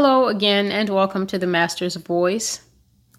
Hello 0.00 0.28
again, 0.28 0.70
and 0.70 0.88
welcome 0.90 1.26
to 1.26 1.40
the 1.40 1.46
Master's 1.48 1.96
Voice. 1.96 2.60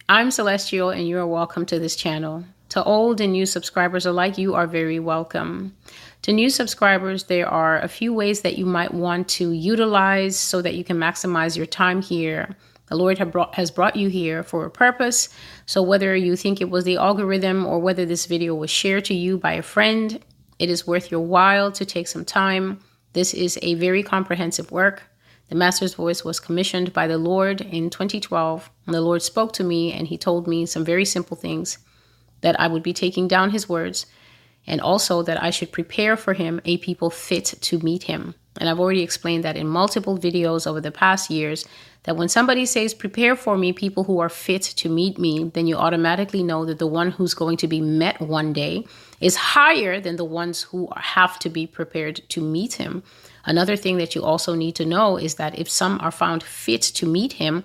I'm 0.08 0.32
Celestial, 0.32 0.92
and 0.92 1.06
you 1.06 1.20
are 1.20 1.28
welcome 1.28 1.66
to 1.66 1.78
this 1.78 1.98
channel. 1.98 2.46
To 2.70 2.82
old 2.82 3.20
and 3.20 3.34
new 3.34 3.46
subscribers 3.46 4.06
alike, 4.06 4.38
you 4.38 4.56
are 4.56 4.66
very 4.66 4.98
welcome. 4.98 5.76
To 6.22 6.32
new 6.32 6.50
subscribers, 6.50 7.26
there 7.26 7.50
are 7.50 7.80
a 7.80 7.90
few 7.90 8.14
ways 8.14 8.44
that 8.44 8.58
you 8.58 8.66
might 8.66 8.94
want 8.94 9.28
to 9.28 9.52
utilize 9.52 10.38
so 10.38 10.62
that 10.62 10.76
you 10.76 10.86
can 10.86 10.96
maximize 10.96 11.58
your 11.58 11.66
time 11.66 12.02
here. 12.02 12.56
The 12.88 12.96
Lord 12.96 13.30
brought, 13.30 13.56
has 13.56 13.72
brought 13.72 13.98
you 13.98 14.08
here 14.08 14.42
for 14.42 14.64
a 14.64 14.72
purpose. 14.72 15.28
So, 15.66 15.82
whether 15.82 16.16
you 16.16 16.38
think 16.38 16.62
it 16.62 16.70
was 16.70 16.86
the 16.86 16.96
algorithm 16.96 17.66
or 17.66 17.80
whether 17.80 18.06
this 18.06 18.26
video 18.26 18.56
was 18.56 18.70
shared 18.70 19.04
to 19.06 19.14
you 19.14 19.38
by 19.38 19.52
a 19.52 19.64
friend, 19.64 20.24
it 20.60 20.70
is 20.70 20.88
worth 20.88 21.12
your 21.12 21.26
while 21.26 21.74
to 21.74 21.84
take 21.84 22.08
some 22.08 22.24
time. 22.24 22.80
This 23.12 23.34
is 23.34 23.60
a 23.62 23.74
very 23.74 24.02
comprehensive 24.02 24.72
work. 24.72 25.09
The 25.50 25.56
Master's 25.56 25.96
Voice 25.96 26.24
was 26.24 26.40
commissioned 26.40 26.94
by 26.94 27.08
the 27.08 27.18
Lord 27.18 27.62
in 27.62 27.90
2012. 27.90 28.70
And 28.86 28.94
the 28.94 29.02
Lord 29.02 29.22
spoke 29.22 29.52
to 29.54 29.64
me 29.64 29.92
and 29.92 30.08
He 30.08 30.18
told 30.18 30.48
me 30.48 30.66
some 30.66 30.86
very 30.86 31.06
simple 31.06 31.36
things 31.36 31.80
that 32.42 32.60
I 32.60 32.68
would 32.68 32.84
be 32.84 32.94
taking 32.94 33.28
down 33.28 33.50
His 33.50 33.68
words 33.68 34.06
and 34.68 34.80
also 34.80 35.24
that 35.24 35.42
I 35.42 35.50
should 35.50 35.72
prepare 35.72 36.16
for 36.16 36.34
Him 36.34 36.62
a 36.66 36.78
people 36.78 37.10
fit 37.10 37.46
to 37.62 37.80
meet 37.80 38.04
Him. 38.04 38.36
And 38.60 38.70
I've 38.70 38.80
already 38.80 39.02
explained 39.02 39.44
that 39.44 39.58
in 39.58 39.68
multiple 39.68 40.18
videos 40.18 40.68
over 40.68 40.82
the 40.82 40.92
past 40.92 41.30
years 41.32 41.66
that 42.04 42.16
when 42.16 42.30
somebody 42.30 42.66
says, 42.66 42.94
Prepare 42.94 43.36
for 43.36 43.58
me 43.58 43.74
people 43.74 44.04
who 44.04 44.20
are 44.20 44.30
fit 44.30 44.62
to 44.62 44.90
meet 44.90 45.18
me, 45.18 45.50
then 45.54 45.66
you 45.66 45.76
automatically 45.76 46.44
know 46.44 46.66
that 46.66 46.78
the 46.78 46.88
one 46.88 47.12
who's 47.12 47.34
going 47.34 47.58
to 47.58 47.68
be 47.68 47.82
met 47.82 48.22
one 48.22 48.54
day 48.54 48.86
is 49.20 49.36
higher 49.36 50.00
than 50.00 50.18
the 50.18 50.26
ones 50.26 50.62
who 50.64 50.90
have 50.96 51.40
to 51.40 51.50
be 51.50 51.66
prepared 51.66 52.22
to 52.30 52.42
meet 52.42 52.74
Him. 52.74 53.02
Another 53.50 53.76
thing 53.76 53.98
that 53.98 54.14
you 54.14 54.24
also 54.24 54.54
need 54.54 54.76
to 54.76 54.86
know 54.86 55.18
is 55.18 55.36
that 55.36 55.58
if 55.58 55.68
some 55.68 56.00
are 56.02 56.12
found 56.12 56.44
fit 56.44 56.84
to 56.84 57.08
meet 57.08 57.34
him 57.34 57.64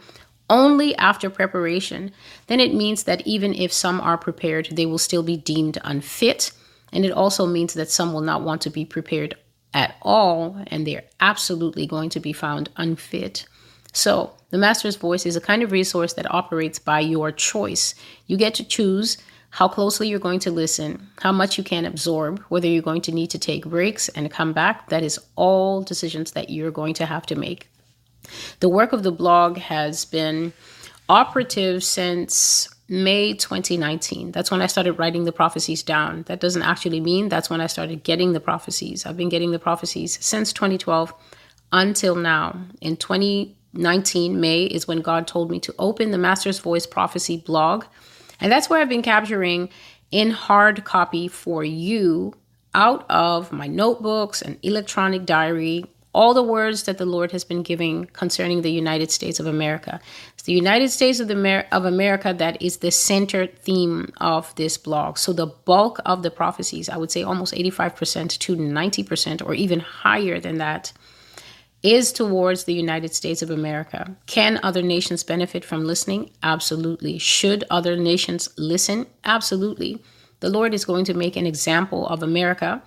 only 0.48 0.96
after 0.96 1.28
preparation, 1.28 2.10
then 2.46 2.58
it 2.58 2.72
means 2.72 3.04
that 3.04 3.26
even 3.26 3.52
if 3.52 3.70
some 3.70 4.00
are 4.00 4.16
prepared, 4.16 4.68
they 4.72 4.86
will 4.86 4.96
still 4.96 5.22
be 5.22 5.36
deemed 5.36 5.76
unfit. 5.84 6.52
And 6.90 7.04
it 7.04 7.12
also 7.12 7.44
means 7.44 7.74
that 7.74 7.90
some 7.90 8.14
will 8.14 8.22
not 8.22 8.40
want 8.40 8.62
to 8.62 8.70
be 8.70 8.86
prepared 8.86 9.36
at 9.74 9.96
all, 10.00 10.56
and 10.68 10.86
they're 10.86 11.04
absolutely 11.20 11.86
going 11.86 12.08
to 12.10 12.20
be 12.20 12.32
found 12.32 12.70
unfit. 12.78 13.46
So, 13.92 14.32
the 14.48 14.56
Master's 14.56 14.96
Voice 14.96 15.26
is 15.26 15.36
a 15.36 15.40
kind 15.40 15.62
of 15.62 15.70
resource 15.70 16.14
that 16.14 16.32
operates 16.32 16.78
by 16.78 17.00
your 17.00 17.30
choice. 17.30 17.94
You 18.26 18.38
get 18.38 18.54
to 18.54 18.64
choose 18.64 19.18
how 19.54 19.68
closely 19.68 20.08
you're 20.08 20.18
going 20.18 20.40
to 20.40 20.50
listen, 20.50 21.08
how 21.20 21.30
much 21.30 21.56
you 21.56 21.62
can 21.62 21.84
absorb, 21.84 22.40
whether 22.48 22.66
you're 22.66 22.82
going 22.82 23.00
to 23.00 23.12
need 23.12 23.30
to 23.30 23.38
take 23.38 23.64
breaks 23.64 24.08
and 24.08 24.28
come 24.28 24.52
back. 24.52 24.88
That 24.88 25.04
is 25.04 25.16
all 25.36 25.80
decisions 25.80 26.32
that 26.32 26.50
you're 26.50 26.72
going 26.72 26.94
to 26.94 27.06
have 27.06 27.24
to 27.26 27.36
make. 27.36 27.68
The 28.58 28.68
work 28.68 28.92
of 28.92 29.04
the 29.04 29.12
blog 29.12 29.58
has 29.58 30.04
been 30.06 30.52
operative 31.08 31.84
since 31.84 32.68
May 32.88 33.32
2019. 33.32 34.32
That's 34.32 34.50
when 34.50 34.60
I 34.60 34.66
started 34.66 34.94
writing 34.94 35.22
the 35.22 35.30
prophecies 35.30 35.84
down. 35.84 36.24
That 36.24 36.40
doesn't 36.40 36.62
actually 36.62 36.98
mean 36.98 37.28
that's 37.28 37.48
when 37.48 37.60
I 37.60 37.68
started 37.68 38.02
getting 38.02 38.32
the 38.32 38.40
prophecies. 38.40 39.06
I've 39.06 39.16
been 39.16 39.28
getting 39.28 39.52
the 39.52 39.60
prophecies 39.60 40.18
since 40.20 40.52
2012 40.52 41.14
until 41.70 42.16
now. 42.16 42.58
In 42.80 42.96
2019, 42.96 44.40
May 44.40 44.64
is 44.64 44.88
when 44.88 45.00
God 45.00 45.28
told 45.28 45.52
me 45.52 45.60
to 45.60 45.72
open 45.78 46.10
the 46.10 46.18
Master's 46.18 46.58
Voice 46.58 46.86
Prophecy 46.86 47.36
blog 47.36 47.84
and 48.40 48.50
that's 48.50 48.68
where 48.68 48.80
I've 48.80 48.88
been 48.88 49.02
capturing 49.02 49.68
in 50.10 50.30
hard 50.30 50.84
copy 50.84 51.28
for 51.28 51.64
you 51.64 52.34
out 52.74 53.06
of 53.08 53.52
my 53.52 53.66
notebooks 53.66 54.42
and 54.42 54.58
electronic 54.62 55.24
diary 55.24 55.84
all 56.14 56.32
the 56.32 56.42
words 56.42 56.84
that 56.84 56.96
the 56.96 57.04
Lord 57.04 57.32
has 57.32 57.44
been 57.44 57.62
giving 57.62 58.06
concerning 58.06 58.62
the 58.62 58.70
United 58.70 59.10
States 59.10 59.40
of 59.40 59.46
America. 59.46 60.00
It's 60.34 60.44
the 60.44 60.52
United 60.52 60.90
States 60.90 61.18
of, 61.18 61.26
the 61.28 61.66
of 61.72 61.84
America 61.84 62.32
that 62.32 62.62
is 62.62 62.78
the 62.78 62.92
center 62.92 63.46
theme 63.46 64.12
of 64.18 64.54
this 64.54 64.78
blog. 64.78 65.18
So 65.18 65.32
the 65.32 65.46
bulk 65.46 65.98
of 66.06 66.22
the 66.22 66.30
prophecies, 66.30 66.88
I 66.88 66.96
would 66.96 67.10
say 67.10 67.24
almost 67.24 67.52
85% 67.52 68.38
to 68.38 68.56
90% 68.56 69.44
or 69.44 69.54
even 69.54 69.80
higher 69.80 70.38
than 70.38 70.58
that, 70.58 70.92
is 71.84 72.12
towards 72.12 72.64
the 72.64 72.72
United 72.72 73.14
States 73.14 73.42
of 73.42 73.50
America. 73.50 74.16
Can 74.26 74.58
other 74.62 74.80
nations 74.80 75.22
benefit 75.22 75.64
from 75.64 75.84
listening? 75.84 76.30
Absolutely. 76.42 77.18
Should 77.18 77.62
other 77.70 77.94
nations 77.94 78.48
listen? 78.56 79.06
Absolutely. 79.22 80.02
The 80.40 80.48
Lord 80.48 80.72
is 80.72 80.86
going 80.86 81.04
to 81.04 81.14
make 81.14 81.36
an 81.36 81.46
example 81.46 82.06
of 82.06 82.22
America. 82.22 82.82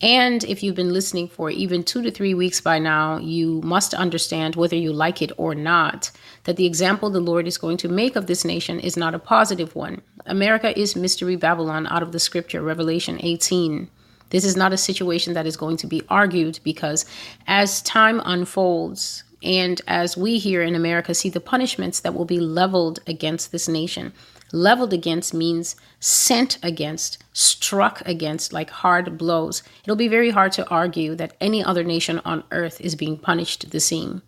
And 0.00 0.42
if 0.42 0.64
you've 0.64 0.74
been 0.74 0.92
listening 0.92 1.28
for 1.28 1.50
even 1.50 1.84
two 1.84 2.02
to 2.02 2.10
three 2.10 2.34
weeks 2.34 2.60
by 2.60 2.80
now, 2.80 3.18
you 3.18 3.60
must 3.62 3.94
understand, 3.94 4.56
whether 4.56 4.74
you 4.74 4.92
like 4.92 5.22
it 5.22 5.30
or 5.36 5.54
not, 5.54 6.10
that 6.42 6.56
the 6.56 6.66
example 6.66 7.10
the 7.10 7.20
Lord 7.20 7.46
is 7.46 7.56
going 7.56 7.76
to 7.78 7.88
make 7.88 8.16
of 8.16 8.26
this 8.26 8.44
nation 8.44 8.80
is 8.80 8.96
not 8.96 9.14
a 9.14 9.20
positive 9.20 9.76
one. 9.76 10.02
America 10.26 10.76
is 10.76 10.96
Mystery 10.96 11.36
Babylon 11.36 11.86
out 11.86 12.02
of 12.02 12.10
the 12.10 12.18
scripture, 12.18 12.62
Revelation 12.62 13.20
18. 13.22 13.88
This 14.32 14.44
is 14.44 14.56
not 14.56 14.72
a 14.72 14.78
situation 14.78 15.34
that 15.34 15.46
is 15.46 15.58
going 15.58 15.76
to 15.76 15.86
be 15.86 16.02
argued 16.08 16.58
because 16.64 17.04
as 17.46 17.82
time 17.82 18.20
unfolds, 18.24 19.24
and 19.42 19.80
as 19.86 20.16
we 20.16 20.38
here 20.38 20.62
in 20.62 20.74
America 20.74 21.14
see 21.14 21.28
the 21.28 21.38
punishments 21.38 22.00
that 22.00 22.14
will 22.14 22.24
be 22.24 22.40
leveled 22.40 23.00
against 23.06 23.52
this 23.52 23.68
nation, 23.68 24.10
leveled 24.50 24.94
against 24.94 25.34
means 25.34 25.76
sent 26.00 26.58
against, 26.62 27.22
struck 27.34 28.00
against 28.06 28.54
like 28.54 28.70
hard 28.70 29.18
blows. 29.18 29.62
It'll 29.84 29.96
be 29.96 30.08
very 30.08 30.30
hard 30.30 30.52
to 30.52 30.68
argue 30.68 31.14
that 31.16 31.36
any 31.38 31.62
other 31.62 31.84
nation 31.84 32.22
on 32.24 32.42
earth 32.52 32.80
is 32.80 32.94
being 32.94 33.18
punished 33.18 33.70
the 33.70 33.80
same. 33.80 34.22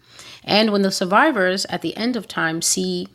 And 0.44 0.71
when 0.71 0.82
the 0.82 0.91
survivors 0.91 1.65
at 1.71 1.81
the 1.81 1.97
end 1.97 2.15
of 2.15 2.28
time 2.28 2.60
see 2.60 3.09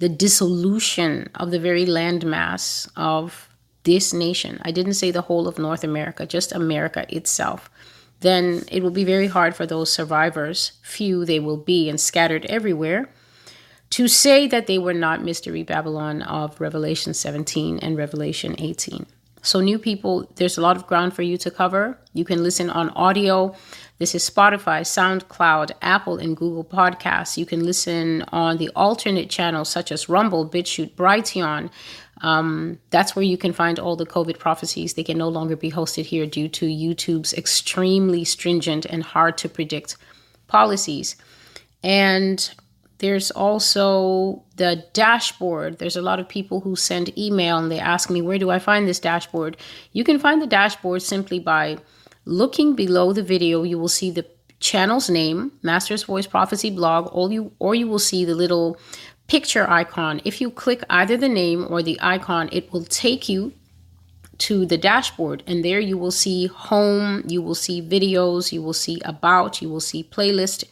the 0.00 0.08
dissolution 0.08 1.30
of 1.36 1.52
the 1.52 1.60
very 1.60 1.86
landmass 1.86 2.88
of 2.96 3.43
this 3.84 4.12
nation, 4.12 4.60
I 4.62 4.70
didn't 4.70 4.94
say 4.94 5.10
the 5.10 5.22
whole 5.22 5.46
of 5.46 5.58
North 5.58 5.84
America, 5.84 6.26
just 6.26 6.52
America 6.52 7.06
itself, 7.08 7.70
then 8.20 8.64
it 8.70 8.82
will 8.82 8.90
be 8.90 9.04
very 9.04 9.26
hard 9.26 9.54
for 9.54 9.66
those 9.66 9.92
survivors, 9.92 10.72
few 10.82 11.24
they 11.24 11.40
will 11.40 11.56
be 11.56 11.88
and 11.88 12.00
scattered 12.00 12.46
everywhere, 12.46 13.10
to 13.90 14.08
say 14.08 14.46
that 14.46 14.66
they 14.66 14.78
were 14.78 14.94
not 14.94 15.22
Mystery 15.22 15.62
Babylon 15.62 16.22
of 16.22 16.60
Revelation 16.60 17.14
17 17.14 17.78
and 17.78 17.96
Revelation 17.96 18.56
18. 18.58 19.06
So, 19.42 19.60
new 19.60 19.78
people, 19.78 20.26
there's 20.36 20.56
a 20.56 20.62
lot 20.62 20.76
of 20.76 20.86
ground 20.86 21.12
for 21.12 21.20
you 21.20 21.36
to 21.36 21.50
cover. 21.50 21.98
You 22.14 22.24
can 22.24 22.42
listen 22.42 22.70
on 22.70 22.88
audio. 22.90 23.54
This 23.98 24.14
is 24.14 24.28
Spotify, 24.28 24.80
SoundCloud, 24.80 25.72
Apple, 25.82 26.16
and 26.16 26.34
Google 26.34 26.64
Podcasts. 26.64 27.36
You 27.36 27.44
can 27.44 27.62
listen 27.62 28.24
on 28.32 28.56
the 28.56 28.70
alternate 28.74 29.28
channels 29.28 29.68
such 29.68 29.92
as 29.92 30.08
Rumble, 30.08 30.48
BitChute, 30.48 30.94
Brighteon, 30.94 31.70
um, 32.24 32.78
that's 32.88 33.14
where 33.14 33.22
you 33.22 33.36
can 33.36 33.52
find 33.52 33.78
all 33.78 33.96
the 33.96 34.06
COVID 34.06 34.38
prophecies. 34.38 34.94
They 34.94 35.04
can 35.04 35.18
no 35.18 35.28
longer 35.28 35.56
be 35.56 35.70
hosted 35.70 36.06
here 36.06 36.24
due 36.24 36.48
to 36.48 36.64
YouTube's 36.64 37.34
extremely 37.34 38.24
stringent 38.24 38.86
and 38.86 39.02
hard 39.02 39.36
to 39.38 39.48
predict 39.48 39.98
policies. 40.46 41.16
And 41.82 42.50
there's 42.96 43.30
also 43.30 44.42
the 44.56 44.86
dashboard. 44.94 45.78
There's 45.78 45.96
a 45.96 46.02
lot 46.02 46.18
of 46.18 46.26
people 46.26 46.60
who 46.60 46.76
send 46.76 47.16
email 47.18 47.58
and 47.58 47.70
they 47.70 47.78
ask 47.78 48.08
me, 48.08 48.22
Where 48.22 48.38
do 48.38 48.48
I 48.48 48.58
find 48.58 48.88
this 48.88 49.00
dashboard? 49.00 49.58
You 49.92 50.02
can 50.02 50.18
find 50.18 50.40
the 50.40 50.46
dashboard 50.46 51.02
simply 51.02 51.38
by 51.38 51.76
looking 52.24 52.74
below 52.74 53.12
the 53.12 53.22
video. 53.22 53.64
You 53.64 53.78
will 53.78 53.88
see 53.88 54.10
the 54.10 54.24
channel's 54.60 55.10
name, 55.10 55.52
Master's 55.62 56.04
Voice 56.04 56.26
Prophecy 56.26 56.70
Blog, 56.70 57.10
or 57.12 57.30
you, 57.30 57.52
or 57.58 57.74
you 57.74 57.86
will 57.86 57.98
see 57.98 58.24
the 58.24 58.34
little 58.34 58.78
picture 59.26 59.68
icon. 59.68 60.20
If 60.24 60.40
you 60.40 60.50
click 60.50 60.84
either 60.90 61.16
the 61.16 61.28
name 61.28 61.66
or 61.68 61.82
the 61.82 61.98
icon, 62.00 62.48
it 62.52 62.72
will 62.72 62.84
take 62.84 63.28
you 63.28 63.52
to 64.38 64.66
the 64.66 64.78
dashboard 64.78 65.42
and 65.46 65.64
there 65.64 65.80
you 65.80 65.96
will 65.96 66.10
see 66.10 66.46
home, 66.46 67.22
you 67.26 67.40
will 67.40 67.54
see 67.54 67.80
videos, 67.80 68.52
you 68.52 68.62
will 68.62 68.72
see 68.72 69.00
about, 69.04 69.62
you 69.62 69.68
will 69.68 69.80
see 69.80 70.02
playlist, 70.02 70.64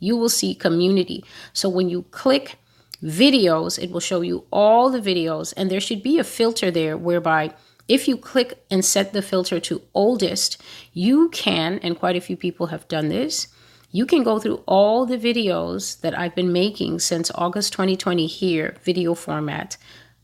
you 0.00 0.16
will 0.16 0.28
see 0.28 0.54
community. 0.54 1.24
So 1.52 1.68
when 1.68 1.88
you 1.88 2.02
click 2.10 2.56
videos, 3.02 3.82
it 3.82 3.90
will 3.90 4.00
show 4.00 4.20
you 4.20 4.44
all 4.50 4.90
the 4.90 5.00
videos 5.00 5.54
and 5.56 5.70
there 5.70 5.80
should 5.80 6.02
be 6.02 6.18
a 6.18 6.24
filter 6.24 6.70
there 6.70 6.96
whereby 6.96 7.54
if 7.86 8.08
you 8.08 8.16
click 8.16 8.64
and 8.70 8.84
set 8.84 9.12
the 9.12 9.22
filter 9.22 9.60
to 9.60 9.82
oldest, 9.92 10.60
you 10.92 11.28
can, 11.30 11.78
and 11.80 11.98
quite 11.98 12.16
a 12.16 12.20
few 12.20 12.36
people 12.36 12.68
have 12.68 12.88
done 12.88 13.08
this, 13.08 13.48
you 13.94 14.04
can 14.04 14.24
go 14.24 14.40
through 14.40 14.60
all 14.66 15.06
the 15.06 15.16
videos 15.16 16.00
that 16.00 16.18
I've 16.18 16.34
been 16.34 16.52
making 16.52 16.98
since 16.98 17.30
August 17.36 17.72
2020 17.74 18.26
here, 18.26 18.76
video 18.82 19.14
format, 19.14 19.76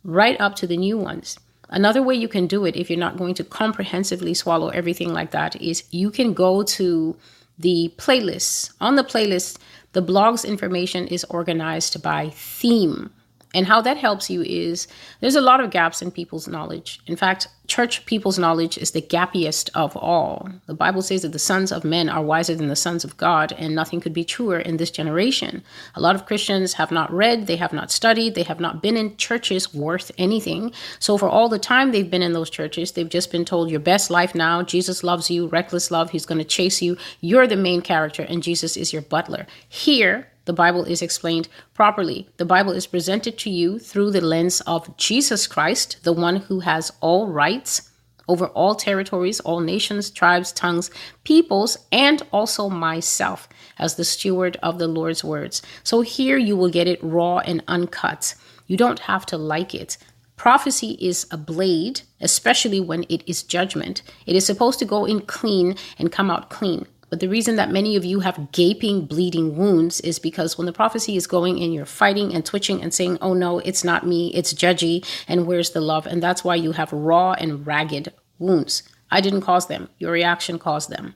right 0.02 0.38
up 0.40 0.56
to 0.56 0.66
the 0.66 0.76
new 0.76 0.98
ones. 0.98 1.38
Another 1.68 2.02
way 2.02 2.16
you 2.16 2.26
can 2.26 2.48
do 2.48 2.64
it 2.64 2.74
if 2.74 2.90
you're 2.90 2.98
not 2.98 3.16
going 3.16 3.34
to 3.34 3.44
comprehensively 3.44 4.34
swallow 4.34 4.70
everything 4.70 5.12
like 5.12 5.30
that 5.30 5.54
is 5.62 5.84
you 5.92 6.10
can 6.10 6.34
go 6.34 6.64
to 6.64 7.16
the 7.60 7.94
playlists. 7.96 8.72
On 8.80 8.96
the 8.96 9.04
playlist, 9.04 9.58
the 9.92 10.02
blog's 10.02 10.44
information 10.44 11.06
is 11.06 11.22
organized 11.30 12.02
by 12.02 12.30
theme. 12.30 13.10
And 13.52 13.66
how 13.66 13.80
that 13.82 13.96
helps 13.96 14.30
you 14.30 14.42
is 14.42 14.86
there's 15.20 15.34
a 15.34 15.40
lot 15.40 15.60
of 15.60 15.70
gaps 15.70 16.02
in 16.02 16.10
people's 16.10 16.46
knowledge. 16.46 17.00
In 17.06 17.16
fact, 17.16 17.48
church 17.66 18.04
people's 18.06 18.38
knowledge 18.38 18.78
is 18.78 18.92
the 18.92 19.00
gappiest 19.00 19.70
of 19.74 19.96
all. 19.96 20.48
The 20.66 20.74
Bible 20.74 21.02
says 21.02 21.22
that 21.22 21.32
the 21.32 21.38
sons 21.38 21.72
of 21.72 21.84
men 21.84 22.08
are 22.08 22.22
wiser 22.22 22.54
than 22.54 22.68
the 22.68 22.76
sons 22.76 23.04
of 23.04 23.16
God, 23.16 23.52
and 23.52 23.74
nothing 23.74 24.00
could 24.00 24.12
be 24.12 24.24
truer 24.24 24.58
in 24.58 24.76
this 24.76 24.90
generation. 24.90 25.62
A 25.94 26.00
lot 26.00 26.14
of 26.14 26.26
Christians 26.26 26.74
have 26.74 26.92
not 26.92 27.12
read, 27.12 27.46
they 27.46 27.56
have 27.56 27.72
not 27.72 27.90
studied, 27.90 28.34
they 28.34 28.44
have 28.44 28.60
not 28.60 28.82
been 28.82 28.96
in 28.96 29.16
churches 29.16 29.74
worth 29.74 30.12
anything. 30.16 30.72
So, 30.98 31.18
for 31.18 31.28
all 31.28 31.48
the 31.48 31.58
time 31.58 31.90
they've 31.90 32.10
been 32.10 32.22
in 32.22 32.32
those 32.32 32.50
churches, 32.50 32.92
they've 32.92 33.08
just 33.08 33.32
been 33.32 33.44
told 33.44 33.70
your 33.70 33.80
best 33.80 34.10
life 34.10 34.34
now, 34.34 34.62
Jesus 34.62 35.02
loves 35.02 35.30
you, 35.30 35.48
reckless 35.48 35.90
love, 35.90 36.10
he's 36.10 36.26
going 36.26 36.38
to 36.38 36.44
chase 36.44 36.82
you, 36.82 36.96
you're 37.20 37.46
the 37.46 37.56
main 37.56 37.82
character, 37.82 38.22
and 38.22 38.42
Jesus 38.42 38.76
is 38.76 38.92
your 38.92 39.02
butler. 39.02 39.46
Here, 39.68 40.29
the 40.50 40.54
Bible 40.54 40.82
is 40.82 41.00
explained 41.00 41.48
properly. 41.74 42.28
The 42.36 42.44
Bible 42.44 42.72
is 42.72 42.88
presented 42.88 43.38
to 43.38 43.50
you 43.50 43.78
through 43.78 44.10
the 44.10 44.20
lens 44.20 44.60
of 44.62 44.96
Jesus 44.96 45.46
Christ, 45.46 46.02
the 46.02 46.12
one 46.12 46.34
who 46.34 46.58
has 46.58 46.90
all 47.00 47.28
rights 47.28 47.88
over 48.26 48.48
all 48.48 48.74
territories, 48.74 49.38
all 49.38 49.60
nations, 49.60 50.10
tribes, 50.10 50.50
tongues, 50.50 50.90
peoples, 51.22 51.76
and 51.92 52.24
also 52.32 52.68
myself 52.68 53.48
as 53.78 53.94
the 53.94 54.02
steward 54.02 54.56
of 54.60 54.80
the 54.80 54.88
Lord's 54.88 55.22
words. 55.22 55.62
So 55.84 56.00
here 56.00 56.36
you 56.36 56.56
will 56.56 56.68
get 56.68 56.88
it 56.88 56.98
raw 57.00 57.38
and 57.38 57.62
uncut. 57.68 58.34
You 58.66 58.76
don't 58.76 58.98
have 58.98 59.24
to 59.26 59.38
like 59.38 59.72
it. 59.72 59.98
Prophecy 60.34 60.98
is 61.00 61.28
a 61.30 61.36
blade, 61.36 62.00
especially 62.20 62.80
when 62.80 63.04
it 63.08 63.22
is 63.24 63.44
judgment. 63.44 64.02
It 64.26 64.34
is 64.34 64.46
supposed 64.46 64.80
to 64.80 64.84
go 64.84 65.04
in 65.04 65.20
clean 65.20 65.76
and 65.96 66.10
come 66.10 66.28
out 66.28 66.50
clean. 66.50 66.86
But 67.10 67.18
the 67.18 67.28
reason 67.28 67.56
that 67.56 67.72
many 67.72 67.96
of 67.96 68.04
you 68.04 68.20
have 68.20 68.52
gaping, 68.52 69.04
bleeding 69.04 69.56
wounds 69.56 70.00
is 70.00 70.20
because 70.20 70.56
when 70.56 70.66
the 70.66 70.72
prophecy 70.72 71.16
is 71.16 71.26
going 71.26 71.58
in, 71.58 71.72
you're 71.72 71.84
fighting 71.84 72.32
and 72.32 72.46
twitching 72.46 72.80
and 72.80 72.94
saying, 72.94 73.18
oh 73.20 73.34
no, 73.34 73.58
it's 73.58 73.82
not 73.82 74.06
me, 74.06 74.32
it's 74.32 74.54
judgy, 74.54 75.04
and 75.26 75.46
where's 75.46 75.70
the 75.70 75.80
love? 75.80 76.06
And 76.06 76.22
that's 76.22 76.44
why 76.44 76.54
you 76.54 76.70
have 76.72 76.92
raw 76.92 77.32
and 77.32 77.66
ragged 77.66 78.12
wounds. 78.38 78.84
I 79.10 79.20
didn't 79.20 79.40
cause 79.40 79.66
them, 79.66 79.88
your 79.98 80.12
reaction 80.12 80.58
caused 80.60 80.88
them. 80.88 81.14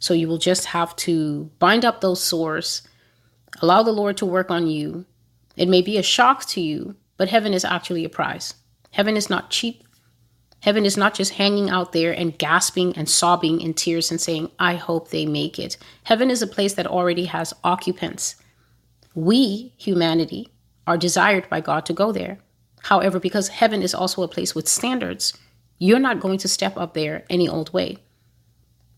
So 0.00 0.12
you 0.12 0.26
will 0.26 0.38
just 0.38 0.66
have 0.66 0.96
to 0.96 1.50
bind 1.60 1.84
up 1.84 2.00
those 2.00 2.20
sores, 2.20 2.82
allow 3.60 3.84
the 3.84 3.92
Lord 3.92 4.16
to 4.16 4.26
work 4.26 4.50
on 4.50 4.66
you. 4.66 5.06
It 5.56 5.68
may 5.68 5.82
be 5.82 5.98
a 5.98 6.02
shock 6.02 6.46
to 6.46 6.60
you, 6.60 6.96
but 7.16 7.28
heaven 7.28 7.54
is 7.54 7.64
actually 7.64 8.04
a 8.04 8.08
prize. 8.08 8.54
Heaven 8.90 9.16
is 9.16 9.30
not 9.30 9.50
cheap. 9.50 9.84
Heaven 10.62 10.86
is 10.86 10.96
not 10.96 11.14
just 11.14 11.34
hanging 11.34 11.68
out 11.68 11.90
there 11.90 12.12
and 12.12 12.38
gasping 12.38 12.96
and 12.96 13.08
sobbing 13.08 13.60
in 13.60 13.74
tears 13.74 14.12
and 14.12 14.20
saying, 14.20 14.48
I 14.60 14.76
hope 14.76 15.08
they 15.08 15.26
make 15.26 15.58
it. 15.58 15.76
Heaven 16.04 16.30
is 16.30 16.40
a 16.40 16.46
place 16.46 16.74
that 16.74 16.86
already 16.86 17.24
has 17.24 17.52
occupants. 17.64 18.36
We, 19.14 19.74
humanity, 19.76 20.48
are 20.86 20.96
desired 20.96 21.48
by 21.50 21.60
God 21.60 21.84
to 21.86 21.92
go 21.92 22.12
there. 22.12 22.38
However, 22.84 23.18
because 23.18 23.48
heaven 23.48 23.82
is 23.82 23.94
also 23.94 24.22
a 24.22 24.28
place 24.28 24.54
with 24.54 24.68
standards, 24.68 25.36
you're 25.78 25.98
not 25.98 26.20
going 26.20 26.38
to 26.38 26.48
step 26.48 26.76
up 26.76 26.94
there 26.94 27.24
any 27.28 27.48
old 27.48 27.72
way. 27.72 27.98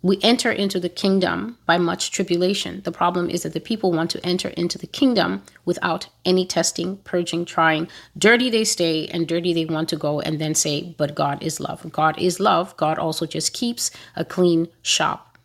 We 0.05 0.19
enter 0.21 0.53
into 0.53 0.79
the 0.79 0.91
kingdom 0.91 1.57
by 1.65 1.79
much 1.79 2.11
tribulation. 2.11 2.83
The 2.85 2.93
problem 2.93 3.31
is 3.31 3.43
that 3.43 3.55
the 3.55 3.59
people 3.59 3.91
want 3.91 4.11
to 4.11 4.23
enter 4.23 4.51
into 4.51 4.77
the 4.77 4.87
kingdom 4.87 5.43
without 5.65 6.09
any 6.27 6.45
testing, 6.45 6.99
purging, 6.99 7.47
trying. 7.47 7.89
Dirty 8.19 8.51
they 8.51 8.65
stay 8.65 9.07
and 9.07 9.27
dirty 9.27 9.55
they 9.55 9.65
want 9.65 9.89
to 9.89 9.97
go 9.97 10.21
and 10.21 10.39
then 10.39 10.55
say, 10.55 10.95
but 10.99 11.15
God 11.15 11.43
is 11.43 11.59
love. 11.59 11.91
God 11.91 12.19
is 12.19 12.39
love. 12.39 12.77
God 12.77 12.99
also 12.99 13.25
just 13.25 13.55
keeps 13.55 13.91
a 14.15 14.27
clean 14.27 14.69
shop. 14.83 15.39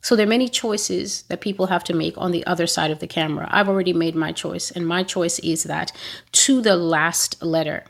So 0.00 0.16
there 0.16 0.26
are 0.26 0.28
many 0.28 0.48
choices 0.48 1.22
that 1.28 1.40
people 1.40 1.68
have 1.68 1.84
to 1.84 1.94
make 1.94 2.18
on 2.18 2.32
the 2.32 2.44
other 2.46 2.66
side 2.66 2.90
of 2.90 2.98
the 2.98 3.06
camera. 3.06 3.46
I've 3.48 3.68
already 3.68 3.92
made 3.92 4.16
my 4.16 4.32
choice, 4.32 4.72
and 4.72 4.88
my 4.88 5.04
choice 5.04 5.38
is 5.38 5.62
that 5.62 5.92
to 6.32 6.60
the 6.60 6.74
last 6.74 7.40
letter, 7.44 7.84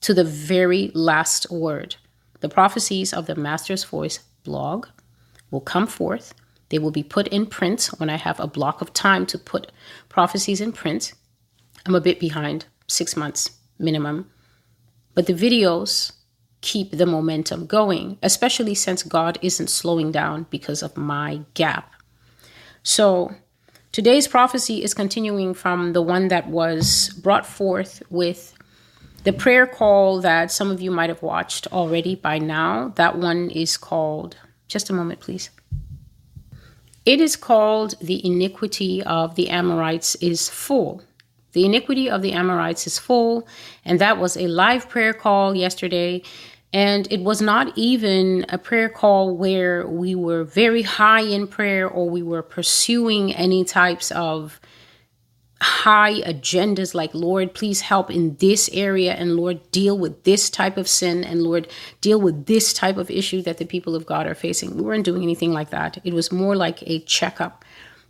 to 0.00 0.14
the 0.14 0.24
very 0.24 0.90
last 0.94 1.50
word, 1.50 1.96
the 2.40 2.48
prophecies 2.48 3.12
of 3.12 3.26
the 3.26 3.34
Master's 3.34 3.84
Voice 3.84 4.20
blog 4.42 4.86
will 5.50 5.60
come 5.60 5.86
forth. 5.86 6.34
They 6.68 6.78
will 6.78 6.90
be 6.90 7.02
put 7.02 7.28
in 7.28 7.46
print 7.46 7.90
when 7.98 8.10
I 8.10 8.16
have 8.16 8.38
a 8.38 8.46
block 8.46 8.80
of 8.80 8.92
time 8.92 9.26
to 9.26 9.38
put 9.38 9.72
prophecies 10.08 10.60
in 10.60 10.72
print. 10.72 11.12
I'm 11.86 11.94
a 11.94 12.00
bit 12.00 12.20
behind, 12.20 12.66
six 12.86 13.16
months 13.16 13.50
minimum. 13.78 14.30
But 15.14 15.26
the 15.26 15.34
videos 15.34 16.12
keep 16.60 16.92
the 16.92 17.06
momentum 17.06 17.66
going, 17.66 18.18
especially 18.22 18.74
since 18.74 19.02
God 19.02 19.38
isn't 19.42 19.68
slowing 19.70 20.12
down 20.12 20.46
because 20.50 20.82
of 20.82 20.96
my 20.96 21.40
gap. 21.54 21.92
So 22.82 23.34
today's 23.92 24.28
prophecy 24.28 24.84
is 24.84 24.94
continuing 24.94 25.54
from 25.54 25.92
the 25.92 26.02
one 26.02 26.28
that 26.28 26.48
was 26.48 27.10
brought 27.22 27.46
forth 27.46 28.02
with 28.10 28.54
the 29.24 29.32
prayer 29.32 29.66
call 29.66 30.20
that 30.20 30.50
some 30.50 30.70
of 30.70 30.80
you 30.80 30.90
might 30.90 31.10
have 31.10 31.22
watched 31.22 31.66
already 31.72 32.14
by 32.14 32.38
now. 32.38 32.92
That 32.96 33.18
one 33.18 33.50
is 33.50 33.76
called 33.76 34.36
just 34.70 34.88
a 34.88 34.92
moment, 34.92 35.20
please. 35.20 35.50
It 37.04 37.20
is 37.20 37.36
called 37.36 37.94
the 38.00 38.24
iniquity 38.24 39.02
of 39.02 39.34
the 39.34 39.50
Amorites 39.50 40.14
is 40.16 40.48
full. 40.48 41.02
The 41.52 41.64
iniquity 41.64 42.08
of 42.08 42.22
the 42.22 42.32
Amorites 42.32 42.86
is 42.86 42.98
full. 42.98 43.48
And 43.84 43.98
that 43.98 44.18
was 44.18 44.36
a 44.36 44.46
live 44.46 44.88
prayer 44.88 45.12
call 45.12 45.56
yesterday. 45.56 46.22
And 46.72 47.10
it 47.10 47.22
was 47.22 47.42
not 47.42 47.76
even 47.76 48.46
a 48.48 48.58
prayer 48.58 48.88
call 48.88 49.36
where 49.36 49.88
we 49.88 50.14
were 50.14 50.44
very 50.44 50.82
high 50.82 51.22
in 51.22 51.48
prayer 51.48 51.88
or 51.88 52.08
we 52.08 52.22
were 52.22 52.42
pursuing 52.42 53.34
any 53.34 53.64
types 53.64 54.12
of 54.12 54.60
high 55.60 56.20
agendas 56.22 56.94
like, 56.94 57.14
Lord, 57.14 57.54
please 57.54 57.82
help 57.82 58.10
in 58.10 58.36
this 58.36 58.70
area, 58.72 59.12
and 59.12 59.36
Lord, 59.36 59.70
deal 59.70 59.98
with 59.98 60.24
this 60.24 60.48
type 60.48 60.76
of 60.76 60.88
sin, 60.88 61.22
and 61.22 61.42
Lord, 61.42 61.68
deal 62.00 62.20
with 62.20 62.46
this 62.46 62.72
type 62.72 62.96
of 62.96 63.10
issue 63.10 63.42
that 63.42 63.58
the 63.58 63.66
people 63.66 63.94
of 63.94 64.06
God 64.06 64.26
are 64.26 64.34
facing. 64.34 64.76
We 64.76 64.82
weren't 64.82 65.04
doing 65.04 65.22
anything 65.22 65.52
like 65.52 65.70
that. 65.70 65.98
It 66.02 66.14
was 66.14 66.32
more 66.32 66.56
like 66.56 66.82
a 66.86 67.00
checkup 67.00 67.64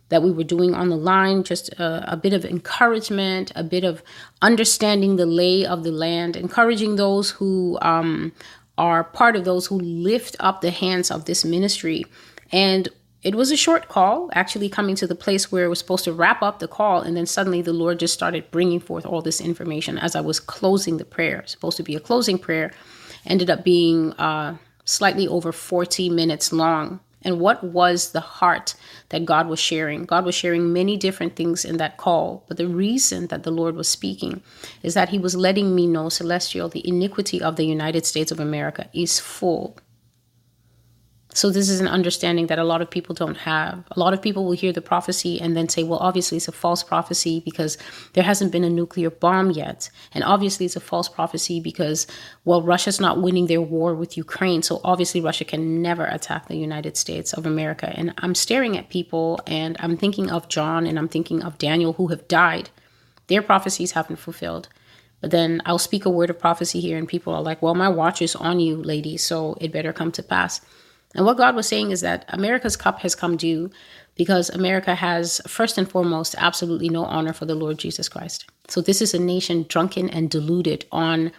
that 0.09 0.23
we 0.23 0.31
were 0.31 0.43
doing 0.43 0.75
on 0.75 0.89
the 0.89 0.97
line, 0.97 1.43
just 1.43 1.69
a, 1.73 2.11
a 2.11 2.17
bit 2.17 2.33
of 2.33 2.45
encouragement, 2.45 3.51
a 3.55 3.63
bit 3.63 3.83
of 3.83 4.03
understanding 4.41 5.15
the 5.15 5.25
lay 5.25 5.65
of 5.65 5.83
the 5.83 5.91
land, 5.91 6.35
encouraging 6.35 6.97
those 6.97 7.31
who 7.31 7.77
um, 7.81 8.31
are 8.77 9.03
part 9.03 9.35
of 9.35 9.45
those 9.45 9.67
who 9.67 9.79
lift 9.79 10.35
up 10.39 10.61
the 10.61 10.71
hands 10.71 11.11
of 11.11 11.25
this 11.25 11.45
ministry. 11.45 12.05
And 12.51 12.89
it 13.23 13.35
was 13.35 13.51
a 13.51 13.57
short 13.57 13.87
call, 13.87 14.29
actually 14.33 14.67
coming 14.67 14.95
to 14.95 15.05
the 15.05 15.15
place 15.15 15.51
where 15.51 15.65
it 15.65 15.69
was 15.69 15.77
supposed 15.77 16.05
to 16.05 16.13
wrap 16.13 16.41
up 16.41 16.57
the 16.57 16.67
call, 16.67 17.01
and 17.01 17.15
then 17.15 17.27
suddenly 17.27 17.61
the 17.61 17.73
Lord 17.73 17.99
just 17.99 18.15
started 18.15 18.49
bringing 18.49 18.79
forth 18.79 19.05
all 19.05 19.21
this 19.21 19.39
information 19.39 19.99
as 19.99 20.15
I 20.15 20.21
was 20.21 20.39
closing 20.39 20.97
the 20.97 21.05
prayer. 21.05 21.43
Supposed 21.45 21.77
to 21.77 21.83
be 21.83 21.95
a 21.95 21.99
closing 21.99 22.39
prayer, 22.39 22.71
ended 23.25 23.49
up 23.51 23.63
being 23.63 24.13
uh, 24.13 24.57
slightly 24.85 25.27
over 25.27 25.51
40 25.51 26.09
minutes 26.09 26.51
long. 26.51 26.99
And 27.23 27.39
what 27.39 27.63
was 27.63 28.13
the 28.13 28.21
heart 28.21 28.73
that 29.09 29.25
God 29.25 29.47
was 29.47 29.59
sharing? 29.59 30.05
God 30.05 30.25
was 30.25 30.33
sharing 30.33 30.73
many 30.73 30.97
different 30.97 31.35
things 31.35 31.63
in 31.63 31.77
that 31.77 31.97
call, 31.97 32.43
but 32.47 32.57
the 32.57 32.67
reason 32.67 33.27
that 33.27 33.43
the 33.43 33.51
Lord 33.51 33.75
was 33.75 33.87
speaking 33.87 34.41
is 34.81 34.95
that 34.95 35.09
He 35.09 35.19
was 35.19 35.35
letting 35.35 35.75
me 35.75 35.85
know, 35.85 36.09
Celestial, 36.09 36.69
the 36.69 36.87
iniquity 36.87 37.39
of 37.39 37.55
the 37.55 37.65
United 37.65 38.07
States 38.07 38.31
of 38.31 38.39
America 38.39 38.89
is 38.91 39.19
full 39.19 39.77
so, 41.33 41.49
this 41.49 41.69
is 41.69 41.79
an 41.79 41.87
understanding 41.87 42.47
that 42.47 42.59
a 42.59 42.63
lot 42.65 42.81
of 42.81 42.89
people 42.89 43.15
don't 43.15 43.37
have. 43.37 43.85
A 43.91 43.99
lot 43.99 44.13
of 44.13 44.21
people 44.21 44.43
will 44.43 44.51
hear 44.51 44.73
the 44.73 44.81
prophecy 44.81 45.39
and 45.39 45.55
then 45.55 45.69
say, 45.69 45.81
well, 45.81 45.99
obviously 45.99 46.35
it's 46.35 46.49
a 46.49 46.51
false 46.51 46.83
prophecy 46.83 47.39
because 47.39 47.77
there 48.13 48.23
hasn't 48.23 48.51
been 48.51 48.65
a 48.65 48.69
nuclear 48.69 49.09
bomb 49.09 49.51
yet. 49.51 49.89
And 50.13 50.25
obviously 50.25 50.65
it's 50.65 50.75
a 50.75 50.81
false 50.81 51.07
prophecy 51.07 51.61
because, 51.61 52.05
well, 52.43 52.61
Russia's 52.61 52.99
not 52.99 53.21
winning 53.21 53.47
their 53.47 53.61
war 53.61 53.95
with 53.95 54.17
Ukraine. 54.17 54.61
So, 54.61 54.81
obviously, 54.83 55.21
Russia 55.21 55.45
can 55.45 55.81
never 55.81 56.05
attack 56.05 56.47
the 56.47 56.57
United 56.57 56.97
States 56.97 57.31
of 57.31 57.45
America. 57.45 57.93
And 57.95 58.13
I'm 58.17 58.35
staring 58.35 58.77
at 58.77 58.89
people 58.89 59.39
and 59.47 59.77
I'm 59.79 59.95
thinking 59.95 60.29
of 60.29 60.49
John 60.49 60.85
and 60.85 60.99
I'm 60.99 61.07
thinking 61.07 61.43
of 61.43 61.57
Daniel 61.57 61.93
who 61.93 62.07
have 62.07 62.27
died. 62.27 62.71
Their 63.27 63.41
prophecies 63.41 63.93
haven't 63.93 64.17
fulfilled. 64.17 64.67
But 65.21 65.31
then 65.31 65.61
I'll 65.65 65.77
speak 65.77 66.03
a 66.05 66.09
word 66.09 66.31
of 66.31 66.39
prophecy 66.39 66.79
here, 66.81 66.97
and 66.97 67.07
people 67.07 67.33
are 67.33 67.43
like, 67.43 67.61
well, 67.61 67.75
my 67.75 67.87
watch 67.87 68.23
is 68.23 68.35
on 68.35 68.59
you, 68.59 68.75
lady, 68.75 69.17
so 69.17 69.55
it 69.61 69.71
better 69.71 69.93
come 69.93 70.11
to 70.13 70.23
pass. 70.23 70.61
And 71.15 71.25
what 71.25 71.37
God 71.37 71.55
was 71.55 71.67
saying 71.67 71.91
is 71.91 72.01
that 72.01 72.25
America's 72.29 72.77
cup 72.77 72.99
has 72.99 73.15
come 73.15 73.35
due 73.35 73.69
because 74.15 74.49
America 74.49 74.95
has, 74.95 75.41
first 75.47 75.77
and 75.77 75.89
foremost, 75.89 76.35
absolutely 76.37 76.89
no 76.89 77.05
honor 77.05 77.33
for 77.33 77.45
the 77.45 77.55
Lord 77.55 77.77
Jesus 77.77 78.07
Christ. 78.07 78.45
So 78.67 78.81
this 78.81 79.01
is 79.01 79.13
a 79.13 79.19
nation 79.19 79.65
drunken 79.67 80.09
and 80.09 80.29
deluded 80.29 80.85
on 80.91 81.31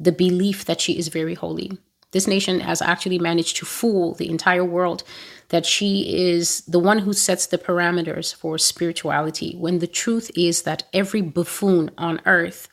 the 0.00 0.12
belief 0.12 0.64
that 0.64 0.80
she 0.80 0.98
is 0.98 1.08
very 1.08 1.34
holy. 1.34 1.72
This 2.12 2.26
nation 2.26 2.60
has 2.60 2.80
actually 2.80 3.18
managed 3.18 3.56
to 3.58 3.66
fool 3.66 4.14
the 4.14 4.30
entire 4.30 4.64
world 4.64 5.02
that 5.48 5.66
she 5.66 6.30
is 6.30 6.62
the 6.62 6.78
one 6.78 6.98
who 6.98 7.12
sets 7.12 7.46
the 7.46 7.58
parameters 7.58 8.34
for 8.34 8.56
spirituality, 8.56 9.54
when 9.56 9.80
the 9.80 9.86
truth 9.86 10.30
is 10.34 10.62
that 10.62 10.84
every 10.92 11.20
buffoon 11.20 11.90
on 11.98 12.20
earth 12.24 12.68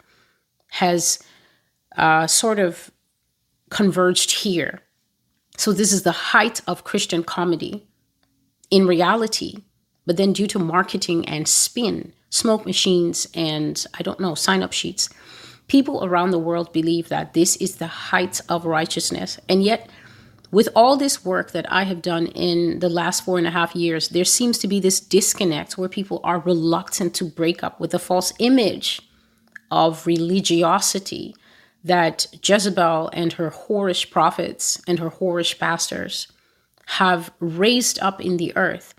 has 0.69 1.19
uh, 1.97 2.27
sort 2.27 2.59
of 2.59 2.91
converged 3.69 4.31
here 4.31 4.81
so 5.57 5.71
this 5.71 5.93
is 5.93 6.03
the 6.03 6.11
height 6.11 6.61
of 6.67 6.83
Christian 6.83 7.23
comedy 7.23 7.85
in 8.71 8.87
reality, 8.87 9.57
but 10.05 10.17
then 10.17 10.33
due 10.33 10.47
to 10.47 10.59
marketing 10.59 11.27
and 11.27 11.47
spin, 11.47 12.13
smoke 12.29 12.65
machines, 12.65 13.27
and 13.33 13.85
I 13.93 14.03
don't 14.03 14.19
know, 14.19 14.35
sign 14.35 14.63
up 14.63 14.73
sheets, 14.73 15.09
People 15.67 16.05
around 16.05 16.29
the 16.29 16.39
world 16.39 16.71
believe 16.71 17.09
that 17.09 17.33
this 17.33 17.55
is 17.55 17.77
the 17.77 17.87
height 17.87 18.39
of 18.49 18.65
righteousness. 18.65 19.39
And 19.49 19.63
yet, 19.63 19.89
with 20.51 20.69
all 20.75 20.95
this 20.95 21.25
work 21.25 21.51
that 21.51 21.71
I 21.71 21.83
have 21.83 22.01
done 22.03 22.27
in 22.27 22.79
the 22.79 22.89
last 22.89 23.25
four 23.25 23.39
and 23.39 23.47
a 23.47 23.51
half 23.51 23.75
years, 23.75 24.09
there 24.09 24.25
seems 24.25 24.59
to 24.59 24.67
be 24.67 24.79
this 24.79 24.99
disconnect 24.99 25.77
where 25.77 25.89
people 25.89 26.21
are 26.23 26.39
reluctant 26.39 27.15
to 27.15 27.25
break 27.25 27.63
up 27.63 27.79
with 27.79 27.91
the 27.91 27.99
false 27.99 28.31
image 28.37 29.01
of 29.71 30.05
religiosity 30.05 31.35
that 31.85 32.25
Jezebel 32.43 33.09
and 33.13 33.33
her 33.33 33.51
whorish 33.51 34.09
prophets 34.09 34.81
and 34.87 34.99
her 34.99 35.11
whorish 35.11 35.57
pastors 35.59 36.27
have 36.87 37.31
raised 37.39 37.99
up 37.99 38.19
in 38.19 38.37
the 38.37 38.51
earth. 38.57 38.95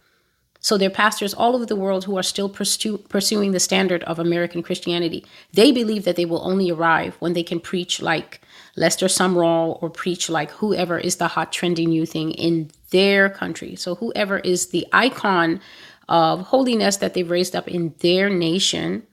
So 0.61 0.79
there 0.79 0.89
are 0.89 0.95
pastors 0.95 1.35
all 1.35 1.55
over 1.55 1.67
the 1.67 1.77
world 1.77 2.05
who 2.05 2.17
are 2.17 2.23
still 2.23 2.49
pursue, 2.49 2.99
pursuing 2.99 3.53
the 3.53 3.61
standard 3.61 4.03
of 4.05 4.19
American 4.19 4.63
Christianity. 4.63 5.25
They 5.53 5.73
believe 5.73 6.05
that 6.05 6.17
they 6.17 6.25
will 6.25 6.45
only 6.45 6.71
arrive 6.71 7.17
when 7.19 7.35
they 7.35 7.43
can 7.43 7.61
preach 7.61 8.01
like 8.01 8.41
Lester 8.77 9.07
Sumrall 9.07 9.83
or 9.83 9.91
preach 9.91 10.29
like 10.29 10.51
whoever 10.53 10.99
is 10.99 11.17
the 11.17 11.29
hot 11.29 11.53
trendy 11.53 11.87
new 11.87 12.07
thing 12.07 12.33
in 12.33 12.71
their 12.91 13.29
country. 13.29 13.75
So 13.77 13.97
whoever 13.97 14.39
is 14.39 14.69
the 14.69 14.87
icon 14.93 15.61
of 16.09 16.41
holiness 16.41 16.99
that 16.99 17.15
they've 17.15 17.31
raised 17.31 17.57
up 17.57 17.67
in 17.69 17.95
their 17.99 18.29
nation, 18.31 19.05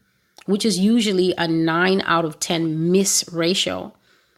which 0.45 0.65
is 0.65 0.79
usually 0.79 1.33
a 1.37 1.47
9 1.47 2.01
out 2.05 2.25
of 2.25 2.39
10 2.39 2.91
miss 2.91 3.25
ratio. 3.31 3.93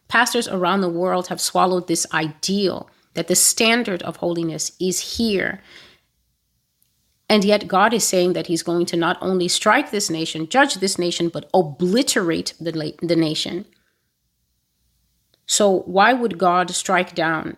Pastors 0.07 0.47
around 0.47 0.81
the 0.81 0.89
world 0.89 1.27
have 1.27 1.41
swallowed 1.41 1.87
this 1.87 2.05
ideal 2.13 2.89
that 3.15 3.27
the 3.27 3.35
standard 3.35 4.03
of 4.03 4.17
holiness 4.17 4.71
is 4.79 5.17
here. 5.17 5.61
And 7.27 7.43
yet, 7.43 7.67
God 7.67 7.93
is 7.93 8.03
saying 8.03 8.33
that 8.33 8.47
He's 8.47 8.61
going 8.61 8.85
to 8.87 8.97
not 8.97 9.17
only 9.19 9.47
strike 9.47 9.89
this 9.89 10.11
nation, 10.11 10.47
judge 10.47 10.75
this 10.75 10.99
nation, 10.99 11.29
but 11.29 11.49
obliterate 11.53 12.53
the, 12.59 12.93
the 13.01 13.15
nation. 13.15 13.65
So, 15.47 15.79
why 15.81 16.13
would 16.13 16.37
God 16.37 16.69
strike 16.71 17.15
down 17.15 17.57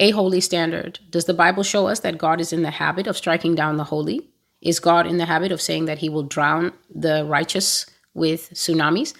a 0.00 0.10
holy 0.10 0.40
standard? 0.40 0.98
Does 1.10 1.26
the 1.26 1.34
Bible 1.34 1.62
show 1.62 1.86
us 1.86 2.00
that 2.00 2.18
God 2.18 2.40
is 2.40 2.52
in 2.52 2.62
the 2.62 2.70
habit 2.70 3.06
of 3.06 3.16
striking 3.16 3.54
down 3.54 3.76
the 3.76 3.84
holy? 3.84 4.28
Is 4.60 4.80
God 4.80 5.06
in 5.06 5.18
the 5.18 5.26
habit 5.26 5.52
of 5.52 5.60
saying 5.60 5.84
that 5.86 5.98
He 5.98 6.08
will 6.08 6.22
drown 6.22 6.72
the 6.94 7.24
righteous 7.24 7.86
with 8.14 8.50
tsunamis? 8.54 9.14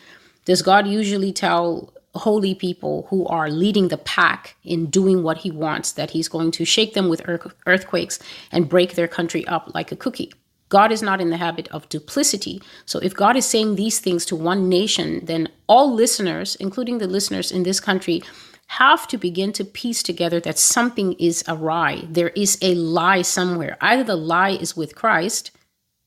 Does 0.45 0.63
God 0.63 0.87
usually 0.87 1.33
tell 1.33 1.93
holy 2.19 2.55
people 2.55 3.07
who 3.11 3.27
are 3.27 3.51
leading 3.51 3.89
the 3.89 3.99
pack 3.99 4.57
in 4.65 4.87
doing 4.87 5.23
what 5.23 5.39
he 5.39 5.51
wants, 5.51 5.93
that 5.93 6.11
he's 6.11 6.29
going 6.29 6.51
to 6.53 6.65
shake 6.65 6.95
them 6.95 7.09
with 7.09 7.23
earthquakes 7.67 8.19
and 8.51 8.69
break 8.69 8.95
their 8.95 9.09
country 9.09 9.47
up 9.47 9.73
like 9.75 9.93
a 9.93 9.97
cookie. 9.97 10.33
God 10.69 10.91
is 10.91 11.03
not 11.03 11.21
in 11.21 11.31
the 11.31 11.37
habit 11.37 11.69
of 11.69 11.89
duplicity. 11.89 12.61
So 12.87 12.99
if 12.99 13.15
God 13.15 13.37
is 13.37 13.47
saying 13.47 13.77
these 13.77 14.01
things 14.01 14.25
to 14.27 14.37
one 14.37 14.69
nation, 14.69 15.25
then 15.25 15.49
all 15.69 15.95
listeners, 15.95 16.57
including 16.57 16.99
the 16.99 17.07
listeners 17.07 17.53
in 17.53 17.63
this 17.63 17.79
country, 17.79 18.23
have 18.67 19.07
to 19.09 19.19
begin 19.19 19.53
to 19.53 19.65
piece 19.65 20.03
together 20.03 20.41
that 20.41 20.59
something 20.59 21.15
is 21.15 21.45
awry. 21.47 22.05
There 22.09 22.31
is 22.31 22.59
a 22.61 22.75
lie 22.75 23.23
somewhere. 23.23 23.77
Either 23.81 24.05
the 24.05 24.17
lie 24.17 24.51
is 24.51 24.77
with 24.77 24.97
Christ, 24.97 25.53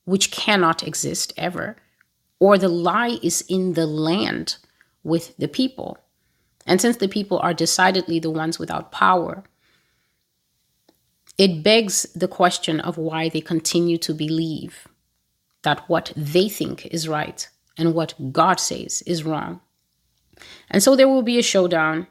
which 0.05 0.31
cannot 0.31 0.85
exist 0.85 1.33
ever, 1.37 1.77
or 2.39 2.57
the 2.57 2.69
lie 2.69 3.17
is 3.21 3.43
in 3.47 3.73
the 3.73 3.85
land 3.85 4.57
with 5.03 5.35
the 5.37 5.47
people. 5.47 5.97
And 6.65 6.79
since 6.79 6.97
the 6.97 7.07
people 7.07 7.39
are 7.39 7.53
decidedly 7.53 8.19
the 8.19 8.29
ones 8.29 8.59
without 8.59 8.91
power, 8.91 9.43
it 11.37 11.63
begs 11.63 12.03
the 12.13 12.27
question 12.27 12.79
of 12.81 12.97
why 12.97 13.29
they 13.29 13.41
continue 13.41 13.97
to 13.99 14.13
believe 14.13 14.87
that 15.63 15.87
what 15.89 16.11
they 16.15 16.49
think 16.49 16.85
is 16.87 17.07
right 17.07 17.47
and 17.77 17.93
what 17.93 18.13
God 18.31 18.59
says 18.59 19.01
is 19.03 19.23
wrong. 19.23 19.61
And 20.69 20.83
so 20.83 20.95
there 20.95 21.07
will 21.07 21.21
be 21.21 21.39
a 21.39 21.43
showdown. 21.43 22.07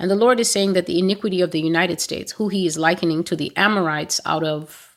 And 0.00 0.10
the 0.10 0.16
Lord 0.16 0.40
is 0.40 0.50
saying 0.50 0.72
that 0.72 0.86
the 0.86 0.98
iniquity 0.98 1.42
of 1.42 1.50
the 1.50 1.60
United 1.60 2.00
States, 2.00 2.32
who 2.32 2.48
he 2.48 2.66
is 2.66 2.78
likening 2.78 3.22
to 3.24 3.36
the 3.36 3.54
Amorites 3.54 4.18
out 4.24 4.42
of, 4.42 4.96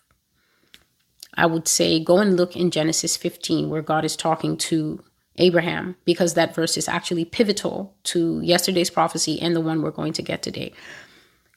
I 1.33 1.45
would 1.45 1.67
say, 1.67 2.01
go 2.01 2.19
and 2.19 2.37
look 2.37 2.55
in 2.55 2.71
Genesis 2.71 3.17
15, 3.17 3.69
where 3.69 3.81
God 3.81 4.05
is 4.05 4.15
talking 4.15 4.55
to 4.69 5.03
Abraham 5.35 5.97
because 6.05 6.35
that 6.35 6.55
verse 6.55 6.77
is 6.77 6.87
actually 6.87 7.25
pivotal 7.25 7.93
to 8.03 8.39
yesterday's 8.43 8.89
prophecy 8.89 9.41
and 9.41 9.53
the 9.53 9.59
one 9.59 9.81
we're 9.81 9.91
going 9.91 10.13
to 10.13 10.21
get 10.21 10.41
today. 10.41 10.71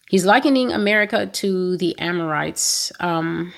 He's 0.09 0.27
likening 0.27 0.73
America 0.73 1.27
to 1.27 1.77
the 1.77 1.97
Amorites, 2.01 2.91
um, 2.99 3.53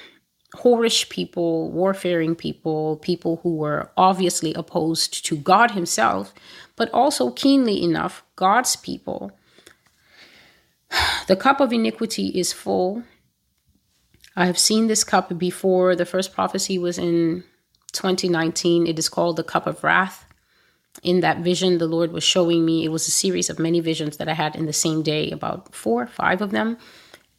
whorish 0.55 1.09
people, 1.09 1.71
warfaring 1.71 2.35
people, 2.35 2.97
people 2.99 3.41
who 3.43 3.57
were 3.57 3.91
obviously 3.97 4.53
opposed 4.53 5.25
to 5.25 5.37
God 5.39 5.71
Himself, 5.71 6.35
but 6.77 6.91
also 6.93 7.31
keenly 7.31 7.83
enough, 7.83 8.23
God's 8.37 8.77
people. 8.77 9.33
The 11.27 11.37
cup 11.37 11.61
of 11.61 11.73
iniquity 11.73 12.29
is 12.29 12.53
full. 12.53 13.03
I 14.35 14.47
have 14.47 14.59
seen 14.59 14.87
this 14.87 15.05
cup 15.05 15.37
before. 15.37 15.95
The 15.95 16.07
first 16.07 16.33
prophecy 16.33 16.79
was 16.79 16.97
in 16.97 17.45
2019. 17.93 18.87
It 18.87 18.99
is 18.99 19.09
called 19.09 19.37
the 19.37 19.45
Cup 19.45 19.67
of 19.67 19.83
Wrath. 19.83 20.25
In 21.03 21.21
that 21.21 21.39
vision, 21.39 21.79
the 21.79 21.87
Lord 21.87 22.13
was 22.13 22.25
showing 22.25 22.65
me, 22.65 22.85
it 22.85 22.89
was 22.89 23.07
a 23.07 23.13
series 23.13 23.51
of 23.51 23.59
many 23.59 23.81
visions 23.81 24.17
that 24.17 24.29
I 24.29 24.35
had 24.35 24.57
in 24.57 24.67
the 24.67 24.73
same 24.73 25.03
day, 25.03 25.31
about 25.31 25.75
four, 25.75 26.07
five 26.07 26.41
of 26.41 26.51
them. 26.51 26.79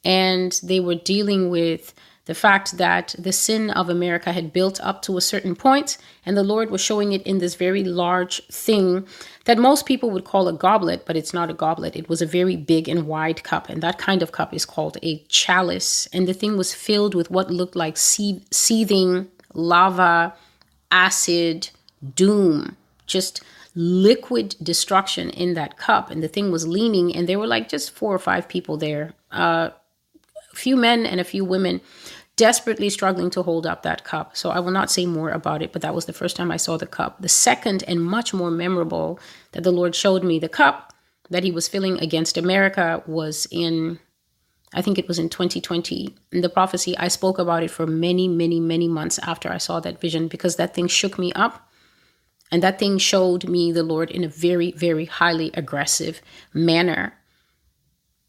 And 0.04 0.58
they 0.64 0.80
were 0.80 0.96
dealing 0.96 1.50
with 1.50 1.94
the 2.30 2.36
fact 2.36 2.78
that 2.78 3.16
the 3.18 3.32
sin 3.32 3.72
of 3.72 3.90
America 3.90 4.32
had 4.32 4.54
built 4.54 4.80
up 4.82 5.02
to 5.02 5.18
a 5.18 5.22
certain 5.32 5.56
point, 5.56 5.98
and 6.24 6.38
the 6.38 6.44
Lord 6.44 6.70
was 6.70 6.80
showing 6.80 7.12
it 7.12 7.24
in 7.24 7.40
this 7.40 7.56
very 7.56 7.84
large 7.84 8.46
thing 8.50 9.08
that 9.46 9.58
most 9.58 9.88
people 9.88 10.12
would 10.12 10.26
call 10.26 10.48
a 10.48 10.54
goblet, 10.54 11.08
but 11.08 11.18
it's 11.18 11.34
not 11.34 11.50
a 11.50 11.56
goblet. 11.56 11.96
It 11.96 12.08
was 12.08 12.22
a 12.22 12.28
very 12.28 12.56
big 12.56 12.88
and 12.88 13.08
wide 13.08 13.42
cup, 13.44 13.68
and 13.68 13.82
that 13.82 13.98
kind 13.98 14.22
of 14.22 14.32
cup 14.32 14.54
is 14.54 14.64
called 14.64 14.96
a 15.02 15.24
chalice. 15.28 16.08
And 16.14 16.28
the 16.28 16.36
thing 16.36 16.56
was 16.56 16.72
filled 16.72 17.16
with 17.16 17.32
what 17.32 17.50
looked 17.50 17.76
like 17.76 17.98
seething 17.98 19.28
lava, 19.56 20.36
acid, 20.92 21.72
doom, 22.14 22.78
just 23.08 23.42
liquid 23.74 24.56
destruction 24.62 25.32
in 25.32 25.56
that 25.56 25.78
cup. 25.78 26.12
And 26.12 26.22
the 26.22 26.28
thing 26.28 26.52
was 26.52 26.68
leaning, 26.68 27.16
and 27.16 27.28
there 27.28 27.40
were 27.40 27.48
like 27.48 27.70
just 27.70 27.90
four 27.90 28.14
or 28.14 28.20
five 28.20 28.48
people 28.48 28.78
there, 28.78 29.16
uh, 29.32 29.72
a 30.52 30.56
few 30.56 30.76
men 30.76 31.08
and 31.08 31.20
a 31.20 31.24
few 31.24 31.44
women 31.44 31.82
desperately 32.40 32.90
struggling 32.90 33.30
to 33.30 33.44
hold 33.44 33.68
up 33.68 33.84
that 33.84 34.06
cup. 34.06 34.38
So 34.38 34.50
I 34.50 34.62
will 34.62 34.72
not 34.72 34.90
say 34.90 35.06
more 35.06 35.30
about 35.30 35.62
it, 35.62 35.74
but 35.74 35.82
that 35.82 35.94
was 35.94 36.06
the 36.06 36.14
first 36.14 36.38
time 36.38 36.52
I 36.52 36.56
saw 36.56 36.78
the 36.78 36.88
cup. 36.88 37.22
The 37.22 37.28
second 37.28 37.84
and 37.86 38.02
much 38.02 38.34
more 38.34 38.50
memorable 38.50 39.20
that 39.52 39.66
the 39.66 39.74
Lord 39.74 39.94
showed 39.94 40.24
me 40.24 40.40
the 40.40 40.48
cup 40.48 40.94
that 41.30 41.44
he 41.44 41.52
was 41.52 41.68
filling 41.68 42.00
against 42.00 42.38
America 42.38 43.04
was 43.06 43.46
in 43.52 44.00
I 44.72 44.84
think 44.84 45.00
it 45.00 45.08
was 45.08 45.18
in 45.18 45.30
2020. 45.30 46.16
In 46.32 46.42
the 46.42 46.48
prophecy, 46.48 46.96
I 46.98 47.08
spoke 47.08 47.40
about 47.40 47.64
it 47.64 47.72
for 47.72 47.88
many, 47.88 48.28
many, 48.28 48.60
many 48.60 48.88
months 48.88 49.18
after 49.24 49.50
I 49.50 49.58
saw 49.58 49.80
that 49.80 50.00
vision 50.00 50.28
because 50.28 50.58
that 50.58 50.76
thing 50.76 50.88
shook 50.88 51.18
me 51.18 51.34
up. 51.34 51.68
And 52.52 52.62
that 52.62 52.78
thing 52.78 53.00
showed 53.00 53.50
me 53.50 53.72
the 53.72 53.82
Lord 53.82 54.12
in 54.12 54.24
a 54.24 54.28
very, 54.28 54.72
very 54.74 55.06
highly 55.06 55.50
aggressive 55.56 56.22
manner. 56.54 57.14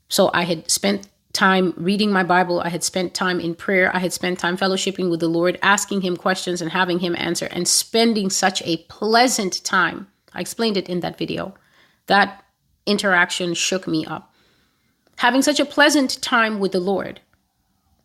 So 0.09 0.31
I 0.33 0.45
had 0.45 0.71
spent 0.71 1.10
time 1.33 1.75
reading 1.77 2.11
my 2.11 2.23
Bible. 2.23 2.61
I 2.61 2.69
had 2.69 2.83
spent 2.85 3.15
time 3.15 3.41
in 3.41 3.55
prayer. 3.55 3.95
I 3.95 3.99
had 3.99 4.13
spent 4.13 4.39
time 4.39 4.57
fellowshipping 4.57 5.11
with 5.11 5.21
the 5.21 5.29
Lord, 5.29 5.59
asking 5.63 6.03
Him 6.03 6.17
questions 6.17 6.61
and 6.61 6.71
having 6.71 6.99
Him 6.99 7.15
answer, 7.17 7.47
and 7.47 7.67
spending 7.67 8.31
such 8.31 8.63
a 8.63 8.79
pleasant 8.89 9.63
time. 9.65 10.09
I 10.35 10.41
explained 10.41 10.77
it 10.77 10.89
in 10.89 11.01
that 11.01 11.19
video. 11.19 11.55
That 12.07 12.45
interaction 12.87 13.55
shook 13.55 13.87
me 13.87 14.05
up 14.07 14.31
having 15.21 15.43
such 15.43 15.61
a 15.61 15.67
pleasant 15.67 16.21
time 16.23 16.59
with 16.59 16.73
the 16.73 16.81
Lord. 16.81 17.21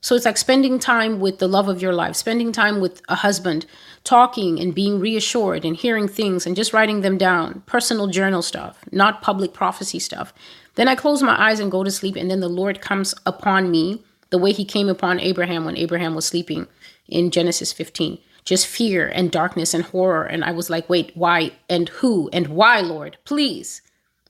So 0.01 0.15
it's 0.15 0.25
like 0.25 0.37
spending 0.37 0.79
time 0.79 1.21
with 1.21 1.39
the 1.39 1.47
love 1.47 1.69
of 1.69 1.81
your 1.81 1.93
life, 1.93 2.17
spending 2.17 2.51
time 2.51 2.81
with 2.81 3.01
a 3.07 3.15
husband, 3.15 3.65
talking 4.03 4.59
and 4.59 4.75
being 4.75 4.99
reassured 4.99 5.63
and 5.63 5.77
hearing 5.77 6.09
things 6.09 6.45
and 6.45 6.57
just 6.57 6.73
writing 6.73 7.01
them 7.01 7.17
down, 7.17 7.63
personal 7.67 8.07
journal 8.07 8.41
stuff, 8.41 8.83
not 8.91 9.21
public 9.21 9.53
prophecy 9.53 9.97
stuff. 9.97 10.33
Then 10.75 10.87
I 10.87 10.95
close 10.95 11.23
my 11.23 11.39
eyes 11.41 11.59
and 11.59 11.71
go 11.71 11.83
to 11.83 11.91
sleep, 11.91 12.15
and 12.15 12.29
then 12.29 12.41
the 12.41 12.49
Lord 12.49 12.81
comes 12.81 13.15
upon 13.25 13.71
me 13.71 14.03
the 14.29 14.37
way 14.37 14.51
he 14.51 14.65
came 14.65 14.89
upon 14.89 15.19
Abraham 15.19 15.65
when 15.65 15.77
Abraham 15.77 16.15
was 16.15 16.25
sleeping 16.25 16.67
in 17.07 17.31
Genesis 17.31 17.71
15. 17.71 18.17
Just 18.43 18.67
fear 18.67 19.07
and 19.07 19.31
darkness 19.31 19.73
and 19.73 19.83
horror. 19.83 20.25
And 20.25 20.43
I 20.43 20.51
was 20.51 20.69
like, 20.69 20.89
wait, 20.89 21.11
why 21.15 21.51
and 21.69 21.89
who 21.89 22.29
and 22.31 22.47
why, 22.47 22.81
Lord? 22.81 23.17
Please. 23.25 23.81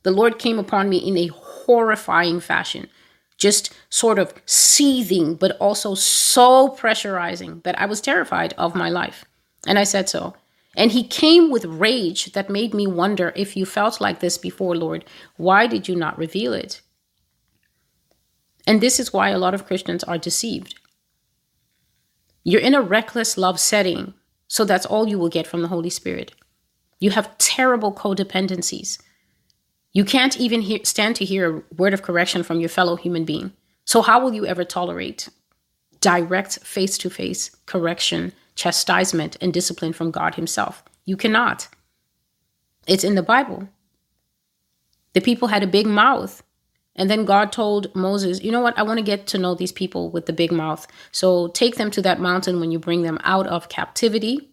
The 0.03 0.11
Lord 0.11 0.39
came 0.39 0.59
upon 0.59 0.87
me 0.87 0.97
in 0.97 1.17
a 1.17 1.27
horrifying 1.27 2.39
fashion, 2.39 2.87
just 3.37 3.73
sort 3.89 4.19
of 4.19 4.33
seething, 4.45 5.35
but 5.35 5.57
also 5.59 5.95
so 5.95 6.69
pressurizing 6.69 7.63
that 7.63 7.79
I 7.79 7.87
was 7.87 8.01
terrified 8.01 8.53
of 8.57 8.75
my 8.75 8.89
life. 8.89 9.25
And 9.65 9.79
I 9.79 9.83
said 9.83 10.07
so. 10.07 10.35
And 10.75 10.91
he 10.91 11.03
came 11.03 11.51
with 11.51 11.65
rage 11.65 12.34
that 12.34 12.50
made 12.50 12.74
me 12.74 12.86
wonder 12.86 13.32
if 13.36 13.55
you 13.55 13.65
felt 13.65 14.01
like 14.01 14.20
this 14.20 14.38
before, 14.38 14.75
Lord, 14.75 15.05
why 15.38 15.67
did 15.67 15.88
you 15.88 15.96
not 15.96 16.17
reveal 16.17 16.53
it? 16.53 16.82
And 18.67 18.82
this 18.82 19.00
is 19.00 19.13
why 19.13 19.29
a 19.29 19.38
lot 19.38 19.53
of 19.53 19.65
Christians 19.65 20.03
are 20.03 20.17
deceived. 20.17 20.75
You're 22.44 22.62
in 22.62 22.75
a 22.75 22.82
reckless 22.82 23.38
love 23.38 23.60
setting, 23.60 24.13
so 24.48 24.65
that's 24.65 24.86
all 24.86 25.08
you 25.08 25.17
will 25.17 25.29
get 25.29 25.48
from 25.48 25.62
the 25.62 25.67
Holy 25.70 25.89
Spirit. 25.89 26.34
You 27.00 27.12
have 27.12 27.38
terrible 27.38 27.94
codependencies. 27.94 29.00
You 29.94 30.03
can't 30.03 30.38
even 30.39 30.62
hear, 30.62 30.79
stand 30.84 31.15
to 31.17 31.25
hear 31.25 31.58
a 31.58 31.63
word 31.75 31.94
of 31.94 32.01
correction 32.01 32.44
from 32.44 32.60
your 32.60 32.70
fellow 32.70 32.96
human 32.98 33.24
being. 33.24 33.53
So, 33.86 34.01
how 34.01 34.22
will 34.22 34.34
you 34.34 34.46
ever 34.46 34.63
tolerate 34.63 35.29
direct 36.01 36.60
face 36.60 36.98
to 37.00 37.10
face 37.10 37.50
correction, 37.65 38.34
chastisement, 38.55 39.38
and 39.41 39.53
discipline 39.53 39.93
from 39.93 40.12
God 40.12 40.35
Himself? 40.35 40.83
You 41.05 41.17
cannot. 41.17 41.67
It's 42.88 43.03
in 43.03 43.15
the 43.15 43.24
Bible. 43.24 43.69
The 45.13 45.21
people 45.21 45.47
had 45.50 45.63
a 45.63 45.67
big 45.67 45.88
mouth. 45.88 46.43
And 46.95 47.09
then 47.09 47.25
God 47.25 47.51
told 47.51 47.93
Moses, 47.93 48.41
you 48.41 48.51
know 48.51 48.62
what? 48.62 48.77
I 48.77 48.83
want 48.83 49.00
to 49.00 49.05
get 49.05 49.27
to 49.27 49.38
know 49.38 49.53
these 49.53 49.71
people 49.71 50.09
with 50.09 50.27
the 50.27 50.33
big 50.33 50.51
mouth. 50.51 50.88
So 51.12 51.50
take 51.50 51.75
them 51.75 51.91
to 51.91 52.01
that 52.03 52.21
mountain 52.21 52.59
when 52.59 52.71
you 52.71 52.79
bring 52.79 53.01
them 53.01 53.19
out 53.24 53.47
of 53.47 53.67
captivity. 53.67 54.50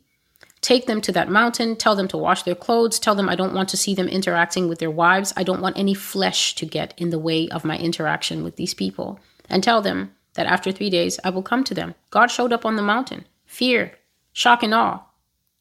Take 0.61 0.87
them 0.87 1.01
to 1.03 1.13
that 1.13 1.29
mountain, 1.29 1.75
tell 1.75 1.97
them 1.97 2.07
to 2.09 2.17
wash 2.17 2.45
their 2.45 2.55
clothes, 2.55 3.01
tell 3.01 3.17
them 3.17 3.29
I 3.29 3.35
don't 3.35 3.55
want 3.55 3.69
to 3.71 3.77
see 3.77 3.97
them 3.97 4.07
interacting 4.07 4.69
with 4.69 4.79
their 4.79 4.93
wives. 4.93 5.33
I 5.37 5.43
don't 5.43 5.61
want 5.61 5.77
any 5.77 5.93
flesh 5.93 6.55
to 6.55 6.65
get 6.67 6.95
in 6.97 7.11
the 7.11 7.19
way 7.19 7.49
of 7.49 7.65
my 7.65 7.77
interaction 7.77 8.45
with 8.45 8.55
these 8.55 8.73
people. 8.73 9.19
And 9.51 9.63
tell 9.63 9.83
them 9.83 10.15
that 10.35 10.47
after 10.47 10.71
three 10.71 10.89
days 10.89 11.19
I 11.25 11.31
will 11.31 11.43
come 11.43 11.65
to 11.65 11.75
them. 11.75 11.97
God 12.11 12.29
showed 12.29 12.53
up 12.53 12.65
on 12.65 12.77
the 12.77 12.83
mountain. 12.83 13.25
Fear, 13.53 13.93
shock, 14.33 14.63
and 14.63 14.73
awe 14.73 15.03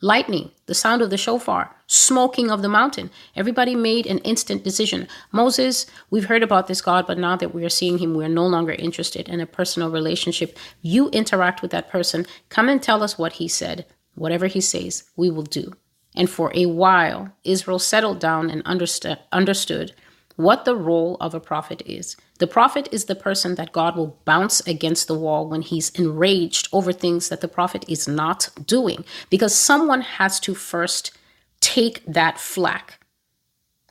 lightning, 0.01 0.49
the 0.65 0.73
sound 0.73 1.01
of 1.01 1.09
the 1.09 1.17
shofar, 1.17 1.75
smoking 1.87 2.49
of 2.49 2.61
the 2.61 2.69
mountain. 2.69 3.11
Everybody 3.35 3.75
made 3.75 4.07
an 4.07 4.17
instant 4.19 4.63
decision. 4.63 5.09
Moses, 5.31 5.85
we've 6.09 6.25
heard 6.25 6.41
about 6.41 6.67
this 6.67 6.81
God, 6.81 7.05
but 7.05 7.19
now 7.19 7.35
that 7.35 7.53
we 7.53 7.63
are 7.63 7.69
seeing 7.69 7.99
him, 7.99 8.15
we're 8.15 8.27
no 8.27 8.47
longer 8.47 8.71
interested 8.71 9.29
in 9.29 9.39
a 9.41 9.45
personal 9.45 9.91
relationship. 9.91 10.57
You 10.81 11.09
interact 11.09 11.61
with 11.61 11.71
that 11.71 11.89
person. 11.89 12.25
Come 12.49 12.69
and 12.69 12.81
tell 12.81 13.03
us 13.03 13.17
what 13.17 13.33
he 13.33 13.47
said. 13.47 13.85
Whatever 14.15 14.47
he 14.47 14.61
says, 14.61 15.03
we 15.17 15.29
will 15.29 15.43
do. 15.43 15.73
And 16.15 16.29
for 16.29 16.51
a 16.55 16.65
while, 16.65 17.29
Israel 17.43 17.79
settled 17.79 18.19
down 18.19 18.49
and 18.49 18.63
understood 18.65 19.93
what 20.41 20.65
the 20.65 20.75
role 20.75 21.17
of 21.19 21.33
a 21.33 21.39
prophet 21.39 21.81
is. 21.85 22.17
The 22.39 22.47
prophet 22.47 22.89
is 22.91 23.05
the 23.05 23.15
person 23.15 23.55
that 23.55 23.71
God 23.71 23.95
will 23.95 24.19
bounce 24.25 24.59
against 24.67 25.07
the 25.07 25.17
wall 25.17 25.47
when 25.47 25.61
he's 25.61 25.89
enraged 25.91 26.67
over 26.71 26.91
things 26.91 27.29
that 27.29 27.41
the 27.41 27.47
prophet 27.47 27.85
is 27.87 28.07
not 28.07 28.49
doing, 28.65 29.05
because 29.29 29.55
someone 29.55 30.01
has 30.01 30.39
to 30.41 30.55
first 30.55 31.11
take 31.59 32.03
that 32.05 32.39
flack. 32.39 32.99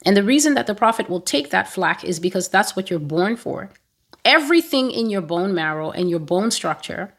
And 0.05 0.17
the 0.17 0.25
reason 0.25 0.55
that 0.55 0.67
the 0.67 0.75
prophet 0.75 1.09
will 1.09 1.21
take 1.21 1.51
that 1.51 1.69
flack 1.69 2.03
is 2.05 2.19
because 2.19 2.49
that's 2.49 2.75
what 2.75 2.91
you're 2.91 2.99
born 2.99 3.37
for. 3.37 3.71
Everything 4.25 4.91
in 4.91 5.11
your 5.11 5.21
bone 5.21 5.55
marrow 5.55 5.91
and 5.91 6.11
your 6.11 6.21
bone 6.21 6.51
structure 6.51 7.15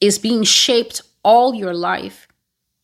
is 0.00 0.18
being 0.18 0.42
shaped 0.42 1.02
all 1.22 1.54
your 1.54 1.72
life 1.72 2.28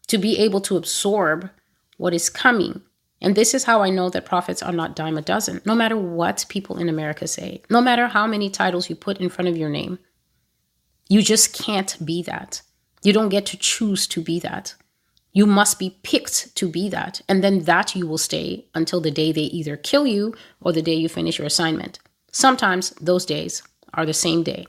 to 0.06 0.18
be 0.18 0.38
able 0.38 0.60
to 0.62 0.76
absorb 0.76 1.50
what 1.96 2.14
is 2.14 2.30
coming. 2.30 2.82
And 3.22 3.34
this 3.34 3.52
is 3.52 3.64
how 3.64 3.82
I 3.82 3.90
know 3.90 4.08
that 4.10 4.24
prophets 4.24 4.62
are 4.62 4.72
not 4.72 4.96
dime 4.96 5.18
a 5.18 5.22
dozen, 5.22 5.60
no 5.64 5.74
matter 5.74 5.96
what 5.96 6.46
people 6.48 6.78
in 6.78 6.88
America 6.88 7.26
say, 7.26 7.62
no 7.68 7.80
matter 7.80 8.06
how 8.08 8.26
many 8.26 8.48
titles 8.48 8.88
you 8.88 8.96
put 8.96 9.18
in 9.18 9.28
front 9.28 9.48
of 9.48 9.56
your 9.56 9.68
name. 9.68 9.98
You 11.08 11.22
just 11.22 11.52
can't 11.52 11.96
be 12.04 12.22
that. 12.22 12.62
You 13.02 13.12
don't 13.12 13.28
get 13.28 13.46
to 13.46 13.56
choose 13.58 14.06
to 14.08 14.22
be 14.22 14.38
that. 14.40 14.74
You 15.32 15.46
must 15.46 15.78
be 15.78 15.98
picked 16.02 16.54
to 16.56 16.68
be 16.68 16.88
that. 16.88 17.20
And 17.28 17.44
then 17.44 17.64
that 17.64 17.94
you 17.94 18.06
will 18.06 18.18
stay 18.18 18.66
until 18.74 19.00
the 19.00 19.10
day 19.10 19.32
they 19.32 19.42
either 19.42 19.76
kill 19.76 20.06
you 20.06 20.34
or 20.60 20.72
the 20.72 20.82
day 20.82 20.94
you 20.94 21.08
finish 21.08 21.38
your 21.38 21.46
assignment. 21.46 21.98
Sometimes 22.32 22.90
those 23.00 23.26
days 23.26 23.62
are 23.94 24.06
the 24.06 24.14
same 24.14 24.42
day. 24.42 24.66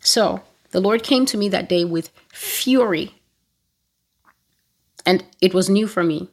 So 0.00 0.42
the 0.70 0.80
Lord 0.80 1.02
came 1.02 1.26
to 1.26 1.36
me 1.36 1.48
that 1.50 1.68
day 1.68 1.84
with 1.84 2.10
fury. 2.32 3.14
And 5.04 5.24
it 5.40 5.54
was 5.54 5.68
new 5.68 5.86
for 5.86 6.04
me. 6.04 6.28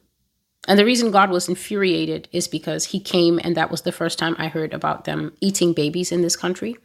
And 0.66 0.78
the 0.78 0.84
reason 0.84 1.10
God 1.10 1.30
was 1.30 1.48
infuriated 1.48 2.28
is 2.32 2.48
because 2.48 2.86
he 2.86 3.00
came 3.00 3.40
and 3.42 3.56
that 3.56 3.70
was 3.70 3.82
the 3.82 3.92
first 3.92 4.18
time 4.18 4.36
I 4.38 4.48
heard 4.48 4.74
about 4.74 5.04
them 5.04 5.32
eating 5.40 5.72
babies 5.72 6.12
in 6.12 6.22
this 6.22 6.36
country. 6.36 6.76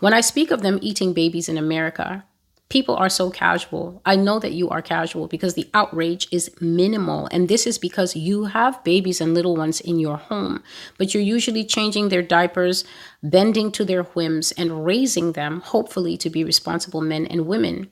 When 0.00 0.12
I 0.12 0.20
speak 0.20 0.50
of 0.50 0.62
them 0.62 0.78
eating 0.82 1.14
babies 1.14 1.48
in 1.48 1.56
America, 1.56 2.24
people 2.68 2.96
are 2.96 3.08
so 3.08 3.30
casual. 3.30 4.02
I 4.04 4.16
know 4.16 4.38
that 4.38 4.52
you 4.52 4.68
are 4.68 4.82
casual 4.82 5.26
because 5.26 5.54
the 5.54 5.70
outrage 5.72 6.28
is 6.30 6.50
minimal. 6.60 7.28
And 7.32 7.48
this 7.48 7.66
is 7.66 7.78
because 7.78 8.16
you 8.16 8.46
have 8.46 8.82
babies 8.84 9.20
and 9.20 9.34
little 9.34 9.56
ones 9.56 9.80
in 9.80 9.98
your 9.98 10.18
home, 10.18 10.62
but 10.98 11.14
you're 11.14 11.22
usually 11.22 11.64
changing 11.64 12.08
their 12.08 12.22
diapers, 12.22 12.84
bending 13.22 13.72
to 13.72 13.84
their 13.84 14.02
whims, 14.02 14.52
and 14.52 14.84
raising 14.84 15.32
them, 15.32 15.60
hopefully, 15.60 16.16
to 16.18 16.28
be 16.28 16.44
responsible 16.44 17.00
men 17.00 17.24
and 17.26 17.46
women 17.46 17.90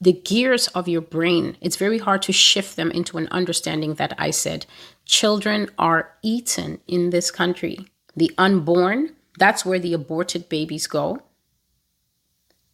the 0.00 0.12
gears 0.12 0.68
of 0.68 0.88
your 0.88 1.00
brain, 1.00 1.56
it's 1.60 1.76
very 1.76 1.98
hard 1.98 2.22
to 2.22 2.32
shift 2.32 2.76
them 2.76 2.90
into 2.90 3.16
an 3.18 3.28
understanding 3.30 3.94
that 3.94 4.14
I 4.18 4.30
said 4.30 4.66
children 5.06 5.68
are 5.78 6.12
eaten 6.22 6.80
in 6.86 7.10
this 7.10 7.30
country. 7.30 7.86
The 8.16 8.32
unborn, 8.38 9.14
that's 9.38 9.64
where 9.64 9.78
the 9.78 9.92
aborted 9.92 10.48
babies 10.48 10.86
go. 10.86 11.22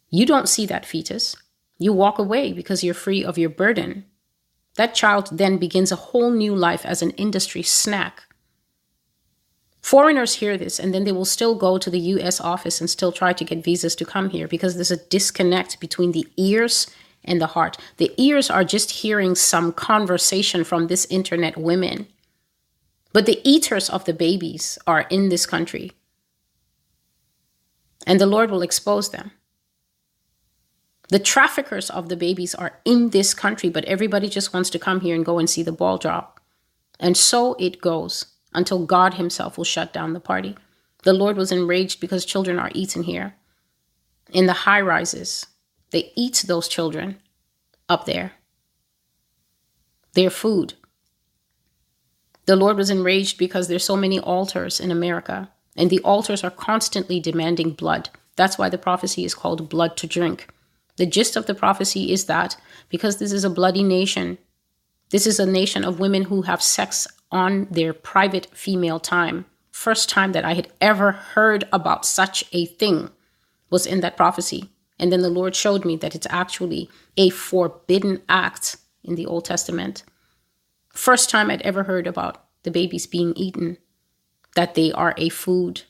You 0.09 0.25
don't 0.25 0.49
see 0.49 0.65
that 0.65 0.85
fetus. 0.85 1.35
You 1.77 1.93
walk 1.93 2.19
away 2.19 2.53
because 2.53 2.83
you're 2.83 2.93
free 2.93 3.23
of 3.23 3.37
your 3.37 3.49
burden. 3.49 4.05
That 4.75 4.95
child 4.95 5.29
then 5.31 5.57
begins 5.57 5.91
a 5.91 5.97
whole 5.97 6.31
new 6.31 6.55
life 6.55 6.85
as 6.85 7.01
an 7.01 7.11
industry 7.11 7.63
snack. 7.63 8.23
Foreigners 9.81 10.35
hear 10.35 10.57
this 10.57 10.79
and 10.79 10.93
then 10.93 11.05
they 11.05 11.11
will 11.11 11.25
still 11.25 11.55
go 11.55 11.77
to 11.77 11.89
the 11.89 11.99
US 11.99 12.39
office 12.39 12.79
and 12.79 12.89
still 12.89 13.11
try 13.11 13.33
to 13.33 13.43
get 13.43 13.63
visas 13.63 13.95
to 13.95 14.05
come 14.05 14.29
here 14.29 14.47
because 14.47 14.75
there's 14.75 14.91
a 14.91 14.97
disconnect 15.09 15.79
between 15.79 16.11
the 16.11 16.27
ears 16.37 16.87
and 17.23 17.39
the 17.39 17.47
heart. 17.47 17.77
The 17.97 18.11
ears 18.17 18.49
are 18.49 18.63
just 18.63 18.91
hearing 18.91 19.35
some 19.35 19.73
conversation 19.73 20.63
from 20.63 20.87
this 20.87 21.05
internet 21.09 21.57
women. 21.57 22.07
But 23.13 23.25
the 23.25 23.39
eaters 23.43 23.89
of 23.89 24.05
the 24.05 24.13
babies 24.13 24.77
are 24.87 25.01
in 25.09 25.29
this 25.29 25.45
country. 25.45 25.91
And 28.07 28.19
the 28.19 28.25
Lord 28.25 28.49
will 28.49 28.61
expose 28.61 29.11
them. 29.11 29.31
The 31.09 31.19
traffickers 31.19 31.89
of 31.89 32.07
the 32.07 32.15
babies 32.15 32.55
are 32.55 32.79
in 32.85 33.09
this 33.09 33.33
country, 33.33 33.69
but 33.69 33.83
everybody 33.85 34.29
just 34.29 34.53
wants 34.53 34.69
to 34.69 34.79
come 34.79 35.01
here 35.01 35.13
and 35.13 35.25
go 35.25 35.39
and 35.39 35.49
see 35.49 35.61
the 35.61 35.73
ball 35.73 35.97
drop. 35.97 36.39
And 36.99 37.17
so 37.17 37.55
it 37.59 37.81
goes 37.81 38.27
until 38.53 38.85
God 38.85 39.15
Himself 39.15 39.57
will 39.57 39.65
shut 39.65 39.91
down 39.91 40.13
the 40.13 40.21
party. 40.21 40.55
The 41.03 41.13
Lord 41.13 41.35
was 41.35 41.51
enraged 41.51 41.99
because 41.99 42.23
children 42.25 42.59
are 42.59 42.71
eaten 42.73 43.03
here 43.03 43.35
in 44.31 44.45
the 44.45 44.53
high 44.53 44.81
rises, 44.81 45.45
they 45.91 46.11
eat 46.15 46.43
those 46.47 46.67
children 46.67 47.19
up 47.87 48.05
there, 48.05 48.33
their 50.13 50.29
food. 50.29 50.73
The 52.45 52.55
Lord 52.55 52.77
was 52.77 52.89
enraged 52.89 53.37
because 53.37 53.67
there's 53.67 53.83
so 53.83 53.95
many 53.95 54.19
altars 54.19 54.79
in 54.79 54.91
America, 54.91 55.51
and 55.77 55.89
the 55.89 55.99
altars 55.99 56.43
are 56.43 56.51
constantly 56.51 57.19
demanding 57.19 57.71
blood. 57.71 58.09
That's 58.35 58.57
why 58.57 58.69
the 58.69 58.77
prophecy 58.77 59.23
is 59.23 59.35
called 59.35 59.69
blood 59.69 59.95
to 59.97 60.07
drink. 60.07 60.47
The 60.97 61.05
gist 61.05 61.35
of 61.35 61.45
the 61.45 61.55
prophecy 61.55 62.11
is 62.11 62.25
that 62.25 62.57
because 62.89 63.17
this 63.17 63.31
is 63.31 63.43
a 63.43 63.49
bloody 63.49 63.83
nation, 63.83 64.37
this 65.09 65.27
is 65.27 65.39
a 65.39 65.45
nation 65.45 65.83
of 65.83 65.99
women 65.99 66.23
who 66.23 66.43
have 66.43 66.61
sex 66.61 67.07
on 67.31 67.67
their 67.71 67.93
private 67.93 68.47
female 68.53 68.99
time. 68.99 69.45
First 69.71 70.09
time 70.09 70.31
that 70.33 70.45
I 70.45 70.53
had 70.53 70.71
ever 70.79 71.11
heard 71.11 71.65
about 71.71 72.05
such 72.05 72.43
a 72.51 72.65
thing 72.65 73.09
was 73.69 73.85
in 73.85 74.01
that 74.01 74.17
prophecy. 74.17 74.69
And 75.01 75.11
then 75.11 75.21
the 75.21 75.29
Lord 75.29 75.55
showed 75.55 75.83
me 75.83 75.95
that 75.97 76.13
it's 76.13 76.27
actually 76.29 76.87
a 77.17 77.31
forbidden 77.31 78.21
act 78.29 78.77
in 79.03 79.15
the 79.15 79.25
Old 79.25 79.45
Testament. 79.45 80.03
First 80.93 81.29
time 81.31 81.49
I'd 81.49 81.63
ever 81.63 81.83
heard 81.83 82.05
about 82.05 82.45
the 82.61 82.71
babies 82.71 83.07
being 83.07 83.33
eaten, 83.35 83.79
that 84.55 84.75
they 84.75 84.91
are 84.91 85.15
a 85.17 85.29
food. 85.29 85.81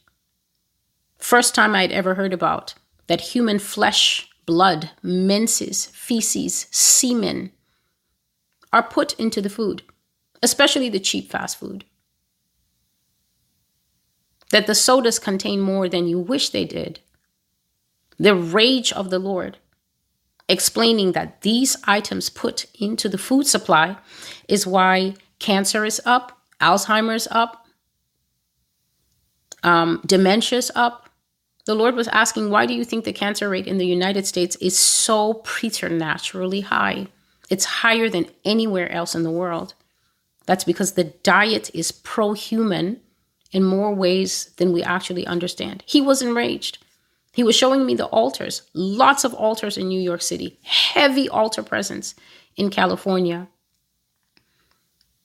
First 1.17 1.53
time 1.53 1.75
I'd 1.75 1.91
ever 1.91 2.15
heard 2.15 2.31
about 2.31 2.73
that 3.07 3.19
human 3.19 3.59
flesh, 3.59 4.29
blood, 4.45 4.91
menses, 5.03 5.87
feces, 5.87 6.67
semen 6.71 7.51
are 8.71 8.81
put 8.83 9.19
into 9.19 9.41
the 9.41 9.49
food, 9.49 9.83
especially 10.41 10.87
the 10.87 10.99
cheap 11.01 11.29
fast 11.29 11.59
food. 11.59 11.83
That 14.51 14.67
the 14.67 14.75
sodas 14.75 15.19
contain 15.19 15.59
more 15.59 15.89
than 15.89 16.07
you 16.07 16.17
wish 16.17 16.49
they 16.49 16.63
did 16.63 17.01
the 18.21 18.35
rage 18.35 18.93
of 18.93 19.09
the 19.09 19.17
Lord, 19.17 19.57
explaining 20.47 21.13
that 21.13 21.41
these 21.41 21.75
items 21.85 22.29
put 22.29 22.67
into 22.79 23.09
the 23.09 23.17
food 23.17 23.47
supply 23.47 23.97
is 24.47 24.67
why 24.67 25.15
cancer 25.39 25.85
is 25.85 25.99
up, 26.05 26.39
Alzheimer's 26.59 27.27
up, 27.31 27.65
um, 29.63 30.01
dementia's 30.05 30.69
up. 30.75 31.09
The 31.65 31.73
Lord 31.73 31.95
was 31.95 32.07
asking, 32.09 32.51
why 32.51 32.67
do 32.67 32.75
you 32.75 32.85
think 32.85 33.05
the 33.05 33.13
cancer 33.13 33.49
rate 33.49 33.65
in 33.65 33.79
the 33.79 33.87
United 33.87 34.27
States 34.27 34.55
is 34.57 34.77
so 34.77 35.33
preternaturally 35.33 36.61
high? 36.61 37.07
It's 37.49 37.65
higher 37.65 38.07
than 38.07 38.27
anywhere 38.45 38.91
else 38.91 39.15
in 39.15 39.23
the 39.23 39.31
world. 39.31 39.73
That's 40.45 40.63
because 40.63 40.91
the 40.91 41.05
diet 41.05 41.71
is 41.73 41.91
pro 41.91 42.33
human 42.33 43.01
in 43.51 43.63
more 43.63 43.95
ways 43.95 44.53
than 44.57 44.73
we 44.73 44.83
actually 44.83 45.25
understand. 45.25 45.83
He 45.87 46.01
was 46.01 46.21
enraged. 46.21 46.77
He 47.33 47.43
was 47.43 47.55
showing 47.55 47.85
me 47.85 47.95
the 47.95 48.07
altars, 48.07 48.63
lots 48.73 49.23
of 49.23 49.33
altars 49.33 49.77
in 49.77 49.87
New 49.87 50.01
York 50.01 50.21
City, 50.21 50.59
heavy 50.63 51.29
altar 51.29 51.63
presence 51.63 52.13
in 52.57 52.69
California. 52.69 53.47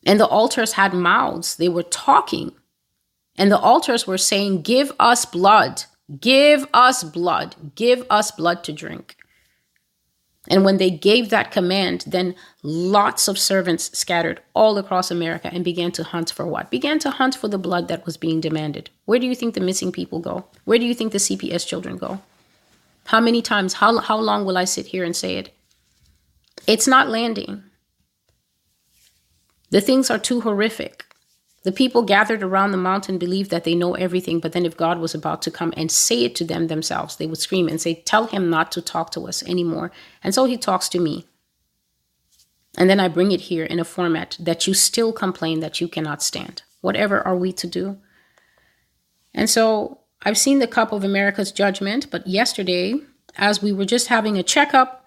And 0.04 0.20
the 0.20 0.26
altars 0.26 0.72
had 0.72 0.94
mouths, 0.94 1.56
they 1.56 1.68
were 1.68 1.82
talking. 1.82 2.52
And 3.36 3.50
the 3.50 3.58
altars 3.58 4.06
were 4.06 4.18
saying, 4.18 4.62
Give 4.62 4.92
us 5.00 5.24
blood, 5.24 5.82
give 6.20 6.66
us 6.72 7.02
blood, 7.02 7.56
give 7.74 8.06
us 8.08 8.30
blood 8.30 8.62
to 8.64 8.72
drink. 8.72 9.16
And 10.48 10.64
when 10.64 10.76
they 10.76 10.90
gave 10.90 11.30
that 11.30 11.50
command, 11.50 12.04
then 12.06 12.36
lots 12.66 13.28
of 13.28 13.38
servants 13.38 13.96
scattered 13.96 14.40
all 14.52 14.76
across 14.76 15.10
America 15.10 15.48
and 15.52 15.64
began 15.64 15.92
to 15.92 16.02
hunt 16.02 16.32
for 16.32 16.44
what? 16.44 16.68
Began 16.68 16.98
to 16.98 17.10
hunt 17.10 17.36
for 17.36 17.46
the 17.46 17.58
blood 17.58 17.86
that 17.86 18.04
was 18.04 18.16
being 18.16 18.40
demanded. 18.40 18.90
Where 19.04 19.20
do 19.20 19.26
you 19.26 19.36
think 19.36 19.54
the 19.54 19.60
missing 19.60 19.92
people 19.92 20.18
go? 20.18 20.46
Where 20.64 20.78
do 20.78 20.84
you 20.84 20.92
think 20.92 21.12
the 21.12 21.18
CPS 21.18 21.64
children 21.64 21.96
go? 21.96 22.20
How 23.06 23.20
many 23.20 23.40
times, 23.40 23.74
how, 23.74 23.98
how 23.98 24.18
long 24.18 24.44
will 24.44 24.58
I 24.58 24.64
sit 24.64 24.86
here 24.86 25.04
and 25.04 25.14
say 25.14 25.36
it? 25.36 25.54
It's 26.66 26.88
not 26.88 27.08
landing. 27.08 27.62
The 29.70 29.80
things 29.80 30.10
are 30.10 30.18
too 30.18 30.40
horrific. 30.40 31.04
The 31.62 31.70
people 31.70 32.02
gathered 32.02 32.42
around 32.42 32.72
the 32.72 32.78
mountain 32.78 33.16
believed 33.16 33.50
that 33.52 33.62
they 33.62 33.76
know 33.76 33.94
everything, 33.94 34.40
but 34.40 34.52
then 34.52 34.66
if 34.66 34.76
God 34.76 34.98
was 34.98 35.14
about 35.14 35.40
to 35.42 35.52
come 35.52 35.72
and 35.76 35.90
say 35.90 36.24
it 36.24 36.34
to 36.36 36.44
them 36.44 36.66
themselves, 36.66 37.16
they 37.16 37.26
would 37.26 37.38
scream 37.38 37.68
and 37.68 37.80
say, 37.80 37.94
Tell 37.94 38.26
him 38.26 38.50
not 38.50 38.72
to 38.72 38.82
talk 38.82 39.10
to 39.12 39.28
us 39.28 39.44
anymore. 39.44 39.92
And 40.24 40.34
so 40.34 40.46
he 40.46 40.56
talks 40.56 40.88
to 40.90 40.98
me. 40.98 41.26
And 42.76 42.90
then 42.90 43.00
I 43.00 43.08
bring 43.08 43.32
it 43.32 43.42
here 43.42 43.64
in 43.64 43.80
a 43.80 43.84
format 43.84 44.36
that 44.38 44.66
you 44.66 44.74
still 44.74 45.12
complain 45.12 45.60
that 45.60 45.80
you 45.80 45.88
cannot 45.88 46.22
stand. 46.22 46.62
Whatever 46.80 47.26
are 47.26 47.36
we 47.36 47.52
to 47.54 47.66
do? 47.66 47.98
And 49.32 49.48
so 49.48 50.00
I've 50.22 50.38
seen 50.38 50.58
the 50.58 50.66
cup 50.66 50.92
of 50.92 51.04
America's 51.04 51.52
judgment, 51.52 52.10
but 52.10 52.26
yesterday, 52.26 52.96
as 53.36 53.62
we 53.62 53.72
were 53.72 53.84
just 53.84 54.08
having 54.08 54.38
a 54.38 54.42
checkup, 54.42 55.06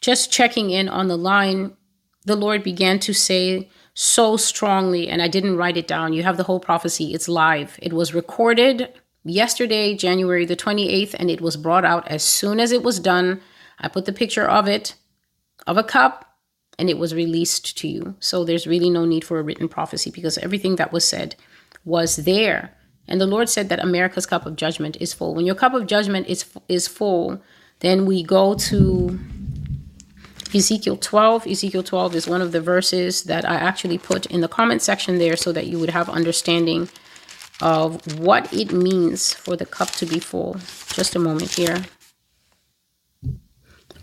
just 0.00 0.32
checking 0.32 0.70
in 0.70 0.88
on 0.88 1.08
the 1.08 1.16
line, 1.16 1.76
the 2.24 2.36
Lord 2.36 2.62
began 2.62 2.98
to 3.00 3.12
say 3.12 3.68
so 3.94 4.36
strongly, 4.36 5.08
and 5.08 5.22
I 5.22 5.28
didn't 5.28 5.56
write 5.56 5.76
it 5.76 5.86
down. 5.88 6.12
You 6.12 6.22
have 6.22 6.36
the 6.36 6.42
whole 6.44 6.60
prophecy, 6.60 7.14
it's 7.14 7.28
live. 7.28 7.78
It 7.80 7.92
was 7.92 8.14
recorded 8.14 8.92
yesterday, 9.24 9.94
January 9.96 10.44
the 10.44 10.56
28th, 10.56 11.14
and 11.14 11.30
it 11.30 11.40
was 11.40 11.56
brought 11.56 11.84
out 11.84 12.06
as 12.08 12.22
soon 12.22 12.60
as 12.60 12.72
it 12.72 12.82
was 12.82 13.00
done. 13.00 13.40
I 13.78 13.88
put 13.88 14.04
the 14.04 14.12
picture 14.12 14.46
of 14.46 14.68
it, 14.68 14.94
of 15.66 15.76
a 15.76 15.84
cup, 15.84 16.25
and 16.78 16.90
it 16.90 16.98
was 16.98 17.14
released 17.14 17.76
to 17.78 17.88
you. 17.88 18.14
So 18.20 18.44
there's 18.44 18.66
really 18.66 18.90
no 18.90 19.04
need 19.04 19.24
for 19.24 19.38
a 19.38 19.42
written 19.42 19.68
prophecy 19.68 20.10
because 20.10 20.38
everything 20.38 20.76
that 20.76 20.92
was 20.92 21.04
said 21.04 21.36
was 21.84 22.16
there. 22.16 22.74
And 23.08 23.20
the 23.20 23.26
Lord 23.26 23.48
said 23.48 23.68
that 23.68 23.82
America's 23.82 24.26
cup 24.26 24.46
of 24.46 24.56
judgment 24.56 24.96
is 25.00 25.14
full. 25.14 25.34
When 25.34 25.46
your 25.46 25.54
cup 25.54 25.74
of 25.74 25.86
judgment 25.86 26.26
is 26.26 26.44
is 26.68 26.88
full, 26.88 27.40
then 27.80 28.04
we 28.04 28.22
go 28.22 28.54
to 28.54 29.18
Ezekiel 30.54 30.96
12. 30.96 31.46
Ezekiel 31.46 31.82
12 31.82 32.14
is 32.14 32.26
one 32.26 32.42
of 32.42 32.52
the 32.52 32.60
verses 32.60 33.24
that 33.24 33.48
I 33.48 33.54
actually 33.54 33.98
put 33.98 34.26
in 34.26 34.40
the 34.40 34.48
comment 34.48 34.82
section 34.82 35.18
there 35.18 35.36
so 35.36 35.52
that 35.52 35.66
you 35.66 35.78
would 35.78 35.90
have 35.90 36.08
understanding 36.08 36.88
of 37.60 38.18
what 38.18 38.52
it 38.52 38.72
means 38.72 39.32
for 39.32 39.56
the 39.56 39.66
cup 39.66 39.90
to 39.92 40.06
be 40.06 40.18
full. 40.18 40.56
Just 40.88 41.14
a 41.14 41.18
moment 41.18 41.54
here. 41.54 41.84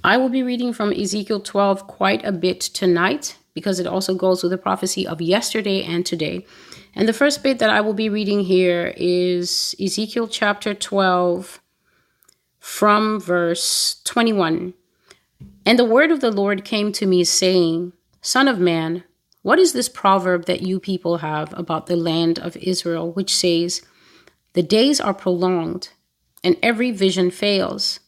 I 0.06 0.18
will 0.18 0.28
be 0.28 0.44
reading 0.44 0.74
from 0.74 0.92
Ezekiel 0.92 1.40
12 1.40 1.88
quite 1.88 2.26
a 2.26 2.34
bit 2.34 2.60
tonight 2.60 3.38
because 3.54 3.80
it 3.80 3.88
also 3.88 4.16
goes 4.16 4.44
with 4.44 4.52
the 4.52 4.58
prophecy 4.58 5.08
of 5.08 5.22
yesterday 5.22 5.82
and 5.82 6.06
today. 6.06 6.46
And 6.94 7.08
the 7.08 7.14
first 7.14 7.42
bit 7.42 7.60
that 7.60 7.70
I 7.70 7.80
will 7.80 7.94
be 7.94 8.10
reading 8.10 8.42
here 8.42 8.94
is 8.98 9.74
Ezekiel 9.82 10.28
chapter 10.28 10.74
12 10.74 11.62
from 12.60 13.22
verse 13.22 14.02
21. 14.04 14.74
And 15.66 15.80
the 15.80 15.86
word 15.86 16.12
of 16.12 16.20
the 16.20 16.32
Lord 16.32 16.66
came 16.66 16.92
to 16.94 17.06
me, 17.06 17.24
saying, 17.24 17.94
Son 18.22 18.50
of 18.50 18.60
man, 18.60 19.06
what 19.42 19.60
is 19.60 19.72
this 19.72 19.88
proverb 19.88 20.46
that 20.46 20.64
you 20.64 20.82
people 20.82 21.20
have 21.20 21.58
about 21.58 21.88
the 21.88 21.96
land 21.96 22.40
of 22.40 22.58
Israel, 22.58 23.14
which 23.14 23.34
says, 23.34 23.82
The 24.52 24.64
days 24.64 25.00
are 25.00 25.14
prolonged, 25.14 25.90
and 26.44 26.58
every 26.62 26.92
vision 26.92 27.32
fails? 27.32 28.02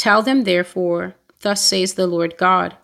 Tell 0.00 0.22
them, 0.22 0.44
therefore, 0.44 1.14
Thus 1.42 1.62
says 1.62 1.92
the 1.92 2.06
Lord 2.06 2.38
God 2.38 2.74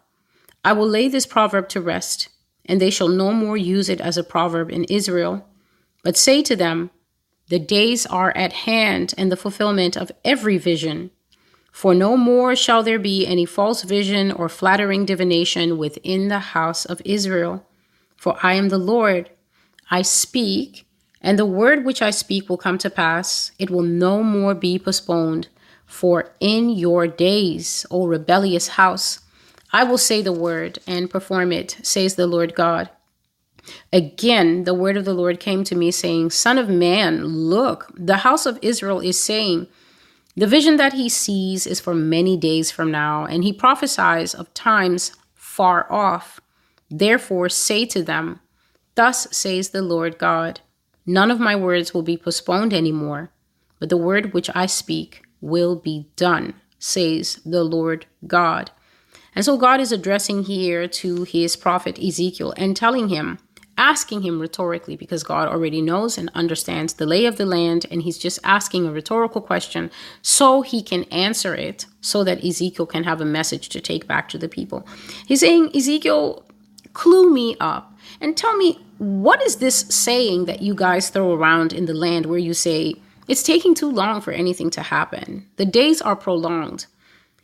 I 0.62 0.74
will 0.74 0.86
lay 0.86 1.08
this 1.08 1.24
proverb 1.24 1.66
to 1.70 1.80
rest, 1.80 2.28
and 2.66 2.78
they 2.78 2.90
shall 2.90 3.08
no 3.08 3.32
more 3.32 3.56
use 3.56 3.88
it 3.88 4.02
as 4.02 4.18
a 4.18 4.22
proverb 4.22 4.70
in 4.70 4.84
Israel. 4.84 5.48
But 6.04 6.18
say 6.18 6.42
to 6.42 6.54
them, 6.54 6.90
The 7.48 7.58
days 7.58 8.04
are 8.04 8.36
at 8.36 8.52
hand, 8.68 9.14
and 9.16 9.32
the 9.32 9.42
fulfillment 9.44 9.96
of 9.96 10.12
every 10.26 10.58
vision. 10.58 11.10
For 11.72 11.94
no 11.94 12.18
more 12.18 12.54
shall 12.54 12.82
there 12.82 12.98
be 12.98 13.26
any 13.26 13.46
false 13.46 13.82
vision 13.82 14.30
or 14.30 14.50
flattering 14.50 15.06
divination 15.06 15.78
within 15.78 16.28
the 16.28 16.52
house 16.52 16.84
of 16.84 17.00
Israel. 17.06 17.66
For 18.18 18.36
I 18.42 18.52
am 18.60 18.68
the 18.68 18.84
Lord. 18.94 19.30
I 19.90 20.02
speak, 20.02 20.86
and 21.22 21.38
the 21.38 21.46
word 21.46 21.86
which 21.86 22.02
I 22.02 22.10
speak 22.10 22.50
will 22.50 22.58
come 22.58 22.76
to 22.76 22.90
pass. 22.90 23.52
It 23.58 23.70
will 23.70 23.88
no 24.04 24.22
more 24.22 24.54
be 24.54 24.78
postponed. 24.78 25.48
For 25.86 26.32
in 26.40 26.68
your 26.70 27.06
days, 27.06 27.86
O 27.90 28.06
rebellious 28.06 28.68
house, 28.68 29.20
I 29.72 29.84
will 29.84 29.98
say 29.98 30.22
the 30.22 30.32
word 30.32 30.78
and 30.86 31.10
perform 31.10 31.52
it, 31.52 31.78
says 31.82 32.14
the 32.14 32.26
Lord 32.26 32.54
God. 32.54 32.90
Again, 33.92 34.64
the 34.64 34.74
word 34.74 34.96
of 34.96 35.04
the 35.04 35.14
Lord 35.14 35.40
came 35.40 35.64
to 35.64 35.74
me, 35.74 35.90
saying, 35.90 36.30
Son 36.30 36.58
of 36.58 36.68
man, 36.68 37.24
look, 37.24 37.90
the 37.96 38.18
house 38.18 38.46
of 38.46 38.58
Israel 38.62 39.00
is 39.00 39.18
saying, 39.20 39.66
the 40.38 40.46
vision 40.46 40.76
that 40.76 40.92
he 40.92 41.08
sees 41.08 41.66
is 41.66 41.80
for 41.80 41.94
many 41.94 42.36
days 42.36 42.70
from 42.70 42.90
now, 42.90 43.24
and 43.24 43.42
he 43.42 43.54
prophesies 43.54 44.34
of 44.34 44.52
times 44.52 45.12
far 45.34 45.90
off. 45.90 46.40
Therefore, 46.90 47.48
say 47.48 47.86
to 47.86 48.02
them, 48.02 48.40
Thus 48.96 49.28
says 49.30 49.70
the 49.70 49.80
Lord 49.80 50.18
God 50.18 50.60
None 51.06 51.30
of 51.30 51.40
my 51.40 51.56
words 51.56 51.94
will 51.94 52.02
be 52.02 52.18
postponed 52.18 52.74
anymore, 52.74 53.30
but 53.78 53.88
the 53.88 53.96
word 53.96 54.34
which 54.34 54.50
I 54.54 54.66
speak 54.66 55.22
will 55.46 55.76
be 55.76 56.08
done, 56.16 56.54
says 56.78 57.40
the 57.44 57.64
Lord 57.64 58.06
God. 58.26 58.70
And 59.34 59.44
so 59.44 59.56
God 59.56 59.80
is 59.80 59.92
addressing 59.92 60.44
here 60.44 60.88
to 60.88 61.24
his 61.24 61.56
prophet 61.56 61.98
Ezekiel 61.98 62.54
and 62.56 62.76
telling 62.76 63.08
him, 63.08 63.38
asking 63.78 64.22
him 64.22 64.40
rhetorically 64.40 64.96
because 64.96 65.22
God 65.22 65.48
already 65.48 65.82
knows 65.82 66.16
and 66.16 66.30
understands 66.34 66.94
the 66.94 67.04
lay 67.04 67.26
of 67.26 67.36
the 67.36 67.44
land, 67.44 67.84
and 67.90 68.02
he's 68.02 68.16
just 68.16 68.38
asking 68.42 68.86
a 68.86 68.92
rhetorical 68.92 69.42
question 69.42 69.90
so 70.22 70.62
he 70.62 70.82
can 70.82 71.04
answer 71.04 71.54
it 71.54 71.84
so 72.00 72.24
that 72.24 72.42
Ezekiel 72.42 72.86
can 72.86 73.04
have 73.04 73.20
a 73.20 73.26
message 73.26 73.68
to 73.68 73.80
take 73.80 74.06
back 74.06 74.30
to 74.30 74.38
the 74.38 74.48
people. 74.48 74.86
He's 75.26 75.40
saying, 75.40 75.70
Ezekiel, 75.76 76.46
clue 76.94 77.30
me 77.30 77.56
up 77.60 77.92
and 78.22 78.36
tell 78.36 78.56
me 78.56 78.78
what 78.96 79.42
is 79.42 79.56
this 79.56 79.80
saying 79.90 80.46
that 80.46 80.62
you 80.62 80.74
guys 80.74 81.10
throw 81.10 81.34
around 81.34 81.74
in 81.74 81.84
the 81.84 81.92
land 81.92 82.24
where 82.24 82.38
you 82.38 82.54
say, 82.54 82.94
it's 83.28 83.42
taking 83.42 83.74
too 83.74 83.90
long 83.90 84.20
for 84.20 84.32
anything 84.32 84.70
to 84.70 84.82
happen. 84.82 85.48
The 85.56 85.66
days 85.66 86.00
are 86.00 86.16
prolonged. 86.16 86.86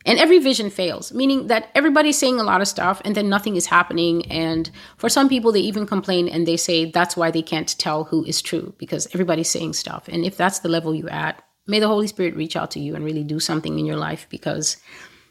And 0.05 0.18
every 0.18 0.38
vision 0.38 0.68
fails, 0.71 1.12
meaning 1.12 1.47
that 1.47 1.71
everybody's 1.75 2.18
saying 2.18 2.40
a 2.40 2.45
lot 2.45 2.61
of 2.61 2.66
stuff 2.66 3.01
and 3.05 3.14
then 3.14 3.29
nothing 3.29 3.55
is 3.55 3.66
happening. 3.66 4.27
And 4.33 4.68
for 4.97 5.09
some 5.09 5.29
people, 5.29 5.53
they 5.53 5.61
even 5.61 5.87
complain 5.87 6.29
and 6.29 6.47
they 6.47 6.57
say 6.57 6.90
that's 6.90 7.16
why 7.16 7.31
they 7.31 7.42
can't 7.42 7.79
tell 7.79 8.05
who 8.05 8.25
is 8.25 8.42
true 8.42 8.75
because 8.79 9.07
everybody's 9.14 9.51
saying 9.51 9.75
stuff. 9.75 10.09
And 10.09 10.25
if 10.25 10.37
that's 10.37 10.59
the 10.59 10.68
level 10.68 10.95
you're 10.95 11.11
at, 11.11 11.40
may 11.68 11.79
the 11.79 11.87
Holy 11.87 12.09
Spirit 12.09 12.35
reach 12.35 12.57
out 12.57 12.73
to 12.73 12.81
you 12.81 12.97
and 12.97 13.05
really 13.05 13.23
do 13.23 13.38
something 13.38 13.79
in 13.79 13.87
your 13.87 13.97
life 13.97 14.27
because 14.29 14.77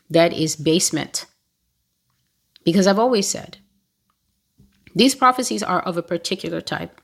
that 0.09 0.31
is 0.31 0.55
basement. 0.55 1.25
Because 2.63 2.87
I've 2.87 2.99
always 2.99 3.27
said 3.27 3.57
these 4.95 5.15
prophecies 5.15 5.63
are 5.63 5.81
of 5.81 5.97
a 5.97 6.03
particular 6.03 6.61
type, 6.61 7.00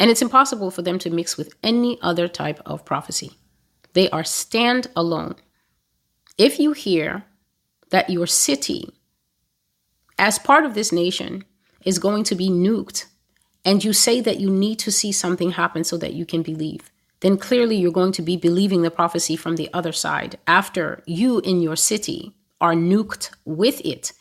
and 0.00 0.10
it's 0.10 0.22
impossible 0.22 0.70
for 0.70 0.82
them 0.82 0.98
to 1.00 1.10
mix 1.10 1.36
with 1.36 1.54
any 1.62 1.98
other 2.02 2.28
type 2.28 2.60
of 2.66 2.84
prophecy. 2.84 3.32
They 3.92 4.10
are 4.10 4.24
stand 4.24 4.88
alone. 4.96 5.36
If 6.36 6.58
you 6.58 6.72
hear 6.72 7.24
that 7.90 8.10
your 8.10 8.26
city, 8.26 8.90
as 10.18 10.38
part 10.38 10.64
of 10.64 10.74
this 10.74 10.92
nation, 10.92 11.44
is 11.84 11.98
going 11.98 12.24
to 12.24 12.34
be 12.34 12.48
nuked, 12.48 13.06
and 13.64 13.84
you 13.84 13.92
say 13.92 14.20
that 14.20 14.40
you 14.40 14.50
need 14.50 14.78
to 14.80 14.90
see 14.92 15.12
something 15.12 15.52
happen 15.52 15.84
so 15.84 15.96
that 15.98 16.12
you 16.14 16.26
can 16.26 16.42
believe, 16.42 16.90
then 17.20 17.38
clearly 17.38 17.76
you're 17.76 17.92
going 17.92 18.12
to 18.12 18.22
be 18.22 18.36
believing 18.36 18.82
the 18.82 18.90
prophecy 18.90 19.36
from 19.36 19.56
the 19.56 19.70
other 19.72 19.92
side 19.92 20.38
after 20.46 21.02
you 21.06 21.38
in 21.40 21.62
your 21.62 21.76
city 21.76 22.34
are 22.60 22.74
nuked 22.74 23.30
with 23.44 23.80
it. 23.84 24.12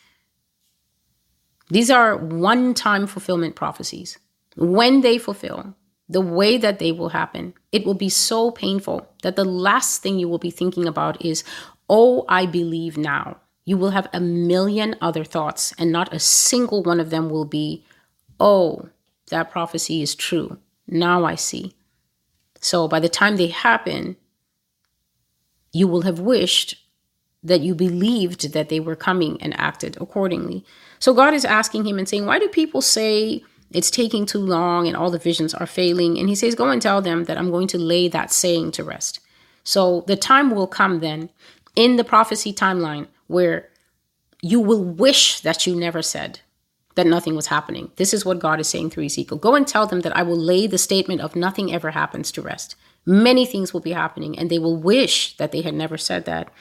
These 1.69 1.89
are 1.89 2.15
one 2.15 2.73
time 2.73 3.07
fulfillment 3.07 3.55
prophecies. 3.55 4.19
When 4.55 5.01
they 5.01 5.17
fulfill, 5.17 5.75
the 6.09 6.21
way 6.21 6.57
that 6.57 6.79
they 6.79 6.91
will 6.91 7.09
happen, 7.09 7.53
it 7.71 7.85
will 7.85 7.93
be 7.93 8.09
so 8.09 8.51
painful 8.51 9.07
that 9.23 9.35
the 9.35 9.45
last 9.45 10.01
thing 10.01 10.19
you 10.19 10.27
will 10.27 10.37
be 10.39 10.51
thinking 10.51 10.87
about 10.87 11.23
is, 11.23 11.43
Oh, 11.89 12.25
I 12.29 12.45
believe 12.45 12.97
now. 12.97 13.37
You 13.65 13.77
will 13.77 13.91
have 13.91 14.09
a 14.11 14.19
million 14.19 14.95
other 15.01 15.23
thoughts, 15.23 15.73
and 15.77 15.91
not 15.91 16.13
a 16.13 16.19
single 16.19 16.83
one 16.83 16.99
of 16.99 17.09
them 17.09 17.29
will 17.29 17.45
be, 17.45 17.85
Oh, 18.39 18.89
that 19.29 19.51
prophecy 19.51 20.01
is 20.01 20.15
true. 20.15 20.57
Now 20.87 21.23
I 21.23 21.35
see. 21.35 21.73
So 22.59 22.87
by 22.87 22.99
the 22.99 23.09
time 23.09 23.37
they 23.37 23.47
happen, 23.47 24.17
you 25.71 25.87
will 25.87 26.01
have 26.01 26.19
wished 26.19 26.75
that 27.41 27.61
you 27.61 27.75
believed 27.75 28.53
that 28.53 28.69
they 28.69 28.79
were 28.79 28.95
coming 28.95 29.41
and 29.41 29.57
acted 29.59 29.97
accordingly. 29.99 30.63
So 30.99 31.13
God 31.13 31.33
is 31.33 31.43
asking 31.43 31.85
him 31.85 31.97
and 31.97 32.07
saying, 32.07 32.25
Why 32.25 32.39
do 32.39 32.47
people 32.47 32.81
say 32.81 33.43
it's 33.73 33.91
taking 33.91 34.25
too 34.25 34.39
long 34.39 34.87
and 34.87 34.95
all 34.95 35.11
the 35.11 35.19
visions 35.19 35.53
are 35.53 35.65
failing? 35.65 36.17
And 36.17 36.29
he 36.29 36.35
says, 36.35 36.55
Go 36.55 36.69
and 36.69 36.81
tell 36.81 37.01
them 37.01 37.25
that 37.25 37.37
I'm 37.37 37.51
going 37.51 37.67
to 37.69 37.77
lay 37.77 38.07
that 38.07 38.31
saying 38.31 38.71
to 38.73 38.83
rest. 38.83 39.19
So 39.63 40.01
the 40.07 40.15
time 40.15 40.51
will 40.51 40.67
come 40.67 40.99
then 40.99 41.29
in 41.75 41.95
the 41.95 42.03
prophecy 42.03 42.53
timeline 42.53 43.07
where 43.27 43.69
you 44.41 44.59
will 44.59 44.83
wish 44.83 45.39
that 45.41 45.65
you 45.65 45.75
never 45.75 46.01
said 46.01 46.41
that 46.95 47.07
nothing 47.07 47.35
was 47.35 47.47
happening. 47.47 47.91
This 47.95 48.13
is 48.13 48.25
what 48.25 48.39
God 48.39 48.59
is 48.59 48.67
saying 48.67 48.89
through 48.89 49.05
Ezekiel. 49.05 49.37
Go 49.37 49.55
and 49.55 49.67
tell 49.67 49.87
them 49.87 50.01
that 50.01 50.15
I 50.15 50.23
will 50.23 50.37
lay 50.37 50.67
the 50.67 50.77
statement 50.77 51.21
of 51.21 51.35
nothing 51.35 51.73
ever 51.73 51.91
happens 51.91 52.31
to 52.33 52.41
rest. 52.41 52.75
Many 53.05 53.45
things 53.45 53.73
will 53.73 53.81
be 53.81 53.93
happening, 53.93 54.37
and 54.37 54.49
they 54.49 54.59
will 54.59 54.77
wish 54.77 55.35
that 55.37 55.51
they 55.51 55.61
had 55.61 55.73
never 55.73 55.97
said 55.97 56.25
that. 56.25 56.51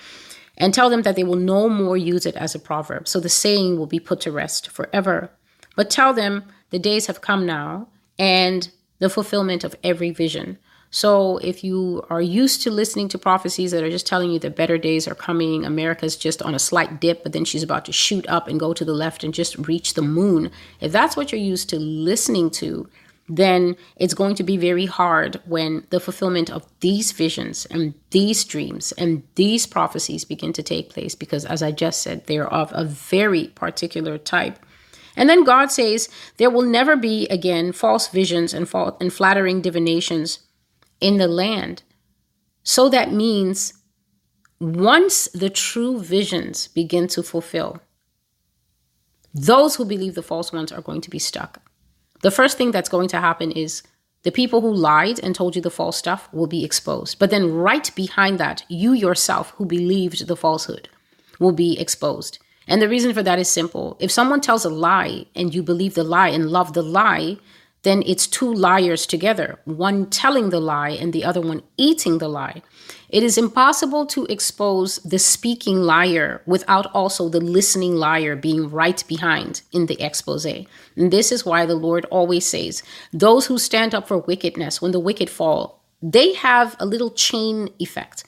And 0.56 0.72
tell 0.72 0.90
them 0.90 1.02
that 1.02 1.16
they 1.16 1.24
will 1.24 1.36
no 1.36 1.68
more 1.68 1.96
use 1.96 2.26
it 2.26 2.36
as 2.36 2.54
a 2.54 2.58
proverb. 2.58 3.08
So 3.08 3.20
the 3.20 3.28
saying 3.28 3.78
will 3.78 3.86
be 3.86 4.00
put 4.00 4.20
to 4.22 4.32
rest 4.32 4.70
forever. 4.70 5.30
But 5.76 5.90
tell 5.90 6.12
them 6.12 6.44
the 6.72 6.80
days 6.80 7.06
have 7.06 7.20
come 7.20 7.46
now, 7.46 7.86
and 8.18 8.68
the 8.98 9.08
fulfillment 9.08 9.62
of 9.62 9.76
every 9.84 10.10
vision. 10.10 10.58
So 10.90 11.38
if 11.38 11.64
you 11.64 12.04
are 12.10 12.20
used 12.20 12.62
to 12.62 12.70
listening 12.70 13.08
to 13.08 13.18
prophecies 13.18 13.70
that 13.70 13.82
are 13.82 13.90
just 13.90 14.06
telling 14.06 14.30
you 14.30 14.38
that 14.40 14.56
better 14.56 14.76
days 14.76 15.08
are 15.08 15.14
coming, 15.14 15.64
America's 15.64 16.16
just 16.16 16.42
on 16.42 16.54
a 16.54 16.58
slight 16.58 17.00
dip, 17.00 17.22
but 17.22 17.32
then 17.32 17.46
she's 17.46 17.62
about 17.62 17.86
to 17.86 17.92
shoot 17.92 18.28
up 18.28 18.46
and 18.46 18.60
go 18.60 18.74
to 18.74 18.84
the 18.84 18.92
left 18.92 19.24
and 19.24 19.32
just 19.32 19.56
reach 19.66 19.94
the 19.94 20.02
moon. 20.02 20.50
If 20.80 20.92
that's 20.92 21.16
what 21.16 21.32
you're 21.32 21.40
used 21.40 21.70
to 21.70 21.78
listening 21.78 22.50
to, 22.50 22.90
then 23.28 23.76
it's 23.96 24.12
going 24.12 24.34
to 24.34 24.42
be 24.42 24.58
very 24.58 24.84
hard 24.84 25.40
when 25.46 25.86
the 25.88 26.00
fulfillment 26.00 26.50
of 26.50 26.66
these 26.80 27.12
visions 27.12 27.64
and 27.66 27.94
these 28.10 28.44
dreams 28.44 28.92
and 28.92 29.22
these 29.36 29.66
prophecies 29.66 30.26
begin 30.26 30.52
to 30.52 30.62
take 30.62 30.90
place 30.90 31.14
because 31.14 31.46
as 31.46 31.62
I 31.62 31.70
just 31.70 32.02
said, 32.02 32.26
they're 32.26 32.52
of 32.52 32.70
a 32.74 32.84
very 32.84 33.48
particular 33.48 34.18
type. 34.18 34.58
And 35.16 35.28
then 35.28 35.44
God 35.44 35.70
says, 35.70 36.08
There 36.36 36.50
will 36.50 36.62
never 36.62 36.96
be 36.96 37.26
again 37.28 37.72
false 37.72 38.08
visions 38.08 38.54
and, 38.54 38.68
and 39.00 39.12
flattering 39.12 39.60
divinations 39.60 40.40
in 41.00 41.18
the 41.18 41.28
land. 41.28 41.82
So 42.62 42.88
that 42.88 43.12
means 43.12 43.74
once 44.60 45.28
the 45.34 45.50
true 45.50 46.00
visions 46.00 46.68
begin 46.68 47.08
to 47.08 47.22
fulfill, 47.22 47.80
those 49.34 49.76
who 49.76 49.84
believe 49.84 50.14
the 50.14 50.22
false 50.22 50.52
ones 50.52 50.70
are 50.70 50.82
going 50.82 51.00
to 51.00 51.10
be 51.10 51.18
stuck. 51.18 51.60
The 52.22 52.30
first 52.30 52.56
thing 52.56 52.70
that's 52.70 52.88
going 52.88 53.08
to 53.08 53.20
happen 53.20 53.50
is 53.50 53.82
the 54.22 54.30
people 54.30 54.60
who 54.60 54.72
lied 54.72 55.18
and 55.18 55.34
told 55.34 55.56
you 55.56 55.62
the 55.62 55.70
false 55.70 55.96
stuff 55.96 56.32
will 56.32 56.46
be 56.46 56.64
exposed. 56.64 57.18
But 57.18 57.30
then, 57.30 57.52
right 57.52 57.90
behind 57.96 58.38
that, 58.38 58.64
you 58.68 58.92
yourself 58.92 59.50
who 59.56 59.66
believed 59.66 60.28
the 60.28 60.36
falsehood 60.36 60.88
will 61.40 61.52
be 61.52 61.78
exposed. 61.78 62.38
And 62.72 62.80
the 62.80 62.88
reason 62.88 63.12
for 63.12 63.22
that 63.22 63.38
is 63.38 63.50
simple. 63.50 63.98
If 64.00 64.10
someone 64.10 64.40
tells 64.40 64.64
a 64.64 64.70
lie 64.70 65.26
and 65.36 65.54
you 65.54 65.62
believe 65.62 65.92
the 65.92 66.02
lie 66.02 66.28
and 66.28 66.48
love 66.48 66.72
the 66.72 66.80
lie, 66.80 67.36
then 67.82 68.02
it's 68.06 68.26
two 68.26 68.50
liars 68.50 69.04
together, 69.04 69.58
one 69.66 70.08
telling 70.08 70.48
the 70.48 70.58
lie 70.58 70.88
and 70.88 71.12
the 71.12 71.22
other 71.22 71.42
one 71.42 71.62
eating 71.76 72.16
the 72.16 72.28
lie. 72.28 72.62
It 73.10 73.22
is 73.22 73.36
impossible 73.36 74.06
to 74.06 74.24
expose 74.30 74.96
the 75.00 75.18
speaking 75.18 75.82
liar 75.82 76.40
without 76.46 76.86
also 76.94 77.28
the 77.28 77.42
listening 77.42 77.96
liar 77.96 78.36
being 78.36 78.70
right 78.70 79.04
behind 79.06 79.60
in 79.70 79.84
the 79.84 80.00
expose. 80.00 80.46
And 80.46 80.66
this 80.96 81.30
is 81.30 81.44
why 81.44 81.66
the 81.66 81.74
Lord 81.74 82.06
always 82.06 82.46
says, 82.46 82.82
Those 83.12 83.48
who 83.48 83.58
stand 83.58 83.94
up 83.94 84.08
for 84.08 84.16
wickedness, 84.16 84.80
when 84.80 84.92
the 84.92 84.98
wicked 84.98 85.28
fall, 85.28 85.84
they 86.00 86.32
have 86.32 86.74
a 86.80 86.86
little 86.86 87.10
chain 87.10 87.68
effect. 87.78 88.24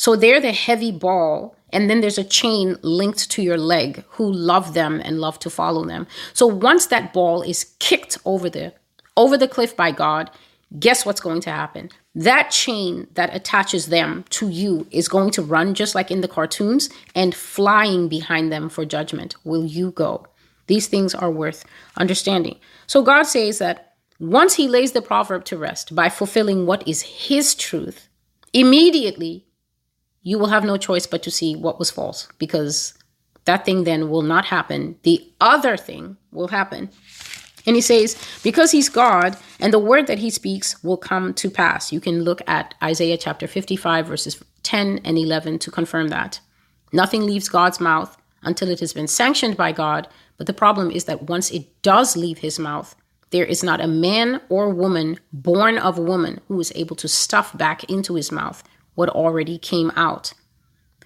So 0.00 0.16
they're 0.16 0.40
the 0.40 0.52
heavy 0.52 0.92
ball 0.92 1.54
and 1.74 1.90
then 1.90 2.00
there's 2.00 2.16
a 2.16 2.24
chain 2.24 2.78
linked 2.80 3.30
to 3.32 3.42
your 3.42 3.58
leg 3.58 4.02
who 4.12 4.32
love 4.32 4.72
them 4.72 4.98
and 5.04 5.20
love 5.20 5.38
to 5.40 5.50
follow 5.50 5.84
them. 5.84 6.06
So 6.32 6.46
once 6.46 6.86
that 6.86 7.12
ball 7.12 7.42
is 7.42 7.74
kicked 7.80 8.16
over 8.24 8.48
the 8.48 8.72
over 9.14 9.36
the 9.36 9.46
cliff 9.46 9.76
by 9.76 9.90
God, 9.90 10.30
guess 10.78 11.04
what's 11.04 11.20
going 11.20 11.42
to 11.42 11.50
happen? 11.50 11.90
That 12.14 12.50
chain 12.50 13.08
that 13.12 13.36
attaches 13.36 13.88
them 13.88 14.24
to 14.30 14.48
you 14.48 14.86
is 14.90 15.06
going 15.06 15.32
to 15.32 15.42
run 15.42 15.74
just 15.74 15.94
like 15.94 16.10
in 16.10 16.22
the 16.22 16.28
cartoons 16.28 16.88
and 17.14 17.34
flying 17.34 18.08
behind 18.08 18.50
them 18.50 18.70
for 18.70 18.86
judgment. 18.86 19.36
Will 19.44 19.66
you 19.66 19.90
go? 19.90 20.26
These 20.66 20.86
things 20.86 21.14
are 21.14 21.30
worth 21.30 21.66
understanding. 21.98 22.58
So 22.86 23.02
God 23.02 23.24
says 23.24 23.58
that 23.58 23.96
once 24.18 24.54
he 24.54 24.66
lays 24.66 24.92
the 24.92 25.02
proverb 25.02 25.44
to 25.44 25.58
rest 25.58 25.94
by 25.94 26.08
fulfilling 26.08 26.64
what 26.64 26.88
is 26.88 27.02
his 27.02 27.54
truth, 27.54 28.08
immediately 28.54 29.44
you 30.22 30.38
will 30.38 30.48
have 30.48 30.64
no 30.64 30.76
choice 30.76 31.06
but 31.06 31.22
to 31.22 31.30
see 31.30 31.56
what 31.56 31.78
was 31.78 31.90
false 31.90 32.28
because 32.38 32.94
that 33.44 33.64
thing 33.64 33.84
then 33.84 34.10
will 34.10 34.22
not 34.22 34.44
happen. 34.44 34.96
The 35.02 35.32
other 35.40 35.76
thing 35.76 36.16
will 36.30 36.48
happen. 36.48 36.90
And 37.66 37.76
he 37.76 37.82
says, 37.82 38.16
because 38.42 38.70
he's 38.70 38.88
God 38.88 39.36
and 39.58 39.72
the 39.72 39.78
word 39.78 40.06
that 40.06 40.18
he 40.18 40.30
speaks 40.30 40.82
will 40.82 40.96
come 40.96 41.34
to 41.34 41.50
pass. 41.50 41.92
You 41.92 42.00
can 42.00 42.22
look 42.22 42.42
at 42.46 42.74
Isaiah 42.82 43.18
chapter 43.18 43.46
55, 43.46 44.06
verses 44.06 44.42
10 44.62 45.00
and 45.04 45.18
11 45.18 45.58
to 45.60 45.70
confirm 45.70 46.08
that. 46.08 46.40
Nothing 46.92 47.24
leaves 47.24 47.48
God's 47.48 47.80
mouth 47.80 48.16
until 48.42 48.70
it 48.70 48.80
has 48.80 48.92
been 48.92 49.08
sanctioned 49.08 49.56
by 49.56 49.72
God. 49.72 50.08
But 50.36 50.46
the 50.46 50.54
problem 50.54 50.90
is 50.90 51.04
that 51.04 51.24
once 51.24 51.50
it 51.50 51.82
does 51.82 52.16
leave 52.16 52.38
his 52.38 52.58
mouth, 52.58 52.94
there 53.30 53.44
is 53.44 53.62
not 53.62 53.80
a 53.80 53.86
man 53.86 54.40
or 54.48 54.70
woman 54.70 55.18
born 55.32 55.78
of 55.78 55.98
woman 55.98 56.40
who 56.48 56.58
is 56.60 56.72
able 56.74 56.96
to 56.96 57.08
stuff 57.08 57.56
back 57.56 57.84
into 57.84 58.14
his 58.14 58.32
mouth 58.32 58.62
what 58.94 59.08
already 59.08 59.58
came 59.58 59.90
out. 59.96 60.32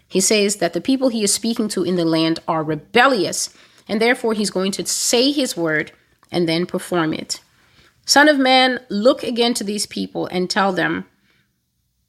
He 0.09 0.21
says 0.21 0.57
that 0.57 0.73
the 0.73 0.81
people 0.81 1.09
he 1.09 1.25
is 1.25 1.33
speaking 1.35 1.69
to 1.69 1.83
in 1.83 1.97
the 1.97 2.05
land 2.05 2.41
are 2.47 2.63
rebellious, 2.63 3.53
and 3.89 4.01
therefore 4.01 4.35
he's 4.35 4.51
going 4.51 4.73
to 4.73 4.87
say 4.87 5.33
his 5.33 5.57
word 5.57 5.93
and 6.31 6.49
then 6.49 6.67
perform 6.67 7.13
it. 7.13 7.41
Son 8.07 8.29
of 8.29 8.39
man, 8.39 8.81
look 8.91 9.23
again 9.23 9.55
to 9.55 9.65
these 9.65 9.87
people 9.87 10.27
and 10.27 10.51
tell 10.51 10.73
them 10.73 11.07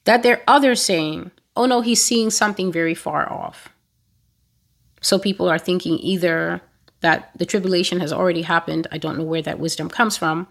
that 0.04 0.24
their 0.24 0.44
other 0.48 0.76
saying, 0.76 1.32
oh 1.56 1.66
no, 1.66 1.82
he's 1.82 2.04
seeing 2.04 2.30
something 2.30 2.72
very 2.72 2.94
far 2.94 3.32
off. 3.32 3.70
So 5.02 5.18
people 5.18 5.50
are 5.50 5.60
thinking 5.60 5.98
either 6.00 6.62
that 7.02 7.32
the 7.38 7.46
tribulation 7.46 8.00
has 8.00 8.12
already 8.12 8.42
happened, 8.42 8.88
I 8.92 8.98
don't 8.98 9.18
know 9.18 9.24
where 9.24 9.42
that 9.44 9.60
wisdom 9.60 9.90
comes 9.90 10.18
from, 10.18 10.48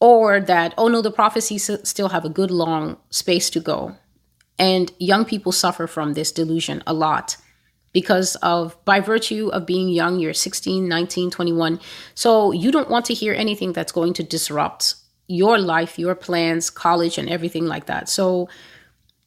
or 0.00 0.40
that, 0.40 0.72
oh 0.78 0.88
no, 0.88 1.02
the 1.02 1.10
prophecies 1.10 1.70
still 1.82 2.10
have 2.10 2.24
a 2.24 2.30
good 2.30 2.50
long 2.50 2.96
space 3.10 3.50
to 3.50 3.60
go. 3.60 3.96
And 4.58 4.92
young 4.98 5.24
people 5.24 5.52
suffer 5.52 5.86
from 5.86 6.14
this 6.14 6.32
delusion 6.32 6.82
a 6.86 6.92
lot 6.92 7.36
because 7.92 8.36
of 8.36 8.76
by 8.84 9.00
virtue 9.00 9.48
of 9.48 9.66
being 9.66 9.88
young 9.88 10.18
you're 10.18 10.34
16 10.34 10.86
19 10.86 11.30
21 11.30 11.80
so 12.14 12.52
you 12.52 12.70
don't 12.70 12.90
want 12.90 13.06
to 13.06 13.14
hear 13.14 13.32
anything 13.32 13.72
that's 13.72 13.92
going 13.92 14.12
to 14.12 14.22
disrupt 14.22 14.94
your 15.26 15.58
life 15.58 15.98
your 15.98 16.14
plans 16.14 16.70
college 16.70 17.18
and 17.18 17.28
everything 17.28 17.66
like 17.66 17.86
that. 17.86 18.08
So 18.08 18.48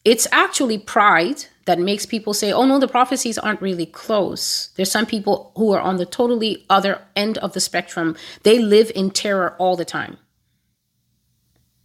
it's 0.04 0.28
actually 0.32 0.80
pride 0.80 1.46
that 1.66 1.78
makes 1.80 2.08
people 2.08 2.34
say 2.34 2.52
oh 2.52 2.66
no 2.66 2.80
the 2.80 2.88
prophecies 2.88 3.38
aren't 3.38 3.62
really 3.62 3.86
close. 3.86 4.70
There's 4.76 4.92
some 4.92 5.06
people 5.06 5.52
who 5.56 5.72
are 5.74 5.82
on 5.82 5.98
the 5.98 6.06
totally 6.06 6.66
other 6.70 7.02
end 7.16 7.38
of 7.38 7.54
the 7.54 7.60
spectrum. 7.60 8.16
They 8.44 8.60
live 8.60 8.92
in 8.96 9.12
terror 9.12 9.56
all 9.60 9.76
the 9.76 9.86
time 9.86 10.18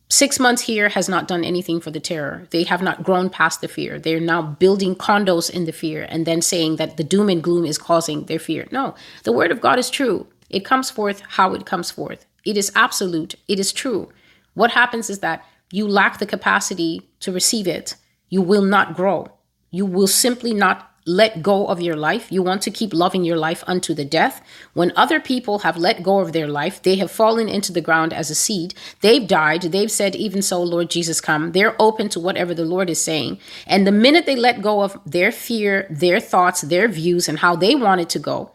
Six 0.09 0.39
months 0.39 0.63
here 0.63 0.89
has 0.91 1.09
not 1.09 1.27
done 1.27 1.43
anything 1.43 1.81
for 1.81 1.91
the 1.91 1.99
terror. 1.99 2.47
They 2.51 2.63
have 2.63 2.81
not 2.81 3.03
grown 3.03 3.29
past 3.29 3.61
the 3.61 3.67
fear. 3.67 3.99
They're 3.99 4.21
now 4.21 4.41
building 4.41 4.95
condos 4.95 5.51
in 5.51 5.65
the 5.65 5.73
fear 5.73 6.07
and 6.09 6.25
then 6.25 6.43
saying 6.43 6.77
that 6.77 6.97
the 6.97 7.03
doom 7.03 7.29
and 7.29 7.43
gloom 7.43 7.67
is 7.67 7.77
causing 7.77 8.25
their 8.25 8.39
fear. 8.39 8.69
No, 8.71 8.95
the 9.25 9.33
word 9.33 9.51
of 9.51 9.61
God 9.61 9.81
is 9.81 9.91
true. 9.91 10.29
It 10.49 10.65
comes 10.65 10.91
forth 10.91 11.23
how 11.27 11.55
it 11.55 11.67
comes 11.67 11.91
forth. 11.91 12.25
It 12.45 12.57
is 12.57 12.71
absolute. 12.77 13.35
It 13.49 13.59
is 13.59 13.73
true. 13.73 14.09
What 14.55 14.71
happens 14.71 15.11
is 15.11 15.19
that 15.19 15.45
you 15.73 15.89
lack 15.89 16.19
the 16.19 16.27
capacity 16.27 17.03
to 17.21 17.33
receive 17.33 17.67
it. 17.67 17.97
You 18.29 18.43
will 18.43 18.63
not 18.63 18.95
grow. 18.95 19.27
You 19.73 19.85
will 19.85 20.07
simply 20.07 20.55
not 20.55 20.93
let 21.07 21.41
go 21.41 21.67
of 21.67 21.81
your 21.81 21.95
life. 21.95 22.33
You 22.33 22.43
want 22.43 22.63
to 22.63 22.71
keep 22.71 22.93
loving 22.93 23.25
your 23.25 23.37
life 23.37 23.63
unto 23.67 23.95
the 23.95 24.05
death. 24.05 24.43
When 24.75 24.93
other 24.97 25.21
people 25.21 25.61
have 25.61 25.77
let 25.77 26.03
go 26.03 26.19
of 26.19 26.33
their 26.33 26.49
life, 26.49 26.83
they 26.83 26.97
have 26.97 27.11
fallen 27.13 27.49
into 27.49 27.73
the 27.73 27.81
ground 27.81 28.13
as 28.13 28.29
a 28.29 28.35
seed. 28.35 28.75
They've 29.01 29.27
died. 29.27 29.63
They've 29.63 29.91
said, 29.91 30.17
Even 30.17 30.43
so, 30.43 30.61
Lord 30.61 30.91
Jesus, 30.91 31.21
come. 31.21 31.53
They're 31.53 31.81
open 31.81 32.09
to 32.11 32.21
whatever 32.21 32.55
the 32.55 32.65
Lord 32.65 32.91
is 32.91 33.01
saying. 33.01 33.39
And 33.69 33.87
the 33.87 33.93
minute 33.93 34.27
they 34.27 34.37
let 34.37 34.61
go 34.61 34.83
of 34.83 34.99
their 35.07 35.31
fear, 35.31 35.87
their 35.89 36.19
thoughts, 36.19 36.63
their 36.63 36.89
views, 36.89 37.29
and 37.29 37.39
how 37.39 37.55
they 37.55 37.77
want 37.77 38.01
it 38.01 38.09
to 38.11 38.19
go, 38.19 38.51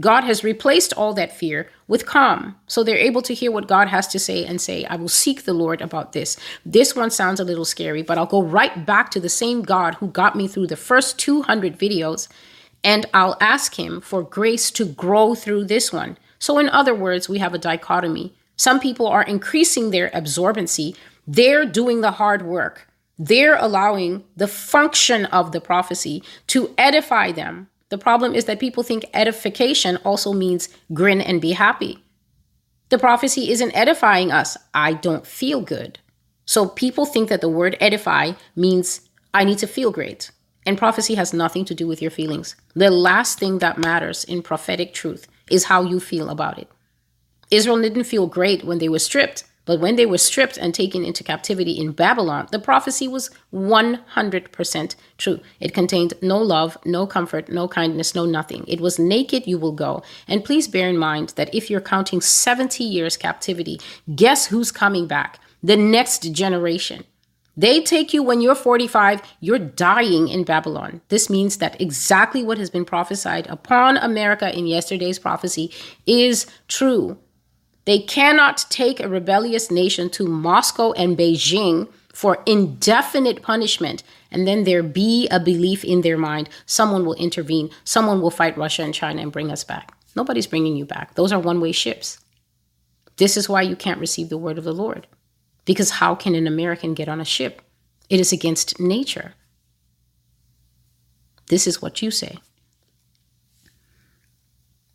God 0.00 0.24
has 0.24 0.44
replaced 0.44 0.92
all 0.92 1.12
that 1.14 1.36
fear 1.36 1.68
with 1.88 2.06
calm. 2.06 2.56
So 2.66 2.82
they're 2.82 2.96
able 2.96 3.22
to 3.22 3.34
hear 3.34 3.52
what 3.52 3.68
God 3.68 3.88
has 3.88 4.06
to 4.08 4.18
say 4.18 4.44
and 4.44 4.60
say, 4.60 4.84
I 4.86 4.96
will 4.96 5.08
seek 5.08 5.44
the 5.44 5.54
Lord 5.54 5.80
about 5.80 6.12
this. 6.12 6.36
This 6.64 6.96
one 6.96 7.10
sounds 7.10 7.38
a 7.38 7.44
little 7.44 7.64
scary, 7.64 8.02
but 8.02 8.18
I'll 8.18 8.26
go 8.26 8.42
right 8.42 8.84
back 8.84 9.10
to 9.12 9.20
the 9.20 9.28
same 9.28 9.62
God 9.62 9.94
who 9.96 10.08
got 10.08 10.36
me 10.36 10.48
through 10.48 10.66
the 10.66 10.76
first 10.76 11.18
200 11.18 11.78
videos 11.78 12.28
and 12.82 13.06
I'll 13.12 13.36
ask 13.40 13.78
Him 13.78 14.00
for 14.00 14.22
grace 14.22 14.70
to 14.72 14.84
grow 14.84 15.34
through 15.34 15.64
this 15.64 15.92
one. 15.92 16.18
So, 16.38 16.58
in 16.58 16.68
other 16.68 16.94
words, 16.94 17.28
we 17.28 17.38
have 17.38 17.54
a 17.54 17.58
dichotomy. 17.58 18.34
Some 18.56 18.78
people 18.78 19.06
are 19.08 19.22
increasing 19.22 19.90
their 19.90 20.08
absorbency, 20.10 20.96
they're 21.26 21.66
doing 21.66 22.00
the 22.00 22.12
hard 22.12 22.42
work. 22.42 22.88
They're 23.18 23.56
allowing 23.56 24.24
the 24.36 24.46
function 24.46 25.24
of 25.26 25.52
the 25.52 25.60
prophecy 25.60 26.22
to 26.48 26.74
edify 26.76 27.32
them. 27.32 27.68
The 27.88 27.98
problem 27.98 28.34
is 28.34 28.46
that 28.46 28.58
people 28.58 28.82
think 28.82 29.04
edification 29.14 29.96
also 29.98 30.32
means 30.32 30.68
grin 30.92 31.20
and 31.20 31.40
be 31.40 31.52
happy. 31.52 32.02
The 32.88 32.98
prophecy 32.98 33.50
isn't 33.50 33.76
edifying 33.76 34.30
us. 34.30 34.56
I 34.74 34.92
don't 34.92 35.26
feel 35.26 35.60
good. 35.60 35.98
So 36.44 36.68
people 36.68 37.06
think 37.06 37.28
that 37.28 37.40
the 37.40 37.48
word 37.48 37.76
edify 37.80 38.32
means 38.54 39.00
I 39.34 39.44
need 39.44 39.58
to 39.58 39.66
feel 39.66 39.90
great. 39.90 40.30
And 40.64 40.78
prophecy 40.78 41.14
has 41.14 41.32
nothing 41.32 41.64
to 41.66 41.74
do 41.74 41.86
with 41.86 42.02
your 42.02 42.10
feelings. 42.10 42.56
The 42.74 42.90
last 42.90 43.38
thing 43.38 43.58
that 43.58 43.78
matters 43.78 44.24
in 44.24 44.42
prophetic 44.42 44.92
truth 44.92 45.28
is 45.50 45.64
how 45.64 45.82
you 45.82 46.00
feel 46.00 46.28
about 46.28 46.58
it. 46.58 46.68
Israel 47.50 47.80
didn't 47.80 48.04
feel 48.04 48.26
great 48.26 48.64
when 48.64 48.78
they 48.78 48.88
were 48.88 48.98
stripped, 48.98 49.44
but 49.66 49.80
when 49.80 49.96
they 49.96 50.06
were 50.06 50.16
stripped 50.16 50.56
and 50.56 50.72
taken 50.72 51.04
into 51.04 51.22
captivity 51.22 51.72
in 51.72 51.92
Babylon, 51.92 52.48
the 52.50 52.58
prophecy 52.58 53.06
was 53.06 53.30
100% 53.52 54.94
true. 55.18 55.40
It 55.60 55.74
contained 55.74 56.14
no 56.22 56.38
love, 56.38 56.78
no 56.86 57.06
comfort, 57.06 57.50
no 57.50 57.68
kindness, 57.68 58.14
no 58.14 58.24
nothing. 58.24 58.64
It 58.66 58.80
was 58.80 58.98
naked, 58.98 59.46
you 59.46 59.58
will 59.58 59.72
go. 59.72 60.02
And 60.26 60.44
please 60.44 60.68
bear 60.68 60.88
in 60.88 60.96
mind 60.96 61.34
that 61.36 61.54
if 61.54 61.68
you're 61.68 61.80
counting 61.80 62.20
70 62.22 62.82
years 62.82 63.16
captivity, 63.16 63.78
guess 64.14 64.46
who's 64.46 64.72
coming 64.72 65.06
back? 65.06 65.40
The 65.62 65.76
next 65.76 66.32
generation. 66.32 67.04
They 67.58 67.80
take 67.80 68.12
you 68.12 68.22
when 68.22 68.42
you're 68.42 68.54
45, 68.54 69.22
you're 69.40 69.58
dying 69.58 70.28
in 70.28 70.44
Babylon. 70.44 71.00
This 71.08 71.30
means 71.30 71.56
that 71.56 71.80
exactly 71.80 72.42
what 72.42 72.58
has 72.58 72.68
been 72.68 72.84
prophesied 72.84 73.46
upon 73.46 73.96
America 73.96 74.56
in 74.56 74.66
yesterday's 74.66 75.18
prophecy 75.18 75.72
is 76.06 76.46
true. 76.68 77.18
They 77.86 78.00
cannot 78.00 78.66
take 78.68 79.00
a 79.00 79.08
rebellious 79.08 79.70
nation 79.70 80.10
to 80.10 80.26
Moscow 80.26 80.92
and 80.92 81.16
Beijing 81.16 81.88
for 82.12 82.42
indefinite 82.46 83.42
punishment 83.42 84.02
and 84.30 84.46
then 84.46 84.64
there 84.64 84.82
be 84.82 85.28
a 85.28 85.38
belief 85.38 85.84
in 85.84 86.00
their 86.00 86.18
mind 86.18 86.48
someone 86.66 87.04
will 87.04 87.14
intervene, 87.14 87.70
someone 87.84 88.20
will 88.20 88.30
fight 88.30 88.58
Russia 88.58 88.82
and 88.82 88.92
China 88.92 89.22
and 89.22 89.32
bring 89.32 89.50
us 89.50 89.64
back. 89.64 89.96
Nobody's 90.16 90.46
bringing 90.46 90.76
you 90.76 90.84
back. 90.84 91.14
Those 91.14 91.32
are 91.32 91.38
one 91.38 91.60
way 91.60 91.72
ships. 91.72 92.18
This 93.18 93.36
is 93.36 93.48
why 93.48 93.62
you 93.62 93.76
can't 93.76 94.00
receive 94.00 94.28
the 94.28 94.38
word 94.38 94.58
of 94.58 94.64
the 94.64 94.72
Lord. 94.72 95.06
Because 95.64 95.90
how 95.90 96.14
can 96.14 96.34
an 96.34 96.46
American 96.46 96.94
get 96.94 97.08
on 97.08 97.20
a 97.20 97.24
ship? 97.24 97.62
It 98.08 98.20
is 98.20 98.32
against 98.32 98.80
nature. 98.80 99.34
This 101.48 101.66
is 101.66 101.80
what 101.80 102.02
you 102.02 102.10
say. 102.10 102.38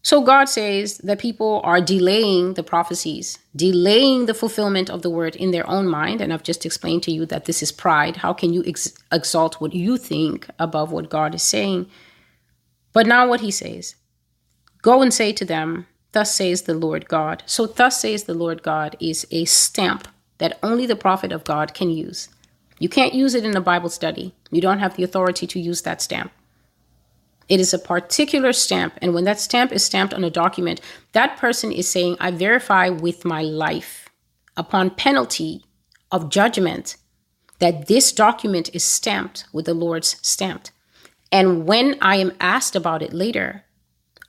So 0.03 0.21
God 0.21 0.45
says 0.45 0.97
that 0.99 1.19
people 1.19 1.61
are 1.63 1.79
delaying 1.79 2.55
the 2.55 2.63
prophecies, 2.63 3.37
delaying 3.55 4.25
the 4.25 4.33
fulfillment 4.33 4.89
of 4.89 5.03
the 5.03 5.11
word 5.11 5.35
in 5.35 5.51
their 5.51 5.69
own 5.69 5.87
mind. 5.87 6.21
And 6.21 6.33
I've 6.33 6.43
just 6.43 6.65
explained 6.65 7.03
to 7.03 7.11
you 7.11 7.25
that 7.27 7.45
this 7.45 7.61
is 7.61 7.71
pride. 7.71 8.17
How 8.17 8.33
can 8.33 8.51
you 8.51 8.63
ex- 8.65 8.93
exalt 9.11 9.61
what 9.61 9.73
you 9.73 9.97
think 9.97 10.49
above 10.57 10.91
what 10.91 11.09
God 11.09 11.35
is 11.35 11.43
saying? 11.43 11.87
But 12.93 13.07
now 13.07 13.27
what 13.27 13.41
he 13.41 13.51
says 13.51 13.95
Go 14.81 15.01
and 15.01 15.13
say 15.13 15.31
to 15.33 15.45
them, 15.45 15.87
Thus 16.13 16.33
says 16.33 16.63
the 16.63 16.73
Lord 16.73 17.07
God. 17.07 17.43
So, 17.45 17.67
thus 17.67 18.01
says 18.01 18.23
the 18.23 18.33
Lord 18.33 18.63
God 18.63 18.97
is 18.99 19.25
a 19.31 19.45
stamp 19.45 20.07
that 20.39 20.57
only 20.63 20.85
the 20.85 20.95
prophet 20.95 21.31
of 21.31 21.43
God 21.43 21.73
can 21.73 21.89
use. 21.89 22.29
You 22.79 22.89
can't 22.89 23.13
use 23.13 23.35
it 23.35 23.45
in 23.45 23.55
a 23.55 23.61
Bible 23.61 23.89
study. 23.89 24.33
You 24.49 24.59
don't 24.59 24.79
have 24.79 24.97
the 24.97 25.03
authority 25.03 25.45
to 25.47 25.59
use 25.59 25.83
that 25.83 26.01
stamp. 26.01 26.31
It 27.49 27.59
is 27.59 27.73
a 27.73 27.79
particular 27.79 28.53
stamp. 28.53 28.93
And 29.01 29.13
when 29.13 29.25
that 29.25 29.39
stamp 29.39 29.71
is 29.71 29.83
stamped 29.83 30.13
on 30.13 30.23
a 30.23 30.29
document, 30.29 30.81
that 31.11 31.37
person 31.37 31.71
is 31.71 31.87
saying, 31.87 32.17
I 32.19 32.31
verify 32.31 32.89
with 32.89 33.25
my 33.25 33.41
life 33.41 34.09
upon 34.55 34.91
penalty 34.91 35.63
of 36.11 36.29
judgment 36.29 36.97
that 37.59 37.87
this 37.87 38.11
document 38.11 38.69
is 38.73 38.83
stamped 38.83 39.45
with 39.53 39.65
the 39.65 39.73
Lord's 39.73 40.17
stamp. 40.21 40.69
And 41.31 41.65
when 41.65 41.97
I 42.01 42.17
am 42.17 42.33
asked 42.39 42.75
about 42.75 43.01
it 43.01 43.13
later, 43.13 43.63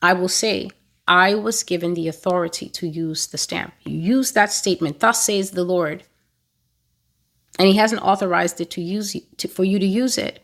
I 0.01 0.13
will 0.13 0.29
say, 0.29 0.71
I 1.09 1.35
was 1.35 1.63
given 1.63 1.95
the 1.95 2.09
authority 2.09 2.69
to 2.71 2.87
use 2.87 3.27
the 3.27 3.39
stamp. 3.39 3.75
You 3.85 3.99
use 3.99 4.33
that 4.33 4.53
statement, 4.53 5.01
thus 5.01 5.25
says 5.25 5.51
the 5.51 5.65
Lord. 5.65 6.05
And 7.59 7.69
he 7.69 7.77
hasn't 7.77 8.03
authorized 8.03 8.61
it 8.61 8.71
to 8.73 8.81
use 8.81 9.17
to, 9.39 9.49
for 9.49 9.65
you 9.65 9.79
to 9.79 9.87
use 9.87 10.17
it. 10.17 10.42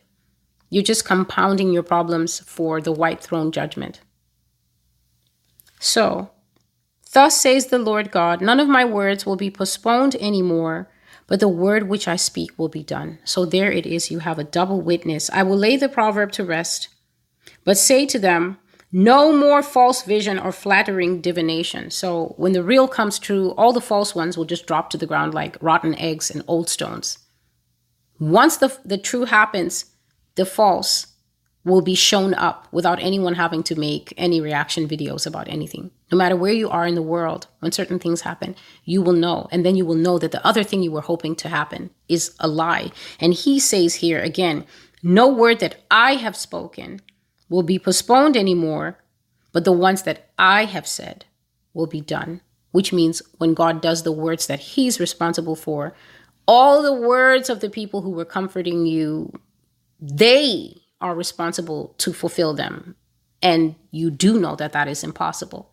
You're 0.70 0.82
just 0.82 1.04
compounding 1.04 1.72
your 1.72 1.82
problems 1.82 2.40
for 2.40 2.80
the 2.80 2.92
white 2.92 3.20
throne 3.20 3.52
judgment. 3.52 4.00
So, 5.80 6.30
thus 7.12 7.40
says 7.40 7.66
the 7.66 7.78
Lord 7.78 8.10
God, 8.10 8.40
none 8.40 8.60
of 8.60 8.68
my 8.68 8.84
words 8.84 9.24
will 9.24 9.36
be 9.36 9.50
postponed 9.50 10.14
anymore, 10.16 10.90
but 11.26 11.40
the 11.40 11.48
word 11.48 11.88
which 11.88 12.08
I 12.08 12.16
speak 12.16 12.58
will 12.58 12.68
be 12.68 12.82
done. 12.82 13.18
So 13.24 13.44
there 13.44 13.70
it 13.70 13.86
is. 13.86 14.10
You 14.10 14.20
have 14.20 14.38
a 14.38 14.44
double 14.44 14.80
witness. 14.80 15.30
I 15.30 15.42
will 15.42 15.56
lay 15.56 15.76
the 15.76 15.88
proverb 15.88 16.32
to 16.32 16.44
rest, 16.44 16.88
but 17.64 17.78
say 17.78 18.06
to 18.06 18.18
them, 18.18 18.58
no 18.90 19.36
more 19.36 19.62
false 19.62 20.02
vision 20.02 20.38
or 20.38 20.50
flattering 20.50 21.20
divination. 21.20 21.90
So 21.90 22.34
when 22.38 22.52
the 22.52 22.62
real 22.62 22.88
comes 22.88 23.18
true, 23.18 23.50
all 23.50 23.74
the 23.74 23.82
false 23.82 24.14
ones 24.14 24.38
will 24.38 24.46
just 24.46 24.66
drop 24.66 24.88
to 24.90 24.96
the 24.96 25.06
ground 25.06 25.34
like 25.34 25.58
rotten 25.60 25.94
eggs 25.96 26.30
and 26.30 26.42
old 26.46 26.70
stones. 26.70 27.18
Once 28.18 28.56
the, 28.56 28.76
the 28.86 28.96
true 28.96 29.26
happens, 29.26 29.84
the 30.38 30.46
false 30.46 31.08
will 31.64 31.82
be 31.82 31.94
shown 31.94 32.32
up 32.34 32.66
without 32.72 33.02
anyone 33.02 33.34
having 33.34 33.62
to 33.64 33.78
make 33.78 34.14
any 34.16 34.40
reaction 34.40 34.88
videos 34.88 35.26
about 35.26 35.48
anything. 35.48 35.90
No 36.10 36.16
matter 36.16 36.36
where 36.36 36.52
you 36.52 36.70
are 36.70 36.86
in 36.86 36.94
the 36.94 37.02
world, 37.02 37.48
when 37.58 37.72
certain 37.72 37.98
things 37.98 38.22
happen, 38.22 38.56
you 38.84 39.02
will 39.02 39.12
know. 39.12 39.48
And 39.52 39.66
then 39.66 39.76
you 39.76 39.84
will 39.84 39.96
know 39.96 40.18
that 40.18 40.32
the 40.32 40.44
other 40.46 40.64
thing 40.64 40.82
you 40.82 40.92
were 40.92 41.02
hoping 41.02 41.36
to 41.36 41.48
happen 41.48 41.90
is 42.08 42.34
a 42.40 42.48
lie. 42.48 42.90
And 43.20 43.34
he 43.34 43.60
says 43.60 43.96
here 43.96 44.20
again, 44.20 44.64
no 45.02 45.28
word 45.28 45.60
that 45.60 45.76
I 45.90 46.14
have 46.14 46.36
spoken 46.36 47.00
will 47.48 47.62
be 47.62 47.78
postponed 47.78 48.36
anymore, 48.36 48.98
but 49.52 49.64
the 49.64 49.72
ones 49.72 50.02
that 50.04 50.30
I 50.38 50.64
have 50.64 50.86
said 50.86 51.26
will 51.74 51.86
be 51.86 52.00
done. 52.00 52.40
Which 52.70 52.92
means 52.92 53.22
when 53.38 53.54
God 53.54 53.80
does 53.82 54.02
the 54.02 54.12
words 54.12 54.46
that 54.46 54.60
he's 54.60 55.00
responsible 55.00 55.56
for, 55.56 55.94
all 56.46 56.82
the 56.82 56.94
words 56.94 57.50
of 57.50 57.60
the 57.60 57.70
people 57.70 58.02
who 58.02 58.10
were 58.10 58.24
comforting 58.24 58.86
you 58.86 59.32
they 60.00 60.76
are 61.00 61.14
responsible 61.14 61.94
to 61.98 62.12
fulfill 62.12 62.54
them. 62.54 62.96
And 63.42 63.76
you 63.90 64.10
do 64.10 64.38
know 64.38 64.56
that 64.56 64.72
that 64.72 64.88
is 64.88 65.04
impossible. 65.04 65.70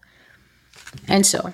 And 1.07 1.25
so, 1.25 1.53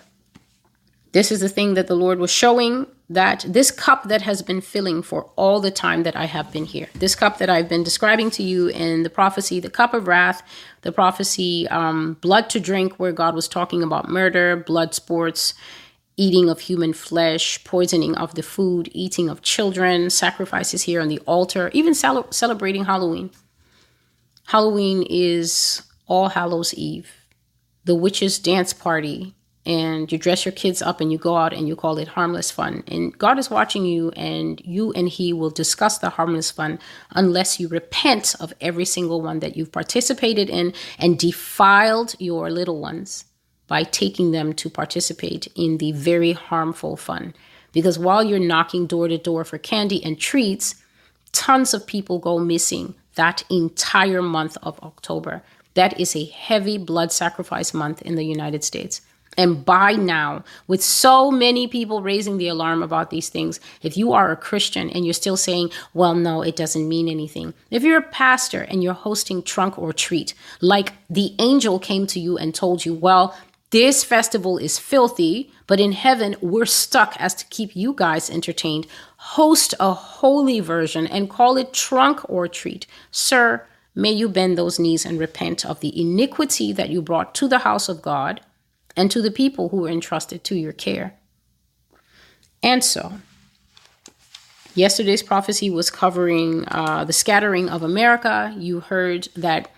this 1.14 1.32
is 1.32 1.42
the 1.42 1.50
thing 1.50 1.74
that 1.74 1.88
the 1.88 1.96
Lord 1.96 2.20
was 2.20 2.32
showing 2.32 2.88
that 3.10 3.46
this 3.48 3.72
cup 3.72 4.08
that 4.08 4.22
has 4.22 4.42
been 4.42 4.62
filling 4.62 5.02
for 5.02 5.30
all 5.36 5.60
the 5.60 5.72
time 5.72 6.04
that 6.04 6.16
I 6.16 6.26
have 6.26 6.52
been 6.54 6.64
here, 6.64 6.88
this 6.96 7.14
cup 7.16 7.38
that 7.40 7.50
I've 7.50 7.68
been 7.68 7.84
describing 7.84 8.32
to 8.32 8.44
you 8.44 8.70
in 8.70 9.04
the 9.04 9.10
prophecy, 9.10 9.60
the 9.60 9.70
cup 9.70 9.94
of 9.94 10.08
wrath, 10.08 10.42
the 10.84 10.94
prophecy, 10.94 11.68
um, 11.68 12.14
blood 12.22 12.50
to 12.52 12.60
drink, 12.62 12.94
where 12.94 13.12
God 13.12 13.36
was 13.36 13.50
talking 13.50 13.84
about 13.84 14.08
murder, 14.08 14.56
blood 14.56 14.94
sports, 14.94 15.54
eating 16.22 16.50
of 16.50 16.60
human 16.60 16.94
flesh, 16.94 17.64
poisoning 17.64 18.16
of 18.16 18.36
the 18.36 18.44
food, 18.44 18.88
eating 18.94 19.28
of 19.28 19.42
children, 19.42 20.08
sacrifices 20.08 20.84
here 20.84 21.02
on 21.02 21.08
the 21.08 21.18
altar, 21.26 21.72
even 21.74 21.96
cel- 21.96 22.32
celebrating 22.32 22.86
Halloween. 22.86 23.32
Halloween 24.46 25.04
is 25.10 25.82
All 26.06 26.30
Hallows 26.30 26.76
Eve, 26.76 27.10
the 27.86 27.96
witches' 27.96 28.38
dance 28.38 28.72
party, 28.72 29.34
and 29.66 30.12
you 30.12 30.20
dress 30.20 30.46
your 30.46 30.52
kids 30.52 30.80
up 30.84 31.02
and 31.02 31.12
you 31.12 31.18
go 31.18 31.36
out 31.38 31.54
and 31.54 31.68
you 31.68 31.76
call 31.76 31.98
it 31.98 32.10
harmless 32.10 32.52
fun. 32.52 32.84
And 32.88 33.18
God 33.18 33.40
is 33.40 33.50
watching 33.50 33.86
you, 33.86 34.12
and 34.12 34.62
you 34.64 34.92
and 34.94 35.10
He 35.10 35.34
will 35.34 35.50
discuss 35.50 35.98
the 35.98 36.12
harmless 36.12 36.52
fun 36.52 36.78
unless 37.16 37.60
you 37.60 37.68
repent 37.68 38.36
of 38.40 38.54
every 38.62 38.86
single 38.86 39.24
one 39.24 39.40
that 39.40 39.58
you've 39.58 39.72
participated 39.72 40.52
in 40.52 40.74
and 41.00 41.18
defiled 41.18 42.14
your 42.20 42.52
little 42.52 42.80
ones 42.80 43.26
by 43.72 43.84
taking 43.84 44.32
them 44.32 44.52
to 44.52 44.70
participate 44.70 45.48
in 45.56 45.78
the 45.78 45.94
very 45.94 46.34
harmful 46.34 46.98
fun. 46.98 47.34
Because 47.72 47.98
while 47.98 48.22
you're 48.22 48.38
knocking 48.38 48.86
door 48.86 49.08
to 49.08 49.18
door 49.18 49.46
for 49.46 49.58
candy 49.58 50.04
and 50.04 50.20
treats, 50.20 50.76
tons 51.32 51.74
of 51.74 51.88
people 51.88 52.20
go 52.20 52.38
missing 52.38 52.96
that 53.16 53.46
entire 53.50 54.22
month 54.22 54.58
of 54.62 54.78
October. 54.84 55.42
That 55.76 55.98
is 55.98 56.18
a 56.18 56.26
heavy 56.26 56.78
blood 56.78 57.14
sacrifice 57.14 57.74
month 57.74 58.02
in 58.02 58.16
the 58.16 58.26
United 58.26 58.66
States. 58.66 59.00
And 59.38 59.64
by 59.64 59.94
now, 59.94 60.44
with 60.68 60.84
so 60.84 61.32
many 61.32 61.66
people 61.66 62.02
raising 62.02 62.38
the 62.38 62.50
alarm 62.50 62.84
about 62.84 63.10
these 63.10 63.30
things, 63.30 63.62
if 63.82 63.96
you 63.96 64.12
are 64.12 64.30
a 64.30 64.36
Christian 64.36 64.90
and 64.90 65.06
you're 65.06 65.14
still 65.14 65.38
saying, 65.38 65.70
well, 65.94 66.14
no, 66.14 66.42
it 66.42 66.58
doesn't 66.58 66.90
mean 66.90 67.08
anything. 67.08 67.54
If 67.70 67.84
you're 67.84 68.00
a 68.00 68.02
pastor 68.02 68.64
and 68.64 68.84
you're 68.84 68.94
hosting 68.94 69.42
trunk 69.42 69.80
or 69.80 69.94
treat, 69.94 70.34
like 70.60 70.92
the 71.10 71.34
angel 71.40 71.80
came 71.80 72.06
to 72.08 72.20
you 72.20 72.38
and 72.38 72.54
told 72.54 72.86
you, 72.86 72.94
well, 72.94 73.34
this 73.72 74.04
festival 74.04 74.58
is 74.58 74.78
filthy, 74.78 75.52
but 75.66 75.80
in 75.80 75.94
heaven, 75.94 76.36
we're 76.42 76.66
stuck 76.66 77.16
as 77.18 77.34
to 77.36 77.46
keep 77.46 77.76
you 77.76 77.94
guys 77.94 78.30
entertained. 78.30 78.86
Host 79.18 79.74
a 79.80 79.94
holy 79.94 80.60
version 80.60 81.08
and 81.08 81.30
call 81.30 81.56
it 81.58 81.74
trunk 81.74 82.20
or 82.30 82.50
treat. 82.50 82.86
Sir, 83.12 83.66
may 83.96 84.12
you 84.12 84.28
bend 84.28 84.58
those 84.58 84.78
knees 84.78 85.06
and 85.06 85.18
repent 85.18 85.66
of 85.66 85.80
the 85.80 86.00
iniquity 86.00 86.74
that 86.74 86.90
you 86.90 87.02
brought 87.02 87.34
to 87.36 87.48
the 87.48 87.60
house 87.60 87.88
of 87.88 88.02
God 88.02 88.42
and 88.98 89.10
to 89.10 89.22
the 89.22 89.32
people 89.32 89.70
who 89.70 89.78
were 89.78 89.90
entrusted 89.90 90.44
to 90.44 90.56
your 90.56 90.74
care. 90.74 91.14
And 92.62 92.84
so, 92.84 93.14
Yesterday's 94.76 95.24
prophecy 95.24 95.70
was 95.70 95.90
covering 95.90 96.66
uh, 96.68 97.04
the 97.06 97.14
scattering 97.14 97.70
of 97.70 97.84
America. 97.84 98.54
You 98.58 98.82
heard 98.82 99.30
that 99.36 99.70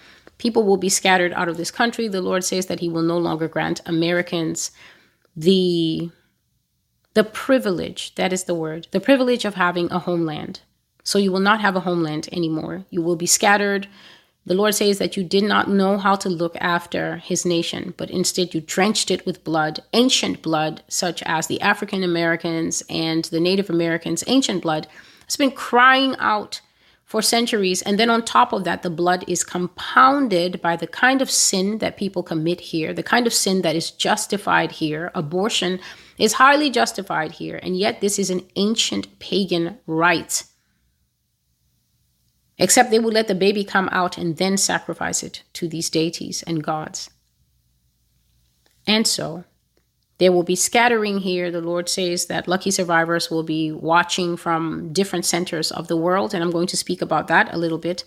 people 0.43 0.63
will 0.63 0.77
be 0.77 0.89
scattered 0.89 1.31
out 1.33 1.47
of 1.47 1.55
this 1.55 1.71
country. 1.71 2.09
The 2.09 2.21
Lord 2.21 2.43
says 2.43 2.65
that 2.65 2.81
He 2.81 2.89
will 2.89 3.01
no 3.01 3.17
longer 3.17 3.47
grant 3.47 3.79
Americans 3.85 4.71
the 5.35 6.11
the 7.15 7.23
privilege 7.23 8.13
that 8.15 8.33
is 8.33 8.43
the 8.43 8.59
word 8.63 8.87
the 8.91 8.99
privilege 8.99 9.45
of 9.45 9.55
having 9.55 9.89
a 9.91 9.99
homeland. 9.99 10.59
So 11.03 11.17
you 11.17 11.31
will 11.31 11.47
not 11.49 11.61
have 11.61 11.75
a 11.75 11.85
homeland 11.87 12.27
anymore. 12.31 12.85
You 12.89 13.01
will 13.01 13.15
be 13.15 13.25
scattered. 13.25 13.87
The 14.45 14.59
lord 14.61 14.75
says 14.75 14.97
that 14.97 15.15
you 15.15 15.23
did 15.23 15.45
not 15.45 15.69
know 15.69 15.97
how 15.97 16.15
to 16.17 16.29
look 16.41 16.55
after 16.59 17.17
his 17.17 17.45
nation 17.45 17.93
but 17.95 18.11
instead 18.11 18.53
you 18.53 18.59
drenched 18.59 19.09
it 19.09 19.25
with 19.25 19.45
blood 19.45 19.79
ancient 19.93 20.41
blood 20.41 20.83
such 20.89 21.23
as 21.23 21.47
the 21.47 21.61
african 21.61 22.03
americans 22.03 22.83
and 22.89 23.23
the 23.25 23.39
native 23.39 23.69
americans 23.69 24.25
ancient 24.27 24.61
blood. 24.61 24.87
Has 25.27 25.37
been 25.37 25.51
crying 25.69 26.13
out 26.19 26.59
for 27.13 27.21
centuries. 27.21 27.83
And 27.83 27.99
then 27.99 28.09
on 28.09 28.25
top 28.25 28.53
of 28.53 28.63
that, 28.63 28.81
the 28.81 28.89
blood 28.89 29.23
is 29.27 29.43
compounded 29.43 30.59
by 30.63 30.75
the 30.75 30.87
kind 30.87 31.21
of 31.21 31.29
sin 31.29 31.77
that 31.77 31.95
people 31.95 32.23
commit 32.23 32.59
here, 32.59 32.91
the 32.91 33.03
kind 33.03 33.27
of 33.27 33.33
sin 33.35 33.61
that 33.61 33.75
is 33.75 33.91
justified 33.91 34.71
here. 34.71 35.11
Abortion 35.13 35.79
is 36.17 36.33
highly 36.33 36.71
justified 36.71 37.33
here. 37.33 37.59
And 37.61 37.77
yet, 37.77 38.01
this 38.01 38.17
is 38.17 38.31
an 38.31 38.41
ancient 38.55 39.19
pagan 39.19 39.77
rite. 39.85 40.45
Except 42.57 42.89
they 42.89 42.97
would 42.97 43.13
let 43.13 43.27
the 43.27 43.35
baby 43.35 43.63
come 43.63 43.89
out 43.91 44.17
and 44.17 44.37
then 44.37 44.57
sacrifice 44.57 45.21
it 45.21 45.43
to 45.53 45.67
these 45.67 45.91
deities 45.91 46.41
and 46.41 46.63
gods. 46.63 47.11
And 48.87 49.05
so, 49.05 49.43
there 50.23 50.31
will 50.31 50.43
be 50.43 50.55
scattering 50.55 51.17
here. 51.17 51.51
The 51.51 51.59
Lord 51.59 51.89
says 51.89 52.27
that 52.27 52.47
lucky 52.47 52.71
survivors 52.71 53.29
will 53.29 53.43
be 53.43 53.73
watching 53.73 54.37
from 54.37 54.93
different 54.93 55.25
centers 55.25 55.69
of 55.69 55.89
the 55.89 55.97
world. 55.97 56.33
And 56.33 56.41
I'm 56.41 56.49
going 56.49 56.67
to 56.67 56.77
speak 56.77 57.01
about 57.01 57.27
that 57.27 57.53
a 57.53 57.57
little 57.57 57.77
bit 57.77 58.05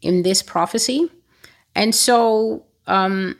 in 0.00 0.22
this 0.22 0.44
prophecy. 0.44 1.10
And 1.74 1.92
so, 1.92 2.66
um, 2.86 3.36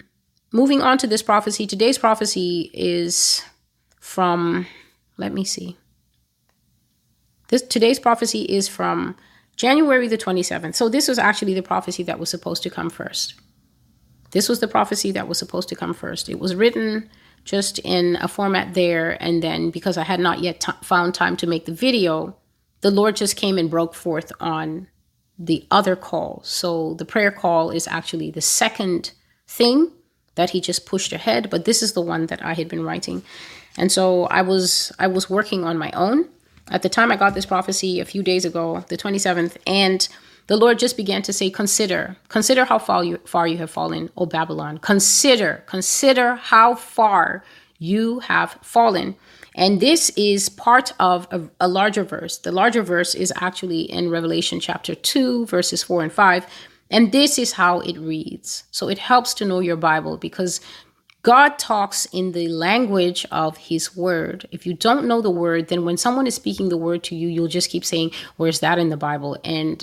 moving 0.52 0.82
on 0.82 0.98
to 0.98 1.06
this 1.06 1.22
prophecy, 1.22 1.68
today's 1.68 1.98
prophecy 1.98 2.68
is 2.74 3.44
from, 4.00 4.66
let 5.18 5.32
me 5.32 5.44
see. 5.44 5.76
This 7.46 7.62
today's 7.62 8.00
prophecy 8.00 8.42
is 8.42 8.66
from 8.66 9.14
January 9.54 10.08
the 10.08 10.18
27th. 10.18 10.74
So 10.74 10.88
this 10.88 11.06
was 11.06 11.20
actually 11.20 11.54
the 11.54 11.62
prophecy 11.62 12.02
that 12.02 12.18
was 12.18 12.28
supposed 12.28 12.64
to 12.64 12.70
come 12.70 12.90
first. 12.90 13.34
This 14.32 14.48
was 14.48 14.58
the 14.58 14.66
prophecy 14.66 15.12
that 15.12 15.28
was 15.28 15.38
supposed 15.38 15.68
to 15.68 15.76
come 15.76 15.94
first. 15.94 16.28
It 16.28 16.40
was 16.40 16.56
written 16.56 17.08
just 17.46 17.78
in 17.78 18.18
a 18.20 18.28
format 18.28 18.74
there. 18.74 19.16
And 19.22 19.42
then 19.42 19.70
because 19.70 19.96
I 19.96 20.02
had 20.02 20.20
not 20.20 20.40
yet 20.40 20.60
t- 20.60 20.72
found 20.82 21.14
time 21.14 21.36
to 21.38 21.46
make 21.46 21.64
the 21.64 21.72
video, 21.72 22.36
the 22.82 22.90
Lord 22.90 23.16
just 23.16 23.36
came 23.36 23.56
and 23.56 23.70
broke 23.70 23.94
forth 23.94 24.30
on 24.38 24.88
the 25.38 25.66
other 25.70 25.96
call. 25.96 26.42
So 26.44 26.94
the 26.94 27.04
prayer 27.04 27.30
call 27.30 27.70
is 27.70 27.86
actually 27.86 28.30
the 28.30 28.42
second 28.42 29.12
thing 29.46 29.92
that 30.34 30.50
he 30.50 30.60
just 30.60 30.84
pushed 30.84 31.12
ahead, 31.12 31.48
but 31.48 31.64
this 31.64 31.82
is 31.82 31.92
the 31.92 32.02
one 32.02 32.26
that 32.26 32.44
I 32.44 32.52
had 32.52 32.68
been 32.68 32.82
writing. 32.82 33.22
And 33.78 33.90
so 33.92 34.24
I 34.24 34.42
was 34.42 34.92
I 34.98 35.06
was 35.06 35.30
working 35.30 35.64
on 35.64 35.78
my 35.78 35.90
own. 35.92 36.28
At 36.68 36.82
the 36.82 36.88
time 36.88 37.12
I 37.12 37.16
got 37.16 37.34
this 37.34 37.46
prophecy 37.46 38.00
a 38.00 38.04
few 38.04 38.22
days 38.22 38.44
ago, 38.44 38.84
the 38.88 38.96
27th, 38.96 39.56
and 39.66 40.08
the 40.46 40.56
Lord 40.56 40.78
just 40.78 40.96
began 40.96 41.22
to 41.22 41.32
say, 41.32 41.50
Consider, 41.50 42.16
consider 42.28 42.64
how 42.64 42.78
far 42.78 43.04
you, 43.04 43.18
far 43.24 43.46
you 43.46 43.58
have 43.58 43.70
fallen, 43.70 44.10
O 44.16 44.26
Babylon. 44.26 44.78
Consider, 44.78 45.64
consider 45.66 46.36
how 46.36 46.74
far 46.74 47.44
you 47.78 48.20
have 48.20 48.58
fallen. 48.62 49.16
And 49.54 49.80
this 49.80 50.10
is 50.16 50.48
part 50.48 50.92
of 51.00 51.26
a, 51.30 51.48
a, 51.60 51.68
larger 51.68 52.04
verse. 52.04 52.38
The 52.38 52.52
larger 52.52 52.82
verse 52.82 53.14
is 53.14 53.32
actually 53.36 53.82
in 53.82 54.10
Revelation 54.10 54.60
chapter 54.60 54.94
2, 54.94 55.46
verses 55.46 55.82
4 55.82 56.02
and 56.02 56.12
5. 56.12 56.46
And 56.90 57.10
this 57.10 57.38
is 57.38 57.52
how 57.52 57.80
it 57.80 57.98
reads. 57.98 58.64
So 58.70 58.88
it 58.88 58.98
helps 58.98 59.34
to 59.34 59.44
know 59.44 59.60
your 59.60 59.76
Bible 59.76 60.18
because 60.18 60.60
God 61.22 61.58
talks 61.58 62.06
in 62.12 62.32
the 62.32 62.48
language 62.48 63.26
of 63.32 63.56
his 63.56 63.96
word. 63.96 64.46
If 64.52 64.66
you 64.66 64.74
don't 64.74 65.08
know 65.08 65.20
the 65.20 65.30
word, 65.30 65.68
then 65.68 65.84
when 65.84 65.96
someone 65.96 66.26
is 66.26 66.36
speaking 66.36 66.68
the 66.68 66.76
word 66.76 67.02
to 67.04 67.16
you, 67.16 67.26
you'll 67.26 67.48
just 67.48 67.70
keep 67.70 67.84
saying, 67.84 68.12
Where's 68.36 68.60
that 68.60 68.78
in 68.78 68.90
the 68.90 68.96
Bible? 68.96 69.36
And 69.42 69.82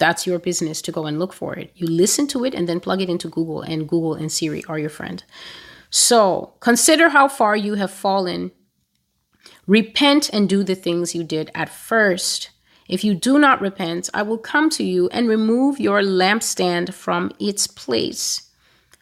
that's 0.00 0.26
your 0.26 0.40
business 0.40 0.82
to 0.82 0.90
go 0.90 1.06
and 1.06 1.20
look 1.20 1.32
for 1.32 1.54
it. 1.54 1.70
You 1.76 1.86
listen 1.86 2.26
to 2.28 2.44
it 2.44 2.54
and 2.54 2.68
then 2.68 2.80
plug 2.80 3.00
it 3.00 3.08
into 3.08 3.28
Google, 3.28 3.62
and 3.62 3.88
Google 3.88 4.14
and 4.14 4.32
Siri 4.32 4.64
are 4.64 4.78
your 4.78 4.90
friend. 4.90 5.22
So 5.90 6.54
consider 6.58 7.10
how 7.10 7.28
far 7.28 7.54
you 7.54 7.74
have 7.74 7.92
fallen. 7.92 8.50
Repent 9.68 10.28
and 10.32 10.48
do 10.48 10.64
the 10.64 10.74
things 10.74 11.14
you 11.14 11.22
did 11.22 11.50
at 11.54 11.68
first. 11.68 12.50
If 12.88 13.04
you 13.04 13.14
do 13.14 13.38
not 13.38 13.60
repent, 13.60 14.10
I 14.12 14.22
will 14.22 14.38
come 14.38 14.68
to 14.70 14.82
you 14.82 15.08
and 15.10 15.28
remove 15.28 15.78
your 15.78 16.00
lampstand 16.00 16.92
from 16.92 17.30
its 17.38 17.68
place. 17.68 18.50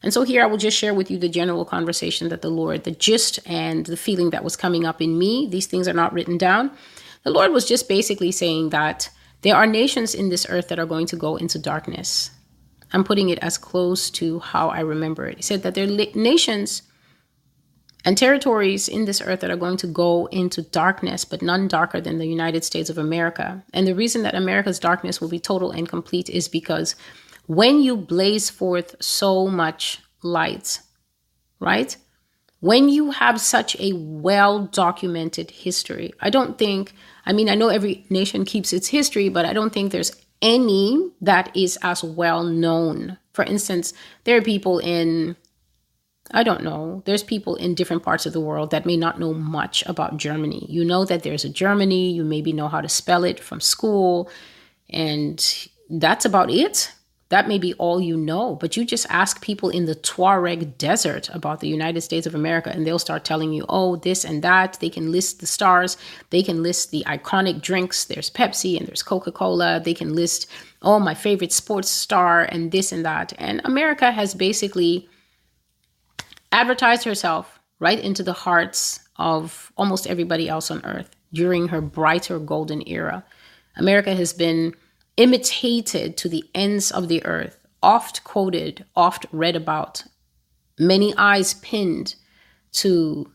And 0.02 0.12
so 0.12 0.22
here 0.22 0.42
I 0.42 0.46
will 0.46 0.58
just 0.58 0.76
share 0.76 0.94
with 0.94 1.10
you 1.10 1.18
the 1.18 1.28
general 1.28 1.64
conversation 1.64 2.28
that 2.28 2.42
the 2.42 2.50
Lord, 2.50 2.84
the 2.84 2.90
gist 2.90 3.40
and 3.46 3.86
the 3.86 3.96
feeling 3.96 4.30
that 4.30 4.44
was 4.44 4.56
coming 4.56 4.84
up 4.84 5.00
in 5.00 5.18
me. 5.18 5.48
These 5.50 5.66
things 5.66 5.88
are 5.88 5.94
not 5.94 6.12
written 6.12 6.38
down. 6.38 6.70
The 7.24 7.30
Lord 7.30 7.52
was 7.52 7.64
just 7.66 7.88
basically 7.88 8.30
saying 8.30 8.68
that 8.70 9.10
there 9.42 9.56
are 9.56 9.66
nations 9.66 10.14
in 10.14 10.28
this 10.28 10.46
earth 10.48 10.68
that 10.68 10.78
are 10.78 10.86
going 10.86 11.06
to 11.06 11.16
go 11.16 11.36
into 11.36 11.58
darkness. 11.58 12.30
I'm 12.92 13.04
putting 13.04 13.28
it 13.28 13.38
as 13.40 13.58
close 13.58 14.10
to 14.10 14.40
how 14.40 14.68
I 14.68 14.80
remember 14.80 15.26
it. 15.26 15.36
He 15.36 15.42
said 15.42 15.62
that 15.62 15.74
there 15.74 15.84
are 15.84 16.14
nations 16.14 16.82
and 18.04 18.16
territories 18.16 18.88
in 18.88 19.04
this 19.04 19.20
earth 19.20 19.40
that 19.40 19.50
are 19.50 19.56
going 19.56 19.76
to 19.78 19.86
go 19.86 20.26
into 20.26 20.62
darkness, 20.62 21.24
but 21.24 21.42
none 21.42 21.68
darker 21.68 22.00
than 22.00 22.18
the 22.18 22.26
United 22.26 22.64
States 22.64 22.88
of 22.88 22.98
America. 22.98 23.62
And 23.74 23.86
the 23.86 23.94
reason 23.94 24.22
that 24.22 24.34
America's 24.34 24.78
darkness 24.78 25.20
will 25.20 25.28
be 25.28 25.40
total 25.40 25.70
and 25.70 25.88
complete 25.88 26.30
is 26.30 26.48
because 26.48 26.96
when 27.46 27.80
you 27.80 27.96
blaze 27.96 28.50
forth 28.50 28.94
so 29.00 29.48
much 29.48 30.00
light, 30.22 30.80
right? 31.60 31.96
When 32.60 32.88
you 32.88 33.12
have 33.12 33.40
such 33.40 33.78
a 33.80 33.92
well 33.92 34.66
documented 34.66 35.50
history, 35.50 36.12
I 36.20 36.30
don't 36.30 36.58
think 36.58 36.92
I 37.28 37.34
mean, 37.34 37.50
I 37.50 37.56
know 37.56 37.68
every 37.68 38.06
nation 38.08 38.46
keeps 38.46 38.72
its 38.72 38.88
history, 38.88 39.28
but 39.28 39.44
I 39.44 39.52
don't 39.52 39.70
think 39.70 39.92
there's 39.92 40.16
any 40.40 41.10
that 41.20 41.54
is 41.54 41.78
as 41.82 42.02
well 42.02 42.42
known. 42.42 43.18
For 43.34 43.44
instance, 43.44 43.92
there 44.24 44.38
are 44.38 44.42
people 44.42 44.78
in, 44.78 45.36
I 46.30 46.42
don't 46.42 46.64
know, 46.64 47.02
there's 47.04 47.22
people 47.22 47.54
in 47.56 47.74
different 47.74 48.02
parts 48.02 48.24
of 48.24 48.32
the 48.32 48.40
world 48.40 48.70
that 48.70 48.86
may 48.86 48.96
not 48.96 49.20
know 49.20 49.34
much 49.34 49.84
about 49.84 50.16
Germany. 50.16 50.64
You 50.70 50.86
know 50.86 51.04
that 51.04 51.22
there's 51.22 51.44
a 51.44 51.50
Germany, 51.50 52.12
you 52.12 52.24
maybe 52.24 52.54
know 52.54 52.68
how 52.68 52.80
to 52.80 52.88
spell 52.88 53.24
it 53.24 53.38
from 53.38 53.60
school, 53.60 54.30
and 54.88 55.68
that's 55.90 56.24
about 56.24 56.50
it 56.50 56.92
that 57.30 57.46
may 57.46 57.58
be 57.58 57.74
all 57.74 58.00
you 58.00 58.16
know, 58.16 58.54
but 58.54 58.76
you 58.76 58.86
just 58.86 59.06
ask 59.10 59.42
people 59.42 59.68
in 59.68 59.84
the 59.84 59.94
Tuareg 59.94 60.78
desert 60.78 61.28
about 61.34 61.60
the 61.60 61.68
United 61.68 62.00
States 62.00 62.26
of 62.26 62.34
America, 62.34 62.70
and 62.70 62.86
they'll 62.86 62.98
start 62.98 63.24
telling 63.24 63.52
you, 63.52 63.66
oh, 63.68 63.96
this 63.96 64.24
and 64.24 64.42
that. 64.42 64.78
They 64.80 64.88
can 64.88 65.12
list 65.12 65.40
the 65.40 65.46
stars, 65.46 65.98
they 66.30 66.42
can 66.42 66.62
list 66.62 66.90
the 66.90 67.04
iconic 67.06 67.60
drinks. 67.60 68.06
There's 68.06 68.30
Pepsi 68.30 68.78
and 68.78 68.86
there's 68.86 69.02
Coca 69.02 69.30
Cola. 69.30 69.78
They 69.78 69.92
can 69.92 70.14
list, 70.14 70.48
oh, 70.80 70.98
my 70.98 71.14
favorite 71.14 71.52
sports 71.52 71.90
star, 71.90 72.44
and 72.44 72.72
this 72.72 72.92
and 72.92 73.04
that. 73.04 73.34
And 73.36 73.60
America 73.64 74.10
has 74.10 74.34
basically 74.34 75.06
advertised 76.50 77.04
herself 77.04 77.60
right 77.78 78.00
into 78.00 78.22
the 78.22 78.32
hearts 78.32 79.00
of 79.16 79.70
almost 79.76 80.06
everybody 80.06 80.48
else 80.48 80.70
on 80.70 80.84
earth 80.84 81.10
during 81.34 81.68
her 81.68 81.82
brighter 81.82 82.38
golden 82.38 82.82
era. 82.88 83.22
America 83.76 84.14
has 84.14 84.32
been 84.32 84.74
imitated 85.18 86.16
to 86.16 86.28
the 86.28 86.44
ends 86.54 86.90
of 86.90 87.08
the 87.08 87.22
earth, 87.26 87.66
oft 87.82 88.24
quoted, 88.24 88.86
oft 88.96 89.26
read 89.32 89.56
about, 89.56 90.04
many 90.78 91.12
eyes 91.16 91.54
pinned 91.54 92.14
to 92.72 93.30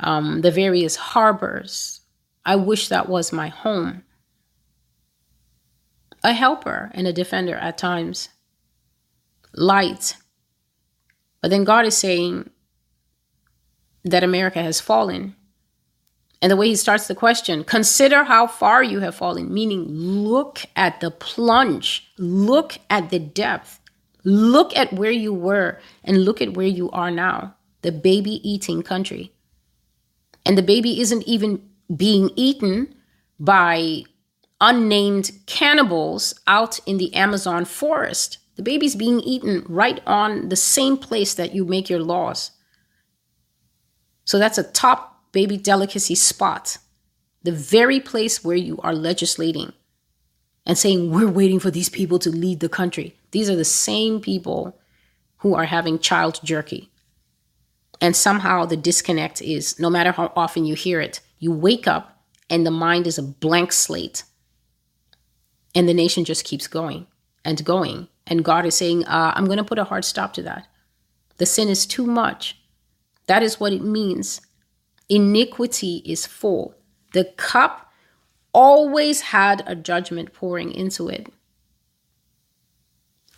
um, 0.00 0.40
the 0.42 0.50
various 0.50 0.96
harbors. 0.96 2.00
I 2.44 2.56
wish 2.56 2.88
that 2.88 3.08
was 3.08 3.32
my 3.32 3.48
home. 3.48 4.02
A 6.22 6.32
helper 6.32 6.90
and 6.92 7.06
a 7.06 7.12
defender 7.12 7.54
at 7.54 7.78
times, 7.78 8.28
light. 9.54 10.16
But 11.40 11.50
then 11.50 11.64
God 11.64 11.86
is 11.86 11.96
saying 11.96 12.50
that 14.04 14.24
America 14.24 14.62
has 14.62 14.80
fallen 14.80 15.36
and 16.42 16.50
the 16.50 16.56
way 16.56 16.68
he 16.68 16.76
starts 16.76 17.06
the 17.06 17.14
question, 17.14 17.64
consider 17.64 18.24
how 18.24 18.46
far 18.46 18.82
you 18.82 19.00
have 19.00 19.14
fallen, 19.14 19.52
meaning 19.52 19.84
look 19.84 20.60
at 20.74 21.00
the 21.00 21.10
plunge, 21.10 22.10
look 22.18 22.78
at 22.88 23.10
the 23.10 23.18
depth, 23.18 23.78
look 24.24 24.74
at 24.76 24.92
where 24.92 25.10
you 25.10 25.34
were, 25.34 25.78
and 26.02 26.24
look 26.24 26.40
at 26.40 26.54
where 26.54 26.66
you 26.66 26.90
are 26.90 27.10
now 27.10 27.54
the 27.82 27.92
baby 27.92 28.46
eating 28.48 28.82
country. 28.82 29.32
And 30.44 30.56
the 30.56 30.62
baby 30.62 31.00
isn't 31.00 31.26
even 31.26 31.62
being 31.94 32.30
eaten 32.36 32.94
by 33.38 34.02
unnamed 34.60 35.30
cannibals 35.46 36.38
out 36.46 36.78
in 36.86 36.98
the 36.98 37.14
Amazon 37.14 37.64
forest. 37.64 38.38
The 38.56 38.62
baby's 38.62 38.96
being 38.96 39.20
eaten 39.20 39.64
right 39.68 40.00
on 40.06 40.50
the 40.50 40.56
same 40.56 40.98
place 40.98 41.34
that 41.34 41.54
you 41.54 41.64
make 41.64 41.88
your 41.88 42.00
laws. 42.00 42.50
So 44.24 44.38
that's 44.38 44.58
a 44.58 44.62
top 44.62 45.09
baby 45.32 45.56
delicacy 45.56 46.14
spot 46.14 46.78
the 47.42 47.52
very 47.52 48.00
place 48.00 48.44
where 48.44 48.56
you 48.56 48.78
are 48.82 48.94
legislating 48.94 49.72
and 50.66 50.76
saying, 50.76 51.10
we're 51.10 51.30
waiting 51.30 51.58
for 51.58 51.70
these 51.70 51.88
people 51.88 52.18
to 52.18 52.30
lead 52.30 52.60
the 52.60 52.68
country. 52.68 53.16
These 53.30 53.48
are 53.48 53.56
the 53.56 53.64
same 53.64 54.20
people 54.20 54.78
who 55.38 55.54
are 55.54 55.64
having 55.64 55.98
child 55.98 56.40
jerky. 56.44 56.90
And 58.00 58.14
somehow 58.14 58.66
the 58.66 58.76
disconnect 58.76 59.40
is 59.40 59.78
no 59.78 59.90
matter 59.90 60.12
how 60.12 60.32
often 60.36 60.64
you 60.64 60.74
hear 60.74 61.00
it, 61.00 61.20
you 61.38 61.52
wake 61.52 61.86
up 61.86 62.22
and 62.48 62.66
the 62.66 62.70
mind 62.70 63.06
is 63.06 63.18
a 63.18 63.22
blank 63.22 63.72
slate. 63.72 64.24
And 65.74 65.88
the 65.88 65.94
nation 65.94 66.24
just 66.24 66.44
keeps 66.44 66.66
going 66.66 67.06
and 67.44 67.64
going. 67.64 68.08
And 68.26 68.44
God 68.44 68.66
is 68.66 68.74
saying, 68.74 69.04
uh, 69.06 69.32
I'm 69.34 69.46
going 69.46 69.58
to 69.58 69.64
put 69.64 69.78
a 69.78 69.84
hard 69.84 70.04
stop 70.04 70.32
to 70.34 70.42
that. 70.42 70.66
The 71.38 71.46
sin 71.46 71.68
is 71.68 71.86
too 71.86 72.04
much. 72.04 72.60
That 73.26 73.42
is 73.42 73.58
what 73.58 73.72
it 73.72 73.82
means. 73.82 74.40
Iniquity 75.10 76.02
is 76.06 76.24
full. 76.24 76.76
The 77.12 77.24
cup 77.36 77.92
always 78.52 79.20
had 79.20 79.62
a 79.66 79.74
judgment 79.74 80.32
pouring 80.32 80.72
into 80.72 81.08
it. 81.08 81.32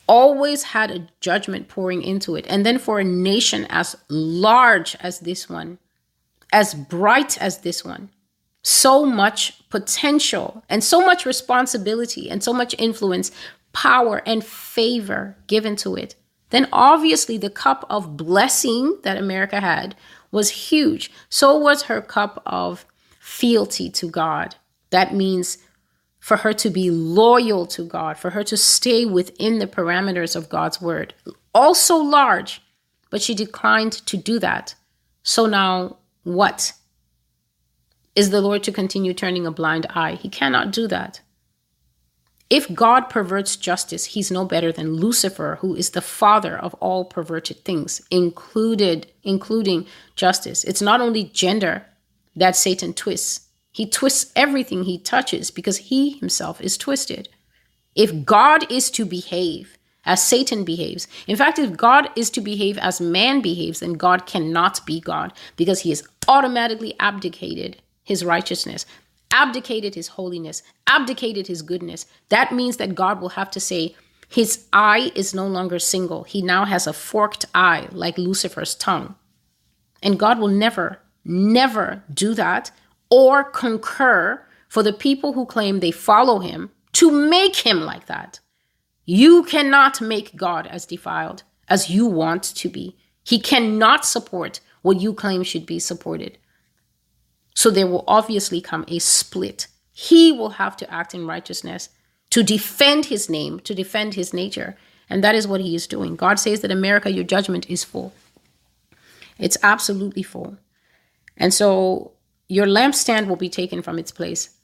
Always 0.07 0.63
had 0.65 0.91
a 0.91 1.09
judgment 1.21 1.69
pouring 1.69 2.03
into 2.03 2.37
it. 2.37 2.45
And 2.49 2.67
then 2.67 2.79
for 2.79 3.01
a 3.01 3.05
nation 3.05 3.67
as 3.71 3.97
large 4.11 4.97
as 5.01 5.21
this 5.21 5.49
one, 5.49 5.79
as 6.53 6.75
bright 6.75 7.41
as 7.41 7.59
this 7.59 7.83
one, 7.83 8.11
so 8.63 9.07
much 9.07 9.69
potential 9.71 10.63
and 10.69 10.85
so 10.85 11.01
much 11.01 11.25
responsibility 11.25 12.31
and 12.31 12.45
so 12.45 12.53
much 12.53 12.75
influence, 12.79 13.31
power, 13.73 14.23
and 14.27 14.45
favor 14.45 15.39
given 15.47 15.77
to 15.77 15.97
it, 15.97 16.17
then 16.51 16.69
obviously 16.71 17.39
the 17.39 17.49
cup 17.49 17.87
of 17.89 18.17
blessing 18.17 18.99
that 19.05 19.17
America 19.17 19.59
had 19.61 19.97
was 20.33 20.71
huge. 20.71 21.13
So 21.29 21.57
was 21.57 21.85
her 21.85 22.01
cup 22.01 22.43
of 22.45 22.85
fealty 23.21 23.89
to 23.91 24.11
God. 24.11 24.57
That 24.91 25.15
means 25.15 25.59
for 26.19 26.39
her 26.39 26.53
to 26.55 26.71
be 26.71 26.91
loyal 26.91 27.67
to 27.67 27.85
God, 27.85 28.17
for 28.17 28.31
her 28.31 28.43
to 28.45 28.57
stay 28.57 29.05
within 29.05 29.59
the 29.59 29.67
parameters 29.67 30.35
of 30.35 30.49
God's 30.49 30.81
word. 30.81 31.15
Also 31.55 31.97
large, 31.97 32.63
but 33.11 33.23
she 33.23 33.35
declined 33.35 33.93
to 33.93 34.17
do 34.17 34.39
that. 34.39 34.75
So 35.23 35.47
now 35.47 35.99
what? 36.25 36.73
Is 38.15 38.31
the 38.31 38.41
Lord 38.41 38.63
to 38.65 38.73
continue 38.73 39.15
turning 39.15 39.47
a 39.47 39.51
blind 39.51 39.87
eye? 39.91 40.15
He 40.15 40.29
cannot 40.29 40.71
do 40.71 40.87
that. 40.89 41.21
If 42.51 42.75
God 42.75 43.09
perverts 43.09 43.57
justice, 43.57 44.05
he's 44.07 44.31
no 44.31 44.45
better 44.45 44.73
than 44.73 44.97
Lucifer, 44.97 45.59
who 45.61 45.75
is 45.75 45.91
the 45.91 46.03
father 46.03 46.57
of 46.57 46.75
all 46.75 47.05
perverted 47.05 47.65
things, 47.65 48.03
included 48.11 49.07
including 49.23 49.87
justice. 50.17 50.63
It's 50.65 50.83
not 50.83 51.01
only 51.01 51.25
gender 51.25 51.87
that 52.37 52.57
Satan 52.57 52.93
twists. 52.93 53.49
He 53.73 53.89
twists 53.89 54.31
everything 54.37 54.85
he 54.85 54.99
touches 54.99 55.51
because 55.51 55.79
he 55.79 56.11
himself 56.11 56.61
is 56.61 56.77
twisted. 56.77 57.31
If 57.95 58.25
God 58.25 58.71
is 58.71 58.91
to 58.93 59.07
behave 59.07 59.79
as 60.05 60.23
Satan 60.23 60.65
behaves, 60.65 61.09
in 61.27 61.37
fact, 61.37 61.59
if 61.59 61.77
God 61.77 62.11
is 62.17 62.29
to 62.31 62.41
behave 62.43 62.77
as 62.79 63.01
man 63.01 63.41
behaves, 63.41 63.81
then 63.81 63.95
God 63.95 64.27
cannot 64.27 64.85
be 64.85 65.01
God 65.01 65.33
because 65.57 65.81
he 65.81 65.91
has 65.91 66.03
automatically 66.29 66.95
abdicated 67.01 67.81
his 68.05 68.25
righteousness, 68.25 68.85
abdicated 69.33 69.95
his 69.95 70.09
holiness, 70.09 70.63
abdicated 70.87 71.47
his 71.47 71.63
goodness. 71.63 72.07
That 72.29 72.53
means 72.53 72.77
that 72.77 72.95
God 72.95 73.21
will 73.21 73.31
have 73.31 73.51
to 73.53 73.61
say, 73.61 73.97
his 74.29 74.67
eye 74.73 75.11
is 75.15 75.35
no 75.35 75.47
longer 75.47 75.79
single. 75.79 76.25
He 76.25 76.41
now 76.41 76.65
has 76.65 76.87
a 76.87 76.93
forked 76.93 77.45
eye 77.55 77.89
like 77.91 78.17
Lucifer's 78.17 78.75
tongue. 78.75 79.15
And 80.03 80.19
God 80.19 80.39
will 80.39 80.49
never, 80.49 81.01
never 81.25 82.03
do 82.13 82.35
that 82.35 82.71
or 83.11 83.45
concur 83.45 84.43
for 84.69 84.83
the 84.83 84.93
people 84.93 85.35
who 85.35 85.45
claim 85.45 85.81
they 85.81 85.91
follow 85.91 86.39
him 86.39 86.71
to 86.95 87.11
make 87.11 87.57
him 87.57 87.83
like 87.83 88.07
that. 88.07 88.41
You 89.05 89.43
cannot 89.45 90.01
make 90.01 90.37
God 90.37 90.67
as 90.67 90.87
defiled 90.87 91.43
as 91.69 91.91
you 91.91 92.07
want 92.07 92.43
to 92.43 92.69
be. 92.69 92.97
He 93.25 93.39
cannot 93.39 94.05
support 94.05 94.61
what 94.81 95.01
you 95.01 95.13
claim 95.13 95.43
should 95.43 95.67
be 95.67 95.79
supported. 95.79 96.39
So 97.55 97.71
there 97.71 97.87
will 97.87 98.05
obviously 98.09 98.61
come 98.61 98.85
a 98.89 98.99
split. 98.99 99.67
He 99.93 100.33
will 100.33 100.51
have 100.51 100.77
to 100.79 100.91
act 100.93 101.15
in 101.15 101.27
righteousness 101.27 101.91
to 102.31 102.43
defend 102.43 103.07
his 103.07 103.29
name, 103.29 103.61
to 103.61 103.75
defend 103.75 104.15
his 104.15 104.33
nature. 104.33 104.77
And 105.11 105.23
that 105.23 105.35
is 105.35 105.47
what 105.47 105.61
he 105.61 105.75
is 105.75 105.87
doing. 105.87 106.17
God 106.17 106.39
says 106.39 106.61
that 106.61 106.71
America, 106.71 107.11
your 107.11 107.25
judgment 107.25 107.69
is 107.69 107.85
full. 107.85 108.13
It's 109.39 109.59
absolutely 109.63 110.23
full. 110.23 110.57
And 111.37 111.53
so 111.53 112.13
your 112.49 112.67
lampstand 112.67 113.27
will 113.27 113.37
be 113.37 113.51
taken 113.51 113.83
from 113.83 113.99
its 113.99 114.11
place. 114.11 114.57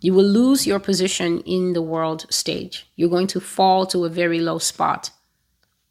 You 0.00 0.14
will 0.14 0.24
lose 0.24 0.66
your 0.66 0.78
position 0.78 1.40
in 1.40 1.72
the 1.72 1.82
world 1.82 2.26
stage. 2.30 2.88
You're 2.96 3.10
going 3.10 3.26
to 3.28 3.40
fall 3.40 3.86
to 3.86 4.04
a 4.04 4.08
very 4.08 4.40
low 4.40 4.58
spot. 4.58 5.10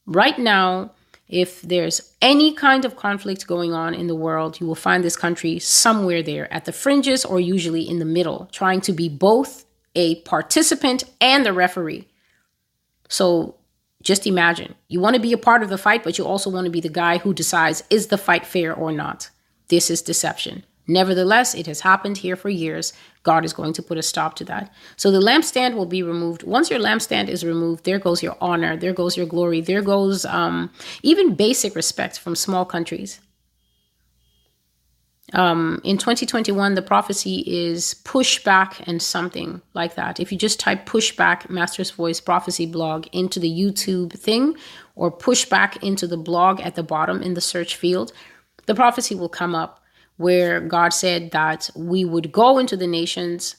Right 0.06 0.38
now, 0.38 0.92
if 1.28 1.62
there's 1.62 2.14
any 2.22 2.54
kind 2.54 2.86
of 2.86 2.96
conflict 2.96 3.48
going 3.48 3.74
on 3.74 3.94
in 3.94 4.08
the 4.08 4.16
world, 4.16 4.60
you 4.60 4.68
will 4.68 4.76
find 4.76 5.04
this 5.04 5.18
country 5.18 5.58
somewhere 5.60 6.22
there 6.22 6.52
at 6.54 6.66
the 6.66 6.72
fringes 6.72 7.26
or 7.26 7.40
usually 7.40 7.88
in 7.88 8.00
the 8.00 8.06
middle, 8.06 8.48
trying 8.52 8.82
to 8.82 8.94
be 8.94 9.10
both 9.10 9.66
a 9.96 10.22
participant 10.22 11.04
and 11.20 11.46
the 11.46 11.54
referee. 11.54 12.08
So 13.10 13.56
just 14.04 14.28
imagine 14.28 14.76
you 14.88 15.00
want 15.00 15.16
to 15.16 15.22
be 15.22 15.34
a 15.34 15.38
part 15.38 15.64
of 15.64 15.70
the 15.70 15.80
fight, 15.80 16.04
but 16.04 16.18
you 16.18 16.26
also 16.26 16.50
want 16.50 16.66
to 16.66 16.72
be 16.72 16.82
the 16.82 16.90
guy 16.90 17.18
who 17.18 17.34
decides 17.34 17.84
is 17.90 18.08
the 18.08 18.18
fight 18.18 18.46
fair 18.46 18.74
or 18.74 18.92
not. 18.92 19.30
This 19.70 19.90
is 19.90 20.04
deception. 20.04 20.64
Nevertheless, 20.88 21.56
it 21.56 21.66
has 21.68 21.82
happened 21.82 22.18
here 22.18 22.36
for 22.36 22.50
years. 22.50 22.94
God 23.24 23.44
is 23.44 23.54
going 23.54 23.74
to 23.74 23.84
put 23.84 23.98
a 23.98 24.04
stop 24.04 24.36
to 24.36 24.46
that. 24.46 24.74
So 24.98 25.12
the 25.12 25.20
lampstand 25.20 25.76
will 25.76 25.88
be 25.88 26.04
removed. 26.04 26.44
Once 26.44 26.70
your 26.70 26.80
lampstand 26.80 27.28
is 27.28 27.44
removed, 27.44 27.86
there 27.86 28.00
goes 28.00 28.22
your 28.22 28.38
honor, 28.40 28.78
there 28.78 28.94
goes 28.94 29.18
your 29.18 29.26
glory, 29.26 29.62
there 29.62 29.82
goes 29.82 30.26
um, 30.26 30.72
even 31.02 31.36
basic 31.36 31.76
respect 31.76 32.20
from 32.20 32.36
small 32.36 32.66
countries. 32.66 33.20
Um, 35.34 35.82
in 35.84 35.98
2021, 35.98 36.76
the 36.76 36.82
prophecy 36.84 37.44
is 37.48 37.96
pushback 38.04 38.82
and 38.88 39.02
something 39.02 39.62
like 39.74 39.96
that. 39.96 40.20
If 40.20 40.32
you 40.32 40.38
just 40.38 40.60
type 40.60 40.86
pushback 40.86 41.50
Master's 41.50 41.90
Voice 41.90 42.22
prophecy 42.22 42.68
blog 42.68 43.08
into 43.12 43.40
the 43.40 43.50
YouTube 43.50 44.14
thing 44.14 44.56
or 44.96 45.12
pushback 45.12 45.82
into 45.82 46.06
the 46.06 46.18
blog 46.18 46.62
at 46.62 46.76
the 46.76 46.84
bottom 46.84 47.24
in 47.24 47.34
the 47.34 47.42
search 47.42 47.76
field, 47.76 48.14
the 48.68 48.76
prophecy 48.76 49.16
will 49.16 49.30
come 49.30 49.56
up 49.56 49.82
where 50.18 50.60
God 50.60 50.90
said 50.90 51.32
that 51.32 51.70
we 51.76 52.06
would 52.06 52.32
go 52.32 52.58
into 52.58 52.78
the 52.78 52.88
nations 52.88 53.56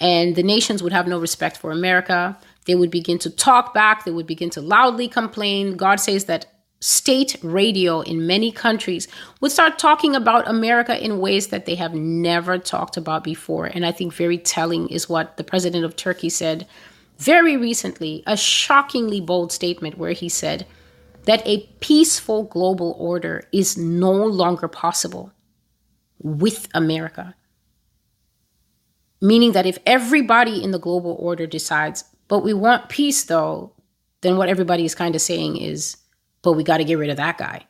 and 0.00 0.34
the 0.34 0.42
nations 0.42 0.82
would 0.82 0.92
have 0.92 1.06
no 1.06 1.18
respect 1.18 1.56
for 1.56 1.70
America. 1.70 2.36
They 2.66 2.74
would 2.74 2.90
begin 2.90 3.18
to 3.20 3.30
talk 3.30 3.74
back, 3.74 4.04
they 4.04 4.10
would 4.10 4.26
begin 4.26 4.50
to 4.50 4.60
loudly 4.60 5.08
complain. 5.08 5.76
God 5.76 6.00
says 6.00 6.24
that 6.24 6.46
state 6.80 7.36
radio 7.42 8.00
in 8.00 8.26
many 8.26 8.52
countries 8.52 9.08
would 9.40 9.50
start 9.50 9.78
talking 9.78 10.14
about 10.14 10.46
America 10.48 11.02
in 11.02 11.18
ways 11.18 11.46
that 11.46 11.64
they 11.64 11.76
have 11.76 11.94
never 11.94 12.58
talked 12.58 12.96
about 12.96 13.24
before. 13.24 13.66
And 13.66 13.86
I 13.86 13.92
think 13.92 14.12
very 14.12 14.36
telling 14.36 14.88
is 14.88 15.08
what 15.08 15.36
the 15.36 15.44
president 15.44 15.84
of 15.84 15.96
Turkey 15.96 16.28
said 16.28 16.66
very 17.18 17.56
recently, 17.56 18.22
a 18.26 18.36
shockingly 18.36 19.20
bold 19.20 19.52
statement 19.52 19.96
where 19.96 20.12
he 20.12 20.28
said 20.28 20.66
that 21.24 21.46
a 21.46 21.66
peaceful 21.80 22.44
global 22.44 22.94
order 22.98 23.48
is 23.52 23.78
no 23.78 24.12
longer 24.12 24.68
possible 24.68 25.32
with 26.24 26.68
America. 26.74 27.36
Meaning 29.20 29.52
that 29.52 29.66
if 29.66 29.78
everybody 29.86 30.64
in 30.64 30.72
the 30.72 30.78
global 30.80 31.16
order 31.20 31.46
decides, 31.46 32.02
but 32.26 32.40
we 32.40 32.52
want 32.52 32.88
peace 32.88 33.22
though, 33.22 33.72
then 34.22 34.36
what 34.36 34.48
everybody 34.48 34.84
is 34.84 34.94
kind 34.94 35.14
of 35.14 35.20
saying 35.20 35.58
is, 35.58 35.98
but 36.42 36.54
we 36.54 36.64
got 36.64 36.78
to 36.78 36.84
get 36.84 36.98
rid 36.98 37.10
of 37.10 37.18
that 37.18 37.38
guy. 37.38 37.66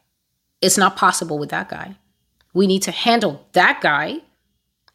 It's 0.63 0.79
not 0.79 0.97
possible 0.97 1.39
with 1.39 1.51
that 1.51 1.69
guy. 1.69 1.97
We 2.55 2.67
need 2.67 2.83
to 2.83 2.93
handle 2.93 3.47
that 3.53 3.81
guy 3.83 4.21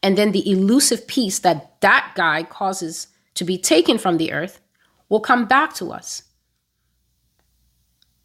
and 0.01 0.18
then 0.18 0.32
the 0.32 0.49
elusive 0.49 1.05
peace 1.07 1.39
that 1.39 1.82
that 1.82 2.14
guy 2.16 2.43
causes 2.43 3.07
to 3.36 3.43
be 3.43 3.57
taken 3.57 3.97
from 3.97 4.18
the 4.18 4.32
earth 4.32 4.62
will 5.10 5.20
come 5.20 5.45
back 5.45 5.74
to 5.76 5.91
us. 5.91 6.24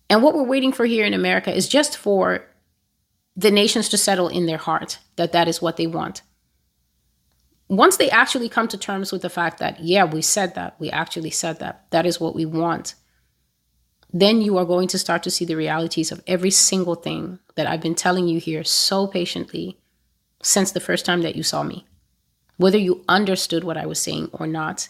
And 0.08 0.22
what 0.22 0.34
we're 0.34 0.44
waiting 0.44 0.72
for 0.72 0.84
here 0.84 1.04
in 1.04 1.14
America 1.14 1.52
is 1.52 1.66
just 1.66 1.96
for 1.96 2.46
the 3.36 3.50
nations 3.50 3.88
to 3.88 3.98
settle 3.98 4.28
in 4.28 4.46
their 4.46 4.58
heart 4.58 4.98
that 5.16 5.32
that 5.32 5.48
is 5.48 5.60
what 5.60 5.76
they 5.76 5.86
want. 5.86 6.22
Once 7.68 7.96
they 7.96 8.10
actually 8.10 8.48
come 8.48 8.68
to 8.68 8.78
terms 8.78 9.10
with 9.10 9.22
the 9.22 9.30
fact 9.30 9.58
that, 9.58 9.80
yeah, 9.80 10.04
we 10.04 10.20
said 10.20 10.54
that, 10.54 10.78
we 10.78 10.90
actually 10.90 11.30
said 11.30 11.58
that, 11.58 11.84
that 11.90 12.06
is 12.06 12.20
what 12.20 12.34
we 12.34 12.44
want, 12.44 12.94
then 14.12 14.40
you 14.40 14.56
are 14.56 14.64
going 14.64 14.86
to 14.86 14.98
start 14.98 15.22
to 15.24 15.30
see 15.30 15.44
the 15.44 15.56
realities 15.56 16.12
of 16.12 16.22
every 16.26 16.50
single 16.50 16.94
thing 16.94 17.38
that 17.56 17.66
I've 17.66 17.80
been 17.80 17.96
telling 17.96 18.28
you 18.28 18.38
here 18.38 18.62
so 18.62 19.06
patiently 19.06 19.78
since 20.42 20.70
the 20.70 20.80
first 20.80 21.04
time 21.04 21.22
that 21.22 21.34
you 21.34 21.42
saw 21.42 21.62
me, 21.64 21.86
whether 22.56 22.78
you 22.78 23.02
understood 23.08 23.64
what 23.64 23.76
I 23.76 23.86
was 23.86 24.00
saying 24.00 24.28
or 24.32 24.46
not. 24.46 24.88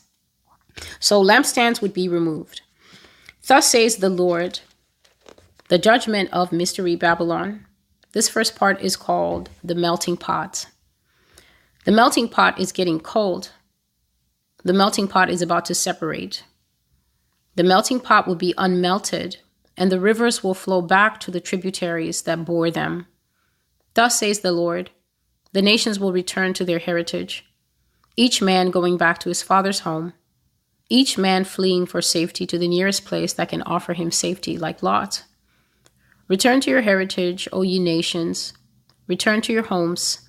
So, 0.99 1.23
lampstands 1.23 1.81
would 1.81 1.95
be 1.95 2.09
removed. 2.09 2.61
Thus 3.47 3.71
says 3.71 3.97
the 3.97 4.11
Lord, 4.11 4.61
the 5.69 5.79
judgment 5.79 6.29
of 6.33 6.53
Mystery 6.53 6.97
Babylon 6.97 7.65
this 8.15 8.29
first 8.29 8.55
part 8.55 8.81
is 8.81 8.97
called 8.97 9.51
The 9.65 9.75
Melting 9.75 10.17
Pot. 10.17 10.67
The 11.85 11.91
melting 11.91 12.29
pot 12.29 12.59
is 12.61 12.71
getting 12.71 13.01
cold. 13.01 13.51
The 14.65 14.73
melting 14.73 15.09
pot 15.09 15.29
is 15.29 15.43
about 15.43 15.65
to 15.67 15.75
separate. 15.75 16.45
The 17.57 17.65
melting 17.65 17.99
pot 17.99 18.29
will 18.29 18.37
be 18.37 18.55
unmelted, 18.57 19.39
and 19.77 19.91
the 19.91 19.99
rivers 19.99 20.45
will 20.45 20.55
flow 20.55 20.81
back 20.81 21.19
to 21.21 21.33
the 21.33 21.41
tributaries 21.41 22.23
that 22.23 22.45
bore 22.45 22.71
them. 22.71 23.07
Thus 23.95 24.19
says 24.19 24.41
the 24.41 24.53
Lord 24.53 24.91
the 25.53 25.63
nations 25.63 26.01
will 26.01 26.13
return 26.13 26.53
to 26.55 26.65
their 26.65 26.81
heritage, 26.81 27.45
each 28.17 28.43
man 28.43 28.71
going 28.71 28.97
back 28.97 29.19
to 29.21 29.29
his 29.29 29.43
father's 29.43 29.81
home, 29.81 30.13
each 30.89 31.17
man 31.19 31.45
fleeing 31.45 31.87
for 31.87 32.03
safety 32.03 32.47
to 32.47 32.59
the 32.59 32.69
nearest 32.69 33.05
place 33.05 33.33
that 33.35 33.51
can 33.51 33.63
offer 33.63 33.93
him 33.93 34.11
safety, 34.11 34.59
like 34.59 34.83
Lot. 34.83 35.25
Return 36.29 36.61
to 36.63 36.71
your 36.71 36.83
heritage, 36.83 37.49
O 37.53 37.63
ye 37.63 37.79
nations, 37.79 38.55
return 39.07 39.43
to 39.43 39.53
your 39.53 39.65
homes. 39.65 40.29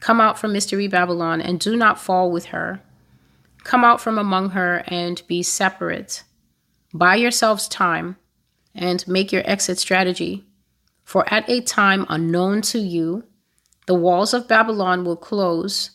Come 0.00 0.20
out 0.20 0.38
from 0.38 0.52
Mystery 0.52 0.88
Babylon 0.88 1.40
and 1.40 1.60
do 1.60 1.76
not 1.76 2.00
fall 2.00 2.32
with 2.32 2.46
her. 2.46 2.82
Come 3.62 3.84
out 3.84 4.00
from 4.00 4.18
among 4.18 4.50
her 4.50 4.82
and 4.86 5.22
be 5.28 5.42
separate. 5.42 6.24
Buy 6.92 7.16
yourselves 7.16 7.68
time 7.68 8.16
and 8.74 9.06
make 9.06 9.30
your 9.30 9.42
exit 9.48 9.78
strategy. 9.78 10.44
For 11.04 11.32
at 11.32 11.48
a 11.48 11.60
time 11.60 12.06
unknown 12.08 12.62
to 12.62 12.78
you, 12.78 13.24
the 13.86 13.94
walls 13.94 14.32
of 14.32 14.48
Babylon 14.48 15.04
will 15.04 15.16
close, 15.16 15.90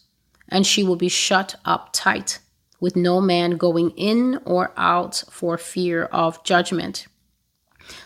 and 0.50 0.66
she 0.66 0.84
will 0.84 0.96
be 0.96 1.10
shut 1.10 1.56
up 1.66 1.90
tight, 1.94 2.40
with 2.80 2.96
no 2.96 3.22
man 3.22 3.58
going 3.58 3.92
in 3.92 4.40
or 4.46 4.74
out 4.78 5.24
for 5.30 5.58
fear 5.58 6.04
of 6.06 6.44
judgment. 6.44 7.08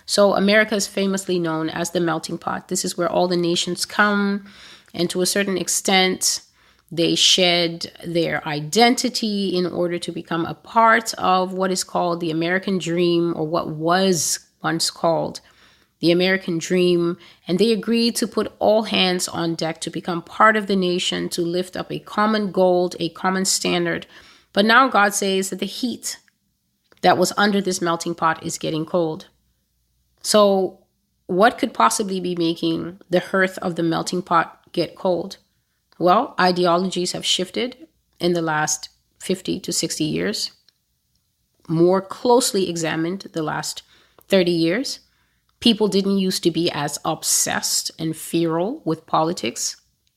So, 0.09 0.33
America 0.33 0.73
is 0.73 0.87
famously 0.87 1.37
known 1.37 1.69
as 1.69 1.91
the 1.91 1.99
melting 1.99 2.39
pot. 2.39 2.67
This 2.67 2.83
is 2.83 2.97
where 2.97 3.07
all 3.07 3.27
the 3.27 3.37
nations 3.37 3.85
come, 3.85 4.43
and 4.91 5.07
to 5.11 5.21
a 5.21 5.27
certain 5.27 5.55
extent, 5.55 6.41
they 6.91 7.13
shed 7.13 7.91
their 8.03 8.43
identity 8.47 9.55
in 9.55 9.67
order 9.67 9.99
to 9.99 10.11
become 10.11 10.47
a 10.47 10.55
part 10.55 11.13
of 11.19 11.53
what 11.53 11.69
is 11.69 11.83
called 11.83 12.21
the 12.21 12.31
American 12.31 12.79
dream, 12.79 13.35
or 13.37 13.45
what 13.45 13.69
was 13.69 14.39
once 14.63 14.89
called 14.89 15.41
the 15.99 16.11
American 16.11 16.57
dream, 16.57 17.15
and 17.47 17.59
they 17.59 17.71
agreed 17.71 18.15
to 18.15 18.25
put 18.25 18.51
all 18.57 18.85
hands 18.85 19.27
on 19.27 19.53
deck 19.53 19.79
to 19.81 19.91
become 19.91 20.23
part 20.23 20.57
of 20.57 20.65
the 20.65 20.75
nation, 20.75 21.29
to 21.29 21.43
lift 21.43 21.77
up 21.77 21.91
a 21.91 21.99
common 21.99 22.51
goal, 22.51 22.91
a 22.99 23.09
common 23.09 23.45
standard. 23.45 24.07
But 24.53 24.65
now 24.65 24.87
God 24.87 25.13
says 25.13 25.51
that 25.51 25.59
the 25.59 25.67
heat 25.67 26.17
that 27.01 27.19
was 27.19 27.31
under 27.37 27.61
this 27.61 27.79
melting 27.79 28.15
pot 28.15 28.43
is 28.43 28.57
getting 28.57 28.87
cold. 28.87 29.27
So, 30.21 30.79
what 31.27 31.57
could 31.57 31.73
possibly 31.73 32.19
be 32.19 32.35
making 32.35 32.99
the 33.09 33.19
hearth 33.19 33.57
of 33.59 33.75
the 33.75 33.83
melting 33.83 34.21
pot 34.21 34.71
get 34.71 34.95
cold? 34.95 35.37
Well, 35.99 36.33
ideologies 36.39 37.11
have 37.11 37.25
shifted 37.25 37.87
in 38.19 38.33
the 38.33 38.41
last 38.41 38.89
50 39.19 39.59
to 39.59 39.71
60 39.71 40.03
years, 40.03 40.51
more 41.67 42.01
closely 42.01 42.69
examined 42.69 43.27
the 43.33 43.43
last 43.43 43.83
30 44.27 44.51
years. 44.51 45.01
People 45.59 45.87
didn't 45.87 46.17
used 46.17 46.41
to 46.43 46.51
be 46.51 46.71
as 46.71 46.97
obsessed 47.03 47.91
and 47.99 48.15
feral 48.15 48.81
with 48.85 49.05
politics 49.05 49.75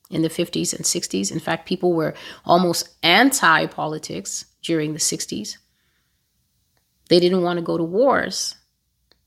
in 0.09 0.21
the 0.21 0.29
50s 0.29 0.73
and 0.73 0.85
60s. 0.85 1.31
In 1.31 1.39
fact, 1.39 1.67
people 1.67 1.93
were 1.93 2.13
almost 2.45 2.89
anti 3.03 3.65
politics 3.67 4.45
during 4.61 4.93
the 4.93 4.99
60s. 4.99 5.57
They 7.09 7.19
didn't 7.19 7.41
want 7.41 7.57
to 7.57 7.63
go 7.63 7.77
to 7.77 7.83
wars, 7.83 8.55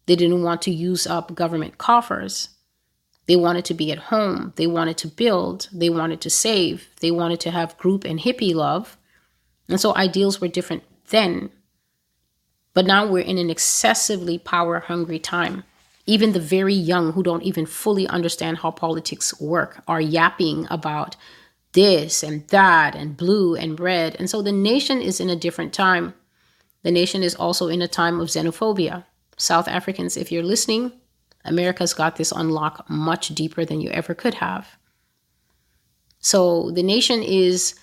they 0.06 0.16
didn't 0.16 0.42
want 0.42 0.62
to 0.62 0.70
use 0.70 1.06
up 1.06 1.34
government 1.34 1.78
coffers. 1.78 2.50
They 3.26 3.36
wanted 3.36 3.64
to 3.66 3.74
be 3.74 3.90
at 3.90 3.98
home. 3.98 4.52
They 4.56 4.66
wanted 4.66 4.96
to 4.98 5.08
build. 5.08 5.68
They 5.72 5.90
wanted 5.90 6.20
to 6.20 6.30
save. 6.30 6.88
They 7.00 7.10
wanted 7.10 7.40
to 7.40 7.50
have 7.50 7.78
group 7.78 8.04
and 8.04 8.20
hippie 8.20 8.54
love. 8.54 8.96
And 9.68 9.80
so 9.80 9.94
ideals 9.96 10.40
were 10.40 10.48
different 10.48 10.84
then. 11.08 11.50
But 12.72 12.86
now 12.86 13.06
we're 13.06 13.24
in 13.24 13.38
an 13.38 13.50
excessively 13.50 14.38
power 14.38 14.80
hungry 14.80 15.18
time 15.18 15.64
even 16.06 16.32
the 16.32 16.40
very 16.40 16.74
young 16.74 17.12
who 17.12 17.22
don't 17.22 17.42
even 17.42 17.66
fully 17.66 18.06
understand 18.06 18.58
how 18.58 18.70
politics 18.70 19.38
work 19.40 19.82
are 19.88 20.00
yapping 20.00 20.66
about 20.70 21.16
this 21.72 22.22
and 22.22 22.46
that 22.48 22.94
and 22.94 23.16
blue 23.16 23.56
and 23.56 23.78
red. 23.78 24.16
And 24.18 24.30
so 24.30 24.40
the 24.40 24.52
nation 24.52 25.02
is 25.02 25.20
in 25.20 25.28
a 25.28 25.36
different 25.36 25.72
time. 25.72 26.14
The 26.82 26.92
nation 26.92 27.22
is 27.22 27.34
also 27.34 27.66
in 27.66 27.82
a 27.82 27.88
time 27.88 28.20
of 28.20 28.28
xenophobia. 28.28 29.04
South 29.36 29.68
Africans, 29.68 30.16
if 30.16 30.32
you're 30.32 30.42
listening, 30.42 30.92
America's 31.44 31.94
got 31.94 32.16
this 32.16 32.32
unlock 32.32 32.88
much 32.88 33.28
deeper 33.28 33.64
than 33.64 33.80
you 33.80 33.90
ever 33.90 34.14
could 34.14 34.34
have. 34.34 34.76
So 36.20 36.70
the 36.72 36.82
nation 36.82 37.22
is 37.22 37.74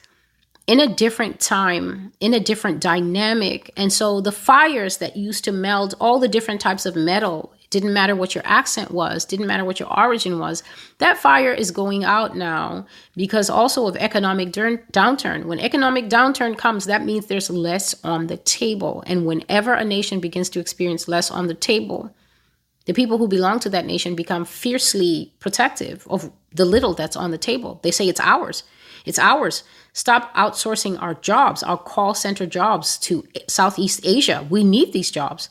in 0.68 0.80
a 0.80 0.94
different 0.94 1.40
time, 1.40 2.12
in 2.20 2.34
a 2.34 2.40
different 2.40 2.80
dynamic. 2.82 3.72
And 3.78 3.92
so 3.92 4.22
the 4.22 4.32
fires 4.32 4.98
that 4.98 5.18
used 5.18 5.44
to 5.46 5.52
meld 5.52 5.96
all 6.00 6.20
the 6.20 6.28
different 6.28 6.62
types 6.62 6.86
of 6.86 6.96
metal 6.96 7.54
didn't 7.74 7.92
matter 7.92 8.16
what 8.16 8.36
your 8.36 8.44
accent 8.46 8.92
was, 8.92 9.26
didn't 9.26 9.48
matter 9.48 9.66
what 9.66 9.80
your 9.80 9.92
origin 9.92 10.38
was. 10.38 10.62
That 11.00 11.18
fire 11.18 11.52
is 11.52 11.72
going 11.72 12.04
out 12.04 12.38
now 12.38 12.86
because 13.16 13.50
also 13.50 13.88
of 13.88 13.96
economic 13.96 14.50
downturn. 14.52 15.46
When 15.46 15.60
economic 15.60 16.08
downturn 16.08 16.56
comes, 16.56 16.86
that 16.86 17.04
means 17.04 17.26
there's 17.26 17.50
less 17.50 17.96
on 18.04 18.28
the 18.28 18.38
table. 18.38 19.04
And 19.08 19.26
whenever 19.26 19.74
a 19.74 19.84
nation 19.84 20.20
begins 20.20 20.50
to 20.52 20.60
experience 20.60 21.08
less 21.08 21.32
on 21.32 21.48
the 21.48 21.56
table, 21.56 22.16
the 22.86 22.94
people 22.94 23.18
who 23.18 23.28
belong 23.28 23.60
to 23.62 23.70
that 23.70 23.88
nation 23.88 24.14
become 24.14 24.46
fiercely 24.46 25.34
protective 25.40 26.06
of 26.08 26.32
the 26.52 26.66
little 26.66 26.94
that's 26.94 27.16
on 27.16 27.32
the 27.32 27.40
table. 27.40 27.80
They 27.82 27.92
say 27.92 28.08
it's 28.08 28.20
ours. 28.20 28.64
It's 29.04 29.18
ours. 29.18 29.64
Stop 29.94 30.32
outsourcing 30.36 31.02
our 31.02 31.16
jobs, 31.16 31.64
our 31.64 31.78
call 31.78 32.14
center 32.14 32.46
jobs 32.46 33.00
to 33.00 33.24
Southeast 33.48 34.02
Asia. 34.04 34.46
We 34.48 34.64
need 34.64 34.94
these 34.94 35.10
jobs. 35.10 35.50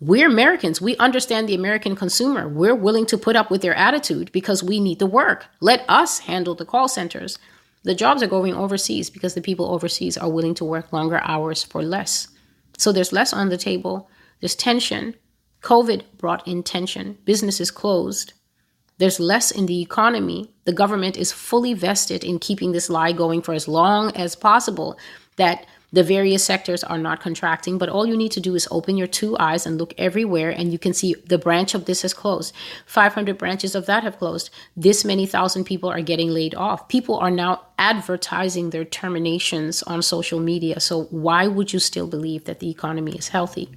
We're 0.00 0.28
Americans. 0.28 0.80
We 0.80 0.96
understand 0.98 1.48
the 1.48 1.56
American 1.56 1.96
consumer. 1.96 2.48
We're 2.48 2.74
willing 2.74 3.04
to 3.06 3.18
put 3.18 3.34
up 3.34 3.50
with 3.50 3.62
their 3.62 3.74
attitude 3.74 4.30
because 4.30 4.62
we 4.62 4.78
need 4.78 5.00
the 5.00 5.06
work. 5.06 5.46
Let 5.60 5.84
us 5.88 6.20
handle 6.20 6.54
the 6.54 6.64
call 6.64 6.86
centers. 6.86 7.36
The 7.82 7.96
jobs 7.96 8.22
are 8.22 8.28
going 8.28 8.54
overseas 8.54 9.10
because 9.10 9.34
the 9.34 9.40
people 9.40 9.72
overseas 9.72 10.16
are 10.16 10.30
willing 10.30 10.54
to 10.54 10.64
work 10.64 10.92
longer 10.92 11.20
hours 11.24 11.64
for 11.64 11.82
less. 11.82 12.28
So 12.76 12.92
there's 12.92 13.12
less 13.12 13.32
on 13.32 13.48
the 13.48 13.56
table. 13.56 14.08
There's 14.38 14.54
tension. 14.54 15.16
COVID 15.62 16.04
brought 16.16 16.46
in 16.46 16.62
tension. 16.62 17.18
Businesses 17.24 17.72
closed. 17.72 18.34
There's 18.98 19.18
less 19.18 19.50
in 19.50 19.66
the 19.66 19.82
economy. 19.82 20.52
The 20.64 20.72
government 20.72 21.16
is 21.16 21.32
fully 21.32 21.74
vested 21.74 22.22
in 22.22 22.38
keeping 22.38 22.70
this 22.70 22.88
lie 22.88 23.10
going 23.10 23.42
for 23.42 23.52
as 23.52 23.66
long 23.66 24.14
as 24.16 24.36
possible 24.36 24.96
that 25.38 25.66
the 25.90 26.02
various 26.02 26.44
sectors 26.44 26.84
are 26.84 26.98
not 26.98 27.20
contracting, 27.20 27.78
but 27.78 27.88
all 27.88 28.06
you 28.06 28.16
need 28.16 28.32
to 28.32 28.40
do 28.40 28.54
is 28.54 28.68
open 28.70 28.98
your 28.98 29.06
two 29.06 29.38
eyes 29.38 29.64
and 29.64 29.78
look 29.78 29.94
everywhere, 29.96 30.50
and 30.50 30.70
you 30.70 30.78
can 30.78 30.92
see 30.92 31.14
the 31.26 31.38
branch 31.38 31.74
of 31.74 31.86
this 31.86 32.02
has 32.02 32.12
closed. 32.12 32.54
500 32.84 33.38
branches 33.38 33.74
of 33.74 33.86
that 33.86 34.02
have 34.02 34.18
closed. 34.18 34.50
This 34.76 35.04
many 35.04 35.24
thousand 35.24 35.64
people 35.64 35.88
are 35.88 36.02
getting 36.02 36.28
laid 36.28 36.54
off. 36.54 36.88
People 36.88 37.16
are 37.16 37.30
now 37.30 37.62
advertising 37.78 38.70
their 38.70 38.84
terminations 38.84 39.82
on 39.84 40.02
social 40.02 40.40
media. 40.40 40.78
So, 40.78 41.04
why 41.04 41.46
would 41.46 41.72
you 41.72 41.78
still 41.78 42.06
believe 42.06 42.44
that 42.44 42.60
the 42.60 42.70
economy 42.70 43.12
is 43.12 43.28
healthy? 43.28 43.70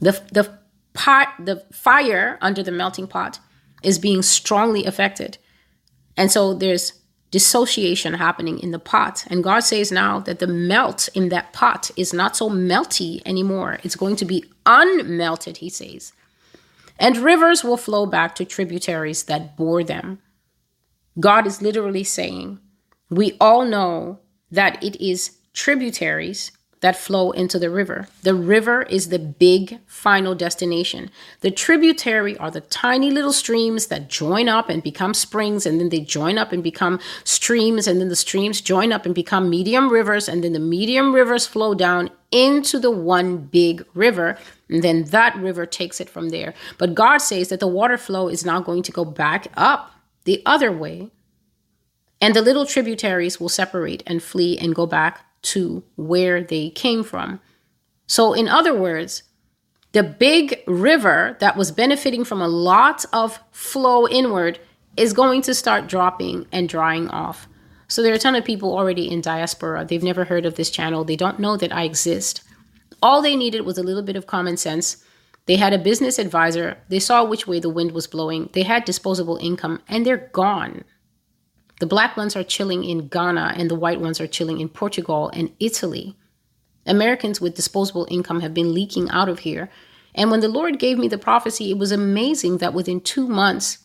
The, 0.00 0.20
the 0.32 0.58
pot, 0.94 1.28
the 1.38 1.64
fire 1.70 2.38
under 2.40 2.62
the 2.62 2.72
melting 2.72 3.06
pot 3.08 3.40
is 3.82 3.98
being 3.98 4.22
strongly 4.22 4.84
affected. 4.84 5.38
And 6.16 6.30
so 6.30 6.54
there's 6.54 6.92
dissociation 7.32 8.14
happening 8.14 8.60
in 8.60 8.70
the 8.70 8.78
pot. 8.78 9.24
And 9.28 9.42
God 9.42 9.60
says 9.60 9.90
now 9.90 10.20
that 10.20 10.38
the 10.38 10.46
melt 10.46 11.08
in 11.14 11.30
that 11.30 11.52
pot 11.52 11.90
is 11.96 12.12
not 12.12 12.36
so 12.36 12.48
melty 12.48 13.20
anymore. 13.26 13.78
It's 13.82 13.96
going 13.96 14.16
to 14.16 14.24
be 14.24 14.44
unmelted, 14.64 15.56
he 15.56 15.68
says. 15.68 16.12
And 16.98 17.16
rivers 17.16 17.64
will 17.64 17.78
flow 17.78 18.06
back 18.06 18.34
to 18.36 18.44
tributaries 18.44 19.24
that 19.24 19.56
bore 19.56 19.82
them. 19.82 20.20
God 21.18 21.46
is 21.46 21.62
literally 21.62 22.04
saying, 22.04 22.60
we 23.10 23.36
all 23.40 23.64
know 23.64 24.20
that 24.50 24.82
it 24.84 25.00
is 25.04 25.38
tributaries 25.54 26.52
that 26.82 26.96
flow 26.96 27.30
into 27.30 27.60
the 27.60 27.70
river. 27.70 28.08
The 28.22 28.34
river 28.34 28.82
is 28.82 29.08
the 29.08 29.18
big 29.18 29.78
final 29.86 30.34
destination. 30.34 31.10
The 31.40 31.52
tributary 31.52 32.36
are 32.38 32.50
the 32.50 32.60
tiny 32.60 33.10
little 33.10 33.32
streams 33.32 33.86
that 33.86 34.10
join 34.10 34.48
up 34.48 34.68
and 34.68 34.82
become 34.82 35.14
springs, 35.14 35.64
and 35.64 35.80
then 35.80 35.90
they 35.90 36.00
join 36.00 36.38
up 36.38 36.52
and 36.52 36.62
become 36.62 36.98
streams, 37.22 37.86
and 37.86 38.00
then 38.00 38.08
the 38.08 38.16
streams 38.16 38.60
join 38.60 38.92
up 38.92 39.06
and 39.06 39.14
become 39.14 39.48
medium 39.48 39.90
rivers, 39.90 40.28
and 40.28 40.42
then 40.42 40.52
the 40.52 40.58
medium 40.58 41.14
rivers 41.14 41.46
flow 41.46 41.72
down 41.72 42.10
into 42.32 42.80
the 42.80 42.90
one 42.90 43.36
big 43.36 43.86
river, 43.94 44.36
and 44.68 44.82
then 44.82 45.04
that 45.04 45.36
river 45.36 45.64
takes 45.64 46.00
it 46.00 46.10
from 46.10 46.30
there. 46.30 46.52
But 46.78 46.96
God 46.96 47.18
says 47.18 47.48
that 47.50 47.60
the 47.60 47.68
water 47.68 47.96
flow 47.96 48.26
is 48.26 48.44
now 48.44 48.60
going 48.60 48.82
to 48.82 48.92
go 48.92 49.04
back 49.04 49.46
up 49.56 49.92
the 50.24 50.42
other 50.44 50.72
way, 50.72 51.12
and 52.20 52.34
the 52.34 52.42
little 52.42 52.66
tributaries 52.66 53.38
will 53.38 53.48
separate 53.48 54.02
and 54.04 54.20
flee 54.20 54.58
and 54.58 54.74
go 54.74 54.86
back 54.86 55.26
to 55.42 55.82
where 55.96 56.42
they 56.42 56.70
came 56.70 57.02
from. 57.02 57.40
So, 58.06 58.32
in 58.32 58.48
other 58.48 58.74
words, 58.74 59.22
the 59.92 60.02
big 60.02 60.62
river 60.66 61.36
that 61.40 61.56
was 61.56 61.70
benefiting 61.70 62.24
from 62.24 62.40
a 62.40 62.48
lot 62.48 63.04
of 63.12 63.38
flow 63.50 64.08
inward 64.08 64.58
is 64.96 65.12
going 65.12 65.42
to 65.42 65.54
start 65.54 65.86
dropping 65.86 66.46
and 66.52 66.68
drying 66.68 67.08
off. 67.08 67.48
So 67.88 68.02
there 68.02 68.12
are 68.12 68.16
a 68.16 68.18
ton 68.18 68.34
of 68.34 68.44
people 68.44 68.76
already 68.76 69.10
in 69.10 69.20
diaspora. 69.20 69.84
They've 69.84 70.02
never 70.02 70.24
heard 70.24 70.46
of 70.46 70.54
this 70.54 70.70
channel. 70.70 71.04
They 71.04 71.16
don't 71.16 71.38
know 71.38 71.58
that 71.58 71.74
I 71.74 71.84
exist. 71.84 72.42
All 73.02 73.20
they 73.20 73.36
needed 73.36 73.62
was 73.62 73.76
a 73.76 73.82
little 73.82 74.02
bit 74.02 74.16
of 74.16 74.26
common 74.26 74.56
sense. 74.56 75.04
They 75.44 75.56
had 75.56 75.74
a 75.74 75.78
business 75.78 76.18
advisor. 76.18 76.78
They 76.88 77.00
saw 77.00 77.24
which 77.24 77.46
way 77.46 77.60
the 77.60 77.68
wind 77.68 77.92
was 77.92 78.06
blowing. 78.06 78.48
They 78.52 78.62
had 78.62 78.84
disposable 78.84 79.36
income 79.42 79.82
and 79.88 80.06
they're 80.06 80.30
gone. 80.32 80.84
The 81.82 81.86
black 81.86 82.16
ones 82.16 82.36
are 82.36 82.44
chilling 82.44 82.84
in 82.84 83.08
Ghana 83.08 83.54
and 83.56 83.68
the 83.68 83.74
white 83.74 84.00
ones 84.00 84.20
are 84.20 84.28
chilling 84.28 84.60
in 84.60 84.68
Portugal 84.68 85.32
and 85.34 85.50
Italy. 85.58 86.16
Americans 86.86 87.40
with 87.40 87.56
disposable 87.56 88.06
income 88.08 88.40
have 88.40 88.54
been 88.54 88.72
leaking 88.72 89.10
out 89.10 89.28
of 89.28 89.40
here. 89.40 89.68
And 90.14 90.30
when 90.30 90.38
the 90.38 90.48
Lord 90.48 90.78
gave 90.78 90.96
me 90.96 91.08
the 91.08 91.18
prophecy, 91.18 91.72
it 91.72 91.78
was 91.78 91.90
amazing 91.90 92.58
that 92.58 92.72
within 92.72 93.00
two 93.00 93.26
months, 93.26 93.78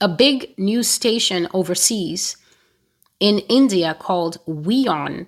a 0.00 0.08
big 0.08 0.58
news 0.58 0.88
station 0.88 1.46
overseas 1.52 2.38
in 3.20 3.40
India 3.40 3.94
called 3.98 4.38
WION 4.46 5.26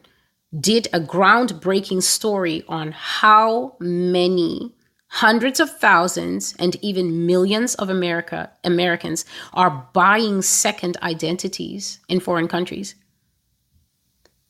did 0.58 0.88
a 0.94 1.00
groundbreaking 1.00 2.02
story 2.02 2.64
on 2.66 2.92
how 2.92 3.76
many 3.78 4.74
hundreds 5.10 5.58
of 5.58 5.76
thousands 5.78 6.54
and 6.58 6.76
even 6.82 7.26
millions 7.26 7.74
of 7.74 7.90
America 7.90 8.48
Americans 8.62 9.24
are 9.52 9.88
buying 9.92 10.40
second 10.40 10.96
identities 11.02 11.98
in 12.08 12.20
foreign 12.20 12.46
countries. 12.46 12.94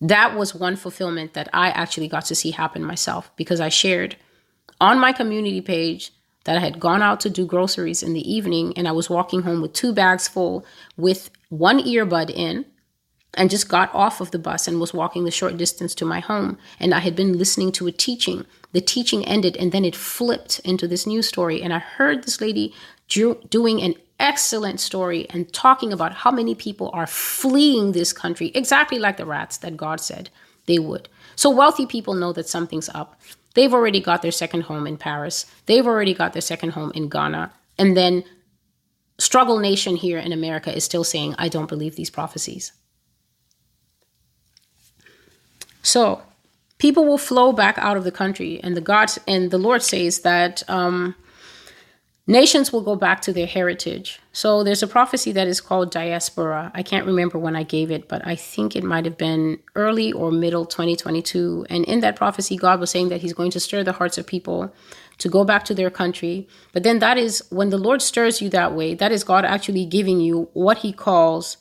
That 0.02 0.36
was 0.36 0.54
one 0.54 0.76
fulfillment 0.76 1.32
that 1.32 1.48
I 1.54 1.70
actually 1.70 2.08
got 2.08 2.26
to 2.26 2.34
see 2.34 2.50
happen 2.50 2.84
myself 2.84 3.30
because 3.36 3.60
I 3.60 3.70
shared 3.70 4.16
on 4.80 4.98
my 4.98 5.12
community 5.12 5.62
page 5.62 6.12
that 6.44 6.56
I 6.56 6.60
had 6.60 6.80
gone 6.80 7.02
out 7.02 7.20
to 7.20 7.30
do 7.30 7.46
groceries 7.46 8.02
in 8.02 8.12
the 8.12 8.32
evening 8.32 8.74
and 8.76 8.86
I 8.86 8.92
was 8.92 9.08
walking 9.10 9.42
home 9.42 9.62
with 9.62 9.72
two 9.72 9.92
bags 9.94 10.28
full 10.28 10.64
with 10.96 11.30
one 11.48 11.78
earbud 11.80 12.30
in 12.30 12.66
and 13.34 13.48
just 13.48 13.68
got 13.68 13.94
off 13.94 14.20
of 14.20 14.30
the 14.30 14.38
bus 14.38 14.68
and 14.68 14.80
was 14.80 14.92
walking 14.92 15.24
the 15.24 15.30
short 15.30 15.56
distance 15.56 15.94
to 15.96 16.04
my 16.04 16.20
home. 16.20 16.58
And 16.78 16.92
I 16.92 16.98
had 16.98 17.16
been 17.16 17.38
listening 17.38 17.72
to 17.72 17.86
a 17.86 17.92
teaching. 17.92 18.44
The 18.72 18.80
teaching 18.80 19.24
ended 19.26 19.56
and 19.56 19.72
then 19.72 19.84
it 19.84 19.96
flipped 19.96 20.60
into 20.60 20.86
this 20.86 21.06
new 21.06 21.22
story. 21.22 21.62
And 21.62 21.72
I 21.72 21.78
heard 21.78 22.24
this 22.24 22.40
lady 22.40 22.74
doing 23.08 23.82
an 23.82 23.94
excellent 24.20 24.78
story 24.80 25.26
and 25.30 25.52
talking 25.52 25.92
about 25.92 26.12
how 26.12 26.30
many 26.30 26.54
people 26.54 26.90
are 26.92 27.06
fleeing 27.06 27.92
this 27.92 28.12
country, 28.12 28.52
exactly 28.54 28.98
like 28.98 29.16
the 29.16 29.26
rats 29.26 29.56
that 29.58 29.76
God 29.76 30.00
said 30.00 30.30
they 30.66 30.78
would. 30.78 31.08
So 31.36 31.50
wealthy 31.50 31.86
people 31.86 32.14
know 32.14 32.32
that 32.34 32.48
something's 32.48 32.88
up. 32.90 33.20
They've 33.54 33.74
already 33.74 33.98
got 33.98 34.22
their 34.22 34.30
second 34.30 34.62
home 34.62 34.86
in 34.86 34.96
Paris. 34.96 35.46
They've 35.66 35.86
already 35.86 36.14
got 36.14 36.32
their 36.34 36.42
second 36.42 36.70
home 36.70 36.92
in 36.94 37.08
Ghana. 37.08 37.52
And 37.78 37.96
then 37.96 38.22
Struggle 39.18 39.58
Nation 39.58 39.96
here 39.96 40.18
in 40.18 40.32
America 40.32 40.74
is 40.74 40.84
still 40.84 41.02
saying, 41.02 41.34
I 41.36 41.48
don't 41.48 41.68
believe 41.68 41.96
these 41.96 42.10
prophecies. 42.10 42.72
So 45.82 46.22
people 46.80 47.04
will 47.04 47.18
flow 47.18 47.52
back 47.52 47.78
out 47.78 47.96
of 47.96 48.02
the 48.02 48.10
country, 48.10 48.58
and 48.64 48.76
the 48.76 48.80
God 48.80 49.10
and 49.28 49.52
the 49.52 49.58
Lord 49.58 49.82
says 49.82 50.20
that 50.20 50.68
um, 50.68 51.14
nations 52.26 52.72
will 52.72 52.80
go 52.80 52.96
back 52.96 53.20
to 53.22 53.32
their 53.32 53.46
heritage. 53.46 54.18
So 54.32 54.64
there's 54.64 54.82
a 54.82 54.88
prophecy 54.88 55.30
that 55.32 55.46
is 55.46 55.60
called 55.60 55.90
diaspora. 55.90 56.72
I 56.74 56.82
can't 56.82 57.06
remember 57.06 57.38
when 57.38 57.54
I 57.54 57.64
gave 57.64 57.90
it, 57.90 58.08
but 58.08 58.26
I 58.26 58.34
think 58.34 58.74
it 58.74 58.82
might 58.82 59.04
have 59.04 59.18
been 59.18 59.60
early 59.76 60.10
or 60.10 60.32
middle 60.32 60.64
2022. 60.64 61.66
And 61.68 61.84
in 61.84 62.00
that 62.00 62.16
prophecy, 62.16 62.56
God 62.56 62.80
was 62.80 62.90
saying 62.90 63.10
that 63.10 63.20
He's 63.20 63.34
going 63.34 63.50
to 63.52 63.60
stir 63.60 63.84
the 63.84 63.92
hearts 63.92 64.16
of 64.16 64.26
people 64.26 64.74
to 65.18 65.28
go 65.28 65.44
back 65.44 65.64
to 65.66 65.74
their 65.74 65.90
country. 65.90 66.48
But 66.72 66.82
then 66.82 66.98
that 67.00 67.18
is 67.18 67.44
when 67.50 67.68
the 67.68 67.76
Lord 67.76 68.00
stirs 68.00 68.40
you 68.40 68.48
that 68.50 68.74
way, 68.74 68.94
that 68.94 69.12
is 69.12 69.22
God 69.22 69.44
actually 69.44 69.84
giving 69.84 70.18
you 70.18 70.48
what 70.54 70.78
He 70.78 70.94
calls 70.94 71.58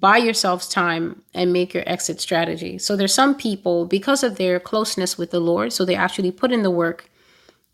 buy 0.00 0.16
yourselves 0.16 0.66
time 0.66 1.22
and 1.34 1.52
make 1.52 1.74
your 1.74 1.84
exit 1.86 2.20
strategy. 2.20 2.78
So 2.78 2.96
there's 2.96 3.14
some 3.14 3.34
people 3.34 3.84
because 3.84 4.22
of 4.22 4.36
their 4.36 4.58
closeness 4.58 5.18
with 5.18 5.30
the 5.30 5.40
Lord, 5.40 5.72
so 5.72 5.84
they 5.84 5.94
actually 5.94 6.32
put 6.32 6.52
in 6.52 6.62
the 6.62 6.70
work. 6.70 7.10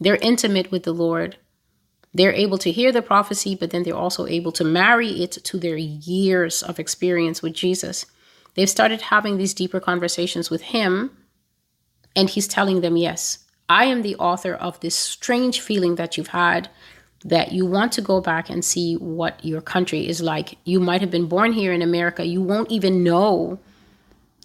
They're 0.01 0.17
intimate 0.17 0.71
with 0.71 0.83
the 0.83 0.93
Lord. 0.93 1.37
They're 2.13 2.33
able 2.33 2.59
to 2.59 2.73
hear 2.73 2.93
the 2.93 3.03
prophecy, 3.03 3.55
but 3.55 3.71
then 3.71 3.83
they're 3.83 3.95
also 3.95 4.27
able 4.27 4.53
to 4.53 4.65
marry 4.65 5.23
it 5.23 5.33
to 5.33 5.59
their 5.59 5.77
years 5.77 6.63
of 6.63 6.81
experience 6.81 7.43
with 7.43 7.53
Jesus. 7.53 8.07
They've 8.55 8.69
started 8.69 9.03
having 9.03 9.37
these 9.37 9.55
deeper 9.55 9.81
conversations 9.81 10.51
with 10.51 10.63
him, 10.63 11.17
and 12.17 12.31
he's 12.31 12.49
telling 12.49 12.81
them, 12.81 12.97
Yes, 12.97 13.45
I 13.69 13.85
am 13.85 14.03
the 14.03 14.17
author 14.17 14.55
of 14.55 14.81
this 14.81 14.95
strange 14.95 15.61
feeling 15.61 15.97
that 15.97 16.17
you've 16.17 16.29
had 16.29 16.71
that 17.27 17.51
you 17.51 17.67
want 17.67 17.91
to 17.93 18.01
go 18.01 18.21
back 18.21 18.49
and 18.49 18.65
see 18.65 18.95
what 18.95 19.45
your 19.45 19.61
country 19.61 20.07
is 20.07 20.23
like. 20.23 20.57
You 20.65 20.79
might 20.79 21.01
have 21.01 21.11
been 21.11 21.27
born 21.27 21.53
here 21.53 21.73
in 21.73 21.83
America. 21.83 22.25
You 22.25 22.41
won't 22.41 22.71
even 22.71 23.03
know. 23.03 23.59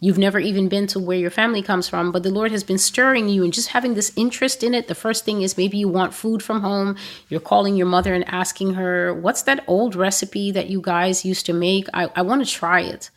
You've 0.03 0.17
never 0.17 0.39
even 0.39 0.67
been 0.67 0.87
to 0.87 0.99
where 0.99 1.17
your 1.17 1.29
family 1.29 1.61
comes 1.61 1.87
from, 1.87 2.11
but 2.11 2.23
the 2.23 2.31
Lord 2.31 2.51
has 2.51 2.63
been 2.63 2.79
stirring 2.79 3.29
you 3.29 3.43
and 3.43 3.53
just 3.53 3.67
having 3.67 3.93
this 3.93 4.11
interest 4.15 4.63
in 4.63 4.73
it. 4.73 4.87
The 4.87 4.95
first 4.95 5.25
thing 5.25 5.43
is 5.43 5.57
maybe 5.57 5.77
you 5.77 5.87
want 5.87 6.15
food 6.15 6.41
from 6.41 6.61
home. 6.61 6.97
You're 7.29 7.39
calling 7.39 7.75
your 7.75 7.85
mother 7.85 8.15
and 8.15 8.27
asking 8.27 8.73
her, 8.73 9.13
What's 9.13 9.43
that 9.43 9.63
old 9.67 9.95
recipe 9.95 10.49
that 10.51 10.71
you 10.71 10.81
guys 10.81 11.23
used 11.23 11.45
to 11.45 11.53
make? 11.53 11.85
I, 11.93 12.09
I 12.15 12.23
want 12.23 12.43
to 12.43 12.51
try 12.51 12.81
it. 12.81 13.11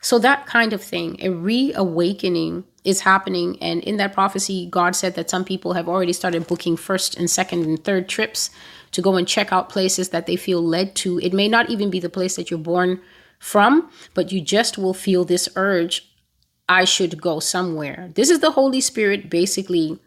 So, 0.00 0.18
that 0.20 0.46
kind 0.46 0.72
of 0.72 0.82
thing, 0.82 1.18
a 1.20 1.28
reawakening 1.28 2.64
is 2.84 3.02
happening. 3.02 3.58
And 3.60 3.82
in 3.84 3.98
that 3.98 4.14
prophecy, 4.14 4.66
God 4.70 4.96
said 4.96 5.16
that 5.16 5.28
some 5.28 5.44
people 5.44 5.74
have 5.74 5.90
already 5.90 6.14
started 6.14 6.46
booking 6.46 6.78
first 6.78 7.18
and 7.18 7.28
second 7.28 7.66
and 7.66 7.84
third 7.84 8.08
trips 8.08 8.48
to 8.92 9.02
go 9.02 9.16
and 9.16 9.26
check 9.26 9.52
out 9.52 9.68
places 9.68 10.10
that 10.10 10.26
they 10.26 10.36
feel 10.36 10.62
led 10.62 10.94
to. 10.96 11.18
It 11.20 11.32
may 11.32 11.48
not 11.48 11.70
even 11.70 11.90
be 11.90 12.00
the 12.00 12.10
place 12.10 12.36
that 12.36 12.50
you're 12.50 12.58
born 12.58 13.00
from, 13.38 13.90
but 14.14 14.32
you 14.32 14.40
just 14.40 14.78
will 14.78 14.94
feel 14.94 15.24
this 15.24 15.48
urge 15.56 16.10
I 16.68 16.84
should 16.84 17.20
go 17.20 17.40
somewhere. 17.40 18.10
This 18.14 18.30
is 18.30 18.40
the 18.40 18.52
Holy 18.52 18.80
Spirit 18.80 19.28
basically 19.28 19.98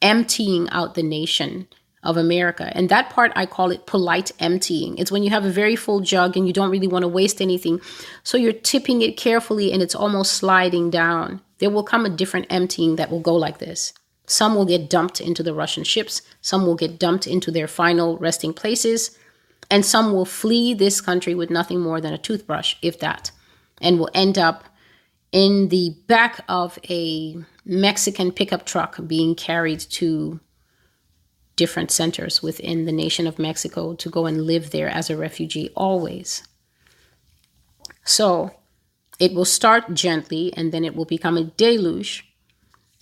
emptying 0.00 0.68
out 0.70 0.94
the 0.94 1.02
nation 1.02 1.66
of 2.02 2.16
America. 2.16 2.70
And 2.74 2.88
that 2.88 3.10
part, 3.10 3.32
I 3.36 3.46
call 3.46 3.70
it 3.70 3.86
polite 3.86 4.32
emptying. 4.40 4.98
It's 4.98 5.12
when 5.12 5.22
you 5.22 5.30
have 5.30 5.44
a 5.44 5.50
very 5.50 5.76
full 5.76 6.00
jug 6.00 6.36
and 6.36 6.46
you 6.46 6.52
don't 6.52 6.70
really 6.70 6.88
want 6.88 7.02
to 7.02 7.08
waste 7.08 7.40
anything. 7.40 7.80
So 8.24 8.36
you're 8.36 8.52
tipping 8.52 9.02
it 9.02 9.16
carefully 9.16 9.72
and 9.72 9.82
it's 9.82 9.94
almost 9.94 10.32
sliding 10.32 10.90
down. 10.90 11.40
There 11.58 11.70
will 11.70 11.84
come 11.84 12.04
a 12.04 12.10
different 12.10 12.46
emptying 12.50 12.96
that 12.96 13.10
will 13.10 13.20
go 13.20 13.34
like 13.34 13.58
this. 13.58 13.92
Some 14.26 14.54
will 14.54 14.64
get 14.64 14.88
dumped 14.88 15.20
into 15.20 15.42
the 15.42 15.54
Russian 15.54 15.84
ships, 15.84 16.22
some 16.40 16.64
will 16.64 16.76
get 16.76 16.98
dumped 16.98 17.26
into 17.26 17.50
their 17.50 17.68
final 17.68 18.16
resting 18.18 18.52
places, 18.52 19.16
and 19.70 19.84
some 19.84 20.12
will 20.12 20.24
flee 20.24 20.74
this 20.74 21.00
country 21.00 21.34
with 21.34 21.50
nothing 21.50 21.80
more 21.80 22.00
than 22.00 22.12
a 22.12 22.18
toothbrush, 22.18 22.76
if 22.82 22.98
that, 23.00 23.30
and 23.80 23.98
will 23.98 24.10
end 24.14 24.38
up 24.38 24.64
in 25.32 25.68
the 25.68 25.96
back 26.06 26.44
of 26.48 26.78
a 26.88 27.36
Mexican 27.64 28.32
pickup 28.32 28.66
truck 28.66 28.98
being 29.06 29.34
carried 29.34 29.80
to 29.80 30.40
different 31.56 31.90
centers 31.90 32.42
within 32.42 32.84
the 32.84 32.92
nation 32.92 33.26
of 33.26 33.38
Mexico 33.38 33.94
to 33.94 34.10
go 34.10 34.26
and 34.26 34.42
live 34.42 34.70
there 34.70 34.88
as 34.88 35.10
a 35.10 35.16
refugee 35.16 35.70
always. 35.74 36.42
So 38.04 38.50
it 39.18 39.32
will 39.32 39.44
start 39.44 39.94
gently 39.94 40.52
and 40.56 40.72
then 40.72 40.84
it 40.84 40.96
will 40.96 41.04
become 41.04 41.36
a 41.36 41.44
deluge 41.44 42.31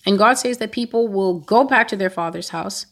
and 0.07 0.19
God 0.19 0.35
says 0.35 0.59
that 0.59 0.73
people 0.73 1.09
will 1.09 1.41
go 1.41 1.65
back 1.65 1.89
to 1.89 1.97
their 1.97 2.11
father's 2.11 2.51
house, 2.51 2.87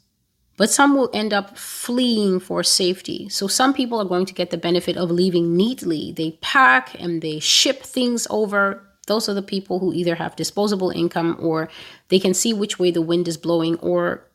but 0.56 0.70
some 0.70 0.94
will 0.96 1.10
end 1.14 1.32
up 1.32 1.56
fleeing 1.56 2.40
for 2.40 2.62
safety. 2.62 3.28
So 3.28 3.46
some 3.46 3.72
people 3.72 4.00
are 4.00 4.04
going 4.04 4.26
to 4.26 4.34
get 4.34 4.50
the 4.50 4.58
benefit 4.58 4.96
of 4.96 5.10
leaving 5.10 5.56
neatly. 5.56 6.12
They 6.12 6.32
pack 6.42 7.00
and 7.00 7.22
they 7.22 7.38
ship 7.38 7.82
things 7.82 8.26
over. 8.28 8.84
Those 9.06 9.28
are 9.28 9.34
the 9.34 9.42
people 9.42 9.78
who 9.78 9.94
either 9.94 10.16
have 10.16 10.36
disposable 10.36 10.90
income 10.90 11.36
or 11.38 11.70
they 12.08 12.18
can 12.18 12.34
see 12.34 12.52
which 12.52 12.78
way 12.78 12.90
the 12.90 13.00
wind 13.00 13.28
is 13.28 13.36
blowing, 13.36 13.76
or 13.76 14.28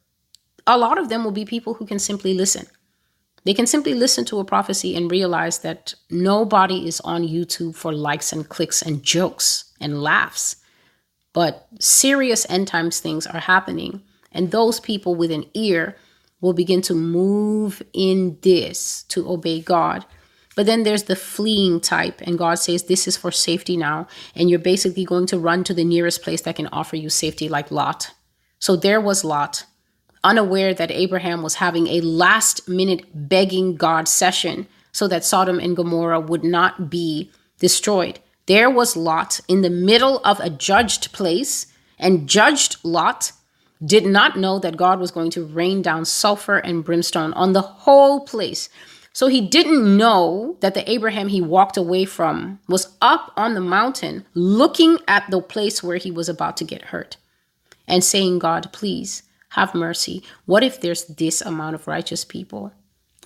a 0.66 0.78
lot 0.78 0.98
of 0.98 1.10
them 1.10 1.24
will 1.24 1.32
be 1.32 1.46
people 1.46 1.76
who 1.76 1.86
can 1.86 2.00
simply 2.00 2.34
listen. 2.34 2.68
They 3.44 3.54
can 3.54 3.68
simply 3.68 3.94
listen 3.94 4.24
to 4.26 4.40
a 4.40 4.46
prophecy 4.46 4.96
and 4.96 5.12
realize 5.12 5.60
that 5.60 5.94
nobody 6.10 6.88
is 6.88 7.02
on 7.02 7.28
YouTube 7.28 7.76
for 7.76 7.92
likes 7.92 8.32
and 8.32 8.48
clicks 8.48 8.82
and 8.82 9.04
jokes 9.04 9.74
and 9.82 10.02
laughs. 10.02 10.56
But 11.34 11.68
serious 11.80 12.46
end 12.50 12.68
times 12.68 13.00
things 13.00 13.28
are 13.28 13.40
happening, 13.40 14.04
and 14.32 14.52
those 14.52 14.80
people 14.80 15.16
with 15.16 15.32
an 15.32 15.46
ear 15.54 15.96
will 16.42 16.54
begin 16.54 16.82
to 16.84 16.94
move 16.94 17.82
in 17.94 18.38
this 18.42 19.04
to 19.10 19.30
obey 19.30 19.62
God. 19.62 20.06
But 20.56 20.68
then 20.68 20.84
there's 20.84 21.04
the 21.04 21.16
fleeing 21.16 21.80
type, 21.80 22.22
and 22.22 22.38
God 22.38 22.56
says 22.56 22.84
this 22.84 23.08
is 23.08 23.18
for 23.18 23.32
safety 23.32 23.76
now, 23.76 24.08
and 24.36 24.50
you're 24.50 24.60
basically 24.60 25.06
going 25.06 25.26
to 25.28 25.40
run 25.40 25.64
to 25.64 25.74
the 25.74 25.84
nearest 25.84 26.22
place 26.22 26.42
that 26.42 26.56
can 26.56 26.68
offer 26.68 26.96
you 26.96 27.10
safety, 27.10 27.50
like 27.50 27.72
Lot. 27.72 28.12
So 28.60 28.76
there 28.76 29.02
was 29.02 29.24
Lot, 29.24 29.66
unaware 30.24 30.74
that 30.74 30.92
Abraham 30.92 31.42
was 31.42 31.56
having 31.56 31.88
a 31.88 32.02
last 32.02 32.70
minute 32.70 33.06
begging 33.14 33.76
God 33.76 34.08
session 34.08 34.68
so 34.92 35.08
that 35.08 35.26
Sodom 35.26 35.60
and 35.60 35.76
Gomorrah 35.76 36.20
would 36.20 36.44
not 36.44 36.90
be 36.90 37.32
destroyed. 37.60 38.20
There 38.46 38.70
was 38.70 38.96
Lot 38.98 39.40
in 39.48 39.62
the 39.62 39.70
middle 39.70 40.20
of 40.26 40.40
a 40.40 40.50
judged 40.50 41.14
place, 41.14 41.68
and 41.98 42.28
judged 42.28 42.78
Lot 42.84 43.32
did 43.86 44.06
not 44.06 44.38
know 44.38 44.60
that 44.60 44.78
God 44.78 45.00
was 45.00 45.12
going 45.12 45.32
to 45.32 45.46
rain 45.46 45.82
down 45.82 46.06
sulfur 46.06 46.58
and 46.58 46.84
brimstone 46.84 47.34
on 47.34 47.54
the 47.54 47.62
whole 47.62 48.22
place. 48.22 48.70
So 49.14 49.28
he 49.28 49.42
didn't 49.42 49.98
know 49.98 50.58
that 50.62 50.74
the 50.74 50.90
Abraham 50.90 51.28
he 51.28 51.42
walked 51.42 51.78
away 51.78 52.06
from 52.06 52.60
was 52.68 52.96
up 53.02 53.32
on 53.38 53.54
the 53.54 53.62
mountain 53.62 54.26
looking 54.34 54.98
at 55.08 55.30
the 55.30 55.42
place 55.42 55.84
where 55.84 55.98
he 55.98 56.12
was 56.12 56.28
about 56.28 56.58
to 56.58 56.64
get 56.64 56.86
hurt 56.86 57.18
and 57.88 58.04
saying, 58.04 58.40
God, 58.40 58.74
please 58.74 59.24
have 59.50 59.76
mercy. 59.76 60.24
What 60.46 60.64
if 60.64 60.82
there's 60.82 61.06
this 61.06 61.42
amount 61.42 61.76
of 61.76 61.88
righteous 61.88 62.26
people? 62.26 62.74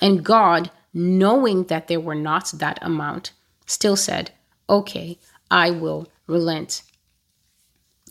And 0.02 0.26
God, 0.26 0.72
knowing 0.94 1.66
that 1.66 1.88
there 1.88 2.02
were 2.02 2.16
not 2.16 2.52
that 2.56 2.80
amount, 2.82 3.32
still 3.66 3.96
said, 3.96 4.32
Okay, 4.70 5.18
I 5.50 5.72
will 5.72 6.08
relent. 6.28 6.84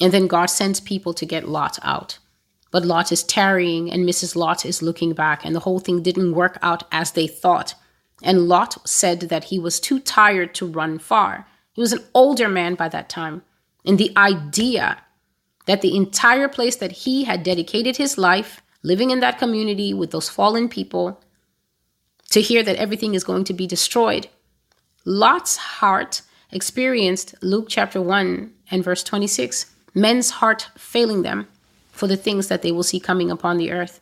And 0.00 0.12
then 0.12 0.26
God 0.26 0.46
sends 0.46 0.80
people 0.80 1.14
to 1.14 1.26
get 1.26 1.48
Lot 1.48 1.78
out. 1.82 2.18
But 2.70 2.84
Lot 2.84 3.12
is 3.12 3.22
tarrying, 3.22 3.90
and 3.90 4.06
Mrs. 4.06 4.36
Lot 4.36 4.66
is 4.66 4.82
looking 4.82 5.12
back, 5.12 5.44
and 5.44 5.54
the 5.54 5.60
whole 5.60 5.78
thing 5.78 6.02
didn't 6.02 6.34
work 6.34 6.58
out 6.62 6.84
as 6.92 7.12
they 7.12 7.26
thought. 7.26 7.74
And 8.22 8.48
Lot 8.48 8.86
said 8.88 9.20
that 9.20 9.44
he 9.44 9.58
was 9.58 9.80
too 9.80 10.00
tired 10.00 10.54
to 10.56 10.66
run 10.66 10.98
far. 10.98 11.46
He 11.72 11.80
was 11.80 11.92
an 11.92 12.04
older 12.14 12.48
man 12.48 12.74
by 12.74 12.88
that 12.88 13.08
time. 13.08 13.42
And 13.84 13.98
the 13.98 14.12
idea 14.16 14.98
that 15.66 15.80
the 15.80 15.96
entire 15.96 16.48
place 16.48 16.76
that 16.76 16.92
he 16.92 17.24
had 17.24 17.42
dedicated 17.42 17.96
his 17.96 18.18
life, 18.18 18.62
living 18.82 19.10
in 19.10 19.20
that 19.20 19.38
community 19.38 19.92
with 19.92 20.10
those 20.10 20.28
fallen 20.28 20.68
people, 20.68 21.20
to 22.30 22.40
hear 22.40 22.62
that 22.62 22.76
everything 22.76 23.14
is 23.14 23.24
going 23.24 23.44
to 23.44 23.54
be 23.54 23.66
destroyed. 23.66 24.28
Lot's 25.04 25.56
heart 25.56 26.22
experienced 26.56 27.34
Luke 27.42 27.66
chapter 27.68 28.00
1 28.00 28.50
and 28.70 28.82
verse 28.82 29.02
26 29.02 29.66
men's 29.92 30.30
heart 30.30 30.70
failing 30.74 31.20
them 31.20 31.46
for 31.92 32.06
the 32.06 32.16
things 32.16 32.48
that 32.48 32.62
they 32.62 32.72
will 32.72 32.82
see 32.82 32.98
coming 32.98 33.30
upon 33.30 33.58
the 33.58 33.70
earth. 33.70 34.00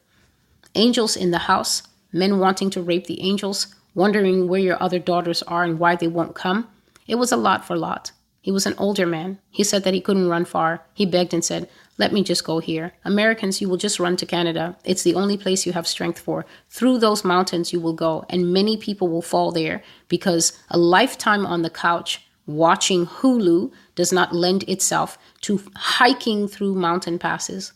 Angels 0.76 1.16
in 1.16 1.32
the 1.32 1.50
house, 1.50 1.82
men 2.12 2.38
wanting 2.38 2.70
to 2.70 2.80
rape 2.80 3.06
the 3.06 3.20
angels, 3.20 3.74
wondering 3.92 4.46
where 4.46 4.60
your 4.60 4.80
other 4.80 5.00
daughters 5.00 5.42
are 5.42 5.64
and 5.64 5.80
why 5.80 5.96
they 5.96 6.06
won't 6.06 6.36
come. 6.36 6.68
It 7.08 7.16
was 7.16 7.32
a 7.32 7.36
lot 7.36 7.64
for 7.64 7.76
Lot. 7.76 8.12
He 8.40 8.52
was 8.52 8.66
an 8.66 8.74
older 8.78 9.06
man. 9.06 9.38
He 9.50 9.64
said 9.64 9.82
that 9.82 9.94
he 9.94 10.00
couldn't 10.00 10.28
run 10.28 10.44
far. 10.44 10.82
He 10.94 11.06
begged 11.06 11.34
and 11.34 11.44
said, 11.44 11.68
Let 11.98 12.12
me 12.12 12.22
just 12.22 12.44
go 12.44 12.60
here. 12.60 12.92
Americans, 13.04 13.60
you 13.60 13.68
will 13.68 13.78
just 13.78 13.98
run 13.98 14.16
to 14.18 14.26
Canada. 14.26 14.76
It's 14.84 15.02
the 15.02 15.14
only 15.16 15.36
place 15.36 15.66
you 15.66 15.72
have 15.72 15.88
strength 15.88 16.20
for. 16.20 16.46
Through 16.68 16.98
those 16.98 17.24
mountains, 17.24 17.72
you 17.72 17.80
will 17.80 17.94
go, 17.94 18.26
and 18.28 18.52
many 18.52 18.76
people 18.76 19.08
will 19.08 19.22
fall 19.22 19.50
there 19.50 19.82
because 20.08 20.56
a 20.70 20.78
lifetime 20.78 21.46
on 21.46 21.62
the 21.62 21.70
couch 21.70 22.23
watching 22.46 23.06
Hulu 23.06 23.72
does 23.94 24.12
not 24.12 24.34
lend 24.34 24.62
itself 24.64 25.18
to 25.42 25.60
hiking 25.76 26.48
through 26.48 26.74
mountain 26.74 27.18
passes. 27.18 27.72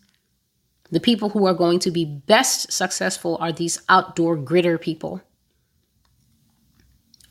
The 0.90 1.00
people 1.00 1.30
who 1.30 1.46
are 1.46 1.54
going 1.54 1.78
to 1.80 1.90
be 1.90 2.04
best 2.04 2.72
successful 2.72 3.36
are 3.40 3.52
these 3.52 3.80
outdoor 3.88 4.36
gritter 4.36 4.80
people. 4.80 5.22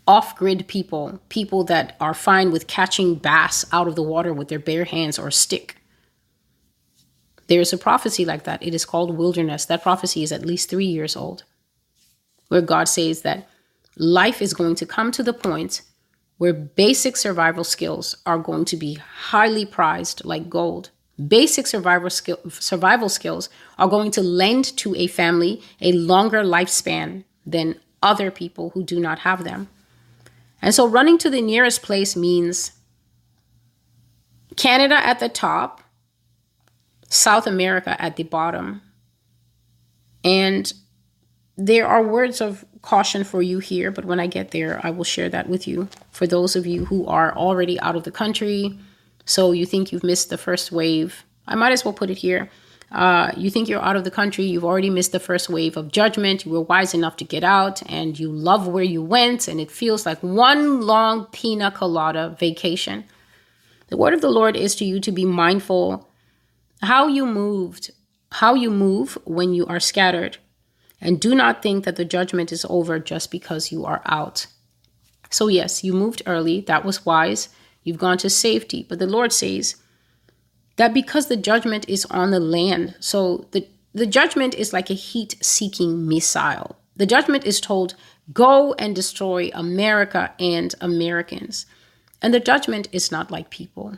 Off 0.07 0.35
grid 0.38 0.67
people, 0.67 1.19
people 1.29 1.63
that 1.65 1.95
are 1.99 2.13
fine 2.13 2.51
with 2.51 2.67
catching 2.67 3.15
bass 3.15 3.65
out 3.71 3.88
of 3.88 3.95
the 3.95 4.03
water 4.03 4.33
with 4.33 4.47
their 4.47 4.59
bare 4.59 4.85
hands 4.85 5.19
or 5.19 5.27
a 5.27 5.31
stick. 5.31 5.75
There's 7.47 7.73
a 7.73 7.77
prophecy 7.77 8.25
like 8.25 8.43
that. 8.43 8.61
It 8.61 8.73
is 8.73 8.85
called 8.85 9.17
wilderness. 9.17 9.65
That 9.65 9.83
prophecy 9.83 10.23
is 10.23 10.31
at 10.31 10.45
least 10.45 10.69
three 10.69 10.85
years 10.85 11.15
old, 11.15 11.43
where 12.49 12.61
God 12.61 12.85
says 12.85 13.21
that 13.23 13.47
life 13.97 14.41
is 14.41 14.53
going 14.53 14.75
to 14.75 14.85
come 14.85 15.11
to 15.11 15.23
the 15.23 15.33
point 15.33 15.81
where 16.38 16.53
basic 16.53 17.17
survival 17.17 17.63
skills 17.63 18.15
are 18.25 18.38
going 18.38 18.65
to 18.65 18.77
be 18.77 18.95
highly 18.95 19.65
prized 19.65 20.23
like 20.23 20.49
gold. 20.49 20.91
Basic 21.27 21.65
survival, 21.65 22.11
skill, 22.11 22.39
survival 22.49 23.09
skills 23.09 23.49
are 23.79 23.88
going 23.88 24.11
to 24.11 24.21
lend 24.21 24.65
to 24.77 24.95
a 24.95 25.07
family 25.07 25.61
a 25.81 25.91
longer 25.93 26.43
lifespan 26.43 27.23
than 27.45 27.79
other 28.03 28.29
people 28.29 28.69
who 28.71 28.83
do 28.83 28.99
not 28.99 29.19
have 29.19 29.43
them. 29.43 29.67
And 30.61 30.75
so 30.75 30.88
running 30.88 31.17
to 31.19 31.29
the 31.29 31.41
nearest 31.41 31.81
place 31.81 32.15
means 32.15 32.73
Canada 34.55 34.95
at 34.95 35.19
the 35.19 35.29
top, 35.29 35.81
South 37.09 37.47
America 37.47 37.99
at 38.01 38.15
the 38.15 38.23
bottom. 38.23 38.81
And 40.23 40.71
there 41.57 41.88
are 41.88 42.03
words 42.03 42.41
of 42.41 42.65
caution 42.88 43.25
for 43.25 43.41
you 43.41 43.59
here, 43.59 43.91
but 43.91 44.05
when 44.05 44.17
I 44.17 44.27
get 44.27 44.51
there, 44.51 44.79
I 44.81 44.91
will 44.91 45.03
share 45.03 45.27
that 45.27 45.49
with 45.49 45.67
you. 45.67 45.89
For 46.09 46.25
those 46.25 46.55
of 46.55 46.65
you 46.65 46.85
who 46.85 47.05
are 47.05 47.35
already 47.35 47.77
out 47.81 47.97
of 47.97 48.05
the 48.05 48.11
country, 48.11 48.79
so 49.25 49.51
you 49.51 49.65
think 49.65 49.91
you've 49.91 50.05
missed 50.05 50.29
the 50.29 50.38
first 50.38 50.71
wave, 50.71 51.25
I 51.45 51.55
might 51.55 51.73
as 51.73 51.83
well 51.83 51.93
put 51.93 52.09
it 52.09 52.19
here. 52.19 52.49
Uh, 52.89 53.33
you 53.35 53.49
think 53.49 53.67
you're 53.67 53.83
out 53.83 53.97
of 53.97 54.05
the 54.05 54.17
country, 54.19 54.45
you've 54.45 54.63
already 54.63 54.89
missed 54.89 55.11
the 55.11 55.19
first 55.19 55.49
wave 55.49 55.75
of 55.75 55.91
judgment, 55.91 56.45
you 56.45 56.51
were 56.53 56.61
wise 56.61 56.93
enough 56.93 57.17
to 57.17 57.25
get 57.25 57.43
out, 57.43 57.81
and 57.91 58.17
you 58.17 58.31
love 58.31 58.69
where 58.69 58.89
you 58.95 59.03
went, 59.03 59.49
and 59.49 59.59
it 59.59 59.69
feels 59.69 60.05
like 60.05 60.23
one 60.23 60.79
long 60.79 61.25
pina 61.33 61.69
colada 61.71 62.38
vacation. 62.39 63.03
The 63.89 63.97
word 63.97 64.13
of 64.13 64.21
the 64.21 64.31
Lord 64.39 64.55
is 64.55 64.75
to 64.75 64.85
you 64.85 65.01
to 65.01 65.11
be 65.11 65.25
mindful 65.25 66.07
how 66.81 67.07
you 67.07 67.25
moved, 67.25 67.91
how 68.31 68.53
you 68.53 68.71
move 68.71 69.17
when 69.25 69.53
you 69.53 69.65
are 69.65 69.81
scattered 69.81 70.38
and 70.99 71.19
do 71.19 71.35
not 71.35 71.61
think 71.61 71.85
that 71.85 71.95
the 71.95 72.05
judgment 72.05 72.51
is 72.51 72.65
over 72.69 72.99
just 72.99 73.31
because 73.31 73.71
you 73.71 73.85
are 73.85 74.01
out. 74.05 74.47
So, 75.29 75.47
yes, 75.47 75.83
you 75.83 75.93
moved 75.93 76.21
early. 76.25 76.61
That 76.61 76.85
was 76.85 77.05
wise. 77.05 77.49
You've 77.83 77.97
gone 77.97 78.17
to 78.19 78.29
safety. 78.29 78.85
But 78.87 78.99
the 78.99 79.07
Lord 79.07 79.31
says 79.31 79.75
that 80.77 80.93
because 80.93 81.27
the 81.27 81.37
judgment 81.37 81.87
is 81.87 82.05
on 82.05 82.31
the 82.31 82.39
land, 82.39 82.95
so 82.99 83.47
the, 83.51 83.67
the 83.93 84.07
judgment 84.07 84.55
is 84.55 84.73
like 84.73 84.89
a 84.89 84.95
heat 84.95 85.35
seeking 85.41 86.07
missile. 86.07 86.77
The 86.95 87.05
judgment 87.05 87.45
is 87.45 87.61
told, 87.61 87.95
go 88.33 88.73
and 88.73 88.95
destroy 88.95 89.51
America 89.53 90.33
and 90.39 90.73
Americans. 90.81 91.65
And 92.21 92.33
the 92.33 92.39
judgment 92.39 92.87
is 92.91 93.11
not 93.11 93.29
like 93.29 93.49
people. 93.49 93.97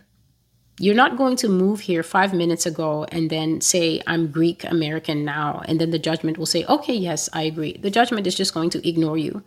You're 0.82 0.96
not 0.96 1.18
going 1.18 1.36
to 1.38 1.50
move 1.50 1.82
here 1.82 2.04
five 2.04 2.34
minutes 2.34 2.66
ago 2.66 3.06
and 3.12 3.30
then 3.30 3.60
say, 3.60 4.02
I'm 4.08 4.32
Greek 4.32 4.64
American 4.64 5.26
now. 5.26 5.62
And 5.66 5.80
then 5.80 5.92
the 5.92 6.00
judgment 6.00 6.38
will 6.38 6.46
say, 6.46 6.64
okay, 6.66 6.94
yes, 6.96 7.28
I 7.34 7.42
agree. 7.42 7.78
The 7.78 7.92
judgment 7.92 8.26
is 8.26 8.34
just 8.34 8.54
going 8.54 8.70
to 8.70 8.88
ignore 8.88 9.18
you 9.18 9.44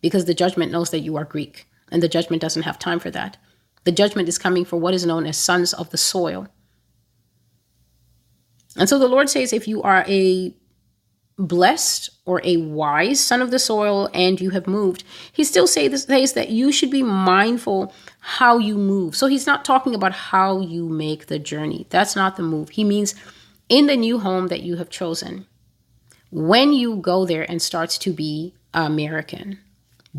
because 0.00 0.26
the 0.26 0.34
judgment 0.34 0.70
knows 0.70 0.90
that 0.90 1.00
you 1.00 1.16
are 1.16 1.24
Greek 1.24 1.66
and 1.90 2.04
the 2.04 2.08
judgment 2.08 2.40
doesn't 2.40 2.62
have 2.62 2.78
time 2.78 3.00
for 3.00 3.10
that. 3.10 3.36
The 3.82 3.90
judgment 3.90 4.28
is 4.28 4.38
coming 4.38 4.64
for 4.64 4.76
what 4.76 4.94
is 4.94 5.04
known 5.04 5.26
as 5.26 5.36
sons 5.36 5.72
of 5.72 5.90
the 5.90 5.98
soil. 5.98 6.46
And 8.76 8.88
so 8.88 8.96
the 8.98 9.08
Lord 9.08 9.28
says, 9.28 9.52
if 9.52 9.66
you 9.66 9.82
are 9.82 10.04
a 10.06 10.54
blessed 11.38 12.10
or 12.24 12.40
a 12.44 12.56
wise 12.56 13.20
son 13.20 13.42
of 13.42 13.50
the 13.50 13.58
soil 13.58 14.08
and 14.14 14.40
you 14.40 14.50
have 14.50 14.66
moved, 14.66 15.04
he 15.32 15.44
still 15.44 15.66
says 15.66 16.06
that 16.06 16.48
you 16.48 16.72
should 16.72 16.90
be 16.90 17.02
mindful 17.02 17.92
how 18.20 18.58
you 18.58 18.76
move. 18.76 19.14
So 19.14 19.26
he's 19.26 19.46
not 19.46 19.64
talking 19.64 19.94
about 19.94 20.12
how 20.12 20.60
you 20.60 20.88
make 20.88 21.26
the 21.26 21.38
journey. 21.38 21.86
That's 21.90 22.16
not 22.16 22.36
the 22.36 22.42
move. 22.42 22.70
He 22.70 22.84
means 22.84 23.14
in 23.68 23.86
the 23.86 23.96
new 23.96 24.18
home 24.18 24.48
that 24.48 24.62
you 24.62 24.76
have 24.76 24.90
chosen, 24.90 25.46
when 26.30 26.72
you 26.72 26.96
go 26.96 27.24
there 27.24 27.48
and 27.48 27.60
start 27.60 27.90
to 27.90 28.12
be 28.12 28.54
American, 28.74 29.58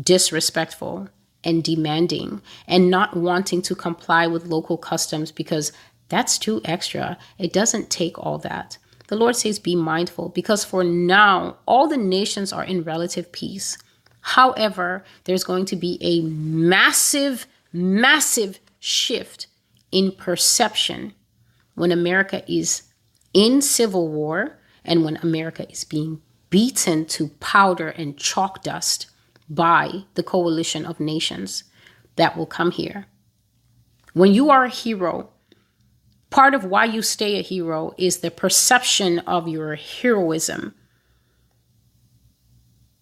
disrespectful, 0.00 1.08
and 1.44 1.62
demanding, 1.62 2.42
and 2.66 2.90
not 2.90 3.16
wanting 3.16 3.62
to 3.62 3.74
comply 3.74 4.26
with 4.26 4.46
local 4.46 4.76
customs 4.76 5.30
because 5.30 5.72
that's 6.08 6.38
too 6.38 6.60
extra. 6.64 7.18
It 7.38 7.52
doesn't 7.52 7.90
take 7.90 8.18
all 8.18 8.38
that. 8.38 8.78
The 9.08 9.16
Lord 9.16 9.36
says, 9.36 9.58
Be 9.58 9.74
mindful, 9.74 10.28
because 10.30 10.64
for 10.64 10.84
now, 10.84 11.58
all 11.66 11.88
the 11.88 11.96
nations 11.96 12.52
are 12.52 12.64
in 12.64 12.84
relative 12.84 13.32
peace. 13.32 13.76
However, 14.20 15.04
there's 15.24 15.44
going 15.44 15.64
to 15.66 15.76
be 15.76 15.98
a 16.00 16.20
massive, 16.22 17.46
massive 17.72 18.60
shift 18.78 19.46
in 19.90 20.12
perception 20.12 21.14
when 21.74 21.90
America 21.90 22.44
is 22.50 22.82
in 23.32 23.62
civil 23.62 24.08
war 24.08 24.58
and 24.84 25.04
when 25.04 25.16
America 25.18 25.70
is 25.70 25.84
being 25.84 26.20
beaten 26.50 27.04
to 27.06 27.28
powder 27.40 27.88
and 27.88 28.18
chalk 28.18 28.62
dust 28.62 29.06
by 29.48 30.04
the 30.14 30.22
coalition 30.22 30.84
of 30.84 31.00
nations 31.00 31.64
that 32.16 32.36
will 32.36 32.46
come 32.46 32.70
here. 32.70 33.06
When 34.12 34.34
you 34.34 34.50
are 34.50 34.64
a 34.64 34.70
hero, 34.70 35.30
part 36.30 36.54
of 36.54 36.64
why 36.64 36.84
you 36.84 37.02
stay 37.02 37.38
a 37.38 37.42
hero 37.42 37.94
is 37.96 38.18
the 38.18 38.30
perception 38.30 39.20
of 39.20 39.48
your 39.48 39.74
heroism. 39.74 40.74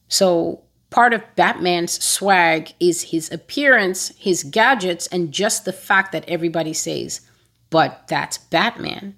So, 0.08 0.62
part 0.90 1.12
of 1.12 1.22
Batman's 1.34 2.02
swag 2.02 2.72
is 2.78 3.10
his 3.10 3.30
appearance, 3.32 4.12
his 4.16 4.44
gadgets, 4.44 5.06
and 5.08 5.32
just 5.32 5.64
the 5.64 5.72
fact 5.72 6.12
that 6.12 6.28
everybody 6.28 6.72
says, 6.72 7.20
but 7.70 8.06
that's 8.08 8.38
Batman. 8.38 9.16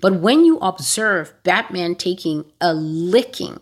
But 0.00 0.20
when 0.20 0.44
you 0.44 0.58
observe 0.58 1.34
Batman 1.42 1.94
taking 1.94 2.44
a 2.60 2.74
licking, 2.74 3.60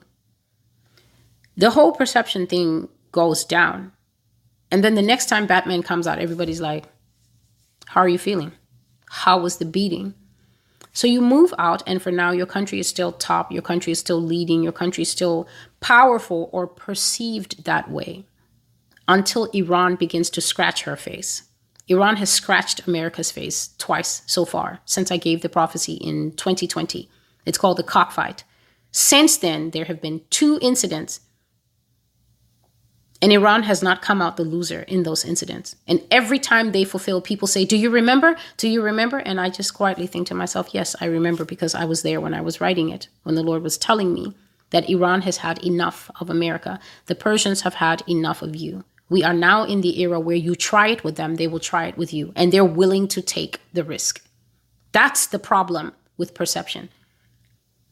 the 1.57 1.71
whole 1.71 1.93
perception 1.93 2.47
thing 2.47 2.89
goes 3.13 3.45
down. 3.45 3.93
And 4.71 4.85
then 4.85 4.95
the 4.95 5.03
next 5.03 5.27
time 5.27 5.47
Batman 5.47 5.83
comes 5.83 6.07
out, 6.07 6.19
everybody's 6.19 6.61
like, 6.61 6.85
How 7.87 8.01
are 8.01 8.09
you 8.09 8.19
feeling? 8.19 8.53
How 9.13 9.39
was 9.39 9.57
the 9.57 9.65
beating? 9.65 10.15
So 10.93 11.09
you 11.09 11.21
move 11.21 11.53
out, 11.59 11.83
and 11.85 12.01
for 12.01 12.13
now, 12.13 12.31
your 12.31 12.47
country 12.47 12.79
is 12.79 12.89
still 12.89 13.11
top, 13.11 13.51
your 13.51 13.63
country 13.63 13.91
is 13.91 13.99
still 13.99 14.23
leading, 14.23 14.63
your 14.63 14.73
country 14.73 15.03
is 15.03 15.11
still 15.11 15.49
powerful 15.81 16.49
or 16.53 16.69
perceived 16.69 17.65
that 17.65 17.91
way 17.91 18.25
until 19.09 19.47
Iran 19.47 19.97
begins 19.97 20.31
to 20.31 20.41
scratch 20.41 20.83
her 20.83 20.97
face. 20.97 21.43
Iran 21.89 22.17
has 22.17 22.31
scratched 22.31 22.87
America's 22.87 23.33
face 23.33 23.71
twice 23.79 24.23
so 24.27 24.45
far 24.45 24.81
since 24.85 25.11
I 25.11 25.17
gave 25.17 25.43
the 25.43 25.49
prophecy 25.49 25.95
in 25.95 26.31
2020. 26.37 27.09
It's 27.45 27.59
called 27.59 27.79
the 27.79 27.83
cockfight. 27.83 28.45
Since 28.93 29.39
then, 29.39 29.71
there 29.71 29.87
have 29.87 30.01
been 30.01 30.21
two 30.31 30.61
incidents 30.63 31.21
and 33.23 33.33
Iran 33.33 33.65
has 33.65 33.83
not 33.83 34.01
come 34.01 34.23
out 34.23 34.37
the 34.37 34.45
loser 34.45 34.83
in 34.83 35.03
those 35.03 35.25
incidents. 35.25 35.77
And 35.87 36.03
every 36.11 36.39
time 36.39 36.73
they 36.73 36.85
fulfill, 36.85 37.21
people 37.21 37.47
say, 37.47 37.65
Do 37.65 37.77
you 37.77 37.91
remember? 37.91 38.37
Do 38.57 38.69
you 38.69 38.83
remember? 38.83 39.19
And 39.19 39.41
I 39.41 39.51
just 39.51 39.75
quietly 39.75 40.07
think 40.07 40.27
to 40.29 40.35
myself, 40.35 40.71
Yes, 40.73 40.97
I 41.01 41.07
remember 41.07 41.45
because 41.45 41.75
I 41.75 41.85
was 41.85 42.03
there 42.03 42.21
when 42.21 42.35
I 42.35 42.41
was 42.41 42.61
writing 42.61 42.89
it, 42.89 43.09
when 43.25 43.35
the 43.35 43.43
Lord 43.43 43.63
was 43.63 43.77
telling 43.77 44.15
me 44.15 44.35
that 44.71 44.89
Iran 44.89 45.23
has 45.23 45.39
had 45.39 45.65
enough 45.65 46.11
of 46.21 46.31
America. 46.31 46.79
The 47.07 47.15
Persians 47.15 47.63
have 47.63 47.75
had 47.75 48.03
enough 48.09 48.41
of 48.41 48.57
you. 48.57 48.85
We 49.09 49.25
are 49.25 49.35
now 49.35 49.65
in 49.65 49.81
the 49.81 50.01
era 50.01 50.21
where 50.21 50.37
you 50.37 50.55
try 50.55 50.89
it 50.89 51.03
with 51.03 51.17
them, 51.17 51.35
they 51.35 51.49
will 51.49 51.59
try 51.59 51.87
it 51.87 51.99
with 51.99 52.15
you, 52.15 52.33
and 52.37 52.53
they're 52.53 52.65
willing 52.65 53.09
to 53.09 53.21
take 53.21 53.61
the 53.73 53.83
risk. 53.83 54.23
That's 54.93 55.27
the 55.27 55.41
problem 55.41 55.93
with 56.17 56.35
perception. 56.35 56.91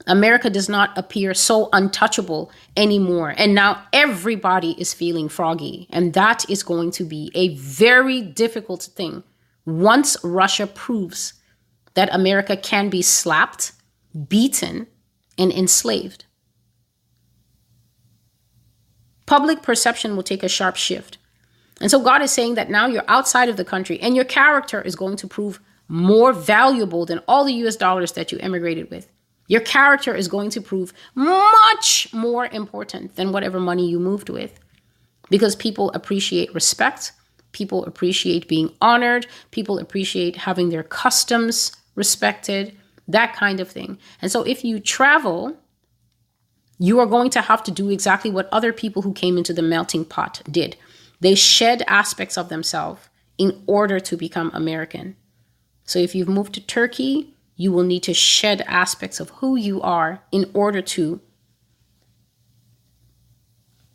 America 0.09 0.51
does 0.51 0.69
not 0.69 0.97
appear 0.97 1.35
so 1.35 1.69
untouchable 1.73 2.51
anymore. 2.77 3.35
And 3.37 3.55
now 3.55 3.83
everybody 3.93 4.73
is 4.73 4.95
feeling 4.95 5.29
froggy. 5.29 5.87
And 5.91 6.15
that 6.15 6.49
is 6.49 6.63
going 6.63 6.91
to 6.93 7.05
be 7.05 7.31
a 7.35 7.55
very 7.57 8.21
difficult 8.23 8.83
thing 8.83 9.23
once 9.67 10.17
Russia 10.25 10.67
proves 10.67 11.35
that 11.95 12.13
America 12.13 12.57
can 12.57 12.89
be 12.89 13.03
slapped, 13.03 13.73
beaten, 14.29 14.87
and 15.37 15.53
enslaved. 15.53 16.25
Public 19.27 19.63
perception 19.63 20.17
will 20.17 20.23
take 20.23 20.43
a 20.43 20.49
sharp 20.49 20.77
shift. 20.77 21.19
And 21.81 21.91
so 21.91 22.01
God 22.01 22.23
is 22.23 22.33
saying 22.33 22.55
that 22.55 22.71
now 22.71 22.87
you're 22.87 23.05
outside 23.09 23.49
of 23.49 23.57
the 23.57 23.65
country 23.65 24.01
and 24.01 24.17
your 24.17 24.25
character 24.25 24.81
is 24.81 24.97
going 24.97 25.17
to 25.17 25.29
prove 25.29 25.61
more 25.87 26.33
valuable 26.33 27.05
than 27.05 27.21
all 27.29 27.45
the 27.45 27.53
US 27.65 27.77
dollars 27.77 28.13
that 28.13 28.33
you 28.33 28.39
emigrated 28.39 28.91
with. 28.91 29.09
Your 29.49 29.61
character 29.63 30.15
is 30.15 30.29
going 30.29 30.51
to 30.51 30.61
prove 30.61 30.93
much 31.15 32.09
more 32.13 32.47
important 32.47 33.17
than 33.17 33.33
whatever 33.33 33.59
money 33.59 33.89
you 33.89 33.99
moved 33.99 34.29
with 34.29 34.61
because 35.31 35.57
people 35.57 35.91
appreciate 35.93 36.55
respect, 36.55 37.13
people 37.53 37.85
appreciate 37.85 38.47
being 38.47 38.73
honored, 38.81 39.27
people 39.51 39.79
appreciate 39.79 40.37
having 40.37 40.69
their 40.69 40.83
customs 40.83 41.73
respected, 41.95 42.77
that 43.09 43.35
kind 43.35 43.59
of 43.59 43.71
thing. 43.71 43.99
And 44.23 44.31
so 44.31 44.43
if 44.43 44.65
you 44.65 44.79
travel, 44.79 45.57
you 46.79 47.01
are 47.01 47.07
going 47.07 47.31
to 47.31 47.41
have 47.41 47.63
to 47.65 47.71
do 47.71 47.91
exactly 47.91 48.31
what 48.31 48.49
other 48.53 48.73
people 48.73 49.03
who 49.03 49.13
came 49.13 49.37
into 49.37 49.53
the 49.53 49.63
melting 49.63 50.05
pot 50.05 50.43
did. 50.51 50.77
They 51.21 51.35
shed 51.35 51.83
aspects 51.89 52.39
of 52.39 52.49
themselves 52.49 53.09
in 53.39 53.63
order 53.67 53.99
to 53.99 54.17
become 54.17 54.51
American. 54.53 55.17
So 55.85 55.99
if 55.99 56.15
you've 56.15 56.29
moved 56.29 56.55
to 56.55 56.61
Turkey, 56.61 57.35
you 57.59 57.73
will 57.73 57.83
need 57.83 58.05
to 58.05 58.15
shed 58.15 58.63
aspects 58.67 59.19
of 59.21 59.31
who 59.31 59.57
you 59.57 59.83
are 59.83 60.23
in 60.31 60.49
order 60.55 60.81
to 60.81 61.21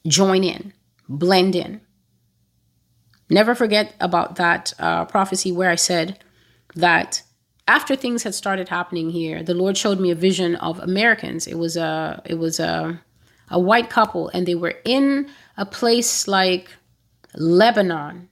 join 0.05 0.43
in, 0.43 0.73
blend 1.07 1.55
in. 1.55 1.79
Never 3.29 3.55
forget 3.55 3.95
about 4.01 4.35
that 4.35 4.73
uh, 4.77 5.05
prophecy 5.05 5.51
where 5.51 5.69
I 5.69 5.75
said 5.75 6.19
that 6.75 7.23
after 7.65 7.95
things 7.95 8.23
had 8.23 8.35
started 8.35 8.67
happening 8.67 9.09
here, 9.09 9.41
the 9.41 9.53
Lord 9.53 9.77
showed 9.77 9.99
me 9.99 10.11
a 10.11 10.15
vision 10.15 10.55
of 10.57 10.79
Americans. 10.79 11.47
It 11.47 11.57
was 11.57 11.77
a 11.77 12.21
it 12.25 12.35
was 12.35 12.59
a 12.59 13.01
a 13.49 13.59
white 13.59 13.89
couple, 13.89 14.27
and 14.33 14.45
they 14.45 14.55
were 14.55 14.75
in 14.83 15.29
a 15.55 15.65
place 15.65 16.27
like 16.27 16.69
Lebanon, 17.35 18.27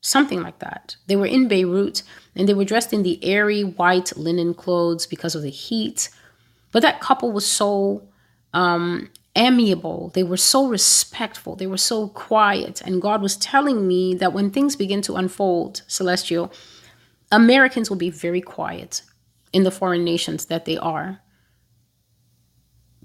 something 0.00 0.42
like 0.42 0.58
that. 0.58 0.96
They 1.06 1.14
were 1.14 1.26
in 1.26 1.46
Beirut, 1.46 2.02
and 2.36 2.48
they 2.48 2.54
were 2.54 2.64
dressed 2.64 2.92
in 2.92 3.02
the 3.02 3.22
airy 3.24 3.62
white 3.62 4.16
linen 4.16 4.54
clothes 4.54 5.06
because 5.06 5.34
of 5.34 5.42
the 5.42 5.50
heat. 5.50 6.10
But 6.72 6.82
that 6.82 7.00
couple 7.00 7.30
was 7.30 7.46
so 7.46 8.02
um, 8.52 9.10
amiable. 9.36 10.10
They 10.14 10.22
were 10.22 10.36
so 10.36 10.66
respectful. 10.66 11.56
They 11.56 11.66
were 11.66 11.76
so 11.76 12.08
quiet. 12.08 12.80
And 12.82 13.02
God 13.02 13.22
was 13.22 13.36
telling 13.36 13.86
me 13.86 14.14
that 14.16 14.32
when 14.32 14.50
things 14.50 14.76
begin 14.76 15.02
to 15.02 15.14
unfold, 15.14 15.82
Celestial, 15.86 16.52
Americans 17.30 17.90
will 17.90 17.96
be 17.96 18.10
very 18.10 18.40
quiet 18.40 19.02
in 19.52 19.62
the 19.62 19.70
foreign 19.70 20.04
nations 20.04 20.46
that 20.46 20.64
they 20.64 20.76
are. 20.76 21.20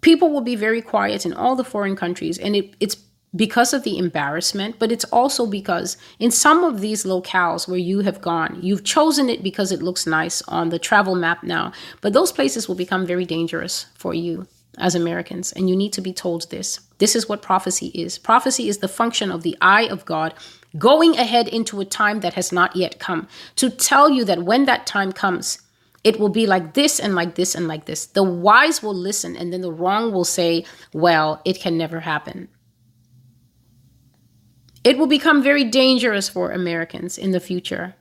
People 0.02 0.32
will 0.32 0.42
be 0.42 0.56
very 0.56 0.82
quiet 0.82 1.26
in 1.26 1.34
all 1.34 1.56
the 1.56 1.64
foreign 1.64 1.96
countries, 1.96 2.38
and 2.38 2.56
it, 2.56 2.74
it's 2.80 2.96
because 3.36 3.74
of 3.74 3.84
the 3.84 3.98
embarrassment, 3.98 4.80
but 4.80 4.92
it's 4.92 5.06
also 5.06 5.46
because 5.46 5.98
in 6.20 6.32
some 6.32 6.64
of 6.64 6.82
these 6.82 7.04
locales 7.04 7.68
where 7.68 7.78
you 7.78 8.00
have 8.02 8.22
gone, 8.22 8.60
you've 8.62 8.84
chosen 8.84 9.30
it 9.30 9.44
because 9.44 9.72
it 9.72 9.82
looks 9.82 10.08
nice 10.08 10.42
on 10.44 10.70
the 10.70 10.80
travel 10.80 11.16
map 11.16 11.44
now, 11.44 11.72
but 12.02 12.14
those 12.14 12.32
places 12.32 12.68
will 12.68 12.76
become 12.76 13.06
very 13.06 13.26
dangerous 13.26 13.86
for 13.96 14.14
you 14.14 14.48
as 14.78 14.96
Americans, 14.96 15.52
and 15.52 15.70
you 15.70 15.76
need 15.76 15.94
to 15.94 16.02
be 16.02 16.14
told 16.14 16.50
this. 16.50 16.80
This 17.00 17.16
is 17.16 17.28
what 17.28 17.42
prophecy 17.42 17.88
is. 17.88 18.18
Prophecy 18.18 18.70
is 18.70 18.80
the 18.80 18.88
function 18.88 19.32
of 19.32 19.44
the 19.44 19.58
eye 19.62 19.88
of 19.88 20.06
God 20.06 20.34
going 20.78 21.18
ahead 21.18 21.48
into 21.48 21.82
a 21.82 21.86
time 21.86 22.20
that 22.20 22.36
has 22.36 22.52
not 22.52 22.76
yet 22.76 23.00
come 23.00 23.28
to 23.56 23.70
tell 23.70 24.10
you 24.10 24.24
that 24.26 24.44
when 24.44 24.66
that 24.66 24.86
time 24.86 25.12
comes, 25.12 25.60
it 26.04 26.20
will 26.20 26.30
be 26.30 26.46
like 26.46 26.74
this 26.76 27.00
and 27.00 27.16
like 27.16 27.36
this 27.36 27.56
and 27.56 27.68
like 27.68 27.86
this. 27.86 28.06
The 28.06 28.24
wise 28.24 28.82
will 28.82 28.96
listen, 28.96 29.36
and 29.36 29.52
then 29.52 29.62
the 29.62 29.72
wrong 29.72 30.14
will 30.14 30.26
say, 30.26 30.66
Well, 30.94 31.42
it 31.44 31.60
can 31.60 31.78
never 31.78 32.00
happen. 32.00 32.48
It 34.90 34.98
will 34.98 35.06
become 35.06 35.44
very 35.44 35.66
dangerous 35.66 36.28
for 36.28 36.50
Americans 36.50 37.20
in 37.20 37.30
the 37.30 37.40
future. 37.40 37.94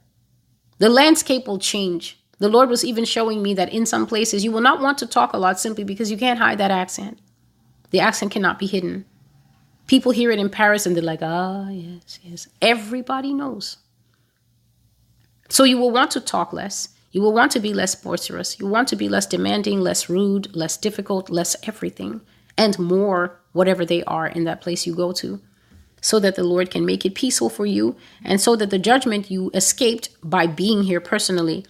The 0.78 0.88
landscape 0.88 1.46
will 1.46 1.58
change. 1.58 2.18
The 2.38 2.48
Lord 2.48 2.70
was 2.70 2.82
even 2.82 3.04
showing 3.04 3.42
me 3.42 3.52
that 3.52 3.70
in 3.70 3.84
some 3.84 4.06
places 4.06 4.42
you 4.42 4.50
will 4.50 4.62
not 4.62 4.80
want 4.80 4.96
to 4.96 5.06
talk 5.06 5.34
a 5.34 5.36
lot 5.36 5.60
simply 5.60 5.84
because 5.84 6.10
you 6.10 6.16
can't 6.16 6.38
hide 6.38 6.56
that 6.56 6.70
accent. 6.70 7.18
The 7.90 8.00
accent 8.00 8.32
cannot 8.32 8.58
be 8.58 8.66
hidden. 8.66 9.04
People 9.86 10.12
hear 10.12 10.30
it 10.30 10.38
in 10.38 10.48
Paris 10.48 10.86
and 10.86 10.96
they're 10.96 11.02
like, 11.02 11.20
ah, 11.20 11.68
yes, 11.68 12.20
yes. 12.22 12.48
Everybody 12.62 13.34
knows. 13.34 13.76
So 15.50 15.64
you 15.64 15.76
will 15.76 15.90
want 15.90 16.10
to 16.12 16.22
talk 16.22 16.54
less. 16.54 16.88
You 17.12 17.20
will 17.20 17.34
want 17.34 17.52
to 17.52 17.60
be 17.60 17.74
less 17.74 17.96
boisterous. 17.96 18.58
You 18.58 18.66
want 18.66 18.88
to 18.88 18.96
be 18.96 19.10
less 19.10 19.26
demanding, 19.26 19.82
less 19.82 20.08
rude, 20.08 20.56
less 20.56 20.78
difficult, 20.78 21.28
less 21.28 21.54
everything, 21.64 22.22
and 22.56 22.78
more 22.78 23.38
whatever 23.52 23.84
they 23.84 24.02
are 24.04 24.26
in 24.26 24.44
that 24.44 24.62
place 24.62 24.86
you 24.86 24.94
go 24.94 25.12
to 25.12 25.42
so 26.00 26.18
that 26.20 26.36
the 26.36 26.44
Lord 26.44 26.70
can 26.70 26.86
make 26.86 27.04
it 27.04 27.14
peaceful 27.14 27.48
for 27.48 27.66
you 27.66 27.96
and 28.24 28.40
so 28.40 28.56
that 28.56 28.70
the 28.70 28.78
judgment 28.78 29.30
you 29.30 29.50
escaped 29.54 30.08
by 30.22 30.46
being 30.46 30.84
here 30.84 31.00
personally 31.00 31.64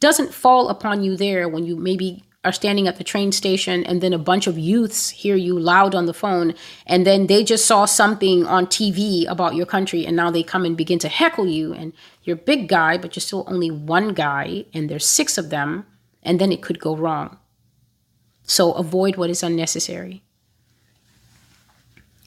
doesn't 0.00 0.34
fall 0.34 0.68
upon 0.68 1.02
you 1.02 1.16
there 1.16 1.48
when 1.48 1.64
you 1.64 1.76
maybe 1.76 2.24
are 2.44 2.52
standing 2.52 2.86
at 2.86 2.96
the 2.96 3.04
train 3.04 3.32
station 3.32 3.84
and 3.84 4.00
then 4.00 4.12
a 4.12 4.18
bunch 4.18 4.46
of 4.46 4.56
youths 4.56 5.10
hear 5.10 5.34
you 5.34 5.58
loud 5.58 5.94
on 5.94 6.06
the 6.06 6.14
phone 6.14 6.54
and 6.86 7.04
then 7.04 7.26
they 7.26 7.42
just 7.42 7.66
saw 7.66 7.84
something 7.84 8.46
on 8.46 8.66
TV 8.66 9.26
about 9.28 9.56
your 9.56 9.66
country 9.66 10.06
and 10.06 10.16
now 10.16 10.30
they 10.30 10.42
come 10.42 10.64
and 10.64 10.76
begin 10.76 10.98
to 11.00 11.08
heckle 11.08 11.48
you 11.48 11.74
and 11.74 11.92
you're 12.22 12.36
a 12.36 12.40
big 12.40 12.68
guy 12.68 12.96
but 12.96 13.16
you're 13.16 13.20
still 13.20 13.44
only 13.48 13.70
one 13.70 14.14
guy 14.14 14.64
and 14.72 14.88
there's 14.88 15.04
six 15.04 15.36
of 15.36 15.50
them 15.50 15.84
and 16.22 16.40
then 16.40 16.52
it 16.52 16.62
could 16.62 16.78
go 16.78 16.96
wrong. 16.96 17.38
So 18.44 18.72
avoid 18.72 19.16
what 19.16 19.30
is 19.30 19.42
unnecessary. 19.42 20.22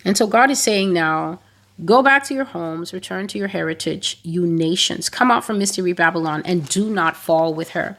And 0.06 0.18
so 0.18 0.28
God 0.28 0.50
is 0.50 0.62
saying 0.62 0.94
now, 0.94 1.40
go 1.86 2.02
back 2.02 2.24
to 2.26 2.34
your 2.34 2.46
homes, 2.46 2.94
return 2.94 3.28
to 3.28 3.38
your 3.38 3.48
heritage, 3.48 4.20
you 4.24 4.46
nations. 4.46 5.10
Come 5.10 5.32
out 5.32 5.44
from 5.44 5.58
Mystery 5.58 5.94
Babylon 5.94 6.42
and 6.46 6.68
do 6.68 6.90
not 6.90 7.16
fall 7.16 7.54
with 7.54 7.70
her. 7.72 7.98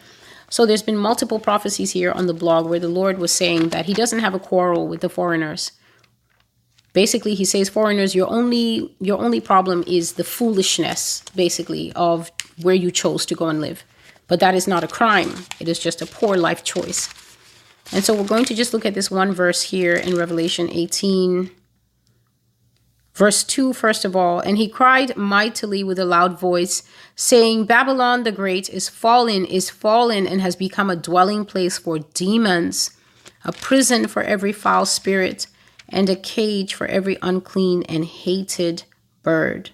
So 0.50 0.66
there's 0.66 0.82
been 0.82 0.98
multiple 0.98 1.38
prophecies 1.38 1.92
here 1.92 2.12
on 2.12 2.26
the 2.26 2.34
blog 2.34 2.66
where 2.66 2.78
the 2.78 2.88
Lord 2.88 3.18
was 3.18 3.32
saying 3.32 3.70
that 3.70 3.86
he 3.86 3.94
doesn't 3.94 4.18
have 4.18 4.34
a 4.34 4.38
quarrel 4.38 4.86
with 4.86 5.00
the 5.00 5.08
foreigners. 5.08 5.72
Basically, 6.92 7.34
he 7.34 7.46
says 7.46 7.70
foreigners, 7.70 8.14
your 8.14 8.28
only 8.28 8.94
your 9.00 9.18
only 9.18 9.40
problem 9.40 9.82
is 9.86 10.12
the 10.12 10.24
foolishness 10.24 11.22
basically 11.34 11.90
of 11.94 12.30
where 12.60 12.74
you 12.74 12.90
chose 12.90 13.24
to 13.26 13.34
go 13.34 13.48
and 13.48 13.62
live. 13.62 13.82
But 14.28 14.40
that 14.40 14.54
is 14.54 14.68
not 14.68 14.84
a 14.84 14.88
crime. 14.88 15.32
It 15.58 15.68
is 15.68 15.78
just 15.78 16.02
a 16.02 16.06
poor 16.06 16.36
life 16.36 16.64
choice. 16.64 17.08
And 17.90 18.04
so 18.04 18.14
we're 18.14 18.28
going 18.28 18.44
to 18.44 18.54
just 18.54 18.74
look 18.74 18.84
at 18.84 18.92
this 18.92 19.10
one 19.10 19.32
verse 19.32 19.62
here 19.62 19.94
in 19.94 20.16
Revelation 20.16 20.68
18 20.70 21.50
Verse 23.14 23.44
2, 23.44 23.74
first 23.74 24.04
of 24.04 24.16
all, 24.16 24.40
and 24.40 24.56
he 24.56 24.68
cried 24.68 25.16
mightily 25.16 25.84
with 25.84 25.98
a 25.98 26.04
loud 26.04 26.38
voice, 26.38 26.82
saying, 27.14 27.66
Babylon 27.66 28.22
the 28.22 28.32
Great 28.32 28.70
is 28.70 28.88
fallen, 28.88 29.44
is 29.44 29.68
fallen, 29.68 30.26
and 30.26 30.40
has 30.40 30.56
become 30.56 30.88
a 30.88 30.96
dwelling 30.96 31.44
place 31.44 31.76
for 31.76 31.98
demons, 31.98 32.90
a 33.44 33.52
prison 33.52 34.08
for 34.08 34.22
every 34.22 34.52
foul 34.52 34.86
spirit, 34.86 35.46
and 35.90 36.08
a 36.08 36.16
cage 36.16 36.72
for 36.72 36.86
every 36.86 37.18
unclean 37.20 37.82
and 37.82 38.06
hated 38.06 38.84
bird. 39.22 39.70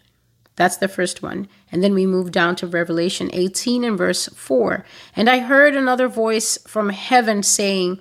That's 0.57 0.76
the 0.76 0.89
first 0.89 1.22
one. 1.22 1.47
And 1.70 1.84
then 1.84 1.95
we 1.95 2.05
move 2.05 2.32
down 2.32 2.57
to 2.57 2.66
Revelation 2.66 3.30
18 3.32 3.84
and 3.84 3.97
verse 3.97 4.26
4. 4.26 4.84
And 5.14 5.30
I 5.30 5.39
heard 5.39 5.76
another 5.76 6.09
voice 6.09 6.59
from 6.66 6.89
heaven 6.89 7.45
saying, 7.45 8.01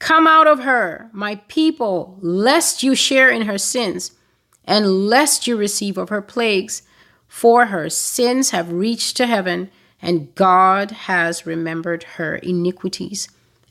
Come 0.00 0.26
out 0.26 0.46
of 0.46 0.60
her, 0.60 1.08
my 1.14 1.36
people, 1.48 2.18
lest 2.20 2.82
you 2.82 2.94
share 2.94 3.30
in 3.30 3.42
her 3.42 3.56
sins, 3.56 4.10
and 4.66 5.06
lest 5.08 5.46
you 5.46 5.56
receive 5.56 5.98
of 5.98 6.08
her 6.08 6.22
plagues. 6.22 6.82
For 7.28 7.66
her 7.66 7.90
sins 7.90 8.50
have 8.50 8.72
reached 8.72 9.16
to 9.16 9.26
heaven, 9.26 9.70
and 10.00 10.34
God 10.34 10.90
has 10.92 11.46
remembered 11.46 12.04
her 12.04 12.36
iniquities. 12.36 13.28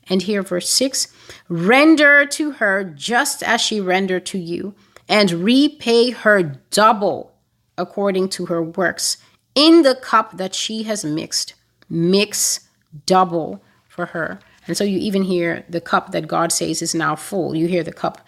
And 0.08 0.22
here, 0.22 0.42
verse 0.42 0.68
6 0.70 1.08
Render 1.48 2.26
to 2.26 2.52
her 2.52 2.84
just 2.84 3.42
as 3.42 3.60
she 3.60 3.80
rendered 3.80 4.26
to 4.26 4.38
you, 4.38 4.74
and 5.08 5.30
repay 5.30 6.10
her 6.10 6.42
double 6.70 7.32
according 7.76 8.28
to 8.30 8.46
her 8.46 8.62
works. 8.62 9.16
In 9.54 9.82
the 9.82 9.94
cup 9.94 10.36
that 10.36 10.54
she 10.54 10.82
has 10.84 11.04
mixed, 11.04 11.54
mix 11.88 12.68
double 13.06 13.62
for 13.88 14.06
her. 14.06 14.40
And 14.66 14.76
so 14.76 14.84
you 14.84 14.98
even 14.98 15.22
hear 15.22 15.64
the 15.68 15.80
cup 15.80 16.12
that 16.12 16.26
God 16.26 16.52
says 16.52 16.82
is 16.82 16.94
now 16.94 17.16
full. 17.16 17.54
You 17.54 17.66
hear 17.66 17.82
the 17.82 17.92
cup 17.92 18.26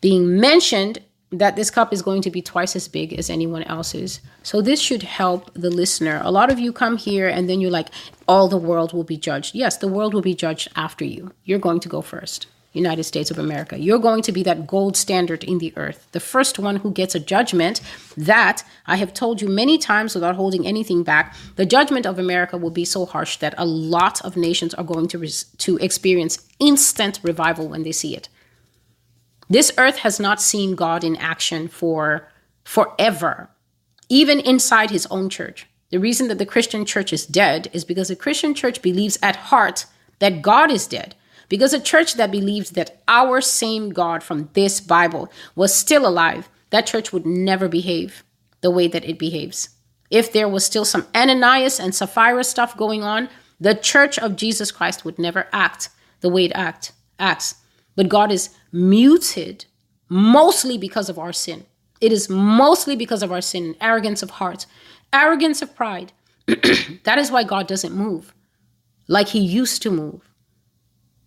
being 0.00 0.38
mentioned 0.40 1.00
that 1.32 1.56
this 1.56 1.70
cup 1.70 1.92
is 1.92 2.02
going 2.02 2.22
to 2.22 2.30
be 2.30 2.42
twice 2.42 2.74
as 2.74 2.88
big 2.88 3.12
as 3.12 3.30
anyone 3.30 3.62
else's. 3.64 4.20
So 4.42 4.60
this 4.60 4.80
should 4.80 5.02
help 5.02 5.52
the 5.54 5.70
listener. 5.70 6.20
A 6.24 6.30
lot 6.30 6.50
of 6.50 6.58
you 6.58 6.72
come 6.72 6.96
here 6.96 7.28
and 7.28 7.48
then 7.48 7.60
you're 7.60 7.70
like, 7.70 7.88
all 8.26 8.48
the 8.48 8.56
world 8.56 8.92
will 8.92 9.04
be 9.04 9.16
judged. 9.16 9.54
Yes, 9.54 9.76
the 9.76 9.88
world 9.88 10.12
will 10.12 10.22
be 10.22 10.34
judged 10.34 10.68
after 10.74 11.04
you. 11.04 11.32
You're 11.44 11.58
going 11.58 11.80
to 11.80 11.88
go 11.88 12.00
first. 12.00 12.46
United 12.72 13.02
States 13.02 13.30
of 13.30 13.38
America. 13.38 13.78
You're 13.78 13.98
going 13.98 14.22
to 14.22 14.32
be 14.32 14.44
that 14.44 14.66
gold 14.66 14.96
standard 14.96 15.42
in 15.42 15.58
the 15.58 15.72
earth, 15.76 16.06
the 16.12 16.20
first 16.20 16.58
one 16.58 16.76
who 16.76 16.92
gets 16.92 17.16
a 17.16 17.20
judgment 17.20 17.80
that 18.16 18.62
I 18.86 18.96
have 18.96 19.12
told 19.12 19.42
you 19.42 19.48
many 19.48 19.76
times 19.76 20.14
without 20.14 20.36
holding 20.36 20.66
anything 20.66 21.02
back. 21.02 21.34
The 21.56 21.66
judgment 21.66 22.06
of 22.06 22.18
America 22.18 22.56
will 22.56 22.70
be 22.70 22.84
so 22.84 23.06
harsh 23.06 23.38
that 23.38 23.54
a 23.58 23.64
lot 23.64 24.24
of 24.24 24.36
nations 24.36 24.72
are 24.74 24.84
going 24.84 25.08
to, 25.08 25.18
res- 25.18 25.44
to 25.58 25.78
experience 25.78 26.46
instant 26.60 27.18
revival 27.24 27.68
when 27.68 27.82
they 27.82 27.92
see 27.92 28.16
it. 28.16 28.28
This 29.50 29.72
earth 29.76 29.98
has 29.98 30.20
not 30.20 30.40
seen 30.40 30.76
God 30.76 31.02
in 31.02 31.16
action 31.16 31.66
for 31.66 32.28
forever, 32.62 33.50
even 34.08 34.38
inside 34.38 34.90
his 34.90 35.06
own 35.06 35.28
church. 35.28 35.66
The 35.90 35.98
reason 35.98 36.28
that 36.28 36.38
the 36.38 36.46
Christian 36.46 36.86
church 36.86 37.12
is 37.12 37.26
dead 37.26 37.68
is 37.72 37.84
because 37.84 38.08
the 38.08 38.16
Christian 38.16 38.54
church 38.54 38.80
believes 38.80 39.18
at 39.20 39.50
heart 39.50 39.86
that 40.20 40.40
God 40.40 40.70
is 40.70 40.86
dead 40.86 41.16
because 41.48 41.72
a 41.72 41.80
church 41.80 42.14
that 42.14 42.30
believes 42.30 42.70
that 42.70 43.02
our 43.08 43.40
same 43.40 43.90
God 43.90 44.22
from 44.22 44.48
this 44.52 44.80
Bible 44.80 45.32
was 45.56 45.74
still 45.74 46.06
alive, 46.06 46.48
that 46.70 46.86
church 46.86 47.12
would 47.12 47.26
never 47.26 47.66
behave 47.66 48.22
the 48.60 48.70
way 48.70 48.86
that 48.86 49.04
it 49.04 49.18
behaves. 49.18 49.70
If 50.10 50.32
there 50.32 50.48
was 50.48 50.64
still 50.64 50.84
some 50.84 51.08
Ananias 51.12 51.80
and 51.80 51.92
Sapphira 51.92 52.44
stuff 52.44 52.76
going 52.76 53.02
on, 53.02 53.28
the 53.58 53.74
church 53.74 54.16
of 54.16 54.36
Jesus 54.36 54.70
Christ 54.70 55.04
would 55.04 55.18
never 55.18 55.48
act 55.52 55.88
the 56.20 56.28
way 56.28 56.44
it 56.44 56.52
act, 56.54 56.92
acts. 57.18 57.56
But 58.00 58.08
God 58.08 58.32
is 58.32 58.48
muted 58.72 59.66
mostly 60.08 60.78
because 60.78 61.10
of 61.10 61.18
our 61.18 61.34
sin. 61.34 61.66
It 62.00 62.12
is 62.12 62.30
mostly 62.30 62.96
because 62.96 63.22
of 63.22 63.30
our 63.30 63.42
sin 63.42 63.76
arrogance 63.78 64.22
of 64.22 64.30
heart, 64.30 64.64
arrogance 65.12 65.60
of 65.60 65.76
pride. 65.76 66.14
that 66.46 67.18
is 67.18 67.30
why 67.30 67.44
God 67.44 67.66
doesn't 67.66 67.94
move 67.94 68.32
like 69.06 69.28
he 69.28 69.38
used 69.38 69.82
to 69.82 69.90
move. 69.90 70.22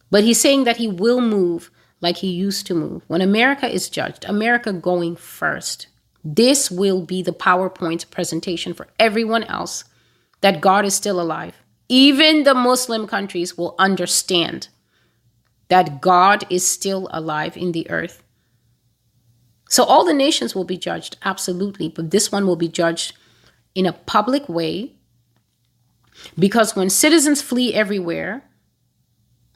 But 0.10 0.24
he's 0.24 0.42
saying 0.42 0.64
that 0.64 0.78
he 0.78 0.88
will 0.88 1.22
move 1.22 1.70
like 2.02 2.18
he 2.18 2.32
used 2.32 2.66
to 2.66 2.74
move. 2.74 3.04
When 3.06 3.22
America 3.22 3.72
is 3.72 3.88
judged, 3.88 4.26
America 4.26 4.74
going 4.74 5.16
first, 5.16 5.86
this 6.24 6.72
will 6.72 7.06
be 7.06 7.22
the 7.22 7.34
PowerPoint 7.34 8.10
presentation 8.10 8.74
for 8.74 8.88
everyone 8.98 9.44
else 9.44 9.84
that 10.42 10.60
God 10.60 10.86
is 10.86 10.96
still 10.96 11.22
alive. 11.22 11.54
Even 11.88 12.42
the 12.42 12.56
Muslim 12.56 13.06
countries 13.06 13.56
will 13.56 13.76
understand 13.78 14.70
that 15.74 16.02
God 16.02 16.46
is 16.52 16.64
still 16.64 17.10
alive 17.10 17.58
in 17.58 17.72
the 17.72 17.90
earth. 17.90 18.22
So 19.70 19.84
all 19.84 20.06
the 20.06 20.14
nations 20.14 20.54
will 20.54 20.66
be 20.66 20.78
judged, 20.78 21.18
absolutely, 21.24 21.90
but 21.90 22.12
this 22.12 22.32
one 22.32 22.46
will 22.46 22.56
be 22.56 22.68
judged 22.68 23.16
in 23.74 23.88
a 23.88 23.94
public 23.94 24.48
way 24.48 24.94
because 26.38 26.76
when 26.76 26.92
citizens 26.92 27.42
flee 27.42 27.74
everywhere, 27.74 28.44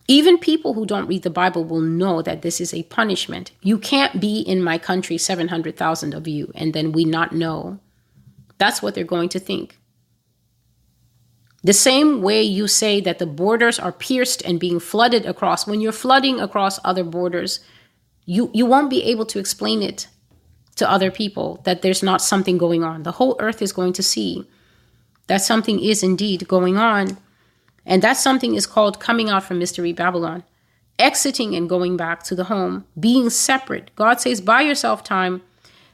even 0.07 0.39
people 0.39 0.73
who 0.73 0.87
don't 0.87 1.05
read 1.05 1.21
the 1.21 1.29
Bible 1.29 1.63
will 1.63 1.81
know 1.81 2.23
that 2.23 2.41
this 2.41 2.59
is 2.59 2.73
a 2.73 2.81
punishment. 2.81 3.51
You 3.61 3.77
can't 3.77 4.19
be 4.19 4.39
in 4.39 4.63
my 4.63 4.79
country, 4.79 5.19
700,000 5.19 6.15
of 6.15 6.27
you, 6.27 6.51
and 6.55 6.73
then 6.73 6.93
we 6.93 7.05
not 7.05 7.35
know. 7.35 7.79
That's 8.57 8.81
what 8.81 8.95
they're 8.95 9.03
going 9.03 9.29
to 9.29 9.39
think. 9.39 9.77
The 11.67 11.73
same 11.73 12.21
way 12.21 12.43
you 12.43 12.65
say 12.65 13.01
that 13.01 13.19
the 13.19 13.25
borders 13.25 13.77
are 13.77 13.91
pierced 13.91 14.41
and 14.45 14.57
being 14.57 14.79
flooded 14.79 15.25
across, 15.25 15.67
when 15.67 15.81
you're 15.81 15.91
flooding 15.91 16.39
across 16.39 16.79
other 16.85 17.03
borders, 17.03 17.59
you, 18.23 18.49
you 18.53 18.65
won't 18.65 18.89
be 18.89 19.03
able 19.03 19.25
to 19.25 19.37
explain 19.37 19.83
it 19.83 20.07
to 20.77 20.89
other 20.89 21.11
people 21.11 21.59
that 21.65 21.81
there's 21.81 22.01
not 22.01 22.21
something 22.21 22.57
going 22.57 22.85
on. 22.85 23.03
The 23.03 23.11
whole 23.11 23.35
earth 23.39 23.61
is 23.61 23.73
going 23.73 23.91
to 23.93 24.01
see 24.01 24.47
that 25.27 25.41
something 25.41 25.83
is 25.83 26.03
indeed 26.03 26.47
going 26.47 26.77
on. 26.77 27.17
And 27.85 28.01
that 28.01 28.15
something 28.15 28.55
is 28.55 28.65
called 28.65 29.01
coming 29.01 29.29
out 29.29 29.43
from 29.43 29.59
Mystery 29.59 29.91
Babylon, 29.91 30.45
exiting 30.97 31.53
and 31.53 31.67
going 31.67 31.97
back 31.97 32.23
to 32.23 32.35
the 32.35 32.45
home, 32.45 32.85
being 32.97 33.29
separate. 33.29 33.91
God 33.97 34.21
says, 34.21 34.39
buy 34.39 34.61
yourself 34.61 35.03
time, 35.03 35.41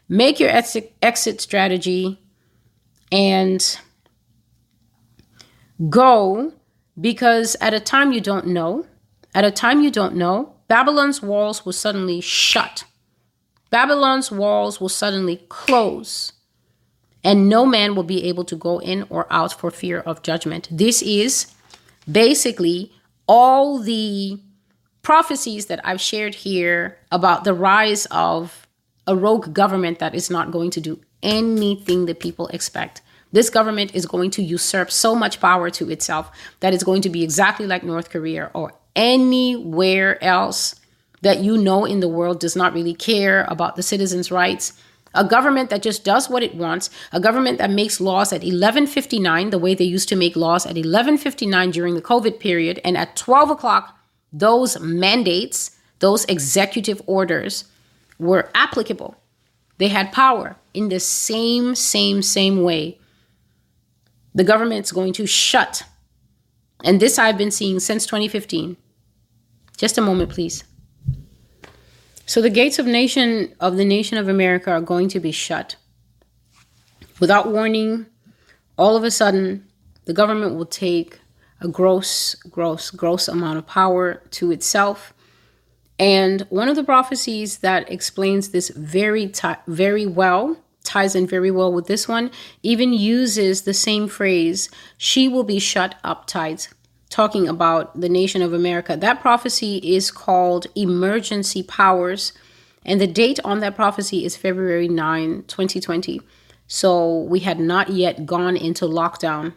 make 0.08 0.40
your 0.40 0.52
exit, 0.52 0.94
exit 1.02 1.42
strategy, 1.42 2.20
and 3.12 3.80
go 5.90 6.54
because 7.00 7.56
at 7.60 7.74
a 7.74 7.80
time 7.80 8.12
you 8.12 8.22
don't 8.22 8.48
know, 8.48 8.86
at 9.34 9.46
a 9.46 9.52
time 9.52 9.82
you 9.82 9.92
don't 9.92 10.16
know, 10.16 10.54
Babylon's 10.68 11.22
walls 11.22 11.66
will 11.66 11.74
suddenly 11.74 12.22
shut. 12.22 12.84
Babylon's 13.70 14.32
walls 14.32 14.80
will 14.80 14.90
suddenly 14.90 15.38
close, 15.50 16.32
and 17.24 17.50
no 17.50 17.66
man 17.66 17.96
will 17.96 18.04
be 18.04 18.24
able 18.26 18.44
to 18.46 18.56
go 18.56 18.80
in 18.80 19.06
or 19.10 19.26
out 19.32 19.54
for 19.54 19.72
fear 19.72 20.00
of 20.02 20.22
judgment. 20.22 20.68
This 20.72 21.02
is 21.02 21.54
basically 22.12 22.92
all 23.28 23.80
the 23.80 24.40
prophecies 25.02 25.66
that 25.68 25.80
I've 25.84 26.02
shared 26.02 26.36
here 26.36 26.98
about 27.12 27.44
the 27.44 27.54
rise 27.54 28.06
of 28.12 28.68
a 29.08 29.16
rogue 29.16 29.54
government 29.54 30.00
that 30.00 30.16
is 30.16 30.30
not 30.30 30.52
going 30.52 30.72
to 30.72 30.82
do 30.82 31.00
anything 31.22 32.06
the 32.06 32.16
people 32.16 32.48
expect. 32.48 33.02
This 33.34 33.50
government 33.50 33.94
is 33.94 34.06
going 34.06 34.32
to 34.32 34.42
usurp 34.44 34.90
so 34.90 35.14
much 35.14 35.42
power 35.42 35.70
to 35.72 35.90
itself 35.90 36.32
that 36.62 36.74
it's 36.74 36.84
going 36.84 37.02
to 37.02 37.10
be 37.10 37.24
exactly 37.24 37.68
like 37.68 37.84
North 37.84 38.10
Korea 38.10 38.50
or 38.54 38.72
anywhere 38.96 40.24
else 40.24 40.76
that 41.22 41.40
you 41.40 41.58
know 41.58 41.84
in 41.84 42.00
the 42.00 42.08
world 42.08 42.40
does 42.40 42.56
not 42.56 42.74
really 42.74 42.94
care 42.94 43.46
about 43.50 43.76
the 43.76 43.84
citizens' 43.84 44.32
rights 44.32 44.74
a 45.14 45.24
government 45.24 45.70
that 45.70 45.84
just 45.84 46.04
does 46.04 46.30
what 46.30 46.44
it 46.44 46.56
wants, 46.56 46.90
a 47.12 47.20
government 47.20 47.58
that 47.60 47.70
makes 47.70 48.02
laws 48.02 48.34
at 48.34 48.44
11:59, 48.44 49.52
the 49.52 49.60
way 49.60 49.76
they 49.76 49.84
used 49.84 50.10
to 50.10 50.16
make 50.16 50.36
laws 50.36 50.66
at 50.66 50.78
11:59 50.78 51.72
during 51.72 51.96
the 51.96 52.02
COVID 52.02 52.40
period, 52.40 52.82
and 52.84 52.98
at 52.98 53.16
12 53.16 53.52
o'clock, 53.52 53.98
those 54.32 54.80
mandates, 54.80 55.72
those 56.00 56.26
executive 56.26 57.02
orders, 57.06 57.66
were 58.18 58.50
applicable. 58.56 59.16
They 59.78 59.90
had 59.90 60.12
power 60.12 60.56
in 60.74 60.90
the 60.90 61.00
same, 61.00 61.76
same, 61.76 62.22
same 62.22 62.64
way. 62.64 62.98
The 64.36 64.44
government's 64.44 64.92
going 64.92 65.14
to 65.14 65.26
shut. 65.26 65.84
And 66.84 67.00
this 67.00 67.20
I've 67.20 67.38
been 67.38 67.52
seeing 67.52 67.80
since 67.80 68.06
2015. 68.06 68.78
Just 69.78 69.98
a 69.98 70.02
moment, 70.02 70.30
please. 70.30 70.64
So 72.26 72.42
the 72.42 72.50
gates 72.50 72.80
of 72.80 72.86
nation 72.86 73.54
of 73.60 73.76
the 73.78 73.86
nation 73.86 74.18
of 74.18 74.28
America 74.28 74.72
are 74.72 74.82
going 74.82 75.10
to 75.10 75.20
be 75.20 75.32
shut. 75.32 75.76
Without 77.20 77.52
warning, 77.52 78.06
all 78.78 78.96
of 78.96 79.04
a 79.04 79.12
sudden, 79.12 79.68
the 80.06 80.14
government 80.14 80.56
will 80.56 80.66
take 80.66 81.20
a 81.62 81.68
gross, 81.68 82.36
gross, 82.36 82.92
gross 82.92 83.28
amount 83.28 83.58
of 83.58 83.68
power 83.68 84.24
to 84.32 84.52
itself. 84.52 85.14
And 86.00 86.42
one 86.50 86.70
of 86.70 86.76
the 86.76 86.84
prophecies 86.84 87.60
that 87.60 87.90
explains 87.90 88.50
this 88.50 88.70
very, 88.70 89.28
t- 89.28 89.54
very 89.68 90.06
well, 90.06 90.58
ties 90.84 91.16
in 91.16 91.26
very 91.26 91.52
well 91.52 91.72
with 91.72 91.88
this 91.88 92.08
one, 92.08 92.32
even 92.62 92.94
uses 92.94 93.62
the 93.62 93.74
same 93.74 94.08
phrase, 94.08 94.70
she 94.98 95.28
will 95.28 95.44
be 95.44 95.60
shut 95.60 95.96
up 96.04 96.28
tight 96.28 96.70
talking 97.10 97.48
about 97.48 98.00
the 98.00 98.10
nation 98.10 98.42
of 98.42 98.54
America. 98.54 98.98
That 98.98 99.22
prophecy 99.22 99.78
is 99.78 100.10
called 100.10 100.66
Emergency 100.76 101.62
Powers, 101.62 102.34
and 102.84 103.00
the 103.00 103.08
date 103.08 103.40
on 103.46 103.60
that 103.60 103.76
prophecy 103.76 104.26
is 104.26 104.36
February 104.36 104.88
9, 104.88 105.44
2020. 105.48 106.22
So 106.66 107.20
we 107.22 107.42
had 107.42 107.60
not 107.60 107.90
yet 107.90 108.26
gone 108.26 108.58
into 108.58 108.86
lockdown. 108.86 109.54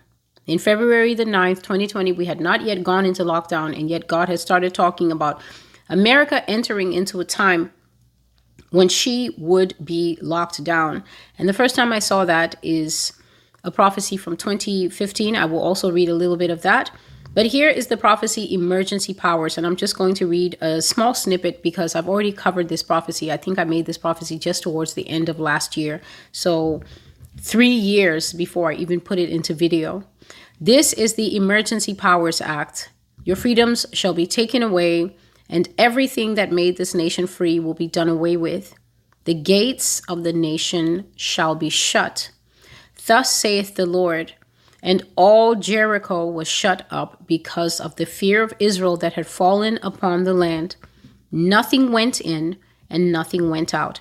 In 0.47 0.59
February 0.59 1.15
the 1.15 1.24
9th, 1.24 1.62
2020, 1.62 2.12
we 2.12 2.27
had 2.27 2.40
not 2.40 2.61
yet 2.62 2.85
gone 2.85 3.07
into 3.07 3.24
lockdown, 3.24 3.77
and 3.77 3.89
yet 3.89 4.07
God 4.07 4.28
has 4.28 4.43
started 4.43 4.74
talking 4.74 5.11
about 5.11 5.40
America 5.89 6.48
entering 6.48 6.93
into 6.93 7.20
a 7.20 7.24
time 7.24 7.73
when 8.70 8.88
she 8.88 9.34
would 9.38 9.74
be 9.84 10.18
locked 10.20 10.62
down. 10.64 11.05
And 11.38 11.48
the 11.48 11.52
first 11.52 11.74
time 11.74 11.93
I 11.93 11.98
saw 11.98 12.24
that 12.24 12.56
is 12.62 13.12
a 13.64 13.70
prophecy 13.70 14.16
from 14.16 14.36
2015. 14.36 15.36
I 15.36 15.44
will 15.44 15.60
also 15.60 15.90
read 15.90 16.09
a 16.09 16.14
little 16.14 16.36
bit 16.36 16.51
of 16.51 16.62
that. 16.62 16.90
But 17.34 17.47
here 17.47 17.68
is 17.68 17.88
the 17.88 17.98
prophecy 17.98 18.55
emergency 18.55 19.12
powers. 19.12 19.59
And 19.59 19.66
I'm 19.66 19.76
just 19.76 19.98
going 19.98 20.14
to 20.14 20.26
read 20.26 20.56
a 20.62 20.80
small 20.80 21.12
snippet 21.12 21.62
because 21.62 21.94
I've 21.94 22.09
already 22.09 22.32
covered 22.32 22.68
this 22.68 22.82
prophecy. 22.82 23.30
I 23.30 23.36
think 23.36 23.59
I 23.59 23.64
made 23.64 23.84
this 23.84 23.98
prophecy 23.98 24.38
just 24.38 24.62
towards 24.62 24.94
the 24.94 25.06
end 25.09 25.28
of 25.28 25.38
last 25.38 25.76
year. 25.76 26.01
So, 26.32 26.80
three 27.38 27.68
years 27.68 28.32
before 28.32 28.70
I 28.70 28.76
even 28.76 29.01
put 29.01 29.18
it 29.18 29.28
into 29.28 29.52
video. 29.52 30.05
This 30.59 30.94
is 30.94 31.14
the 31.14 31.36
Emergency 31.36 31.94
Powers 31.94 32.40
Act. 32.40 32.90
Your 33.24 33.36
freedoms 33.36 33.84
shall 33.93 34.14
be 34.14 34.26
taken 34.26 34.62
away, 34.62 35.14
and 35.48 35.68
everything 35.78 36.35
that 36.35 36.52
made 36.52 36.77
this 36.77 36.94
nation 36.94 37.27
free 37.27 37.60
will 37.60 37.74
be 37.74 37.86
done 37.86 38.09
away 38.09 38.36
with. 38.36 38.74
The 39.24 39.35
gates 39.35 40.02
of 40.09 40.24
the 40.24 40.32
nation 40.32 41.06
shall 41.16 41.55
be 41.55 41.68
shut. 41.68 42.31
Thus 43.06 43.32
saith 43.32 43.74
the 43.74 43.86
Lord 43.86 44.35
and 44.82 45.02
all 45.16 45.56
Jericho 45.56 46.27
was 46.27 46.47
shut 46.47 46.86
up 46.90 47.27
because 47.27 47.81
of 47.81 47.97
the 47.97 48.06
fear 48.06 48.43
of 48.43 48.55
Israel 48.60 48.97
that 48.98 49.14
had 49.14 49.27
fallen 49.27 49.81
upon 49.82 50.23
the 50.23 50.32
land. 50.35 50.77
Nothing 51.32 51.90
went 51.90 52.20
in 52.20 52.56
and 52.89 53.10
nothing 53.10 53.51
went 53.51 53.74
out. 53.74 54.01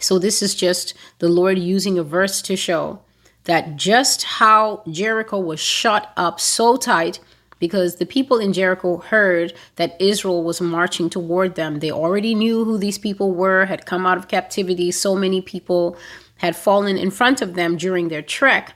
So, 0.00 0.18
this 0.18 0.42
is 0.42 0.56
just 0.56 0.94
the 1.20 1.28
Lord 1.28 1.58
using 1.58 1.98
a 1.98 2.02
verse 2.02 2.42
to 2.42 2.56
show 2.56 3.00
that 3.44 3.76
just 3.76 4.24
how 4.24 4.82
Jericho 4.90 5.38
was 5.38 5.60
shut 5.60 6.10
up 6.16 6.40
so 6.40 6.76
tight 6.76 7.20
because 7.62 7.94
the 7.94 8.04
people 8.04 8.38
in 8.38 8.52
Jericho 8.52 8.96
heard 8.96 9.54
that 9.76 9.94
Israel 10.00 10.42
was 10.42 10.60
marching 10.60 11.08
toward 11.08 11.54
them. 11.54 11.78
They 11.78 11.92
already 11.92 12.34
knew 12.34 12.64
who 12.64 12.76
these 12.76 12.98
people 12.98 13.30
were, 13.30 13.66
had 13.66 13.86
come 13.86 14.04
out 14.04 14.18
of 14.18 14.26
captivity. 14.26 14.90
So 14.90 15.14
many 15.14 15.40
people 15.40 15.96
had 16.38 16.56
fallen 16.56 16.98
in 16.98 17.12
front 17.12 17.40
of 17.40 17.54
them 17.54 17.76
during 17.76 18.08
their 18.08 18.20
trek. 18.20 18.74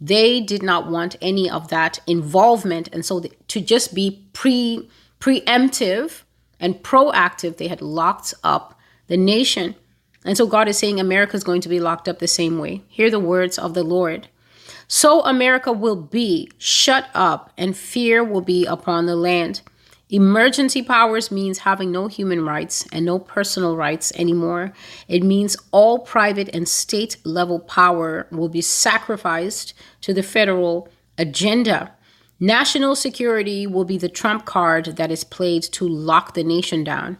They 0.00 0.40
did 0.40 0.62
not 0.62 0.88
want 0.88 1.16
any 1.20 1.50
of 1.50 1.66
that 1.70 1.98
involvement. 2.06 2.88
And 2.92 3.04
so 3.04 3.24
to 3.48 3.60
just 3.60 3.92
be 3.92 4.24
pre 4.32 4.88
preemptive 5.18 6.22
and 6.60 6.76
proactive, 6.76 7.56
they 7.56 7.66
had 7.66 7.82
locked 7.82 8.34
up 8.44 8.78
the 9.08 9.16
nation. 9.16 9.74
And 10.24 10.36
so 10.36 10.46
God 10.46 10.68
is 10.68 10.78
saying 10.78 11.00
America 11.00 11.36
is 11.36 11.42
going 11.42 11.62
to 11.62 11.68
be 11.68 11.80
locked 11.80 12.08
up 12.08 12.20
the 12.20 12.28
same 12.28 12.60
way. 12.60 12.82
Hear 12.86 13.10
the 13.10 13.18
words 13.18 13.58
of 13.58 13.74
the 13.74 13.82
Lord. 13.82 14.28
So 14.88 15.20
America 15.20 15.70
will 15.70 15.96
be 15.96 16.50
shut 16.56 17.08
up, 17.14 17.52
and 17.58 17.76
fear 17.76 18.24
will 18.24 18.40
be 18.40 18.64
upon 18.64 19.06
the 19.06 19.16
land. 19.16 19.60
Emergency 20.10 20.80
powers 20.82 21.30
means 21.30 21.58
having 21.58 21.92
no 21.92 22.06
human 22.06 22.42
rights 22.42 22.86
and 22.90 23.04
no 23.04 23.18
personal 23.18 23.76
rights 23.76 24.10
anymore. 24.16 24.72
It 25.06 25.22
means 25.22 25.58
all 25.70 25.98
private 25.98 26.48
and 26.54 26.66
state 26.66 27.18
level 27.24 27.60
power 27.60 28.26
will 28.30 28.48
be 28.48 28.62
sacrificed 28.62 29.74
to 30.00 30.14
the 30.14 30.22
federal 30.22 30.88
agenda. 31.18 31.92
National 32.40 32.96
security 32.96 33.66
will 33.66 33.84
be 33.84 33.98
the 33.98 34.08
trump 34.08 34.46
card 34.46 34.96
that 34.96 35.10
is 35.10 35.24
played 35.24 35.62
to 35.64 35.86
lock 35.86 36.32
the 36.32 36.44
nation 36.44 36.82
down. 36.82 37.18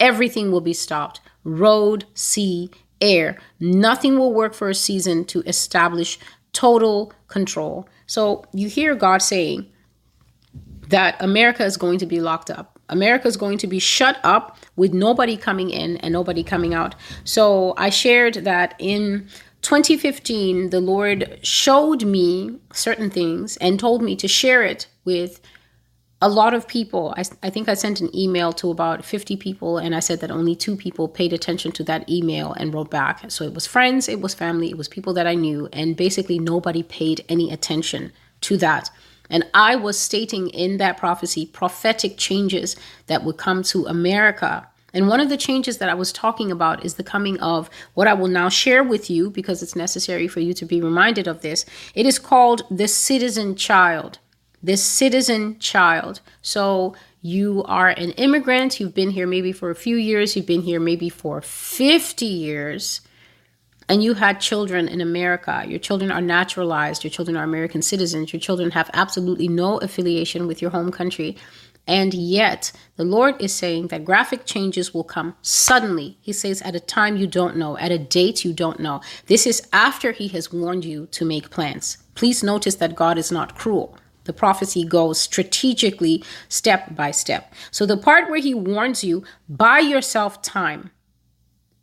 Everything 0.00 0.50
will 0.50 0.60
be 0.60 0.72
stopped 0.72 1.20
road, 1.44 2.06
sea, 2.14 2.70
air. 3.00 3.38
Nothing 3.60 4.18
will 4.18 4.32
work 4.32 4.54
for 4.54 4.70
a 4.70 4.74
season 4.74 5.24
to 5.26 5.42
establish 5.42 6.18
total 6.54 7.12
control. 7.28 7.86
So 8.06 8.44
you 8.52 8.68
hear 8.68 8.94
God 8.94 9.20
saying, 9.20 9.70
that 10.88 11.16
America 11.20 11.64
is 11.64 11.76
going 11.76 11.98
to 11.98 12.06
be 12.06 12.20
locked 12.20 12.50
up. 12.50 12.78
America 12.88 13.26
is 13.26 13.36
going 13.36 13.58
to 13.58 13.66
be 13.66 13.78
shut 13.78 14.18
up 14.22 14.58
with 14.76 14.92
nobody 14.92 15.36
coming 15.36 15.70
in 15.70 15.96
and 15.98 16.12
nobody 16.12 16.42
coming 16.42 16.74
out. 16.74 16.94
So 17.24 17.74
I 17.76 17.90
shared 17.90 18.34
that 18.34 18.74
in 18.78 19.28
2015, 19.62 20.70
the 20.70 20.80
Lord 20.80 21.38
showed 21.42 22.04
me 22.04 22.58
certain 22.72 23.08
things 23.08 23.56
and 23.56 23.80
told 23.80 24.02
me 24.02 24.14
to 24.16 24.28
share 24.28 24.62
it 24.62 24.86
with 25.06 25.40
a 26.24 26.28
lot 26.28 26.54
of 26.54 26.66
people. 26.66 27.12
I, 27.18 27.24
I 27.42 27.50
think 27.50 27.68
I 27.68 27.74
sent 27.74 28.00
an 28.00 28.08
email 28.16 28.50
to 28.54 28.70
about 28.70 29.04
50 29.04 29.36
people, 29.36 29.76
and 29.76 29.94
I 29.94 30.00
said 30.00 30.20
that 30.20 30.30
only 30.30 30.56
two 30.56 30.74
people 30.74 31.06
paid 31.06 31.34
attention 31.34 31.70
to 31.72 31.84
that 31.84 32.08
email 32.08 32.54
and 32.54 32.72
wrote 32.72 32.90
back. 32.90 33.30
So 33.30 33.44
it 33.44 33.52
was 33.52 33.66
friends, 33.66 34.08
it 34.08 34.22
was 34.22 34.32
family, 34.32 34.70
it 34.70 34.78
was 34.78 34.88
people 34.88 35.12
that 35.12 35.26
I 35.26 35.34
knew, 35.34 35.68
and 35.70 35.94
basically 35.94 36.38
nobody 36.38 36.82
paid 36.82 37.22
any 37.28 37.52
attention 37.52 38.10
to 38.40 38.56
that. 38.56 38.90
And 39.28 39.44
I 39.52 39.76
was 39.76 39.98
stating 39.98 40.48
in 40.48 40.78
that 40.78 40.96
prophecy 40.96 41.44
prophetic 41.44 42.16
changes 42.16 42.74
that 43.06 43.22
would 43.22 43.36
come 43.36 43.62
to 43.64 43.84
America. 43.84 44.66
And 44.94 45.08
one 45.08 45.20
of 45.20 45.28
the 45.28 45.36
changes 45.36 45.76
that 45.76 45.90
I 45.90 45.94
was 45.94 46.10
talking 46.10 46.50
about 46.50 46.86
is 46.86 46.94
the 46.94 47.04
coming 47.04 47.38
of 47.40 47.68
what 47.92 48.08
I 48.08 48.14
will 48.14 48.28
now 48.28 48.48
share 48.48 48.82
with 48.82 49.10
you 49.10 49.28
because 49.28 49.62
it's 49.62 49.76
necessary 49.76 50.28
for 50.28 50.40
you 50.40 50.54
to 50.54 50.64
be 50.64 50.80
reminded 50.80 51.28
of 51.28 51.42
this. 51.42 51.66
It 51.94 52.06
is 52.06 52.18
called 52.18 52.62
the 52.70 52.88
citizen 52.88 53.56
child. 53.56 54.20
The 54.64 54.78
citizen 54.78 55.58
child. 55.58 56.20
So 56.40 56.96
you 57.20 57.62
are 57.64 57.90
an 57.90 58.12
immigrant, 58.12 58.80
you've 58.80 58.94
been 58.94 59.10
here 59.10 59.26
maybe 59.26 59.52
for 59.52 59.70
a 59.70 59.74
few 59.74 59.96
years, 59.96 60.34
you've 60.34 60.46
been 60.46 60.62
here 60.62 60.80
maybe 60.80 61.10
for 61.10 61.40
50 61.42 62.24
years 62.24 63.02
and 63.88 64.02
you 64.02 64.14
had 64.14 64.40
children 64.40 64.88
in 64.88 65.00
America, 65.00 65.64
your 65.68 65.78
children 65.78 66.10
are 66.10 66.22
naturalized, 66.22 67.04
your 67.04 67.10
children 67.10 67.36
are 67.36 67.44
American 67.44 67.82
citizens, 67.82 68.32
your 68.32 68.40
children 68.40 68.70
have 68.70 68.90
absolutely 68.94 69.48
no 69.48 69.76
affiliation 69.78 70.46
with 70.46 70.62
your 70.62 70.70
home 70.70 70.90
country. 70.90 71.36
And 71.86 72.14
yet, 72.14 72.72
the 72.96 73.04
Lord 73.04 73.40
is 73.42 73.52
saying 73.52 73.88
that 73.88 74.06
graphic 74.06 74.46
changes 74.46 74.94
will 74.94 75.04
come 75.04 75.36
suddenly. 75.42 76.16
He 76.22 76.32
says, 76.32 76.62
at 76.62 76.74
a 76.74 76.80
time 76.80 77.18
you 77.18 77.26
don't 77.26 77.58
know, 77.58 77.76
at 77.76 77.92
a 77.92 77.98
date 77.98 78.42
you 78.42 78.54
don't 78.54 78.80
know. 78.80 79.02
This 79.26 79.46
is 79.46 79.68
after 79.74 80.12
He 80.12 80.28
has 80.28 80.50
warned 80.50 80.86
you 80.86 81.06
to 81.08 81.26
make 81.26 81.50
plans. 81.50 81.98
Please 82.14 82.42
notice 82.42 82.76
that 82.76 82.96
God 82.96 83.18
is 83.18 83.30
not 83.30 83.54
cruel. 83.54 83.98
The 84.24 84.32
prophecy 84.32 84.84
goes 84.84 85.20
strategically, 85.20 86.24
step 86.48 86.94
by 86.94 87.10
step. 87.10 87.52
So, 87.70 87.86
the 87.86 87.96
part 87.96 88.28
where 88.28 88.40
He 88.40 88.54
warns 88.54 89.04
you, 89.04 89.24
buy 89.48 89.78
yourself 89.78 90.42
time. 90.42 90.90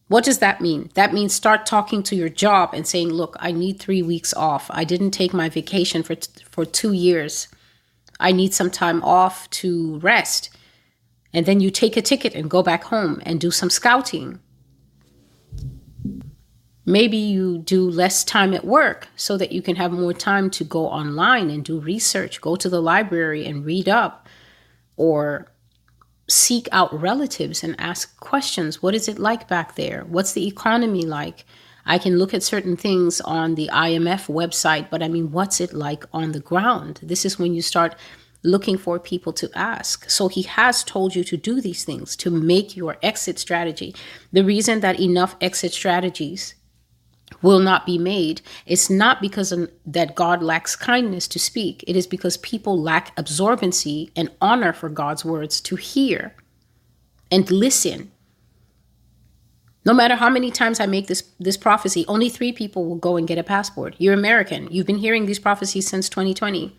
What 0.07 0.25
does 0.25 0.39
that 0.39 0.59
mean? 0.59 0.89
That 0.95 1.13
means 1.13 1.33
start 1.33 1.65
talking 1.65 2.03
to 2.03 2.15
your 2.15 2.27
job 2.27 2.71
and 2.73 2.85
saying, 2.85 3.09
"Look, 3.09 3.37
I 3.39 3.51
need 3.53 3.79
3 3.79 4.01
weeks 4.01 4.33
off. 4.33 4.69
I 4.69 4.83
didn't 4.83 5.11
take 5.11 5.33
my 5.33 5.47
vacation 5.47 6.03
for 6.03 6.15
t- 6.15 6.43
for 6.49 6.65
2 6.65 6.91
years. 6.91 7.47
I 8.19 8.33
need 8.33 8.53
some 8.53 8.69
time 8.69 9.01
off 9.03 9.49
to 9.61 9.99
rest." 9.99 10.49
And 11.33 11.45
then 11.45 11.61
you 11.61 11.71
take 11.71 11.95
a 11.95 12.01
ticket 12.01 12.35
and 12.35 12.49
go 12.49 12.61
back 12.61 12.83
home 12.85 13.21
and 13.25 13.39
do 13.39 13.51
some 13.51 13.69
scouting. 13.69 14.39
Maybe 16.91 17.15
you 17.15 17.59
do 17.59 17.89
less 17.89 18.25
time 18.25 18.53
at 18.53 18.65
work 18.65 19.07
so 19.15 19.37
that 19.37 19.53
you 19.53 19.61
can 19.61 19.77
have 19.77 19.93
more 19.93 20.11
time 20.11 20.49
to 20.49 20.65
go 20.65 20.87
online 20.87 21.49
and 21.49 21.63
do 21.63 21.79
research, 21.79 22.41
go 22.41 22.57
to 22.57 22.67
the 22.67 22.81
library 22.81 23.45
and 23.45 23.63
read 23.63 23.87
up 23.87 24.27
or 24.97 25.47
seek 26.27 26.67
out 26.73 26.91
relatives 26.93 27.63
and 27.63 27.79
ask 27.79 28.19
questions. 28.19 28.83
What 28.83 28.93
is 28.93 29.07
it 29.07 29.19
like 29.19 29.47
back 29.47 29.75
there? 29.75 30.03
What's 30.03 30.33
the 30.33 30.45
economy 30.45 31.05
like? 31.05 31.45
I 31.85 31.97
can 31.97 32.17
look 32.17 32.33
at 32.33 32.43
certain 32.43 32.75
things 32.75 33.21
on 33.21 33.55
the 33.55 33.69
IMF 33.71 34.27
website, 34.27 34.89
but 34.89 35.01
I 35.01 35.07
mean, 35.07 35.31
what's 35.31 35.61
it 35.61 35.71
like 35.71 36.03
on 36.11 36.33
the 36.33 36.41
ground? 36.41 36.99
This 37.01 37.23
is 37.23 37.39
when 37.39 37.53
you 37.53 37.61
start 37.61 37.95
looking 38.43 38.77
for 38.77 38.99
people 38.99 39.31
to 39.31 39.49
ask. 39.55 40.09
So 40.09 40.27
he 40.27 40.41
has 40.41 40.83
told 40.83 41.15
you 41.15 41.23
to 41.23 41.37
do 41.37 41.61
these 41.61 41.85
things 41.85 42.17
to 42.17 42.29
make 42.29 42.75
your 42.75 42.97
exit 43.01 43.39
strategy. 43.39 43.95
The 44.33 44.43
reason 44.43 44.81
that 44.81 44.99
enough 44.99 45.37
exit 45.39 45.71
strategies 45.71 46.55
will 47.41 47.59
not 47.59 47.85
be 47.85 47.97
made 47.97 48.41
it's 48.65 48.89
not 48.89 49.21
because 49.21 49.51
of, 49.51 49.69
that 49.85 50.15
god 50.15 50.43
lacks 50.43 50.75
kindness 50.75 51.27
to 51.27 51.39
speak. 51.39 51.83
It 51.87 51.95
is 51.95 52.07
because 52.07 52.37
people 52.37 52.81
lack 52.81 53.15
absorbency 53.15 54.11
and 54.15 54.29
honor 54.41 54.73
for 54.73 54.89
god's 54.89 55.25
words 55.25 55.61
to 55.61 55.75
hear 55.75 56.35
and 57.31 57.49
listen. 57.49 58.11
No 59.83 59.93
matter 59.93 60.15
how 60.15 60.29
many 60.29 60.51
times 60.51 60.79
i 60.79 60.85
make 60.85 61.07
this 61.07 61.23
this 61.39 61.57
prophecy 61.57 62.05
only 62.07 62.29
3 62.29 62.51
people 62.53 62.85
will 62.85 62.95
go 62.95 63.17
and 63.17 63.27
get 63.27 63.37
a 63.37 63.43
passport. 63.43 63.95
You're 63.97 64.13
american. 64.13 64.67
You've 64.71 64.87
been 64.87 64.97
hearing 64.97 65.25
these 65.25 65.39
prophecies 65.39 65.87
since 65.87 66.09
2020 66.09 66.75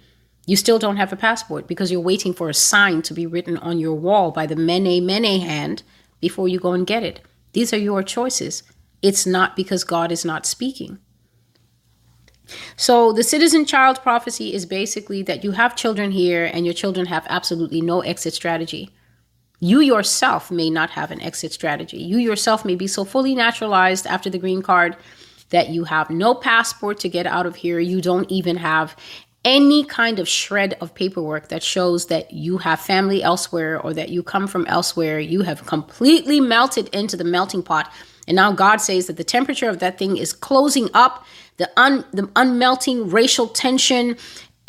you 0.47 0.57
still 0.57 0.79
don't 0.79 0.97
have 0.97 1.13
a 1.13 1.17
passport 1.17 1.69
because 1.69 1.93
you're 1.93 2.01
waiting 2.01 2.35
for 2.35 2.49
a 2.49 2.55
sign 2.55 3.03
to 3.03 3.15
be 3.15 3.27
written 3.27 3.57
on 3.59 3.79
your 3.79 3.95
wall 3.95 4.33
by 4.33 4.47
the 4.47 4.57
mene 4.57 5.05
mene 5.07 5.41
hand 5.41 5.83
before 6.21 6.49
you 6.49 6.59
go 6.59 6.73
and 6.73 6.87
get 6.87 7.03
it. 7.05 7.21
These 7.53 7.73
are 7.73 7.79
your 7.79 8.03
choices 8.03 8.63
it's 9.03 9.27
not 9.27 9.57
because 9.57 9.85
God 9.85 10.13
is 10.13 10.25
not 10.25 10.47
speaking. 10.47 10.99
So, 12.77 13.13
the 13.13 13.23
citizen 13.23 13.65
child 13.65 14.01
prophecy 14.03 14.53
is 14.53 14.67
basically 14.67 15.23
that 15.23 15.45
you 15.45 15.53
have 15.53 15.77
children 15.77 16.11
here 16.11 16.45
and 16.45 16.65
your 16.65 16.75
children 16.75 17.07
have 17.07 17.27
absolutely 17.29 17.81
no 17.81 18.01
exit 18.01 18.35
strategy. 18.35 18.91
You 19.61 19.81
yourself 19.81 20.51
may 20.51 20.69
not 20.69 20.91
have 20.91 21.11
an 21.11 21.21
exit 21.23 21.53
strategy. 21.53 21.99
You 21.99 22.19
yourself 22.19 22.65
may 22.65 22.75
be 22.75 22.89
so 22.89 23.05
fully 23.05 23.35
naturalized 23.35 24.07
after 24.07 24.29
the 24.29 24.39
green 24.39 24.61
card 24.61 24.97
that 25.51 25.69
you 25.69 25.85
have 25.85 26.11
no 26.11 26.35
passport 26.35 26.99
to 27.01 27.09
get 27.09 27.27
out 27.27 27.47
of 27.47 27.55
here. 27.55 27.79
You 27.79 28.01
don't 28.01 28.31
even 28.31 28.57
have 28.57 28.97
any 29.45 29.85
kind 29.85 30.19
of 30.19 30.29
shred 30.29 30.77
of 30.81 30.95
paperwork 30.95 31.49
that 31.49 31.63
shows 31.63 32.07
that 32.07 32.33
you 32.33 32.59
have 32.59 32.81
family 32.81 33.23
elsewhere 33.23 33.81
or 33.81 33.93
that 33.95 34.09
you 34.09 34.23
come 34.23 34.47
from 34.47 34.67
elsewhere. 34.67 35.19
You 35.19 35.43
have 35.43 35.67
completely 35.67 36.41
melted 36.41 36.89
into 36.89 37.17
the 37.17 37.25
melting 37.25 37.63
pot 37.63 37.93
And 38.27 38.37
now 38.37 38.53
God 38.53 38.77
says 38.77 39.07
that 39.07 39.17
the 39.17 39.25
temperature 39.25 39.69
of 39.69 39.81
that 39.81 39.99
thing 39.99 40.17
is 40.17 40.33
closing 40.33 40.89
up, 40.95 41.27
the, 41.57 41.71
un, 41.77 42.05
the 42.13 42.25
unmelting 42.29 43.13
racial 43.13 43.49
tension, 43.49 44.17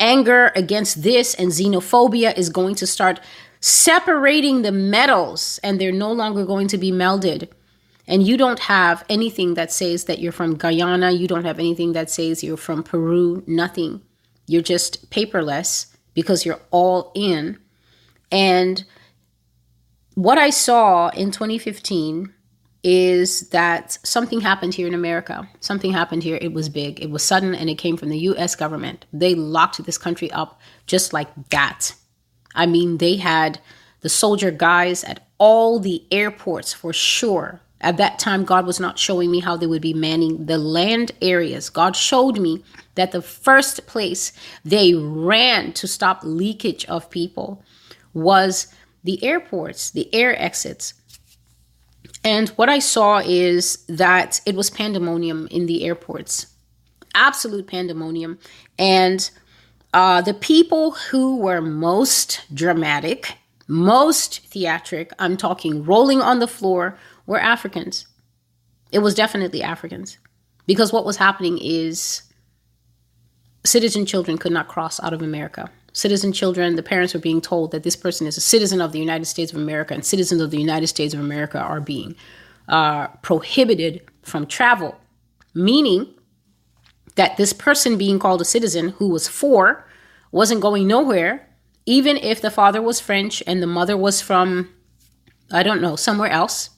anger 0.00 0.52
against 0.56 1.02
this, 1.02 1.34
and 1.34 1.50
xenophobia 1.50 2.36
is 2.36 2.48
going 2.48 2.74
to 2.76 2.86
start 2.86 3.20
separating 3.60 4.62
the 4.62 4.72
metals, 4.72 5.58
and 5.62 5.80
they're 5.80 5.92
no 5.92 6.12
longer 6.12 6.44
going 6.44 6.68
to 6.68 6.78
be 6.78 6.92
melded. 6.92 7.48
And 8.06 8.26
you 8.26 8.36
don't 8.36 8.58
have 8.58 9.04
anything 9.08 9.54
that 9.54 9.72
says 9.72 10.04
that 10.04 10.18
you're 10.18 10.32
from 10.32 10.56
Guyana, 10.56 11.12
you 11.12 11.26
don't 11.26 11.44
have 11.44 11.58
anything 11.58 11.92
that 11.92 12.10
says 12.10 12.44
you're 12.44 12.58
from 12.58 12.82
Peru, 12.82 13.42
nothing. 13.46 14.02
You're 14.46 14.62
just 14.62 15.10
paperless 15.10 15.94
because 16.12 16.44
you're 16.44 16.60
all 16.70 17.12
in. 17.14 17.58
And 18.30 18.84
what 20.14 20.36
I 20.36 20.50
saw 20.50 21.08
in 21.08 21.30
2015 21.30 22.33
is 22.84 23.48
that 23.48 23.98
something 24.02 24.42
happened 24.42 24.74
here 24.74 24.86
in 24.86 24.94
America. 24.94 25.48
Something 25.60 25.90
happened 25.90 26.22
here. 26.22 26.38
It 26.40 26.52
was 26.52 26.68
big, 26.68 27.02
it 27.02 27.10
was 27.10 27.22
sudden, 27.22 27.54
and 27.54 27.70
it 27.70 27.78
came 27.78 27.96
from 27.96 28.10
the 28.10 28.18
US 28.18 28.54
government. 28.54 29.06
They 29.12 29.34
locked 29.34 29.82
this 29.84 29.98
country 29.98 30.30
up 30.32 30.60
just 30.86 31.14
like 31.14 31.28
that. 31.48 31.94
I 32.54 32.66
mean, 32.66 32.98
they 32.98 33.16
had 33.16 33.58
the 34.02 34.10
soldier 34.10 34.50
guys 34.50 35.02
at 35.02 35.26
all 35.38 35.80
the 35.80 36.04
airports 36.10 36.74
for 36.74 36.92
sure. 36.92 37.62
At 37.80 37.96
that 37.96 38.18
time, 38.18 38.44
God 38.44 38.66
was 38.66 38.78
not 38.78 38.98
showing 38.98 39.30
me 39.30 39.40
how 39.40 39.56
they 39.56 39.66
would 39.66 39.82
be 39.82 39.94
manning 39.94 40.46
the 40.46 40.58
land 40.58 41.12
areas. 41.20 41.70
God 41.70 41.96
showed 41.96 42.38
me 42.38 42.62
that 42.94 43.12
the 43.12 43.22
first 43.22 43.86
place 43.86 44.32
they 44.64 44.94
ran 44.94 45.72
to 45.72 45.88
stop 45.88 46.20
leakage 46.22 46.84
of 46.84 47.10
people 47.10 47.62
was 48.12 48.68
the 49.02 49.22
airports, 49.24 49.90
the 49.90 50.12
air 50.14 50.40
exits. 50.40 50.94
And 52.22 52.48
what 52.50 52.68
I 52.68 52.78
saw 52.78 53.20
is 53.24 53.84
that 53.88 54.40
it 54.46 54.54
was 54.54 54.70
pandemonium 54.70 55.46
in 55.50 55.66
the 55.66 55.84
airports, 55.84 56.46
absolute 57.14 57.66
pandemonium. 57.66 58.38
And 58.78 59.30
uh, 59.92 60.22
the 60.22 60.34
people 60.34 60.92
who 60.92 61.36
were 61.36 61.60
most 61.60 62.42
dramatic, 62.52 63.36
most 63.68 64.46
theatric, 64.46 65.12
I'm 65.18 65.36
talking 65.36 65.84
rolling 65.84 66.20
on 66.20 66.38
the 66.38 66.48
floor, 66.48 66.98
were 67.26 67.38
Africans. 67.38 68.06
It 68.90 69.00
was 69.00 69.14
definitely 69.14 69.62
Africans. 69.62 70.18
Because 70.66 70.92
what 70.92 71.04
was 71.04 71.18
happening 71.18 71.58
is 71.60 72.22
citizen 73.64 74.06
children 74.06 74.38
could 74.38 74.52
not 74.52 74.68
cross 74.68 74.98
out 75.02 75.12
of 75.12 75.22
America. 75.22 75.70
Citizen 75.94 76.32
children, 76.32 76.74
the 76.74 76.82
parents 76.82 77.14
were 77.14 77.20
being 77.20 77.40
told 77.40 77.70
that 77.70 77.84
this 77.84 77.94
person 77.94 78.26
is 78.26 78.36
a 78.36 78.40
citizen 78.40 78.80
of 78.80 78.90
the 78.90 78.98
United 78.98 79.26
States 79.26 79.52
of 79.52 79.58
America, 79.58 79.94
and 79.94 80.04
citizens 80.04 80.40
of 80.40 80.50
the 80.50 80.58
United 80.58 80.88
States 80.88 81.14
of 81.14 81.20
America 81.20 81.58
are 81.58 81.80
being 81.80 82.16
uh, 82.68 83.06
prohibited 83.22 84.02
from 84.22 84.44
travel, 84.44 84.96
meaning 85.54 86.12
that 87.14 87.36
this 87.36 87.52
person 87.52 87.96
being 87.96 88.18
called 88.18 88.40
a 88.40 88.44
citizen 88.44 88.88
who 88.90 89.08
was 89.08 89.28
four 89.28 89.88
wasn't 90.32 90.60
going 90.60 90.88
nowhere, 90.88 91.48
even 91.86 92.16
if 92.16 92.40
the 92.40 92.50
father 92.50 92.82
was 92.82 92.98
French 92.98 93.40
and 93.46 93.62
the 93.62 93.66
mother 93.68 93.96
was 93.96 94.20
from, 94.20 94.74
I 95.52 95.62
don't 95.62 95.80
know, 95.80 95.94
somewhere 95.94 96.30
else. 96.30 96.70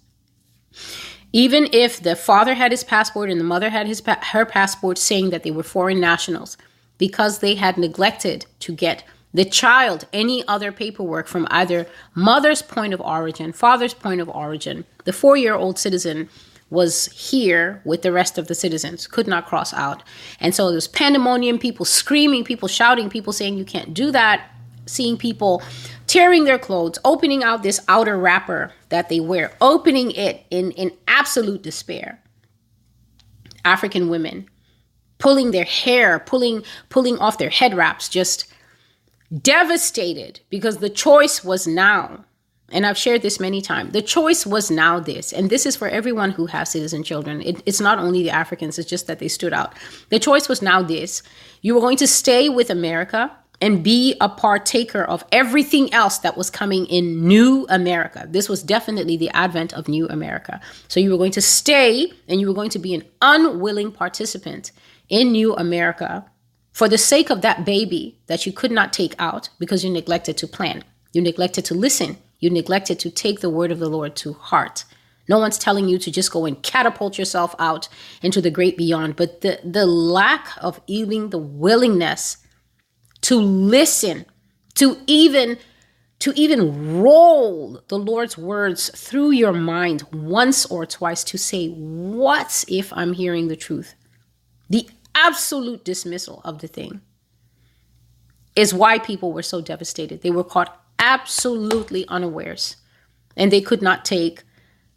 Even 1.32 1.68
if 1.72 2.02
the 2.02 2.16
father 2.16 2.52
had 2.52 2.70
his 2.70 2.84
passport 2.84 3.30
and 3.30 3.40
the 3.40 3.44
mother 3.44 3.70
had 3.70 3.86
his 3.86 4.02
her 4.06 4.44
passport 4.44 4.98
saying 4.98 5.30
that 5.30 5.42
they 5.42 5.50
were 5.50 5.62
foreign 5.62 6.00
nationals, 6.00 6.58
because 6.98 7.38
they 7.38 7.54
had 7.54 7.76
neglected 7.76 8.46
to 8.60 8.72
get 8.72 9.04
the 9.34 9.44
child 9.44 10.06
any 10.12 10.46
other 10.48 10.72
paperwork 10.72 11.26
from 11.26 11.46
either 11.50 11.86
mother's 12.14 12.62
point 12.62 12.94
of 12.94 13.00
origin, 13.00 13.52
father's 13.52 13.92
point 13.92 14.20
of 14.20 14.28
origin. 14.30 14.84
The 15.04 15.12
four 15.12 15.36
year 15.36 15.54
old 15.54 15.78
citizen 15.78 16.28
was 16.70 17.06
here 17.06 17.80
with 17.84 18.02
the 18.02 18.12
rest 18.12 18.38
of 18.38 18.48
the 18.48 18.54
citizens, 18.54 19.06
could 19.06 19.26
not 19.26 19.46
cross 19.46 19.72
out. 19.74 20.02
And 20.40 20.54
so 20.54 20.70
there's 20.70 20.88
pandemonium, 20.88 21.58
people 21.58 21.84
screaming, 21.84 22.44
people 22.44 22.66
shouting, 22.66 23.08
people 23.08 23.32
saying 23.32 23.56
you 23.56 23.64
can't 23.64 23.94
do 23.94 24.10
that, 24.10 24.50
seeing 24.86 25.16
people 25.16 25.62
tearing 26.06 26.44
their 26.44 26.58
clothes, 26.58 26.98
opening 27.04 27.44
out 27.44 27.62
this 27.62 27.80
outer 27.88 28.18
wrapper 28.18 28.72
that 28.88 29.08
they 29.08 29.20
wear, 29.20 29.52
opening 29.60 30.10
it 30.12 30.44
in, 30.50 30.72
in 30.72 30.92
absolute 31.06 31.62
despair. 31.62 32.20
African 33.64 34.08
women 34.08 34.48
pulling 35.18 35.50
their 35.50 35.64
hair, 35.64 36.18
pulling 36.18 36.62
pulling 36.88 37.18
off 37.18 37.38
their 37.38 37.50
head 37.50 37.74
wraps, 37.74 38.08
just 38.08 38.52
devastated 39.42 40.40
because 40.50 40.78
the 40.78 40.90
choice 40.90 41.44
was 41.44 41.66
now. 41.66 42.24
And 42.72 42.84
I've 42.84 42.98
shared 42.98 43.22
this 43.22 43.38
many 43.38 43.62
times. 43.62 43.92
The 43.92 44.02
choice 44.02 44.44
was 44.44 44.72
now 44.72 44.98
this, 44.98 45.32
and 45.32 45.50
this 45.50 45.66
is 45.66 45.76
for 45.76 45.88
everyone 45.88 46.32
who 46.32 46.46
has 46.46 46.70
citizen 46.70 47.04
children. 47.04 47.40
It, 47.42 47.62
it's 47.64 47.80
not 47.80 48.00
only 48.00 48.24
the 48.24 48.30
Africans; 48.30 48.76
it's 48.76 48.90
just 48.90 49.06
that 49.06 49.20
they 49.20 49.28
stood 49.28 49.52
out. 49.52 49.74
The 50.08 50.18
choice 50.18 50.48
was 50.48 50.62
now 50.62 50.82
this: 50.82 51.22
you 51.62 51.74
were 51.74 51.80
going 51.80 51.96
to 51.98 52.08
stay 52.08 52.48
with 52.48 52.68
America 52.68 53.30
and 53.60 53.84
be 53.84 54.16
a 54.20 54.28
partaker 54.28 55.02
of 55.04 55.24
everything 55.32 55.92
else 55.94 56.18
that 56.18 56.36
was 56.36 56.50
coming 56.50 56.86
in 56.86 57.26
New 57.26 57.66
America. 57.68 58.26
This 58.28 58.48
was 58.48 58.62
definitely 58.62 59.16
the 59.16 59.30
advent 59.30 59.72
of 59.72 59.88
New 59.88 60.06
America. 60.08 60.60
So 60.88 61.00
you 61.00 61.12
were 61.12 61.18
going 61.18 61.32
to 61.32 61.40
stay, 61.40 62.12
and 62.28 62.40
you 62.40 62.48
were 62.48 62.54
going 62.54 62.70
to 62.70 62.78
be 62.80 62.94
an 62.94 63.04
unwilling 63.22 63.92
participant 63.92 64.72
in 65.08 65.32
New 65.32 65.54
America 65.54 66.24
for 66.72 66.88
the 66.88 66.98
sake 66.98 67.30
of 67.30 67.42
that 67.42 67.64
baby 67.64 68.18
that 68.26 68.44
you 68.44 68.52
could 68.52 68.70
not 68.70 68.92
take 68.92 69.14
out 69.18 69.48
because 69.58 69.84
you 69.84 69.90
neglected 69.90 70.36
to 70.38 70.46
plan, 70.46 70.84
you 71.12 71.22
neglected 71.22 71.64
to 71.66 71.74
listen, 71.74 72.18
you 72.38 72.50
neglected 72.50 72.98
to 73.00 73.10
take 73.10 73.40
the 73.40 73.50
word 73.50 73.70
of 73.70 73.78
the 73.78 73.88
Lord 73.88 74.14
to 74.16 74.34
heart. 74.34 74.84
No 75.28 75.38
one's 75.38 75.58
telling 75.58 75.88
you 75.88 75.98
to 75.98 76.10
just 76.10 76.30
go 76.30 76.44
and 76.44 76.62
catapult 76.62 77.18
yourself 77.18 77.54
out 77.58 77.88
into 78.22 78.40
the 78.40 78.50
great 78.50 78.76
beyond, 78.76 79.16
but 79.16 79.40
the, 79.40 79.58
the 79.64 79.86
lack 79.86 80.48
of 80.62 80.80
even 80.86 81.30
the 81.30 81.38
willingness 81.38 82.36
to 83.22 83.36
listen, 83.36 84.26
to 84.74 84.98
even 85.06 85.58
to 86.18 86.32
even 86.34 87.00
roll 87.02 87.82
the 87.88 87.98
Lord's 87.98 88.38
words 88.38 88.88
through 88.94 89.32
your 89.32 89.52
mind 89.52 90.02
once 90.12 90.64
or 90.66 90.86
twice 90.86 91.22
to 91.24 91.38
say, 91.38 91.68
What 91.68 92.64
if 92.68 92.92
I'm 92.92 93.12
hearing 93.12 93.48
the 93.48 93.56
truth? 93.56 93.94
The 94.68 94.88
absolute 95.14 95.84
dismissal 95.84 96.40
of 96.44 96.60
the 96.60 96.68
thing 96.68 97.00
is 98.54 98.74
why 98.74 98.98
people 98.98 99.32
were 99.32 99.42
so 99.42 99.60
devastated. 99.60 100.22
They 100.22 100.30
were 100.30 100.44
caught 100.44 100.80
absolutely 100.98 102.06
unawares 102.08 102.76
and 103.36 103.52
they 103.52 103.60
could 103.60 103.82
not 103.82 104.04
take 104.04 104.42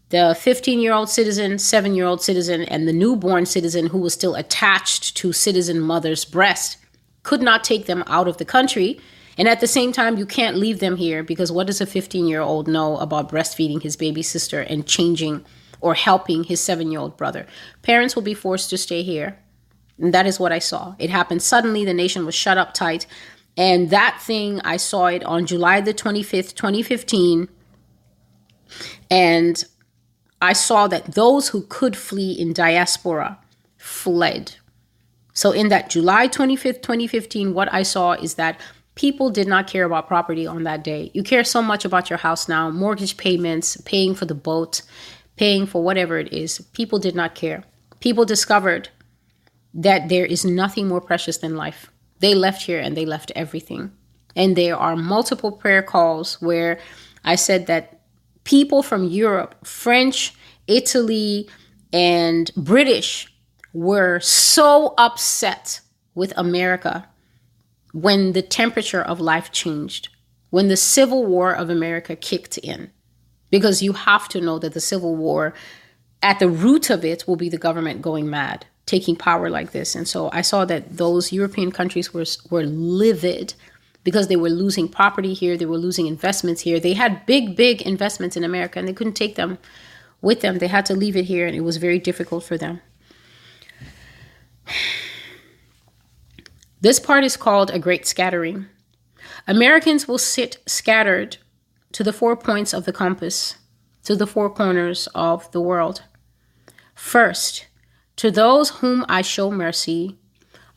the 0.10 0.36
15 0.40 0.80
year 0.80 0.94
old 0.94 1.10
citizen, 1.10 1.60
seven 1.60 1.94
year 1.94 2.06
old 2.06 2.22
citizen, 2.22 2.64
and 2.64 2.88
the 2.88 2.94
newborn 2.94 3.46
citizen 3.46 3.88
who 3.88 4.00
was 4.00 4.14
still 4.14 4.36
attached 4.36 5.16
to 5.18 5.34
citizen 5.34 5.80
mother's 5.80 6.26
breast 6.26 6.78
could 7.22 7.42
not 7.42 7.64
take 7.64 7.86
them 7.86 8.04
out 8.08 8.28
of 8.28 8.38
the 8.38 8.46
country. 8.46 9.00
And 9.38 9.48
at 9.48 9.60
the 9.60 9.68
same 9.68 9.92
time, 9.92 10.18
you 10.18 10.26
can't 10.26 10.58
leave 10.58 10.80
them 10.80 10.98
here 10.98 11.24
because 11.24 11.52
what 11.52 11.68
does 11.68 11.80
a 11.80 11.86
15 11.86 12.28
year 12.28 12.42
old 12.42 12.68
know 12.68 12.98
about 12.98 13.30
breastfeeding 13.30 13.84
his 13.84 13.96
baby 13.96 14.24
sister 14.24 14.62
and 14.62 14.88
changing 14.88 15.46
or 15.80 15.94
helping 15.94 16.44
his 16.46 16.60
seven 16.60 16.92
year 16.92 17.02
old 17.02 17.16
brother? 17.16 17.46
Parents 17.84 18.16
will 18.16 18.24
be 18.24 18.34
forced 18.34 18.70
to 18.72 18.78
stay 18.78 19.04
here 19.04 19.38
and 20.00 20.14
that 20.14 20.26
is 20.26 20.40
what 20.40 20.52
I 20.52 20.60
saw. 20.60 20.96
It 21.00 21.10
happened 21.10 21.42
suddenly. 21.42 21.86
The 21.86 21.94
nation 21.94 22.26
was 22.26 22.36
shut 22.36 22.58
up 22.58 22.74
tight. 22.74 23.06
And 23.58 23.90
that 23.90 24.22
thing, 24.22 24.62
I 24.64 24.78
saw 24.78 25.08
it 25.08 25.24
on 25.24 25.46
July 25.46 25.82
the 25.82 25.94
25th, 25.94 26.56
2015. 26.56 27.50
And 29.12 29.64
I 30.42 30.54
saw 30.54 30.88
that 30.88 31.16
those 31.16 31.50
who 31.50 31.64
could 31.64 31.98
flee 31.98 32.32
in 32.32 32.54
diaspora 32.54 33.38
fled. 33.78 34.56
So, 35.34 35.52
in 35.52 35.70
that 35.70 35.90
July 35.90 36.28
25th, 36.28 36.82
2015, 36.82 37.54
what 37.54 37.74
I 37.74 37.84
saw 37.84 38.14
is 38.14 38.36
that 38.36 38.60
people 38.96 39.30
did 39.30 39.48
not 39.48 39.68
care 39.68 39.86
about 39.86 40.08
property 40.08 40.46
on 40.46 40.64
that 40.64 40.84
day. 40.84 41.12
You 41.14 41.24
care 41.24 41.44
so 41.44 41.62
much 41.62 41.86
about 41.86 42.10
your 42.10 42.20
house 42.20 42.48
now, 42.48 42.70
mortgage 42.70 43.18
payments, 43.18 43.78
paying 43.82 44.16
for 44.16 44.26
the 44.26 44.36
boat, 44.36 44.82
paying 45.38 45.66
for 45.66 45.82
whatever 45.82 46.18
it 46.18 46.32
is. 46.34 46.60
People 46.74 47.00
did 47.00 47.16
not 47.16 47.36
care. 47.36 47.64
People 48.00 48.26
discovered 48.26 48.90
that 49.74 50.10
there 50.10 50.26
is 50.26 50.44
nothing 50.46 50.88
more 50.88 51.02
precious 51.02 51.38
than 51.38 51.56
life. 51.56 51.92
They 52.20 52.36
left 52.36 52.64
here 52.64 52.80
and 52.80 52.96
they 52.98 53.06
left 53.06 53.32
everything. 53.36 53.92
And 54.36 54.56
there 54.56 54.76
are 54.76 54.96
multiple 54.96 55.52
prayer 55.52 55.84
calls 55.84 56.42
where 56.42 56.80
I 57.24 57.36
said 57.36 57.68
that 57.68 58.02
people 58.44 58.84
from 58.84 59.04
Europe, 59.04 59.66
French, 59.66 60.34
Italy, 60.68 61.50
and 61.92 62.52
British 62.56 63.34
were 63.74 64.20
so 64.20 64.94
upset 64.98 65.82
with 66.16 66.34
America 66.38 67.08
when 67.94 68.34
the 68.34 68.42
temperature 68.42 69.02
of 69.02 69.20
life 69.20 69.52
changed, 69.52 70.10
when 70.50 70.68
the 70.68 70.78
Civil 70.78 71.26
War 71.26 71.54
of 71.54 71.70
America 71.70 72.16
kicked 72.16 72.58
in. 72.60 72.92
Because 73.50 73.82
you 73.82 73.94
have 73.94 74.28
to 74.30 74.42
know 74.42 74.60
that 74.60 74.74
the 74.74 74.80
Civil 74.80 75.16
War, 75.16 75.56
at 76.22 76.38
the 76.38 76.50
root 76.50 76.92
of 76.92 77.04
it, 77.04 77.28
will 77.28 77.36
be 77.36 77.50
the 77.50 77.58
government 77.58 78.02
going 78.02 78.30
mad 78.30 78.68
taking 78.90 79.16
power 79.16 79.50
like 79.50 79.72
this. 79.72 79.96
And 79.96 80.08
so 80.08 80.30
I 80.34 80.42
saw 80.42 80.66
that 80.66 80.98
those 80.98 81.32
European 81.32 81.72
countries 81.72 82.14
were 82.14 82.26
were 82.50 82.66
livid 82.66 83.54
because 84.04 84.28
they 84.28 84.36
were 84.36 84.50
losing 84.50 84.88
property 84.88 85.34
here, 85.34 85.56
they 85.56 85.66
were 85.66 85.78
losing 85.78 86.08
investments 86.08 86.62
here. 86.62 86.80
They 86.80 86.94
had 86.94 87.26
big, 87.26 87.56
big 87.56 87.82
investments 87.84 88.36
in 88.36 88.44
America 88.44 88.80
and 88.80 88.88
they 88.88 88.94
couldn't 88.94 89.14
take 89.14 89.36
them 89.36 89.60
with 90.22 90.42
them. 90.42 90.58
They 90.58 90.68
had 90.68 90.86
to 90.88 90.96
leave 90.96 91.16
it 91.16 91.26
here, 91.26 91.46
and 91.48 91.56
it 91.56 91.62
was 91.62 91.78
very 91.78 92.00
difficult 92.00 92.44
for 92.44 92.58
them. 92.58 92.82
This 96.82 96.98
part 96.98 97.26
is 97.26 97.36
called 97.36 97.70
a 97.72 97.78
great 97.78 98.08
scattering. 98.08 98.68
Americans 99.46 100.08
will 100.08 100.18
sit 100.18 100.60
scattered 100.66 101.36
to 101.92 102.06
the 102.06 102.14
four 102.14 102.38
points 102.38 102.74
of 102.74 102.86
the 102.86 102.94
compass, 102.94 103.58
to 104.04 104.16
the 104.16 104.26
four 104.26 104.50
corners 104.50 105.10
of 105.14 105.52
the 105.52 105.60
world. 105.60 106.04
First, 106.96 107.68
to 108.20 108.30
those 108.30 108.70
whom 108.82 109.06
I 109.08 109.22
show 109.22 109.50
mercy, 109.50 110.18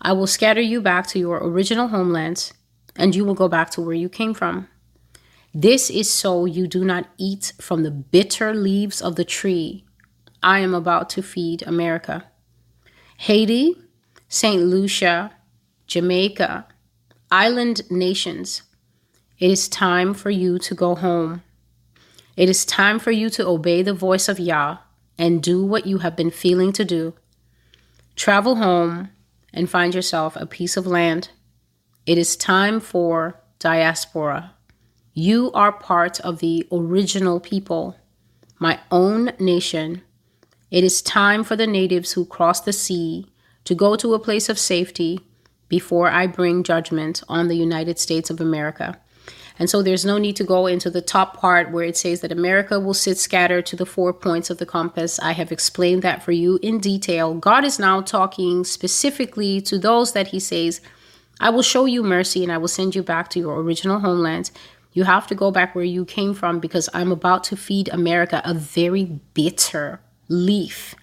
I 0.01 0.12
will 0.12 0.28
scatter 0.28 0.60
you 0.60 0.81
back 0.81 1.09
to 1.09 1.19
your 1.19 1.39
original 1.39 1.89
homelands, 1.89 2.55
and 2.94 3.16
you 3.16 3.24
will 3.24 3.35
go 3.35 3.48
back 3.48 3.69
to 3.70 3.81
where 3.81 3.97
you 3.97 4.09
came 4.09 4.32
from. 4.32 4.69
This 5.52 5.90
is 5.90 6.09
so 6.09 6.44
you 6.44 6.69
do 6.69 6.85
not 6.85 7.09
eat 7.19 7.52
from 7.60 7.82
the 7.82 7.90
bitter 7.90 8.55
leaves 8.55 9.02
of 9.02 9.16
the 9.16 9.24
tree 9.24 9.85
I 10.40 10.60
am 10.60 10.73
about 10.73 11.10
to 11.10 11.23
feed 11.23 11.62
America. 11.62 12.27
Haiti, 13.16 13.74
St. 14.28 14.62
Lucia, 14.62 15.32
Jamaica, 15.89 16.69
island 17.32 17.90
nations, 17.90 18.62
it 19.40 19.51
is 19.51 19.69
time 19.69 20.14
for 20.14 20.31
you 20.31 20.60
to 20.60 20.77
go 20.77 20.94
home. 20.94 21.43
It 22.36 22.48
is 22.48 22.64
time 22.64 23.01
for 23.01 23.10
you 23.10 23.28
to 23.31 23.48
obey 23.48 23.82
the 23.82 23.93
voice 23.93 24.28
of 24.28 24.39
Yah 24.39 24.78
and 25.19 25.43
do 25.43 25.66
what 25.66 25.86
you 25.86 25.98
have 25.98 26.14
been 26.14 26.31
feeling 26.31 26.70
to 26.74 26.85
do. 26.85 27.14
Travel 28.22 28.54
home 28.54 29.08
and 29.52 29.68
find 29.68 29.96
yourself 29.96 30.36
a 30.36 30.46
piece 30.46 30.76
of 30.76 30.86
land. 30.86 31.30
It 32.06 32.18
is 32.18 32.36
time 32.36 32.78
for 32.78 33.42
diaspora. 33.58 34.54
You 35.12 35.50
are 35.54 35.72
part 35.72 36.20
of 36.20 36.38
the 36.38 36.68
original 36.70 37.40
people, 37.40 37.96
my 38.60 38.78
own 38.92 39.32
nation. 39.40 40.02
It 40.70 40.84
is 40.84 41.02
time 41.02 41.42
for 41.42 41.56
the 41.56 41.66
natives 41.66 42.12
who 42.12 42.24
crossed 42.24 42.64
the 42.64 42.72
sea 42.72 43.26
to 43.64 43.74
go 43.74 43.96
to 43.96 44.14
a 44.14 44.20
place 44.20 44.48
of 44.48 44.56
safety 44.56 45.18
before 45.68 46.08
I 46.08 46.28
bring 46.28 46.62
judgment 46.62 47.24
on 47.28 47.48
the 47.48 47.56
United 47.56 47.98
States 47.98 48.30
of 48.30 48.40
America. 48.40 49.00
And 49.62 49.70
so 49.70 49.80
there's 49.80 50.05
no 50.05 50.18
need 50.18 50.34
to 50.34 50.44
go 50.44 50.66
into 50.66 50.90
the 50.90 51.01
top 51.01 51.36
part 51.36 51.70
where 51.70 51.84
it 51.84 51.97
says 51.97 52.20
that 52.20 52.32
America 52.32 52.80
will 52.80 52.94
sit 52.94 53.16
scattered 53.16 53.64
to 53.66 53.76
the 53.76 53.86
four 53.86 54.12
points 54.12 54.51
of 54.51 54.59
the 54.59 54.66
compass. 54.66 55.20
I 55.20 55.34
have 55.34 55.52
explained 55.52 56.02
that 56.02 56.20
for 56.20 56.32
you 56.32 56.59
in 56.62 56.80
detail. 56.80 57.32
God 57.34 57.64
is 57.64 57.78
now 57.78 58.01
talking 58.01 58.64
specifically 58.64 59.60
to 59.60 59.78
those 59.78 60.14
that 60.14 60.26
He 60.26 60.40
says, 60.40 60.80
I 61.39 61.51
will 61.51 61.62
show 61.62 61.84
you 61.84 62.02
mercy 62.02 62.43
and 62.43 62.51
I 62.51 62.59
will 62.59 62.66
send 62.66 62.97
you 62.97 63.05
back 63.05 63.30
to 63.30 63.39
your 63.39 63.60
original 63.60 64.01
homeland. 64.01 64.51
You 64.94 65.05
have 65.05 65.28
to 65.28 65.36
go 65.36 65.52
back 65.52 65.76
where 65.76 65.84
you 65.84 66.05
came 66.06 66.34
from 66.34 66.59
because 66.59 66.89
I'm 66.93 67.12
about 67.12 67.44
to 67.44 67.56
feed 67.56 67.89
America 67.90 68.43
a 68.44 68.55
very 68.55 69.20
bitter 69.32 70.01
leaf, 70.26 70.97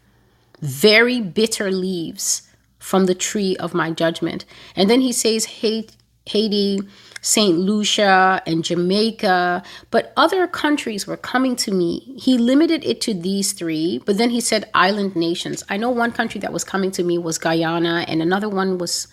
very 0.59 1.21
bitter 1.21 1.71
leaves 1.71 2.41
from 2.77 3.05
the 3.05 3.15
tree 3.15 3.55
of 3.55 3.73
my 3.73 3.91
judgment. 3.91 4.43
And 4.75 4.89
then 4.89 4.99
he 4.99 5.13
says, 5.13 5.45
Haiti, 5.45 6.81
St. 7.21 7.57
Lucia, 7.57 8.41
and 8.45 8.63
Jamaica, 8.63 9.63
but 9.91 10.13
other 10.15 10.47
countries 10.47 11.05
were 11.05 11.17
coming 11.17 11.55
to 11.57 11.71
me. 11.71 12.15
He 12.17 12.37
limited 12.37 12.85
it 12.85 13.01
to 13.01 13.13
these 13.13 13.53
three, 13.53 14.01
but 14.05 14.17
then 14.17 14.29
he 14.29 14.41
said 14.41 14.69
island 14.73 15.15
nations. 15.15 15.63
I 15.69 15.77
know 15.77 15.89
one 15.89 16.11
country 16.11 16.39
that 16.41 16.53
was 16.53 16.63
coming 16.63 16.91
to 16.91 17.03
me 17.03 17.17
was 17.17 17.37
Guyana, 17.37 18.05
and 18.07 18.21
another 18.21 18.49
one 18.49 18.77
was, 18.77 19.07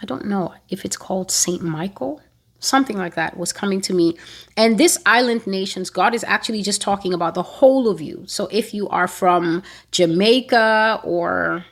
I 0.00 0.06
don't 0.06 0.26
know 0.26 0.54
if 0.68 0.84
it's 0.84 0.96
called 0.96 1.30
St. 1.30 1.62
Michael 1.62 2.22
something 2.60 2.96
like 2.96 3.14
that 3.14 3.36
was 3.36 3.52
coming 3.52 3.80
to 3.80 3.94
me 3.94 4.16
and 4.56 4.78
this 4.78 4.98
island 5.06 5.46
nations 5.46 5.90
god 5.90 6.14
is 6.14 6.24
actually 6.24 6.60
just 6.60 6.80
talking 6.80 7.14
about 7.14 7.34
the 7.34 7.42
whole 7.42 7.88
of 7.88 8.00
you 8.00 8.24
so 8.26 8.48
if 8.50 8.74
you 8.74 8.88
are 8.88 9.06
from 9.06 9.62
jamaica 9.92 11.00
or 11.04 11.64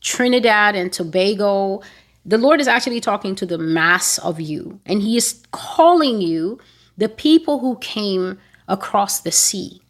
trinidad 0.00 0.76
and 0.76 0.92
tobago 0.92 1.82
the 2.24 2.38
lord 2.38 2.60
is 2.60 2.68
actually 2.68 3.00
talking 3.00 3.34
to 3.34 3.46
the 3.46 3.58
mass 3.58 4.18
of 4.18 4.40
you 4.40 4.80
and 4.86 5.02
he 5.02 5.16
is 5.16 5.42
calling 5.52 6.20
you 6.20 6.58
the 6.96 7.08
people 7.08 7.58
who 7.58 7.76
came 7.78 8.38
across 8.68 9.20
the 9.20 9.32
sea. 9.32 9.80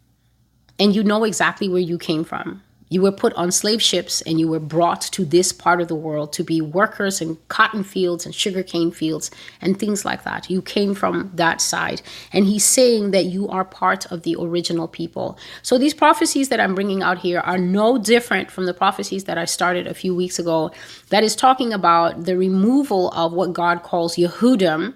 And 0.78 0.94
you 0.94 1.04
know 1.04 1.24
exactly 1.24 1.68
where 1.68 1.80
you 1.80 1.98
came 1.98 2.24
from 2.24 2.62
you 2.94 3.02
were 3.02 3.10
put 3.10 3.34
on 3.34 3.50
slave 3.50 3.82
ships 3.82 4.22
and 4.22 4.38
you 4.38 4.46
were 4.46 4.60
brought 4.60 5.00
to 5.00 5.24
this 5.24 5.52
part 5.52 5.80
of 5.80 5.88
the 5.88 5.96
world 5.96 6.32
to 6.32 6.44
be 6.44 6.60
workers 6.60 7.20
in 7.20 7.36
cotton 7.48 7.82
fields 7.82 8.24
and 8.24 8.32
sugarcane 8.32 8.92
fields 8.92 9.32
and 9.60 9.80
things 9.80 10.04
like 10.04 10.22
that. 10.22 10.48
You 10.48 10.62
came 10.62 10.94
from 10.94 11.32
that 11.34 11.60
side. 11.60 12.02
And 12.32 12.46
he's 12.46 12.64
saying 12.64 13.10
that 13.10 13.24
you 13.24 13.48
are 13.48 13.64
part 13.64 14.06
of 14.12 14.22
the 14.22 14.36
original 14.38 14.86
people. 14.86 15.36
So 15.62 15.76
these 15.76 15.92
prophecies 15.92 16.50
that 16.50 16.60
I'm 16.60 16.76
bringing 16.76 17.02
out 17.02 17.18
here 17.18 17.40
are 17.40 17.58
no 17.58 17.98
different 17.98 18.48
from 18.48 18.66
the 18.66 18.74
prophecies 18.74 19.24
that 19.24 19.38
I 19.38 19.44
started 19.44 19.88
a 19.88 19.94
few 19.94 20.14
weeks 20.14 20.38
ago 20.38 20.70
that 21.08 21.24
is 21.24 21.34
talking 21.34 21.72
about 21.72 22.26
the 22.26 22.36
removal 22.36 23.10
of 23.10 23.32
what 23.32 23.52
God 23.52 23.82
calls 23.82 24.14
Yehudim 24.14 24.94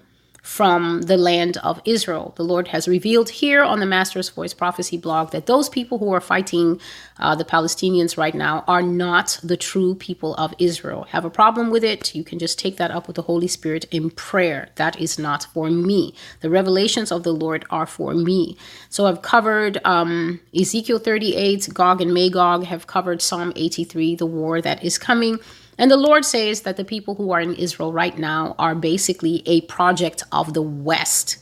from 0.49 1.03
the 1.03 1.15
land 1.15 1.57
of 1.57 1.79
Israel. 1.85 2.33
The 2.35 2.43
Lord 2.43 2.69
has 2.69 2.87
revealed 2.87 3.29
here 3.29 3.61
on 3.61 3.79
the 3.79 3.85
Master's 3.85 4.29
Voice 4.29 4.51
Prophecy 4.51 4.97
blog 4.97 5.29
that 5.29 5.45
those 5.45 5.69
people 5.69 5.99
who 5.99 6.11
are 6.11 6.19
fighting 6.19 6.81
uh, 7.19 7.35
the 7.35 7.45
Palestinians 7.45 8.17
right 8.17 8.33
now 8.33 8.63
are 8.67 8.81
not 8.81 9.39
the 9.43 9.55
true 9.55 9.93
people 9.93 10.33
of 10.35 10.55
Israel. 10.57 11.03
Have 11.11 11.23
a 11.23 11.29
problem 11.29 11.69
with 11.69 11.83
it? 11.83 12.15
You 12.15 12.23
can 12.23 12.39
just 12.39 12.57
take 12.57 12.77
that 12.77 12.89
up 12.89 13.05
with 13.05 13.15
the 13.15 13.21
Holy 13.21 13.47
Spirit 13.47 13.85
in 13.91 14.09
prayer. 14.09 14.69
That 14.75 14.99
is 14.99 15.19
not 15.19 15.45
for 15.53 15.69
me. 15.69 16.15
The 16.41 16.49
revelations 16.49 17.11
of 17.11 17.21
the 17.21 17.31
Lord 17.31 17.63
are 17.69 17.85
for 17.85 18.15
me. 18.15 18.57
So 18.89 19.05
I've 19.05 19.21
covered 19.21 19.79
um, 19.85 20.39
Ezekiel 20.59 20.97
38, 20.97 21.69
Gog 21.75 22.01
and 22.01 22.11
Magog, 22.11 22.63
have 22.63 22.87
covered 22.87 23.21
Psalm 23.21 23.53
83, 23.55 24.15
the 24.15 24.25
war 24.25 24.61
that 24.61 24.83
is 24.83 24.97
coming. 24.97 25.37
And 25.79 25.89
the 25.89 25.97
Lord 25.97 26.25
says 26.25 26.61
that 26.61 26.75
the 26.75 26.83
people 26.83 27.15
who 27.15 27.31
are 27.31 27.39
in 27.39 27.55
Israel 27.55 27.93
right 27.93 28.17
now 28.17 28.53
are 28.59 28.75
basically 28.75 29.41
a 29.45 29.61
project 29.61 30.23
of 30.33 30.53
the 30.53 30.61
West. 30.61 31.37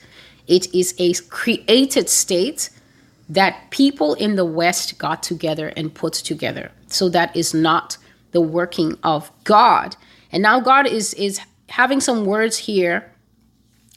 It 0.45 0.73
is 0.75 0.93
a 0.99 1.13
created 1.29 2.07
state 2.07 2.69
that 3.27 3.71
people 3.71 4.13
in 4.13 4.35
the 4.35 4.45
West 4.45 4.99
got 4.99 5.23
together 5.23 5.73
and 5.75 5.93
put 5.93 6.13
together. 6.13 6.71
So 6.85 7.09
that 7.09 7.35
is 7.35 7.55
not 7.55 7.97
the 8.31 8.39
working 8.39 8.97
of 9.01 9.31
God. 9.43 9.95
And 10.31 10.43
now 10.43 10.59
God 10.59 10.85
is 10.85 11.15
is 11.15 11.41
having 11.69 11.99
some 11.99 12.23
words 12.23 12.57
here 12.59 13.11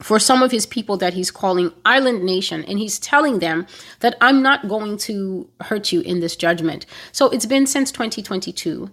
for 0.03 0.19
some 0.19 0.43
of 0.43 0.51
his 0.51 0.65
people 0.65 0.97
that 0.97 1.13
he's 1.13 1.31
calling 1.31 1.71
island 1.85 2.25
nation 2.25 2.65
and 2.65 2.79
he's 2.79 2.99
telling 2.99 3.41
them 3.41 3.67
that 4.01 4.17
I'm 4.23 4.43
not 4.43 4.69
going 4.69 4.97
to 4.99 5.49
hurt 5.61 5.93
you 5.93 6.01
in 6.01 6.21
this 6.21 6.35
judgment. 6.35 6.87
So 7.13 7.29
it's 7.29 7.45
been 7.45 7.67
since 7.67 7.93
2022 7.93 8.91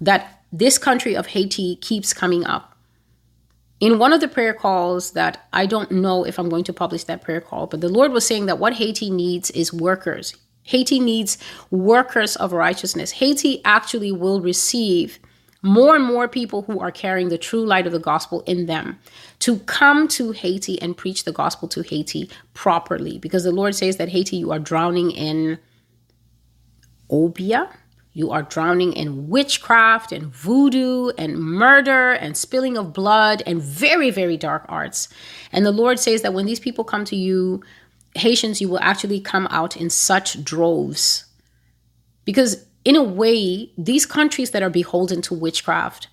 that 0.00 0.39
this 0.52 0.78
country 0.78 1.16
of 1.16 1.28
Haiti 1.28 1.76
keeps 1.76 2.12
coming 2.12 2.44
up. 2.44 2.76
In 3.78 3.98
one 3.98 4.12
of 4.12 4.20
the 4.20 4.28
prayer 4.28 4.52
calls 4.52 5.12
that 5.12 5.46
I 5.52 5.64
don't 5.64 5.90
know 5.90 6.24
if 6.24 6.38
I'm 6.38 6.48
going 6.50 6.64
to 6.64 6.72
publish 6.72 7.04
that 7.04 7.22
prayer 7.22 7.40
call, 7.40 7.66
but 7.66 7.80
the 7.80 7.88
Lord 7.88 8.12
was 8.12 8.26
saying 8.26 8.46
that 8.46 8.58
what 8.58 8.74
Haiti 8.74 9.10
needs 9.10 9.50
is 9.52 9.72
workers. 9.72 10.34
Haiti 10.64 11.00
needs 11.00 11.38
workers 11.70 12.36
of 12.36 12.52
righteousness. 12.52 13.10
Haiti 13.12 13.62
actually 13.64 14.12
will 14.12 14.40
receive 14.40 15.18
more 15.62 15.94
and 15.94 16.04
more 16.04 16.28
people 16.28 16.62
who 16.62 16.80
are 16.80 16.90
carrying 16.90 17.28
the 17.28 17.38
true 17.38 17.64
light 17.64 17.86
of 17.86 17.92
the 17.92 17.98
gospel 17.98 18.42
in 18.42 18.66
them 18.66 18.98
to 19.40 19.58
come 19.60 20.08
to 20.08 20.32
Haiti 20.32 20.80
and 20.80 20.96
preach 20.96 21.24
the 21.24 21.32
gospel 21.32 21.68
to 21.68 21.82
Haiti 21.82 22.30
properly. 22.54 23.18
Because 23.18 23.44
the 23.44 23.52
Lord 23.52 23.74
says 23.74 23.96
that 23.96 24.08
Haiti, 24.08 24.36
you 24.36 24.52
are 24.52 24.58
drowning 24.58 25.10
in 25.10 25.58
obia, 27.10 27.70
you 28.12 28.30
are 28.30 28.42
drowning 28.42 28.92
in 28.92 29.28
witchcraft 29.28 30.10
and 30.10 30.26
voodoo 30.26 31.10
and 31.16 31.38
murder 31.38 32.12
and 32.12 32.36
spilling 32.36 32.76
of 32.76 32.92
blood 32.92 33.42
and 33.46 33.62
very, 33.62 34.10
very 34.10 34.36
dark 34.36 34.64
arts. 34.68 35.08
And 35.52 35.64
the 35.64 35.70
Lord 35.70 35.98
says 35.98 36.22
that 36.22 36.34
when 36.34 36.46
these 36.46 36.60
people 36.60 36.82
come 36.82 37.04
to 37.04 37.16
you, 37.16 37.62
Haitians, 38.16 38.60
you 38.60 38.68
will 38.68 38.80
actually 38.80 39.20
come 39.20 39.46
out 39.50 39.76
in 39.76 39.90
such 39.90 40.42
droves. 40.42 41.26
Because, 42.24 42.66
in 42.84 42.96
a 42.96 43.02
way, 43.02 43.70
these 43.78 44.06
countries 44.06 44.50
that 44.50 44.62
are 44.62 44.70
beholden 44.70 45.22
to 45.22 45.34
witchcraft, 45.34 46.08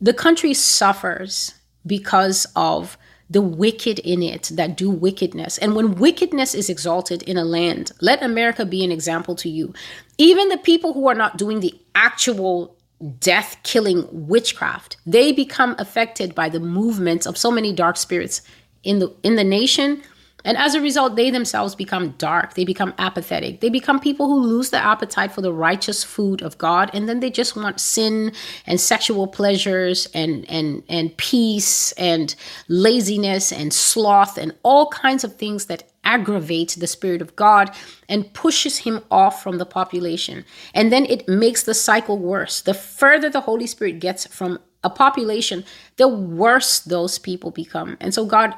the 0.00 0.12
country 0.12 0.52
suffers 0.52 1.54
because 1.86 2.46
of 2.54 2.98
the 3.30 3.42
wicked 3.42 3.98
in 4.00 4.22
it 4.22 4.50
that 4.54 4.76
do 4.76 4.90
wickedness. 4.90 5.58
And 5.58 5.74
when 5.74 5.96
wickedness 5.96 6.54
is 6.54 6.70
exalted 6.70 7.22
in 7.22 7.36
a 7.36 7.44
land, 7.44 7.92
let 8.00 8.22
America 8.22 8.64
be 8.64 8.82
an 8.84 8.92
example 8.92 9.34
to 9.36 9.48
you. 9.48 9.74
Even 10.16 10.48
the 10.48 10.56
people 10.58 10.94
who 10.94 11.08
are 11.08 11.14
not 11.14 11.36
doing 11.36 11.60
the 11.60 11.78
actual 11.94 12.76
death 13.20 13.56
killing 13.62 14.08
witchcraft, 14.10 14.96
they 15.06 15.32
become 15.32 15.76
affected 15.78 16.34
by 16.34 16.48
the 16.48 16.60
movements 16.60 17.26
of 17.26 17.36
so 17.36 17.50
many 17.50 17.72
dark 17.72 17.96
spirits 17.96 18.42
in 18.82 18.98
the 18.98 19.14
in 19.22 19.36
the 19.36 19.44
nation 19.44 20.02
and 20.44 20.56
as 20.56 20.74
a 20.74 20.80
result, 20.80 21.16
they 21.16 21.30
themselves 21.30 21.74
become 21.74 22.10
dark. 22.12 22.54
They 22.54 22.64
become 22.64 22.94
apathetic. 22.98 23.60
They 23.60 23.70
become 23.70 23.98
people 23.98 24.28
who 24.28 24.40
lose 24.40 24.70
the 24.70 24.82
appetite 24.82 25.32
for 25.32 25.40
the 25.40 25.52
righteous 25.52 26.04
food 26.04 26.42
of 26.42 26.56
God. 26.58 26.90
And 26.94 27.08
then 27.08 27.20
they 27.20 27.30
just 27.30 27.56
want 27.56 27.80
sin 27.80 28.32
and 28.64 28.80
sexual 28.80 29.26
pleasures 29.26 30.06
and, 30.14 30.48
and, 30.48 30.84
and 30.88 31.16
peace 31.16 31.90
and 31.92 32.34
laziness 32.68 33.50
and 33.50 33.74
sloth 33.74 34.38
and 34.38 34.54
all 34.62 34.88
kinds 34.90 35.24
of 35.24 35.36
things 35.36 35.66
that 35.66 35.90
aggravate 36.04 36.76
the 36.78 36.86
Spirit 36.86 37.20
of 37.20 37.34
God 37.34 37.74
and 38.08 38.32
pushes 38.32 38.78
him 38.78 39.02
off 39.10 39.42
from 39.42 39.58
the 39.58 39.66
population. 39.66 40.44
And 40.72 40.92
then 40.92 41.04
it 41.06 41.28
makes 41.28 41.64
the 41.64 41.74
cycle 41.74 42.16
worse. 42.16 42.60
The 42.60 42.74
further 42.74 43.28
the 43.28 43.40
Holy 43.40 43.66
Spirit 43.66 43.98
gets 43.98 44.26
from 44.26 44.60
a 44.84 44.88
population, 44.88 45.64
the 45.96 46.06
worse 46.06 46.78
those 46.78 47.18
people 47.18 47.50
become. 47.50 47.96
And 48.00 48.14
so 48.14 48.24
God 48.24 48.54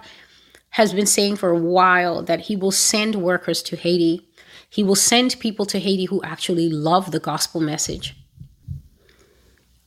has 0.71 0.93
been 0.93 1.07
saying 1.07 1.37
for 1.37 1.51
a 1.51 1.59
while 1.59 2.23
that 2.23 2.41
he 2.41 2.57
will 2.57 2.71
send 2.71 3.17
workers 3.17 3.63
to 3.63 3.77
Haiti. 3.77 4.29
He 4.69 4.83
will 4.83 4.97
send 4.97 5.39
people 5.41 5.67
to 5.67 5.79
Haiti 5.79 6.05
who 6.05 6.23
actually 6.23 6.69
love 6.69 7.11
the 7.11 7.21
gospel 7.21 7.61
message. 7.61 8.17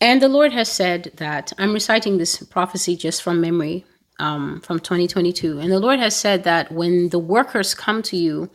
And 0.02 0.22
the 0.22 0.28
Lord 0.28 0.52
has 0.52 0.70
said 0.70 1.14
that 1.16 1.54
I'm 1.58 1.74
reciting 1.74 2.18
this 2.18 2.44
prophecy 2.44 2.98
just 2.98 3.24
from 3.24 3.40
memory 3.40 3.86
um, 4.20 4.60
from 4.62 4.80
2022. 4.80 5.60
And 5.60 5.72
the 5.72 5.80
Lord 5.80 6.00
has 6.00 6.16
said 6.16 6.44
that 6.44 6.72
when 6.72 7.10
the 7.10 7.20
workers 7.20 7.74
come 7.74 8.02
to 8.04 8.18
you 8.18 8.50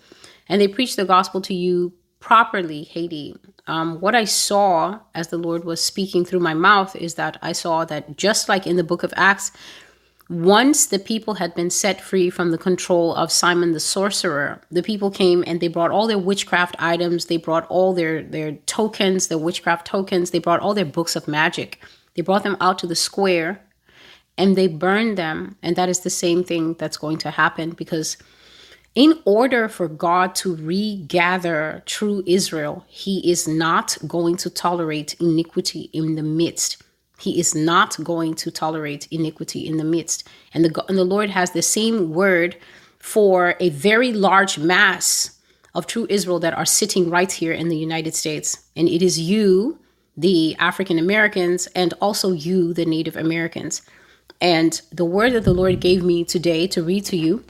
and 0.48 0.60
they 0.60 0.68
preach 0.68 0.96
the 0.96 1.06
gospel 1.06 1.40
to 1.42 1.54
you 1.54 1.94
properly, 2.20 2.84
Haiti, 2.84 3.34
um, 3.66 4.00
what 4.00 4.14
I 4.14 4.24
saw 4.24 5.00
as 5.14 5.28
the 5.28 5.38
Lord 5.38 5.64
was 5.64 5.82
speaking 5.82 6.24
through 6.24 6.40
my 6.40 6.54
mouth 6.54 6.94
is 6.96 7.14
that 7.14 7.38
I 7.40 7.52
saw 7.52 7.84
that 7.86 8.16
just 8.16 8.48
like 8.48 8.66
in 8.66 8.76
the 8.76 8.84
book 8.84 9.02
of 9.02 9.14
Acts, 9.16 9.52
once 10.28 10.84
the 10.86 10.98
people 10.98 11.34
had 11.34 11.54
been 11.54 11.70
set 11.70 12.00
free 12.02 12.28
from 12.28 12.50
the 12.50 12.58
control 12.58 13.14
of 13.14 13.32
Simon 13.32 13.72
the 13.72 13.80
sorcerer, 13.80 14.60
the 14.70 14.82
people 14.82 15.10
came 15.10 15.42
and 15.46 15.60
they 15.60 15.68
brought 15.68 15.90
all 15.90 16.06
their 16.06 16.18
witchcraft 16.18 16.76
items, 16.78 17.26
they 17.26 17.38
brought 17.38 17.66
all 17.68 17.94
their, 17.94 18.22
their 18.22 18.52
tokens, 18.66 19.28
their 19.28 19.38
witchcraft 19.38 19.86
tokens, 19.86 20.30
they 20.30 20.38
brought 20.38 20.60
all 20.60 20.74
their 20.74 20.84
books 20.84 21.16
of 21.16 21.28
magic. 21.28 21.80
They 22.14 22.22
brought 22.22 22.42
them 22.42 22.58
out 22.60 22.78
to 22.80 22.86
the 22.86 22.96
square 22.96 23.62
and 24.36 24.54
they 24.54 24.66
burned 24.66 25.16
them. 25.16 25.56
And 25.62 25.76
that 25.76 25.88
is 25.88 26.00
the 26.00 26.10
same 26.10 26.44
thing 26.44 26.74
that's 26.74 26.98
going 26.98 27.18
to 27.18 27.30
happen 27.30 27.70
because 27.70 28.18
in 28.94 29.18
order 29.24 29.68
for 29.68 29.88
God 29.88 30.34
to 30.36 30.56
regather 30.56 31.82
true 31.86 32.22
Israel, 32.26 32.84
he 32.88 33.30
is 33.30 33.48
not 33.48 33.96
going 34.06 34.36
to 34.38 34.50
tolerate 34.50 35.14
iniquity 35.20 35.88
in 35.92 36.16
the 36.16 36.22
midst 36.22 36.82
he 37.18 37.38
is 37.40 37.54
not 37.54 38.02
going 38.02 38.34
to 38.34 38.50
tolerate 38.50 39.08
iniquity 39.10 39.66
in 39.66 39.76
the 39.76 39.84
midst. 39.84 40.26
And 40.54 40.64
the, 40.64 40.84
and 40.88 40.96
the 40.96 41.04
Lord 41.04 41.30
has 41.30 41.50
the 41.50 41.62
same 41.62 42.10
word 42.10 42.56
for 42.98 43.54
a 43.60 43.70
very 43.70 44.12
large 44.12 44.58
mass 44.58 45.38
of 45.74 45.86
true 45.86 46.06
Israel 46.08 46.38
that 46.40 46.54
are 46.54 46.64
sitting 46.64 47.10
right 47.10 47.30
here 47.30 47.52
in 47.52 47.68
the 47.68 47.76
United 47.76 48.14
States. 48.14 48.68
And 48.76 48.88
it 48.88 49.02
is 49.02 49.18
you, 49.18 49.78
the 50.16 50.56
African 50.58 50.98
Americans, 50.98 51.66
and 51.68 51.92
also 52.00 52.32
you, 52.32 52.72
the 52.72 52.86
Native 52.86 53.16
Americans. 53.16 53.82
And 54.40 54.80
the 54.92 55.04
word 55.04 55.32
that 55.32 55.44
the 55.44 55.52
Lord 55.52 55.80
gave 55.80 56.02
me 56.02 56.24
today 56.24 56.66
to 56.68 56.82
read 56.82 57.04
to 57.06 57.16
you 57.16 57.44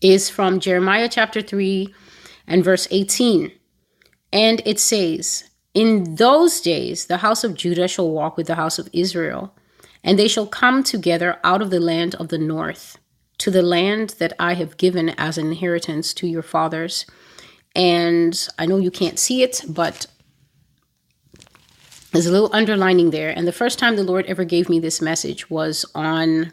is 0.00 0.30
from 0.30 0.60
Jeremiah 0.60 1.08
chapter 1.10 1.42
3 1.42 1.94
and 2.46 2.64
verse 2.64 2.88
18. 2.90 3.52
And 4.32 4.62
it 4.64 4.80
says, 4.80 5.44
in 5.74 6.16
those 6.16 6.60
days, 6.60 7.06
the 7.06 7.18
house 7.18 7.44
of 7.44 7.54
Judah 7.54 7.88
shall 7.88 8.10
walk 8.10 8.36
with 8.36 8.46
the 8.46 8.56
house 8.56 8.78
of 8.78 8.88
Israel, 8.92 9.54
and 10.04 10.18
they 10.18 10.28
shall 10.28 10.46
come 10.46 10.82
together 10.82 11.38
out 11.42 11.62
of 11.62 11.70
the 11.70 11.80
land 11.80 12.14
of 12.16 12.28
the 12.28 12.38
north 12.38 12.98
to 13.38 13.50
the 13.50 13.62
land 13.62 14.10
that 14.18 14.34
I 14.38 14.54
have 14.54 14.76
given 14.76 15.10
as 15.10 15.38
an 15.38 15.48
inheritance 15.48 16.12
to 16.14 16.26
your 16.26 16.42
fathers. 16.42 17.06
And 17.74 18.48
I 18.58 18.66
know 18.66 18.76
you 18.76 18.90
can't 18.90 19.18
see 19.18 19.42
it, 19.42 19.62
but 19.66 20.06
there's 22.12 22.26
a 22.26 22.30
little 22.32 22.50
underlining 22.52 23.10
there. 23.10 23.30
And 23.30 23.48
the 23.48 23.52
first 23.52 23.78
time 23.78 23.96
the 23.96 24.04
Lord 24.04 24.26
ever 24.26 24.44
gave 24.44 24.68
me 24.68 24.78
this 24.78 25.00
message 25.00 25.48
was 25.48 25.86
on 25.94 26.52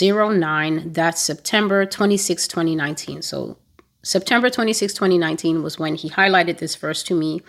09, 0.00 0.92
that's 0.92 1.20
September 1.20 1.84
26, 1.84 2.46
2019. 2.46 3.22
So 3.22 3.58
September 4.02 4.48
26, 4.48 4.94
2019 4.94 5.62
was 5.62 5.78
when 5.78 5.96
he 5.96 6.10
highlighted 6.10 6.58
this 6.58 6.76
verse 6.76 7.02
to 7.02 7.14
me 7.14 7.42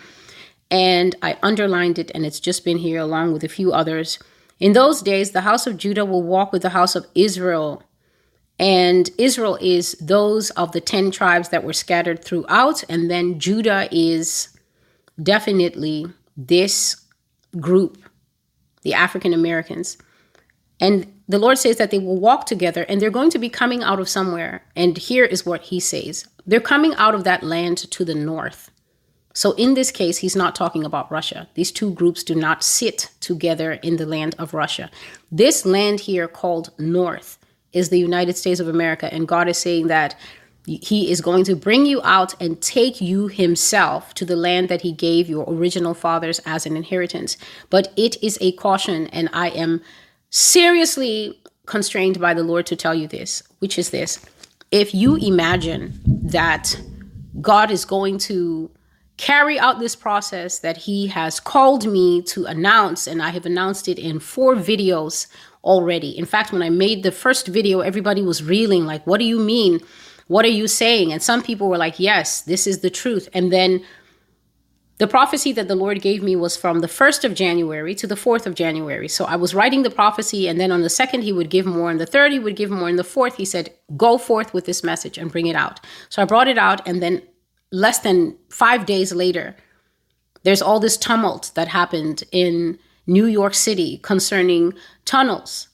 and 0.70 1.14
I 1.22 1.36
underlined 1.42 1.98
it, 1.98 2.10
and 2.14 2.26
it's 2.26 2.40
just 2.40 2.64
been 2.64 2.78
here 2.78 3.00
along 3.00 3.32
with 3.32 3.44
a 3.44 3.48
few 3.48 3.72
others. 3.72 4.18
In 4.60 4.72
those 4.72 5.02
days, 5.02 5.30
the 5.30 5.42
house 5.42 5.66
of 5.66 5.76
Judah 5.76 6.04
will 6.04 6.22
walk 6.22 6.52
with 6.52 6.62
the 6.62 6.70
house 6.70 6.94
of 6.94 7.06
Israel. 7.14 7.82
And 8.58 9.08
Israel 9.18 9.56
is 9.60 9.92
those 10.00 10.50
of 10.50 10.72
the 10.72 10.80
10 10.80 11.12
tribes 11.12 11.50
that 11.50 11.62
were 11.62 11.72
scattered 11.72 12.24
throughout. 12.24 12.82
And 12.88 13.10
then 13.10 13.38
Judah 13.38 13.88
is 13.92 14.48
definitely 15.22 16.06
this 16.36 16.96
group, 17.60 17.98
the 18.82 18.94
African 18.94 19.32
Americans. 19.32 19.96
And 20.80 21.12
the 21.28 21.38
Lord 21.38 21.58
says 21.58 21.76
that 21.76 21.90
they 21.90 21.98
will 21.98 22.18
walk 22.18 22.46
together 22.46 22.84
and 22.88 23.00
they're 23.00 23.10
going 23.10 23.30
to 23.30 23.38
be 23.38 23.48
coming 23.48 23.82
out 23.82 24.00
of 24.00 24.08
somewhere. 24.08 24.64
And 24.74 24.96
here 24.98 25.24
is 25.24 25.46
what 25.46 25.62
he 25.62 25.80
says 25.80 26.26
they're 26.46 26.60
coming 26.60 26.94
out 26.94 27.14
of 27.14 27.24
that 27.24 27.42
land 27.42 27.76
to 27.76 28.04
the 28.04 28.14
north. 28.14 28.70
So 29.38 29.52
in 29.52 29.74
this 29.74 29.92
case, 29.92 30.16
he's 30.16 30.34
not 30.34 30.56
talking 30.56 30.84
about 30.84 31.12
Russia. 31.12 31.46
These 31.54 31.70
two 31.70 31.92
groups 31.92 32.24
do 32.24 32.34
not 32.34 32.64
sit 32.64 33.12
together 33.20 33.74
in 33.84 33.94
the 33.94 34.04
land 34.04 34.34
of 34.36 34.52
Russia. 34.52 34.90
This 35.30 35.64
land 35.64 36.00
here 36.00 36.26
called 36.26 36.70
North 36.76 37.38
is 37.72 37.88
the 37.88 38.00
United 38.00 38.36
States 38.36 38.58
of 38.58 38.66
America. 38.66 39.14
And 39.14 39.28
God 39.28 39.46
is 39.48 39.56
saying 39.56 39.86
that 39.86 40.16
he 40.66 41.12
is 41.12 41.20
going 41.20 41.44
to 41.44 41.54
bring 41.54 41.86
you 41.86 42.02
out 42.02 42.34
and 42.42 42.60
take 42.60 43.00
you 43.00 43.28
himself 43.28 44.12
to 44.14 44.24
the 44.24 44.34
land 44.34 44.68
that 44.70 44.82
he 44.82 44.90
gave 44.90 45.28
your 45.28 45.44
original 45.46 45.94
fathers 45.94 46.40
as 46.44 46.66
an 46.66 46.76
inheritance. 46.76 47.36
But 47.70 47.92
it 47.96 48.20
is 48.20 48.38
a 48.40 48.50
caution, 48.52 49.06
and 49.18 49.30
I 49.32 49.50
am 49.50 49.82
seriously 50.30 51.40
constrained 51.64 52.20
by 52.20 52.34
the 52.34 52.42
Lord 52.42 52.66
to 52.66 52.74
tell 52.74 52.92
you 52.92 53.06
this, 53.06 53.44
which 53.60 53.78
is 53.78 53.90
this. 53.90 54.18
If 54.72 54.92
you 54.92 55.14
imagine 55.14 56.00
that 56.24 56.76
God 57.40 57.70
is 57.70 57.84
going 57.84 58.18
to 58.26 58.72
carry 59.18 59.58
out 59.58 59.80
this 59.80 59.94
process 59.94 60.60
that 60.60 60.76
he 60.78 61.08
has 61.08 61.40
called 61.40 61.86
me 61.86 62.22
to 62.22 62.46
announce, 62.46 63.06
and 63.06 63.20
I 63.20 63.30
have 63.30 63.44
announced 63.44 63.88
it 63.88 63.98
in 63.98 64.20
four 64.20 64.54
videos 64.54 65.26
already. 65.64 66.16
In 66.16 66.24
fact, 66.24 66.52
when 66.52 66.62
I 66.62 66.70
made 66.70 67.02
the 67.02 67.12
first 67.12 67.48
video, 67.48 67.80
everybody 67.80 68.22
was 68.22 68.42
reeling, 68.42 68.86
like, 68.86 69.06
what 69.06 69.18
do 69.18 69.26
you 69.26 69.38
mean? 69.38 69.80
What 70.28 70.44
are 70.44 70.48
you 70.48 70.68
saying? 70.68 71.12
And 71.12 71.22
some 71.22 71.42
people 71.42 71.68
were 71.68 71.78
like, 71.78 71.98
yes, 71.98 72.42
this 72.42 72.66
is 72.66 72.78
the 72.78 72.90
truth. 72.90 73.28
And 73.34 73.52
then 73.52 73.84
the 74.98 75.06
prophecy 75.06 75.52
that 75.52 75.68
the 75.68 75.74
Lord 75.74 76.00
gave 76.00 76.22
me 76.22 76.36
was 76.36 76.56
from 76.56 76.80
the 76.80 76.86
1st 76.86 77.24
of 77.24 77.34
January 77.34 77.94
to 77.96 78.06
the 78.06 78.14
4th 78.14 78.46
of 78.46 78.54
January. 78.54 79.08
So 79.08 79.24
I 79.24 79.36
was 79.36 79.54
writing 79.54 79.82
the 79.82 79.90
prophecy, 79.90 80.48
and 80.48 80.60
then 80.60 80.70
on 80.70 80.82
the 80.82 80.90
second, 80.90 81.22
he 81.22 81.32
would 81.32 81.50
give 81.50 81.66
more, 81.66 81.90
and 81.90 82.00
the 82.00 82.06
third, 82.06 82.32
he 82.32 82.38
would 82.38 82.56
give 82.56 82.70
more, 82.70 82.88
and 82.88 82.98
the 82.98 83.04
fourth, 83.04 83.36
he 83.36 83.44
said, 83.44 83.74
Go 83.96 84.16
forth 84.18 84.54
with 84.54 84.64
this 84.64 84.84
message 84.84 85.18
and 85.18 85.32
bring 85.32 85.46
it 85.46 85.56
out. 85.56 85.80
So 86.08 86.22
I 86.22 86.24
brought 86.24 86.48
it 86.48 86.58
out, 86.58 86.86
and 86.86 87.02
then 87.02 87.22
less 87.70 87.98
than 87.98 88.36
five 88.50 88.86
days 88.86 89.12
later, 89.12 89.56
there's 90.42 90.62
all 90.62 90.80
this 90.80 90.96
tumult 90.96 91.52
that 91.54 91.68
happened 91.68 92.24
in 92.32 92.78
New 93.06 93.26
York 93.26 93.54
City 93.54 93.98
concerning 93.98 94.74
tunnels 95.04 95.68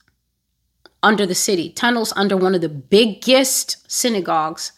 under 1.03 1.25
the 1.25 1.35
city, 1.35 1.69
tunnels 1.69 2.11
under 2.15 2.35
one 2.35 2.55
of 2.55 2.61
the 2.61 2.69
biggest 2.69 3.89
synagogues 3.91 4.71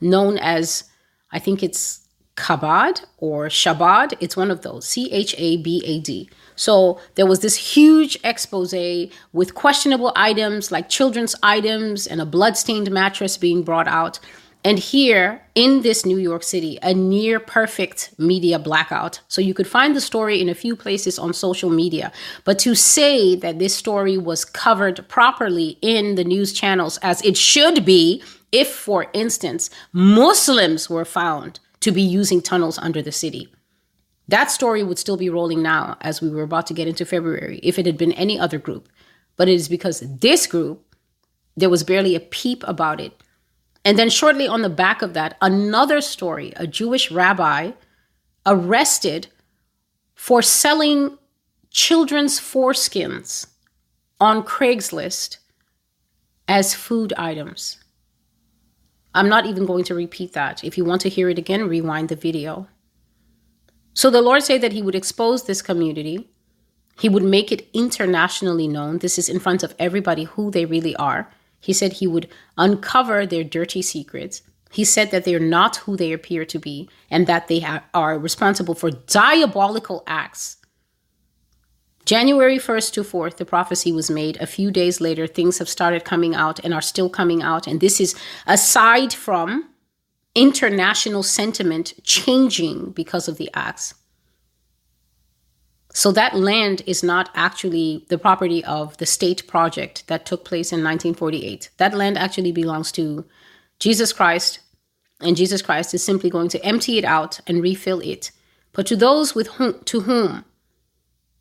known 0.00 0.38
as, 0.38 0.84
I 1.30 1.38
think 1.38 1.62
it's 1.62 2.08
Chabad 2.36 3.04
or 3.18 3.46
Shabad. 3.48 4.14
It's 4.20 4.36
one 4.36 4.50
of 4.50 4.62
those, 4.62 4.86
C 4.86 5.10
H 5.12 5.34
A 5.38 5.56
B 5.58 5.82
A 5.84 6.00
D. 6.00 6.30
So 6.56 7.00
there 7.14 7.26
was 7.26 7.40
this 7.40 7.56
huge 7.56 8.18
expose 8.24 8.74
with 9.32 9.54
questionable 9.54 10.12
items 10.16 10.72
like 10.72 10.88
children's 10.88 11.34
items 11.42 12.06
and 12.06 12.20
a 12.20 12.26
bloodstained 12.26 12.90
mattress 12.90 13.36
being 13.36 13.62
brought 13.62 13.88
out. 13.88 14.18
And 14.64 14.78
here 14.78 15.42
in 15.54 15.82
this 15.82 16.04
New 16.04 16.18
York 16.18 16.42
City, 16.42 16.78
a 16.82 16.92
near 16.92 17.38
perfect 17.38 18.12
media 18.18 18.58
blackout. 18.58 19.20
So 19.28 19.40
you 19.40 19.54
could 19.54 19.68
find 19.68 19.94
the 19.94 20.00
story 20.00 20.40
in 20.40 20.48
a 20.48 20.54
few 20.54 20.74
places 20.74 21.18
on 21.18 21.32
social 21.32 21.70
media. 21.70 22.12
But 22.44 22.58
to 22.60 22.74
say 22.74 23.36
that 23.36 23.58
this 23.58 23.74
story 23.74 24.18
was 24.18 24.44
covered 24.44 25.06
properly 25.08 25.78
in 25.80 26.16
the 26.16 26.24
news 26.24 26.52
channels 26.52 26.98
as 26.98 27.24
it 27.24 27.36
should 27.36 27.84
be, 27.84 28.22
if, 28.50 28.68
for 28.68 29.06
instance, 29.12 29.70
Muslims 29.92 30.90
were 30.90 31.04
found 31.04 31.60
to 31.80 31.92
be 31.92 32.02
using 32.02 32.42
tunnels 32.42 32.78
under 32.78 33.00
the 33.00 33.12
city, 33.12 33.48
that 34.26 34.50
story 34.50 34.82
would 34.82 34.98
still 34.98 35.16
be 35.16 35.30
rolling 35.30 35.62
now 35.62 35.96
as 36.00 36.20
we 36.20 36.28
were 36.28 36.42
about 36.42 36.66
to 36.66 36.74
get 36.74 36.88
into 36.88 37.06
February 37.06 37.60
if 37.62 37.78
it 37.78 37.86
had 37.86 37.96
been 37.96 38.12
any 38.12 38.38
other 38.38 38.58
group. 38.58 38.88
But 39.36 39.48
it 39.48 39.54
is 39.54 39.68
because 39.68 40.00
this 40.00 40.46
group, 40.46 40.84
there 41.56 41.70
was 41.70 41.84
barely 41.84 42.16
a 42.16 42.20
peep 42.20 42.64
about 42.66 43.00
it 43.00 43.22
and 43.88 43.98
then 43.98 44.10
shortly 44.10 44.46
on 44.46 44.60
the 44.60 44.68
back 44.68 45.00
of 45.00 45.14
that, 45.14 45.38
another 45.40 46.02
story 46.02 46.52
a 46.56 46.66
Jewish 46.66 47.10
rabbi 47.10 47.72
arrested 48.44 49.28
for 50.14 50.42
selling 50.42 51.16
children's 51.70 52.38
foreskins 52.38 53.46
on 54.20 54.42
Craigslist 54.42 55.38
as 56.46 56.74
food 56.74 57.14
items. 57.16 57.78
I'm 59.14 59.30
not 59.30 59.46
even 59.46 59.64
going 59.64 59.84
to 59.84 59.94
repeat 59.94 60.34
that. 60.34 60.62
If 60.62 60.76
you 60.76 60.84
want 60.84 61.00
to 61.00 61.08
hear 61.08 61.30
it 61.30 61.38
again, 61.38 61.66
rewind 61.66 62.10
the 62.10 62.14
video. 62.14 62.68
So 63.94 64.10
the 64.10 64.20
Lord 64.20 64.42
said 64.42 64.60
that 64.60 64.74
He 64.74 64.82
would 64.82 64.94
expose 64.94 65.44
this 65.44 65.62
community. 65.62 66.28
He 67.00 67.08
would 67.08 67.22
make 67.22 67.50
it 67.50 67.66
internationally 67.72 68.68
known. 68.68 68.98
This 68.98 69.18
is 69.18 69.30
in 69.30 69.40
front 69.40 69.62
of 69.62 69.74
everybody 69.78 70.24
who 70.24 70.50
they 70.50 70.66
really 70.66 70.94
are. 70.96 71.32
He 71.60 71.72
said 71.72 71.94
he 71.94 72.06
would 72.06 72.28
uncover 72.56 73.26
their 73.26 73.44
dirty 73.44 73.82
secrets. 73.82 74.42
He 74.70 74.84
said 74.84 75.10
that 75.10 75.24
they're 75.24 75.40
not 75.40 75.76
who 75.76 75.96
they 75.96 76.12
appear 76.12 76.44
to 76.44 76.58
be 76.58 76.88
and 77.10 77.26
that 77.26 77.48
they 77.48 77.60
ha- 77.60 77.84
are 77.94 78.18
responsible 78.18 78.74
for 78.74 78.90
diabolical 78.90 80.02
acts. 80.06 80.56
January 82.04 82.56
1st 82.58 82.92
to 82.92 83.02
4th, 83.02 83.36
the 83.36 83.44
prophecy 83.44 83.92
was 83.92 84.10
made. 84.10 84.38
A 84.38 84.46
few 84.46 84.70
days 84.70 84.98
later, 84.98 85.26
things 85.26 85.58
have 85.58 85.68
started 85.68 86.06
coming 86.06 86.34
out 86.34 86.58
and 86.64 86.72
are 86.72 86.80
still 86.80 87.10
coming 87.10 87.42
out. 87.42 87.66
And 87.66 87.80
this 87.80 88.00
is 88.00 88.14
aside 88.46 89.12
from 89.12 89.68
international 90.34 91.22
sentiment 91.22 91.92
changing 92.04 92.92
because 92.92 93.28
of 93.28 93.36
the 93.36 93.50
acts. 93.52 93.94
So 95.98 96.12
that 96.12 96.36
land 96.36 96.82
is 96.86 97.02
not 97.02 97.28
actually 97.34 98.06
the 98.08 98.18
property 98.18 98.64
of 98.64 98.96
the 98.98 99.04
state 99.04 99.48
project 99.48 100.06
that 100.06 100.24
took 100.24 100.44
place 100.44 100.70
in 100.70 100.78
1948. 100.78 101.70
That 101.78 101.92
land 101.92 102.16
actually 102.16 102.52
belongs 102.52 102.92
to 102.92 103.24
Jesus 103.80 104.12
Christ, 104.12 104.60
and 105.20 105.34
Jesus 105.36 105.60
Christ 105.60 105.92
is 105.94 106.04
simply 106.04 106.30
going 106.30 106.50
to 106.50 106.64
empty 106.64 106.98
it 106.98 107.04
out 107.04 107.40
and 107.48 107.60
refill 107.60 107.98
it. 107.98 108.30
But 108.72 108.86
to 108.86 108.94
those 108.94 109.34
with 109.34 109.48
whom, 109.48 109.82
to 109.86 110.02
whom, 110.02 110.44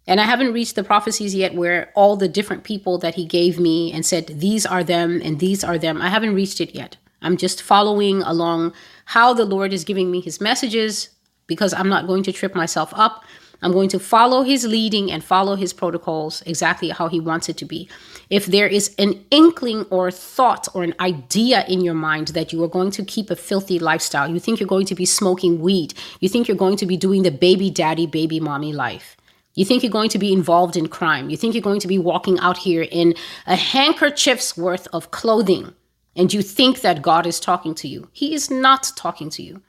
and 0.07 0.19
I 0.19 0.23
haven't 0.23 0.53
reached 0.53 0.73
the 0.73 0.83
prophecies 0.83 1.35
yet 1.35 1.53
where 1.53 1.91
all 1.93 2.17
the 2.17 2.27
different 2.27 2.63
people 2.63 2.97
that 2.97 3.13
he 3.13 3.25
gave 3.25 3.59
me 3.59 3.93
and 3.93 4.03
said, 4.03 4.39
these 4.39 4.65
are 4.65 4.83
them 4.83 5.21
and 5.23 5.39
these 5.39 5.63
are 5.63 5.77
them. 5.77 6.01
I 6.01 6.09
haven't 6.09 6.33
reached 6.33 6.61
it 6.61 6.73
yet. 6.73 6.97
I'm 7.21 7.37
just 7.37 7.61
following 7.61 8.23
along 8.23 8.73
how 9.05 9.35
the 9.35 9.45
Lord 9.45 9.71
is 9.71 9.83
giving 9.83 10.09
me 10.09 10.19
his 10.19 10.41
messages 10.41 11.09
because 11.45 11.75
I'm 11.75 11.89
not 11.89 12.07
going 12.07 12.23
to 12.23 12.31
trip 12.31 12.55
myself 12.55 12.91
up. 12.95 13.23
I'm 13.61 13.71
going 13.71 13.89
to 13.89 13.99
follow 13.99 14.43
his 14.43 14.65
leading 14.65 15.11
and 15.11 15.23
follow 15.23 15.55
his 15.55 15.73
protocols 15.73 16.43
exactly 16.45 16.89
how 16.89 17.07
he 17.07 17.19
wants 17.19 17.49
it 17.49 17.57
to 17.57 17.65
be. 17.65 17.89
If 18.29 18.45
there 18.45 18.67
is 18.67 18.93
an 18.99 19.25
inkling 19.31 19.85
or 19.89 20.11
thought 20.11 20.67
or 20.73 20.83
an 20.83 20.93
idea 20.99 21.65
in 21.67 21.81
your 21.81 21.93
mind 21.93 22.29
that 22.29 22.53
you 22.53 22.63
are 22.63 22.67
going 22.67 22.91
to 22.91 23.05
keep 23.05 23.29
a 23.29 23.35
filthy 23.35 23.79
lifestyle, 23.79 24.29
you 24.29 24.39
think 24.39 24.59
you're 24.59 24.67
going 24.67 24.85
to 24.87 24.95
be 24.95 25.05
smoking 25.05 25.59
weed, 25.59 25.93
you 26.19 26.29
think 26.29 26.47
you're 26.47 26.57
going 26.57 26.77
to 26.77 26.85
be 26.85 26.97
doing 26.97 27.23
the 27.23 27.31
baby 27.31 27.69
daddy, 27.69 28.05
baby 28.05 28.39
mommy 28.39 28.73
life. 28.73 29.17
You 29.55 29.65
think 29.65 29.81
you're 29.81 29.91
going 29.91 30.09
to 30.09 30.19
be 30.19 30.31
involved 30.31 30.77
in 30.77 30.87
crime. 30.87 31.31
You 31.31 31.37
think 31.37 31.55
you're 31.55 31.63
going 31.63 31.79
to 31.79 31.87
be 31.87 31.97
walking 31.97 32.37
out 32.39 32.57
here 32.57 32.85
in 32.91 33.15
a 33.47 33.55
handkerchief's 33.55 34.55
worth 34.55 34.87
of 34.93 35.09
clothing, 35.09 35.73
and 36.15 36.31
you 36.31 36.43
think 36.43 36.81
that 36.81 37.01
God 37.01 37.25
is 37.25 37.39
talking 37.39 37.73
to 37.75 37.87
you. 37.87 38.07
He 38.11 38.35
is 38.35 38.51
not 38.51 38.91
talking 38.95 39.31
to 39.31 39.41
you. 39.41 39.63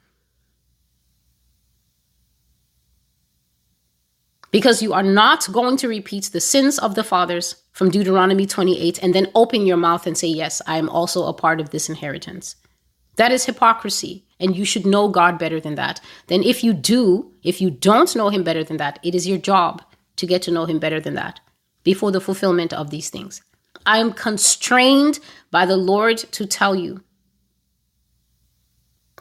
Because 4.51 4.81
you 4.81 4.93
are 4.93 5.03
not 5.03 5.51
going 5.51 5.77
to 5.77 5.87
repeat 5.87 6.25
the 6.25 6.41
sins 6.41 6.79
of 6.79 6.95
the 6.95 7.03
fathers 7.03 7.55
from 7.71 7.89
Deuteronomy 7.89 8.45
28 8.45 9.01
and 9.01 9.13
then 9.13 9.31
open 9.35 9.65
your 9.65 9.77
mouth 9.77 10.07
and 10.07 10.17
say, 10.17 10.27
Yes, 10.27 10.61
I 10.67 10.77
am 10.77 10.89
also 10.89 11.25
a 11.25 11.33
part 11.33 11.59
of 11.59 11.69
this 11.69 11.89
inheritance. 11.89 12.55
That 13.15 13.31
is 13.31 13.45
hypocrisy, 13.45 14.25
and 14.39 14.55
you 14.55 14.63
should 14.63 14.85
know 14.85 15.09
God 15.09 15.37
better 15.37 15.59
than 15.59 15.75
that. 15.75 15.99
Then, 16.27 16.41
if 16.41 16.63
you 16.63 16.73
do, 16.73 17.31
if 17.43 17.59
you 17.59 17.69
don't 17.69 18.15
know 18.15 18.29
Him 18.29 18.43
better 18.43 18.63
than 18.63 18.77
that, 18.77 18.97
it 19.03 19.13
is 19.13 19.27
your 19.27 19.37
job 19.37 19.83
to 20.15 20.25
get 20.25 20.41
to 20.43 20.51
know 20.51 20.65
Him 20.65 20.79
better 20.79 20.99
than 20.99 21.15
that 21.15 21.39
before 21.83 22.11
the 22.11 22.21
fulfillment 22.21 22.73
of 22.73 22.89
these 22.89 23.09
things. 23.09 23.41
I 23.85 23.97
am 23.97 24.13
constrained 24.13 25.19
by 25.51 25.65
the 25.65 25.77
Lord 25.77 26.17
to 26.17 26.45
tell 26.45 26.75
you 26.75 27.03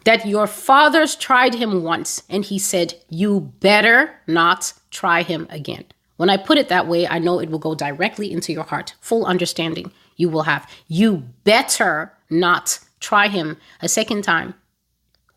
that 0.05 0.27
your 0.27 0.47
fathers 0.47 1.17
tried 1.17 1.55
him 1.55 1.83
once 1.83 2.23
and 2.31 2.45
he 2.45 2.59
said, 2.59 2.95
You 3.09 3.53
better 3.61 4.19
not 4.27 4.73
try 4.91 5.23
him 5.23 5.47
again. 5.51 5.85
When 6.17 6.31
I 6.31 6.37
put 6.37 6.59
it 6.59 6.69
that 6.69 6.89
way, 6.89 7.07
I 7.07 7.19
know 7.19 7.39
it 7.39 7.51
will 7.51 7.59
go 7.59 7.75
directly 7.75 8.33
into 8.33 8.53
your 8.53 8.65
heart. 8.65 8.95
Full 9.01 9.25
understanding 9.25 9.93
you 10.17 10.29
will 10.29 10.43
have. 10.43 10.69
You 10.89 11.25
better 11.45 12.13
not 12.29 12.81
try 13.01 13.29
him 13.29 13.57
a 13.81 13.89
second 13.89 14.23
time 14.23 14.55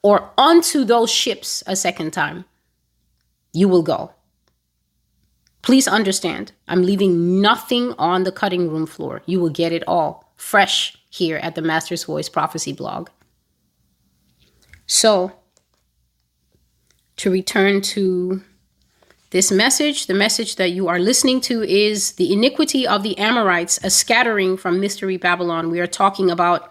or 0.02 0.32
onto 0.38 0.84
those 0.84 1.12
ships 1.12 1.64
a 1.68 1.76
second 1.76 2.12
time. 2.12 2.46
You 3.54 3.68
will 3.68 3.84
go. 3.84 4.12
Please 5.62 5.88
understand, 5.88 6.54
I'm 6.68 6.82
leaving 6.82 7.40
nothing 7.40 7.94
on 8.00 8.24
the 8.24 8.32
cutting 8.32 8.70
room 8.70 8.88
floor. 8.88 9.22
You 9.28 9.40
will 9.40 9.50
get 9.50 9.72
it 9.72 9.84
all 9.88 10.34
fresh 10.36 10.98
here 11.12 11.38
at 11.38 11.54
the 11.54 11.62
Master's 11.62 12.06
Voice 12.06 12.30
Prophecy 12.30 12.74
blog. 12.74 13.10
So, 14.88 15.34
to 17.18 17.30
return 17.30 17.82
to 17.82 18.42
this 19.32 19.50
message, 19.50 20.08
the 20.08 20.14
message 20.14 20.58
that 20.58 20.72
you 20.72 20.90
are 20.90 21.00
listening 21.00 21.40
to 21.40 21.64
is 21.64 22.14
the 22.14 22.32
iniquity 22.34 22.86
of 22.86 23.02
the 23.02 23.18
Amorites, 23.18 23.80
a 23.82 23.90
scattering 23.90 24.58
from 24.58 24.82
Mystery 24.82 25.16
Babylon. 25.16 25.72
We 25.72 25.80
are 25.80 25.88
talking 25.88 26.30
about 26.30 26.70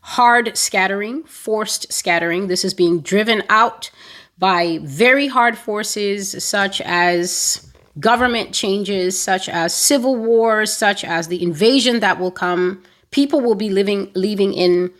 hard 0.00 0.56
scattering, 0.56 1.22
forced 1.24 1.92
scattering. 1.92 2.48
This 2.48 2.64
is 2.64 2.72
being 2.72 3.00
driven 3.00 3.42
out 3.50 3.90
by 4.38 4.78
very 4.82 5.26
hard 5.26 5.58
forces 5.58 6.42
such 6.42 6.80
as 6.80 7.70
government 8.00 8.54
changes, 8.54 9.20
such 9.20 9.46
as 9.46 9.74
civil 9.74 10.16
wars, 10.16 10.72
such 10.72 11.04
as 11.04 11.28
the 11.28 11.42
invasion 11.42 12.00
that 12.00 12.18
will 12.18 12.30
come. 12.30 12.82
People 13.10 13.42
will 13.42 13.54
be 13.54 13.68
living, 13.68 14.10
leaving 14.14 14.54
in 14.54 14.90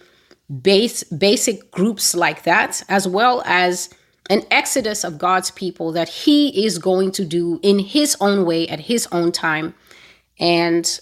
base, 0.60 1.04
basic 1.04 1.70
groups 1.70 2.14
like 2.14 2.42
that, 2.42 2.82
as 2.90 3.08
well 3.08 3.42
as 3.46 3.88
an 4.28 4.42
exodus 4.50 5.04
of 5.04 5.18
God's 5.18 5.50
people 5.50 5.92
that 5.92 6.08
He 6.08 6.64
is 6.64 6.78
going 6.78 7.12
to 7.12 7.24
do 7.24 7.60
in 7.62 7.78
His 7.78 8.16
own 8.20 8.44
way 8.44 8.68
at 8.68 8.80
His 8.80 9.06
own 9.12 9.32
time. 9.32 9.74
And 10.38 11.00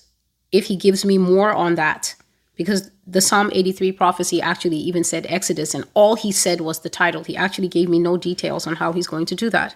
if 0.52 0.66
He 0.66 0.76
gives 0.76 1.04
me 1.04 1.18
more 1.18 1.52
on 1.52 1.74
that, 1.74 2.14
because 2.54 2.90
the 3.06 3.20
Psalm 3.20 3.50
83 3.52 3.92
prophecy 3.92 4.40
actually 4.40 4.78
even 4.78 5.04
said 5.04 5.26
Exodus, 5.28 5.74
and 5.74 5.84
all 5.94 6.16
He 6.16 6.32
said 6.32 6.60
was 6.60 6.80
the 6.80 6.90
title. 6.90 7.24
He 7.24 7.36
actually 7.36 7.68
gave 7.68 7.88
me 7.88 7.98
no 7.98 8.16
details 8.16 8.66
on 8.66 8.76
how 8.76 8.92
He's 8.92 9.06
going 9.06 9.26
to 9.26 9.34
do 9.34 9.50
that. 9.50 9.74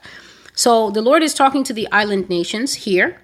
So 0.55 0.91
the 0.91 1.03
Lord 1.03 1.23
is 1.23 1.35
talking 1.35 1.65
to 1.65 1.73
the 1.73 1.91
island 1.91 2.29
nations 2.29 2.75
here. 2.75 3.21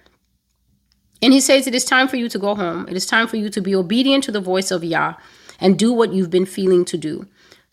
And 1.23 1.33
he 1.33 1.41
says, 1.41 1.67
It 1.67 1.75
is 1.75 1.85
time 1.85 2.09
for 2.09 2.17
you 2.17 2.29
to 2.29 2.39
go 2.39 2.55
home. 2.55 2.87
It 2.89 2.97
is 2.97 3.07
time 3.07 3.27
for 3.27 3.37
you 3.37 3.49
to 3.51 3.61
be 3.61 3.75
obedient 3.75 4.25
to 4.25 4.33
the 4.33 4.41
voice 4.41 4.71
of 4.71 4.85
Yah 4.85 5.15
and 5.61 5.79
do 5.79 5.93
what 5.93 6.13
you've 6.13 6.31
been 6.31 6.47
feeling 6.47 6.85
to 6.87 6.97
do. 6.97 7.27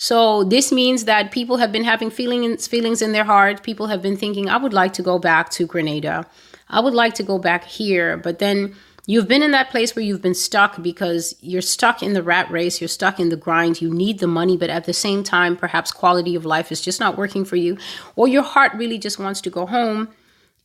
So 0.03 0.43
this 0.43 0.69
means 0.69 1.05
that 1.05 1.31
people 1.31 1.55
have 1.55 1.71
been 1.71 1.85
having 1.85 2.09
feelings 2.09 2.67
feelings 2.67 3.01
in 3.01 3.13
their 3.13 3.23
heart. 3.23 3.63
People 3.63 3.87
have 3.87 4.01
been 4.01 4.17
thinking, 4.17 4.49
I 4.49 4.57
would 4.57 4.73
like 4.73 4.91
to 4.95 5.01
go 5.01 5.17
back 5.17 5.49
to 5.51 5.65
Grenada. 5.65 6.25
I 6.67 6.81
would 6.81 6.93
like 6.93 7.13
to 7.13 7.23
go 7.23 7.39
back 7.39 7.63
here, 7.63 8.17
but 8.17 8.39
then 8.39 8.75
you've 9.05 9.29
been 9.29 9.41
in 9.41 9.51
that 9.51 9.69
place 9.69 9.95
where 9.95 10.03
you've 10.03 10.21
been 10.21 10.33
stuck 10.33 10.83
because 10.83 11.33
you're 11.39 11.61
stuck 11.61 12.03
in 12.03 12.11
the 12.11 12.21
rat 12.21 12.51
race, 12.51 12.81
you're 12.81 12.89
stuck 12.89 13.17
in 13.17 13.29
the 13.29 13.37
grind, 13.37 13.81
you 13.81 13.93
need 13.93 14.19
the 14.19 14.27
money, 14.27 14.57
but 14.57 14.69
at 14.69 14.83
the 14.83 14.91
same 14.91 15.23
time, 15.23 15.55
perhaps 15.55 15.93
quality 15.93 16.35
of 16.35 16.43
life 16.43 16.69
is 16.69 16.81
just 16.81 16.99
not 16.99 17.17
working 17.17 17.45
for 17.45 17.55
you, 17.55 17.77
or 18.17 18.27
your 18.27 18.43
heart 18.43 18.73
really 18.73 18.99
just 18.99 19.19
wants 19.19 19.39
to 19.39 19.49
go 19.49 19.65
home. 19.65 20.09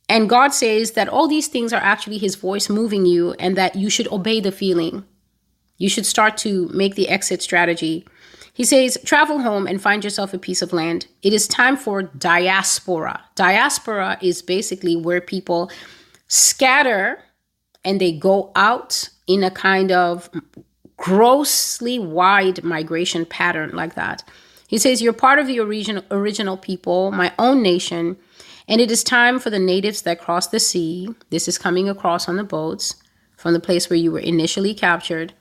And 0.09 0.29
God 0.29 0.49
says 0.49 0.91
that 0.91 1.07
all 1.07 1.29
these 1.29 1.47
things 1.47 1.71
are 1.71 1.81
actually 1.81 2.17
His 2.17 2.35
voice 2.35 2.67
moving 2.67 3.05
you 3.05 3.35
and 3.39 3.55
that 3.55 3.77
you 3.77 3.89
should 3.89 4.11
obey 4.11 4.41
the 4.41 4.51
feeling. 4.51 5.05
You 5.77 5.87
should 5.87 6.05
start 6.05 6.35
to 6.39 6.67
make 6.73 6.95
the 6.95 7.07
exit 7.07 7.41
strategy. 7.41 8.05
He 8.59 8.65
says, 8.65 8.97
travel 9.05 9.39
home 9.39 9.67
and 9.67 9.81
find 9.81 10.03
yourself 10.03 10.33
a 10.33 10.37
piece 10.37 10.61
of 10.61 10.73
land. 10.73 11.07
It 11.21 11.31
is 11.31 11.47
time 11.47 11.77
for 11.77 12.03
diaspora. 12.03 13.23
Diaspora 13.35 14.17
is 14.21 14.41
basically 14.41 14.97
where 14.97 15.21
people 15.21 15.71
scatter 16.27 17.23
and 17.85 18.01
they 18.01 18.11
go 18.11 18.51
out 18.57 19.07
in 19.27 19.45
a 19.45 19.49
kind 19.49 19.93
of 19.93 20.29
grossly 20.97 21.99
wide 21.99 22.61
migration 22.61 23.25
pattern 23.25 23.69
like 23.71 23.95
that. 23.95 24.25
He 24.67 24.77
says, 24.77 25.01
You're 25.01 25.13
part 25.13 25.39
of 25.39 25.47
the 25.47 25.61
original, 25.61 26.03
original 26.11 26.57
people, 26.57 27.11
my 27.11 27.31
own 27.39 27.63
nation, 27.63 28.17
and 28.67 28.81
it 28.81 28.91
is 28.91 29.05
time 29.05 29.39
for 29.39 29.49
the 29.49 29.57
natives 29.57 30.01
that 30.01 30.19
cross 30.19 30.47
the 30.47 30.59
sea. 30.59 31.07
This 31.29 31.47
is 31.47 31.57
coming 31.57 31.87
across 31.87 32.27
on 32.27 32.35
the 32.35 32.43
boats 32.43 32.95
from 33.37 33.53
the 33.53 33.61
place 33.61 33.89
where 33.89 33.95
you 33.95 34.11
were 34.11 34.19
initially 34.19 34.73
captured 34.73 35.33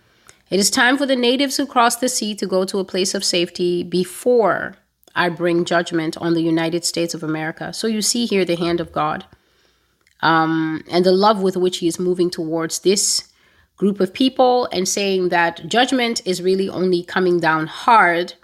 it 0.50 0.58
is 0.58 0.70
time 0.70 0.96
for 0.96 1.06
the 1.06 1.16
natives 1.16 1.56
who 1.56 1.66
cross 1.66 1.96
the 1.96 2.08
sea 2.08 2.34
to 2.36 2.46
go 2.46 2.64
to 2.64 2.78
a 2.78 2.84
place 2.84 3.14
of 3.14 3.24
safety 3.24 3.82
before 3.82 4.76
I 5.14 5.28
bring 5.28 5.64
judgment 5.64 6.16
on 6.18 6.34
the 6.34 6.42
United 6.42 6.84
States 6.84 7.14
of 7.14 7.22
America. 7.22 7.72
So 7.72 7.86
you 7.86 8.02
see 8.02 8.26
here 8.26 8.44
the 8.44 8.56
hand 8.56 8.80
of 8.80 8.92
God 8.92 9.24
um, 10.20 10.82
and 10.90 11.04
the 11.04 11.12
love 11.12 11.42
with 11.42 11.56
which 11.56 11.78
He 11.78 11.88
is 11.88 11.98
moving 11.98 12.30
towards 12.30 12.80
this 12.80 13.28
group 13.76 14.00
of 14.00 14.12
people 14.12 14.68
and 14.72 14.88
saying 14.88 15.28
that 15.28 15.68
judgment 15.68 16.20
is 16.24 16.42
really 16.42 16.68
only 16.68 17.02
coming 17.02 17.40
down 17.40 17.66
hard 17.66 18.34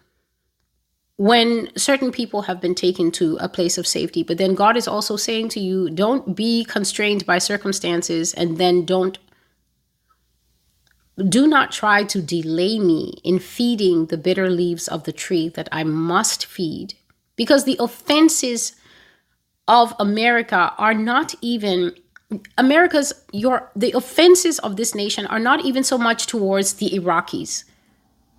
when 1.16 1.68
certain 1.76 2.10
people 2.10 2.42
have 2.42 2.60
been 2.60 2.74
taken 2.74 3.10
to 3.12 3.36
a 3.40 3.48
place 3.48 3.78
of 3.78 3.86
safety. 3.86 4.22
But 4.22 4.38
then 4.38 4.54
God 4.54 4.76
is 4.76 4.88
also 4.88 5.16
saying 5.16 5.50
to 5.50 5.60
you, 5.60 5.90
don't 5.90 6.34
be 6.34 6.64
constrained 6.64 7.24
by 7.24 7.38
circumstances 7.38 8.34
and 8.34 8.58
then 8.58 8.84
don't 8.84 9.18
do 11.16 11.46
not 11.46 11.70
try 11.70 12.02
to 12.04 12.20
delay 12.20 12.78
me 12.78 13.20
in 13.22 13.38
feeding 13.38 14.06
the 14.06 14.16
bitter 14.16 14.50
leaves 14.50 14.88
of 14.88 15.04
the 15.04 15.12
tree 15.12 15.48
that 15.50 15.68
I 15.70 15.84
must 15.84 16.46
feed, 16.46 16.94
because 17.36 17.64
the 17.64 17.76
offenses 17.78 18.74
of 19.68 19.94
America 19.98 20.72
are 20.76 20.94
not 20.94 21.34
even 21.40 21.94
America's 22.58 23.12
your 23.32 23.70
the 23.76 23.92
offenses 23.92 24.58
of 24.58 24.76
this 24.76 24.94
nation 24.94 25.26
are 25.26 25.38
not 25.38 25.64
even 25.64 25.84
so 25.84 25.96
much 25.96 26.26
towards 26.26 26.74
the 26.74 26.90
Iraqis. 26.90 27.64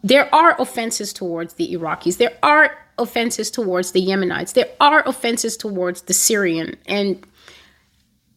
there 0.06 0.34
are 0.34 0.56
offenses 0.62 1.12
towards 1.12 1.56
the 1.56 1.74
Iraqis. 1.74 2.18
There 2.18 2.38
are 2.44 2.78
offenses 3.00 3.50
towards 3.50 3.92
the 3.92 4.06
Yemenites. 4.06 4.54
There 4.54 4.70
are 4.80 5.02
offenses 5.08 5.58
towards 5.58 6.04
the 6.04 6.14
Syrian. 6.14 6.78
And 6.86 7.26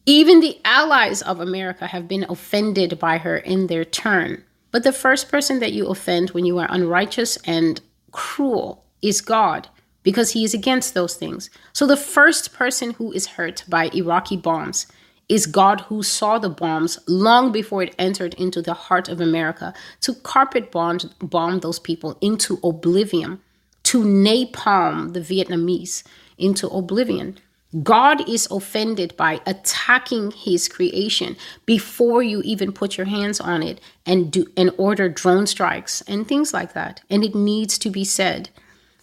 even 0.05 0.39
the 0.39 0.59
allies 0.65 1.21
of 1.21 1.39
America 1.39 1.87
have 1.87 2.07
been 2.07 2.25
offended 2.29 2.99
by 2.99 3.17
her 3.17 3.37
in 3.37 3.67
their 3.67 3.85
turn. 3.85 4.43
But 4.71 4.83
the 4.83 4.93
first 4.93 5.29
person 5.29 5.59
that 5.59 5.73
you 5.73 5.87
offend 5.87 6.31
when 6.31 6.45
you 6.45 6.57
are 6.59 6.67
unrighteous 6.69 7.37
and 7.45 7.81
cruel 8.11 8.85
is 9.01 9.21
God 9.21 9.67
because 10.03 10.31
he 10.31 10.43
is 10.43 10.53
against 10.53 10.93
those 10.93 11.15
things. 11.15 11.49
So 11.73 11.85
the 11.85 11.97
first 11.97 12.53
person 12.53 12.91
who 12.91 13.11
is 13.11 13.27
hurt 13.27 13.63
by 13.67 13.89
Iraqi 13.93 14.37
bombs 14.37 14.87
is 15.27 15.45
God 15.45 15.81
who 15.81 16.01
saw 16.01 16.39
the 16.39 16.49
bombs 16.49 16.97
long 17.07 17.51
before 17.51 17.83
it 17.83 17.95
entered 17.99 18.33
into 18.35 18.61
the 18.61 18.73
heart 18.73 19.07
of 19.09 19.21
America 19.21 19.73
to 20.01 20.15
carpet 20.15 20.71
bomb, 20.71 20.99
bomb 21.19 21.59
those 21.59 21.79
people 21.79 22.17
into 22.19 22.59
oblivion, 22.63 23.39
to 23.83 24.03
napalm 24.03 25.13
the 25.13 25.21
Vietnamese 25.21 26.03
into 26.37 26.67
oblivion. 26.67 27.37
God 27.83 28.27
is 28.27 28.47
offended 28.49 29.15
by 29.15 29.41
attacking 29.45 30.31
his 30.31 30.67
creation 30.67 31.37
before 31.67 32.23
you 32.23 32.41
even 32.43 32.71
put 32.71 32.97
your 32.97 33.05
hands 33.05 33.39
on 33.39 33.61
it 33.61 33.79
and 34.07 34.31
do 34.31 34.47
and 34.57 34.71
order 34.77 35.07
drone 35.07 35.45
strikes 35.45 36.01
and 36.07 36.27
things 36.27 36.51
like 36.51 36.73
that. 36.73 37.01
And 37.11 37.23
it 37.23 37.35
needs 37.35 37.77
to 37.79 37.91
be 37.91 38.03
said. 38.03 38.49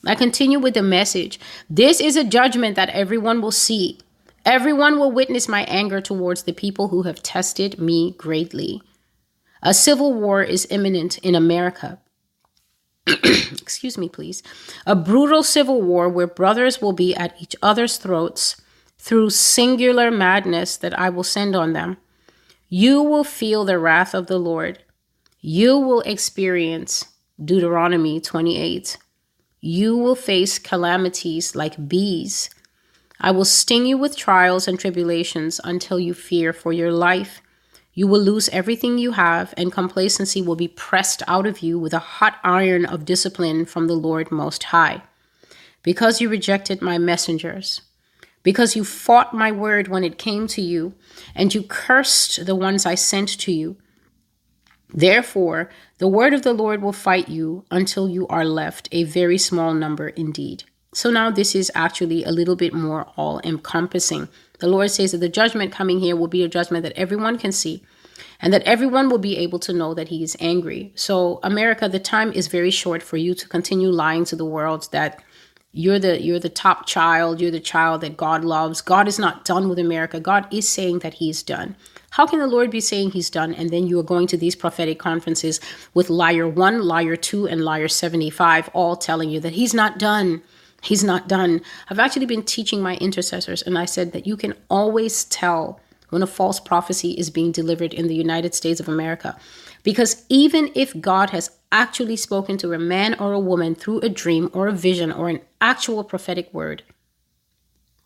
I 0.04 0.16
continue 0.16 0.58
with 0.58 0.74
the 0.74 0.82
message. 0.82 1.38
This 1.70 2.00
is 2.00 2.16
a 2.16 2.24
judgment 2.24 2.74
that 2.74 2.90
everyone 2.90 3.40
will 3.40 3.52
see. 3.52 4.00
Everyone 4.44 4.98
will 4.98 5.12
witness 5.12 5.48
my 5.48 5.62
anger 5.64 6.00
towards 6.00 6.42
the 6.42 6.52
people 6.52 6.88
who 6.88 7.02
have 7.02 7.22
tested 7.22 7.80
me 7.80 8.12
greatly. 8.18 8.82
A 9.62 9.74
civil 9.74 10.12
war 10.12 10.42
is 10.42 10.66
imminent 10.70 11.18
in 11.18 11.34
America. 11.34 12.00
Excuse 13.24 13.96
me, 13.96 14.08
please. 14.08 14.42
A 14.86 14.96
brutal 14.96 15.42
civil 15.42 15.80
war 15.82 16.08
where 16.08 16.26
brothers 16.26 16.80
will 16.80 16.92
be 16.92 17.14
at 17.14 17.40
each 17.40 17.54
other's 17.62 17.96
throats 17.96 18.60
through 18.98 19.30
singular 19.30 20.10
madness 20.10 20.76
that 20.76 20.98
I 20.98 21.10
will 21.10 21.24
send 21.24 21.54
on 21.54 21.72
them. 21.72 21.96
You 22.68 23.02
will 23.02 23.24
feel 23.24 23.64
the 23.64 23.78
wrath 23.78 24.14
of 24.14 24.26
the 24.26 24.38
Lord. 24.38 24.80
You 25.40 25.78
will 25.78 26.00
experience 26.00 27.04
Deuteronomy 27.42 28.20
28. 28.20 28.96
You 29.60 29.96
will 29.96 30.16
face 30.16 30.58
calamities 30.58 31.54
like 31.54 31.88
bees 31.88 32.50
I 33.20 33.30
will 33.30 33.44
sting 33.44 33.86
you 33.86 33.96
with 33.96 34.16
trials 34.16 34.68
and 34.68 34.78
tribulations 34.78 35.60
until 35.64 35.98
you 35.98 36.12
fear 36.12 36.52
for 36.52 36.72
your 36.72 36.92
life. 36.92 37.40
You 37.96 38.06
will 38.06 38.20
lose 38.20 38.50
everything 38.50 38.98
you 38.98 39.12
have, 39.12 39.54
and 39.56 39.72
complacency 39.72 40.42
will 40.42 40.54
be 40.54 40.68
pressed 40.68 41.22
out 41.26 41.46
of 41.46 41.60
you 41.60 41.78
with 41.78 41.94
a 41.94 41.98
hot 41.98 42.36
iron 42.44 42.84
of 42.84 43.06
discipline 43.06 43.64
from 43.64 43.86
the 43.86 43.94
Lord 43.94 44.30
Most 44.30 44.64
High. 44.64 45.02
Because 45.82 46.20
you 46.20 46.28
rejected 46.28 46.82
my 46.82 46.98
messengers, 46.98 47.80
because 48.42 48.76
you 48.76 48.84
fought 48.84 49.32
my 49.32 49.50
word 49.50 49.88
when 49.88 50.04
it 50.04 50.18
came 50.18 50.46
to 50.48 50.60
you, 50.60 50.92
and 51.34 51.54
you 51.54 51.62
cursed 51.62 52.44
the 52.44 52.54
ones 52.54 52.84
I 52.84 52.96
sent 52.96 53.30
to 53.40 53.50
you. 53.50 53.78
Therefore, 54.92 55.70
the 55.96 56.06
word 56.06 56.34
of 56.34 56.42
the 56.42 56.52
Lord 56.52 56.82
will 56.82 56.92
fight 56.92 57.30
you 57.30 57.64
until 57.70 58.10
you 58.10 58.28
are 58.28 58.44
left 58.44 58.90
a 58.92 59.04
very 59.04 59.38
small 59.38 59.72
number 59.72 60.08
indeed. 60.10 60.64
So 60.92 61.10
now 61.10 61.30
this 61.30 61.54
is 61.54 61.72
actually 61.74 62.24
a 62.24 62.30
little 62.30 62.56
bit 62.56 62.74
more 62.74 63.06
all 63.16 63.40
encompassing. 63.42 64.28
The 64.58 64.68
Lord 64.68 64.90
says 64.90 65.12
that 65.12 65.18
the 65.18 65.28
judgment 65.28 65.72
coming 65.72 66.00
here 66.00 66.16
will 66.16 66.28
be 66.28 66.42
a 66.42 66.48
judgment 66.48 66.82
that 66.82 66.96
everyone 66.96 67.38
can 67.38 67.52
see 67.52 67.82
and 68.40 68.52
that 68.52 68.62
everyone 68.62 69.08
will 69.08 69.18
be 69.18 69.36
able 69.38 69.58
to 69.60 69.72
know 69.72 69.94
that 69.94 70.08
he 70.08 70.22
is 70.22 70.36
angry. 70.40 70.92
So 70.94 71.40
America, 71.42 71.88
the 71.88 71.98
time 71.98 72.32
is 72.32 72.48
very 72.48 72.70
short 72.70 73.02
for 73.02 73.16
you 73.16 73.34
to 73.34 73.48
continue 73.48 73.90
lying 73.90 74.24
to 74.26 74.36
the 74.36 74.44
world 74.44 74.88
that 74.92 75.22
you're 75.72 75.98
the 75.98 76.22
you're 76.22 76.38
the 76.38 76.48
top 76.48 76.86
child, 76.86 77.40
you're 77.40 77.50
the 77.50 77.60
child 77.60 78.00
that 78.00 78.16
God 78.16 78.44
loves. 78.44 78.80
God 78.80 79.06
is 79.06 79.18
not 79.18 79.44
done 79.44 79.68
with 79.68 79.78
America. 79.78 80.18
God 80.20 80.46
is 80.52 80.66
saying 80.66 81.00
that 81.00 81.14
he's 81.14 81.42
done. 81.42 81.76
How 82.10 82.26
can 82.26 82.38
the 82.38 82.46
Lord 82.46 82.70
be 82.70 82.80
saying 82.80 83.10
he's 83.10 83.28
done 83.28 83.52
and 83.52 83.68
then 83.68 83.86
you 83.86 83.98
are 84.00 84.04
going 84.04 84.26
to 84.28 84.38
these 84.38 84.56
prophetic 84.56 84.98
conferences 84.98 85.60
with 85.92 86.08
liar 86.08 86.48
1, 86.48 86.82
liar 86.82 87.14
2 87.14 87.46
and 87.46 87.62
liar 87.62 87.88
75 87.88 88.70
all 88.72 88.96
telling 88.96 89.28
you 89.28 89.38
that 89.40 89.52
he's 89.52 89.74
not 89.74 89.98
done? 89.98 90.42
He's 90.82 91.04
not 91.04 91.28
done. 91.28 91.62
I've 91.88 91.98
actually 91.98 92.26
been 92.26 92.42
teaching 92.42 92.80
my 92.80 92.96
intercessors, 92.96 93.62
and 93.62 93.78
I 93.78 93.84
said 93.86 94.12
that 94.12 94.26
you 94.26 94.36
can 94.36 94.54
always 94.68 95.24
tell 95.24 95.80
when 96.10 96.22
a 96.22 96.26
false 96.26 96.60
prophecy 96.60 97.12
is 97.12 97.30
being 97.30 97.50
delivered 97.52 97.92
in 97.92 98.06
the 98.06 98.14
United 98.14 98.54
States 98.54 98.80
of 98.80 98.88
America. 98.88 99.36
Because 99.82 100.24
even 100.28 100.70
if 100.74 101.00
God 101.00 101.30
has 101.30 101.50
actually 101.72 102.16
spoken 102.16 102.58
to 102.58 102.72
a 102.72 102.78
man 102.78 103.14
or 103.14 103.32
a 103.32 103.40
woman 103.40 103.74
through 103.74 104.00
a 104.00 104.08
dream 104.08 104.50
or 104.52 104.68
a 104.68 104.72
vision 104.72 105.10
or 105.10 105.28
an 105.28 105.40
actual 105.60 106.04
prophetic 106.04 106.52
word, 106.54 106.82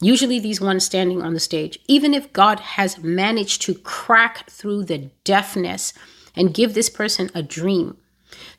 usually 0.00 0.40
these 0.40 0.60
ones 0.60 0.84
standing 0.84 1.22
on 1.22 1.34
the 1.34 1.40
stage, 1.40 1.78
even 1.88 2.14
if 2.14 2.32
God 2.32 2.60
has 2.60 2.98
managed 2.98 3.62
to 3.62 3.74
crack 3.74 4.48
through 4.48 4.84
the 4.84 5.10
deafness 5.24 5.92
and 6.34 6.54
give 6.54 6.74
this 6.74 6.88
person 6.88 7.30
a 7.34 7.42
dream, 7.42 7.98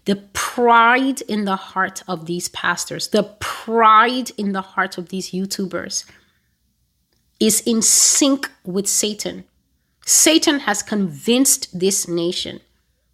the 0.05 0.15
pride 0.33 1.21
in 1.21 1.45
the 1.45 1.55
heart 1.55 2.03
of 2.07 2.25
these 2.25 2.49
pastors, 2.49 3.09
the 3.09 3.23
pride 3.39 4.31
in 4.37 4.51
the 4.51 4.61
heart 4.61 4.97
of 4.97 5.09
these 5.09 5.31
YouTubers 5.31 6.05
is 7.39 7.61
in 7.61 7.81
sync 7.81 8.49
with 8.63 8.87
Satan. 8.87 9.43
Satan 10.05 10.61
has 10.61 10.81
convinced 10.81 11.79
this 11.79 12.07
nation 12.07 12.61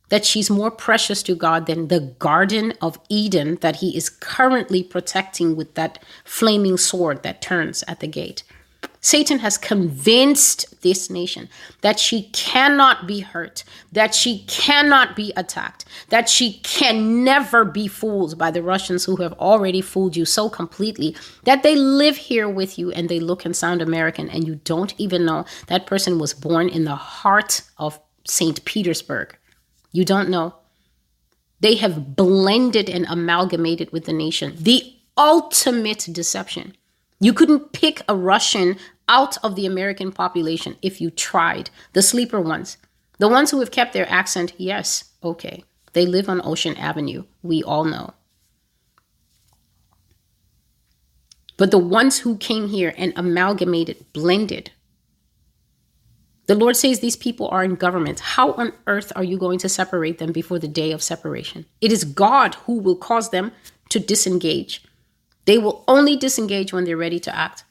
that 0.10 0.26
she's 0.26 0.50
more 0.50 0.72
precious 0.72 1.22
to 1.24 1.36
God 1.36 1.66
than 1.66 1.90
the 1.90 2.00
Garden 2.00 2.74
of 2.82 3.00
Eden 3.10 3.58
that 3.62 3.78
he 3.78 3.96
is 3.96 4.10
currently 4.10 4.82
protecting 4.84 5.56
with 5.56 5.74
that 5.76 6.02
flaming 6.24 6.78
sword 6.78 7.24
that 7.24 7.42
turns 7.42 7.84
at 7.88 8.00
the 8.00 8.08
gate. 8.08 8.44
Satan 9.00 9.40
has 9.40 9.58
convinced 9.58 10.82
this 10.82 11.10
nation 11.10 11.48
that 11.82 11.98
she 11.98 12.24
cannot 12.34 13.08
be 13.08 13.22
hurt, 13.22 13.64
that 13.94 14.14
she 14.14 14.40
cannot 14.48 15.16
be 15.16 15.32
attacked, 15.38 15.86
that 16.10 16.28
she 16.28 16.60
can 16.64 17.24
never 17.24 17.64
be 17.64 17.88
fooled 17.88 18.38
by 18.38 18.52
the 18.52 18.62
Russians 18.62 19.06
who 19.06 19.16
have 19.18 19.32
already 19.34 19.82
fooled 19.82 20.18
you 20.18 20.26
so 20.26 20.50
completely 20.50 21.16
that 21.46 21.64
they 21.64 21.76
live 21.76 22.18
here 22.18 22.50
with 22.50 22.78
you 22.78 22.92
and 22.92 23.08
they 23.08 23.20
look 23.22 23.46
and 23.46 23.56
sound 23.56 23.82
American 23.82 24.30
and 24.30 24.46
you 24.46 24.56
don't 24.56 24.94
even 24.98 25.26
know 25.26 25.46
that 25.68 25.88
person 25.88 26.20
was 26.20 26.34
born 26.34 26.68
in 26.68 26.84
the 26.84 26.96
heart 26.96 27.62
of 27.78 28.00
St. 28.26 28.66
Petersburg. 28.66 29.38
You 29.94 30.04
don't 30.04 30.30
know. 30.30 30.56
They 31.60 31.76
have 31.76 32.16
blended 32.16 32.90
and 32.90 33.06
amalgamated 33.08 33.92
with 33.92 34.06
the 34.06 34.14
nation. 34.14 34.54
The 34.60 34.94
ultimate 35.18 36.08
deception. 36.12 36.76
You 37.20 37.34
couldn't 37.34 37.74
pick 37.74 38.02
a 38.08 38.16
Russian 38.16 38.78
out 39.08 39.38
of 39.44 39.56
the 39.56 39.66
American 39.66 40.12
population 40.12 40.76
if 40.82 41.02
you 41.02 41.10
tried. 41.10 41.70
The 41.94 42.02
sleeper 42.02 42.40
ones, 42.40 42.78
the 43.18 43.28
ones 43.28 43.52
who 43.52 43.60
have 43.60 43.72
kept 43.72 43.94
their 43.94 44.10
accent, 44.10 44.54
yes, 44.58 45.12
okay. 45.24 45.64
They 45.94 46.06
live 46.06 46.30
on 46.30 46.42
Ocean 46.44 46.78
Avenue. 46.78 47.24
We 47.42 47.64
all 47.64 47.86
know. 47.86 48.14
But 51.58 51.72
the 51.72 51.80
ones 51.80 52.20
who 52.20 52.38
came 52.38 52.68
here 52.68 52.94
and 52.98 53.14
amalgamated, 53.16 54.06
blended, 54.14 54.72
the 56.46 56.56
Lord 56.56 56.78
says 56.78 57.00
these 57.00 57.16
people 57.16 57.50
are 57.50 57.64
in 57.64 57.76
government. 57.76 58.20
How 58.22 58.54
on 58.54 58.74
earth 58.86 59.12
are 59.16 59.24
you 59.24 59.38
going 59.38 59.60
to 59.60 59.70
separate 59.70 60.18
them 60.18 60.32
before 60.32 60.60
the 60.60 60.68
day 60.68 60.92
of 60.92 61.04
separation? 61.04 61.66
It 61.82 61.92
is 61.92 62.06
God 62.06 62.56
who 62.66 62.80
will 62.80 62.96
cause 62.96 63.32
them 63.32 63.52
to 63.90 64.00
disengage. 64.00 64.84
They 65.48 65.58
will 65.58 65.86
only 65.88 66.18
disengage 66.18 66.74
when 66.74 66.84
they're 66.84 66.98
ready 66.98 67.20
to 67.22 67.36
act. 67.36 67.64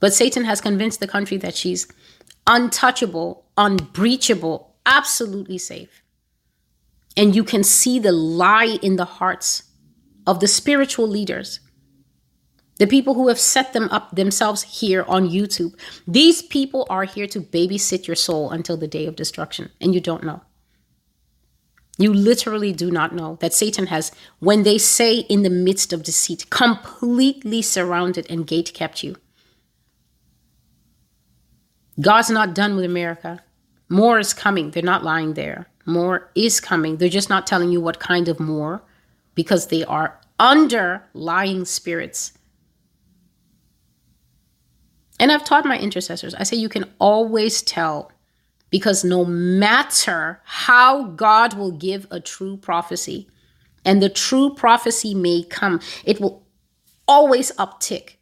But 0.00 0.14
Satan 0.14 0.44
has 0.44 0.60
convinced 0.60 1.00
the 1.00 1.08
country 1.08 1.36
that 1.38 1.56
she's 1.56 1.88
untouchable, 2.46 3.44
unbreachable, 3.56 4.74
absolutely 4.86 5.58
safe. 5.58 6.02
And 7.16 7.34
you 7.36 7.44
can 7.44 7.64
see 7.64 7.98
the 7.98 8.12
lie 8.12 8.78
in 8.80 8.96
the 8.96 9.04
hearts 9.04 9.64
of 10.24 10.38
the 10.38 10.48
spiritual 10.48 11.08
leaders, 11.08 11.58
the 12.78 12.86
people 12.86 13.14
who 13.14 13.26
have 13.26 13.40
set 13.40 13.72
them 13.72 13.88
up 13.90 14.14
themselves 14.14 14.62
here 14.62 15.04
on 15.08 15.28
YouTube. 15.28 15.74
These 16.06 16.42
people 16.42 16.86
are 16.88 17.04
here 17.04 17.26
to 17.26 17.40
babysit 17.40 18.06
your 18.06 18.16
soul 18.16 18.50
until 18.50 18.76
the 18.76 18.88
day 18.88 19.06
of 19.06 19.16
destruction, 19.16 19.70
and 19.80 19.94
you 19.94 20.00
don't 20.00 20.24
know. 20.24 20.42
You 22.02 22.12
literally 22.12 22.72
do 22.72 22.90
not 22.90 23.14
know 23.14 23.36
that 23.40 23.54
Satan 23.54 23.86
has, 23.86 24.10
when 24.40 24.64
they 24.64 24.76
say 24.76 25.18
in 25.18 25.44
the 25.44 25.50
midst 25.50 25.92
of 25.92 26.02
deceit, 26.02 26.50
completely 26.50 27.62
surrounded 27.62 28.26
and 28.28 28.44
gate 28.44 28.74
kept 28.74 29.04
you. 29.04 29.14
God's 32.00 32.30
not 32.30 32.54
done 32.54 32.74
with 32.74 32.84
America. 32.84 33.44
More 33.88 34.18
is 34.18 34.34
coming. 34.34 34.72
They're 34.72 34.82
not 34.82 35.04
lying 35.04 35.34
there. 35.34 35.68
More 35.86 36.30
is 36.34 36.58
coming. 36.58 36.96
They're 36.96 37.08
just 37.08 37.30
not 37.30 37.46
telling 37.46 37.70
you 37.70 37.80
what 37.80 38.00
kind 38.00 38.26
of 38.28 38.40
more 38.40 38.82
because 39.34 39.68
they 39.68 39.84
are 39.84 40.18
under 40.40 41.04
lying 41.14 41.64
spirits. 41.64 42.32
And 45.20 45.30
I've 45.30 45.44
taught 45.44 45.64
my 45.64 45.78
intercessors, 45.78 46.34
I 46.34 46.42
say 46.42 46.56
you 46.56 46.68
can 46.68 46.90
always 46.98 47.62
tell 47.62 48.11
because 48.72 49.04
no 49.04 49.24
matter 49.24 50.40
how 50.42 51.04
God 51.04 51.54
will 51.54 51.70
give 51.70 52.08
a 52.10 52.18
true 52.18 52.56
prophecy, 52.56 53.28
and 53.84 54.02
the 54.02 54.08
true 54.08 54.54
prophecy 54.54 55.14
may 55.14 55.42
come. 55.42 55.80
It 56.04 56.20
will 56.20 56.44
always 57.06 57.52
uptick. 57.52 58.14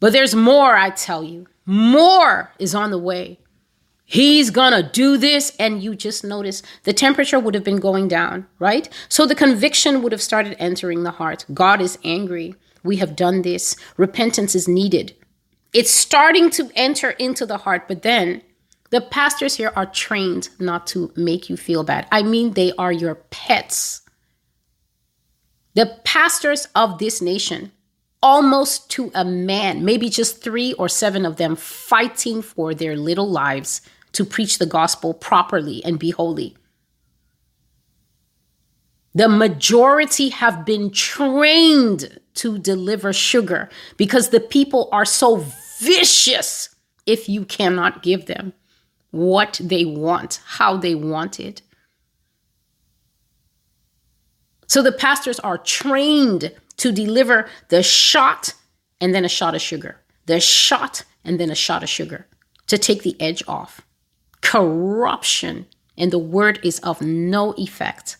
But 0.00 0.12
there's 0.12 0.34
more, 0.34 0.76
I 0.76 0.90
tell 0.90 1.24
you. 1.24 1.46
More 1.64 2.52
is 2.58 2.74
on 2.74 2.90
the 2.90 2.98
way. 2.98 3.38
He's 4.04 4.50
gonna 4.50 4.82
do 4.82 5.16
this, 5.16 5.52
and 5.58 5.82
you 5.82 5.94
just 5.94 6.22
notice 6.22 6.62
the 6.82 6.92
temperature 6.92 7.38
would 7.38 7.54
have 7.54 7.64
been 7.64 7.80
going 7.80 8.08
down, 8.08 8.46
right? 8.58 8.88
So 9.08 9.26
the 9.26 9.34
conviction 9.34 10.02
would 10.02 10.12
have 10.12 10.20
started 10.20 10.56
entering 10.58 11.02
the 11.02 11.12
heart. 11.12 11.46
God 11.54 11.80
is 11.80 11.98
angry. 12.04 12.54
We 12.84 12.96
have 12.96 13.16
done 13.16 13.42
this. 13.42 13.74
Repentance 13.96 14.54
is 14.54 14.68
needed. 14.68 15.16
It's 15.72 15.90
starting 15.90 16.50
to 16.50 16.70
enter 16.74 17.10
into 17.10 17.46
the 17.46 17.58
heart, 17.58 17.88
but 17.88 18.02
then 18.02 18.42
the 18.92 19.00
pastors 19.00 19.56
here 19.56 19.72
are 19.74 19.86
trained 19.86 20.50
not 20.58 20.86
to 20.88 21.10
make 21.16 21.48
you 21.48 21.56
feel 21.56 21.82
bad. 21.82 22.06
I 22.12 22.22
mean, 22.22 22.52
they 22.52 22.72
are 22.76 22.92
your 22.92 23.14
pets. 23.14 24.02
The 25.72 25.98
pastors 26.04 26.68
of 26.74 26.98
this 26.98 27.22
nation, 27.22 27.72
almost 28.22 28.90
to 28.90 29.10
a 29.14 29.24
man, 29.24 29.82
maybe 29.82 30.10
just 30.10 30.42
three 30.42 30.74
or 30.74 30.90
seven 30.90 31.24
of 31.24 31.36
them 31.36 31.56
fighting 31.56 32.42
for 32.42 32.74
their 32.74 32.94
little 32.94 33.30
lives 33.30 33.80
to 34.12 34.26
preach 34.26 34.58
the 34.58 34.66
gospel 34.66 35.14
properly 35.14 35.82
and 35.86 35.98
be 35.98 36.10
holy. 36.10 36.54
The 39.14 39.30
majority 39.30 40.28
have 40.28 40.66
been 40.66 40.90
trained 40.90 42.20
to 42.34 42.58
deliver 42.58 43.14
sugar 43.14 43.70
because 43.96 44.28
the 44.28 44.40
people 44.40 44.90
are 44.92 45.06
so 45.06 45.46
vicious 45.80 46.68
if 47.06 47.26
you 47.26 47.46
cannot 47.46 48.02
give 48.02 48.26
them 48.26 48.52
what 49.12 49.60
they 49.62 49.84
want, 49.84 50.40
how 50.44 50.76
they 50.76 50.94
want 50.96 51.38
it. 51.38 51.62
So 54.66 54.82
the 54.82 54.90
pastors 54.90 55.38
are 55.40 55.58
trained 55.58 56.52
to 56.78 56.92
deliver 56.92 57.48
the 57.68 57.82
shot 57.82 58.54
and 59.00 59.14
then 59.14 59.24
a 59.24 59.28
shot 59.28 59.54
of 59.54 59.60
sugar, 59.60 60.00
the 60.26 60.40
shot 60.40 61.04
and 61.24 61.38
then 61.38 61.50
a 61.50 61.54
shot 61.54 61.82
of 61.82 61.88
sugar 61.88 62.26
to 62.66 62.78
take 62.78 63.02
the 63.02 63.20
edge 63.20 63.44
off. 63.46 63.82
Corruption, 64.40 65.66
and 65.96 66.10
the 66.10 66.18
word 66.18 66.58
is 66.64 66.78
of 66.80 67.02
no 67.02 67.52
effect 67.52 68.16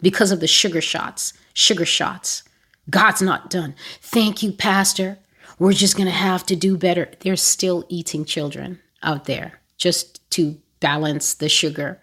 because 0.00 0.32
of 0.32 0.40
the 0.40 0.46
sugar 0.46 0.80
shots, 0.80 1.34
sugar 1.52 1.84
shots. 1.84 2.42
God's 2.88 3.20
not 3.20 3.50
done. 3.50 3.74
Thank 4.00 4.42
you, 4.42 4.52
Pastor. 4.52 5.18
We're 5.58 5.74
just 5.74 5.96
going 5.96 6.08
to 6.08 6.12
have 6.12 6.46
to 6.46 6.56
do 6.56 6.78
better. 6.78 7.10
They're 7.20 7.36
still 7.36 7.84
eating 7.90 8.24
children 8.24 8.80
out 9.02 9.26
there 9.26 9.59
just 9.80 10.30
to 10.30 10.60
balance 10.78 11.34
the 11.34 11.48
sugar. 11.48 12.00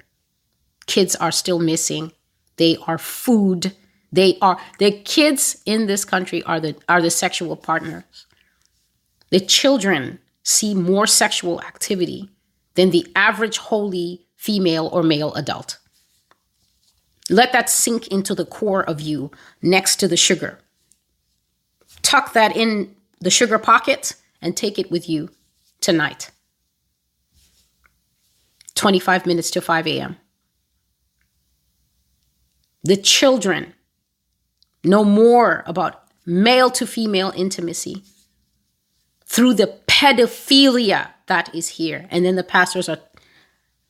Kids 0.88 1.16
are 1.16 1.32
still 1.32 1.60
missing. 1.60 2.12
They 2.58 2.76
are 2.88 2.98
food. 2.98 3.74
They 4.12 4.38
are 4.42 4.60
the 4.80 4.92
kids 4.92 5.62
in 5.66 5.86
this 5.86 6.04
country 6.04 6.44
are 6.44 6.60
the 6.60 6.76
are 6.90 7.02
the 7.02 7.12
sexual 7.12 7.56
partners. 7.56 8.26
The 9.30 9.40
children 9.40 10.20
see 10.44 10.74
more 10.74 11.06
sexual 11.06 11.62
activity 11.62 12.30
than 12.76 12.90
the 12.90 13.06
average 13.16 13.58
holy 13.58 14.26
female 14.36 14.88
or 14.92 15.04
male 15.04 15.34
adult. 15.36 15.78
Let 17.30 17.52
that 17.52 17.70
sink 17.70 18.08
into 18.08 18.34
the 18.34 18.46
core 18.46 18.84
of 18.84 19.02
you 19.02 19.32
next 19.62 19.98
to 19.98 20.08
the 20.08 20.18
sugar. 20.18 20.60
Tuck 22.02 22.34
that 22.34 22.56
in 22.56 22.96
the 23.20 23.30
sugar 23.30 23.60
pocket 23.60 24.16
and 24.42 24.56
take 24.56 24.80
it 24.80 24.90
with 24.90 25.10
you 25.10 25.30
tonight. 25.82 26.32
25 28.78 29.26
minutes 29.26 29.52
to 29.52 29.62
5 29.62 29.88
a.m. 29.88 30.18
The 32.84 32.98
children 32.98 33.74
know 34.84 35.04
more 35.04 35.64
about 35.66 36.04
male 36.26 36.70
to 36.72 36.88
female 36.88 37.34
intimacy 37.36 38.04
through 39.26 39.56
the 39.56 39.80
pedophilia 39.88 41.10
that 41.26 41.54
is 41.54 41.70
here. 41.70 42.08
And 42.10 42.24
then 42.24 42.36
the 42.36 42.44
pastors 42.44 42.88
are 42.88 43.00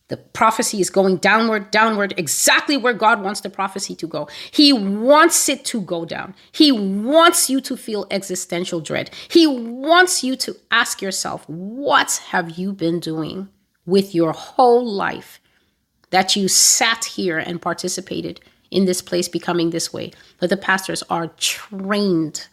the 0.09 0.17
prophecy 0.17 0.79
is 0.79 0.89
going 0.89 1.17
downward, 1.17 1.69
downward, 1.69 2.13
exactly 2.15 2.77
where 2.77 2.93
God 2.93 3.21
wants 3.21 3.41
the 3.41 3.49
prophecy 3.49 3.93
to 3.95 4.07
go. 4.07 4.29
He 4.51 4.71
wants 4.71 5.49
it 5.49 5.65
to 5.65 5.81
go 5.81 6.05
down. 6.05 6.33
He 6.53 6.71
wants 6.71 7.49
you 7.49 7.59
to 7.61 7.75
feel 7.75 8.07
existential 8.09 8.79
dread. 8.79 9.09
He 9.27 9.45
wants 9.45 10.23
you 10.23 10.37
to 10.37 10.55
ask 10.71 11.01
yourself, 11.01 11.47
what 11.49 12.21
have 12.29 12.51
you 12.51 12.71
been 12.71 13.01
doing 13.01 13.49
with 13.87 14.13
your 14.13 14.33
whole 14.33 14.85
life 14.85 15.41
that 16.11 16.35
you 16.35 16.47
sat 16.47 17.05
here 17.05 17.39
and 17.39 17.59
participated 17.59 18.39
in 18.69 18.85
this 18.85 19.01
place 19.01 19.27
becoming 19.27 19.71
this 19.71 19.91
way? 19.91 20.11
But 20.39 20.51
the 20.51 20.57
pastors 20.57 21.01
are 21.09 21.29
trained 21.37 22.47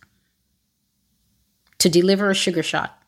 to 1.77 1.91
deliver 1.91 2.31
a 2.31 2.35
sugar 2.35 2.63
shot 2.63 3.05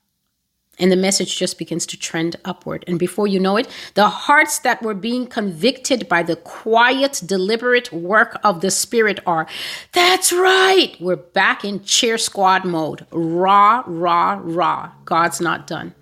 and 0.78 0.92
the 0.92 0.96
message 0.96 1.36
just 1.36 1.58
begins 1.58 1.86
to 1.86 1.96
trend 1.96 2.36
upward. 2.44 2.84
And 2.86 2.98
before 2.98 3.26
you 3.26 3.40
know 3.40 3.56
it, 3.56 3.68
the 3.94 4.08
hearts 4.08 4.58
that 4.60 4.82
were 4.82 4.94
being 4.94 5.26
convicted 5.26 6.08
by 6.08 6.22
the 6.22 6.36
quiet, 6.36 7.22
deliberate 7.24 7.92
work 7.92 8.38
of 8.44 8.60
the 8.60 8.70
Spirit 8.70 9.20
are, 9.26 9.46
that's 9.92 10.32
right, 10.32 10.94
we're 11.00 11.16
back 11.16 11.64
in 11.64 11.82
cheer 11.82 12.18
squad 12.18 12.64
mode. 12.64 13.06
Rah, 13.10 13.82
rah, 13.86 14.40
rah. 14.42 14.92
God's 15.04 15.40
not 15.40 15.66
done. 15.66 15.94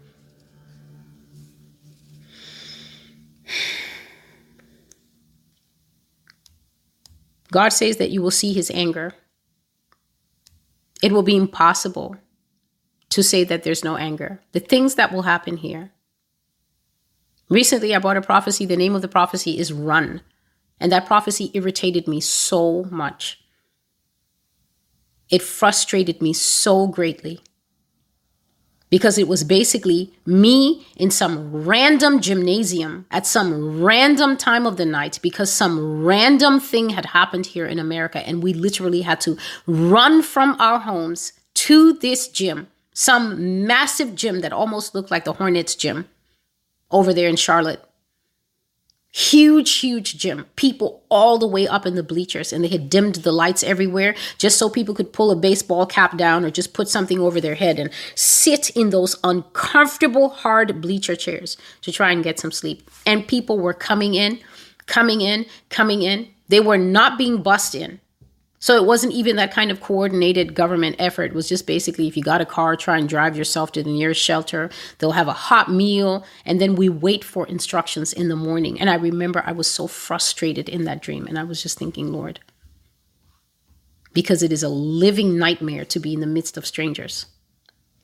God 7.50 7.68
says 7.68 7.98
that 7.98 8.10
you 8.10 8.20
will 8.20 8.30
see 8.30 8.52
his 8.52 8.70
anger. 8.72 9.14
It 11.02 11.12
will 11.12 11.22
be 11.22 11.36
impossible 11.36 12.16
to 13.10 13.22
say 13.22 13.44
that 13.44 13.62
there's 13.62 13.84
no 13.84 13.96
anger. 13.96 14.40
The 14.52 14.60
things 14.60 14.96
that 14.96 15.12
will 15.12 15.22
happen 15.22 15.58
here. 15.58 15.92
Recently, 17.48 17.94
I 17.94 18.00
bought 18.00 18.16
a 18.16 18.22
prophecy. 18.22 18.66
The 18.66 18.76
name 18.76 18.94
of 18.94 19.02
the 19.02 19.08
prophecy 19.08 19.58
is 19.58 19.72
Run. 19.72 20.22
And 20.80 20.90
that 20.90 21.06
prophecy 21.06 21.50
irritated 21.54 22.08
me 22.08 22.20
so 22.20 22.84
much. 22.90 23.40
It 25.30 25.42
frustrated 25.42 26.20
me 26.20 26.32
so 26.32 26.86
greatly 26.86 27.40
because 28.94 29.18
it 29.18 29.26
was 29.26 29.42
basically 29.42 30.12
me 30.24 30.86
in 30.94 31.10
some 31.10 31.34
random 31.66 32.20
gymnasium 32.20 33.04
at 33.10 33.26
some 33.26 33.82
random 33.82 34.36
time 34.36 34.64
of 34.68 34.76
the 34.76 34.86
night 34.86 35.18
because 35.20 35.50
some 35.50 36.04
random 36.04 36.60
thing 36.60 36.90
had 36.90 37.06
happened 37.06 37.44
here 37.46 37.66
in 37.66 37.80
America 37.80 38.18
and 38.24 38.40
we 38.40 38.54
literally 38.54 39.02
had 39.02 39.20
to 39.20 39.36
run 39.66 40.22
from 40.22 40.54
our 40.60 40.78
homes 40.78 41.32
to 41.54 41.94
this 41.94 42.28
gym 42.28 42.68
some 42.92 43.66
massive 43.66 44.14
gym 44.14 44.42
that 44.42 44.52
almost 44.52 44.94
looked 44.94 45.10
like 45.10 45.24
the 45.24 45.32
Hornets 45.32 45.74
gym 45.74 46.08
over 46.92 47.12
there 47.12 47.28
in 47.28 47.34
Charlotte. 47.34 47.84
Huge, 49.16 49.70
huge 49.77 50.19
gym. 50.19 50.45
People 50.57 51.05
all 51.09 51.39
the 51.39 51.47
way 51.47 51.69
up 51.69 51.86
in 51.86 51.95
the 51.95 52.03
bleachers, 52.03 52.53
and 52.53 52.65
they 52.65 52.69
had 52.69 52.91
dimmed 52.91 53.15
the 53.15 53.31
lights 53.31 53.62
everywhere 53.62 54.16
just 54.39 54.59
so 54.59 54.69
people 54.69 54.93
could 54.93 55.12
pull 55.12 55.31
a 55.31 55.36
baseball 55.36 55.86
cap 55.86 56.19
down 56.19 56.45
or 56.45 56.51
just 56.51 56.74
put 56.74 56.89
something 56.89 57.20
over 57.20 57.41
their 57.41 57.55
head 57.55 57.78
and 57.78 57.91
sit 58.16 58.70
in 58.70 58.91
those 58.91 59.15
uncomfortable, 59.23 60.31
hard 60.31 60.81
bleacher 60.81 61.15
chairs 61.15 61.57
to 61.82 61.93
try 61.93 62.11
and 62.11 62.24
get 62.24 62.41
some 62.41 62.51
sleep. 62.51 62.91
And 63.07 63.24
people 63.28 63.57
were 63.57 63.73
coming 63.73 64.15
in, 64.15 64.41
coming 64.86 65.20
in, 65.20 65.47
coming 65.69 66.03
in. 66.03 66.28
They 66.49 66.59
were 66.59 66.77
not 66.77 67.16
being 67.16 67.41
bussed 67.41 67.77
in. 67.77 68.01
So 68.65 68.77
it 68.77 68.86
wasn't 68.86 69.12
even 69.12 69.36
that 69.36 69.53
kind 69.53 69.70
of 69.70 69.82
coordinated 69.82 70.55
government 70.55 70.97
effort. 70.99 71.24
It 71.24 71.35
was 71.35 71.51
just 71.51 71.66
basically 71.66 72.09
if 72.09 72.16
you 72.16 72.23
got 72.23 72.41
a 72.41 72.47
car, 72.47 72.77
try 72.77 72.97
and 72.97 73.07
drive 73.07 73.36
yourself 73.36 73.73
to 73.73 73.82
the 73.82 73.93
nearest 73.93 74.23
shelter. 74.23 74.70
They'll 74.97 75.12
have 75.12 75.28
a 75.28 75.35
hot 75.35 75.70
meal, 75.70 76.24
and 76.47 76.59
then 76.62 76.74
we 76.74 76.89
wait 76.89 77.24
for 77.24 77.47
instructions 77.47 78.15
in 78.15 78.28
the 78.28 78.36
morning. 78.36 78.81
And 78.81 78.89
I 78.89 78.95
remember 78.95 79.43
I 79.45 79.53
was 79.53 79.66
so 79.66 79.86
frustrated 79.86 80.70
in 80.70 80.85
that 80.85 81.03
dream, 81.03 81.27
and 81.27 81.39
I 81.39 81.45
was 81.45 81.62
just 81.62 81.78
thinking, 81.78 82.11
Lord, 82.11 82.41
because 84.15 84.43
it 84.43 84.51
is 84.51 84.62
a 84.62 84.70
living 84.70 85.36
nightmare 85.36 85.85
to 85.85 86.01
be 86.01 86.15
in 86.15 86.20
the 86.20 86.27
midst 86.27 86.57
of 86.57 86.65
strangers, 86.65 87.27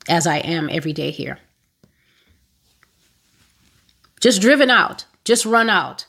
as 0.07 0.27
I 0.27 0.37
am 0.37 0.69
every 0.69 0.93
day 0.93 1.09
here. 1.09 1.39
Just 4.19 4.41
driven 4.41 4.69
out, 4.69 5.05
just 5.25 5.43
run 5.43 5.71
out. 5.71 6.05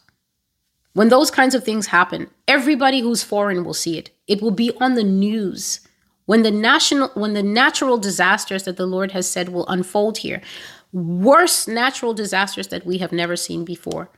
When 0.94 1.08
those 1.08 1.30
kinds 1.30 1.54
of 1.54 1.64
things 1.64 1.86
happen, 1.86 2.28
everybody 2.46 3.00
who's 3.00 3.22
foreign 3.22 3.64
will 3.64 3.74
see 3.74 3.96
it. 3.96 4.10
It 4.26 4.42
will 4.42 4.50
be 4.50 4.72
on 4.80 4.94
the 4.94 5.04
news. 5.04 5.80
When 6.26 6.42
the 6.42 6.50
national 6.50 7.08
when 7.14 7.34
the 7.34 7.42
natural 7.42 7.98
disasters 7.98 8.64
that 8.64 8.76
the 8.76 8.86
Lord 8.86 9.12
has 9.12 9.28
said 9.28 9.48
will 9.48 9.66
unfold 9.68 10.18
here, 10.18 10.40
worse 10.92 11.66
natural 11.66 12.14
disasters 12.14 12.68
that 12.68 12.86
we 12.86 12.98
have 12.98 13.12
never 13.12 13.36
seen 13.36 13.64
before. 13.64 14.10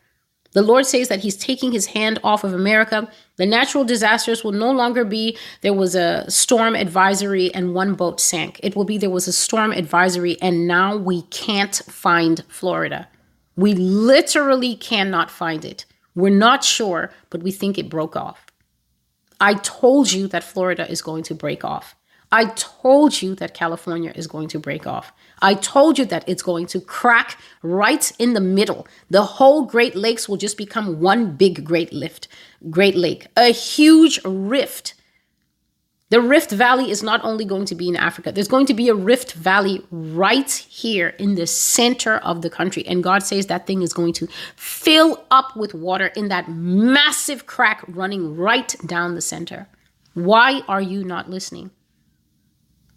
The 0.52 0.62
Lord 0.62 0.86
says 0.86 1.08
that 1.08 1.20
He's 1.20 1.36
taking 1.36 1.72
His 1.72 1.86
hand 1.86 2.18
off 2.22 2.44
of 2.44 2.52
America. 2.52 3.08
The 3.36 3.46
natural 3.46 3.84
disasters 3.84 4.44
will 4.44 4.52
no 4.52 4.70
longer 4.70 5.04
be 5.04 5.36
there 5.62 5.72
was 5.72 5.94
a 5.94 6.30
storm 6.30 6.74
advisory 6.76 7.52
and 7.54 7.74
one 7.74 7.94
boat 7.94 8.20
sank. 8.20 8.60
It 8.62 8.76
will 8.76 8.84
be 8.84 8.98
there 8.98 9.10
was 9.10 9.26
a 9.26 9.32
storm 9.32 9.72
advisory 9.72 10.40
and 10.42 10.66
now 10.66 10.96
we 10.96 11.22
can't 11.22 11.74
find 11.88 12.44
Florida. 12.48 13.08
We 13.56 13.74
literally 13.74 14.76
cannot 14.76 15.30
find 15.30 15.64
it. 15.64 15.86
We're 16.14 16.30
not 16.30 16.64
sure, 16.64 17.10
but 17.30 17.42
we 17.42 17.50
think 17.50 17.78
it 17.78 17.90
broke 17.90 18.16
off. 18.16 18.46
I 19.40 19.54
told 19.54 20.12
you 20.12 20.28
that 20.28 20.44
Florida 20.44 20.88
is 20.90 21.02
going 21.02 21.24
to 21.24 21.34
break 21.34 21.64
off. 21.64 21.96
I 22.30 22.46
told 22.56 23.22
you 23.22 23.34
that 23.36 23.54
California 23.54 24.12
is 24.14 24.26
going 24.26 24.48
to 24.48 24.58
break 24.58 24.86
off. 24.86 25.12
I 25.40 25.54
told 25.54 25.98
you 25.98 26.04
that 26.06 26.24
it's 26.28 26.42
going 26.42 26.66
to 26.66 26.80
crack 26.80 27.38
right 27.62 28.10
in 28.18 28.32
the 28.32 28.40
middle. 28.40 28.86
The 29.10 29.22
whole 29.22 29.66
Great 29.66 29.94
Lakes 29.94 30.28
will 30.28 30.36
just 30.36 30.56
become 30.56 31.00
one 31.00 31.36
big 31.36 31.64
Great 31.64 31.92
Lift, 31.92 32.28
Great 32.70 32.96
Lake, 32.96 33.28
a 33.36 33.52
huge 33.52 34.20
rift. 34.24 34.94
The 36.10 36.20
Rift 36.20 36.50
Valley 36.50 36.90
is 36.90 37.02
not 37.02 37.24
only 37.24 37.44
going 37.44 37.64
to 37.66 37.74
be 37.74 37.88
in 37.88 37.96
Africa, 37.96 38.30
there's 38.30 38.48
going 38.48 38.66
to 38.66 38.74
be 38.74 38.88
a 38.88 38.94
Rift 38.94 39.32
Valley 39.32 39.82
right 39.90 40.50
here 40.50 41.08
in 41.18 41.34
the 41.34 41.46
center 41.46 42.16
of 42.18 42.42
the 42.42 42.50
country. 42.50 42.86
And 42.86 43.02
God 43.02 43.22
says 43.22 43.46
that 43.46 43.66
thing 43.66 43.80
is 43.80 43.92
going 43.94 44.12
to 44.14 44.28
fill 44.54 45.24
up 45.30 45.56
with 45.56 45.72
water 45.72 46.08
in 46.08 46.28
that 46.28 46.48
massive 46.48 47.46
crack 47.46 47.82
running 47.88 48.36
right 48.36 48.76
down 48.86 49.14
the 49.14 49.22
center. 49.22 49.66
Why 50.12 50.60
are 50.68 50.82
you 50.82 51.04
not 51.04 51.30
listening? 51.30 51.70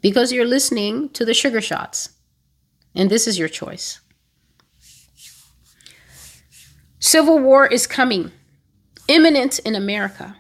Because 0.02 0.32
you're 0.34 0.46
listening 0.46 1.10
to 1.10 1.26
the 1.26 1.34
sugar 1.34 1.62
shots. 1.62 2.10
And 2.94 3.10
this 3.10 3.26
is 3.26 3.40
your 3.40 3.50
choice. 3.50 4.02
Civil 7.00 7.40
war 7.40 7.66
is 7.66 7.88
coming, 7.88 8.32
imminent 9.08 9.60
in 9.60 9.76
America. 9.76 10.36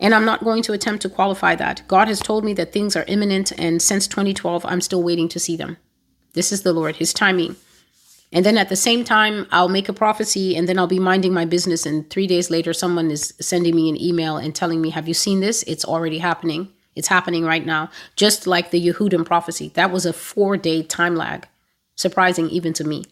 And 0.00 0.14
I'm 0.14 0.24
not 0.24 0.44
going 0.44 0.62
to 0.64 0.72
attempt 0.72 1.02
to 1.02 1.08
qualify 1.08 1.54
that. 1.56 1.82
God 1.88 2.08
has 2.08 2.20
told 2.20 2.44
me 2.44 2.52
that 2.54 2.72
things 2.72 2.96
are 2.96 3.04
imminent, 3.08 3.52
and 3.58 3.80
since 3.80 4.06
2012, 4.06 4.64
I'm 4.66 4.80
still 4.80 5.02
waiting 5.02 5.28
to 5.30 5.40
see 5.40 5.56
them. 5.56 5.78
This 6.34 6.52
is 6.52 6.62
the 6.62 6.72
Lord, 6.72 6.96
His 6.96 7.14
timing. 7.14 7.56
And 8.32 8.44
then 8.44 8.58
at 8.58 8.68
the 8.68 8.76
same 8.76 9.04
time, 9.04 9.46
I'll 9.50 9.68
make 9.68 9.88
a 9.88 9.92
prophecy 9.92 10.56
and 10.56 10.68
then 10.68 10.78
I'll 10.78 10.86
be 10.86 10.98
minding 10.98 11.32
my 11.32 11.44
business. 11.44 11.86
And 11.86 12.08
three 12.10 12.26
days 12.26 12.50
later, 12.50 12.74
someone 12.74 13.10
is 13.10 13.32
sending 13.40 13.74
me 13.74 13.88
an 13.88 14.00
email 14.00 14.36
and 14.36 14.54
telling 14.54 14.80
me, 14.80 14.90
Have 14.90 15.08
you 15.08 15.14
seen 15.14 15.40
this? 15.40 15.62
It's 15.62 15.84
already 15.84 16.18
happening. 16.18 16.68
It's 16.96 17.08
happening 17.08 17.44
right 17.44 17.64
now. 17.64 17.88
Just 18.16 18.46
like 18.46 18.70
the 18.70 18.84
Yehudim 18.84 19.24
prophecy. 19.24 19.70
That 19.74 19.92
was 19.92 20.04
a 20.04 20.12
four 20.12 20.56
day 20.56 20.82
time 20.82 21.14
lag 21.14 21.46
surprising 21.94 22.48
even 22.50 22.72
to 22.74 22.84
me. 22.84 23.04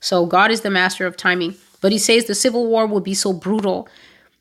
So 0.00 0.26
God 0.26 0.50
is 0.50 0.60
the 0.60 0.70
master 0.70 1.06
of 1.06 1.16
timing, 1.16 1.54
but 1.80 1.92
he 1.92 1.98
says 1.98 2.24
the 2.24 2.34
civil 2.34 2.66
war 2.66 2.86
will 2.86 3.00
be 3.00 3.14
so 3.14 3.32
brutal. 3.32 3.88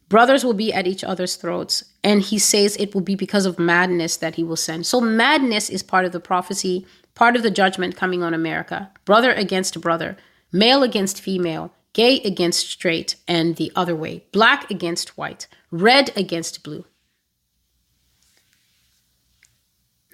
Brothers 0.09 0.45
will 0.45 0.53
be 0.53 0.71
at 0.71 0.87
each 0.87 1.03
other's 1.03 1.35
throats, 1.35 1.83
and 2.03 2.21
he 2.21 2.39
says 2.39 2.77
it 2.77 2.93
will 2.93 3.01
be 3.01 3.15
because 3.15 3.45
of 3.45 3.59
madness 3.59 4.17
that 4.17 4.35
he 4.35 4.43
will 4.43 4.55
send. 4.55 4.85
So, 4.85 5.01
madness 5.01 5.69
is 5.69 5.83
part 5.83 6.05
of 6.05 6.13
the 6.13 6.19
prophecy, 6.19 6.85
part 7.13 7.35
of 7.35 7.43
the 7.43 7.51
judgment 7.51 7.97
coming 7.97 8.23
on 8.23 8.33
America. 8.33 8.89
Brother 9.03 9.33
against 9.33 9.79
brother, 9.81 10.15
male 10.51 10.81
against 10.81 11.19
female, 11.19 11.73
gay 11.91 12.21
against 12.21 12.69
straight, 12.69 13.15
and 13.27 13.57
the 13.57 13.71
other 13.75 13.95
way, 13.95 14.23
black 14.31 14.71
against 14.71 15.17
white, 15.17 15.47
red 15.71 16.11
against 16.15 16.63
blue. 16.63 16.85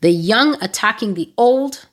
The 0.02 0.12
young 0.12 0.62
attacking 0.62 1.14
the 1.14 1.32
old, 1.38 1.86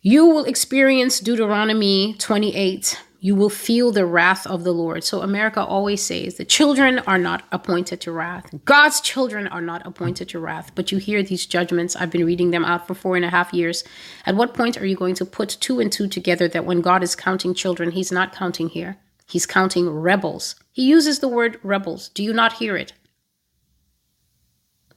You 0.00 0.26
will 0.26 0.44
experience 0.44 1.18
Deuteronomy 1.18 2.14
28. 2.18 3.07
You 3.20 3.34
will 3.34 3.50
feel 3.50 3.90
the 3.90 4.06
wrath 4.06 4.46
of 4.46 4.62
the 4.62 4.72
Lord. 4.72 5.02
So, 5.02 5.22
America 5.22 5.60
always 5.62 6.02
says 6.02 6.36
the 6.36 6.44
children 6.44 7.00
are 7.00 7.18
not 7.18 7.42
appointed 7.50 8.00
to 8.02 8.12
wrath. 8.12 8.54
God's 8.64 9.00
children 9.00 9.48
are 9.48 9.60
not 9.60 9.84
appointed 9.84 10.28
to 10.28 10.38
wrath. 10.38 10.72
But 10.74 10.92
you 10.92 10.98
hear 10.98 11.22
these 11.22 11.44
judgments. 11.44 11.96
I've 11.96 12.12
been 12.12 12.24
reading 12.24 12.52
them 12.52 12.64
out 12.64 12.86
for 12.86 12.94
four 12.94 13.16
and 13.16 13.24
a 13.24 13.30
half 13.30 13.52
years. 13.52 13.82
At 14.24 14.36
what 14.36 14.54
point 14.54 14.80
are 14.80 14.86
you 14.86 14.94
going 14.94 15.16
to 15.16 15.26
put 15.26 15.48
two 15.60 15.80
and 15.80 15.90
two 15.90 16.06
together 16.06 16.46
that 16.48 16.64
when 16.64 16.80
God 16.80 17.02
is 17.02 17.16
counting 17.16 17.54
children, 17.54 17.90
He's 17.90 18.12
not 18.12 18.34
counting 18.34 18.68
here? 18.68 18.96
He's 19.26 19.46
counting 19.46 19.90
rebels. 19.90 20.54
He 20.72 20.84
uses 20.84 21.18
the 21.18 21.28
word 21.28 21.58
rebels. 21.62 22.10
Do 22.10 22.22
you 22.22 22.32
not 22.32 22.54
hear 22.54 22.76
it? 22.76 22.92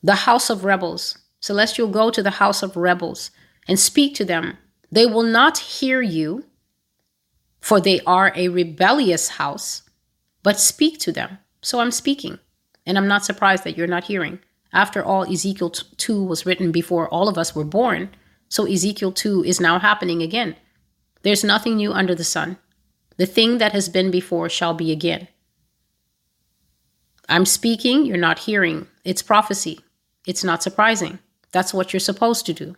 The 0.04 0.16
house 0.16 0.50
of 0.50 0.64
rebels. 0.64 1.18
Celestial, 1.40 1.88
go 1.88 2.12
to 2.12 2.22
the 2.22 2.32
house 2.32 2.62
of 2.62 2.78
rebels 2.78 3.32
and 3.68 3.80
speak 3.80 4.14
to 4.16 4.26
them 4.26 4.58
they 4.92 5.06
will 5.06 5.24
not 5.24 5.58
hear 5.58 6.02
you, 6.02 6.44
for 7.62 7.80
they 7.80 8.02
are 8.02 8.34
a 8.36 8.50
rebellious 8.50 9.30
house, 9.30 9.84
but 10.44 10.60
speak 10.60 11.00
to 11.00 11.12
them. 11.12 11.38
So 11.62 11.80
I'm 11.80 11.92
speaking, 11.92 12.40
and 12.86 12.98
I'm 12.98 13.08
not 13.08 13.24
surprised 13.24 13.64
that 13.64 13.78
you're 13.78 13.88
not 13.88 14.06
hearing. 14.06 14.40
After 14.74 15.04
all, 15.04 15.32
Ezekiel 15.32 15.70
2 15.70 16.24
was 16.24 16.46
written 16.46 16.72
before 16.72 17.08
all 17.10 17.30
of 17.30 17.38
us 17.38 17.56
were 17.56 17.64
born, 17.64 18.10
so 18.50 18.66
Ezekiel 18.66 19.12
2 19.12 19.44
is 19.44 19.62
now 19.62 19.80
happening 19.80 20.22
again. 20.22 20.56
There's 21.22 21.44
nothing 21.44 21.76
new 21.76 21.94
under 21.94 22.16
the 22.16 22.24
sun. 22.24 22.58
The 23.18 23.26
thing 23.26 23.60
that 23.60 23.74
has 23.74 23.90
been 23.90 24.10
before 24.10 24.50
shall 24.50 24.74
be 24.74 24.92
again. 24.92 25.28
I'm 27.30 27.46
speaking, 27.46 28.06
you're 28.06 28.18
not 28.18 28.40
hearing. 28.40 28.88
It's 29.06 29.22
prophecy. 29.22 29.80
It's 30.26 30.44
not 30.44 30.64
surprising. 30.64 31.20
That's 31.52 31.74
what 31.74 31.94
you're 31.94 32.00
supposed 32.00 32.46
to 32.48 32.54
do. 32.54 32.76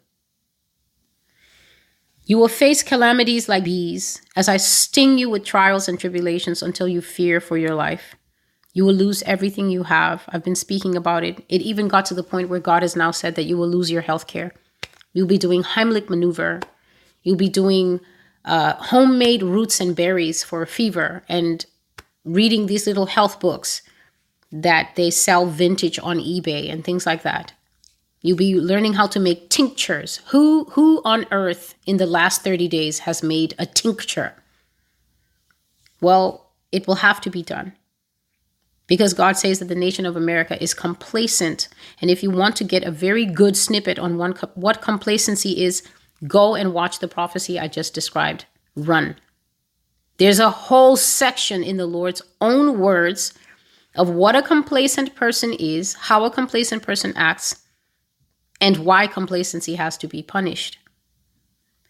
You 2.25 2.37
will 2.37 2.47
face 2.47 2.83
calamities 2.83 3.49
like 3.49 3.65
bees 3.65 4.21
as 4.35 4.47
I 4.47 4.57
sting 4.57 5.17
you 5.17 5.29
with 5.29 5.43
trials 5.43 5.89
and 5.89 5.99
tribulations 5.99 6.63
until 6.63 6.87
you 6.87 7.01
fear 7.01 7.41
for 7.41 7.57
your 7.57 7.75
life. 7.75 8.15
You 8.73 8.85
will 8.85 8.93
lose 8.93 9.23
everything 9.23 9.69
you 9.69 9.83
have. 9.83 10.23
I've 10.29 10.43
been 10.43 10.55
speaking 10.55 10.95
about 10.95 11.23
it. 11.23 11.43
It 11.49 11.61
even 11.61 11.87
got 11.87 12.05
to 12.05 12.13
the 12.13 12.23
point 12.23 12.49
where 12.49 12.59
God 12.59 12.81
has 12.81 12.95
now 12.95 13.11
said 13.11 13.35
that 13.35 13.43
you 13.43 13.57
will 13.57 13.67
lose 13.67 13.91
your 13.91 14.01
health 14.01 14.25
care. 14.25 14.53
You'll 15.11 15.27
be 15.27 15.37
doing 15.37 15.63
Heimlich 15.63 16.09
maneuver. 16.09 16.61
You'll 17.21 17.37
be 17.37 17.49
doing 17.49 17.99
uh, 18.45 18.73
homemade 18.73 19.43
roots 19.43 19.79
and 19.79 19.95
berries 19.95 20.43
for 20.43 20.61
a 20.61 20.67
fever 20.67 21.23
and 21.29 21.65
reading 22.25 22.65
these 22.65 22.87
little 22.87 23.05
health 23.05 23.39
books 23.39 23.81
that 24.51 24.95
they 24.95 25.11
sell 25.11 25.45
vintage 25.45 25.99
on 25.99 26.17
eBay 26.17 26.71
and 26.71 26.83
things 26.83 27.05
like 27.05 27.23
that. 27.23 27.53
You'll 28.23 28.37
be 28.37 28.55
learning 28.55 28.93
how 28.93 29.07
to 29.07 29.19
make 29.19 29.49
tinctures. 29.49 30.21
Who 30.27 30.63
who 30.71 31.01
on 31.03 31.25
earth 31.29 31.75
in 31.85 31.97
the 31.97 32.05
last 32.05 32.41
30 32.41 32.69
days 32.69 32.99
has 32.99 33.21
made 33.21 33.53
a 33.59 33.65
tincture? 33.65 34.33
Well, 36.01 36.49
it 36.71 36.87
will 36.87 36.95
have 36.95 37.21
to 37.21 37.29
be 37.29 37.43
done. 37.43 37.73
Because 38.87 39.13
God 39.13 39.37
says 39.37 39.59
that 39.59 39.67
the 39.67 39.75
nation 39.75 40.05
of 40.05 40.15
America 40.15 40.61
is 40.61 40.73
complacent. 40.73 41.67
And 42.01 42.09
if 42.09 42.23
you 42.23 42.31
want 42.31 42.55
to 42.57 42.63
get 42.63 42.83
a 42.83 42.91
very 42.91 43.25
good 43.25 43.55
snippet 43.55 43.99
on 43.99 44.17
one, 44.17 44.33
what 44.55 44.81
complacency 44.81 45.63
is, 45.63 45.83
go 46.27 46.55
and 46.55 46.73
watch 46.73 46.99
the 46.99 47.07
prophecy 47.07 47.59
I 47.59 47.67
just 47.67 47.93
described. 47.93 48.45
Run. 48.75 49.15
There's 50.17 50.39
a 50.39 50.49
whole 50.49 50.95
section 50.95 51.63
in 51.63 51.77
the 51.77 51.85
Lord's 51.85 52.21
own 52.39 52.79
words 52.79 53.33
of 53.95 54.09
what 54.09 54.35
a 54.35 54.41
complacent 54.41 55.15
person 55.15 55.53
is, 55.53 55.93
how 55.93 56.25
a 56.25 56.31
complacent 56.31 56.83
person 56.83 57.13
acts, 57.15 57.62
and 58.63 58.77
why 58.77 59.05
complacency 59.07 59.75
has 59.75 59.97
to 59.97 60.07
be 60.07 60.23
punished. 60.23 60.77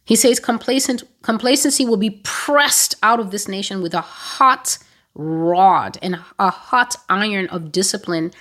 He 0.05 0.15
says 0.15 0.39
complacent 0.39 1.03
complacency 1.21 1.85
will 1.85 1.97
be 1.97 2.19
pressed 2.23 2.95
out 3.03 3.19
of 3.19 3.29
this 3.29 3.47
nation 3.47 3.83
with 3.83 3.93
a 3.93 4.01
hot 4.01 4.79
rod 5.13 5.99
and 6.01 6.19
a 6.39 6.49
hot 6.49 6.95
iron 7.07 7.45
of 7.49 7.71
discipline 7.71 8.31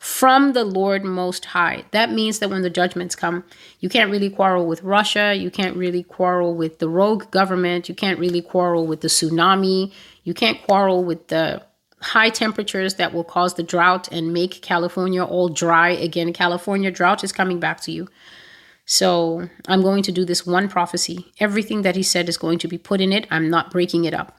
from 0.00 0.52
the 0.52 0.64
Lord 0.64 1.04
Most 1.04 1.44
High. 1.44 1.84
That 1.92 2.10
means 2.10 2.40
that 2.40 2.50
when 2.50 2.62
the 2.62 2.70
judgments 2.70 3.14
come, 3.14 3.44
you 3.78 3.88
can't 3.88 4.10
really 4.10 4.30
quarrel 4.30 4.66
with 4.66 4.82
Russia. 4.82 5.32
You 5.34 5.52
can't 5.52 5.76
really 5.76 6.02
quarrel 6.02 6.56
with 6.56 6.80
the 6.80 6.88
rogue 6.88 7.30
government. 7.30 7.88
You 7.88 7.94
can't 7.94 8.18
really 8.18 8.42
quarrel 8.42 8.84
with 8.88 9.00
the 9.00 9.08
tsunami. 9.08 9.92
You 10.24 10.34
can't 10.34 10.60
quarrel 10.64 11.04
with 11.04 11.28
the 11.28 11.62
high 12.00 12.30
temperatures 12.30 12.94
that 12.94 13.12
will 13.12 13.24
cause 13.24 13.54
the 13.54 13.62
drought 13.62 14.08
and 14.12 14.32
make 14.32 14.62
California 14.62 15.24
all 15.24 15.48
dry 15.48 15.90
again. 15.90 16.32
California 16.32 16.90
drought 16.90 17.24
is 17.24 17.32
coming 17.32 17.58
back 17.58 17.80
to 17.80 17.92
you. 17.92 18.08
So 18.84 19.48
I'm 19.66 19.82
going 19.82 20.02
to 20.04 20.12
do 20.12 20.24
this 20.24 20.46
one 20.46 20.68
prophecy. 20.68 21.32
Everything 21.40 21.82
that 21.82 21.96
he 21.96 22.02
said 22.02 22.28
is 22.28 22.36
going 22.36 22.58
to 22.60 22.68
be 22.68 22.78
put 22.78 23.00
in 23.00 23.12
it. 23.12 23.26
I'm 23.30 23.50
not 23.50 23.70
breaking 23.70 24.04
it 24.04 24.14
up. 24.14 24.38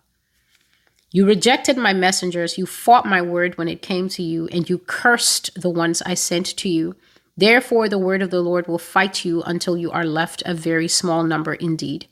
You 1.11 1.25
rejected 1.25 1.77
my 1.77 1.93
messengers. 1.93 2.57
You 2.57 2.65
fought 2.65 3.05
my 3.05 3.21
word 3.21 3.57
when 3.57 3.67
it 3.67 3.81
came 3.81 4.09
to 4.09 4.23
you, 4.23 4.47
and 4.47 4.69
you 4.69 4.77
cursed 4.77 5.59
the 5.59 5.69
ones 5.69 6.01
I 6.05 6.13
sent 6.13 6.45
to 6.57 6.69
you. 6.69 6.95
Therefore, 7.35 7.87
the 7.87 7.99
word 7.99 8.21
of 8.21 8.29
the 8.29 8.41
Lord 8.41 8.67
will 8.67 8.79
fight 8.79 9.23
you 9.23 9.41
until 9.43 9.77
you 9.77 9.91
are 9.91 10.05
left 10.05 10.43
a 10.45 10.53
very 10.53 10.87
small 10.87 11.23
number 11.23 11.53
indeed. 11.53 12.07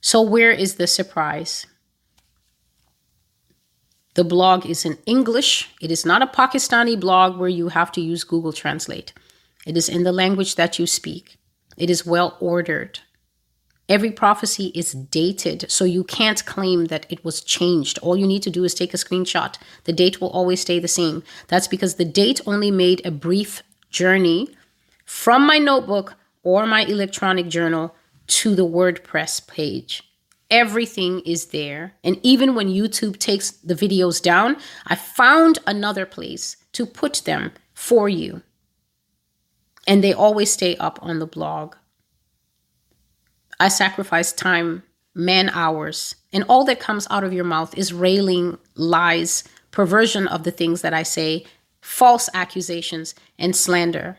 So, 0.00 0.20
where 0.20 0.50
is 0.50 0.74
the 0.74 0.86
surprise? 0.86 1.66
The 4.14 4.24
blog 4.24 4.64
is 4.66 4.84
in 4.84 4.98
English. 5.06 5.70
It 5.80 5.90
is 5.90 6.06
not 6.06 6.22
a 6.22 6.26
Pakistani 6.26 6.98
blog 6.98 7.36
where 7.36 7.48
you 7.48 7.68
have 7.68 7.90
to 7.92 8.00
use 8.00 8.22
Google 8.24 8.52
Translate. 8.52 9.12
It 9.66 9.76
is 9.76 9.88
in 9.88 10.04
the 10.04 10.12
language 10.12 10.54
that 10.54 10.78
you 10.78 10.86
speak. 10.86 11.36
It 11.76 11.90
is 11.90 12.06
well 12.06 12.36
ordered. 12.40 13.00
Every 13.88 14.10
prophecy 14.10 14.66
is 14.74 14.92
dated, 14.92 15.70
so 15.70 15.84
you 15.84 16.04
can't 16.04 16.46
claim 16.46 16.86
that 16.86 17.04
it 17.10 17.22
was 17.24 17.42
changed. 17.42 17.98
All 17.98 18.16
you 18.16 18.26
need 18.26 18.42
to 18.44 18.50
do 18.50 18.64
is 18.64 18.72
take 18.72 18.94
a 18.94 18.96
screenshot. 18.96 19.58
The 19.84 19.92
date 19.92 20.20
will 20.20 20.30
always 20.30 20.60
stay 20.60 20.78
the 20.78 20.88
same. 20.88 21.22
That's 21.48 21.68
because 21.68 21.96
the 21.96 22.04
date 22.04 22.40
only 22.46 22.70
made 22.70 23.04
a 23.04 23.10
brief 23.10 23.62
journey 23.90 24.48
from 25.04 25.46
my 25.46 25.58
notebook 25.58 26.14
or 26.42 26.66
my 26.66 26.84
electronic 26.84 27.48
journal 27.48 27.94
to 28.26 28.54
the 28.54 28.66
WordPress 28.66 29.46
page. 29.46 30.02
Everything 30.54 31.18
is 31.26 31.46
there. 31.46 31.94
And 32.04 32.20
even 32.22 32.54
when 32.54 32.68
YouTube 32.68 33.18
takes 33.18 33.50
the 33.50 33.74
videos 33.74 34.22
down, 34.22 34.56
I 34.86 34.94
found 34.94 35.58
another 35.66 36.06
place 36.06 36.56
to 36.74 36.86
put 36.86 37.22
them 37.24 37.50
for 37.74 38.08
you. 38.08 38.40
And 39.84 40.04
they 40.04 40.12
always 40.12 40.52
stay 40.52 40.76
up 40.76 41.00
on 41.02 41.18
the 41.18 41.26
blog. 41.26 41.74
I 43.58 43.66
sacrifice 43.66 44.32
time, 44.32 44.84
man 45.12 45.50
hours, 45.50 46.14
and 46.32 46.44
all 46.44 46.64
that 46.66 46.78
comes 46.78 47.08
out 47.10 47.24
of 47.24 47.32
your 47.32 47.42
mouth 47.42 47.76
is 47.76 47.92
railing, 47.92 48.56
lies, 48.76 49.42
perversion 49.72 50.28
of 50.28 50.44
the 50.44 50.52
things 50.52 50.82
that 50.82 50.94
I 50.94 51.02
say, 51.02 51.46
false 51.80 52.28
accusations, 52.32 53.16
and 53.40 53.56
slander. 53.56 54.18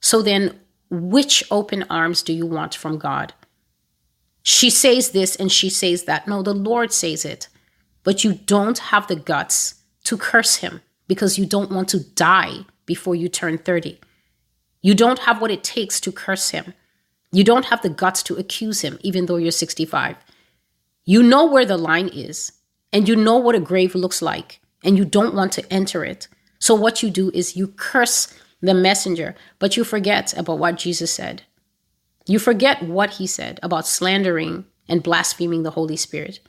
So 0.00 0.22
then, 0.22 0.58
which 0.90 1.44
open 1.52 1.84
arms 1.88 2.24
do 2.24 2.32
you 2.32 2.46
want 2.46 2.74
from 2.74 2.98
God? 2.98 3.32
She 4.50 4.70
says 4.70 5.10
this 5.10 5.36
and 5.36 5.52
she 5.52 5.68
says 5.68 6.04
that. 6.04 6.26
No, 6.26 6.42
the 6.42 6.54
Lord 6.54 6.90
says 6.90 7.26
it. 7.26 7.48
But 8.02 8.24
you 8.24 8.32
don't 8.32 8.78
have 8.78 9.06
the 9.06 9.14
guts 9.14 9.74
to 10.04 10.16
curse 10.16 10.56
him 10.56 10.80
because 11.06 11.36
you 11.36 11.44
don't 11.44 11.70
want 11.70 11.90
to 11.90 12.00
die 12.14 12.64
before 12.86 13.14
you 13.14 13.28
turn 13.28 13.58
30. 13.58 14.00
You 14.80 14.94
don't 14.94 15.18
have 15.18 15.42
what 15.42 15.50
it 15.50 15.62
takes 15.62 16.00
to 16.00 16.10
curse 16.10 16.48
him. 16.48 16.72
You 17.30 17.44
don't 17.44 17.66
have 17.66 17.82
the 17.82 17.90
guts 17.90 18.22
to 18.22 18.36
accuse 18.36 18.80
him, 18.80 18.98
even 19.02 19.26
though 19.26 19.36
you're 19.36 19.50
65. 19.50 20.16
You 21.04 21.22
know 21.22 21.44
where 21.44 21.66
the 21.66 21.76
line 21.76 22.08
is, 22.08 22.52
and 22.90 23.06
you 23.06 23.16
know 23.16 23.36
what 23.36 23.54
a 23.54 23.60
grave 23.60 23.94
looks 23.94 24.22
like, 24.22 24.60
and 24.82 24.96
you 24.96 25.04
don't 25.04 25.34
want 25.34 25.52
to 25.52 25.70
enter 25.70 26.06
it. 26.06 26.26
So, 26.58 26.74
what 26.74 27.02
you 27.02 27.10
do 27.10 27.30
is 27.34 27.54
you 27.54 27.68
curse 27.68 28.32
the 28.62 28.72
messenger, 28.72 29.34
but 29.58 29.76
you 29.76 29.84
forget 29.84 30.32
about 30.38 30.58
what 30.58 30.78
Jesus 30.78 31.12
said. 31.12 31.42
You 32.28 32.38
forget 32.38 32.82
what 32.82 33.14
he 33.14 33.26
said 33.26 33.58
about 33.62 33.86
slandering 33.86 34.66
and 34.86 35.02
blaspheming 35.02 35.62
the 35.62 35.70
Holy 35.70 35.96
Spirit. 35.96 36.40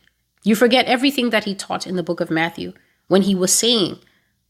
You 0.43 0.53
forget 0.53 0.85
everything 0.87 1.29
that 1.29 1.45
he 1.45 1.55
taught 1.55 1.87
in 1.87 1.95
the 1.95 2.03
book 2.03 2.19
of 2.19 2.29
Matthew 2.29 2.73
when 3.07 3.21
he 3.21 3.33
was 3.33 3.53
saying 3.53 3.99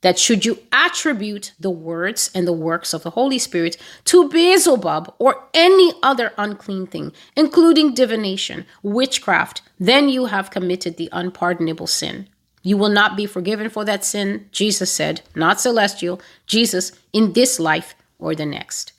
that 0.01 0.17
should 0.17 0.43
you 0.43 0.57
attribute 0.71 1.53
the 1.59 1.69
words 1.69 2.31
and 2.33 2.47
the 2.47 2.53
works 2.53 2.95
of 2.95 3.03
the 3.03 3.11
Holy 3.11 3.37
Spirit 3.37 3.77
to 4.05 4.27
Beelzebub 4.27 5.13
or 5.19 5.43
any 5.53 5.93
other 6.01 6.33
unclean 6.35 6.87
thing, 6.87 7.13
including 7.35 7.93
divination, 7.93 8.65
witchcraft, 8.81 9.61
then 9.79 10.09
you 10.09 10.25
have 10.25 10.49
committed 10.49 10.97
the 10.97 11.09
unpardonable 11.11 11.87
sin. 11.87 12.27
You 12.63 12.75
will 12.75 12.89
not 12.89 13.15
be 13.15 13.27
forgiven 13.27 13.69
for 13.69 13.85
that 13.85 14.03
sin, 14.03 14.49
Jesus 14.51 14.91
said, 14.91 15.21
not 15.35 15.61
celestial, 15.61 16.19
Jesus, 16.47 16.91
in 17.13 17.33
this 17.33 17.59
life 17.59 17.93
or 18.17 18.33
the 18.33 18.47
next. 18.47 18.93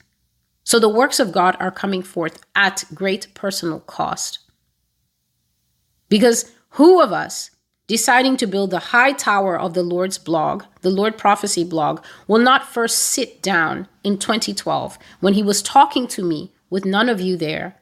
So 0.63 0.79
the 0.79 0.89
works 0.89 1.19
of 1.19 1.31
God 1.31 1.57
are 1.59 1.71
coming 1.71 2.03
forth 2.03 2.43
at 2.55 2.83
great 2.93 3.33
personal 3.33 3.79
cost. 3.79 4.39
Because 6.09 6.51
who 6.71 7.01
of 7.01 7.11
us 7.11 7.51
deciding 7.87 8.37
to 8.37 8.47
build 8.47 8.71
the 8.71 8.79
high 8.79 9.11
tower 9.11 9.59
of 9.59 9.73
the 9.73 9.83
Lord's 9.83 10.17
blog, 10.17 10.63
the 10.81 10.89
Lord 10.89 11.17
Prophecy 11.17 11.63
blog, 11.63 12.01
will 12.27 12.39
not 12.39 12.65
first 12.67 12.99
sit 12.99 13.41
down 13.41 13.87
in 14.03 14.17
2012 14.17 14.97
when 15.19 15.33
he 15.33 15.43
was 15.43 15.61
talking 15.61 16.07
to 16.07 16.23
me 16.23 16.53
with 16.69 16.85
none 16.85 17.09
of 17.09 17.19
you 17.19 17.35
there 17.35 17.81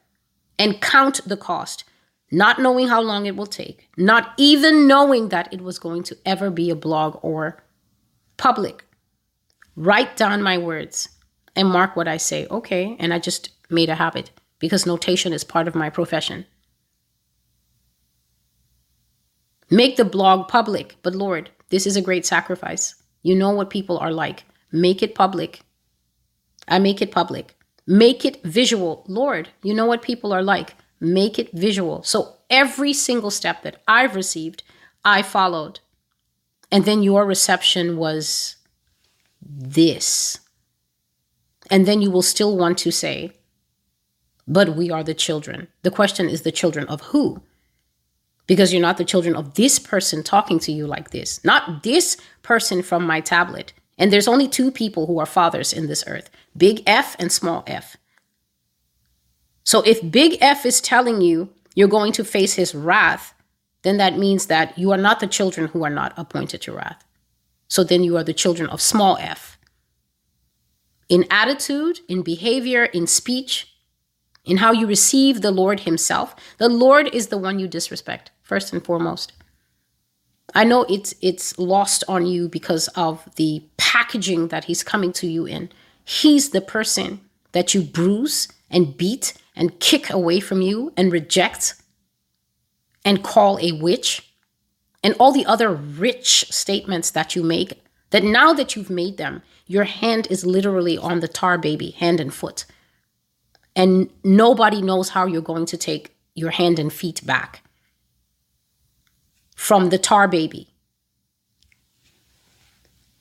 and 0.58 0.80
count 0.80 1.20
the 1.26 1.36
cost, 1.36 1.84
not 2.32 2.60
knowing 2.60 2.88
how 2.88 3.00
long 3.00 3.26
it 3.26 3.36
will 3.36 3.46
take, 3.46 3.88
not 3.96 4.32
even 4.36 4.86
knowing 4.88 5.28
that 5.28 5.52
it 5.52 5.60
was 5.60 5.78
going 5.78 6.02
to 6.02 6.18
ever 6.26 6.50
be 6.50 6.70
a 6.70 6.74
blog 6.74 7.18
or 7.22 7.62
public. 8.36 8.84
Write 9.76 10.16
down 10.16 10.42
my 10.42 10.58
words 10.58 11.08
and 11.60 11.68
mark 11.68 11.94
what 11.94 12.08
I 12.08 12.16
say. 12.16 12.46
Okay. 12.50 12.96
And 12.98 13.12
I 13.12 13.18
just 13.18 13.50
made 13.68 13.90
a 13.90 13.94
habit 13.94 14.30
because 14.58 14.86
notation 14.86 15.32
is 15.32 15.44
part 15.44 15.68
of 15.68 15.74
my 15.74 15.90
profession. 15.90 16.46
Make 19.70 19.96
the 19.96 20.04
blog 20.04 20.48
public. 20.48 20.96
But 21.02 21.14
Lord, 21.14 21.50
this 21.68 21.86
is 21.86 21.96
a 21.96 22.02
great 22.02 22.26
sacrifice. 22.26 22.94
You 23.22 23.36
know 23.36 23.50
what 23.50 23.70
people 23.70 23.98
are 23.98 24.12
like. 24.12 24.44
Make 24.72 25.02
it 25.02 25.14
public. 25.14 25.60
I 26.66 26.78
make 26.78 27.02
it 27.02 27.12
public. 27.12 27.54
Make 27.86 28.24
it 28.24 28.42
visual. 28.42 29.04
Lord, 29.06 29.50
you 29.62 29.74
know 29.74 29.86
what 29.86 30.02
people 30.02 30.32
are 30.32 30.42
like. 30.42 30.74
Make 30.98 31.38
it 31.38 31.52
visual. 31.52 32.02
So 32.02 32.36
every 32.48 32.92
single 32.92 33.30
step 33.30 33.62
that 33.62 33.82
I've 33.86 34.16
received, 34.16 34.62
I 35.04 35.22
followed. 35.22 35.80
And 36.72 36.84
then 36.84 37.02
your 37.02 37.26
reception 37.26 37.96
was 37.96 38.56
this. 39.42 40.39
And 41.70 41.86
then 41.86 42.02
you 42.02 42.10
will 42.10 42.22
still 42.22 42.56
want 42.56 42.78
to 42.78 42.90
say, 42.90 43.32
but 44.46 44.76
we 44.76 44.90
are 44.90 45.04
the 45.04 45.14
children. 45.14 45.68
The 45.82 45.90
question 45.90 46.28
is 46.28 46.42
the 46.42 46.52
children 46.52 46.86
of 46.88 47.00
who? 47.02 47.42
because 48.50 48.72
you're 48.72 48.82
not 48.82 48.96
the 48.96 49.04
children 49.04 49.36
of 49.36 49.54
this 49.54 49.78
person 49.78 50.24
talking 50.24 50.58
to 50.58 50.72
you 50.72 50.84
like 50.84 51.12
this, 51.12 51.38
not 51.44 51.84
this 51.84 52.16
person 52.42 52.82
from 52.82 53.06
my 53.06 53.20
tablet. 53.20 53.72
And 53.96 54.12
there's 54.12 54.26
only 54.26 54.48
two 54.48 54.72
people 54.72 55.06
who 55.06 55.20
are 55.20 55.24
fathers 55.24 55.72
in 55.72 55.86
this 55.86 56.02
earth 56.08 56.28
big 56.56 56.82
F 56.84 57.14
and 57.20 57.30
small 57.30 57.62
f. 57.68 57.96
So 59.62 59.82
if 59.82 60.10
big 60.10 60.36
F 60.40 60.66
is 60.66 60.80
telling 60.80 61.20
you 61.20 61.50
you're 61.76 61.86
going 61.86 62.10
to 62.14 62.24
face 62.24 62.54
his 62.54 62.74
wrath, 62.74 63.34
then 63.82 63.98
that 63.98 64.18
means 64.18 64.46
that 64.46 64.76
you 64.76 64.90
are 64.90 64.98
not 64.98 65.20
the 65.20 65.28
children 65.28 65.68
who 65.68 65.84
are 65.84 65.96
not 66.00 66.12
appointed 66.16 66.60
to 66.62 66.72
wrath. 66.72 67.04
So 67.68 67.84
then 67.84 68.02
you 68.02 68.16
are 68.16 68.24
the 68.24 68.34
children 68.34 68.68
of 68.70 68.80
small 68.80 69.16
f. 69.18 69.49
In 71.10 71.26
attitude, 71.28 72.00
in 72.08 72.22
behavior, 72.22 72.84
in 72.84 73.08
speech, 73.08 73.74
in 74.44 74.58
how 74.58 74.72
you 74.72 74.86
receive 74.86 75.42
the 75.42 75.50
Lord 75.50 75.80
Himself, 75.80 76.36
the 76.58 76.68
Lord 76.68 77.08
is 77.12 77.26
the 77.26 77.36
one 77.36 77.58
you 77.58 77.66
disrespect 77.68 78.30
first 78.42 78.72
and 78.72 78.82
foremost. 78.82 79.32
I 80.54 80.64
know 80.64 80.84
it's 80.84 81.14
it's 81.20 81.58
lost 81.58 82.04
on 82.08 82.26
you 82.26 82.48
because 82.48 82.88
of 82.88 83.28
the 83.36 83.64
packaging 83.76 84.48
that 84.48 84.64
he's 84.64 84.82
coming 84.82 85.12
to 85.14 85.26
you 85.26 85.46
in. 85.46 85.70
He's 86.04 86.50
the 86.50 86.60
person 86.60 87.20
that 87.52 87.74
you 87.74 87.82
bruise 87.82 88.48
and 88.70 88.96
beat 88.96 89.34
and 89.54 89.78
kick 89.80 90.10
away 90.10 90.40
from 90.40 90.62
you 90.62 90.92
and 90.96 91.12
reject 91.12 91.74
and 93.04 93.22
call 93.22 93.58
a 93.60 93.72
witch 93.72 94.32
and 95.02 95.14
all 95.18 95.32
the 95.32 95.46
other 95.46 95.72
rich 95.72 96.46
statements 96.50 97.10
that 97.10 97.34
you 97.36 97.42
make 97.42 97.80
that 98.10 98.24
now 98.24 98.52
that 98.52 98.76
you've 98.76 98.90
made 98.90 99.16
them 99.16 99.42
your 99.66 99.84
hand 99.84 100.26
is 100.30 100.44
literally 100.44 100.98
on 100.98 101.20
the 101.20 101.28
tar 101.28 101.56
baby 101.58 101.90
hand 101.92 102.20
and 102.20 102.34
foot 102.34 102.64
and 103.76 104.10
nobody 104.24 104.82
knows 104.82 105.10
how 105.10 105.26
you're 105.26 105.42
going 105.42 105.66
to 105.66 105.76
take 105.76 106.14
your 106.34 106.50
hand 106.50 106.78
and 106.78 106.92
feet 106.92 107.24
back 107.24 107.62
from 109.54 109.90
the 109.90 109.98
tar 109.98 110.26
baby. 110.26 110.68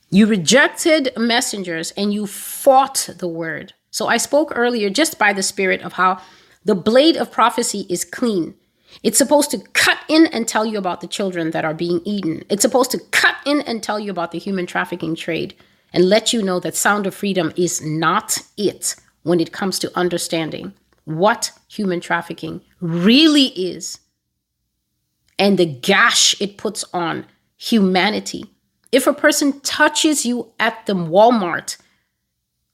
You 0.09 0.25
rejected 0.25 1.11
messengers 1.17 1.91
and 1.91 2.13
you 2.13 2.25
fought 2.25 3.09
the 3.17 3.27
word. 3.27 3.73
So 3.91 4.07
I 4.07 4.17
spoke 4.17 4.53
earlier 4.55 4.89
just 4.89 5.19
by 5.19 5.33
the 5.33 5.43
spirit 5.43 5.81
of 5.81 5.93
how 5.93 6.21
the 6.65 6.75
blade 6.75 7.15
of 7.17 7.31
prophecy 7.31 7.85
is 7.89 8.05
clean. 8.05 8.55
It's 9.03 9.17
supposed 9.17 9.51
to 9.51 9.59
cut 9.73 9.99
in 10.07 10.27
and 10.27 10.47
tell 10.47 10.65
you 10.65 10.77
about 10.77 11.01
the 11.01 11.07
children 11.07 11.51
that 11.51 11.65
are 11.65 11.73
being 11.73 12.01
eaten. 12.05 12.43
It's 12.49 12.61
supposed 12.61 12.91
to 12.91 12.99
cut 13.11 13.35
in 13.45 13.61
and 13.61 13.81
tell 13.81 13.99
you 13.99 14.11
about 14.11 14.31
the 14.31 14.39
human 14.39 14.65
trafficking 14.65 15.15
trade 15.15 15.55
and 15.93 16.09
let 16.09 16.33
you 16.33 16.41
know 16.41 16.59
that 16.59 16.75
Sound 16.75 17.07
of 17.07 17.15
Freedom 17.15 17.53
is 17.55 17.81
not 17.81 18.39
it 18.57 18.95
when 19.23 19.39
it 19.39 19.51
comes 19.51 19.79
to 19.79 19.97
understanding 19.97 20.73
what 21.05 21.51
human 21.67 21.99
trafficking 21.99 22.61
really 22.79 23.47
is 23.47 23.99
and 25.37 25.57
the 25.57 25.65
gash 25.65 26.39
it 26.41 26.57
puts 26.57 26.83
on 26.93 27.25
humanity. 27.57 28.45
If 28.91 29.07
a 29.07 29.13
person 29.13 29.59
touches 29.61 30.25
you 30.25 30.51
at 30.59 30.85
the 30.85 30.93
Walmart, 30.93 31.77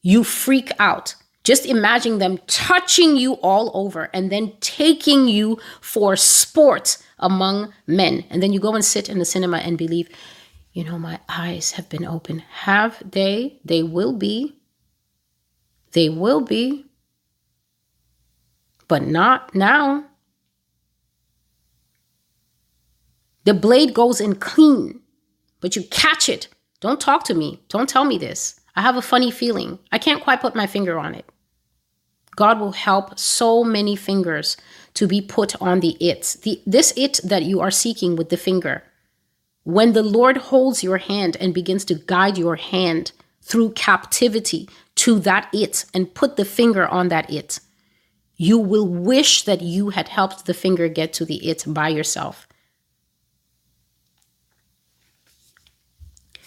you 0.01 0.23
freak 0.23 0.71
out. 0.79 1.15
Just 1.45 1.67
imagine 1.67 2.17
them 2.17 2.39
touching 2.47 3.17
you 3.17 3.33
all 3.35 3.69
over 3.75 4.09
and 4.15 4.31
then 4.31 4.53
taking 4.61 5.27
you 5.27 5.59
for 5.79 6.15
sport 6.15 6.97
among 7.19 7.71
men. 7.85 8.25
And 8.31 8.41
then 8.41 8.51
you 8.51 8.59
go 8.59 8.73
and 8.73 8.83
sit 8.83 9.09
in 9.09 9.19
the 9.19 9.25
cinema 9.25 9.57
and 9.57 9.77
believe, 9.77 10.09
you 10.73 10.83
know, 10.83 10.97
my 10.97 11.19
eyes 11.29 11.73
have 11.73 11.87
been 11.87 12.03
open. 12.03 12.39
Have 12.39 13.01
they? 13.09 13.59
They 13.63 13.83
will 13.83 14.13
be. 14.13 14.55
They 15.91 16.09
will 16.09 16.41
be. 16.41 16.85
But 18.87 19.03
not 19.03 19.53
now. 19.53 20.05
The 23.43 23.53
blade 23.53 23.93
goes 23.93 24.19
in 24.19 24.35
clean, 24.35 24.99
but 25.61 25.75
you 25.75 25.83
catch 25.91 26.27
it. 26.27 26.47
Don't 26.79 26.99
talk 26.99 27.23
to 27.25 27.35
me. 27.35 27.61
Don't 27.69 27.87
tell 27.87 28.03
me 28.03 28.17
this. 28.17 28.59
I 28.75 28.81
have 28.81 28.97
a 28.97 29.01
funny 29.03 29.29
feeling. 29.29 29.77
I 29.91 29.99
can't 29.99 30.23
quite 30.23 30.41
put 30.41 30.55
my 30.55 30.65
finger 30.65 30.97
on 30.97 31.13
it. 31.13 31.25
God 32.35 32.59
will 32.59 32.73
help 32.73 33.17
so 33.17 33.63
many 33.63 33.95
fingers 33.95 34.57
to 34.95 35.07
be 35.07 35.21
put 35.21 35.59
on 35.61 35.79
the 35.79 35.97
it. 35.99 36.37
The, 36.43 36.61
this 36.65 36.93
it 36.95 37.19
that 37.23 37.43
you 37.43 37.59
are 37.61 37.71
seeking 37.71 38.15
with 38.15 38.29
the 38.29 38.37
finger. 38.37 38.83
When 39.63 39.93
the 39.93 40.03
Lord 40.03 40.37
holds 40.37 40.83
your 40.83 40.97
hand 40.97 41.37
and 41.39 41.53
begins 41.53 41.85
to 41.85 41.95
guide 41.95 42.37
your 42.37 42.55
hand 42.55 43.11
through 43.41 43.71
captivity 43.71 44.69
to 44.95 45.19
that 45.19 45.49
it 45.53 45.85
and 45.93 46.13
put 46.13 46.35
the 46.35 46.45
finger 46.45 46.87
on 46.87 47.09
that 47.09 47.29
it, 47.29 47.59
You 48.37 48.57
will 48.57 48.87
wish 48.87 49.43
that 49.43 49.61
you 49.61 49.89
had 49.91 50.09
helped 50.09 50.45
the 50.45 50.53
finger 50.53 50.87
get 50.87 51.13
to 51.13 51.25
the 51.25 51.47
it 51.47 51.63
by 51.67 51.89
yourself. 51.89 52.47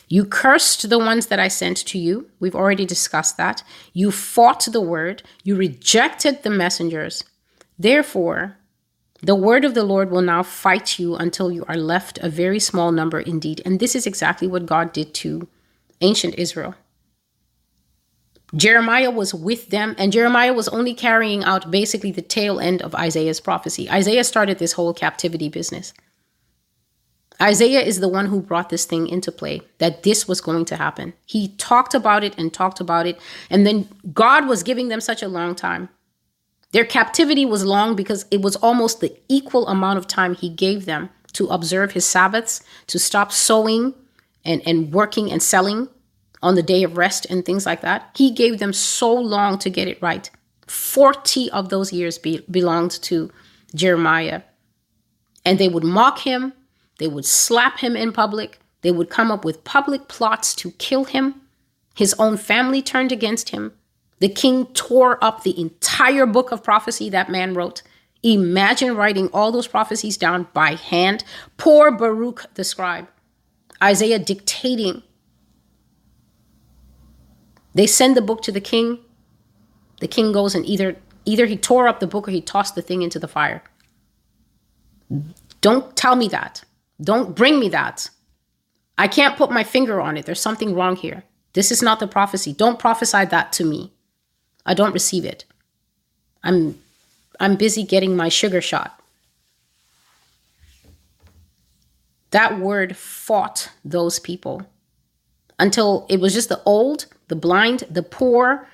You 0.09 0.25
cursed 0.25 0.89
the 0.89 0.99
ones 0.99 1.27
that 1.27 1.39
I 1.39 1.49
sent 1.49 1.77
to 1.87 1.99
you. 1.99 2.31
We've 2.41 2.55
already 2.55 2.87
discussed 2.87 3.37
that. 3.37 3.63
You 3.93 4.11
fought 4.11 4.67
the 4.71 4.81
word. 4.81 5.23
You 5.45 5.55
rejected 5.55 6.43
the 6.43 6.51
messengers. 6.51 7.25
Therefore, 7.79 8.57
the 9.21 9.35
word 9.35 9.65
of 9.65 9.75
the 9.75 9.85
Lord 9.85 10.11
will 10.11 10.23
now 10.23 10.43
fight 10.43 10.99
you 10.99 11.17
until 11.17 11.53
you 11.53 11.65
are 11.69 11.77
left 11.77 12.19
a 12.19 12.31
very 12.31 12.61
small 12.61 12.93
number 12.93 13.21
indeed. 13.21 13.61
And 13.65 13.81
this 13.81 13.95
is 13.95 14.07
exactly 14.07 14.49
what 14.49 14.67
God 14.67 14.93
did 14.93 15.13
to 15.15 15.49
ancient 16.01 16.37
Israel. 16.37 16.75
Jeremiah 18.55 19.11
was 19.11 19.35
with 19.35 19.69
them, 19.69 19.95
and 19.99 20.11
Jeremiah 20.11 20.55
was 20.55 20.69
only 20.69 20.95
carrying 20.95 21.45
out 21.45 21.71
basically 21.71 22.13
the 22.13 22.23
tail 22.23 22.61
end 22.61 22.81
of 22.81 22.95
Isaiah's 22.95 23.41
prophecy. 23.41 23.91
Isaiah 23.91 24.25
started 24.25 24.59
this 24.59 24.73
whole 24.73 24.95
captivity 24.95 25.51
business. 25.51 25.93
Isaiah 27.41 27.81
is 27.81 28.01
the 28.01 28.09
one 28.09 28.27
who 28.27 28.41
brought 28.41 28.69
this 28.69 28.85
thing 28.85 29.07
into 29.07 29.31
play 29.31 29.63
that 29.79 30.03
this 30.03 30.27
was 30.27 30.41
going 30.41 30.65
to 30.67 30.77
happen. 30.77 31.15
He 31.25 31.49
talked 31.57 31.95
about 31.95 32.25
it 32.25 32.37
and 32.37 32.53
talked 32.53 32.81
about 32.81 33.07
it, 33.07 33.19
and 33.49 33.67
then 33.67 33.89
God 34.13 34.49
was 34.49 34.63
giving 34.63 34.89
them 34.89 35.01
such 35.01 35.23
a 35.23 35.29
long 35.29 35.55
time. 35.55 35.89
Their 36.73 36.85
captivity 36.85 37.47
was 37.47 37.65
long 37.65 37.97
because 37.97 38.27
it 38.31 38.43
was 38.43 38.57
almost 38.57 39.01
the 39.01 39.17
equal 39.29 39.69
amount 39.69 39.99
of 39.99 40.07
time 40.07 40.35
he 40.35 40.49
gave 40.51 40.85
them 40.85 41.11
to 41.35 41.47
observe 41.47 41.93
his 41.93 42.05
Sabbaths, 42.05 42.63
to 42.89 42.99
stop 42.99 43.33
sowing 43.33 43.95
and, 44.45 44.63
and 44.67 44.93
working 44.93 45.31
and 45.31 45.43
selling 45.43 45.89
on 46.43 46.55
the 46.55 46.63
day 46.63 46.83
of 46.83 46.97
rest 46.97 47.27
and 47.31 47.45
things 47.45 47.67
like 47.67 47.81
that. 47.83 48.11
He 48.17 48.33
gave 48.33 48.59
them 48.59 48.73
so 48.73 49.13
long 49.15 49.59
to 49.59 49.71
get 49.71 49.89
it 49.89 50.01
right. 50.03 50.31
40 50.67 51.51
of 51.51 51.69
those 51.71 51.93
years 51.93 52.19
be, 52.19 52.45
belonged 52.51 52.91
to 53.03 53.31
Jeremiah. 53.75 54.43
And 55.45 55.59
they 55.59 55.69
would 55.69 55.85
mock 55.85 56.19
him, 56.19 56.53
they 56.99 57.09
would 57.09 57.25
slap 57.25 57.79
him 57.79 57.97
in 57.97 58.13
public. 58.13 58.61
They 58.83 58.91
would 58.91 59.11
come 59.11 59.31
up 59.31 59.45
with 59.45 59.65
public 59.65 60.09
plots 60.09 60.55
to 60.57 60.73
kill 60.73 61.05
him. 61.05 61.41
His 61.95 62.15
own 62.19 62.37
family 62.37 62.83
turned 62.83 63.11
against 63.11 63.49
him. 63.49 63.73
The 64.21 64.29
king 64.29 64.67
tore 64.67 65.23
up 65.25 65.43
the 65.43 65.59
entire 65.59 66.27
book 66.27 66.53
of 66.53 66.63
prophecy 66.63 67.09
that 67.11 67.31
man 67.31 67.55
wrote. 67.55 67.83
Imagine 68.23 68.97
writing 68.97 69.29
all 69.33 69.53
those 69.53 69.69
prophecies 69.69 70.17
down 70.17 70.49
by 70.53 70.75
hand. 70.75 71.25
Poor 71.57 71.91
Baruch 71.91 72.47
the 72.55 72.65
scribe. 72.65 73.09
Isaiah 73.83 74.19
dictating. 74.19 75.03
They 77.75 77.87
send 77.87 78.17
the 78.17 78.23
book 78.23 78.43
to 78.43 78.53
the 78.53 78.61
king. 78.61 78.99
The 80.01 80.09
king 80.09 80.33
goes 80.33 80.55
and 80.55 80.67
either 80.67 80.97
either 81.25 81.47
he 81.47 81.57
tore 81.57 81.87
up 81.87 82.01
the 82.01 82.07
book 82.07 82.27
or 82.27 82.31
he 82.33 82.41
tossed 82.41 82.75
the 82.75 82.83
thing 82.83 83.03
into 83.03 83.19
the 83.19 83.29
fire. 83.29 83.63
Don't 85.61 85.95
tell 85.97 86.17
me 86.17 86.29
that. 86.29 86.65
Don't 87.01 87.35
bring 87.35 87.61
me 87.61 87.69
that. 87.71 88.11
I 88.97 89.07
can't 89.07 89.37
put 89.37 89.51
my 89.51 89.63
finger 89.63 90.01
on 90.01 90.17
it. 90.17 90.27
There's 90.27 90.41
something 90.41 90.75
wrong 90.75 90.97
here. 90.97 91.23
This 91.53 91.71
is 91.71 91.83
not 91.83 92.01
the 92.01 92.09
prophecy. 92.09 92.53
Don't 92.53 92.79
prophesy 92.79 93.25
that 93.27 93.53
to 93.55 93.65
me. 93.65 93.93
I 94.67 94.75
don't 94.75 94.93
receive 94.93 95.25
it. 95.25 95.45
I'm 96.43 96.79
I'm 97.41 97.57
busy 97.57 97.85
getting 97.85 98.17
my 98.17 98.29
sugar 98.29 98.61
shot. 98.61 99.01
That 102.31 102.59
word 102.59 102.97
fought 102.97 103.71
those 103.85 104.19
people 104.19 104.67
until 105.59 106.05
it 106.09 106.21
was 106.21 106.35
just 106.35 106.49
the 106.49 106.63
old, 106.65 107.07
the 107.29 107.37
blind, 107.37 107.85
the 107.89 108.03
poor, 108.03 108.69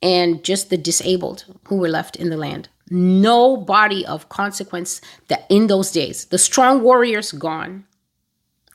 and 0.00 0.42
just 0.44 0.70
the 0.70 0.76
disabled 0.76 1.44
who 1.64 1.76
were 1.76 1.88
left 1.88 2.16
in 2.16 2.30
the 2.30 2.36
land 2.36 2.68
no 2.90 3.56
body 3.56 4.04
of 4.06 4.28
consequence 4.28 5.00
that 5.28 5.46
in 5.48 5.66
those 5.66 5.90
days 5.90 6.26
the 6.26 6.38
strong 6.38 6.82
warriors 6.82 7.32
gone. 7.32 7.84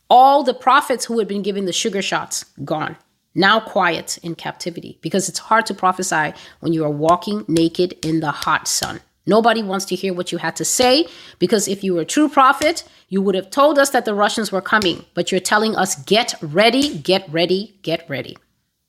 All 0.09 0.43
the 0.43 0.53
prophets 0.53 1.05
who 1.05 1.19
had 1.19 1.27
been 1.27 1.43
given 1.43 1.65
the 1.65 1.73
sugar 1.73 2.01
shots 2.01 2.45
gone. 2.65 2.97
Now 3.35 3.59
quiet 3.59 4.17
in 4.23 4.35
captivity 4.35 4.97
because 5.01 5.29
it's 5.29 5.39
hard 5.39 5.65
to 5.67 5.73
prophesy 5.73 6.33
when 6.61 6.73
you 6.73 6.83
are 6.83 6.89
walking 6.89 7.45
naked 7.47 7.93
in 8.03 8.19
the 8.19 8.31
hot 8.31 8.67
sun. 8.67 9.01
Nobody 9.27 9.61
wants 9.61 9.85
to 9.85 9.95
hear 9.95 10.13
what 10.13 10.31
you 10.31 10.39
had 10.39 10.55
to 10.55 10.65
say 10.65 11.05
because 11.37 11.67
if 11.67 11.83
you 11.83 11.93
were 11.93 12.01
a 12.01 12.05
true 12.05 12.27
prophet 12.27 12.83
you 13.07 13.21
would 13.21 13.35
have 13.35 13.49
told 13.51 13.77
us 13.77 13.91
that 13.91 14.05
the 14.05 14.15
russians 14.15 14.51
were 14.51 14.61
coming. 14.61 15.05
But 15.13 15.31
you're 15.31 15.39
telling 15.39 15.75
us 15.75 15.95
get 16.03 16.33
ready 16.41 16.97
get 16.97 17.29
ready 17.29 17.77
get 17.83 18.09
ready. 18.09 18.37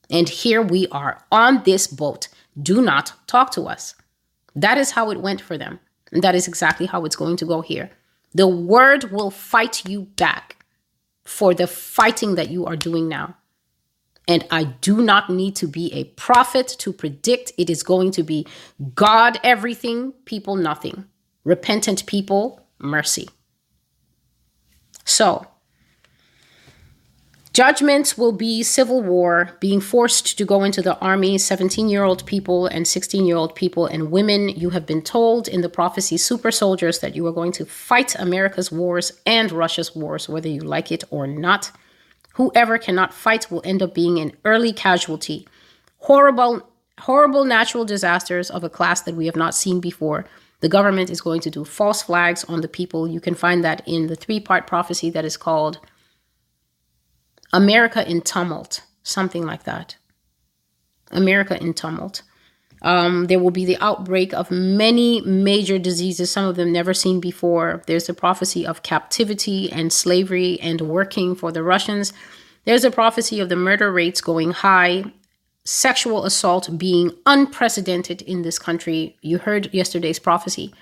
And 0.08 0.28
here 0.28 0.62
we 0.62 0.88
are 0.88 1.22
on 1.30 1.62
this 1.64 1.86
boat. 1.86 2.28
Do 2.60 2.80
not 2.80 3.12
talk 3.26 3.52
to 3.52 3.64
us 3.64 3.94
that 4.54 4.78
is 4.78 4.92
how 4.92 5.10
it 5.10 5.20
went 5.20 5.40
for 5.40 5.56
them. 5.56 5.80
And 6.12 6.22
that 6.22 6.34
is 6.34 6.48
exactly 6.48 6.86
how 6.86 7.04
it's 7.04 7.16
going 7.16 7.36
to 7.36 7.44
go 7.44 7.60
here. 7.60 7.90
The 8.32 8.48
word 8.48 9.10
will 9.10 9.30
fight 9.30 9.88
you 9.88 10.02
back 10.02 10.64
for 11.24 11.54
the 11.54 11.66
fighting 11.66 12.34
that 12.34 12.50
you 12.50 12.66
are 12.66 12.76
doing 12.76 13.08
now. 13.08 13.36
And 14.28 14.46
I 14.50 14.64
do 14.64 15.02
not 15.02 15.30
need 15.30 15.56
to 15.56 15.66
be 15.66 15.92
a 15.92 16.04
prophet 16.04 16.68
to 16.78 16.92
predict 16.92 17.52
it 17.58 17.68
is 17.68 17.82
going 17.82 18.12
to 18.12 18.22
be 18.22 18.46
God 18.94 19.40
everything, 19.42 20.12
people 20.24 20.56
nothing. 20.56 21.06
Repentant 21.42 22.06
people, 22.06 22.64
mercy. 22.78 23.28
So, 25.04 25.46
Judgments 27.52 28.16
will 28.16 28.30
be 28.30 28.62
civil 28.62 29.02
war, 29.02 29.50
being 29.58 29.80
forced 29.80 30.38
to 30.38 30.44
go 30.44 30.62
into 30.62 30.80
the 30.80 30.96
army, 31.00 31.36
17 31.36 31.88
year 31.88 32.04
old 32.04 32.24
people 32.24 32.66
and 32.66 32.86
16 32.86 33.26
year 33.26 33.36
old 33.36 33.56
people 33.56 33.86
and 33.86 34.12
women. 34.12 34.50
You 34.50 34.70
have 34.70 34.86
been 34.86 35.02
told 35.02 35.48
in 35.48 35.60
the 35.60 35.68
prophecy, 35.68 36.16
super 36.16 36.52
soldiers, 36.52 37.00
that 37.00 37.16
you 37.16 37.26
are 37.26 37.32
going 37.32 37.50
to 37.52 37.64
fight 37.64 38.14
America's 38.16 38.70
wars 38.70 39.10
and 39.26 39.50
Russia's 39.50 39.96
wars, 39.96 40.28
whether 40.28 40.48
you 40.48 40.60
like 40.60 40.92
it 40.92 41.02
or 41.10 41.26
not. 41.26 41.72
Whoever 42.34 42.78
cannot 42.78 43.12
fight 43.12 43.50
will 43.50 43.62
end 43.64 43.82
up 43.82 43.94
being 43.94 44.20
an 44.20 44.32
early 44.44 44.72
casualty. 44.72 45.48
Horrible, 45.98 46.68
horrible 47.00 47.44
natural 47.44 47.84
disasters 47.84 48.48
of 48.48 48.62
a 48.62 48.70
class 48.70 49.02
that 49.02 49.16
we 49.16 49.26
have 49.26 49.36
not 49.36 49.56
seen 49.56 49.80
before. 49.80 50.24
The 50.60 50.68
government 50.68 51.10
is 51.10 51.20
going 51.20 51.40
to 51.40 51.50
do 51.50 51.64
false 51.64 52.02
flags 52.02 52.44
on 52.44 52.60
the 52.60 52.68
people. 52.68 53.08
You 53.08 53.20
can 53.20 53.34
find 53.34 53.64
that 53.64 53.82
in 53.86 54.06
the 54.06 54.14
three 54.14 54.38
part 54.38 54.68
prophecy 54.68 55.10
that 55.10 55.24
is 55.24 55.36
called 55.36 55.80
America 57.52 58.08
in 58.08 58.20
Tumult, 58.20 58.82
something 59.02 59.44
like 59.44 59.64
that. 59.64 59.96
America 61.10 61.60
in 61.60 61.74
Tumult. 61.74 62.22
Um, 62.82 63.26
there 63.26 63.38
will 63.38 63.50
be 63.50 63.64
the 63.66 63.76
outbreak 63.80 64.32
of 64.32 64.50
many 64.50 65.20
major 65.22 65.78
diseases, 65.78 66.30
some 66.30 66.46
of 66.46 66.56
them 66.56 66.72
never 66.72 66.94
seen 66.94 67.20
before. 67.20 67.82
There's 67.86 68.08
a 68.08 68.14
prophecy 68.14 68.66
of 68.66 68.82
captivity 68.82 69.70
and 69.70 69.92
slavery 69.92 70.58
and 70.60 70.80
working 70.80 71.34
for 71.34 71.52
the 71.52 71.62
Russians. 71.62 72.12
There's 72.64 72.84
a 72.84 72.90
prophecy 72.90 73.40
of 73.40 73.48
the 73.48 73.56
murder 73.56 73.92
rates 73.92 74.20
going 74.20 74.52
high, 74.52 75.04
sexual 75.64 76.24
assault 76.24 76.78
being 76.78 77.10
unprecedented 77.26 78.22
in 78.22 78.42
this 78.42 78.58
country. 78.58 79.16
You 79.20 79.38
heard 79.38 79.72
yesterday's 79.74 80.18
prophecy 80.18 80.72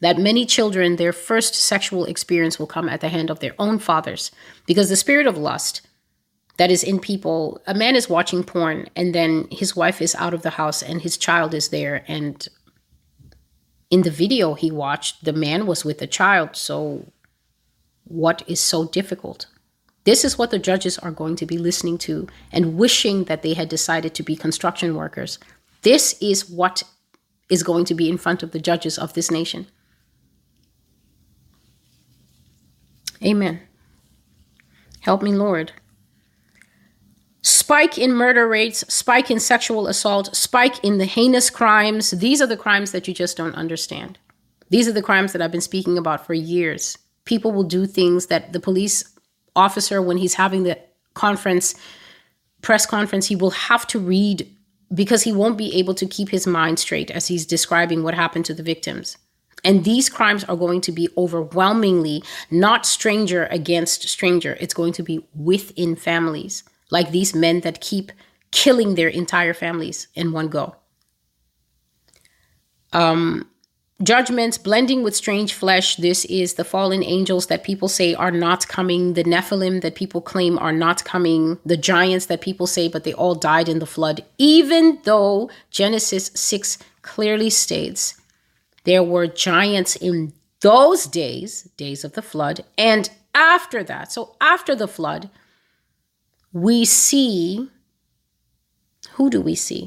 that 0.00 0.18
many 0.18 0.44
children, 0.44 0.96
their 0.96 1.12
first 1.12 1.54
sexual 1.54 2.04
experience 2.04 2.58
will 2.58 2.66
come 2.66 2.88
at 2.88 3.00
the 3.00 3.08
hand 3.08 3.30
of 3.30 3.40
their 3.40 3.54
own 3.58 3.78
fathers 3.78 4.30
because 4.66 4.88
the 4.88 4.96
spirit 4.96 5.26
of 5.26 5.38
lust 5.38 5.85
that 6.56 6.70
is 6.70 6.82
in 6.82 6.98
people. 6.98 7.60
A 7.66 7.74
man 7.74 7.96
is 7.96 8.08
watching 8.08 8.42
porn 8.42 8.88
and 8.96 9.14
then 9.14 9.46
his 9.50 9.76
wife 9.76 10.00
is 10.00 10.14
out 10.14 10.34
of 10.34 10.42
the 10.42 10.50
house 10.50 10.82
and 10.82 11.02
his 11.02 11.16
child 11.16 11.54
is 11.54 11.68
there. 11.68 12.04
And 12.08 12.46
in 13.90 14.02
the 14.02 14.10
video 14.10 14.54
he 14.54 14.70
watched, 14.70 15.24
the 15.24 15.32
man 15.32 15.66
was 15.66 15.84
with 15.84 15.98
the 15.98 16.06
child. 16.06 16.56
So, 16.56 17.12
what 18.04 18.42
is 18.46 18.60
so 18.60 18.86
difficult? 18.86 19.46
This 20.04 20.24
is 20.24 20.38
what 20.38 20.52
the 20.52 20.60
judges 20.60 20.98
are 20.98 21.10
going 21.10 21.34
to 21.36 21.46
be 21.46 21.58
listening 21.58 21.98
to 21.98 22.28
and 22.52 22.76
wishing 22.76 23.24
that 23.24 23.42
they 23.42 23.54
had 23.54 23.68
decided 23.68 24.14
to 24.14 24.22
be 24.22 24.36
construction 24.36 24.94
workers. 24.94 25.40
This 25.82 26.16
is 26.22 26.48
what 26.48 26.84
is 27.50 27.64
going 27.64 27.84
to 27.86 27.94
be 27.94 28.08
in 28.08 28.16
front 28.16 28.42
of 28.44 28.52
the 28.52 28.60
judges 28.60 28.98
of 28.98 29.14
this 29.14 29.30
nation. 29.30 29.66
Amen. 33.22 33.60
Help 35.00 35.22
me, 35.22 35.32
Lord 35.32 35.72
spike 37.46 37.96
in 37.96 38.12
murder 38.12 38.48
rates, 38.48 38.84
spike 38.92 39.30
in 39.30 39.38
sexual 39.38 39.86
assault, 39.86 40.34
spike 40.34 40.82
in 40.84 40.98
the 40.98 41.04
heinous 41.04 41.48
crimes. 41.48 42.10
These 42.10 42.42
are 42.42 42.46
the 42.46 42.56
crimes 42.56 42.90
that 42.90 43.06
you 43.06 43.14
just 43.14 43.36
don't 43.36 43.54
understand. 43.54 44.18
These 44.68 44.88
are 44.88 44.92
the 44.92 45.02
crimes 45.02 45.32
that 45.32 45.40
I've 45.40 45.52
been 45.52 45.60
speaking 45.60 45.96
about 45.96 46.26
for 46.26 46.34
years. 46.34 46.98
People 47.24 47.52
will 47.52 47.62
do 47.62 47.86
things 47.86 48.26
that 48.26 48.52
the 48.52 48.58
police 48.58 49.04
officer, 49.54 50.02
when 50.02 50.16
he's 50.16 50.34
having 50.34 50.64
the 50.64 50.76
conference, 51.14 51.76
press 52.62 52.84
conference, 52.84 53.28
he 53.28 53.36
will 53.36 53.50
have 53.50 53.86
to 53.88 54.00
read 54.00 54.52
because 54.92 55.22
he 55.22 55.30
won't 55.32 55.56
be 55.56 55.72
able 55.78 55.94
to 55.94 56.06
keep 56.06 56.30
his 56.30 56.48
mind 56.48 56.80
straight 56.80 57.12
as 57.12 57.28
he's 57.28 57.46
describing 57.46 58.02
what 58.02 58.14
happened 58.14 58.44
to 58.46 58.54
the 58.54 58.62
victims. 58.64 59.18
And 59.62 59.84
these 59.84 60.08
crimes 60.08 60.42
are 60.44 60.56
going 60.56 60.80
to 60.80 60.92
be 60.92 61.08
overwhelmingly 61.16 62.24
not 62.50 62.86
stranger 62.86 63.46
against 63.52 64.08
stranger. 64.08 64.56
It's 64.60 64.74
going 64.74 64.94
to 64.94 65.04
be 65.04 65.24
within 65.32 65.94
families 65.94 66.64
like 66.90 67.10
these 67.10 67.34
men 67.34 67.60
that 67.60 67.80
keep 67.80 68.12
killing 68.50 68.94
their 68.94 69.08
entire 69.08 69.54
families 69.54 70.08
in 70.14 70.32
one 70.32 70.48
go. 70.48 70.76
Um, 72.92 73.50
judgments 74.02 74.58
blending 74.58 75.02
with 75.02 75.16
strange 75.16 75.52
flesh. 75.52 75.96
This 75.96 76.24
is 76.26 76.54
the 76.54 76.64
fallen 76.64 77.02
angels 77.02 77.46
that 77.46 77.64
people 77.64 77.88
say 77.88 78.14
are 78.14 78.30
not 78.30 78.68
coming. 78.68 79.14
The 79.14 79.24
nephilim 79.24 79.80
that 79.82 79.94
people 79.94 80.20
claim 80.20 80.58
are 80.58 80.72
not 80.72 81.04
coming. 81.04 81.58
The 81.64 81.76
giants 81.76 82.26
that 82.26 82.40
people 82.40 82.66
say 82.66 82.88
but 82.88 83.04
they 83.04 83.12
all 83.12 83.34
died 83.34 83.68
in 83.68 83.78
the 83.78 83.86
flood. 83.86 84.24
Even 84.38 85.00
though 85.04 85.50
genesis 85.70 86.30
6 86.34 86.78
clearly 87.02 87.50
states 87.50 88.20
there 88.84 89.02
were 89.02 89.26
giants 89.26 89.96
in 89.96 90.32
those 90.60 91.06
days 91.06 91.62
days 91.76 92.04
of 92.04 92.14
the 92.14 92.22
flood 92.22 92.64
and 92.76 93.10
after 93.34 93.84
that 93.84 94.10
so 94.10 94.34
after 94.40 94.74
the 94.74 94.88
flood 94.88 95.30
we 96.64 96.84
see 96.84 97.68
who 99.12 99.28
do 99.30 99.40
we 99.40 99.54
see 99.54 99.82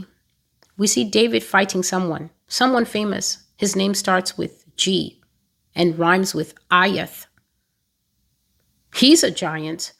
we 0.77 0.87
see 0.87 1.03
david 1.03 1.43
fighting 1.43 1.83
someone 1.83 2.29
someone 2.47 2.85
famous 2.85 3.25
his 3.59 3.75
name 3.75 3.93
starts 3.93 4.37
with 4.37 4.63
G 4.77 5.19
and 5.75 5.99
rhymes 5.99 6.33
with 6.33 6.55
Ayath. 6.69 7.25
He's 8.95 9.21
a 9.21 9.29
giant. 9.29 9.91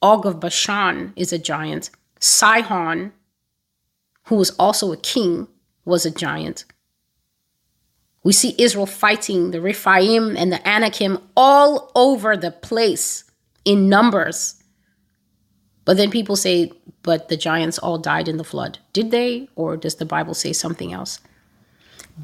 Og 0.00 0.24
of 0.24 0.38
Bashan 0.38 1.12
is 1.16 1.32
a 1.32 1.38
giant. 1.38 1.90
Sihon, 2.20 3.12
who 4.26 4.36
was 4.36 4.50
also 4.50 4.92
a 4.92 4.96
king, 4.96 5.48
was 5.84 6.06
a 6.06 6.10
giant. 6.12 6.64
We 8.22 8.32
see 8.32 8.54
Israel 8.56 8.86
fighting 8.86 9.50
the 9.50 9.60
Rephaim 9.60 10.36
and 10.36 10.52
the 10.52 10.66
Anakim 10.66 11.18
all 11.36 11.90
over 11.96 12.36
the 12.36 12.52
place 12.52 13.24
in 13.64 13.88
numbers. 13.88 14.59
But 15.84 15.96
then 15.96 16.10
people 16.10 16.36
say, 16.36 16.72
but 17.02 17.28
the 17.28 17.36
giants 17.36 17.78
all 17.78 17.98
died 17.98 18.28
in 18.28 18.36
the 18.36 18.44
flood. 18.44 18.78
Did 18.92 19.10
they? 19.10 19.48
Or 19.56 19.76
does 19.76 19.96
the 19.96 20.04
Bible 20.04 20.34
say 20.34 20.52
something 20.52 20.92
else? 20.92 21.20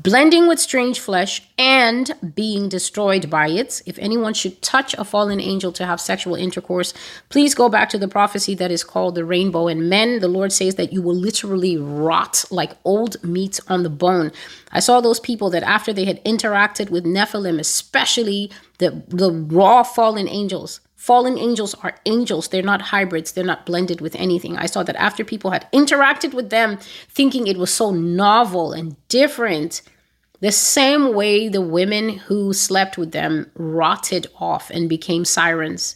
blending 0.02 0.46
with 0.46 0.58
strange 0.58 1.00
flesh, 1.00 1.42
and 1.58 2.12
being 2.34 2.68
destroyed 2.68 3.30
by 3.30 3.48
it. 3.48 3.82
If 3.86 3.98
anyone 3.98 4.34
should 4.34 4.60
touch 4.60 4.94
a 4.94 5.04
fallen 5.04 5.40
angel 5.40 5.72
to 5.72 5.86
have 5.86 6.00
sexual 6.00 6.34
intercourse, 6.34 6.92
please 7.28 7.54
go 7.54 7.68
back 7.68 7.88
to 7.90 7.98
the 7.98 8.08
prophecy 8.08 8.54
that 8.56 8.70
is 8.70 8.84
called 8.84 9.14
the 9.14 9.24
rainbow. 9.24 9.68
And 9.68 9.88
men, 9.88 10.20
the 10.20 10.28
Lord 10.28 10.52
says 10.52 10.74
that 10.74 10.92
you 10.92 11.00
will 11.00 11.14
literally 11.14 11.76
rot 11.76 12.44
like 12.50 12.72
old 12.84 13.22
meat 13.24 13.58
on 13.68 13.82
the 13.82 13.90
bone. 13.90 14.32
I 14.70 14.80
saw 14.80 15.00
those 15.00 15.20
people 15.20 15.50
that 15.50 15.62
after 15.62 15.92
they 15.92 16.04
had 16.04 16.22
interacted 16.24 16.90
with 16.90 17.04
Nephilim, 17.04 17.58
especially 17.58 18.50
the, 18.78 19.02
the 19.08 19.30
raw 19.30 19.82
fallen 19.82 20.28
angels, 20.28 20.80
Fallen 21.06 21.38
angels 21.38 21.72
are 21.84 21.94
angels. 22.04 22.48
They're 22.48 22.62
not 22.62 22.82
hybrids. 22.82 23.30
They're 23.30 23.44
not 23.44 23.64
blended 23.64 24.00
with 24.00 24.16
anything. 24.16 24.56
I 24.56 24.66
saw 24.66 24.82
that 24.82 24.96
after 24.96 25.24
people 25.24 25.52
had 25.52 25.70
interacted 25.70 26.34
with 26.34 26.50
them, 26.50 26.78
thinking 27.08 27.46
it 27.46 27.56
was 27.56 27.72
so 27.72 27.92
novel 27.92 28.72
and 28.72 28.96
different, 29.06 29.82
the 30.40 30.50
same 30.50 31.14
way 31.14 31.48
the 31.48 31.60
women 31.60 32.08
who 32.08 32.52
slept 32.52 32.98
with 32.98 33.12
them 33.12 33.48
rotted 33.54 34.26
off 34.40 34.68
and 34.68 34.88
became 34.88 35.24
sirens 35.24 35.94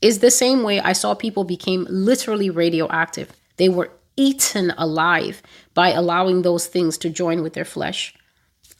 is 0.00 0.20
the 0.20 0.30
same 0.30 0.62
way 0.62 0.80
I 0.80 0.94
saw 0.94 1.12
people 1.12 1.44
became 1.44 1.86
literally 1.90 2.48
radioactive. 2.48 3.30
They 3.58 3.68
were 3.68 3.90
eaten 4.16 4.72
alive 4.78 5.42
by 5.74 5.90
allowing 5.90 6.40
those 6.40 6.66
things 6.66 6.96
to 6.96 7.10
join 7.10 7.42
with 7.42 7.52
their 7.52 7.66
flesh. 7.66 8.14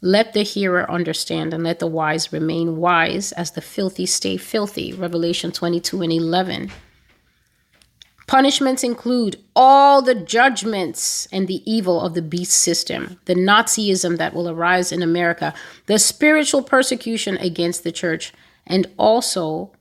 Let 0.03 0.33
the 0.33 0.43
hearer 0.43 0.91
understand 0.91 1.53
and 1.53 1.65
let 1.65 1.79
the 1.79 1.87
wise 1.87 2.33
remain 2.33 2.79
wise 2.79 3.33
as 3.33 3.51
the 3.51 3.61
filthy 3.61 4.07
stay 4.07 4.37
filthy. 4.39 4.93
Revelation 4.93 5.53
22 5.53 6.03
and 6.03 6.13
11. 6.13 6.71
Punishments 8.27 8.85
include 8.85 9.43
all 9.57 10.01
the 10.01 10.15
judgments 10.15 11.27
and 11.33 11.49
the 11.49 11.69
evil 11.71 12.01
of 12.01 12.15
the 12.15 12.23
beast 12.23 12.53
system, 12.53 13.19
the 13.25 13.35
Nazism 13.35 14.19
that 14.19 14.33
will 14.33 14.49
arise 14.49 14.93
in 14.93 15.03
America, 15.03 15.53
the 15.87 15.99
spiritual 15.99 16.63
persecution 16.63 17.37
against 17.39 17.83
the 17.83 17.91
church, 17.91 18.33
and 18.67 18.87
also, 18.97 19.73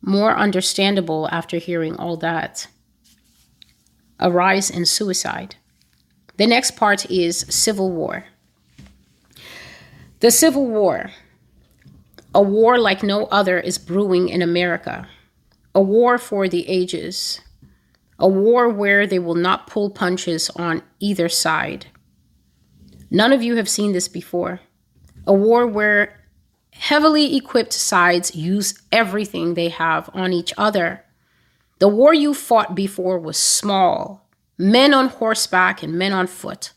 more 0.00 0.34
understandable 0.34 1.28
after 1.30 1.58
hearing 1.58 1.94
all 1.96 2.16
that, 2.16 2.66
a 4.18 4.30
rise 4.30 4.70
in 4.70 4.86
suicide. 4.86 5.56
The 6.38 6.46
next 6.46 6.76
part 6.76 7.10
is 7.10 7.44
civil 7.50 7.92
war. 7.92 8.24
The 10.24 10.30
Civil 10.30 10.66
War. 10.66 11.10
A 12.34 12.40
war 12.40 12.78
like 12.78 13.02
no 13.02 13.26
other 13.26 13.60
is 13.60 13.76
brewing 13.76 14.30
in 14.30 14.40
America. 14.40 15.06
A 15.74 15.82
war 15.82 16.16
for 16.16 16.48
the 16.48 16.66
ages. 16.66 17.42
A 18.18 18.26
war 18.26 18.70
where 18.70 19.06
they 19.06 19.18
will 19.18 19.34
not 19.34 19.66
pull 19.66 19.90
punches 19.90 20.48
on 20.56 20.82
either 20.98 21.28
side. 21.28 21.88
None 23.10 23.34
of 23.34 23.42
you 23.42 23.56
have 23.56 23.68
seen 23.68 23.92
this 23.92 24.08
before. 24.08 24.60
A 25.26 25.34
war 25.34 25.66
where 25.66 26.18
heavily 26.70 27.36
equipped 27.36 27.74
sides 27.74 28.34
use 28.34 28.80
everything 28.90 29.52
they 29.52 29.68
have 29.68 30.08
on 30.14 30.32
each 30.32 30.54
other. 30.56 31.04
The 31.80 31.88
war 31.88 32.14
you 32.14 32.32
fought 32.32 32.74
before 32.74 33.18
was 33.18 33.36
small 33.36 34.26
men 34.56 34.94
on 34.94 35.08
horseback 35.08 35.82
and 35.82 35.92
men 35.92 36.14
on 36.14 36.26
foot. 36.28 36.72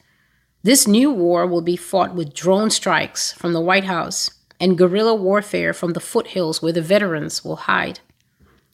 This 0.67 0.85
new 0.85 1.11
war 1.11 1.47
will 1.47 1.61
be 1.61 1.77
fought 1.77 2.13
with 2.13 2.33
drone 2.33 2.69
strikes 2.71 3.31
from 3.31 3.53
the 3.53 3.61
White 3.61 3.85
House 3.85 4.31
and 4.59 4.77
guerrilla 4.77 5.15
warfare 5.15 5.73
from 5.73 5.93
the 5.93 6.01
foothills 6.01 6.61
where 6.61 6.73
the 6.73 6.81
veterans 6.81 7.41
will 7.41 7.55
hide. 7.71 8.01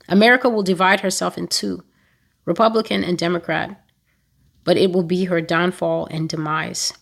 America 0.10 0.50
will 0.50 0.64
divide 0.64 1.02
herself 1.02 1.38
in 1.38 1.48
two 1.48 1.84
Republican 2.46 3.04
and 3.04 3.16
Democrat, 3.16 3.80
but 4.64 4.76
it 4.76 4.92
will 4.92 5.04
be 5.04 5.26
her 5.26 5.40
downfall 5.40 6.08
and 6.08 6.28
demise. 6.28 6.94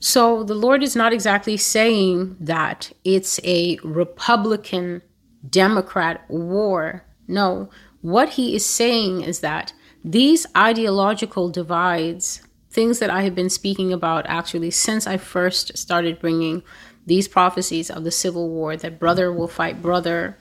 So 0.00 0.44
the 0.44 0.54
Lord 0.54 0.82
is 0.82 0.94
not 0.94 1.14
exactly 1.14 1.56
saying 1.56 2.36
that 2.38 2.92
it's 3.04 3.40
a 3.42 3.78
Republican 3.82 5.00
Democrat 5.48 6.26
war. 6.28 7.06
No, 7.26 7.70
what 8.02 8.28
he 8.28 8.54
is 8.54 8.66
saying 8.66 9.22
is 9.22 9.40
that 9.40 9.72
these 10.04 10.44
ideological 10.54 11.48
divides 11.48 12.42
things 12.76 12.98
that 12.98 13.08
I 13.08 13.22
have 13.22 13.34
been 13.34 13.48
speaking 13.48 13.90
about 13.90 14.26
actually 14.28 14.70
since 14.70 15.06
I 15.06 15.16
first 15.16 15.78
started 15.78 16.20
bringing 16.20 16.62
these 17.06 17.26
prophecies 17.26 17.90
of 17.90 18.04
the 18.04 18.10
civil 18.10 18.50
war 18.50 18.76
that 18.76 19.00
brother 19.00 19.32
will 19.32 19.48
fight 19.48 19.80
brother 19.80 20.36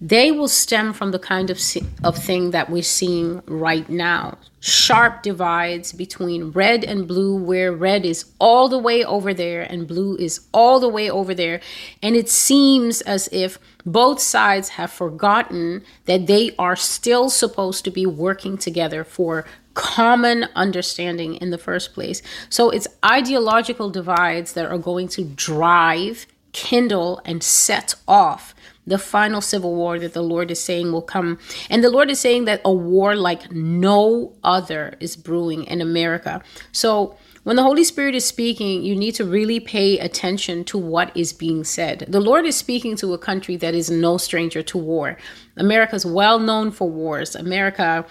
they 0.00 0.30
will 0.30 0.48
stem 0.48 0.92
from 0.92 1.12
the 1.12 1.18
kind 1.18 1.48
of 1.48 1.58
of 2.02 2.18
thing 2.18 2.50
that 2.50 2.68
we're 2.68 2.82
seeing 2.82 3.42
right 3.46 3.88
now. 3.88 4.36
Sharp 4.60 5.22
divides 5.22 5.92
between 5.92 6.50
red 6.50 6.84
and 6.84 7.08
blue 7.08 7.36
where 7.36 7.72
red 7.72 8.04
is 8.04 8.26
all 8.38 8.68
the 8.68 8.78
way 8.78 9.02
over 9.02 9.32
there 9.32 9.62
and 9.62 9.88
blue 9.88 10.16
is 10.16 10.46
all 10.52 10.78
the 10.80 10.88
way 10.88 11.08
over 11.08 11.32
there. 11.32 11.60
And 12.02 12.16
it 12.16 12.28
seems 12.28 13.00
as 13.02 13.28
if 13.32 13.58
both 13.86 14.20
sides 14.20 14.70
have 14.70 14.90
forgotten 14.90 15.84
that 16.04 16.26
they 16.26 16.54
are 16.58 16.76
still 16.76 17.30
supposed 17.30 17.84
to 17.84 17.90
be 17.90 18.04
working 18.04 18.58
together 18.58 19.04
for 19.04 19.46
common 19.74 20.46
understanding 20.54 21.34
in 21.36 21.50
the 21.50 21.58
first 21.58 21.92
place. 21.94 22.22
So 22.48 22.70
it's 22.70 22.88
ideological 23.04 23.90
divides 23.90 24.52
that 24.54 24.66
are 24.66 24.78
going 24.78 25.08
to 25.08 25.24
drive, 25.24 26.26
kindle, 26.52 27.20
and 27.24 27.42
set 27.42 27.94
off 28.06 28.54
the 28.86 28.98
final 28.98 29.40
civil 29.40 29.74
war 29.74 29.98
that 29.98 30.12
the 30.12 30.22
Lord 30.22 30.50
is 30.50 30.60
saying 30.60 30.92
will 30.92 31.02
come. 31.02 31.38
And 31.70 31.82
the 31.82 31.90
Lord 31.90 32.10
is 32.10 32.20
saying 32.20 32.44
that 32.44 32.60
a 32.64 32.72
war 32.72 33.16
like 33.16 33.50
no 33.50 34.34
other 34.44 34.96
is 35.00 35.16
brewing 35.16 35.64
in 35.64 35.80
America. 35.80 36.42
So 36.72 37.16
when 37.44 37.56
the 37.56 37.62
Holy 37.62 37.84
Spirit 37.84 38.14
is 38.14 38.24
speaking, 38.24 38.82
you 38.82 38.96
need 38.96 39.14
to 39.16 39.24
really 39.24 39.60
pay 39.60 39.98
attention 39.98 40.64
to 40.64 40.78
what 40.78 41.14
is 41.16 41.32
being 41.32 41.64
said. 41.64 42.06
The 42.08 42.20
Lord 42.20 42.46
is 42.46 42.56
speaking 42.56 42.96
to 42.96 43.12
a 43.12 43.18
country 43.18 43.56
that 43.56 43.74
is 43.74 43.90
no 43.90 44.16
stranger 44.16 44.62
to 44.62 44.78
war. 44.78 45.18
America 45.56 45.94
is 45.94 46.06
well 46.06 46.38
known 46.38 46.70
for 46.70 46.88
wars. 46.88 47.34
America 47.34 48.06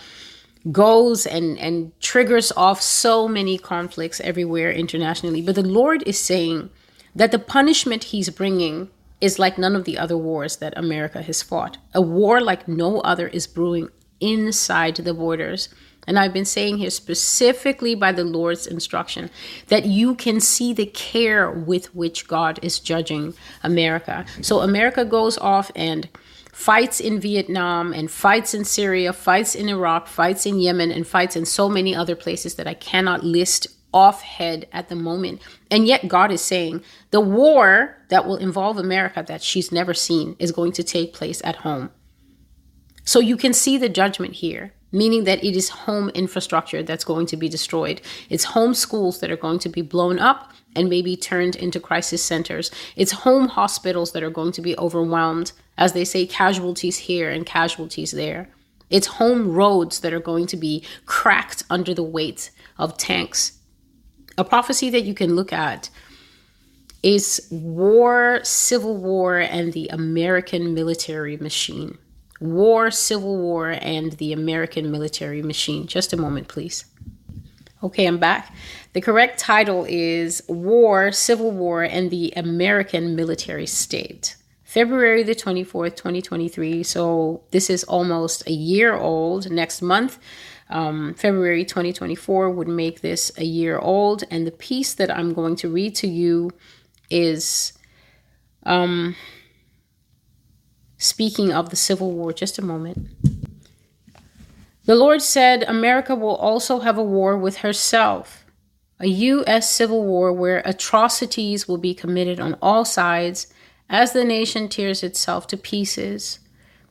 goes 0.72 1.26
and 1.26 1.58
and 1.60 1.92
triggers 2.00 2.52
off 2.56 2.82
so 2.82 3.28
many 3.28 3.58
conflicts 3.58 4.22
everywhere 4.22 4.72
internationally. 4.72 5.42
But 5.42 5.56
the 5.56 5.64
lord 5.64 6.04
is 6.08 6.20
saying 6.20 6.70
that 7.16 7.32
the 7.32 7.40
punishment 7.40 8.06
he's 8.06 8.30
bringing 8.30 8.90
is 9.20 9.40
like 9.40 9.58
none 9.58 9.76
of 9.76 9.86
the 9.86 9.98
other 9.98 10.18
wars 10.18 10.58
that 10.58 10.78
america 10.78 11.22
has 11.22 11.44
fought. 11.44 11.78
A 11.94 12.02
war 12.02 12.40
like 12.40 12.68
no 12.68 13.02
other 13.02 13.28
is 13.28 13.48
brewing 13.48 13.90
inside 14.22 14.96
the 14.96 15.14
borders. 15.14 15.70
And 16.08 16.20
I've 16.20 16.34
been 16.34 16.46
saying 16.46 16.78
here 16.78 16.90
specifically 16.90 17.96
by 17.96 18.12
the 18.12 18.24
Lord's 18.24 18.68
instruction 18.68 19.30
that 19.68 19.86
you 19.86 20.16
can 20.16 20.40
see 20.40 20.74
the 20.74 20.86
care 20.86 21.50
with 21.50 21.94
which 21.96 22.28
God 22.28 22.60
is 22.62 22.80
judging 22.80 23.34
America. 23.64 24.26
So 24.42 24.60
America 24.60 25.06
goes 25.06 25.38
off 25.38 25.72
and 25.76 26.10
fights 26.54 27.00
in 27.00 27.20
Vietnam 27.20 27.92
and 27.92 28.10
fights 28.10 28.54
in 28.54 28.64
Syria, 28.64 29.12
fights 29.12 29.56
in 29.56 29.68
Iraq, 29.68 30.08
fights 30.08 30.46
in 30.46 30.60
Yemen, 30.60 30.92
and 30.92 31.06
fights 31.06 31.36
in 31.36 31.46
so 31.46 31.68
many 31.68 31.94
other 31.96 32.16
places 32.16 32.56
that 32.56 32.68
I 32.68 32.76
cannot 32.76 33.24
list 33.24 33.68
off 33.92 34.22
head 34.22 34.68
at 34.72 34.88
the 34.88 34.96
moment. 34.96 35.42
And 35.70 35.88
yet, 35.88 36.08
God 36.08 36.32
is 36.32 36.42
saying 36.42 36.84
the 37.12 37.20
war 37.20 37.98
that 38.10 38.26
will 38.26 38.38
involve 38.38 38.78
America 38.78 39.24
that 39.28 39.42
she's 39.42 39.72
never 39.72 39.94
seen 39.94 40.36
is 40.40 40.52
going 40.52 40.72
to 40.74 40.84
take 40.84 41.14
place 41.14 41.42
at 41.44 41.58
home. 41.58 41.90
So 43.04 43.20
you 43.20 43.36
can 43.36 43.54
see 43.54 43.78
the 43.78 43.90
judgment 43.90 44.36
here, 44.36 44.74
meaning 44.92 45.24
that 45.26 45.44
it 45.44 45.56
is 45.56 45.70
home 45.70 46.10
infrastructure 46.10 46.84
that's 46.84 47.04
going 47.04 47.26
to 47.28 47.38
be 47.38 47.50
destroyed. 47.50 48.02
It's 48.30 48.46
home 48.46 48.74
schools 48.74 49.20
that 49.20 49.32
are 49.32 49.38
going 49.38 49.60
to 49.60 49.70
be 49.70 49.82
blown 49.82 50.20
up 50.20 50.54
and 50.76 50.90
maybe 50.90 51.16
turned 51.16 51.56
into 51.56 51.80
crisis 51.80 52.24
centers. 52.24 52.72
It's 52.96 53.12
home 53.12 53.48
hospitals 53.48 54.12
that 54.14 54.24
are 54.24 54.30
going 54.30 54.54
to 54.54 54.62
be 54.62 54.78
overwhelmed, 54.78 55.52
as 55.78 55.94
they 55.94 56.06
say, 56.06 56.26
casualties 56.26 56.98
here 56.98 57.30
and 57.30 57.46
casualties 57.46 58.12
there. 58.12 58.50
It's 58.90 59.08
home 59.08 59.52
roads 59.52 60.02
that 60.02 60.14
are 60.14 60.20
going 60.20 60.48
to 60.48 60.58
be 60.58 60.86
cracked 61.06 61.64
under 61.70 61.94
the 61.94 62.04
weight 62.04 62.52
of 62.78 62.98
tanks. 62.98 63.60
A 64.38 64.44
prophecy 64.44 64.90
that 64.92 65.02
you 65.04 65.14
can 65.14 65.36
look 65.36 65.52
at 65.52 65.90
is 67.02 67.48
war, 67.52 68.40
civil 68.44 68.96
war, 68.98 69.38
and 69.38 69.74
the 69.74 69.88
American 69.90 70.74
military 70.74 71.38
machine. 71.38 71.98
War, 72.40 72.92
Civil 72.92 73.38
War, 73.38 73.70
and 73.70 74.12
the 74.14 74.34
American 74.34 74.92
military 74.92 75.42
machine. 75.42 75.88
Just 75.88 76.12
a 76.12 76.18
moment, 76.18 76.50
please. 76.50 76.84
Okay, 77.82 78.06
I'm 78.06 78.18
back. 78.18 78.54
The 78.92 79.02
correct 79.02 79.40
title 79.40 79.86
is 79.88 80.44
War, 80.50 81.14
Civil 81.14 81.52
War, 81.52 81.84
and 81.84 82.12
the 82.12 82.34
American 82.36 83.16
Military 83.16 83.66
State. 83.66 84.36
February 84.74 85.22
the 85.22 85.36
24th, 85.36 85.96
2023. 85.98 86.82
So 86.82 87.44
this 87.52 87.70
is 87.70 87.84
almost 87.84 88.48
a 88.48 88.52
year 88.52 88.96
old. 88.96 89.52
Next 89.52 89.84
month, 89.84 90.18
um, 90.68 91.14
February 91.14 91.64
2024, 91.64 92.50
would 92.50 92.68
make 92.68 93.02
this 93.02 93.32
a 93.38 93.44
year 93.44 93.78
old. 93.78 94.24
And 94.32 94.48
the 94.48 94.52
piece 94.52 94.96
that 94.96 95.16
I'm 95.16 95.32
going 95.32 95.56
to 95.58 95.70
read 95.70 95.94
to 95.98 96.08
you 96.08 96.50
is 97.12 97.74
um, 98.64 99.16
speaking 100.98 101.54
of 101.54 101.70
the 101.70 101.76
Civil 101.76 102.12
War. 102.12 102.34
Just 102.34 102.58
a 102.58 102.64
moment. 102.64 103.10
The 104.86 104.96
Lord 104.96 105.22
said 105.22 105.62
America 105.62 106.16
will 106.16 106.36
also 106.36 106.80
have 106.80 106.98
a 106.98 107.04
war 107.04 107.38
with 107.38 107.58
herself, 107.58 108.44
a 109.00 109.06
U.S. 109.06 109.70
civil 109.70 110.04
war 110.04 110.34
where 110.34 110.64
atrocities 110.66 111.68
will 111.68 111.78
be 111.78 111.94
committed 111.94 112.40
on 112.40 112.58
all 112.60 112.86
sides 112.86 113.53
as 113.90 114.14
the 114.14 114.24
nation 114.24 114.70
tears 114.70 115.04
itself 115.04 115.48
to 115.48 115.58
pieces. 115.58 116.40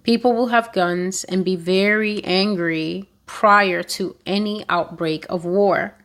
People 0.03 0.35
will 0.35 0.49
have 0.49 0.73
guns 0.73 1.25
and 1.25 1.45
be 1.45 1.57
very 1.57 2.23
angry 2.25 3.09
prior 3.27 3.83
to 3.83 4.17
any 4.27 4.65
outbreak 4.69 5.25
of 5.29 5.45
war. 5.45 5.97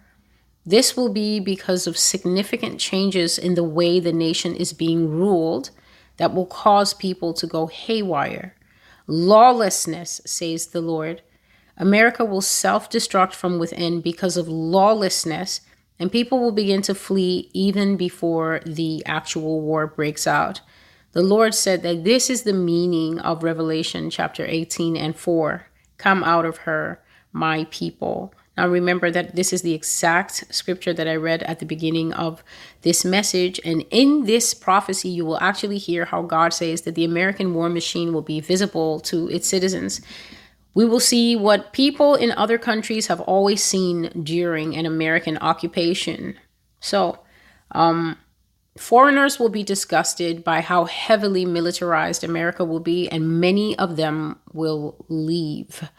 This 0.65 0.97
will 0.97 1.11
be 1.11 1.39
because 1.39 1.87
of 1.87 1.97
significant 1.97 2.79
changes 2.79 3.37
in 3.37 3.55
the 3.55 3.63
way 3.63 3.99
the 3.99 4.13
nation 4.13 4.55
is 4.55 4.73
being 4.73 5.09
ruled 5.09 5.71
that 6.17 6.33
will 6.33 6.45
cause 6.45 6.93
people 6.93 7.33
to 7.33 7.47
go 7.47 7.67
haywire. 7.67 8.55
Lawlessness, 9.07 10.19
says 10.25 10.67
the 10.67 10.81
Lord, 10.81 11.21
America 11.77 12.25
will 12.25 12.41
self 12.41 12.89
destruct 12.89 13.33
from 13.33 13.59
within 13.59 14.01
because 14.01 14.35
of 14.35 14.47
lawlessness, 14.47 15.61
and 15.99 16.11
people 16.11 16.39
will 16.39 16.51
begin 16.51 16.81
to 16.83 16.95
flee 16.95 17.49
even 17.53 17.95
before 17.95 18.61
the 18.65 19.03
actual 19.05 19.61
war 19.61 19.87
breaks 19.87 20.27
out. 20.27 20.61
The 21.13 21.23
Lord 21.23 21.55
said 21.55 21.83
that 21.83 22.03
this 22.03 22.29
is 22.29 22.43
the 22.43 22.53
meaning 22.53 23.19
of 23.19 23.43
Revelation 23.43 24.09
chapter 24.09 24.45
18 24.45 24.97
and 24.97 25.15
4 25.15 25.67
Come 25.97 26.23
out 26.23 26.45
of 26.45 26.57
her, 26.57 27.01
my 27.31 27.65
people. 27.71 28.33
Now 28.55 28.67
remember 28.67 29.11
that 29.11 29.35
this 29.35 29.53
is 29.53 29.61
the 29.61 29.73
exact 29.73 30.53
scripture 30.53 30.93
that 30.93 31.07
I 31.07 31.15
read 31.15 31.43
at 31.43 31.59
the 31.59 31.65
beginning 31.65 32.11
of 32.13 32.43
this 32.81 33.05
message. 33.05 33.59
And 33.63 33.85
in 33.91 34.25
this 34.25 34.53
prophecy, 34.53 35.09
you 35.09 35.25
will 35.25 35.39
actually 35.39 35.77
hear 35.77 36.05
how 36.05 36.23
God 36.23 36.53
says 36.53 36.81
that 36.81 36.95
the 36.95 37.05
American 37.05 37.53
war 37.53 37.69
machine 37.69 38.13
will 38.13 38.23
be 38.23 38.39
visible 38.39 38.99
to 39.01 39.27
its 39.29 39.47
citizens. 39.47 40.01
We 40.73 40.85
will 40.85 40.99
see 40.99 41.35
what 41.35 41.73
people 41.73 42.15
in 42.15 42.31
other 42.31 42.57
countries 42.57 43.07
have 43.07 43.21
always 43.21 43.63
seen 43.63 44.11
during 44.23 44.75
an 44.75 44.85
American 44.85 45.37
occupation. 45.37 46.37
So, 46.79 47.19
um, 47.71 48.17
foreigners 48.77 49.39
will 49.39 49.49
be 49.49 49.63
disgusted 49.63 50.43
by 50.43 50.61
how 50.61 50.85
heavily 50.85 51.45
militarized 51.45 52.23
America 52.23 52.63
will 52.63 52.79
be, 52.79 53.09
and 53.09 53.39
many 53.39 53.77
of 53.77 53.95
them 53.95 54.39
will 54.53 55.05
leave. 55.09 55.89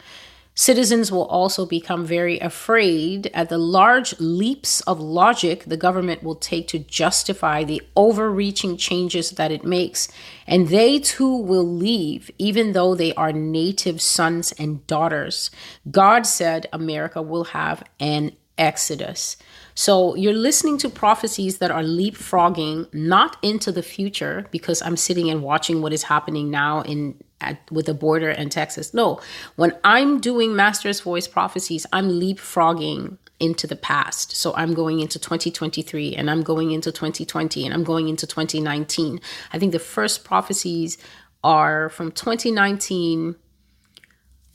Citizens 0.59 1.09
will 1.09 1.25
also 1.27 1.65
become 1.65 2.05
very 2.05 2.37
afraid 2.39 3.27
at 3.33 3.47
the 3.47 3.57
large 3.57 4.19
leaps 4.19 4.81
of 4.81 4.99
logic 4.99 5.63
the 5.63 5.77
government 5.77 6.21
will 6.21 6.35
take 6.35 6.67
to 6.67 6.79
justify 6.79 7.63
the 7.63 7.81
overreaching 7.95 8.75
changes 8.75 9.31
that 9.31 9.53
it 9.53 9.63
makes. 9.63 10.09
And 10.45 10.67
they 10.67 10.99
too 10.99 11.33
will 11.33 11.65
leave, 11.65 12.29
even 12.37 12.73
though 12.73 12.93
they 12.93 13.13
are 13.13 13.31
native 13.31 14.01
sons 14.01 14.51
and 14.59 14.85
daughters. 14.85 15.49
God 15.89 16.25
said 16.25 16.67
America 16.73 17.21
will 17.21 17.45
have 17.45 17.81
an 18.01 18.33
exodus. 18.57 19.37
So 19.79 20.13
you're 20.15 20.33
listening 20.33 20.77
to 20.79 20.89
prophecies 20.89 21.59
that 21.59 21.71
are 21.71 21.83
leapfrogging 21.83 22.93
not 22.93 23.37
into 23.41 23.71
the 23.71 23.81
future 23.81 24.45
because 24.51 24.81
I'm 24.81 24.97
sitting 24.97 25.29
and 25.29 25.41
watching 25.41 25.81
what 25.81 25.93
is 25.93 26.03
happening 26.03 26.51
now 26.51 26.81
in 26.81 27.15
at, 27.39 27.61
with 27.71 27.85
the 27.85 27.93
border 27.93 28.29
and 28.29 28.51
Texas. 28.51 28.93
No, 28.93 29.21
when 29.55 29.71
I'm 29.85 30.19
doing 30.19 30.53
Master's 30.53 30.99
Voice 30.99 31.29
prophecies, 31.29 31.85
I'm 31.93 32.09
leapfrogging 32.09 33.19
into 33.39 33.67
the 33.67 33.77
past. 33.77 34.35
So 34.35 34.53
I'm 34.53 34.73
going 34.73 34.99
into 34.99 35.17
2023 35.17 36.13
and 36.13 36.29
I'm 36.29 36.41
going 36.41 36.71
into 36.71 36.91
2020 36.91 37.63
and 37.63 37.73
I'm 37.73 37.85
going 37.85 38.09
into 38.09 38.27
2019. 38.27 39.21
I 39.53 39.59
think 39.59 39.71
the 39.71 39.79
first 39.79 40.25
prophecies 40.25 40.97
are 41.41 41.87
from 41.87 42.11
2019 42.11 43.37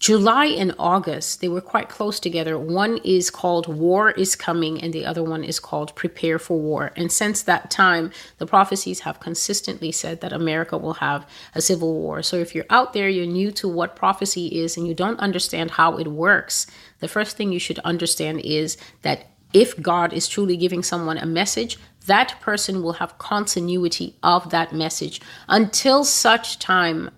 July 0.04 0.44
and 0.44 0.74
August, 0.78 1.40
they 1.40 1.48
were 1.48 1.62
quite 1.62 1.88
close 1.88 2.20
together. 2.20 2.58
One 2.58 2.98
is 3.04 3.30
called 3.30 3.66
War 3.74 4.10
is 4.10 4.36
Coming, 4.36 4.78
and 4.82 4.92
the 4.92 5.06
other 5.06 5.24
one 5.24 5.42
is 5.42 5.58
called 5.58 5.96
Prepare 5.96 6.38
for 6.38 6.58
War. 6.60 6.92
And 6.94 7.10
since 7.10 7.40
that 7.40 7.70
time, 7.70 8.10
the 8.36 8.44
prophecies 8.44 9.00
have 9.00 9.18
consistently 9.18 9.90
said 9.90 10.20
that 10.20 10.34
America 10.34 10.76
will 10.76 10.92
have 10.92 11.26
a 11.54 11.62
civil 11.62 11.94
war. 11.94 12.22
So 12.22 12.36
if 12.36 12.54
you're 12.54 12.66
out 12.68 12.92
there, 12.92 13.08
you're 13.08 13.24
new 13.24 13.50
to 13.52 13.66
what 13.66 13.96
prophecy 13.96 14.48
is, 14.48 14.76
and 14.76 14.86
you 14.86 14.92
don't 14.92 15.18
understand 15.20 15.70
how 15.70 15.96
it 15.96 16.08
works, 16.08 16.66
the 16.98 17.08
first 17.08 17.38
thing 17.38 17.50
you 17.50 17.58
should 17.58 17.78
understand 17.78 18.40
is 18.40 18.76
that 19.00 19.30
if 19.54 19.80
God 19.80 20.12
is 20.12 20.28
truly 20.28 20.58
giving 20.58 20.82
someone 20.82 21.16
a 21.16 21.24
message, 21.24 21.78
that 22.04 22.38
person 22.42 22.82
will 22.82 22.92
have 22.92 23.16
continuity 23.16 24.18
of 24.22 24.50
that 24.50 24.74
message 24.74 25.22
until 25.48 26.04
such 26.04 26.58
time 26.58 27.10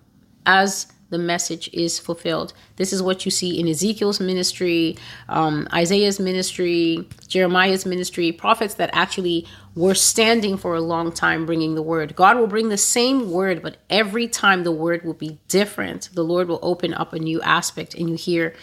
as 0.45 0.87
the 1.09 1.17
message 1.17 1.69
is 1.73 1.99
fulfilled. 1.99 2.53
This 2.75 2.91
is 2.91 3.01
what 3.01 3.25
you 3.25 3.31
see 3.31 3.59
in 3.59 3.67
Ezekiel's 3.67 4.19
ministry, 4.19 4.97
um, 5.29 5.67
Isaiah's 5.73 6.19
ministry, 6.19 7.07
Jeremiah's 7.27 7.85
ministry, 7.85 8.31
prophets 8.31 8.75
that 8.75 8.89
actually 8.93 9.47
were 9.75 9.95
standing 9.95 10.57
for 10.57 10.75
a 10.75 10.81
long 10.81 11.11
time 11.11 11.45
bringing 11.45 11.75
the 11.75 11.81
word. 11.81 12.15
God 12.15 12.37
will 12.37 12.47
bring 12.47 12.69
the 12.69 12.77
same 12.77 13.31
word, 13.31 13.61
but 13.61 13.77
every 13.89 14.27
time 14.27 14.63
the 14.63 14.71
word 14.71 15.03
will 15.05 15.13
be 15.13 15.39
different. 15.47 16.09
The 16.13 16.23
Lord 16.23 16.47
will 16.47 16.59
open 16.61 16.93
up 16.93 17.13
a 17.13 17.19
new 17.19 17.41
aspect, 17.41 17.93
and 17.93 18.09
you 18.09 18.15
hear 18.15 18.53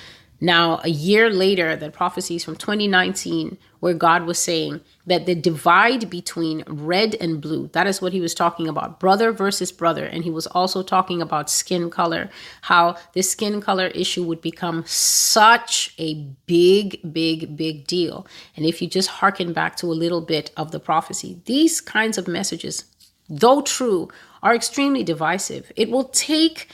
now, 0.40 0.80
a 0.84 0.88
year 0.88 1.30
later, 1.30 1.74
that 1.74 1.92
prophecies 1.92 2.44
from 2.44 2.56
2019, 2.56 3.56
where 3.84 3.92
God 3.92 4.24
was 4.24 4.38
saying 4.38 4.80
that 5.04 5.26
the 5.26 5.34
divide 5.34 6.08
between 6.08 6.64
red 6.66 7.16
and 7.16 7.38
blue, 7.38 7.68
that 7.74 7.86
is 7.86 8.00
what 8.00 8.14
he 8.14 8.20
was 8.22 8.32
talking 8.32 8.66
about, 8.66 8.98
brother 8.98 9.30
versus 9.30 9.70
brother. 9.70 10.06
And 10.06 10.24
he 10.24 10.30
was 10.30 10.46
also 10.46 10.82
talking 10.82 11.20
about 11.20 11.50
skin 11.50 11.90
color, 11.90 12.30
how 12.62 12.96
this 13.12 13.30
skin 13.30 13.60
color 13.60 13.88
issue 13.88 14.24
would 14.24 14.40
become 14.40 14.84
such 14.86 15.94
a 15.98 16.14
big, 16.46 17.12
big, 17.12 17.58
big 17.58 17.86
deal. 17.86 18.26
And 18.56 18.64
if 18.64 18.80
you 18.80 18.88
just 18.88 19.10
hearken 19.20 19.52
back 19.52 19.76
to 19.76 19.86
a 19.88 20.00
little 20.02 20.22
bit 20.22 20.50
of 20.56 20.70
the 20.70 20.80
prophecy, 20.80 21.42
these 21.44 21.82
kinds 21.82 22.16
of 22.16 22.26
messages, 22.26 22.86
though 23.28 23.60
true, 23.60 24.08
are 24.42 24.54
extremely 24.54 25.04
divisive. 25.04 25.70
It 25.76 25.90
will 25.90 26.04
take 26.04 26.70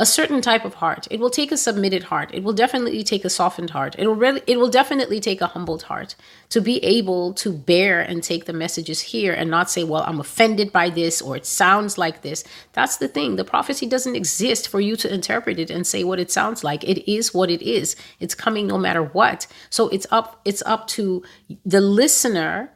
a 0.00 0.06
certain 0.06 0.40
type 0.40 0.64
of 0.64 0.74
heart. 0.74 1.06
It 1.08 1.20
will 1.20 1.30
take 1.30 1.52
a 1.52 1.56
submitted 1.56 2.04
heart. 2.04 2.30
It 2.34 2.42
will 2.42 2.52
definitely 2.52 3.04
take 3.04 3.24
a 3.24 3.30
softened 3.30 3.70
heart. 3.70 3.94
It 3.96 4.08
will 4.08 4.16
really, 4.16 4.42
it 4.44 4.58
will 4.58 4.68
definitely 4.68 5.20
take 5.20 5.40
a 5.40 5.46
humbled 5.46 5.84
heart 5.84 6.16
to 6.48 6.60
be 6.60 6.82
able 6.84 7.32
to 7.34 7.52
bear 7.52 8.00
and 8.00 8.20
take 8.20 8.46
the 8.46 8.52
messages 8.52 9.00
here 9.00 9.32
and 9.32 9.48
not 9.48 9.70
say, 9.70 9.84
"Well, 9.84 10.02
I'm 10.04 10.18
offended 10.18 10.72
by 10.72 10.90
this" 10.90 11.22
or 11.22 11.36
"It 11.36 11.46
sounds 11.46 11.96
like 11.96 12.22
this." 12.22 12.42
That's 12.72 12.96
the 12.96 13.06
thing. 13.06 13.36
The 13.36 13.44
prophecy 13.44 13.86
doesn't 13.86 14.16
exist 14.16 14.66
for 14.66 14.80
you 14.80 14.96
to 14.96 15.14
interpret 15.14 15.60
it 15.60 15.70
and 15.70 15.86
say 15.86 16.02
what 16.02 16.18
it 16.18 16.32
sounds 16.32 16.64
like. 16.64 16.82
It 16.82 17.08
is 17.10 17.32
what 17.32 17.48
it 17.48 17.62
is. 17.62 17.94
It's 18.18 18.34
coming 18.34 18.66
no 18.66 18.78
matter 18.78 19.02
what. 19.02 19.46
So 19.70 19.88
it's 19.90 20.08
up 20.10 20.40
it's 20.44 20.62
up 20.66 20.88
to 20.88 21.22
the 21.64 21.80
listener 21.80 22.73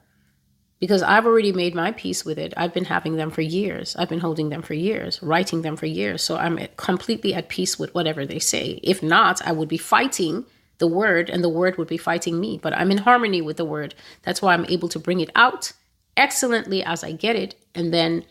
because 0.80 1.02
I've 1.02 1.26
already 1.26 1.52
made 1.52 1.74
my 1.74 1.92
peace 1.92 2.24
with 2.24 2.38
it. 2.38 2.55
I've 2.56 2.72
been 2.72 2.84
having 2.84 3.16
them 3.16 3.30
for 3.30 3.42
years. 3.42 3.96
I've 3.96 4.09
been 4.09 4.20
holding 4.20 4.48
them 4.48 4.62
for 4.62 4.74
years, 4.74 5.20
writing 5.22 5.62
them 5.62 5.76
for 5.76 5.86
years. 5.86 6.22
So 6.22 6.36
I'm 6.36 6.59
completely 6.76 7.34
at 7.34 7.48
peace 7.48 7.78
with 7.78 7.94
whatever 7.94 8.24
they 8.24 8.38
say. 8.38 8.80
If 8.82 9.02
not, 9.02 9.44
I 9.46 9.52
would 9.52 9.68
be 9.68 9.78
fighting 9.78 10.44
the 10.78 10.86
word 10.86 11.28
and 11.28 11.42
the 11.42 11.48
word 11.48 11.76
would 11.76 11.88
be 11.88 11.96
fighting 11.96 12.38
me. 12.38 12.59
But 12.62 12.74
I'm 12.74 12.92
in 12.92 12.98
harmony 12.98 13.42
with 13.42 13.56
the 13.56 13.64
word. 13.64 13.94
That's 14.22 14.40
why 14.40 14.55
I'm 14.55 14.66
able 14.66 14.88
to 14.90 14.98
bring 14.98 15.20
it 15.20 15.30
out 15.34 15.72
excellently 16.16 16.82
as 16.82 17.02
I 17.02 17.12
get 17.12 17.34
it. 17.34 17.56
And 17.74 17.92
then 17.92 18.24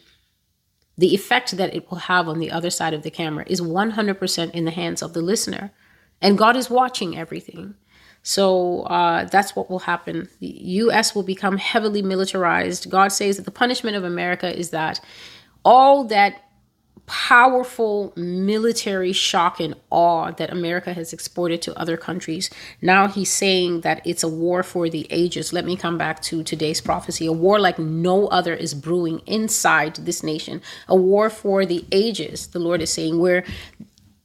the 0.98 1.14
effect 1.14 1.58
that 1.58 1.76
it 1.76 1.90
will 1.92 2.00
have 2.00 2.28
on 2.28 2.40
the 2.40 2.52
other 2.52 2.70
side 2.70 2.94
of 2.94 3.04
the 3.04 3.12
camera 3.12 3.46
is 3.48 3.62
100% 3.62 4.52
in 4.52 4.66
the 4.66 4.72
hands 4.72 5.02
of 5.02 5.14
the 5.14 5.22
listener. 5.22 5.72
And 6.22 6.38
God 6.38 6.56
is 6.56 6.70
watching 6.70 7.18
everything. 7.18 7.76
So 8.28 8.82
uh, 8.82 9.24
that's 9.24 9.56
what 9.56 9.70
will 9.70 9.80
happen. 9.80 10.28
The 10.42 10.48
U.S. 10.48 11.16
will 11.16 11.24
become 11.24 11.56
heavily 11.56 12.02
militarized. 12.02 12.90
God 12.90 13.14
says 13.14 13.38
that 13.38 13.44
the 13.44 13.52
punishment 13.52 13.96
of 13.96 14.04
America 14.04 14.54
is 14.54 14.72
that 14.72 15.00
all 15.64 16.04
that 16.10 16.44
powerful 17.06 18.12
military 18.18 19.14
shock 19.14 19.62
and 19.62 19.76
awe 19.92 20.32
that 20.32 20.52
America 20.52 20.94
has 20.94 21.14
exported 21.14 21.62
to 21.62 21.80
other 21.80 21.96
countries. 21.96 22.50
Now 22.82 23.08
he's 23.08 23.32
saying 23.32 23.82
that 23.82 24.06
it's 24.06 24.24
a 24.24 24.28
war 24.28 24.62
for 24.62 24.90
the 24.90 25.08
ages. 25.10 25.54
Let 25.54 25.64
me 25.64 25.78
come 25.78 25.98
back 25.98 26.22
to 26.24 26.44
today's 26.44 26.82
prophecy. 26.82 27.28
A 27.28 27.32
war 27.32 27.62
like 27.62 27.80
no 27.80 28.28
other 28.28 28.54
is 28.54 28.74
brewing 28.74 29.20
inside 29.26 29.96
this 29.96 30.22
nation. 30.22 30.62
A 30.90 30.98
war 30.98 31.30
for 31.30 31.66
the 31.66 31.86
ages, 31.94 32.48
the 32.48 32.60
Lord 32.60 32.82
is 32.82 32.92
saying, 32.92 33.22
where 33.22 33.46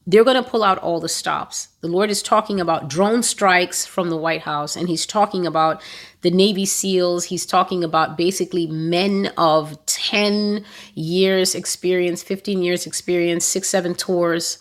they're 0.05 0.23
going 0.23 0.41
to 0.41 0.49
pull 0.49 0.63
out 0.63 0.79
all 0.79 0.99
the 0.99 1.09
stops. 1.09 1.69
The 1.81 1.87
Lord 1.87 2.09
is 2.09 2.21
talking 2.21 2.59
about 2.59 2.89
drone 2.89 3.23
strikes 3.23 3.85
from 3.85 4.09
the 4.09 4.17
White 4.17 4.41
House, 4.41 4.75
and 4.75 4.87
He's 4.89 5.05
talking 5.05 5.45
about 5.45 5.81
the 6.21 6.31
Navy 6.31 6.65
SEALs. 6.65 7.25
He's 7.25 7.45
talking 7.45 7.83
about 7.83 8.17
basically 8.17 8.67
men 8.67 9.31
of 9.37 9.83
10 9.85 10.65
years 10.95 11.55
experience, 11.55 12.23
15 12.23 12.61
years 12.61 12.85
experience, 12.85 13.45
six, 13.45 13.69
seven 13.69 13.95
tours 13.95 14.59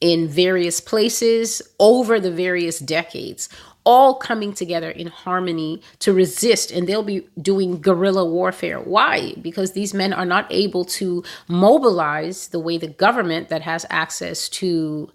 in 0.00 0.28
various 0.28 0.80
places 0.80 1.62
over 1.78 2.20
the 2.20 2.30
various 2.30 2.78
decades 2.78 3.48
all 3.84 4.14
coming 4.14 4.52
together 4.52 4.90
in 4.90 5.06
harmony 5.06 5.80
to 6.00 6.12
resist 6.12 6.70
and 6.70 6.86
they'll 6.88 7.02
be 7.02 7.26
doing 7.40 7.80
guerrilla 7.80 8.24
warfare. 8.24 8.80
Why? 8.80 9.34
Because 9.40 9.72
these 9.72 9.94
men 9.94 10.12
are 10.12 10.24
not 10.24 10.46
able 10.50 10.84
to 10.86 11.22
mobilize 11.48 12.48
the 12.48 12.58
way 12.58 12.78
the 12.78 12.88
government 12.88 13.48
that 13.50 13.62
has 13.62 13.86
access 13.90 14.48
to 14.48 15.12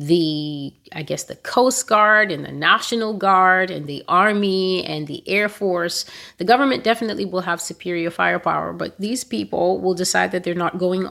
the 0.00 0.72
i 0.92 1.02
guess 1.02 1.24
the 1.24 1.34
coast 1.34 1.88
guard 1.88 2.30
and 2.30 2.44
the 2.44 2.52
national 2.52 3.14
guard 3.14 3.68
and 3.68 3.88
the 3.88 4.04
army 4.06 4.84
and 4.84 5.08
the 5.08 5.28
air 5.28 5.48
force. 5.48 6.04
The 6.36 6.44
government 6.44 6.84
definitely 6.84 7.24
will 7.24 7.40
have 7.40 7.60
superior 7.60 8.10
firepower 8.10 8.72
but 8.72 8.96
these 9.00 9.24
people 9.24 9.80
will 9.80 9.94
decide 9.94 10.30
that 10.30 10.44
they're 10.44 10.54
not 10.54 10.78
going 10.78 11.10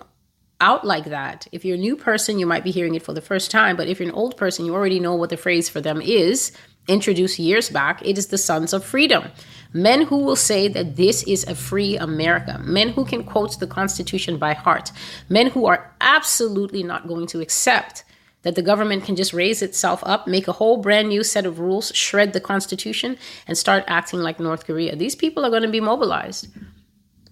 out 0.60 0.86
like 0.86 1.06
that. 1.06 1.48
If 1.52 1.64
you're 1.64 1.76
a 1.76 1.80
new 1.80 1.96
person, 1.96 2.40
you 2.40 2.46
might 2.46 2.64
be 2.64 2.72
hearing 2.72 2.96
it 2.96 3.04
for 3.04 3.14
the 3.14 3.22
first 3.22 3.52
time, 3.52 3.76
but 3.76 3.88
if 3.88 4.00
you're 4.00 4.10
an 4.10 4.16
old 4.16 4.38
person, 4.38 4.66
you 4.66 4.74
already 4.74 5.00
know 5.00 5.16
what 5.16 5.30
the 5.30 5.38
phrase 5.38 5.70
for 5.70 5.82
them 5.82 6.02
is. 6.02 6.52
Introduced 6.88 7.38
years 7.38 7.70
back, 7.70 8.02
it 8.06 8.18
is 8.18 8.28
the 8.28 8.38
sons 8.38 8.72
of 8.72 8.84
freedom. 8.84 9.26
Men 9.74 10.04
who 10.04 10.20
will 10.20 10.38
say 10.38 10.70
that 10.70 10.96
this 10.96 11.24
is 11.24 11.44
a 11.44 11.54
free 11.54 11.98
America. 11.98 12.60
Men 12.64 12.90
who 12.90 13.04
can 13.04 13.24
quote 13.24 13.60
the 13.60 13.68
Constitution 13.68 14.38
by 14.38 14.54
heart. 14.54 14.92
Men 15.28 15.48
who 15.48 15.66
are 15.66 15.94
absolutely 16.00 16.84
not 16.84 17.08
going 17.08 17.28
to 17.28 17.42
accept 17.42 18.06
that 18.44 18.56
the 18.56 18.62
government 18.62 19.04
can 19.04 19.18
just 19.18 19.34
raise 19.34 19.62
itself 19.62 20.02
up, 20.06 20.28
make 20.28 20.48
a 20.48 20.54
whole 20.54 20.78
brand 20.78 21.10
new 21.10 21.24
set 21.24 21.46
of 21.46 21.60
rules, 21.60 21.92
shred 21.94 22.32
the 22.32 22.40
Constitution, 22.40 23.18
and 23.46 23.58
start 23.58 23.84
acting 23.88 24.22
like 24.22 24.40
North 24.40 24.66
Korea. 24.66 24.96
These 24.96 25.16
people 25.16 25.46
are 25.46 25.50
going 25.50 25.64
to 25.64 25.68
be 25.68 25.82
mobilized. 25.82 26.48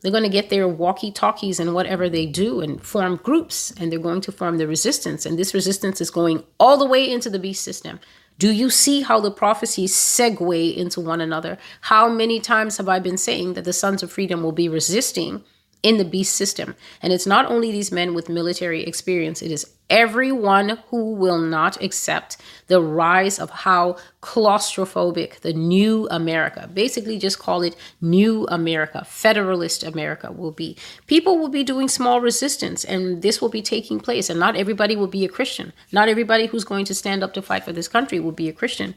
They're 0.06 0.12
going 0.12 0.22
to 0.22 0.30
get 0.30 0.52
their 0.52 0.68
walkie 0.68 1.10
talkies 1.10 1.60
and 1.60 1.74
whatever 1.74 2.08
they 2.08 2.28
do 2.28 2.62
and 2.62 2.80
form 2.80 3.16
groups, 3.16 3.74
and 3.76 3.92
they're 3.92 3.98
going 3.98 4.22
to 4.22 4.32
form 4.32 4.60
the 4.60 4.68
resistance. 4.68 5.26
And 5.26 5.36
this 5.36 5.52
resistance 5.56 6.00
is 6.00 6.12
going 6.12 6.44
all 6.60 6.78
the 6.78 6.86
way 6.86 7.12
into 7.12 7.28
the 7.28 7.40
beast 7.40 7.64
system. 7.64 8.00
Do 8.38 8.52
you 8.52 8.70
see 8.70 9.02
how 9.02 9.20
the 9.20 9.32
prophecies 9.32 9.96
segue 9.96 10.78
into 10.78 11.02
one 11.02 11.22
another? 11.22 11.58
How 11.82 12.08
many 12.08 12.40
times 12.40 12.78
have 12.78 12.88
I 12.88 13.00
been 13.00 13.18
saying 13.18 13.56
that 13.56 13.64
the 13.64 13.74
sons 13.74 14.04
of 14.04 14.12
freedom 14.12 14.44
will 14.44 14.52
be 14.52 14.70
resisting 14.70 15.44
in 15.86 15.98
the 15.98 16.04
beast 16.04 16.36
system. 16.36 16.76
And 17.00 17.14
it's 17.14 17.28
not 17.28 17.46
only 17.46 17.72
these 17.72 17.92
men 17.92 18.16
with 18.16 18.28
military 18.28 18.82
experience, 18.82 19.44
it 19.44 19.52
is 19.52 19.72
everyone 19.88 20.80
who 20.90 21.14
will 21.14 21.38
not 21.38 21.80
accept 21.80 22.38
the 22.66 22.82
rise 22.82 23.38
of 23.38 23.52
how 23.52 23.96
claustrophobic 24.24 25.42
the 25.42 25.54
new 25.54 26.08
America, 26.10 26.68
basically 26.74 27.20
just 27.20 27.38
call 27.38 27.62
it 27.62 27.76
new 28.02 28.48
America, 28.48 29.06
federalist 29.06 29.84
America 29.84 30.32
will 30.32 30.50
be. 30.50 30.76
People 31.06 31.38
will 31.38 31.50
be 31.50 31.64
doing 31.64 31.88
small 31.88 32.20
resistance 32.20 32.84
and 32.84 33.22
this 33.22 33.40
will 33.40 33.50
be 33.50 33.62
taking 33.62 34.00
place. 34.00 34.28
And 34.28 34.40
not 34.40 34.56
everybody 34.56 34.96
will 34.96 35.06
be 35.06 35.24
a 35.24 35.30
Christian. 35.30 35.72
Not 35.92 36.10
everybody 36.10 36.48
who's 36.48 36.64
going 36.64 36.86
to 36.86 36.96
stand 36.96 37.24
up 37.24 37.36
to 37.36 37.44
fight 37.44 37.64
for 37.64 37.74
this 37.74 37.88
country 37.88 38.20
will 38.20 38.32
be 38.32 38.50
a 38.50 38.54
Christian. 38.54 38.96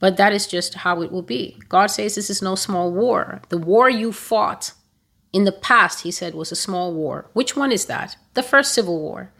But 0.00 0.16
that 0.16 0.32
is 0.32 0.48
just 0.48 0.74
how 0.74 1.02
it 1.02 1.12
will 1.12 1.22
be. 1.22 1.56
God 1.68 1.86
says 1.86 2.16
this 2.16 2.30
is 2.30 2.42
no 2.42 2.56
small 2.56 2.90
war. 2.92 3.42
The 3.48 3.58
war 3.58 3.88
you 3.88 4.10
fought 4.10 4.72
in 5.36 5.44
the 5.44 5.52
past, 5.52 6.00
he 6.00 6.10
said, 6.10 6.34
was 6.34 6.50
a 6.50 6.56
small 6.56 6.94
war. 6.94 7.26
Which 7.34 7.54
one 7.54 7.70
is 7.70 7.84
that? 7.84 8.16
The 8.32 8.42
first 8.42 8.72
Civil 8.72 8.98
War. 8.98 9.30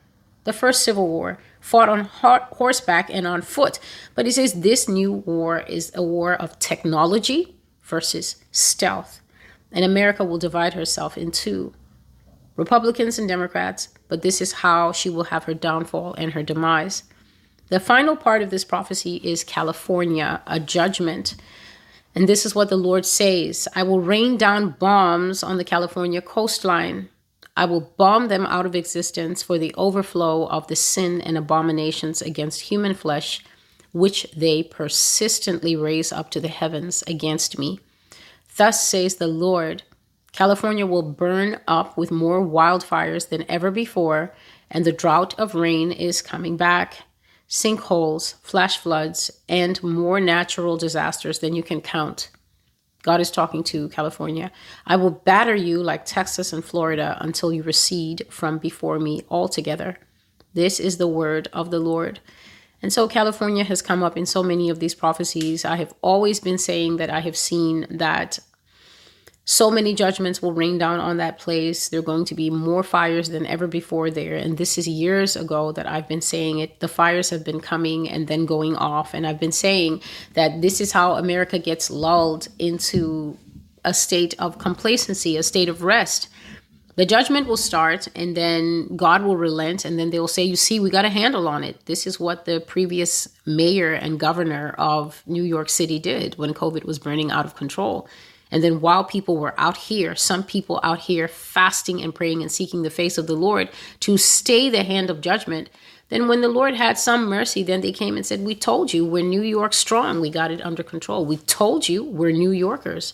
The 0.45 0.53
first 0.53 0.83
Civil 0.83 1.09
War 1.09 1.39
fought 1.59 1.89
on 1.89 2.05
horseback 2.05 3.09
and 3.09 3.27
on 3.27 3.41
foot. 3.41 3.79
But 4.15 4.27
he 4.27 4.33
says 4.33 4.61
this 4.61 4.91
new 4.91 5.11
war 5.11 5.61
is 5.61 5.91
a 5.95 6.03
war 6.03 6.35
of 6.35 6.59
technology 6.59 7.57
versus 7.83 8.37
stealth. 8.53 9.23
And 9.73 9.87
America 9.87 10.23
will 10.23 10.37
divide 10.37 10.75
herself 10.75 11.17
in 11.17 11.31
two 11.31 11.73
Republicans 12.57 13.19
and 13.19 13.27
Democrats, 13.27 13.89
but 14.09 14.21
this 14.21 14.43
is 14.43 14.61
how 14.61 14.93
she 14.93 15.09
will 15.09 15.25
have 15.25 15.45
her 15.45 15.55
downfall 15.55 16.13
and 16.19 16.35
her 16.35 16.43
demise. 16.43 17.05
The 17.71 17.81
final 17.81 18.17
part 18.17 18.43
of 18.43 18.51
this 18.51 18.67
prophecy 18.67 19.17
is 19.25 19.45
California, 19.45 20.43
a 20.47 20.61
judgment 20.61 21.37
and 22.17 22.27
this 22.27 22.47
is 22.47 22.55
what 22.55 22.71
the 22.71 22.79
Lord 22.79 23.05
says 23.05 23.69
I 23.75 23.83
will 23.83 24.01
rain 24.01 24.39
down 24.39 24.71
bombs 24.71 25.43
on 25.43 25.59
the 25.59 25.65
California 25.65 26.23
coastline. 26.23 27.11
I 27.59 27.67
will 27.67 27.93
bomb 27.97 28.29
them 28.29 28.47
out 28.47 28.65
of 28.65 28.75
existence 28.75 29.43
for 29.43 29.59
the 29.59 29.75
overflow 29.77 30.47
of 30.47 30.67
the 30.67 30.77
sin 30.77 31.21
and 31.21 31.37
abominations 31.37 32.23
against 32.23 32.63
human 32.63 32.95
flesh, 32.95 33.45
which 33.93 34.27
they 34.35 34.63
persistently 34.63 35.77
raise 35.77 36.11
up 36.11 36.31
to 36.31 36.41
the 36.41 36.49
heavens 36.49 37.03
against 37.07 37.59
me. 37.59 37.81
Thus 38.57 38.87
says 38.89 39.17
the 39.17 39.29
Lord 39.29 39.83
California 40.33 40.87
will 40.87 41.03
burn 41.03 41.61
up 41.69 41.97
with 41.97 42.11
more 42.11 42.41
wildfires 42.41 43.29
than 43.29 43.51
ever 43.51 43.71
before, 43.71 44.35
and 44.71 44.85
the 44.85 44.93
drought 44.93 45.39
of 45.39 45.55
rain 45.55 45.93
is 45.93 46.23
coming 46.23 46.57
back 46.57 47.05
sinkholes, 47.49 48.35
flash 48.43 48.79
floods, 48.79 49.31
and 49.49 49.83
more 49.83 50.21
natural 50.21 50.77
disasters 50.77 51.39
than 51.39 51.55
you 51.55 51.63
can 51.63 51.81
count. 51.81 52.31
God 53.03 53.21
is 53.21 53.31
talking 53.31 53.63
to 53.65 53.89
California. 53.91 54.51
I 54.85 54.97
will 54.97 55.11
batter 55.13 55.55
you 55.55 55.81
like 55.81 56.05
Texas 56.05 56.53
and 56.53 56.65
Florida 56.65 57.17
until 57.21 57.53
you 57.53 57.63
recede 57.63 58.27
from 58.31 58.59
before 58.59 58.99
me 58.99 59.23
altogether. 59.31 59.97
This 60.55 60.81
is 60.81 60.97
the 60.97 61.07
word 61.07 61.49
of 61.53 61.71
the 61.71 61.79
Lord. 61.79 62.19
And 62.83 62.93
so 62.93 63.07
California 63.07 63.63
has 63.63 63.81
come 63.81 64.03
up 64.03 64.17
in 64.17 64.27
so 64.27 64.43
many 64.43 64.69
of 64.69 64.81
these 64.81 64.95
prophecies. 64.95 65.65
I 65.65 65.77
have 65.77 65.95
always 66.03 66.41
been 66.41 66.59
saying 66.59 66.97
that 66.97 67.11
I 67.11 67.21
have 67.21 67.37
seen 67.37 67.87
that 67.91 68.41
so 69.49 69.71
many 69.71 69.95
judgments 69.95 70.43
will 70.43 70.53
rain 70.53 70.77
down 70.77 70.99
on 70.99 71.19
that 71.19 71.39
place. 71.39 71.89
There 71.89 72.01
are 72.01 72.03
going 72.03 72.25
to 72.25 72.35
be 72.35 72.51
more 72.51 72.83
fires 72.83 73.29
than 73.29 73.47
ever 73.47 73.69
before 73.69 74.11
there. 74.11 74.35
And 74.35 74.59
this 74.59 74.77
is 74.77 74.89
years 74.89 75.37
ago 75.37 75.71
that 75.71 75.87
I've 75.87 76.09
been 76.09 76.21
saying 76.21 76.59
it. 76.59 76.81
The 76.81 76.89
fires 76.89 77.31
have 77.31 77.45
been 77.45 77.61
coming 77.61 78.11
and 78.11 78.27
then 78.27 78.45
going 78.45 78.75
off. 78.75 79.15
And 79.15 79.25
I've 79.25 79.39
been 79.39 79.53
saying 79.53 80.03
that 80.35 80.63
this 80.63 80.81
is 80.81 80.91
how 80.91 81.15
America 81.15 81.61
gets 81.61 81.91
lulled 81.91 82.49
into 82.59 83.39
a 83.85 83.95
state 83.95 84.35
of 84.41 84.59
complacency, 84.59 85.37
a 85.37 85.45
state 85.45 85.69
of 85.69 85.85
rest. 85.85 86.29
The 86.97 87.07
judgment 87.07 87.47
will 87.47 87.57
start 87.57 88.09
and 88.17 88.37
then 88.37 88.97
God 88.97 89.23
will 89.23 89.37
relent 89.37 89.85
and 89.85 89.97
then 89.97 90.11
they 90.11 90.19
will 90.19 90.27
say, 90.27 90.43
You 90.43 90.57
see, 90.57 90.81
we 90.81 90.91
got 90.91 91.05
a 91.05 91.09
handle 91.09 91.47
on 91.47 91.63
it. 91.63 91.87
This 91.87 92.05
is 92.05 92.19
what 92.19 92.47
the 92.47 92.59
previous 92.59 93.29
mayor 93.47 93.93
and 93.93 94.19
governor 94.19 94.75
of 94.77 95.23
New 95.25 95.45
York 95.45 95.69
City 95.69 96.01
did 96.01 96.37
when 96.37 96.53
COVID 96.53 96.83
was 96.83 96.99
burning 96.99 97.31
out 97.31 97.47
of 97.47 97.55
control 97.55 98.09
and 98.57 98.65
then 98.65 98.81
while 98.81 99.05
people 99.05 99.37
were 99.37 99.53
out 99.61 99.77
here, 99.77 100.15
some 100.15 100.43
people 100.43 100.81
out 100.83 101.01
here 101.01 101.29
fasting 101.29 102.01
and 102.01 102.15
praying 102.15 102.41
and 102.41 102.51
seeking 102.51 102.81
the 102.81 102.89
face 102.89 103.19
of 103.19 103.27
the 103.27 103.35
Lord 103.35 103.69
to 104.01 104.17
stay 104.17 104.71
the 104.71 104.83
hand 104.83 105.11
of 105.11 105.21
judgment, 105.21 105.69
then 106.09 106.27
when 106.27 106.41
the 106.41 106.49
Lord 106.49 106.73
had 106.73 106.97
some 106.97 107.27
mercy, 107.27 107.63
then 107.63 107.83
they 107.83 107.93
came 107.93 108.17
and 108.17 108.25
said, 108.25 108.47
We 108.47 108.55
told 108.55 108.95
you 108.95 109.05
we're 109.05 109.23
New 109.23 109.43
York 109.43 109.75
strong. 109.75 110.23
We 110.23 110.31
got 110.31 110.51
it 110.51 110.65
under 110.65 110.83
control. 110.83 111.27
We 111.27 111.37
told 111.37 111.87
you 111.87 112.03
we're 112.03 112.33
New 112.33 112.51
Yorkers. 112.51 113.13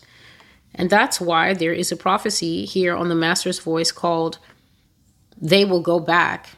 And 0.77 0.89
that's 0.89 1.20
why 1.20 1.55
there 1.55 1.73
is 1.73 1.90
a 1.90 1.97
prophecy 1.97 2.64
here 2.64 2.94
on 2.94 3.09
the 3.09 3.16
Master's 3.16 3.59
Voice 3.59 3.90
called 3.90 4.39
They 5.36 5.64
Will 5.64 5.82
Go 5.82 5.98
Back 5.98 6.51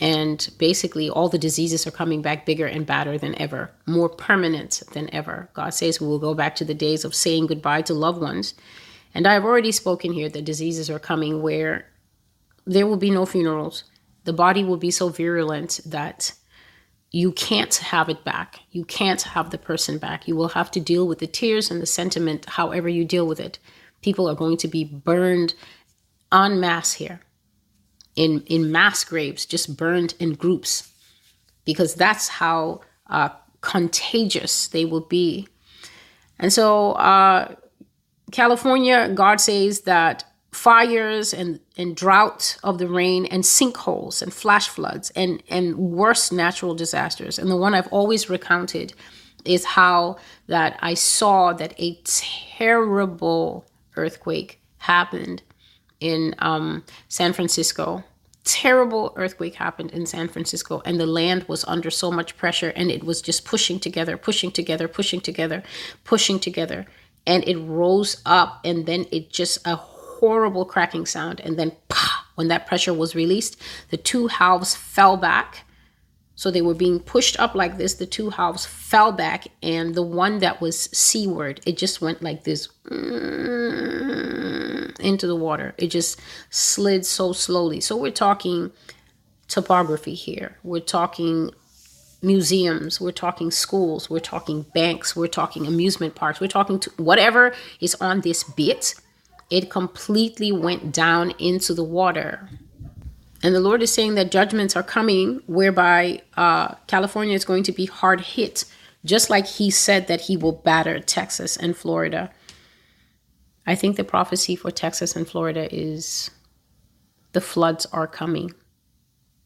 and 0.00 0.48
basically, 0.58 1.10
all 1.10 1.28
the 1.28 1.38
diseases 1.38 1.86
are 1.86 1.90
coming 1.90 2.22
back 2.22 2.46
bigger 2.46 2.66
and 2.66 2.86
badder 2.86 3.18
than 3.18 3.40
ever, 3.40 3.72
more 3.84 4.08
permanent 4.08 4.82
than 4.92 5.12
ever. 5.12 5.48
God 5.54 5.70
says 5.70 6.00
we 6.00 6.06
will 6.06 6.20
go 6.20 6.34
back 6.34 6.54
to 6.56 6.64
the 6.64 6.74
days 6.74 7.04
of 7.04 7.14
saying 7.14 7.48
goodbye 7.48 7.82
to 7.82 7.94
loved 7.94 8.20
ones. 8.20 8.54
And 9.12 9.26
I've 9.26 9.44
already 9.44 9.72
spoken 9.72 10.12
here 10.12 10.28
that 10.28 10.44
diseases 10.44 10.88
are 10.88 11.00
coming 11.00 11.42
where 11.42 11.86
there 12.64 12.86
will 12.86 12.96
be 12.96 13.10
no 13.10 13.26
funerals. 13.26 13.84
The 14.22 14.32
body 14.32 14.62
will 14.62 14.76
be 14.76 14.92
so 14.92 15.08
virulent 15.08 15.80
that 15.86 16.32
you 17.10 17.32
can't 17.32 17.74
have 17.74 18.08
it 18.08 18.22
back. 18.22 18.60
You 18.70 18.84
can't 18.84 19.22
have 19.22 19.50
the 19.50 19.58
person 19.58 19.98
back. 19.98 20.28
You 20.28 20.36
will 20.36 20.48
have 20.48 20.70
to 20.72 20.80
deal 20.80 21.08
with 21.08 21.18
the 21.18 21.26
tears 21.26 21.70
and 21.70 21.82
the 21.82 21.86
sentiment, 21.86 22.44
however 22.44 22.88
you 22.88 23.04
deal 23.04 23.26
with 23.26 23.40
it. 23.40 23.58
People 24.02 24.28
are 24.28 24.34
going 24.34 24.58
to 24.58 24.68
be 24.68 24.84
burned 24.84 25.54
en 26.30 26.60
masse 26.60 26.92
here 26.92 27.20
in 28.18 28.42
in 28.46 28.72
mass 28.72 29.04
graves, 29.04 29.46
just 29.46 29.76
burned 29.76 30.14
in 30.18 30.34
groups, 30.34 30.92
because 31.64 31.94
that's 31.94 32.26
how 32.28 32.80
uh, 33.06 33.28
contagious 33.60 34.68
they 34.68 34.84
will 34.84 35.06
be. 35.06 35.46
And 36.38 36.52
so, 36.52 36.92
uh, 36.92 37.54
California, 38.32 39.08
God 39.14 39.40
says 39.40 39.82
that 39.82 40.24
fires 40.50 41.32
and, 41.32 41.60
and 41.76 41.94
drought 41.94 42.58
of 42.64 42.78
the 42.78 42.88
rain 42.88 43.26
and 43.26 43.44
sinkholes 43.44 44.22
and 44.22 44.32
flash 44.32 44.68
floods 44.68 45.10
and, 45.14 45.42
and 45.48 45.76
worse 45.76 46.32
natural 46.32 46.74
disasters. 46.74 47.38
And 47.38 47.50
the 47.50 47.56
one 47.56 47.74
I've 47.74 47.92
always 47.92 48.28
recounted 48.28 48.92
is 49.44 49.64
how 49.64 50.16
that 50.48 50.78
I 50.82 50.94
saw 50.94 51.52
that 51.52 51.74
a 51.78 52.00
terrible 52.04 53.64
earthquake 53.96 54.60
happened 54.78 55.42
in 56.00 56.34
um, 56.38 56.84
San 57.08 57.32
Francisco. 57.32 58.04
Terrible 58.44 59.12
earthquake 59.16 59.56
happened 59.56 59.90
in 59.90 60.06
San 60.06 60.28
Francisco, 60.28 60.80
and 60.86 60.98
the 60.98 61.06
land 61.06 61.44
was 61.44 61.64
under 61.66 61.90
so 61.90 62.10
much 62.10 62.36
pressure, 62.36 62.72
and 62.74 62.90
it 62.90 63.04
was 63.04 63.20
just 63.20 63.44
pushing 63.44 63.78
together, 63.78 64.16
pushing 64.16 64.50
together, 64.50 64.88
pushing 64.88 65.20
together, 65.20 65.62
pushing 66.04 66.40
together, 66.40 66.86
and 67.26 67.46
it 67.46 67.56
rose 67.58 68.22
up, 68.24 68.60
and 68.64 68.86
then 68.86 69.06
it 69.12 69.30
just 69.30 69.58
a 69.66 69.76
horrible 69.76 70.64
cracking 70.64 71.04
sound, 71.04 71.40
and 71.40 71.58
then 71.58 71.72
pah, 71.88 72.24
when 72.36 72.48
that 72.48 72.66
pressure 72.66 72.94
was 72.94 73.14
released, 73.14 73.60
the 73.90 73.96
two 73.96 74.28
halves 74.28 74.74
fell 74.74 75.16
back. 75.16 75.64
So 76.38 76.52
they 76.52 76.62
were 76.62 76.72
being 76.72 77.00
pushed 77.00 77.36
up 77.40 77.56
like 77.56 77.78
this. 77.78 77.94
The 77.94 78.06
two 78.06 78.30
halves 78.30 78.64
fell 78.64 79.10
back, 79.10 79.48
and 79.60 79.96
the 79.96 80.04
one 80.04 80.38
that 80.38 80.60
was 80.60 80.82
seaward, 80.96 81.60
it 81.66 81.76
just 81.76 82.00
went 82.00 82.22
like 82.22 82.44
this 82.44 82.68
mm, 82.84 83.80
into 85.00 85.26
the 85.26 85.34
water. 85.34 85.74
It 85.78 85.88
just 85.88 86.20
slid 86.48 87.04
so 87.04 87.32
slowly. 87.32 87.80
So 87.80 87.96
we're 87.96 88.12
talking 88.12 88.70
topography 89.48 90.14
here. 90.14 90.58
We're 90.62 90.78
talking 90.78 91.50
museums, 92.22 93.00
we're 93.00 93.10
talking 93.10 93.50
schools, 93.50 94.08
we're 94.08 94.20
talking 94.20 94.64
banks, 94.74 95.16
we're 95.16 95.26
talking 95.26 95.66
amusement 95.66 96.14
parks, 96.14 96.40
we're 96.40 96.46
talking 96.46 96.78
to 96.78 96.90
whatever 96.98 97.52
is 97.80 97.96
on 97.96 98.20
this 98.20 98.44
bit 98.44 98.94
it 99.50 99.70
completely 99.70 100.52
went 100.52 100.92
down 100.92 101.32
into 101.38 101.72
the 101.74 101.84
water. 101.84 102.48
And 103.42 103.54
the 103.54 103.60
Lord 103.60 103.82
is 103.82 103.92
saying 103.92 104.16
that 104.16 104.30
judgments 104.30 104.74
are 104.74 104.82
coming 104.82 105.42
whereby 105.46 106.22
uh, 106.36 106.74
California 106.86 107.34
is 107.34 107.44
going 107.44 107.62
to 107.64 107.72
be 107.72 107.86
hard 107.86 108.20
hit, 108.20 108.64
just 109.04 109.30
like 109.30 109.46
He 109.46 109.70
said 109.70 110.08
that 110.08 110.22
He 110.22 110.36
will 110.36 110.52
batter 110.52 110.98
Texas 110.98 111.56
and 111.56 111.76
Florida. 111.76 112.30
I 113.66 113.74
think 113.74 113.96
the 113.96 114.04
prophecy 114.04 114.56
for 114.56 114.70
Texas 114.70 115.14
and 115.14 115.28
Florida 115.28 115.72
is 115.74 116.30
the 117.32 117.40
floods 117.40 117.86
are 117.86 118.06
coming. 118.06 118.52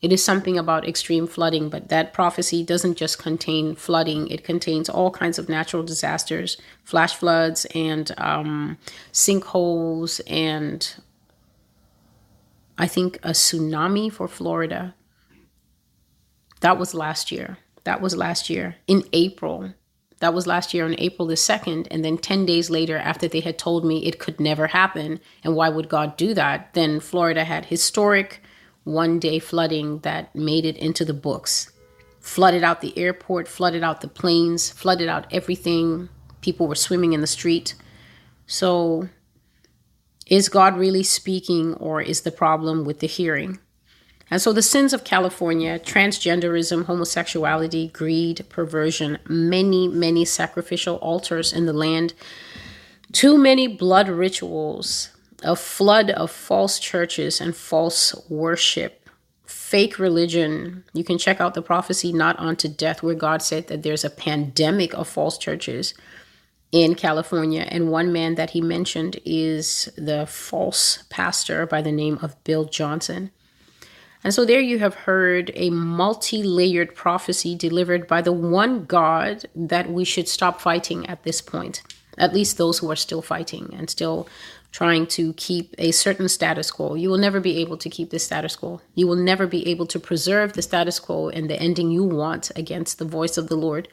It 0.00 0.12
is 0.12 0.24
something 0.24 0.58
about 0.58 0.86
extreme 0.86 1.28
flooding, 1.28 1.68
but 1.68 1.88
that 1.88 2.12
prophecy 2.12 2.64
doesn't 2.64 2.96
just 2.96 3.18
contain 3.18 3.76
flooding, 3.76 4.28
it 4.28 4.42
contains 4.42 4.88
all 4.88 5.12
kinds 5.12 5.38
of 5.38 5.48
natural 5.48 5.84
disasters, 5.84 6.56
flash 6.82 7.14
floods, 7.14 7.66
and 7.74 8.10
um, 8.18 8.78
sinkholes, 9.12 10.20
and 10.26 10.94
I 12.78 12.86
think 12.86 13.16
a 13.22 13.30
tsunami 13.30 14.10
for 14.12 14.28
Florida. 14.28 14.94
That 16.60 16.78
was 16.78 16.94
last 16.94 17.30
year. 17.30 17.58
That 17.84 18.00
was 18.00 18.16
last 18.16 18.48
year 18.48 18.76
in 18.86 19.02
April. 19.12 19.74
That 20.20 20.34
was 20.34 20.46
last 20.46 20.72
year 20.72 20.84
on 20.84 20.94
April 20.98 21.26
the 21.26 21.34
2nd. 21.34 21.88
And 21.90 22.04
then 22.04 22.16
10 22.16 22.46
days 22.46 22.70
later, 22.70 22.96
after 22.96 23.26
they 23.26 23.40
had 23.40 23.58
told 23.58 23.84
me 23.84 24.06
it 24.06 24.20
could 24.20 24.38
never 24.38 24.68
happen, 24.68 25.20
and 25.42 25.56
why 25.56 25.68
would 25.68 25.88
God 25.88 26.16
do 26.16 26.32
that? 26.34 26.74
Then 26.74 27.00
Florida 27.00 27.44
had 27.44 27.66
historic 27.66 28.40
one 28.84 29.18
day 29.18 29.38
flooding 29.38 29.98
that 30.00 30.34
made 30.34 30.64
it 30.64 30.76
into 30.76 31.04
the 31.04 31.14
books. 31.14 31.72
Flooded 32.20 32.62
out 32.62 32.80
the 32.80 32.96
airport, 32.96 33.48
flooded 33.48 33.82
out 33.82 34.00
the 34.00 34.08
planes, 34.08 34.70
flooded 34.70 35.08
out 35.08 35.26
everything. 35.32 36.08
People 36.40 36.68
were 36.68 36.76
swimming 36.76 37.12
in 37.12 37.20
the 37.20 37.26
street. 37.26 37.74
So, 38.46 39.08
is 40.32 40.48
God 40.48 40.78
really 40.78 41.02
speaking, 41.02 41.74
or 41.74 42.00
is 42.00 42.22
the 42.22 42.32
problem 42.32 42.86
with 42.86 43.00
the 43.00 43.06
hearing? 43.06 43.58
And 44.30 44.40
so, 44.40 44.54
the 44.54 44.62
sins 44.62 44.94
of 44.94 45.04
California 45.04 45.78
transgenderism, 45.78 46.86
homosexuality, 46.86 47.88
greed, 47.88 48.46
perversion, 48.48 49.18
many, 49.28 49.88
many 49.88 50.24
sacrificial 50.24 50.96
altars 50.96 51.52
in 51.52 51.66
the 51.66 51.74
land, 51.74 52.14
too 53.12 53.36
many 53.36 53.66
blood 53.68 54.08
rituals, 54.08 55.10
a 55.42 55.54
flood 55.54 56.08
of 56.08 56.30
false 56.30 56.78
churches 56.78 57.38
and 57.38 57.54
false 57.54 58.14
worship, 58.30 59.10
fake 59.44 59.98
religion. 59.98 60.82
You 60.94 61.04
can 61.04 61.18
check 61.18 61.42
out 61.42 61.52
the 61.52 61.60
prophecy 61.60 62.10
Not 62.10 62.38
Unto 62.38 62.68
Death, 62.68 63.02
where 63.02 63.14
God 63.14 63.42
said 63.42 63.66
that 63.66 63.82
there's 63.82 64.02
a 64.02 64.08
pandemic 64.08 64.94
of 64.94 65.06
false 65.06 65.36
churches 65.36 65.92
in 66.72 66.94
California. 66.94 67.66
And 67.68 67.90
one 67.90 68.12
man 68.12 68.34
that 68.34 68.50
he 68.50 68.60
mentioned 68.60 69.20
is 69.24 69.92
the 69.96 70.26
false 70.26 71.04
pastor 71.10 71.66
by 71.66 71.82
the 71.82 71.92
name 71.92 72.18
of 72.22 72.42
Bill 72.44 72.64
Johnson. 72.64 73.30
And 74.24 74.32
so 74.32 74.44
there 74.44 74.60
you 74.60 74.78
have 74.78 74.94
heard 74.94 75.50
a 75.54 75.70
multi 75.70 76.42
layered 76.42 76.94
prophecy 76.94 77.54
delivered 77.54 78.06
by 78.06 78.22
the 78.22 78.32
one 78.32 78.84
God 78.84 79.44
that 79.54 79.90
we 79.90 80.04
should 80.04 80.28
stop 80.28 80.60
fighting 80.60 81.06
at 81.06 81.24
this 81.24 81.40
point. 81.40 81.82
At 82.18 82.34
least 82.34 82.56
those 82.56 82.78
who 82.78 82.90
are 82.90 82.96
still 82.96 83.22
fighting 83.22 83.74
and 83.76 83.90
still 83.90 84.28
trying 84.70 85.06
to 85.06 85.32
keep 85.34 85.74
a 85.76 85.90
certain 85.90 86.28
status 86.28 86.70
quo. 86.70 86.94
You 86.94 87.10
will 87.10 87.18
never 87.18 87.40
be 87.40 87.58
able 87.58 87.76
to 87.78 87.90
keep 87.90 88.10
the 88.10 88.18
status 88.18 88.56
quo. 88.56 88.80
You 88.94 89.06
will 89.06 89.16
never 89.16 89.46
be 89.46 89.66
able 89.68 89.86
to 89.86 90.00
preserve 90.00 90.54
the 90.54 90.62
status 90.62 90.98
quo 90.98 91.28
and 91.28 91.50
the 91.50 91.60
ending 91.60 91.90
you 91.90 92.04
want 92.04 92.50
against 92.56 92.98
the 92.98 93.04
voice 93.04 93.36
of 93.36 93.48
the 93.48 93.56
Lord. 93.56 93.88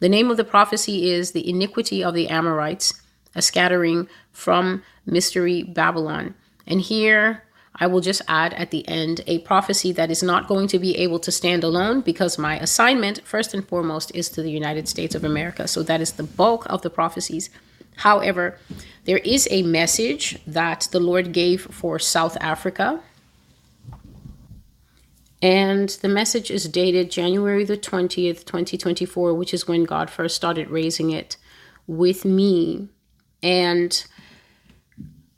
The 0.00 0.08
name 0.08 0.30
of 0.30 0.38
the 0.38 0.44
prophecy 0.44 1.10
is 1.10 1.32
The 1.32 1.46
Iniquity 1.46 2.02
of 2.02 2.14
the 2.14 2.28
Amorites, 2.28 3.02
a 3.34 3.42
scattering 3.42 4.08
from 4.32 4.82
Mystery 5.04 5.62
Babylon. 5.62 6.34
And 6.66 6.80
here 6.80 7.44
I 7.76 7.86
will 7.86 8.00
just 8.00 8.22
add 8.26 8.54
at 8.54 8.70
the 8.70 8.86
end 8.88 9.20
a 9.26 9.40
prophecy 9.40 9.92
that 9.92 10.10
is 10.10 10.22
not 10.22 10.48
going 10.48 10.68
to 10.68 10.78
be 10.78 10.96
able 10.96 11.18
to 11.18 11.30
stand 11.30 11.62
alone 11.62 12.00
because 12.00 12.38
my 12.38 12.58
assignment, 12.58 13.20
first 13.26 13.52
and 13.52 13.66
foremost, 13.68 14.10
is 14.14 14.30
to 14.30 14.42
the 14.42 14.50
United 14.50 14.88
States 14.88 15.14
of 15.14 15.22
America. 15.22 15.68
So 15.68 15.82
that 15.82 16.00
is 16.00 16.12
the 16.12 16.22
bulk 16.22 16.64
of 16.70 16.80
the 16.80 16.90
prophecies. 16.90 17.50
However, 17.96 18.58
there 19.04 19.18
is 19.18 19.46
a 19.50 19.62
message 19.64 20.38
that 20.46 20.88
the 20.92 21.00
Lord 21.00 21.32
gave 21.32 21.60
for 21.60 21.98
South 21.98 22.38
Africa. 22.40 23.00
And 25.42 25.88
the 25.88 26.08
message 26.08 26.50
is 26.50 26.68
dated 26.68 27.10
January 27.10 27.64
the 27.64 27.78
20th, 27.78 28.44
2024, 28.44 29.34
which 29.34 29.54
is 29.54 29.66
when 29.66 29.84
God 29.84 30.10
first 30.10 30.36
started 30.36 30.68
raising 30.68 31.10
it 31.10 31.36
with 31.86 32.24
me. 32.24 32.88
And 33.42 34.04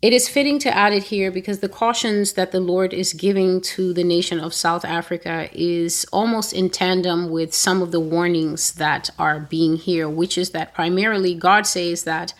it 0.02 0.12
is 0.12 0.28
fitting 0.28 0.58
to 0.60 0.76
add 0.76 0.92
it 0.92 1.04
here 1.04 1.30
because 1.30 1.60
the 1.60 1.68
cautions 1.68 2.32
that 2.32 2.50
the 2.50 2.58
Lord 2.58 2.92
is 2.92 3.12
giving 3.12 3.60
to 3.60 3.92
the 3.92 4.02
nation 4.02 4.40
of 4.40 4.52
South 4.52 4.84
Africa 4.84 5.48
is 5.52 6.04
almost 6.12 6.52
in 6.52 6.70
tandem 6.70 7.30
with 7.30 7.54
some 7.54 7.80
of 7.80 7.92
the 7.92 8.00
warnings 8.00 8.72
that 8.72 9.10
are 9.20 9.38
being 9.38 9.76
here, 9.76 10.08
which 10.08 10.36
is 10.36 10.50
that 10.50 10.74
primarily 10.74 11.36
God 11.36 11.68
says 11.68 12.02
that 12.02 12.34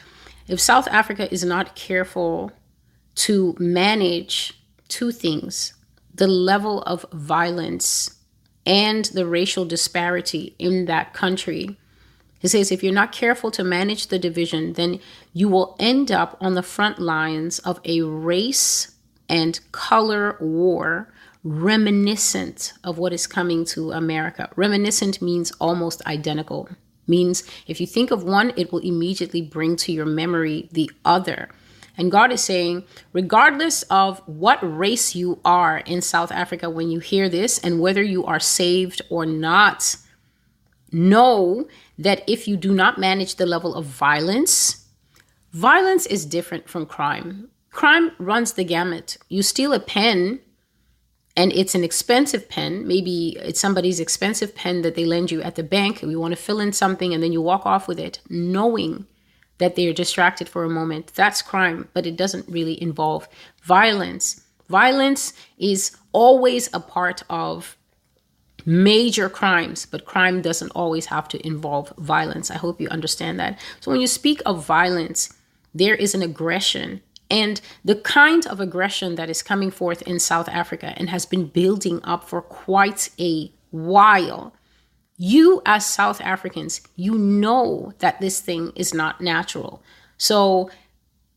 if 0.48 0.58
South 0.58 0.88
Africa 0.88 1.32
is 1.32 1.44
not 1.44 1.76
careful 1.76 2.50
to 3.14 3.54
manage 3.60 4.60
two 4.88 5.12
things 5.12 5.74
the 6.22 6.28
level 6.28 6.82
of 6.82 7.04
violence 7.12 8.14
and 8.64 9.06
the 9.06 9.26
racial 9.26 9.64
disparity 9.64 10.54
in 10.56 10.84
that 10.84 11.12
country. 11.12 11.76
He 12.38 12.46
says 12.46 12.70
if 12.70 12.80
you're 12.80 12.92
not 12.92 13.10
careful 13.10 13.50
to 13.50 13.64
manage 13.64 14.06
the 14.06 14.20
division, 14.20 14.74
then 14.74 15.00
you 15.32 15.48
will 15.48 15.74
end 15.80 16.12
up 16.12 16.38
on 16.40 16.54
the 16.54 16.62
front 16.62 17.00
lines 17.00 17.58
of 17.58 17.80
a 17.84 18.02
race 18.02 18.94
and 19.28 19.58
color 19.72 20.36
war 20.38 21.12
reminiscent 21.42 22.72
of 22.84 22.98
what 22.98 23.12
is 23.12 23.26
coming 23.26 23.64
to 23.64 23.90
America. 23.90 24.48
Reminiscent 24.54 25.20
means 25.20 25.50
almost 25.60 26.06
identical 26.06 26.68
means 27.08 27.42
if 27.66 27.80
you 27.80 27.86
think 27.88 28.12
of 28.12 28.22
one, 28.22 28.52
it 28.56 28.72
will 28.72 28.78
immediately 28.78 29.42
bring 29.42 29.74
to 29.74 29.90
your 29.90 30.06
memory 30.06 30.68
the 30.70 30.88
other. 31.04 31.48
And 31.96 32.10
God 32.10 32.32
is 32.32 32.42
saying, 32.42 32.84
regardless 33.12 33.82
of 33.84 34.20
what 34.26 34.58
race 34.62 35.14
you 35.14 35.40
are 35.44 35.78
in 35.78 36.00
South 36.00 36.32
Africa 36.32 36.70
when 36.70 36.90
you 36.90 37.00
hear 37.00 37.28
this, 37.28 37.58
and 37.58 37.80
whether 37.80 38.02
you 38.02 38.24
are 38.24 38.40
saved 38.40 39.02
or 39.10 39.26
not, 39.26 39.96
know 40.90 41.68
that 41.98 42.22
if 42.26 42.48
you 42.48 42.56
do 42.56 42.74
not 42.74 42.98
manage 42.98 43.36
the 43.36 43.46
level 43.46 43.74
of 43.74 43.84
violence, 43.84 44.86
violence 45.52 46.06
is 46.06 46.26
different 46.26 46.68
from 46.68 46.86
crime. 46.86 47.48
Crime 47.70 48.12
runs 48.18 48.52
the 48.52 48.64
gamut. 48.64 49.16
You 49.28 49.42
steal 49.42 49.72
a 49.72 49.80
pen 49.80 50.40
and 51.36 51.52
it's 51.52 51.74
an 51.74 51.84
expensive 51.84 52.48
pen. 52.48 52.86
Maybe 52.86 53.36
it's 53.40 53.60
somebody's 53.60 54.00
expensive 54.00 54.54
pen 54.54 54.82
that 54.82 54.94
they 54.94 55.06
lend 55.06 55.30
you 55.30 55.40
at 55.40 55.54
the 55.54 55.62
bank. 55.62 56.02
You 56.02 56.20
want 56.20 56.32
to 56.32 56.42
fill 56.42 56.60
in 56.60 56.72
something 56.72 57.14
and 57.14 57.22
then 57.22 57.32
you 57.32 57.40
walk 57.40 57.64
off 57.64 57.88
with 57.88 57.98
it, 57.98 58.20
knowing 58.28 59.06
that 59.62 59.76
they're 59.76 59.92
distracted 59.92 60.48
for 60.48 60.64
a 60.64 60.68
moment. 60.68 61.12
That's 61.14 61.40
crime, 61.40 61.88
but 61.94 62.04
it 62.04 62.16
doesn't 62.16 62.48
really 62.48 62.82
involve 62.82 63.28
violence. 63.62 64.42
Violence 64.68 65.34
is 65.56 65.96
always 66.10 66.68
a 66.74 66.80
part 66.80 67.22
of 67.30 67.76
major 68.66 69.28
crimes, 69.28 69.86
but 69.86 70.04
crime 70.04 70.42
doesn't 70.42 70.70
always 70.70 71.06
have 71.06 71.28
to 71.28 71.46
involve 71.46 71.92
violence. 71.96 72.50
I 72.50 72.56
hope 72.56 72.80
you 72.80 72.88
understand 72.88 73.38
that. 73.38 73.56
So 73.78 73.92
when 73.92 74.00
you 74.00 74.08
speak 74.08 74.42
of 74.44 74.66
violence, 74.66 75.32
there 75.72 75.94
is 75.94 76.12
an 76.12 76.22
aggression. 76.22 77.00
And 77.30 77.60
the 77.84 77.94
kind 77.94 78.44
of 78.48 78.58
aggression 78.58 79.14
that 79.14 79.30
is 79.30 79.44
coming 79.44 79.70
forth 79.70 80.02
in 80.02 80.18
South 80.18 80.48
Africa 80.48 80.92
and 80.96 81.08
has 81.08 81.24
been 81.24 81.46
building 81.46 82.00
up 82.02 82.28
for 82.28 82.42
quite 82.42 83.10
a 83.20 83.52
while, 83.70 84.54
you 85.22 85.62
as 85.64 85.86
South 85.86 86.20
Africans, 86.20 86.80
you 86.96 87.16
know 87.16 87.92
that 88.00 88.20
this 88.20 88.40
thing 88.40 88.72
is 88.74 88.92
not 88.92 89.20
natural. 89.20 89.80
So 90.18 90.68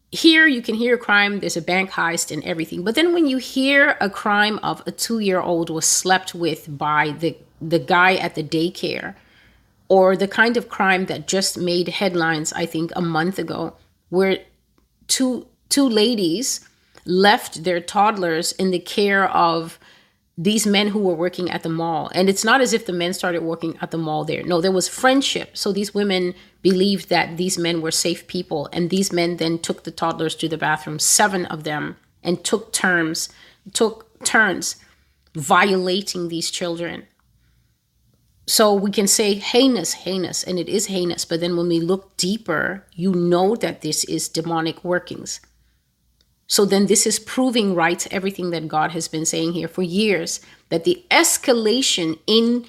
here 0.10 0.48
you 0.48 0.64
can 0.64 0.74
hear 0.74 0.98
crime, 0.98 1.40
there's 1.40 1.56
a 1.56 1.62
bank 1.62 1.92
heist 1.92 2.32
and 2.32 2.44
everything. 2.44 2.84
But 2.84 2.96
then 2.96 3.14
when 3.14 3.28
you 3.28 3.38
hear 3.38 3.96
a 4.02 4.10
crime 4.10 4.60
of 4.64 4.82
a 4.88 4.92
two 4.92 5.20
year 5.20 5.40
old 5.40 5.70
was 5.70 5.86
slept 5.86 6.34
with 6.34 6.76
by 6.76 7.12
the, 7.12 7.38
the 7.62 7.78
guy 7.78 8.16
at 8.16 8.34
the 8.34 8.44
daycare, 8.44 9.14
or 9.88 10.18
the 10.18 10.28
kind 10.28 10.58
of 10.58 10.68
crime 10.68 11.06
that 11.06 11.28
just 11.28 11.56
made 11.56 11.88
headlines, 11.90 12.52
I 12.54 12.66
think, 12.66 12.92
a 12.96 13.02
month 13.02 13.38
ago, 13.38 13.76
where 14.10 14.40
two 15.08 15.46
two 15.70 15.88
ladies 15.88 16.68
left 17.06 17.64
their 17.64 17.80
toddlers 17.80 18.52
in 18.54 18.72
the 18.72 18.80
care 18.80 19.30
of 19.30 19.78
these 20.38 20.68
men 20.68 20.90
who 20.90 21.00
were 21.00 21.16
working 21.16 21.50
at 21.50 21.64
the 21.64 21.70
mall. 21.70 22.12
And 22.14 22.28
it's 22.30 22.44
not 22.44 22.60
as 22.60 22.74
if 22.74 22.86
the 22.86 22.94
men 22.94 23.14
started 23.14 23.42
working 23.42 23.78
at 23.82 23.92
the 23.92 23.98
mall 23.98 24.26
there. 24.26 24.44
No, 24.44 24.60
there 24.60 24.72
was 24.72 24.90
friendship. 24.90 25.56
So 25.56 25.72
these 25.72 25.94
women 25.94 26.34
believed 26.62 27.10
that 27.10 27.38
these 27.38 27.58
men 27.58 27.82
were 27.82 27.92
safe 27.92 28.28
people. 28.28 28.68
And 28.74 28.90
these 28.90 29.14
men 29.14 29.38
then 29.38 29.60
took 29.60 29.84
the 29.84 29.92
toddlers 29.92 30.36
to 30.36 30.50
the 30.50 30.58
bathroom, 30.58 31.00
seven 31.00 31.46
of 31.46 31.64
them, 31.64 31.96
and 32.22 32.44
took 32.44 32.74
terms, 32.74 33.30
took 33.74 34.24
turns 34.26 34.76
violating 35.36 36.28
these 36.28 36.52
children. 36.52 37.06
So 38.48 38.74
we 38.74 38.92
can 38.92 39.08
say 39.08 39.36
heinous, 39.36 39.94
heinous, 39.94 40.44
and 40.44 40.60
it 40.60 40.70
is 40.70 40.88
heinous. 40.88 41.26
But 41.26 41.40
then 41.40 41.58
when 41.58 41.68
we 41.68 41.80
look 41.80 42.16
deeper, 42.18 42.86
you 42.94 43.14
know 43.14 43.56
that 43.56 43.82
this 43.82 44.04
is 44.04 44.30
demonic 44.30 44.84
workings. 44.84 45.40
So 46.48 46.66
then 46.66 46.86
this 46.86 47.08
is 47.08 47.20
proving 47.20 47.74
right 47.74 48.06
everything 48.12 48.52
that 48.52 48.68
God 48.68 48.92
has 48.92 49.08
been 49.08 49.26
saying 49.26 49.54
here 49.54 49.68
for 49.68 49.82
years 49.82 50.42
that 50.70 50.84
the 50.84 51.04
escalation 51.10 52.20
in 52.28 52.66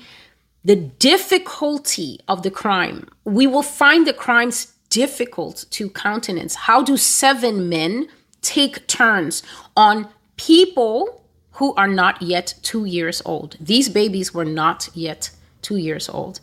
the 0.65 0.77
difficulty 0.77 2.19
of 2.27 2.43
the 2.43 2.51
crime, 2.51 3.09
we 3.25 3.47
will 3.47 3.63
find 3.63 4.07
the 4.07 4.13
crimes 4.13 4.73
difficult 4.89 5.67
to 5.71 5.91
countenance. 5.91 6.55
How 6.55 6.83
do 6.83 6.97
seven 6.97 7.69
men 7.69 8.09
take 8.41 8.87
turns 8.87 9.43
on 9.77 10.09
people 10.37 11.25
who 11.53 11.75
are 11.75 11.89
not 11.89 12.21
yet 12.23 12.55
two 12.63 12.85
years 12.85 13.23
old? 13.25 13.57
These 13.61 13.89
babies 13.89 14.33
were 14.35 14.45
not 14.45 14.89
yet 14.95 15.31
two 15.63 15.77
years 15.77 16.09
old. 16.09 16.41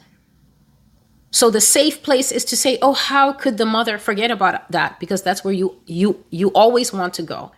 So 1.33 1.49
the 1.49 1.61
safe 1.61 2.03
place 2.03 2.31
is 2.31 2.45
to 2.45 2.55
say, 2.55 2.77
"Oh, 2.81 2.93
how 2.93 3.33
could 3.33 3.57
the 3.57 3.65
mother 3.65 3.97
forget 3.97 4.29
about 4.29 4.71
that?" 4.71 4.99
Because 4.99 5.23
that's 5.23 5.43
where 5.43 5.53
you 5.61 5.75
you 5.87 6.23
you 6.29 6.47
always 6.53 6.93
want 6.93 7.13
to 7.15 7.23
go 7.23 7.51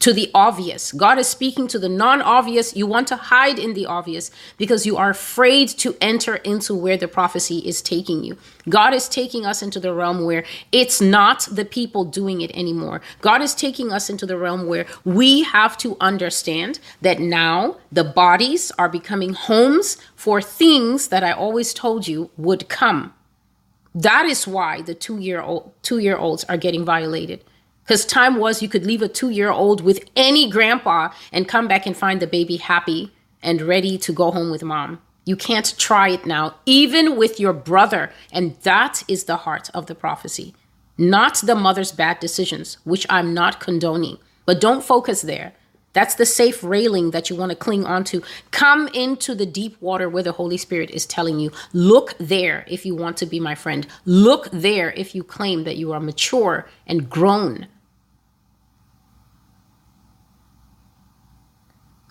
to 0.00 0.12
the 0.12 0.30
obvious. 0.34 0.92
God 0.92 1.18
is 1.18 1.28
speaking 1.28 1.66
to 1.68 1.78
the 1.78 1.88
non 1.88 2.20
obvious. 2.20 2.76
You 2.76 2.86
want 2.86 3.08
to 3.08 3.16
hide 3.16 3.58
in 3.58 3.74
the 3.74 3.86
obvious 3.86 4.30
because 4.58 4.84
you 4.84 4.96
are 4.96 5.10
afraid 5.10 5.68
to 5.68 5.96
enter 6.00 6.36
into 6.36 6.74
where 6.74 6.96
the 6.96 7.08
prophecy 7.08 7.58
is 7.58 7.80
taking 7.80 8.24
you. 8.24 8.36
God 8.68 8.92
is 8.92 9.08
taking 9.08 9.46
us 9.46 9.62
into 9.62 9.80
the 9.80 9.94
realm 9.94 10.24
where 10.24 10.44
it's 10.72 11.00
not 11.00 11.48
the 11.50 11.64
people 11.64 12.04
doing 12.04 12.40
it 12.40 12.50
anymore. 12.54 13.00
God 13.20 13.40
is 13.40 13.54
taking 13.54 13.92
us 13.92 14.10
into 14.10 14.26
the 14.26 14.36
realm 14.36 14.66
where 14.66 14.86
we 15.04 15.42
have 15.44 15.76
to 15.78 15.96
understand 16.00 16.80
that 17.00 17.20
now 17.20 17.78
the 17.90 18.04
bodies 18.04 18.72
are 18.78 18.88
becoming 18.88 19.32
homes 19.32 19.96
for 20.16 20.42
things 20.42 21.08
that 21.08 21.24
I 21.24 21.32
always 21.32 21.72
told 21.72 22.08
you 22.08 22.30
would 22.36 22.68
come. 22.68 23.14
That 23.94 24.26
is 24.26 24.46
why 24.46 24.82
the 24.82 24.94
two 24.94 25.18
year 25.18 25.40
old 25.40 25.72
two 25.82 25.98
year 25.98 26.16
olds 26.16 26.44
are 26.44 26.56
getting 26.56 26.84
violated 26.84 27.44
because 27.84 28.06
time 28.06 28.36
was 28.36 28.62
you 28.62 28.68
could 28.68 28.86
leave 28.86 29.02
a 29.02 29.08
two 29.08 29.28
year 29.28 29.50
old 29.50 29.82
with 29.82 30.08
any 30.16 30.50
grandpa 30.50 31.10
and 31.30 31.46
come 31.46 31.68
back 31.68 31.86
and 31.86 31.96
find 31.96 32.20
the 32.20 32.26
baby 32.26 32.56
happy 32.56 33.12
and 33.42 33.60
ready 33.60 33.98
to 33.98 34.12
go 34.12 34.30
home 34.30 34.50
with 34.50 34.62
mom. 34.62 35.00
You 35.26 35.36
can't 35.36 35.74
try 35.78 36.08
it 36.08 36.26
now, 36.26 36.54
even 36.64 37.16
with 37.16 37.38
your 37.38 37.52
brother. 37.52 38.10
And 38.32 38.56
that 38.62 39.02
is 39.06 39.24
the 39.24 39.38
heart 39.38 39.70
of 39.74 39.86
the 39.86 39.94
prophecy, 39.94 40.54
not 40.96 41.36
the 41.36 41.54
mother's 41.54 41.92
bad 41.92 42.20
decisions, 42.20 42.78
which 42.84 43.06
I'm 43.10 43.34
not 43.34 43.60
condoning. 43.60 44.18
But 44.46 44.60
don't 44.60 44.84
focus 44.84 45.22
there. 45.22 45.52
That's 45.92 46.16
the 46.16 46.26
safe 46.26 46.64
railing 46.64 47.12
that 47.12 47.30
you 47.30 47.36
want 47.36 47.50
to 47.50 47.56
cling 47.56 47.86
onto. 47.86 48.22
Come 48.50 48.88
into 48.88 49.34
the 49.34 49.46
deep 49.46 49.80
water 49.80 50.08
where 50.08 50.24
the 50.24 50.32
Holy 50.32 50.56
Spirit 50.56 50.90
is 50.90 51.06
telling 51.06 51.38
you, 51.38 51.52
look 51.72 52.14
there 52.18 52.64
if 52.66 52.84
you 52.84 52.96
want 52.96 53.16
to 53.18 53.26
be 53.26 53.38
my 53.38 53.54
friend. 53.54 53.86
Look 54.04 54.50
there 54.50 54.90
if 54.92 55.14
you 55.14 55.22
claim 55.22 55.62
that 55.64 55.76
you 55.76 55.92
are 55.92 56.00
mature 56.00 56.66
and 56.86 57.08
grown 57.08 57.68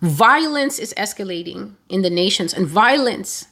Violence 0.03 0.79
is 0.79 0.93
escalating 0.97 1.75
in 1.87 2.01
the 2.01 2.09
nations, 2.09 2.53
and 2.53 2.67
violence. 2.67 3.47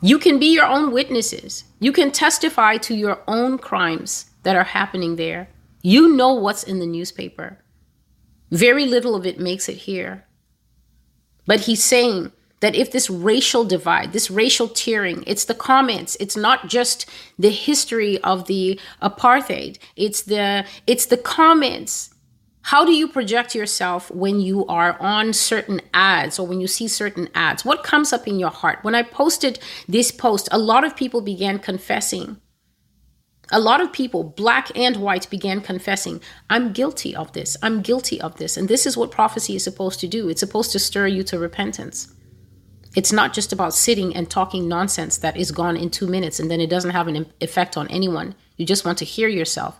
You 0.00 0.20
can 0.20 0.38
be 0.38 0.54
your 0.54 0.66
own 0.66 0.92
witnesses. 0.92 1.64
You 1.80 1.90
can 1.90 2.12
testify 2.12 2.76
to 2.76 2.94
your 2.94 3.20
own 3.26 3.58
crimes 3.58 4.26
that 4.44 4.54
are 4.54 4.62
happening 4.62 5.16
there. 5.16 5.48
You 5.82 6.14
know 6.14 6.32
what's 6.34 6.62
in 6.62 6.78
the 6.78 6.86
newspaper. 6.86 7.58
Very 8.52 8.86
little 8.86 9.16
of 9.16 9.26
it 9.26 9.40
makes 9.40 9.68
it 9.68 9.78
here. 9.78 10.26
But 11.44 11.62
he's 11.62 11.82
saying 11.82 12.30
that 12.60 12.76
if 12.76 12.92
this 12.92 13.10
racial 13.10 13.64
divide, 13.64 14.12
this 14.12 14.30
racial 14.30 14.68
tearing, 14.68 15.24
it's 15.26 15.46
the 15.46 15.54
comments, 15.54 16.16
it's 16.20 16.36
not 16.36 16.68
just 16.68 17.10
the 17.36 17.50
history 17.50 18.22
of 18.22 18.46
the 18.46 18.78
apartheid, 19.02 19.78
it's 19.96 20.22
the 20.22 20.64
it's 20.86 21.06
the 21.06 21.16
comments 21.16 22.13
how 22.64 22.82
do 22.82 22.92
you 22.92 23.06
project 23.08 23.54
yourself 23.54 24.10
when 24.10 24.40
you 24.40 24.64
are 24.68 24.96
on 24.98 25.34
certain 25.34 25.82
ads 25.92 26.38
or 26.38 26.46
when 26.46 26.62
you 26.62 26.66
see 26.66 26.88
certain 26.88 27.28
ads? 27.34 27.62
What 27.62 27.84
comes 27.84 28.10
up 28.10 28.26
in 28.26 28.38
your 28.38 28.48
heart? 28.48 28.78
When 28.80 28.94
I 28.94 29.02
posted 29.02 29.58
this 29.86 30.10
post, 30.10 30.48
a 30.50 30.56
lot 30.56 30.82
of 30.82 30.96
people 30.96 31.20
began 31.20 31.58
confessing. 31.58 32.38
A 33.52 33.60
lot 33.60 33.82
of 33.82 33.92
people, 33.92 34.24
black 34.24 34.74
and 34.74 34.96
white, 34.96 35.28
began 35.28 35.60
confessing, 35.60 36.22
I'm 36.48 36.72
guilty 36.72 37.14
of 37.14 37.34
this. 37.34 37.58
I'm 37.62 37.82
guilty 37.82 38.18
of 38.18 38.36
this. 38.36 38.56
And 38.56 38.66
this 38.66 38.86
is 38.86 38.96
what 38.96 39.10
prophecy 39.10 39.54
is 39.56 39.62
supposed 39.62 40.00
to 40.00 40.08
do 40.08 40.30
it's 40.30 40.40
supposed 40.40 40.72
to 40.72 40.78
stir 40.78 41.08
you 41.08 41.22
to 41.24 41.38
repentance. 41.38 42.14
It's 42.96 43.12
not 43.12 43.34
just 43.34 43.52
about 43.52 43.74
sitting 43.74 44.16
and 44.16 44.30
talking 44.30 44.68
nonsense 44.68 45.18
that 45.18 45.36
is 45.36 45.52
gone 45.52 45.76
in 45.76 45.90
two 45.90 46.06
minutes 46.06 46.40
and 46.40 46.50
then 46.50 46.62
it 46.62 46.70
doesn't 46.70 46.92
have 46.92 47.08
an 47.08 47.26
effect 47.42 47.76
on 47.76 47.88
anyone. 47.88 48.34
You 48.56 48.64
just 48.64 48.86
want 48.86 48.96
to 48.98 49.04
hear 49.04 49.28
yourself. 49.28 49.78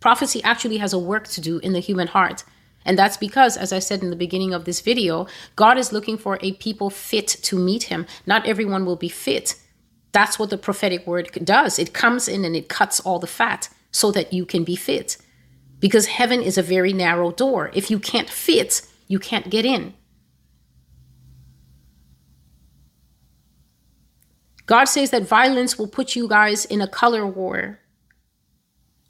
Prophecy 0.00 0.42
actually 0.42 0.78
has 0.78 0.92
a 0.92 0.98
work 0.98 1.28
to 1.28 1.40
do 1.40 1.58
in 1.58 1.72
the 1.72 1.80
human 1.80 2.08
heart. 2.08 2.44
And 2.84 2.98
that's 2.98 3.18
because, 3.18 3.58
as 3.58 3.72
I 3.72 3.78
said 3.78 4.02
in 4.02 4.08
the 4.08 4.16
beginning 4.16 4.54
of 4.54 4.64
this 4.64 4.80
video, 4.80 5.26
God 5.54 5.76
is 5.76 5.92
looking 5.92 6.16
for 6.16 6.38
a 6.40 6.52
people 6.52 6.88
fit 6.88 7.28
to 7.28 7.58
meet 7.58 7.84
Him. 7.84 8.06
Not 8.26 8.46
everyone 8.46 8.86
will 8.86 8.96
be 8.96 9.10
fit. 9.10 9.56
That's 10.12 10.38
what 10.38 10.50
the 10.50 10.58
prophetic 10.58 11.06
word 11.06 11.30
does. 11.44 11.78
It 11.78 11.92
comes 11.92 12.26
in 12.26 12.44
and 12.44 12.56
it 12.56 12.68
cuts 12.68 12.98
all 13.00 13.18
the 13.18 13.26
fat 13.26 13.68
so 13.90 14.10
that 14.12 14.32
you 14.32 14.46
can 14.46 14.64
be 14.64 14.76
fit. 14.76 15.18
Because 15.78 16.06
heaven 16.06 16.40
is 16.40 16.56
a 16.56 16.62
very 16.62 16.92
narrow 16.92 17.30
door. 17.30 17.70
If 17.74 17.90
you 17.90 17.98
can't 17.98 18.30
fit, 18.30 18.82
you 19.08 19.18
can't 19.18 19.50
get 19.50 19.64
in. 19.64 19.94
God 24.66 24.84
says 24.84 25.10
that 25.10 25.24
violence 25.24 25.78
will 25.78 25.88
put 25.88 26.14
you 26.14 26.28
guys 26.28 26.64
in 26.64 26.80
a 26.80 26.88
color 26.88 27.26
war 27.26 27.80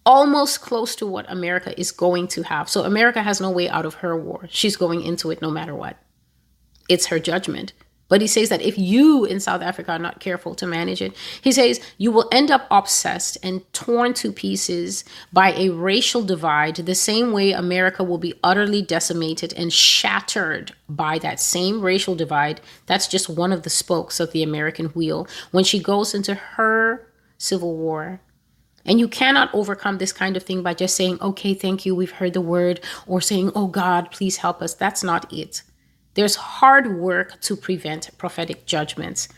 almost 0.07 0.61
close 0.61 0.97
to 0.97 1.07
what 1.07 1.31
America 1.31 1.79
is 1.79 1.93
going 1.93 2.29
to 2.29 2.43
have. 2.43 2.69
So 2.69 2.85
America 2.85 3.23
has 3.23 3.41
no 3.41 3.51
way 3.51 3.69
out 3.69 3.87
of 3.87 3.95
her 3.95 4.17
war. 4.17 4.47
She's 4.51 4.77
going 4.77 5.03
into 5.03 5.31
it 5.31 5.43
no 5.43 5.51
matter 5.51 5.75
what. 5.75 5.97
It's 6.89 7.07
her 7.07 7.19
judgment. 7.19 7.73
But 8.09 8.21
he 8.21 8.27
says 8.27 8.49
that 8.49 8.61
if 8.61 8.77
you 8.77 9.25
in 9.25 9.39
South 9.39 9.63
Africa 9.63 9.93
are 9.93 9.99
not 9.99 10.19
careful 10.19 10.57
to 10.57 10.67
manage 10.67 11.01
it, 11.01 11.17
he 11.41 11.53
says 11.53 11.81
you 11.97 12.11
will 12.11 12.29
end 12.33 12.51
up 12.51 12.67
obsessed 12.69 13.39
and 13.41 13.63
torn 13.73 14.15
to 14.15 14.33
pieces 14.33 15.05
by 15.33 15.53
a 15.53 15.69
racial 15.69 16.25
divide, 16.25 16.75
the 16.75 16.97
same 16.97 17.31
way 17.31 17.53
America 17.53 18.03
will 18.03 18.19
be 18.19 18.35
utterly 18.43 18.83
decimated 18.83 19.55
and 19.55 19.73
shattered 19.73 20.73
by 20.89 21.21
that 21.21 21.39
same 21.39 21.81
racial 21.81 22.17
divide. 22.17 22.61
That's 22.87 23.07
just 23.07 23.29
one 23.29 23.53
of 23.53 23.63
the 23.63 23.71
spokes 23.71 24.19
of 24.19 24.33
the 24.33 24.43
American 24.43 24.87
wheel 24.87 25.29
when 25.53 25.63
she 25.63 25.79
goes 25.79 26.13
into 26.13 26.35
her 26.35 27.07
civil 27.39 27.77
war 27.77 28.21
and 28.85 28.99
you 28.99 29.09
cannot 29.09 29.55
overcome 29.55 29.99
this 29.99 30.13
kind 30.13 30.37
of 30.37 30.43
thing 30.43 30.63
by 30.63 30.75
just 30.75 30.97
saying, 30.97 31.19
okay, 31.21 31.55
thank 31.55 31.85
you, 31.85 31.95
we've 31.95 32.13
heard 32.13 32.35
the 32.35 32.41
word, 32.41 32.81
or 33.07 33.21
saying, 33.21 33.53
oh 33.55 33.67
God, 33.67 34.11
please 34.11 34.39
help 34.39 34.63
us. 34.63 34.75
That's 34.75 35.03
not 35.03 35.33
it. 35.33 35.63
There's 36.15 36.37
hard 36.37 36.99
work 36.99 37.41
to 37.43 37.57
prevent 37.57 38.17
prophetic 38.19 38.67
judgments. 38.67 39.29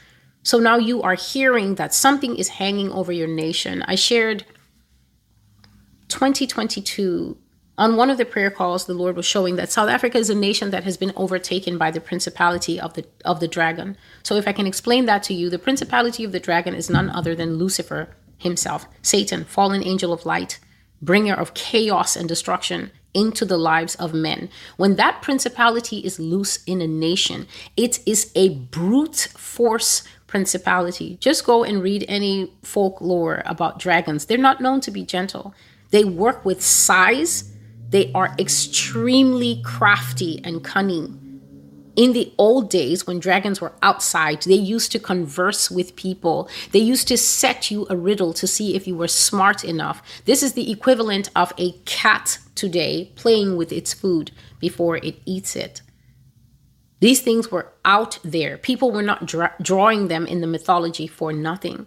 So 0.43 0.59
now 0.59 0.77
you 0.77 1.03
are 1.03 1.15
hearing 1.15 1.77
that 1.77 1.95
something 1.95 2.37
is 2.37 2.49
hanging 2.49 2.91
over 2.91 3.12
your 3.12 3.29
nation. 3.29 3.83
I 3.87 3.95
shared 3.95 4.45
2022 6.09 7.37
On 7.79 7.97
one 7.97 8.11
of 8.11 8.19
the 8.19 8.25
prayer 8.27 8.51
calls, 8.51 8.85
the 8.85 8.95
Lord 8.95 9.17
was 9.17 9.25
showing 9.25 9.57
that 9.57 9.73
South 9.73 9.89
Africa 9.89 10.19
is 10.19 10.29
a 10.29 10.35
nation 10.35 10.71
that 10.71 10.85
has 10.85 10.97
been 10.97 11.12
overtaken 11.17 11.79
by 11.79 11.91
the 11.91 12.01
principality 12.01 12.79
of 12.79 12.95
the 12.95 13.07
of 13.25 13.41
the 13.41 13.49
dragon. 13.49 13.97
So 14.23 14.37
if 14.37 14.47
I 14.47 14.53
can 14.53 14.67
explain 14.67 15.07
that 15.07 15.23
to 15.25 15.35
you, 15.35 15.49
the 15.49 15.59
principality 15.59 16.23
of 16.25 16.33
the 16.33 16.41
dragon 16.41 16.75
is 16.75 16.91
none 16.91 17.09
other 17.11 17.35
than 17.35 17.57
Lucifer 17.57 18.15
himself, 18.43 18.87
Satan, 19.03 19.45
fallen 19.45 19.83
angel 19.83 20.12
of 20.12 20.27
light, 20.27 20.61
bringer 21.01 21.35
of 21.35 21.55
chaos 21.55 22.17
and 22.17 22.29
destruction 22.29 22.91
into 23.15 23.45
the 23.45 23.59
lives 23.59 23.95
of 23.97 24.15
men. 24.15 24.49
When 24.77 24.97
that 24.97 25.23
principality 25.23 25.99
is 25.99 26.19
loose 26.19 26.62
in 26.65 26.81
a 26.81 26.87
nation, 26.87 27.47
it 27.77 28.01
is 28.07 28.31
a 28.35 28.51
brute 28.51 29.29
force 29.37 30.05
principality. 30.27 31.19
Just 31.21 31.45
go 31.45 31.62
and 31.62 31.83
read 31.83 32.07
any 32.09 32.53
folklore 32.62 33.43
about 33.45 33.79
dragons. 33.79 34.25
They're 34.25 34.39
not 34.39 34.62
known 34.62 34.81
to 34.81 34.91
be 34.91 35.05
gentle. 35.05 35.55
They 35.91 36.05
work 36.05 36.45
with 36.45 36.62
size. 36.62 37.53
They 37.91 38.11
are 38.15 38.35
extremely 38.39 39.61
crafty 39.62 40.41
and 40.43 40.65
cunning. 40.65 41.22
In 41.95 42.15
the 42.15 42.33
old 42.39 42.71
days, 42.71 43.07
when 43.07 43.21
dragons 43.21 43.61
were 43.61 43.75
outside, 43.83 44.43
they 44.43 44.55
used 44.55 44.93
to 44.93 44.99
converse 44.99 45.71
with 45.71 45.95
people. 45.95 46.49
They 46.71 46.79
used 46.79 47.07
to 47.09 47.19
set 47.19 47.71
you 47.71 47.87
a 47.91 47.97
riddle 47.97 48.33
to 48.35 48.47
see 48.47 48.75
if 48.75 48.87
you 48.87 48.97
were 48.97 49.09
smart 49.09 49.62
enough. 49.62 50.03
This 50.25 50.43
is 50.43 50.55
the 50.55 50.71
equivalent 50.71 51.29
of 51.37 51.53
a 51.59 51.73
cat 51.85 52.39
today 52.55 53.12
playing 53.15 53.57
with 53.57 53.73
its 53.73 53.93
food 53.93 54.31
before 54.59 54.97
it 54.97 55.21
eats 55.27 55.55
it. 55.55 55.83
These 57.01 57.21
things 57.21 57.51
were 57.51 57.73
out 57.85 58.19
there. 58.25 58.57
People 58.57 58.91
were 58.91 59.03
not 59.03 59.27
dra- 59.27 59.55
drawing 59.61 60.09
them 60.09 60.25
in 60.25 60.41
the 60.41 60.47
mythology 60.47 61.07
for 61.07 61.33
nothing. 61.33 61.87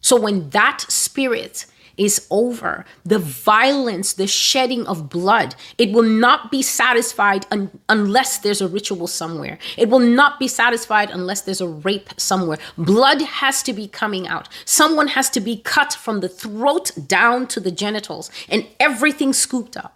So 0.00 0.18
when 0.18 0.50
that 0.50 0.84
spirit 0.88 1.66
is 1.96 2.26
over, 2.30 2.84
the 3.04 3.18
violence, 3.18 4.12
the 4.12 4.26
shedding 4.26 4.86
of 4.86 5.08
blood, 5.08 5.54
it 5.78 5.92
will 5.92 6.02
not 6.02 6.50
be 6.50 6.62
satisfied 6.62 7.46
un- 7.50 7.70
unless 7.88 8.38
there's 8.38 8.60
a 8.60 8.68
ritual 8.68 9.06
somewhere. 9.06 9.58
It 9.76 9.88
will 9.88 10.00
not 10.00 10.38
be 10.38 10.48
satisfied 10.48 11.10
unless 11.10 11.42
there's 11.42 11.60
a 11.60 11.68
rape 11.68 12.10
somewhere. 12.16 12.58
Blood 12.76 13.22
has 13.22 13.62
to 13.64 13.72
be 13.72 13.88
coming 13.88 14.28
out. 14.28 14.48
Someone 14.64 15.08
has 15.08 15.30
to 15.30 15.40
be 15.40 15.56
cut 15.56 15.92
from 15.94 16.20
the 16.20 16.28
throat 16.28 16.90
down 17.06 17.46
to 17.48 17.60
the 17.60 17.70
genitals 17.70 18.30
and 18.48 18.66
everything 18.78 19.32
scooped 19.32 19.76
up 19.76 19.92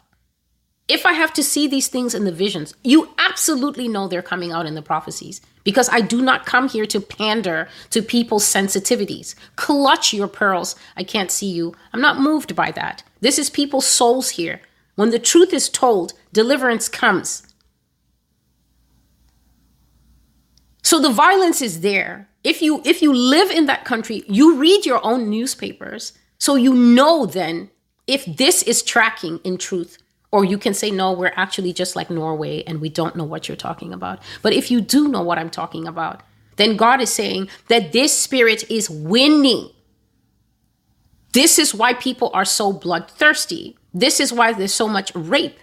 if 0.88 1.06
I 1.06 1.12
have 1.12 1.32
to 1.34 1.44
see 1.44 1.68
these 1.68 1.86
things 1.86 2.16
in 2.16 2.24
the 2.24 2.32
visions, 2.32 2.74
you 2.82 3.10
absolutely 3.16 3.86
know 3.86 4.08
they're 4.08 4.22
coming 4.22 4.50
out 4.50 4.66
in 4.66 4.74
the 4.74 4.82
prophecies 4.82 5.40
because 5.64 5.89
I 5.90 6.00
do 6.00 6.22
not 6.22 6.47
come 6.47 6.68
here 6.68 6.86
to 6.86 7.00
pander 7.00 7.68
to 7.90 8.02
people's 8.02 8.44
sensitivities. 8.44 9.34
Clutch 9.56 10.12
your 10.12 10.28
pearls. 10.28 10.76
I 10.97 11.05
can't 11.05 11.30
see 11.30 11.50
you. 11.50 11.74
I'm 11.92 12.00
not 12.00 12.20
moved 12.20 12.56
by 12.56 12.70
that. 12.72 13.02
This 13.20 13.39
is 13.39 13.50
people's 13.50 13.86
souls 13.86 14.30
here. 14.30 14.60
When 14.94 15.10
the 15.10 15.18
truth 15.18 15.52
is 15.52 15.68
told, 15.68 16.14
deliverance 16.32 16.89
comes. 16.89 17.42
So 20.82 20.98
the 20.98 21.10
violence 21.10 21.62
is 21.62 21.80
there. 21.80 22.28
If 22.42 22.62
you 22.62 22.80
if 22.84 23.02
you 23.02 23.12
live 23.12 23.50
in 23.50 23.66
that 23.66 23.84
country, 23.84 24.24
you 24.26 24.56
read 24.56 24.86
your 24.86 25.05
own 25.05 25.28
newspapers, 25.28 26.14
so 26.39 26.55
you 26.55 26.74
know 26.74 27.26
then 27.26 27.70
if 28.06 28.24
this 28.24 28.62
is 28.62 28.82
tracking 28.82 29.39
in 29.44 29.58
truth 29.58 29.98
or 30.33 30.44
you 30.44 30.59
can 30.59 30.75
say, 30.75 30.91
no, 30.91 31.12
we're 31.12 31.33
actually 31.34 31.73
just 31.73 31.97
like 31.97 32.10
Norway 32.10 32.62
and 32.65 32.81
we 32.81 32.89
don't 32.89 33.17
know 33.17 33.25
what 33.25 33.49
you're 33.49 33.57
talking 33.57 33.92
about. 33.92 34.20
But 34.42 34.52
if 34.52 34.70
you 34.70 34.81
do 34.81 35.09
know 35.09 35.23
what 35.23 35.39
I'm 35.39 35.50
talking 35.50 35.86
about, 35.86 36.23
then 36.57 36.76
God 36.76 37.00
is 37.00 37.12
saying 37.12 37.49
that 37.68 37.92
this 37.92 38.17
spirit 38.17 38.70
is 38.70 38.89
winning. 38.89 39.70
This 41.33 41.59
is 41.59 41.75
why 41.75 41.94
people 41.94 42.31
are 42.34 42.44
so 42.44 42.73
bloodthirsty. 42.73 43.76
This 43.94 44.20
is 44.20 44.33
why 44.33 44.52
there's 44.52 44.75
so 44.75 44.86
much 44.86 45.12
rape, 45.15 45.59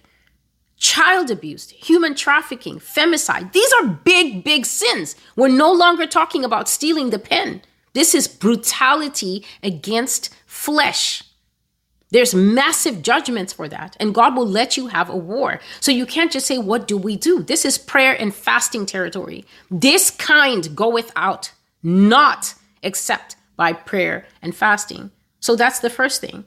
child 0.78 1.30
abuse, 1.32 1.70
human 1.70 2.16
trafficking, 2.16 2.80
femicide. 2.80 3.54
These 3.54 3.72
are 3.74 3.88
big, 3.88 4.44
big 4.44 4.66
sins. 4.66 5.16
We're 5.36 5.48
no 5.50 5.72
longer 5.72 6.08
talking 6.08 6.44
about 6.44 6.68
stealing 6.68 7.10
the 7.10 7.20
pen. 7.20 7.62
This 7.94 8.14
is 8.14 8.28
brutality 8.28 9.46
against 9.64 10.34
flesh. 10.46 11.24
There's 12.10 12.34
massive 12.34 13.02
judgments 13.02 13.52
for 13.52 13.68
that, 13.68 13.98
and 14.00 14.16
God 14.16 14.36
will 14.36 14.48
let 14.48 14.78
you 14.78 14.88
have 14.88 15.10
a 15.10 15.16
war. 15.16 15.60
So 15.82 15.92
you 15.92 16.06
can't 16.06 16.32
just 16.32 16.48
say, 16.48 16.58
What 16.58 16.88
do 16.88 16.98
we 16.98 17.18
do? 17.18 17.44
This 17.44 17.66
is 17.66 17.78
prayer 17.78 18.14
and 18.14 18.34
fasting 18.34 18.86
territory. 18.86 19.46
This 19.70 20.10
kind 20.10 20.76
goeth 20.76 21.12
out, 21.16 21.52
not 21.84 22.54
except 22.82 23.36
by 23.58 23.74
prayer 23.74 24.26
and 24.42 24.56
fasting. 24.56 25.12
So 25.40 25.56
that's 25.56 25.80
the 25.80 25.90
first 25.90 26.22
thing. 26.22 26.46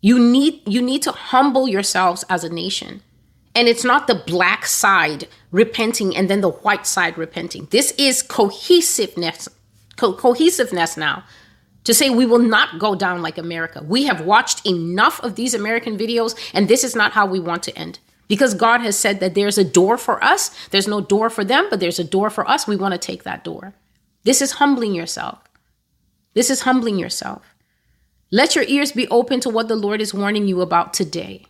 You 0.00 0.18
need 0.18 0.62
you 0.66 0.82
need 0.82 1.02
to 1.02 1.12
humble 1.12 1.68
yourselves 1.68 2.24
as 2.28 2.42
a 2.42 2.52
nation. 2.52 3.02
And 3.54 3.66
it's 3.66 3.84
not 3.84 4.06
the 4.06 4.22
black 4.26 4.66
side 4.66 5.26
repenting 5.50 6.16
and 6.16 6.28
then 6.28 6.40
the 6.40 6.50
white 6.50 6.86
side 6.86 7.18
repenting. 7.18 7.66
This 7.70 7.92
is 7.92 8.22
cohesiveness 8.22 9.48
co- 9.96 10.14
cohesiveness 10.14 10.96
now 10.96 11.24
to 11.84 11.94
say 11.94 12.10
we 12.10 12.26
will 12.26 12.38
not 12.38 12.78
go 12.78 12.94
down 12.94 13.22
like 13.22 13.38
America. 13.38 13.82
We 13.82 14.04
have 14.04 14.20
watched 14.20 14.66
enough 14.66 15.20
of 15.20 15.36
these 15.36 15.54
American 15.54 15.96
videos, 15.96 16.38
and 16.52 16.68
this 16.68 16.84
is 16.84 16.94
not 16.94 17.12
how 17.12 17.26
we 17.26 17.40
want 17.40 17.62
to 17.64 17.78
end. 17.78 17.98
Because 18.28 18.52
God 18.52 18.82
has 18.82 18.98
said 18.98 19.20
that 19.20 19.34
there's 19.34 19.56
a 19.56 19.64
door 19.64 19.96
for 19.96 20.22
us, 20.22 20.50
there's 20.68 20.86
no 20.86 21.00
door 21.00 21.30
for 21.30 21.44
them, 21.44 21.66
but 21.70 21.80
there's 21.80 21.98
a 21.98 22.04
door 22.04 22.28
for 22.28 22.48
us. 22.48 22.66
We 22.66 22.76
want 22.76 22.92
to 22.92 22.98
take 22.98 23.22
that 23.22 23.42
door. 23.42 23.74
This 24.24 24.42
is 24.42 24.52
humbling 24.52 24.94
yourself. 24.94 25.38
This 26.34 26.50
is 26.50 26.60
humbling 26.60 26.98
yourself. 26.98 27.54
Let 28.30 28.54
your 28.54 28.64
ears 28.64 28.92
be 28.92 29.08
open 29.08 29.40
to 29.40 29.48
what 29.48 29.68
the 29.68 29.76
Lord 29.76 30.02
is 30.02 30.12
warning 30.12 30.46
you 30.46 30.60
about 30.60 30.92
today. 30.92 31.46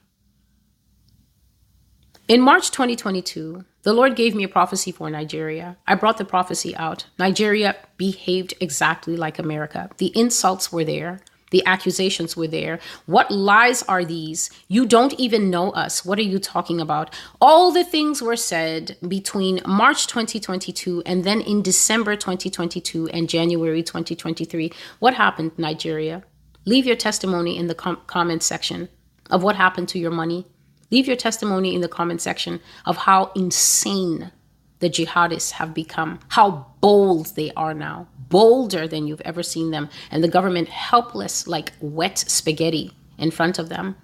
In 2.28 2.42
March 2.42 2.70
2022, 2.72 3.64
the 3.84 3.94
Lord 3.94 4.14
gave 4.14 4.34
me 4.34 4.44
a 4.44 4.48
prophecy 4.48 4.92
for 4.92 5.08
Nigeria. 5.08 5.78
I 5.86 5.94
brought 5.94 6.18
the 6.18 6.26
prophecy 6.26 6.76
out. 6.76 7.06
Nigeria 7.18 7.74
behaved 7.96 8.52
exactly 8.60 9.16
like 9.16 9.38
America. 9.38 9.88
The 9.96 10.12
insults 10.14 10.70
were 10.70 10.84
there. 10.84 11.20
The 11.52 11.64
accusations 11.64 12.36
were 12.36 12.46
there. 12.46 12.80
What 13.06 13.30
lies 13.30 13.82
are 13.84 14.04
these? 14.04 14.50
You 14.68 14.84
don't 14.84 15.14
even 15.18 15.48
know 15.48 15.70
us. 15.70 16.04
What 16.04 16.18
are 16.18 16.30
you 16.34 16.38
talking 16.38 16.82
about? 16.82 17.14
All 17.40 17.72
the 17.72 17.82
things 17.82 18.20
were 18.20 18.36
said 18.36 18.98
between 19.08 19.62
March 19.66 20.06
2022 20.06 21.04
and 21.06 21.24
then 21.24 21.40
in 21.40 21.62
December 21.62 22.14
2022 22.14 23.08
and 23.08 23.30
January 23.30 23.82
2023. 23.82 24.70
What 24.98 25.14
happened, 25.14 25.52
Nigeria? 25.56 26.24
Leave 26.66 26.84
your 26.84 26.96
testimony 26.96 27.56
in 27.56 27.68
the 27.68 27.74
com- 27.74 28.02
comment 28.06 28.42
section 28.42 28.90
of 29.30 29.42
what 29.42 29.56
happened 29.56 29.88
to 29.88 29.98
your 29.98 30.10
money, 30.10 30.44
Leave 30.90 31.06
your 31.06 31.16
testimony 31.16 31.74
in 31.74 31.80
the 31.80 31.88
comment 31.88 32.20
section 32.20 32.60
of 32.86 32.96
how 32.96 33.30
insane 33.36 34.32
the 34.80 34.88
jihadists 34.88 35.52
have 35.52 35.74
become, 35.74 36.20
how 36.28 36.66
bold 36.80 37.34
they 37.36 37.50
are 37.52 37.74
now, 37.74 38.06
bolder 38.28 38.86
than 38.86 39.06
you've 39.06 39.20
ever 39.22 39.42
seen 39.42 39.70
them, 39.70 39.88
and 40.10 40.22
the 40.22 40.28
government 40.28 40.68
helpless 40.68 41.46
like 41.46 41.72
wet 41.80 42.18
spaghetti 42.18 42.92
in 43.18 43.30
front 43.30 43.58
of 43.58 43.68
them. 43.68 43.96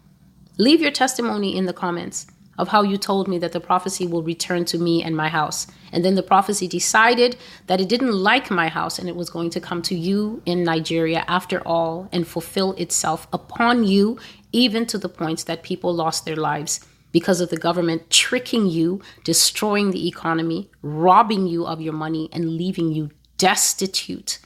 Leave 0.58 0.80
your 0.80 0.90
testimony 0.90 1.56
in 1.56 1.66
the 1.66 1.72
comments 1.72 2.26
of 2.58 2.68
how 2.68 2.82
you 2.82 2.96
told 2.96 3.28
me 3.28 3.38
that 3.38 3.52
the 3.52 3.60
prophecy 3.60 4.06
will 4.06 4.22
return 4.22 4.64
to 4.64 4.78
me 4.78 5.02
and 5.02 5.16
my 5.16 5.28
house. 5.28 5.66
And 5.92 6.04
then 6.04 6.14
the 6.14 6.22
prophecy 6.22 6.68
decided 6.68 7.36
that 7.66 7.80
it 7.80 7.88
didn't 7.88 8.12
like 8.12 8.50
my 8.50 8.68
house 8.68 8.98
and 8.98 9.08
it 9.08 9.16
was 9.16 9.30
going 9.30 9.50
to 9.50 9.60
come 9.60 9.82
to 9.82 9.94
you 9.94 10.42
in 10.46 10.62
Nigeria 10.62 11.24
after 11.26 11.60
all 11.66 12.08
and 12.12 12.26
fulfill 12.26 12.72
itself 12.74 13.26
upon 13.32 13.84
you 13.84 14.18
even 14.54 14.86
to 14.86 14.96
the 14.96 15.08
point 15.08 15.44
that 15.46 15.64
people 15.64 15.92
lost 15.92 16.24
their 16.24 16.36
lives 16.36 16.80
because 17.10 17.40
of 17.40 17.50
the 17.50 17.56
government 17.56 18.08
tricking 18.08 18.66
you, 18.66 19.02
destroying 19.24 19.90
the 19.90 20.06
economy, 20.06 20.70
robbing 20.80 21.46
you 21.46 21.66
of 21.66 21.80
your 21.80 21.92
money, 21.92 22.28
and 22.32 22.56
leaving 22.56 22.92
you 22.92 23.10
destitute. 23.36 24.38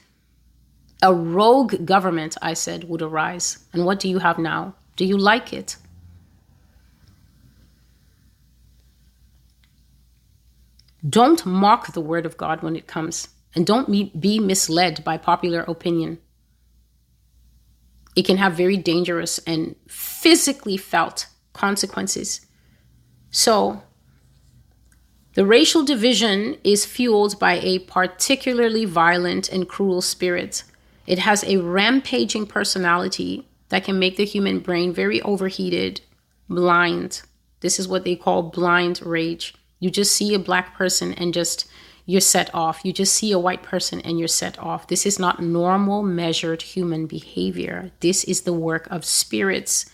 A 1.03 1.12
rogue 1.12 1.85
government, 1.85 2.37
I 2.41 2.55
said, 2.55 2.85
would 2.85 3.03
arise. 3.03 3.59
And 3.73 3.85
what 3.85 4.01
do 4.01 4.09
you 4.09 4.19
have 4.19 4.39
now? 4.39 4.75
Do 4.97 5.05
you 5.05 5.19
like 5.19 5.53
it? 5.53 5.77
Don't 11.09 11.45
mock 11.47 11.93
the 11.93 12.01
word 12.01 12.27
of 12.27 12.37
God 12.37 12.62
when 12.62 12.77
it 12.77 12.87
comes, 12.87 13.28
and 13.55 13.67
don't 13.67 13.91
be 14.20 14.41
misled 14.41 15.05
by 15.05 15.17
popular 15.17 15.61
opinion 15.61 16.19
it 18.17 18.25
can 18.27 18.37
have 18.39 18.55
very 18.55 18.77
dangerous 18.77 19.39
and 19.41 19.77
physically 19.87 20.77
felt 20.77 21.27
consequences. 21.53 22.47
So, 23.31 23.83
the 25.35 25.47
racial 25.47 25.85
division 25.85 26.57
is 26.65 26.85
fueled 26.85 27.39
by 27.39 27.61
a 27.61 27.78
particularly 27.81 28.85
violent 28.85 29.49
and 29.49 29.69
cruel 29.69 30.03
spirit. 30.03 30.65
It 31.07 31.20
has 31.20 31.45
a 31.45 31.59
rampaging 31.59 32.47
personality 32.47 33.47
that 33.69 33.85
can 33.85 33.99
make 33.99 34.17
the 34.17 34.25
human 34.25 34.59
brain 34.59 34.93
very 34.93 35.23
overheated, 35.23 36.01
blind. 36.49 37.23
This 37.61 37.78
is 37.78 37.87
what 37.87 38.05
they 38.05 38.17
call 38.17 38.51
blind 38.51 39.01
rage. 39.03 39.55
You 39.78 39.91
just 39.91 40.17
see 40.17 40.35
a 40.35 40.41
black 40.41 40.75
person 40.75 41.12
and 41.12 41.33
just 41.33 41.68
you're 42.09 42.23
set 42.23 42.49
off. 42.55 42.81
You 42.85 42.93
just 42.95 43.15
see 43.15 43.33
a 43.33 43.39
white 43.39 43.62
person 43.62 44.01
and 44.01 44.19
you're 44.19 44.28
set 44.28 44.59
off. 44.59 44.89
This 44.89 45.05
is 45.05 45.19
not 45.19 45.43
normal, 45.43 46.03
measured 46.03 46.62
human 46.62 47.07
behavior. 47.07 47.93
This 48.01 48.25
is 48.25 48.41
the 48.41 48.55
work 48.55 48.89
of 48.91 49.05
spirits. 49.05 49.85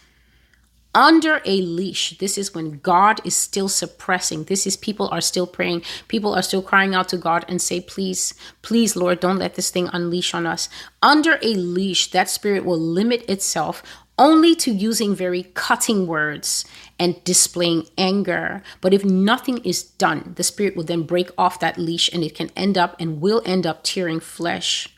under 0.94 1.40
a 1.44 1.60
leash. 1.60 2.16
This 2.18 2.38
is 2.38 2.54
when 2.54 2.78
God 2.78 3.20
is 3.26 3.36
still 3.36 3.68
suppressing. 3.68 4.44
This 4.44 4.66
is 4.66 4.76
people 4.76 5.08
are 5.10 5.20
still 5.20 5.46
praying. 5.46 5.82
People 6.08 6.34
are 6.34 6.42
still 6.42 6.62
crying 6.62 6.94
out 6.94 7.08
to 7.08 7.16
God 7.16 7.44
and 7.48 7.60
say, 7.60 7.80
please, 7.80 8.34
please, 8.62 8.94
Lord, 8.94 9.20
don't 9.20 9.38
let 9.38 9.56
this 9.56 9.70
thing 9.70 9.88
unleash 9.92 10.34
on 10.34 10.46
us. 10.46 10.68
Under 11.02 11.38
a 11.42 11.54
leash, 11.54 12.10
that 12.12 12.30
spirit 12.30 12.64
will 12.64 12.78
limit 12.78 13.28
itself 13.28 13.82
only 14.18 14.54
to 14.54 14.70
using 14.70 15.14
very 15.14 15.44
cutting 15.54 16.06
words 16.06 16.64
and 16.98 17.22
displaying 17.24 17.86
anger. 17.98 18.62
But 18.80 18.94
if 18.94 19.04
nothing 19.04 19.58
is 19.58 19.82
done, 19.82 20.34
the 20.36 20.44
spirit 20.44 20.76
will 20.76 20.84
then 20.84 21.02
break 21.02 21.30
off 21.36 21.60
that 21.60 21.78
leash 21.78 22.12
and 22.12 22.22
it 22.22 22.34
can 22.34 22.50
end 22.56 22.78
up 22.78 22.96
and 23.00 23.20
will 23.20 23.42
end 23.44 23.66
up 23.66 23.82
tearing 23.82 24.20
flesh. 24.20 24.88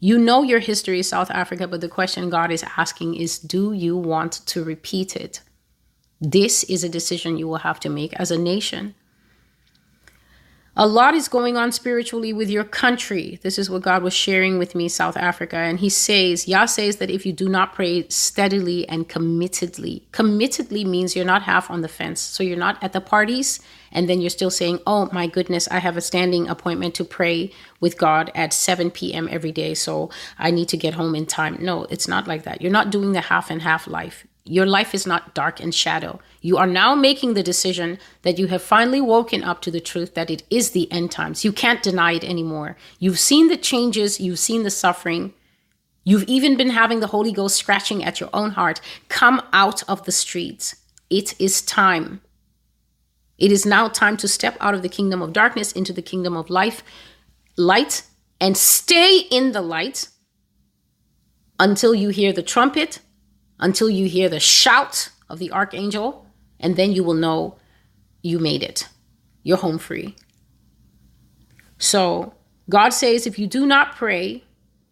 You 0.00 0.18
know 0.18 0.42
your 0.42 0.60
history 0.60 1.00
is 1.00 1.08
South 1.08 1.30
Africa, 1.30 1.66
but 1.66 1.80
the 1.80 1.88
question 1.88 2.30
God 2.30 2.52
is 2.52 2.64
asking 2.76 3.16
is 3.16 3.38
do 3.38 3.72
you 3.72 3.96
want 3.96 4.32
to 4.46 4.62
repeat 4.62 5.16
it? 5.16 5.40
This 6.20 6.64
is 6.64 6.84
a 6.84 6.88
decision 6.88 7.38
you 7.38 7.48
will 7.48 7.58
have 7.58 7.80
to 7.80 7.88
make 7.88 8.12
as 8.14 8.30
a 8.30 8.38
nation. 8.38 8.94
A 10.80 10.86
lot 10.86 11.16
is 11.16 11.26
going 11.26 11.56
on 11.56 11.72
spiritually 11.72 12.32
with 12.32 12.48
your 12.48 12.62
country. 12.62 13.40
This 13.42 13.58
is 13.58 13.68
what 13.68 13.82
God 13.82 14.04
was 14.04 14.14
sharing 14.14 14.58
with 14.58 14.76
me, 14.76 14.88
South 14.88 15.16
Africa. 15.16 15.56
And 15.56 15.80
He 15.80 15.88
says, 15.88 16.46
Yah 16.46 16.66
says 16.66 16.98
that 16.98 17.10
if 17.10 17.26
you 17.26 17.32
do 17.32 17.48
not 17.48 17.74
pray 17.74 18.06
steadily 18.08 18.88
and 18.88 19.08
committedly, 19.08 20.02
committedly 20.12 20.86
means 20.86 21.16
you're 21.16 21.24
not 21.24 21.42
half 21.42 21.68
on 21.68 21.80
the 21.80 21.88
fence. 21.88 22.20
So 22.20 22.44
you're 22.44 22.56
not 22.56 22.80
at 22.80 22.92
the 22.92 23.00
parties 23.00 23.58
and 23.90 24.08
then 24.08 24.20
you're 24.20 24.30
still 24.30 24.52
saying, 24.52 24.78
oh 24.86 25.08
my 25.12 25.26
goodness, 25.26 25.66
I 25.66 25.80
have 25.80 25.96
a 25.96 26.00
standing 26.00 26.48
appointment 26.48 26.94
to 26.94 27.04
pray 27.04 27.50
with 27.80 27.98
God 27.98 28.30
at 28.36 28.52
7 28.52 28.92
p.m. 28.92 29.28
every 29.32 29.50
day. 29.50 29.74
So 29.74 30.10
I 30.38 30.52
need 30.52 30.68
to 30.68 30.76
get 30.76 30.94
home 30.94 31.16
in 31.16 31.26
time. 31.26 31.56
No, 31.58 31.86
it's 31.90 32.06
not 32.06 32.28
like 32.28 32.44
that. 32.44 32.62
You're 32.62 32.70
not 32.70 32.90
doing 32.90 33.10
the 33.10 33.22
half 33.22 33.50
and 33.50 33.62
half 33.62 33.88
life. 33.88 34.28
Your 34.44 34.66
life 34.66 34.94
is 34.94 35.08
not 35.08 35.34
dark 35.34 35.58
and 35.58 35.74
shadow. 35.74 36.20
You 36.40 36.56
are 36.56 36.66
now 36.66 36.94
making 36.94 37.34
the 37.34 37.42
decision 37.42 37.98
that 38.22 38.38
you 38.38 38.46
have 38.46 38.62
finally 38.62 39.00
woken 39.00 39.42
up 39.42 39.60
to 39.62 39.70
the 39.70 39.80
truth 39.80 40.14
that 40.14 40.30
it 40.30 40.44
is 40.50 40.70
the 40.70 40.90
end 40.92 41.10
times. 41.10 41.44
You 41.44 41.52
can't 41.52 41.82
deny 41.82 42.12
it 42.12 42.24
anymore. 42.24 42.76
You've 42.98 43.18
seen 43.18 43.48
the 43.48 43.56
changes, 43.56 44.20
you've 44.20 44.38
seen 44.38 44.62
the 44.62 44.70
suffering. 44.70 45.34
You've 46.04 46.24
even 46.24 46.56
been 46.56 46.70
having 46.70 47.00
the 47.00 47.08
Holy 47.08 47.32
Ghost 47.32 47.56
scratching 47.56 48.04
at 48.04 48.20
your 48.20 48.30
own 48.32 48.52
heart. 48.52 48.80
Come 49.08 49.42
out 49.52 49.82
of 49.88 50.04
the 50.04 50.12
streets. 50.12 50.76
It 51.10 51.38
is 51.40 51.60
time. 51.60 52.20
It 53.36 53.52
is 53.52 53.66
now 53.66 53.88
time 53.88 54.16
to 54.18 54.28
step 54.28 54.56
out 54.60 54.74
of 54.74 54.82
the 54.82 54.88
kingdom 54.88 55.22
of 55.22 55.32
darkness 55.32 55.72
into 55.72 55.92
the 55.92 56.02
kingdom 56.02 56.36
of 56.36 56.50
life, 56.50 56.82
light, 57.56 58.04
and 58.40 58.56
stay 58.56 59.20
in 59.30 59.52
the 59.52 59.62
light 59.62 60.08
until 61.58 61.94
you 61.94 62.08
hear 62.08 62.32
the 62.32 62.42
trumpet 62.42 63.00
until 63.60 63.90
you 63.90 64.06
hear 64.06 64.28
the 64.28 64.40
shout 64.40 65.10
of 65.28 65.38
the 65.38 65.50
archangel, 65.50 66.26
and 66.60 66.76
then 66.76 66.92
you 66.92 67.04
will 67.04 67.14
know 67.14 67.56
you 68.22 68.38
made 68.38 68.62
it. 68.62 68.88
You're 69.42 69.56
home 69.56 69.78
free. 69.78 70.16
So, 71.78 72.34
God 72.68 72.90
says 72.90 73.26
if 73.26 73.38
you 73.38 73.46
do 73.46 73.66
not 73.66 73.96
pray, 73.96 74.44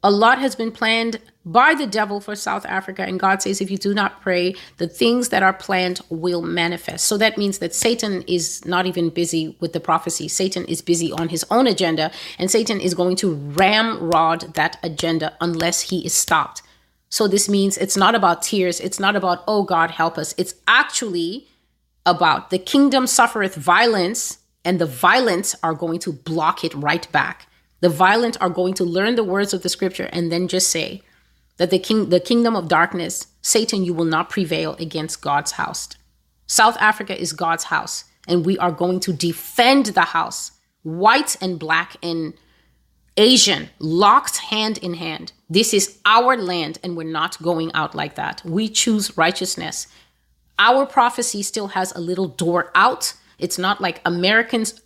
a 0.03 0.11
lot 0.11 0.39
has 0.39 0.55
been 0.55 0.71
planned 0.71 1.21
by 1.45 1.75
the 1.75 1.87
devil 1.87 2.21
for 2.21 2.37
South 2.37 2.67
Africa. 2.67 3.03
And 3.03 3.19
God 3.19 3.43
says, 3.43 3.61
if 3.61 3.71
you 3.71 3.79
do 3.79 3.95
not 3.95 4.21
pray, 4.21 4.55
the 4.77 4.89
things 4.89 5.31
that 5.31 5.43
are 5.43 5.53
planned 5.53 6.01
will 6.11 6.43
manifest. 6.43 7.07
So 7.07 7.17
that 7.19 7.39
means 7.39 7.59
that 7.59 7.75
Satan 7.75 8.23
is 8.29 8.65
not 8.65 8.87
even 8.87 9.11
busy 9.11 9.57
with 9.61 9.73
the 9.73 9.81
prophecy. 9.81 10.29
Satan 10.29 10.65
is 10.67 10.83
busy 10.83 11.11
on 11.13 11.29
his 11.29 11.45
own 11.51 11.67
agenda, 11.67 12.11
and 12.39 12.51
Satan 12.51 12.81
is 12.81 12.95
going 12.95 13.17
to 13.17 13.35
ramrod 13.35 14.55
that 14.55 14.79
agenda 14.83 15.37
unless 15.41 15.81
he 15.83 16.05
is 16.05 16.15
stopped. 16.15 16.63
So 17.09 17.27
this 17.29 17.49
means 17.49 17.77
it's 17.79 17.97
not 17.97 18.15
about 18.15 18.43
tears. 18.43 18.81
It's 18.81 19.01
not 19.01 19.17
about, 19.17 19.45
oh 19.47 19.63
God, 19.63 19.93
help 19.93 20.19
us. 20.19 20.35
It's 20.37 20.55
actually 20.67 21.47
about 22.07 22.51
the 22.51 22.59
kingdom 22.59 23.07
suffereth 23.07 23.57
violence, 23.57 24.39
and 24.65 24.81
the 24.81 24.87
violent 24.87 25.55
are 25.63 25.75
going 25.75 25.99
to 26.01 26.13
block 26.13 26.65
it 26.65 26.75
right 26.75 27.11
back. 27.13 27.49
The 27.81 27.89
violent 27.89 28.37
are 28.41 28.49
going 28.49 28.75
to 28.75 28.85
learn 28.85 29.17
the 29.17 29.25
words 29.25 29.53
of 29.53 29.63
the 29.63 29.69
scripture 29.69 30.09
and 30.13 30.33
then 30.33 30.49
just 30.49 30.71
say 30.71 31.03
that 31.59 31.71
the 31.71 31.79
king 31.79 32.09
the 32.09 32.21
kingdom 32.21 32.57
of 32.57 32.69
darkness, 32.69 33.27
Satan, 33.43 33.85
you 33.85 33.93
will 33.93 34.05
not 34.05 34.31
prevail 34.31 34.75
against 34.79 35.21
God's 35.21 35.53
house. 35.53 35.89
South 36.47 36.77
Africa 36.79 37.21
is 37.21 37.33
God's 37.33 37.65
house, 37.65 38.05
and 38.29 38.47
we 38.47 38.57
are 38.59 38.73
going 38.73 39.01
to 39.01 39.13
defend 39.13 39.87
the 39.87 40.03
house, 40.03 40.53
white 40.83 41.37
and 41.41 41.59
black 41.59 41.97
and 42.03 42.35
Asian, 43.17 43.71
locked 43.79 44.37
hand 44.37 44.79
in 44.79 44.95
hand. 44.95 45.33
This 45.49 45.73
is 45.73 45.99
our 46.05 46.37
land, 46.37 46.79
and 46.83 46.97
we're 46.97 47.11
not 47.11 47.41
going 47.43 47.73
out 47.73 47.95
like 47.95 48.15
that. 48.17 48.43
We 48.45 48.69
choose 48.69 49.17
righteousness. 49.17 49.87
Our 50.59 50.87
prophecy 50.87 51.43
still 51.43 51.69
has 51.69 51.93
a 51.93 52.01
little 52.01 52.29
door 52.29 52.71
out. 52.75 53.15
It's 53.39 53.59
not 53.59 53.81
like 53.81 54.01
Americans 54.05 54.81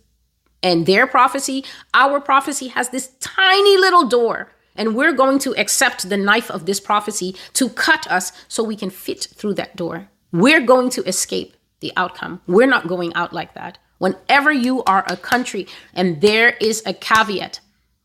and 0.61 0.85
their 0.85 1.07
prophecy. 1.07 1.63
Our 1.93 2.19
prophecy 2.19 2.67
has 2.69 2.89
this 2.89 3.11
tiny 3.19 3.77
little 3.77 4.07
door, 4.07 4.51
and 4.75 4.95
we're 4.95 5.13
going 5.13 5.39
to 5.39 5.55
accept 5.57 6.09
the 6.09 6.17
knife 6.17 6.51
of 6.51 6.65
this 6.65 6.79
prophecy 6.79 7.35
to 7.53 7.69
cut 7.69 8.09
us 8.11 8.31
so 8.47 8.63
we 8.63 8.75
can 8.75 8.89
fit 8.89 9.27
through 9.33 9.55
that 9.55 9.75
door. 9.75 10.09
We're 10.31 10.61
going 10.61 10.89
to 10.91 11.03
escape 11.03 11.55
the 11.79 11.93
outcome. 11.97 12.41
We're 12.47 12.67
not 12.67 12.87
going 12.87 13.13
out 13.15 13.33
like 13.33 13.53
that. 13.55 13.77
Whenever 13.97 14.51
you 14.51 14.83
are 14.83 15.05
a 15.07 15.17
country, 15.17 15.67
and 15.93 16.21
there 16.21 16.49
is 16.59 16.83
a 16.85 16.93
caveat, 16.93 17.59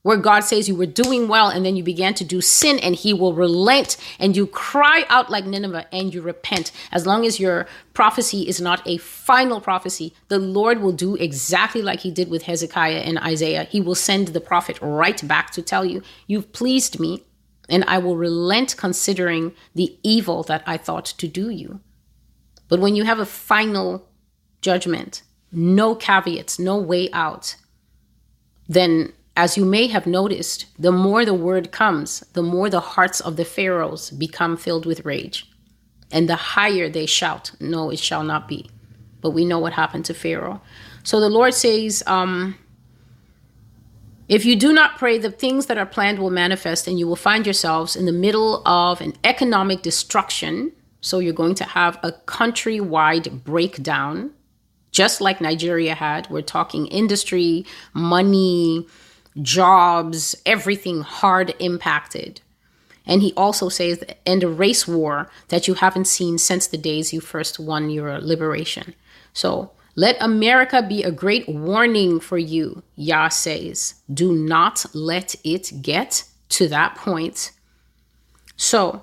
where 0.07 0.17
God 0.17 0.45
says 0.45 0.69
you 0.69 0.77
were 0.77 0.87
doing 0.87 1.27
well 1.27 1.49
and 1.49 1.67
then 1.67 1.75
you 1.75 1.83
began 1.83 2.15
to 2.15 2.25
do 2.25 2.41
sin 2.41 2.79
and 2.79 2.95
he 2.95 3.13
will 3.13 3.35
relent 3.35 3.97
and 4.21 4.37
you 4.37 4.47
cry 4.47 5.05
out 5.09 5.31
like 5.31 5.45
Nineveh 5.45 5.89
and 5.91 6.15
you 6.15 6.23
repent. 6.23 6.71
As 6.93 7.09
long 7.09 7.27
as 7.27 7.41
your 7.41 7.67
prophecy 7.93 8.47
is 8.47 8.61
not 8.61 8.87
a 8.87 8.99
final 8.99 9.61
prophecy, 9.61 10.15
the 10.29 10.39
Lord 10.39 10.81
will 10.81 10.93
do 10.93 11.17
exactly 11.17 11.83
like 11.83 11.99
he 11.99 12.13
did 12.13 12.31
with 12.31 12.43
Hezekiah 12.43 13.01
and 13.01 13.19
Isaiah. 13.19 13.65
He 13.65 13.81
will 13.81 13.97
send 13.97 14.29
the 14.29 14.41
prophet 14.41 14.79
right 14.81 15.27
back 15.27 15.51
to 15.51 15.61
tell 15.61 15.85
you, 15.85 16.05
You've 16.29 16.53
pleased 16.53 17.01
me 17.01 17.25
and 17.69 17.83
I 17.89 17.99
will 17.99 18.17
relent 18.17 18.77
considering 18.77 19.55
the 19.75 19.99
evil 20.05 20.45
that 20.45 20.63
I 20.69 20.77
thought 20.77 21.07
to 21.19 21.27
do 21.27 21.51
you. 21.51 21.81
But 22.69 22.79
when 22.79 22.95
you 22.95 23.03
have 23.03 23.19
a 23.19 23.27
final 23.27 24.09
judgment, 24.61 25.25
no 25.51 25.97
caveats, 25.97 26.61
no 26.61 26.79
way 26.79 27.11
out, 27.13 27.57
then 28.69 29.13
as 29.37 29.57
you 29.57 29.65
may 29.67 29.87
have 29.87 30.07
noticed, 30.07 30.67
the 30.79 30.91
more 30.91 31.25
the 31.25 31.35
word 31.35 31.71
comes, 31.71 32.21
the 32.33 32.43
more 32.43 32.71
the 32.71 32.81
hearts 32.81 33.21
of 33.21 33.37
the 33.37 33.45
Pharaohs 33.45 34.11
become 34.11 34.57
filled 34.57 34.87
with 34.87 35.05
rage. 35.05 35.49
And 36.11 36.29
the 36.29 36.37
higher 36.37 36.89
they 36.89 37.07
shout, 37.07 37.53
No, 37.61 37.91
it 37.91 37.99
shall 37.99 38.23
not 38.23 38.49
be. 38.49 38.71
But 39.21 39.31
we 39.31 39.45
know 39.45 39.59
what 39.59 39.75
happened 39.75 40.07
to 40.07 40.15
Pharaoh. 40.15 40.63
So 41.03 41.21
the 41.21 41.29
Lord 41.29 41.53
says, 41.53 42.03
um, 42.07 42.57
if 44.29 44.45
you 44.45 44.57
do 44.57 44.73
not 44.73 44.99
pray, 44.99 45.19
the 45.19 45.31
things 45.31 45.67
that 45.67 45.79
are 45.79 45.87
planned 45.87 46.19
will 46.19 46.31
manifest, 46.31 46.89
and 46.89 46.99
you 46.99 47.07
will 47.07 47.15
find 47.17 47.47
yourselves 47.47 47.95
in 47.95 48.07
the 48.07 48.13
middle 48.13 48.67
of 48.67 49.01
an 49.01 49.15
economic 49.23 49.83
destruction. 49.83 50.73
So 51.01 51.19
you're 51.19 51.33
going 51.33 51.55
to 51.57 51.65
have 51.65 51.99
a 52.03 52.13
countrywide 52.13 53.45
breakdown, 53.45 54.33
just 54.91 55.21
like 55.21 55.41
Nigeria 55.41 55.95
had. 55.95 56.29
We're 56.29 56.43
talking 56.43 56.87
industry, 56.87 57.65
money, 57.95 58.87
jobs, 59.43 60.37
everything 60.45 61.03
hard 61.03 61.55
impacted. 61.59 62.41
And 63.07 63.23
he 63.23 63.33
also 63.37 63.69
says, 63.69 64.03
and 64.27 64.43
a 64.43 64.49
race 64.49 64.89
war 64.89 65.31
that 65.49 65.69
you 65.69 65.75
haven't 65.75 66.07
seen 66.07 66.39
since 66.39 66.67
the 66.67 66.79
days 66.79 67.13
you 67.13 67.21
first 67.21 67.59
won 67.59 67.89
your 67.89 68.21
liberation. 68.21 68.95
So 69.33 69.71
let 69.95 70.21
America 70.21 70.83
be 70.83 71.03
a 71.03 71.11
great 71.11 71.49
warning 71.49 72.21
for 72.21 72.37
you, 72.37 72.83
Yah 72.97 73.29
says. 73.29 73.95
Do 74.13 74.33
not 74.33 74.85
let 74.93 75.35
it 75.43 75.73
get 75.81 76.25
to 76.51 76.69
that 76.69 76.97
point. 76.97 77.53
So, 78.57 79.03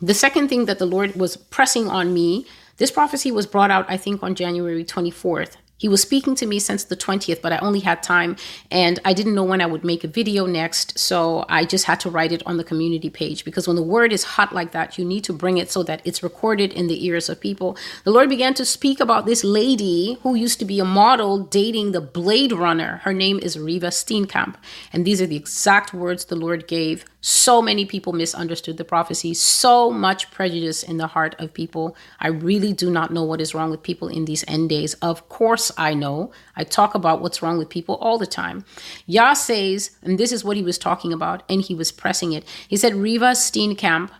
the 0.00 0.14
second 0.14 0.48
thing 0.48 0.66
that 0.66 0.78
the 0.78 0.86
Lord 0.86 1.16
was 1.16 1.36
pressing 1.36 1.88
on 1.88 2.14
me, 2.14 2.46
this 2.76 2.90
prophecy 2.90 3.32
was 3.32 3.46
brought 3.46 3.70
out, 3.70 3.86
I 3.88 3.96
think, 3.96 4.22
on 4.22 4.34
January 4.34 4.84
24th. 4.84 5.56
He 5.78 5.88
was 5.88 6.00
speaking 6.00 6.34
to 6.36 6.46
me 6.46 6.58
since 6.58 6.84
the 6.84 6.96
20th, 6.96 7.42
but 7.42 7.52
I 7.52 7.58
only 7.58 7.80
had 7.80 8.02
time 8.02 8.36
and 8.70 8.98
I 9.04 9.12
didn't 9.12 9.34
know 9.34 9.44
when 9.44 9.60
I 9.60 9.66
would 9.66 9.84
make 9.84 10.04
a 10.04 10.08
video 10.08 10.46
next. 10.46 10.98
So 10.98 11.44
I 11.48 11.64
just 11.64 11.84
had 11.84 12.00
to 12.00 12.10
write 12.10 12.32
it 12.32 12.42
on 12.46 12.56
the 12.56 12.64
community 12.64 13.10
page 13.10 13.44
because 13.44 13.66
when 13.66 13.76
the 13.76 13.82
word 13.82 14.12
is 14.12 14.24
hot 14.24 14.54
like 14.54 14.72
that, 14.72 14.96
you 14.96 15.04
need 15.04 15.24
to 15.24 15.32
bring 15.32 15.58
it 15.58 15.70
so 15.70 15.82
that 15.82 16.00
it's 16.04 16.22
recorded 16.22 16.72
in 16.72 16.86
the 16.86 17.06
ears 17.06 17.28
of 17.28 17.40
people. 17.40 17.76
The 18.04 18.10
Lord 18.10 18.30
began 18.30 18.54
to 18.54 18.64
speak 18.64 19.00
about 19.00 19.26
this 19.26 19.44
lady 19.44 20.18
who 20.22 20.34
used 20.34 20.58
to 20.60 20.64
be 20.64 20.80
a 20.80 20.84
model 20.84 21.38
dating 21.38 21.92
the 21.92 22.00
Blade 22.00 22.52
Runner. 22.52 23.02
Her 23.04 23.12
name 23.12 23.38
is 23.42 23.56
Reeva 23.56 23.90
Steenkamp. 23.90 24.54
And 24.92 25.04
these 25.04 25.20
are 25.20 25.26
the 25.26 25.36
exact 25.36 25.92
words 25.92 26.24
the 26.24 26.36
Lord 26.36 26.66
gave 26.66 27.04
so 27.28 27.60
many 27.60 27.84
people 27.84 28.12
misunderstood 28.12 28.76
the 28.76 28.84
prophecy, 28.84 29.34
so 29.34 29.90
much 29.90 30.30
prejudice 30.30 30.84
in 30.84 30.96
the 30.96 31.08
heart 31.08 31.34
of 31.40 31.52
people. 31.52 31.96
I 32.20 32.28
really 32.28 32.72
do 32.72 32.88
not 32.88 33.12
know 33.12 33.24
what 33.24 33.40
is 33.40 33.52
wrong 33.52 33.68
with 33.68 33.82
people 33.82 34.06
in 34.06 34.26
these 34.26 34.44
end 34.46 34.68
days. 34.68 34.94
Of 35.02 35.28
course, 35.28 35.72
I 35.76 35.92
know. 35.92 36.30
I 36.54 36.62
talk 36.62 36.94
about 36.94 37.20
what's 37.20 37.42
wrong 37.42 37.58
with 37.58 37.68
people 37.68 37.96
all 37.96 38.16
the 38.16 38.28
time. 38.28 38.64
Yah 39.06 39.32
says, 39.32 39.90
and 40.02 40.20
this 40.20 40.30
is 40.30 40.44
what 40.44 40.56
he 40.56 40.62
was 40.62 40.78
talking 40.78 41.12
about, 41.12 41.42
and 41.48 41.60
he 41.60 41.74
was 41.74 41.90
pressing 41.90 42.32
it. 42.32 42.44
He 42.68 42.76
said, 42.76 42.92
Reeva 42.92 43.32
Steenkamp, 43.32 44.10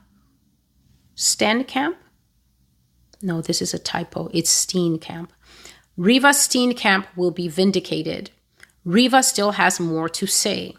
Steenkamp? 1.15 1.95
No, 3.23 3.41
this 3.41 3.63
is 3.63 3.73
a 3.73 3.79
typo. 3.79 4.31
It's 4.35 4.53
Steenkamp. 4.53 5.29
Reeva 5.97 6.35
Steenkamp 6.35 7.07
will 7.15 7.31
be 7.31 7.47
vindicated. 7.47 8.33
Reeva 8.85 9.23
still 9.23 9.53
has 9.53 9.79
more 9.79 10.09
to 10.09 10.27
say. 10.27 10.75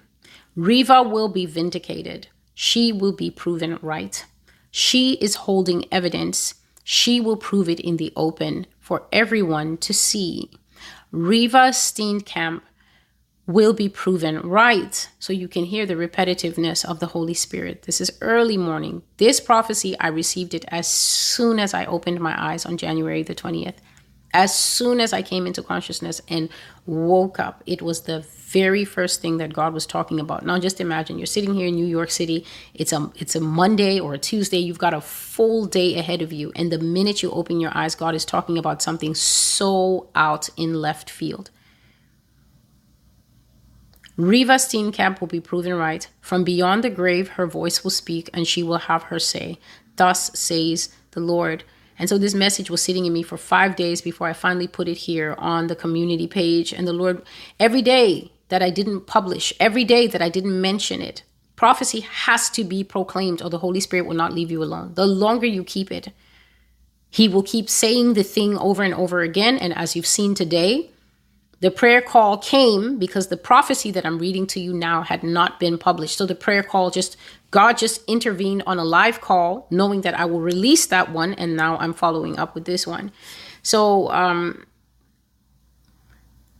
Reeva 0.57 1.07
will 1.07 1.29
be 1.29 1.45
vindicated. 1.45 2.27
She 2.55 2.91
will 2.91 3.11
be 3.11 3.29
proven 3.29 3.77
right. 3.83 4.25
She 4.71 5.13
is 5.13 5.35
holding 5.45 5.85
evidence. 5.91 6.55
She 6.83 7.19
will 7.19 7.37
prove 7.37 7.69
it 7.69 7.79
in 7.79 7.97
the 7.97 8.11
open 8.15 8.65
for 8.79 9.05
everyone 9.11 9.77
to 9.77 9.93
see. 9.93 10.49
Reeva 11.13 11.69
Steenkamp 11.69 12.61
will 13.45 13.73
be 13.73 13.87
proven 13.87 14.39
right. 14.41 15.09
So 15.19 15.31
you 15.31 15.47
can 15.47 15.65
hear 15.65 15.85
the 15.85 15.93
repetitiveness 15.93 16.83
of 16.83 16.99
the 16.99 17.07
Holy 17.07 17.33
Spirit. 17.33 17.83
This 17.83 18.01
is 18.01 18.17
early 18.21 18.57
morning. 18.57 19.03
This 19.17 19.39
prophecy, 19.39 19.97
I 19.99 20.07
received 20.07 20.53
it 20.53 20.65
as 20.69 20.87
soon 20.87 21.59
as 21.59 21.73
I 21.73 21.85
opened 21.85 22.19
my 22.19 22.35
eyes 22.35 22.65
on 22.65 22.77
January 22.77 23.23
the 23.23 23.35
20th. 23.35 23.75
As 24.37 24.53
soon 24.53 25.01
as 25.01 25.13
I 25.13 25.23
came 25.23 25.47
into 25.47 25.63
consciousness 25.63 26.21
and 26.27 26.49
woke 26.85 27.39
up, 27.39 27.63
it 27.65 27.81
was 27.81 28.01
the 28.01 28.19
very 28.19 28.85
first 28.85 29.19
thing 29.19 29.37
that 29.37 29.51
God 29.51 29.73
was 29.73 29.87
talking 29.87 30.19
about. 30.19 30.45
Now 30.45 30.59
just 30.59 30.79
imagine 30.79 31.17
you're 31.17 31.25
sitting 31.25 31.55
here 31.55 31.65
in 31.65 31.73
New 31.73 31.87
York 31.87 32.11
City. 32.11 32.45
It's 32.75 32.93
a 32.93 33.11
it's 33.15 33.35
a 33.35 33.41
Monday 33.41 33.99
or 33.99 34.13
a 34.13 34.19
Tuesday. 34.19 34.59
You've 34.59 34.77
got 34.77 34.93
a 34.93 35.01
full 35.01 35.65
day 35.65 35.97
ahead 35.97 36.21
of 36.21 36.31
you 36.31 36.51
and 36.55 36.71
the 36.71 36.77
minute 36.77 37.23
you 37.23 37.31
open 37.31 37.59
your 37.59 37.75
eyes, 37.75 37.95
God 37.95 38.13
is 38.13 38.25
talking 38.25 38.59
about 38.59 38.83
something 38.83 39.15
so 39.15 40.07
out 40.13 40.49
in 40.55 40.75
left 40.75 41.09
field. 41.09 41.49
Reeva 44.19 44.57
Steenkamp 44.59 45.19
will 45.19 45.27
be 45.27 45.41
proven 45.41 45.73
right. 45.73 46.07
From 46.21 46.43
beyond 46.43 46.83
the 46.83 46.91
grave, 46.91 47.29
her 47.29 47.47
voice 47.47 47.83
will 47.83 47.91
speak, 47.91 48.29
and 48.35 48.47
she 48.47 48.61
will 48.61 48.83
have 48.89 49.03
her 49.03 49.19
say. 49.19 49.57
Thus 49.95 50.31
says 50.37 50.89
the 51.11 51.21
Lord. 51.21 51.63
And 51.99 52.07
so 52.07 52.17
this 52.17 52.33
message 52.33 52.69
was 52.69 52.81
sitting 52.81 53.05
in 53.05 53.13
me 53.13 53.23
for 53.23 53.37
five 53.37 53.75
days 53.75 54.01
before 54.01 54.27
I 54.27 54.33
finally 54.33 54.67
put 54.67 54.87
it 54.87 54.97
here 54.97 55.35
on 55.37 55.67
the 55.67 55.75
community 55.75 56.27
page. 56.27 56.73
And 56.73 56.87
the 56.87 56.93
Lord, 56.93 57.23
every 57.59 57.81
day 57.81 58.31
that 58.49 58.61
I 58.61 58.69
didn't 58.69 59.01
publish, 59.01 59.51
every 59.59 59.83
day 59.83 60.07
that 60.07 60.21
I 60.21 60.29
didn't 60.29 60.61
mention 60.61 61.01
it, 61.01 61.23
prophecy 61.55 62.01
has 62.01 62.49
to 62.51 62.63
be 62.63 62.83
proclaimed, 62.83 63.41
or 63.41 63.49
the 63.49 63.57
Holy 63.57 63.79
Spirit 63.79 64.05
will 64.05 64.15
not 64.15 64.33
leave 64.33 64.51
you 64.51 64.63
alone. 64.63 64.93
The 64.93 65.07
longer 65.07 65.47
you 65.47 65.63
keep 65.63 65.91
it, 65.91 66.13
He 67.09 67.27
will 67.27 67.43
keep 67.43 67.69
saying 67.69 68.13
the 68.13 68.23
thing 68.23 68.57
over 68.57 68.83
and 68.83 68.93
over 68.93 69.21
again. 69.21 69.57
And 69.57 69.75
as 69.75 69.95
you've 69.95 70.05
seen 70.05 70.35
today, 70.35 70.91
the 71.59 71.71
prayer 71.71 72.01
call 72.01 72.37
came 72.37 72.99
because 72.99 73.27
the 73.27 73.37
prophecy 73.37 73.89
that 73.91 74.05
I'm 74.05 74.19
reading 74.19 74.45
to 74.47 74.59
you 74.59 74.73
now 74.73 75.01
had 75.01 75.23
not 75.23 75.59
been 75.59 75.79
published. 75.79 76.17
So 76.17 76.27
the 76.27 76.35
prayer 76.35 76.61
call 76.61 76.91
just, 76.91 77.17
God 77.51 77.77
just 77.77 78.03
intervened 78.07 78.63
on 78.67 78.77
a 78.77 78.83
live 78.83 79.21
call, 79.21 79.67
knowing 79.71 80.01
that 80.01 80.19
I 80.19 80.25
will 80.25 80.41
release 80.41 80.85
that 80.87 81.11
one. 81.11 81.33
And 81.33 81.55
now 81.55 81.77
I'm 81.77 81.93
following 81.93 82.37
up 82.37 82.55
with 82.55 82.65
this 82.65 82.85
one. 82.85 83.11
So, 83.63 84.09
um, 84.11 84.65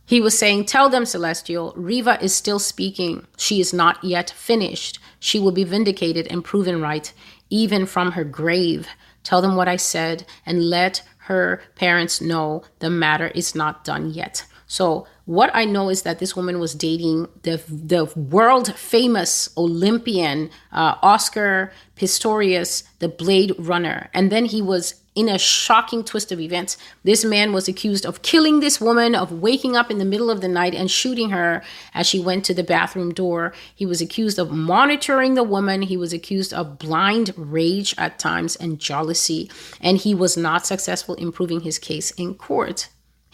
he 0.08 0.22
was 0.22 0.38
saying, 0.38 0.64
Tell 0.64 0.88
them, 0.88 1.04
Celestial, 1.04 1.74
Reeva 1.74 2.20
is 2.22 2.34
still 2.34 2.58
speaking. 2.58 3.26
She 3.36 3.60
is 3.60 3.74
not 3.74 4.02
yet 4.02 4.30
finished. 4.30 4.98
She 5.20 5.38
will 5.38 5.52
be 5.52 5.64
vindicated 5.64 6.26
and 6.28 6.42
proven 6.42 6.80
right, 6.80 7.12
even 7.50 7.84
from 7.84 8.12
her 8.12 8.24
grave. 8.24 8.88
Tell 9.22 9.42
them 9.42 9.54
what 9.54 9.68
I 9.68 9.76
said 9.76 10.24
and 10.46 10.70
let 10.70 11.02
her 11.18 11.60
parents 11.74 12.22
know 12.22 12.62
the 12.78 12.88
matter 12.88 13.28
is 13.28 13.54
not 13.54 13.84
done 13.84 14.08
yet. 14.08 14.46
So 14.66 15.06
what 15.28 15.50
I 15.52 15.66
know 15.66 15.90
is 15.90 16.02
that 16.02 16.20
this 16.20 16.34
woman 16.34 16.58
was 16.58 16.74
dating 16.74 17.28
the 17.42 17.60
the 17.68 18.06
world 18.16 18.74
famous 18.74 19.50
Olympian 19.58 20.48
uh, 20.72 20.94
Oscar 21.02 21.70
Pistorius, 21.96 22.84
the 23.00 23.10
Blade 23.10 23.54
Runner, 23.58 24.08
and 24.14 24.32
then 24.32 24.46
he 24.46 24.62
was 24.62 24.94
in 25.14 25.28
a 25.28 25.36
shocking 25.36 26.02
twist 26.02 26.32
of 26.32 26.40
events. 26.40 26.78
This 27.04 27.26
man 27.26 27.52
was 27.52 27.68
accused 27.68 28.06
of 28.06 28.22
killing 28.22 28.60
this 28.60 28.80
woman, 28.80 29.14
of 29.14 29.30
waking 29.30 29.76
up 29.76 29.90
in 29.90 29.98
the 29.98 30.06
middle 30.06 30.30
of 30.30 30.40
the 30.40 30.48
night 30.48 30.74
and 30.74 30.90
shooting 30.90 31.28
her 31.28 31.62
as 31.92 32.06
she 32.06 32.18
went 32.18 32.46
to 32.46 32.54
the 32.54 32.64
bathroom 32.64 33.12
door. 33.12 33.52
He 33.74 33.84
was 33.84 34.00
accused 34.00 34.38
of 34.38 34.50
monitoring 34.50 35.34
the 35.34 35.42
woman. 35.42 35.82
He 35.82 35.98
was 35.98 36.14
accused 36.14 36.54
of 36.54 36.78
blind 36.78 37.34
rage 37.36 37.94
at 37.98 38.18
times 38.18 38.56
and 38.56 38.78
jealousy, 38.78 39.50
and 39.78 39.98
he 39.98 40.14
was 40.14 40.38
not 40.38 40.64
successful 40.64 41.16
in 41.16 41.32
proving 41.32 41.60
his 41.60 41.78
case 41.78 42.12
in 42.12 42.34
court. 42.34 42.88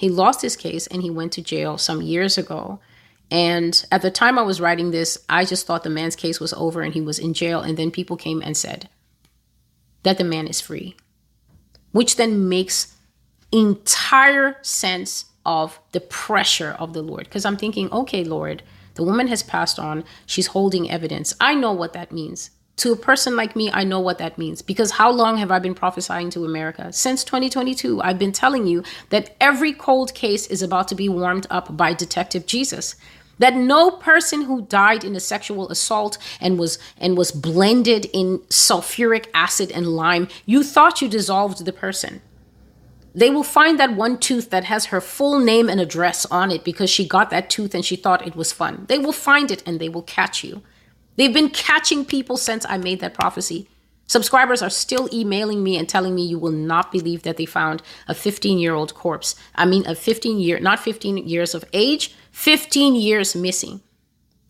He 0.05 0.11
lost 0.11 0.43
his 0.43 0.55
case 0.55 0.87
and 0.87 1.01
he 1.01 1.09
went 1.09 1.33
to 1.33 1.41
jail 1.41 1.79
some 1.79 2.03
years 2.03 2.37
ago. 2.37 2.79
And 3.31 3.83
at 3.91 4.03
the 4.03 4.11
time 4.11 4.39
I 4.39 4.43
was 4.43 4.61
writing 4.61 4.91
this, 4.91 5.17
I 5.31 5.47
just 5.47 5.67
thought 5.67 5.83
the 5.83 5.89
man's 5.89 6.15
case 6.15 6.39
was 6.39 6.53
over 6.53 6.83
and 6.83 6.93
he 6.93 7.01
was 7.01 7.19
in 7.19 7.33
jail. 7.33 7.63
And 7.63 7.79
then 7.79 7.91
people 7.91 8.19
came 8.19 8.43
and 8.43 8.55
said 8.55 8.91
that 10.03 10.19
the 10.19 10.25
man 10.25 10.47
is 10.47 10.61
free, 10.61 10.95
which 11.93 12.17
then 12.17 12.51
makes 12.51 12.95
entire 13.51 14.59
sense 14.61 15.25
of 15.47 15.81
the 15.93 16.01
pressure 16.01 16.77
of 16.79 16.93
the 16.93 17.01
Lord. 17.01 17.25
Because 17.25 17.47
I'm 17.47 17.57
thinking, 17.57 17.91
okay, 17.91 18.25
Lord, 18.25 18.63
the 18.97 19.05
woman 19.05 19.29
has 19.29 19.43
passed 19.43 19.79
on. 19.79 20.05
She's 20.27 20.49
holding 20.49 20.91
evidence. 20.91 21.33
I 21.41 21.55
know 21.55 21.73
what 21.73 21.95
that 21.95 22.13
means 22.13 22.51
to 22.77 22.93
a 22.93 22.97
person 22.97 23.37
like 23.37 23.55
me, 23.55 23.71
I 23.71 23.85
know 23.85 24.01
what 24.01 24.19
that 24.19 24.37
means 24.37 24.61
because 24.61 24.93
how 24.93 25.11
long 25.11 25.37
have 25.37 25.51
I 25.51 25.59
been 25.59 25.75
prophesying 25.75 26.31
to 26.31 26.45
America? 26.45 26.93
Since 26.93 27.25
2022, 27.25 28.03
I've 28.03 28.19
been 28.19 28.33
telling 28.33 28.67
you 28.67 28.83
that 29.11 29.37
every 29.41 29.73
cold 29.73 30.15
case 30.15 30.47
is 30.49 30.63
about 30.63 30.89
to 30.89 30.95
be 30.95 31.09
warmed 31.09 31.47
up 31.51 31.77
by 31.77 31.93
Detective 31.93 32.47
Jesus. 32.47 32.97
That 33.39 33.57
no 33.57 33.91
person 33.91 34.43
who 34.43 34.67
died 34.67 35.05
in 35.05 35.17
a 35.17 35.21
sexual 35.21 35.69
assault 35.69 36.19
and 36.41 36.59
was 36.59 36.79
and 36.99 37.17
was 37.17 37.33
blended 37.33 38.07
in 38.13 38.39
sulfuric 38.49 39.27
acid 39.35 39.73
and 39.73 39.89
lime, 39.89 40.29
you 40.47 40.63
thought 40.63 41.03
you 41.03 41.09
dissolved 41.09 41.65
the 41.65 41.73
person. 41.73 42.23
They 43.15 43.31
will 43.31 43.45
find 43.45 43.79
that 43.79 43.95
one 43.95 44.19
tooth 44.19 44.51
that 44.51 44.65
has 44.65 44.87
her 44.87 45.01
full 45.01 45.39
name 45.39 45.69
and 45.69 45.81
address 45.81 46.27
on 46.27 46.51
it 46.51 46.65
because 46.65 46.91
she 46.91 47.07
got 47.07 47.31
that 47.31 47.49
tooth 47.49 47.75
and 47.75 47.85
she 47.85 47.95
thought 47.95 48.27
it 48.27 48.35
was 48.35 48.53
fun. 48.53 48.87
They 48.89 48.99
will 48.99 49.13
find 49.13 49.53
it 49.53 49.63
and 49.67 49.81
they 49.81 49.89
will 49.89 50.03
catch 50.03 50.43
you. 50.43 50.63
They've 51.17 51.33
been 51.33 51.51
catching 51.51 52.05
people 52.05 52.37
since 52.37 52.67
I 52.69 52.77
made 52.79 53.01
that 53.01 53.15
prophecy. 53.15 53.69
Subscribers 54.07 54.61
are 54.63 54.71
still 54.71 55.09
emailing 55.13 55.63
me 55.63 55.79
and 55.79 55.89
telling 55.89 56.15
me 56.15 56.27
you 56.27 56.39
will 56.39 56.53
not 56.53 56.93
believe 56.93 57.23
that 57.23 57.37
they 57.37 57.47
found 57.47 57.83
a 58.07 58.15
15 58.15 58.59
year 58.59 58.75
old 58.75 58.95
corpse. 58.95 59.35
I 59.55 59.65
mean, 59.65 59.87
a 59.87 59.95
15 59.95 60.39
year, 60.39 60.61
not 60.61 60.81
15 60.81 61.17
years 61.17 61.55
of 61.55 61.65
age, 61.73 62.15
15 62.33 62.95
years 62.95 63.35
missing. 63.35 63.81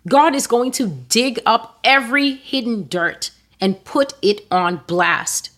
God 0.09 0.35
is 0.35 0.47
going 0.47 0.73
to 0.73 0.87
dig 0.87 1.41
up 1.47 1.79
every 1.85 2.33
hidden 2.33 2.89
dirt 2.89 3.31
and 3.61 3.83
put 3.85 4.15
it 4.21 4.43
on 4.51 4.83
blast. 4.87 5.51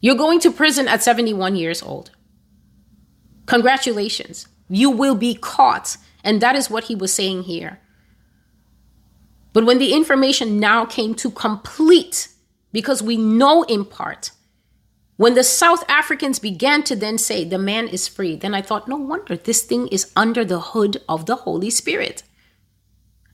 You're 0.00 0.14
going 0.14 0.40
to 0.40 0.52
prison 0.52 0.86
at 0.86 1.02
71 1.02 1.56
years 1.56 1.82
old. 1.82 2.10
Congratulations. 3.46 4.46
You 4.68 4.90
will 4.90 5.14
be 5.14 5.34
caught. 5.34 5.96
And 6.22 6.40
that 6.40 6.56
is 6.56 6.70
what 6.70 6.84
he 6.84 6.94
was 6.94 7.12
saying 7.12 7.42
here. 7.42 7.80
But 9.54 9.64
when 9.64 9.78
the 9.78 9.94
information 9.94 10.58
now 10.58 10.84
came 10.84 11.14
to 11.14 11.30
complete, 11.30 12.28
because 12.72 13.02
we 13.02 13.16
know 13.16 13.62
in 13.62 13.84
part, 13.84 14.32
when 15.16 15.34
the 15.34 15.44
South 15.44 15.88
Africans 15.88 16.40
began 16.40 16.82
to 16.82 16.96
then 16.96 17.18
say 17.18 17.44
the 17.44 17.56
man 17.56 17.86
is 17.86 18.08
free, 18.08 18.34
then 18.34 18.52
I 18.52 18.62
thought, 18.62 18.88
no 18.88 18.96
wonder 18.96 19.36
this 19.36 19.62
thing 19.62 19.86
is 19.88 20.12
under 20.16 20.44
the 20.44 20.58
hood 20.58 21.00
of 21.08 21.26
the 21.26 21.36
Holy 21.36 21.70
Spirit. 21.70 22.24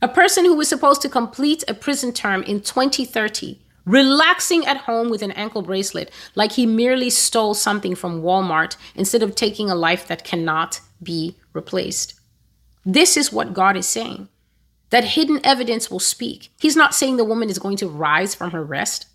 A 0.02 0.08
person 0.08 0.44
who 0.44 0.54
was 0.54 0.68
supposed 0.68 1.00
to 1.02 1.08
complete 1.08 1.64
a 1.66 1.72
prison 1.72 2.12
term 2.12 2.42
in 2.42 2.60
2030, 2.60 3.58
relaxing 3.86 4.66
at 4.66 4.76
home 4.76 5.08
with 5.08 5.22
an 5.22 5.32
ankle 5.32 5.62
bracelet, 5.62 6.10
like 6.34 6.52
he 6.52 6.66
merely 6.66 7.08
stole 7.08 7.54
something 7.54 7.94
from 7.94 8.22
Walmart 8.22 8.76
instead 8.94 9.22
of 9.22 9.34
taking 9.34 9.70
a 9.70 9.74
life 9.74 10.06
that 10.06 10.22
cannot 10.22 10.82
be 11.02 11.36
replaced. 11.54 12.20
This 12.84 13.16
is 13.16 13.32
what 13.32 13.54
God 13.54 13.74
is 13.74 13.86
saying 13.86 14.28
that 14.90 15.04
hidden 15.04 15.40
evidence 15.44 15.90
will 15.90 16.00
speak. 16.00 16.50
He's 16.58 16.76
not 16.76 16.94
saying 16.94 17.16
the 17.16 17.24
woman 17.24 17.48
is 17.48 17.58
going 17.58 17.76
to 17.78 17.88
rise 17.88 18.34
from 18.34 18.50
her 18.50 18.62
rest 18.62 19.06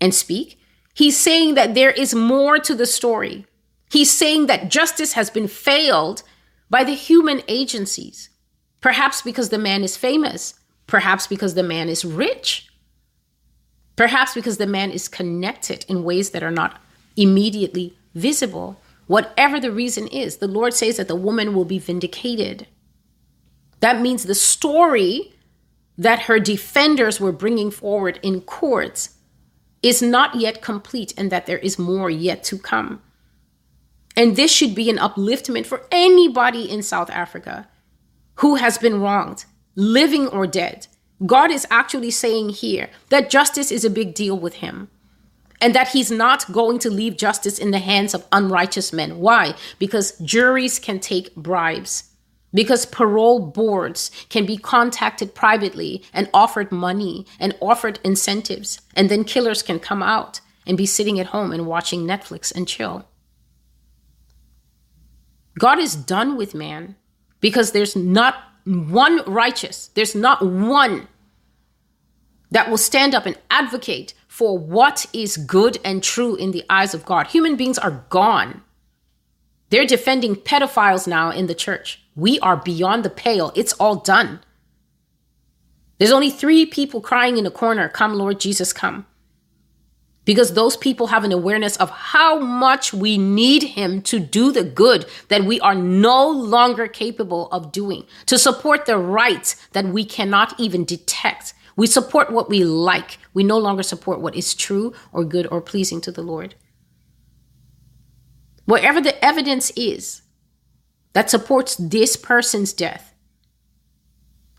and 0.00 0.14
speak. 0.14 0.58
He's 0.94 1.16
saying 1.16 1.54
that 1.54 1.74
there 1.74 1.90
is 1.90 2.14
more 2.14 2.58
to 2.58 2.74
the 2.74 2.86
story. 2.86 3.46
He's 3.90 4.10
saying 4.10 4.46
that 4.46 4.70
justice 4.70 5.14
has 5.14 5.30
been 5.30 5.48
failed 5.48 6.22
by 6.68 6.84
the 6.84 6.94
human 6.94 7.42
agencies, 7.48 8.30
perhaps 8.80 9.22
because 9.22 9.48
the 9.50 9.58
man 9.58 9.82
is 9.82 9.96
famous, 9.96 10.54
perhaps 10.86 11.26
because 11.26 11.54
the 11.54 11.62
man 11.62 11.88
is 11.88 12.04
rich, 12.04 12.68
perhaps 13.96 14.34
because 14.34 14.56
the 14.56 14.66
man 14.66 14.90
is 14.90 15.08
connected 15.08 15.84
in 15.88 16.04
ways 16.04 16.30
that 16.30 16.42
are 16.42 16.50
not 16.50 16.80
immediately 17.16 17.96
visible. 18.14 18.80
Whatever 19.06 19.60
the 19.60 19.72
reason 19.72 20.08
is, 20.08 20.38
the 20.38 20.48
Lord 20.48 20.74
says 20.74 20.96
that 20.96 21.08
the 21.08 21.16
woman 21.16 21.54
will 21.54 21.66
be 21.66 21.78
vindicated. 21.78 22.66
That 23.82 24.00
means 24.00 24.24
the 24.24 24.34
story 24.36 25.34
that 25.98 26.22
her 26.22 26.40
defenders 26.40 27.20
were 27.20 27.32
bringing 27.32 27.70
forward 27.70 28.18
in 28.22 28.40
courts 28.42 29.16
is 29.82 30.02
not 30.02 30.36
yet 30.36 30.62
complete 30.62 31.14
and 31.18 31.30
that 31.32 31.46
there 31.46 31.58
is 31.58 31.78
more 31.78 32.10
yet 32.10 32.44
to 32.44 32.58
come. 32.58 33.02
And 34.16 34.36
this 34.36 34.52
should 34.52 34.74
be 34.74 34.90
an 34.90 34.98
upliftment 34.98 35.66
for 35.66 35.86
anybody 35.92 36.70
in 36.70 36.82
South 36.82 37.10
Africa 37.10 37.68
who 38.36 38.56
has 38.56 38.78
been 38.78 39.00
wronged, 39.00 39.44
living 39.76 40.28
or 40.28 40.46
dead. 40.46 40.86
God 41.26 41.50
is 41.50 41.66
actually 41.70 42.10
saying 42.12 42.50
here 42.50 42.90
that 43.10 43.30
justice 43.30 43.70
is 43.72 43.84
a 43.84 43.90
big 43.90 44.14
deal 44.14 44.38
with 44.38 44.54
him. 44.56 44.88
and 45.62 45.74
that 45.76 45.88
he's 45.88 46.10
not 46.10 46.50
going 46.52 46.80
to 46.80 46.90
leave 46.90 47.16
justice 47.16 47.58
in 47.58 47.70
the 47.70 47.78
hands 47.78 48.14
of 48.14 48.26
unrighteous 48.32 48.92
men. 48.92 49.20
Why? 49.20 49.54
Because 49.78 50.18
juries 50.18 50.80
can 50.80 50.98
take 50.98 51.34
bribes. 51.36 52.11
Because 52.54 52.84
parole 52.84 53.40
boards 53.40 54.10
can 54.28 54.44
be 54.44 54.56
contacted 54.58 55.34
privately 55.34 56.04
and 56.12 56.28
offered 56.34 56.70
money 56.70 57.26
and 57.40 57.56
offered 57.60 57.98
incentives. 58.04 58.80
And 58.94 59.08
then 59.08 59.24
killers 59.24 59.62
can 59.62 59.78
come 59.78 60.02
out 60.02 60.40
and 60.66 60.76
be 60.76 60.86
sitting 60.86 61.18
at 61.18 61.26
home 61.26 61.52
and 61.52 61.66
watching 61.66 62.06
Netflix 62.06 62.54
and 62.54 62.68
chill. 62.68 63.06
God 65.58 65.78
is 65.78 65.96
done 65.96 66.36
with 66.36 66.54
man 66.54 66.96
because 67.40 67.72
there's 67.72 67.96
not 67.96 68.36
one 68.64 69.22
righteous, 69.26 69.88
there's 69.94 70.14
not 70.14 70.44
one 70.44 71.08
that 72.50 72.68
will 72.70 72.78
stand 72.78 73.14
up 73.14 73.26
and 73.26 73.38
advocate 73.50 74.14
for 74.28 74.58
what 74.58 75.06
is 75.12 75.36
good 75.36 75.78
and 75.84 76.02
true 76.02 76.36
in 76.36 76.52
the 76.52 76.64
eyes 76.70 76.94
of 76.94 77.04
God. 77.04 77.28
Human 77.28 77.56
beings 77.56 77.78
are 77.78 78.04
gone. 78.08 78.62
They're 79.70 79.86
defending 79.86 80.36
pedophiles 80.36 81.08
now 81.08 81.30
in 81.30 81.46
the 81.46 81.54
church. 81.54 82.01
We 82.14 82.38
are 82.40 82.56
beyond 82.56 83.04
the 83.04 83.10
pale. 83.10 83.52
It's 83.54 83.72
all 83.74 83.96
done. 83.96 84.40
There's 85.98 86.12
only 86.12 86.30
three 86.30 86.66
people 86.66 87.00
crying 87.00 87.36
in 87.36 87.46
a 87.46 87.50
corner 87.50 87.88
Come, 87.88 88.14
Lord 88.14 88.40
Jesus, 88.40 88.72
come 88.72 89.06
because 90.24 90.54
those 90.54 90.76
people 90.76 91.08
have 91.08 91.24
an 91.24 91.32
awareness 91.32 91.76
of 91.76 91.90
how 91.90 92.38
much 92.38 92.92
we 92.92 93.18
need 93.18 93.62
him 93.62 94.00
to 94.02 94.20
do 94.20 94.52
the 94.52 94.64
good 94.64 95.06
that 95.28 95.44
we 95.44 95.58
are 95.60 95.74
no 95.74 96.28
longer 96.28 96.86
capable 96.86 97.48
of 97.50 97.72
doing, 97.72 98.04
to 98.26 98.38
support 98.38 98.86
the 98.86 98.98
rights 98.98 99.56
that 99.72 99.86
we 99.86 100.04
cannot 100.04 100.58
even 100.60 100.84
detect. 100.84 101.54
We 101.74 101.86
support 101.86 102.30
what 102.30 102.48
we 102.48 102.64
like. 102.64 103.18
We 103.34 103.44
no 103.44 103.58
longer 103.58 103.82
support 103.82 104.20
what 104.20 104.36
is 104.36 104.54
true 104.54 104.92
or 105.12 105.24
good 105.24 105.46
or 105.50 105.60
pleasing 105.60 106.00
to 106.02 106.12
the 106.12 106.22
Lord. 106.22 106.54
Wherever 108.64 109.00
the 109.00 109.22
evidence 109.24 109.72
is 109.74 110.22
that 111.12 111.30
supports 111.30 111.76
this 111.76 112.16
person's 112.16 112.72
death, 112.72 113.14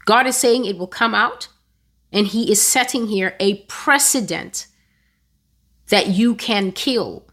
God 0.06 0.28
is 0.28 0.38
saying 0.38 0.66
it 0.66 0.78
will 0.78 0.88
come 0.88 1.16
out, 1.16 1.48
and 2.12 2.28
He 2.28 2.52
is 2.52 2.62
setting 2.62 3.08
here 3.08 3.36
a 3.40 3.64
precedent 3.64 4.68
that 5.90 6.08
you 6.08 6.36
can 6.36 6.72
kill, 6.72 7.28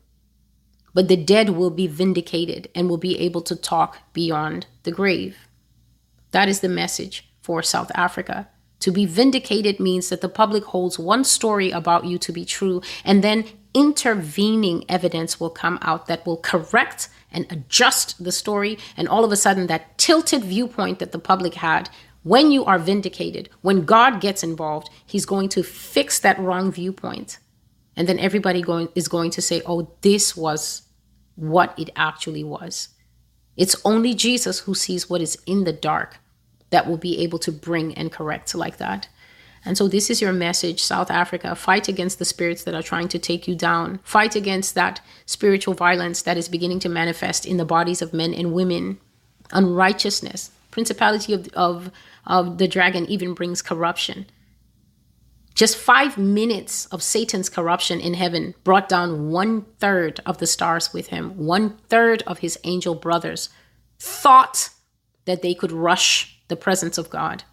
but 0.95 1.09
the 1.09 1.17
dead 1.17 1.51
will 1.51 1.71
be 1.71 1.87
vindicated 1.87 2.69
and 2.75 2.89
will 2.89 2.99
be 2.99 3.19
able 3.19 3.43
to 3.43 3.57
talk 3.57 3.99
beyond 4.13 4.67
the 4.83 4.93
grave. 4.93 5.37
That 6.33 6.49
is 6.49 6.61
the 6.61 6.69
message 6.69 7.29
for 7.43 7.63
South 7.63 7.91
Africa. 7.95 8.49
To 8.81 8.91
be 8.91 9.05
vindicated 9.05 9.79
means 9.79 10.09
that 10.09 10.21
the 10.21 10.29
public 10.29 10.65
holds 10.65 10.99
one 10.99 11.25
story 11.25 11.71
about 11.71 12.07
you 12.07 12.19
to 12.19 12.33
be 12.33 12.45
true, 12.45 12.83
and 13.05 13.23
then 13.23 13.45
intervening 13.75 14.85
evidence 14.89 15.39
will 15.39 15.51
come 15.51 15.79
out 15.83 16.07
that 16.07 16.25
will 16.27 16.39
correct 16.39 17.09
and 17.33 17.47
adjust 17.51 18.23
the 18.23 18.33
story. 18.33 18.79
And 18.97 19.09
all 19.09 19.25
of 19.25 19.33
a 19.33 19.37
sudden, 19.37 19.67
that 19.69 19.99
tilted 19.99 20.45
viewpoint 20.45 20.99
that 20.99 21.13
the 21.13 21.19
public 21.19 21.55
had, 21.55 21.89
when 22.23 22.51
you 22.51 22.65
are 22.65 22.79
vindicated, 22.79 23.49
when 23.63 23.85
God 23.85 24.21
gets 24.21 24.43
involved, 24.43 24.91
He's 25.07 25.27
going 25.27 25.49
to 25.51 25.63
fix 25.63 26.19
that 26.21 26.39
wrong 26.39 26.71
viewpoint 26.71 27.39
and 27.97 28.09
then 28.09 28.19
everybody 28.19 28.63
going 28.63 28.89
is 28.95 29.09
going 29.09 29.31
to 29.31 29.43
say 29.43 29.61
oh 29.67 29.91
this 30.01 30.37
was 30.37 30.83
what 31.37 31.79
it 31.79 31.91
actually 31.97 32.45
was 32.45 32.89
it's 33.57 33.77
only 33.85 34.15
jesus 34.15 34.61
who 34.61 34.75
sees 34.75 35.11
what 35.11 35.21
is 35.21 35.37
in 35.47 35.65
the 35.65 35.73
dark 35.73 36.19
that 36.71 36.87
will 36.87 36.97
be 36.97 37.19
able 37.19 37.39
to 37.39 37.53
bring 37.53 37.95
and 37.95 38.13
correct 38.13 38.55
like 38.55 38.79
that 38.79 39.09
and 39.65 39.77
so 39.77 39.89
this 39.89 40.09
is 40.09 40.21
your 40.21 40.33
message 40.33 40.83
south 40.83 41.11
africa. 41.11 41.55
Fight 41.55 41.89
against 41.89 42.19
the 42.19 42.25
spirits 42.25 42.65
that 42.65 42.75
are 42.75 42.83
trying 42.83 43.09
to 43.09 43.19
take 43.19 43.47
you 43.47 43.55
down. 43.55 44.01
Fight 44.05 44.35
against 44.35 44.75
that 44.75 45.01
spiritual 45.27 45.75
violence 45.75 46.23
that 46.23 46.37
is 46.37 46.49
beginning 46.49 46.81
to 46.81 46.89
manifest 46.89 47.45
in 47.45 47.57
the 47.57 47.65
bodies 47.65 48.01
of 48.01 48.15
men 48.15 48.33
and 48.33 48.53
women. 48.53 48.99
Unrighteousness 49.53 50.51
principality 50.71 51.33
of, 51.33 51.49
of, 51.55 51.91
of 52.27 52.59
the 52.59 52.69
dragon 52.69 53.07
even 53.07 53.35
brings 53.35 53.63
corruption. 53.63 54.27
Just 55.55 55.77
five 55.77 56.17
minutes 56.17 56.87
of 56.87 57.03
Satan's 57.03 57.49
corruption 57.49 58.01
in 58.01 58.15
heaven 58.15 58.55
brought 58.65 58.89
down 58.89 59.31
one 59.31 59.63
third 59.79 60.21
of 60.25 60.39
the 60.39 60.47
stars 60.47 60.93
with 60.93 61.09
him. 61.09 61.37
One 61.37 61.77
third 61.89 62.23
of 62.27 62.39
his 62.39 62.59
angel 62.65 62.95
brothers 62.95 63.51
thought 63.99 64.71
that 65.25 65.43
they 65.43 65.55
could 65.55 65.73
rush 65.73 66.41
the 66.49 66.57
presence 66.57 66.99
of 66.99 67.11
God, 67.11 67.45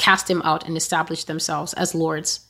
cast 0.00 0.28
him 0.28 0.42
out, 0.42 0.66
and 0.66 0.76
establish 0.76 1.24
themselves 1.24 1.72
as 1.74 1.94
lords. 1.94 2.48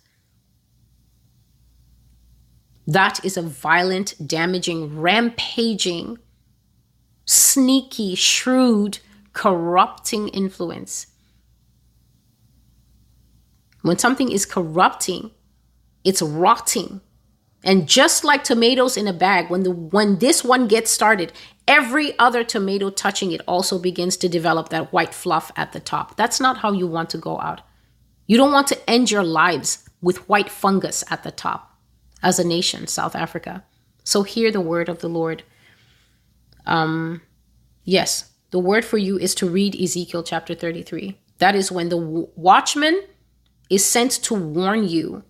That 2.86 3.24
is 3.24 3.36
a 3.36 3.42
violent, 3.42 4.14
damaging, 4.26 4.98
rampaging, 4.98 6.18
sneaky, 7.26 8.14
shrewd, 8.14 8.98
corrupting 9.32 10.28
influence 10.28 11.06
when 13.82 13.98
something 13.98 14.30
is 14.30 14.46
corrupting, 14.46 15.30
it's 16.04 16.22
rotting. 16.22 17.00
And 17.62 17.88
just 17.88 18.24
like 18.24 18.42
tomatoes 18.42 18.96
in 18.96 19.06
a 19.06 19.12
bag, 19.12 19.50
when 19.50 19.64
the 19.64 19.70
when 19.70 20.18
this 20.18 20.42
one 20.42 20.66
gets 20.66 20.90
started, 20.90 21.32
every 21.70 22.18
other 22.18 22.42
tomato 22.42 22.90
touching 22.90 23.30
it 23.30 23.40
also 23.46 23.78
begins 23.78 24.16
to 24.16 24.28
develop 24.28 24.70
that 24.70 24.92
white 24.92 25.14
fluff 25.14 25.52
at 25.54 25.72
the 25.72 25.78
top. 25.78 26.16
That's 26.16 26.40
not 26.40 26.58
how 26.58 26.72
you 26.72 26.88
want 26.88 27.10
to 27.10 27.18
go 27.18 27.38
out. 27.38 27.60
You 28.26 28.36
don't 28.36 28.52
want 28.52 28.66
to 28.68 28.90
end 28.90 29.10
your 29.10 29.22
lives 29.22 29.88
with 30.02 30.28
white 30.28 30.50
fungus 30.50 31.04
at 31.10 31.22
the 31.22 31.30
top 31.30 31.78
as 32.24 32.40
a 32.40 32.46
nation, 32.46 32.88
South 32.88 33.14
Africa. 33.14 33.64
So 34.02 34.24
hear 34.24 34.50
the 34.50 34.60
word 34.60 34.88
of 34.88 34.98
the 34.98 35.08
Lord. 35.08 35.44
Um 36.66 37.22
yes, 37.84 38.32
the 38.50 38.58
word 38.58 38.84
for 38.84 38.98
you 38.98 39.16
is 39.16 39.34
to 39.36 39.48
read 39.48 39.80
Ezekiel 39.80 40.24
chapter 40.24 40.56
33. 40.56 41.18
That 41.38 41.54
is 41.54 41.70
when 41.70 41.88
the 41.88 41.96
watchman 42.34 43.00
is 43.70 43.84
sent 43.84 44.10
to 44.24 44.34
warn 44.34 44.88
you 44.88 45.22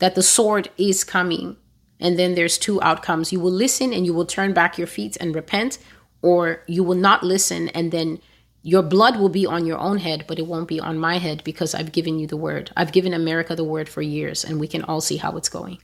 that 0.00 0.16
the 0.16 0.22
sword 0.24 0.70
is 0.76 1.04
coming. 1.04 1.56
And 2.02 2.18
then 2.18 2.34
there's 2.34 2.58
two 2.58 2.82
outcomes. 2.82 3.32
You 3.32 3.40
will 3.40 3.52
listen 3.52 3.94
and 3.94 4.04
you 4.04 4.12
will 4.12 4.26
turn 4.26 4.52
back 4.52 4.76
your 4.76 4.86
feet 4.86 5.16
and 5.18 5.34
repent, 5.34 5.78
or 6.20 6.62
you 6.66 6.84
will 6.84 6.96
not 6.96 7.22
listen 7.22 7.70
and 7.70 7.90
then 7.90 8.20
your 8.62 8.82
blood 8.82 9.18
will 9.18 9.28
be 9.28 9.44
on 9.44 9.66
your 9.66 9.78
own 9.78 9.98
head, 9.98 10.24
but 10.28 10.38
it 10.38 10.46
won't 10.46 10.68
be 10.68 10.78
on 10.78 10.98
my 10.98 11.18
head 11.18 11.42
because 11.42 11.74
I've 11.74 11.90
given 11.90 12.20
you 12.20 12.28
the 12.28 12.36
word. 12.36 12.70
I've 12.76 12.92
given 12.92 13.12
America 13.12 13.56
the 13.56 13.64
word 13.64 13.88
for 13.88 14.02
years, 14.02 14.44
and 14.44 14.60
we 14.60 14.68
can 14.68 14.84
all 14.84 15.00
see 15.00 15.16
how 15.16 15.36
it's 15.36 15.48
going. 15.48 15.78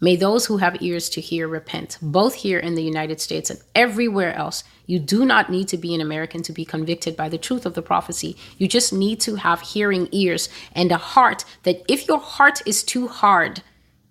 May 0.00 0.16
those 0.16 0.46
who 0.46 0.56
have 0.56 0.82
ears 0.82 1.08
to 1.10 1.20
hear 1.20 1.46
repent, 1.46 1.96
both 2.02 2.34
here 2.34 2.58
in 2.58 2.74
the 2.74 2.82
United 2.82 3.20
States 3.20 3.50
and 3.50 3.60
everywhere 3.74 4.34
else. 4.34 4.64
You 4.86 4.98
do 4.98 5.24
not 5.24 5.48
need 5.48 5.68
to 5.68 5.78
be 5.78 5.94
an 5.94 6.00
American 6.00 6.42
to 6.42 6.52
be 6.52 6.64
convicted 6.64 7.16
by 7.16 7.28
the 7.28 7.38
truth 7.38 7.64
of 7.64 7.74
the 7.74 7.82
prophecy. 7.82 8.36
You 8.58 8.66
just 8.66 8.92
need 8.92 9.20
to 9.20 9.36
have 9.36 9.60
hearing 9.60 10.08
ears 10.10 10.48
and 10.72 10.90
a 10.90 10.98
heart 10.98 11.44
that 11.62 11.82
if 11.88 12.08
your 12.08 12.18
heart 12.18 12.60
is 12.66 12.82
too 12.82 13.06
hard, 13.06 13.62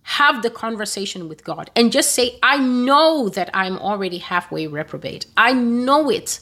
have 0.03 0.41
the 0.41 0.49
conversation 0.49 1.30
with 1.30 1.43
God 1.43 1.72
and 1.75 1.91
just 1.91 2.11
say, 2.11 2.38
I 2.43 2.57
know 2.57 3.30
that 3.30 3.49
I'm 3.53 3.77
already 3.77 4.17
halfway 4.19 4.67
reprobate. 4.67 5.25
I 5.38 5.53
know 5.53 6.09
it. 6.09 6.40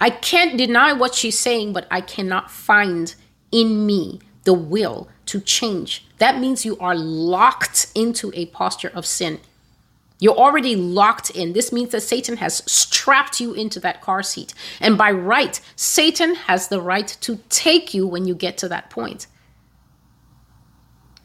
I 0.00 0.10
can't 0.10 0.56
deny 0.56 0.92
what 0.94 1.14
she's 1.14 1.38
saying, 1.38 1.74
but 1.74 1.86
I 1.90 2.00
cannot 2.00 2.50
find 2.50 3.14
in 3.52 3.84
me 3.86 4.20
the 4.44 4.54
will 4.54 5.08
to 5.26 5.40
change. 5.40 6.06
That 6.18 6.40
means 6.40 6.64
you 6.64 6.78
are 6.78 6.94
locked 6.94 7.90
into 7.94 8.32
a 8.34 8.46
posture 8.46 8.90
of 8.94 9.04
sin. 9.04 9.40
You're 10.18 10.36
already 10.36 10.76
locked 10.76 11.30
in. 11.30 11.52
This 11.54 11.72
means 11.72 11.92
that 11.92 12.02
Satan 12.02 12.36
has 12.38 12.62
strapped 12.70 13.40
you 13.40 13.54
into 13.54 13.80
that 13.80 14.02
car 14.02 14.22
seat. 14.22 14.52
And 14.80 14.98
by 14.98 15.10
right, 15.10 15.60
Satan 15.76 16.34
has 16.34 16.68
the 16.68 16.80
right 16.80 17.08
to 17.22 17.40
take 17.48 17.94
you 17.94 18.06
when 18.06 18.26
you 18.26 18.34
get 18.34 18.58
to 18.58 18.68
that 18.68 18.90
point. 18.90 19.26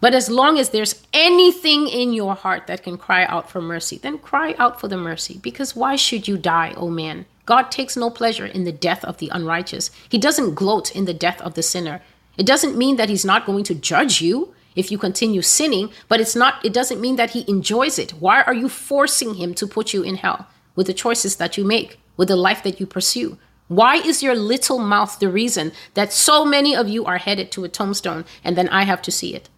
But 0.06 0.14
as 0.14 0.30
long 0.30 0.60
as 0.60 0.70
there's 0.70 1.02
anything 1.14 1.88
in 1.88 2.14
your 2.14 2.36
heart 2.36 2.68
that 2.68 2.84
can 2.84 2.96
cry 2.96 3.26
out 3.26 3.50
for 3.50 3.60
mercy, 3.60 3.98
then 3.98 4.20
cry 4.20 4.54
out 4.60 4.80
for 4.80 4.88
the 4.88 4.98
mercy. 4.98 5.40
Because 5.42 5.76
why 5.76 5.96
should 5.96 6.28
you 6.28 6.38
die, 6.38 6.76
O 6.78 6.82
oh 6.82 6.90
man? 6.92 7.26
God 7.48 7.72
takes 7.72 7.98
no 7.98 8.12
pleasure 8.12 8.46
in 8.46 8.66
the 8.66 8.72
death 8.72 9.04
of 9.04 9.18
the 9.18 9.30
unrighteous. 9.30 9.90
He 10.08 10.20
doesn't 10.20 10.54
gloat 10.54 10.96
in 10.96 11.06
the 11.06 11.14
death 11.16 11.42
of 11.42 11.56
the 11.56 11.64
sinner. 11.64 12.04
It 12.38 12.46
doesn't 12.46 12.78
mean 12.78 12.98
that 12.98 13.10
he's 13.10 13.26
not 13.26 13.48
going 13.48 13.64
to 13.64 13.74
judge 13.74 14.22
you 14.22 14.54
if 14.76 14.92
you 14.92 15.00
continue 15.00 15.42
sinning, 15.42 15.90
but 16.08 16.22
it's 16.22 16.36
not 16.36 16.64
it 16.64 16.72
doesn't 16.72 17.02
mean 17.02 17.16
that 17.16 17.32
he 17.32 17.44
enjoys 17.48 17.98
it. 17.98 18.12
Why 18.12 18.44
are 18.44 18.54
you 18.54 18.70
forcing 18.70 19.34
him 19.34 19.56
to 19.56 19.66
put 19.66 19.92
you 19.92 20.04
in 20.04 20.18
hell 20.18 20.46
with 20.76 20.86
the 20.86 20.94
choices 20.94 21.38
that 21.38 21.58
you 21.58 21.66
make, 21.66 22.00
with 22.16 22.28
the 22.28 22.36
life 22.36 22.62
that 22.62 22.80
you 22.80 22.86
pursue? 22.86 23.40
Why 23.70 23.96
is 23.96 24.22
your 24.22 24.36
little 24.36 24.78
mouth 24.78 25.18
the 25.18 25.30
reason 25.30 25.72
that 25.96 26.14
so 26.14 26.46
many 26.46 26.76
of 26.76 26.88
you 26.88 27.06
are 27.06 27.18
headed 27.18 27.52
to 27.54 27.64
a 27.64 27.70
tombstone 27.70 28.24
and 28.44 28.56
then 28.56 28.70
I 28.70 28.84
have 28.84 29.02
to 29.02 29.12
see 29.12 29.34
it? 29.34 29.50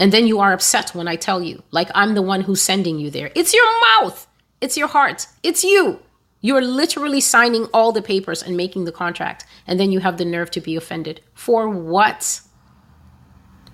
And 0.00 0.12
then 0.12 0.26
you 0.26 0.40
are 0.40 0.52
upset 0.52 0.94
when 0.94 1.06
I 1.06 1.14
tell 1.14 1.42
you, 1.42 1.62
like 1.70 1.90
I'm 1.94 2.14
the 2.14 2.22
one 2.22 2.40
who's 2.40 2.62
sending 2.62 2.98
you 2.98 3.10
there. 3.10 3.30
It's 3.36 3.54
your 3.54 3.80
mouth. 3.82 4.26
It's 4.60 4.76
your 4.76 4.88
heart. 4.88 5.26
It's 5.42 5.62
you. 5.62 6.00
You're 6.40 6.62
literally 6.62 7.20
signing 7.20 7.66
all 7.74 7.92
the 7.92 8.00
papers 8.00 8.42
and 8.42 8.56
making 8.56 8.86
the 8.86 8.92
contract, 8.92 9.44
and 9.66 9.78
then 9.78 9.92
you 9.92 10.00
have 10.00 10.16
the 10.16 10.24
nerve 10.24 10.50
to 10.52 10.60
be 10.60 10.74
offended. 10.74 11.20
For 11.34 11.68
what? 11.68 12.40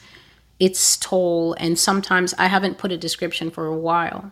its 0.60 0.98
toll, 0.98 1.54
and 1.60 1.78
sometimes 1.78 2.34
I 2.40 2.48
haven't 2.48 2.80
put 2.80 2.94
a 2.94 2.98
description 2.98 3.52
for 3.52 3.68
a 3.68 3.78
while. 3.78 4.32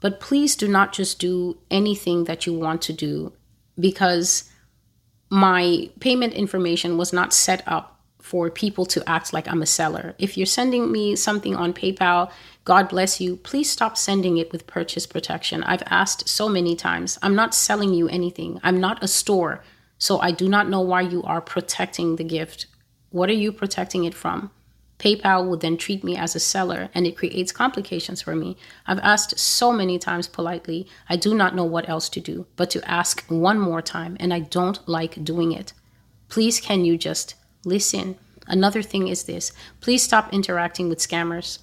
But 0.00 0.20
please 0.20 0.56
do 0.56 0.66
not 0.68 0.94
just 0.94 1.18
do 1.18 1.58
anything 1.70 2.24
that 2.24 2.46
you 2.46 2.54
want 2.54 2.80
to 2.82 2.94
do 2.94 3.34
because 3.78 4.50
my 5.30 5.90
payment 6.00 6.34
information 6.34 6.96
was 6.96 7.12
not 7.12 7.32
set 7.32 7.62
up 7.66 8.00
for 8.20 8.50
people 8.50 8.84
to 8.84 9.08
act 9.08 9.32
like 9.32 9.48
I'm 9.48 9.62
a 9.62 9.66
seller. 9.66 10.14
If 10.18 10.36
you're 10.36 10.46
sending 10.46 10.92
me 10.92 11.16
something 11.16 11.56
on 11.56 11.72
PayPal, 11.72 12.30
God 12.64 12.88
bless 12.88 13.20
you, 13.20 13.36
please 13.36 13.70
stop 13.70 13.96
sending 13.96 14.36
it 14.36 14.52
with 14.52 14.66
purchase 14.66 15.06
protection. 15.06 15.62
I've 15.62 15.82
asked 15.86 16.28
so 16.28 16.48
many 16.48 16.76
times. 16.76 17.18
I'm 17.22 17.34
not 17.34 17.54
selling 17.54 17.94
you 17.94 18.08
anything, 18.08 18.60
I'm 18.62 18.80
not 18.80 19.02
a 19.02 19.08
store. 19.08 19.62
So 19.96 20.20
I 20.20 20.30
do 20.30 20.48
not 20.48 20.68
know 20.68 20.80
why 20.80 21.00
you 21.00 21.22
are 21.24 21.40
protecting 21.40 22.16
the 22.16 22.24
gift. 22.24 22.66
What 23.10 23.30
are 23.30 23.40
you 23.44 23.50
protecting 23.50 24.04
it 24.04 24.14
from? 24.14 24.50
PayPal 24.98 25.48
would 25.48 25.60
then 25.60 25.76
treat 25.76 26.02
me 26.02 26.16
as 26.16 26.34
a 26.34 26.40
seller 26.40 26.90
and 26.92 27.06
it 27.06 27.16
creates 27.16 27.52
complications 27.52 28.20
for 28.20 28.34
me. 28.34 28.56
I've 28.86 28.98
asked 28.98 29.38
so 29.38 29.72
many 29.72 29.98
times 29.98 30.26
politely, 30.26 30.88
I 31.08 31.16
do 31.16 31.34
not 31.34 31.54
know 31.54 31.64
what 31.64 31.88
else 31.88 32.08
to 32.10 32.20
do 32.20 32.46
but 32.56 32.70
to 32.70 32.90
ask 32.90 33.24
one 33.28 33.60
more 33.60 33.82
time, 33.82 34.16
and 34.18 34.34
I 34.34 34.40
don't 34.40 34.86
like 34.88 35.22
doing 35.22 35.52
it. 35.52 35.72
Please, 36.28 36.60
can 36.60 36.84
you 36.84 36.98
just 36.98 37.36
listen? 37.64 38.16
Another 38.46 38.82
thing 38.82 39.08
is 39.08 39.24
this 39.24 39.52
please 39.80 40.02
stop 40.02 40.32
interacting 40.32 40.88
with 40.88 40.98
scammers. 40.98 41.58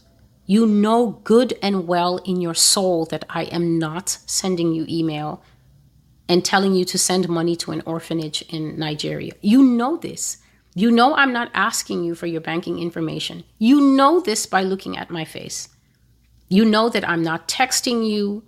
You 0.45 0.67
know 0.67 1.19
good 1.23 1.57
and 1.61 1.87
well 1.87 2.17
in 2.19 2.39
your 2.39 2.53
soul 2.53 3.05
that 3.07 3.25
I 3.29 3.43
am 3.45 3.79
not 3.79 4.09
sending 4.27 4.73
you 4.73 4.85
email 4.87 5.43
and 6.29 6.45
telling 6.45 6.73
you 6.73 6.85
to 6.85 6.97
send 6.97 7.27
money 7.27 7.55
to 7.57 7.71
an 7.71 7.81
orphanage 7.85 8.43
in 8.43 8.77
Nigeria. 8.77 9.33
You 9.41 9.63
know 9.63 9.97
this. 9.97 10.37
You 10.77 10.91
know 10.91 11.15
I'm 11.15 11.31
not 11.31 11.51
asking 11.53 12.03
you 12.03 12.15
for 12.15 12.27
your 12.27 12.41
banking 12.41 12.79
information. 12.79 13.45
You 13.57 13.79
know 13.79 14.19
this 14.19 14.45
by 14.45 14.61
looking 14.61 14.97
at 14.97 15.09
my 15.09 15.23
face. 15.23 15.69
You 16.49 16.65
know 16.65 16.89
that 16.89 17.07
I'm 17.07 17.23
not 17.23 17.47
texting 17.47 18.07
you. 18.07 18.43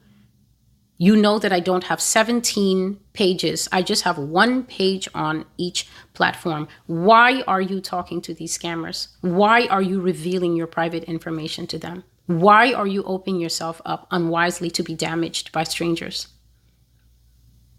You 0.98 1.16
know 1.16 1.40
that 1.40 1.54
I 1.54 1.62
don't 1.62 1.86
have 1.86 2.02
17 2.02 3.00
pages. 3.14 3.70
I 3.72 3.82
just 3.82 4.04
have 4.04 4.18
one 4.18 4.66
page 4.66 5.08
on 5.16 5.46
each 5.58 5.88
platform. 6.14 6.68
Why 6.88 7.44
are 7.48 7.62
you 7.62 7.80
talking 7.80 8.20
to 8.24 8.34
these 8.34 8.58
scammers? 8.58 9.08
Why 9.22 9.68
are 9.68 9.82
you 9.82 10.02
revealing 10.02 10.56
your 10.58 10.68
private 10.68 11.06
information 11.06 11.66
to 11.68 11.80
them? 11.80 12.04
Why 12.26 12.74
are 12.74 12.88
you 12.88 13.04
opening 13.04 13.40
yourself 13.40 13.82
up 13.86 14.06
unwisely 14.12 14.70
to 14.72 14.84
be 14.84 14.96
damaged 14.96 15.54
by 15.54 15.64
strangers? 15.64 16.28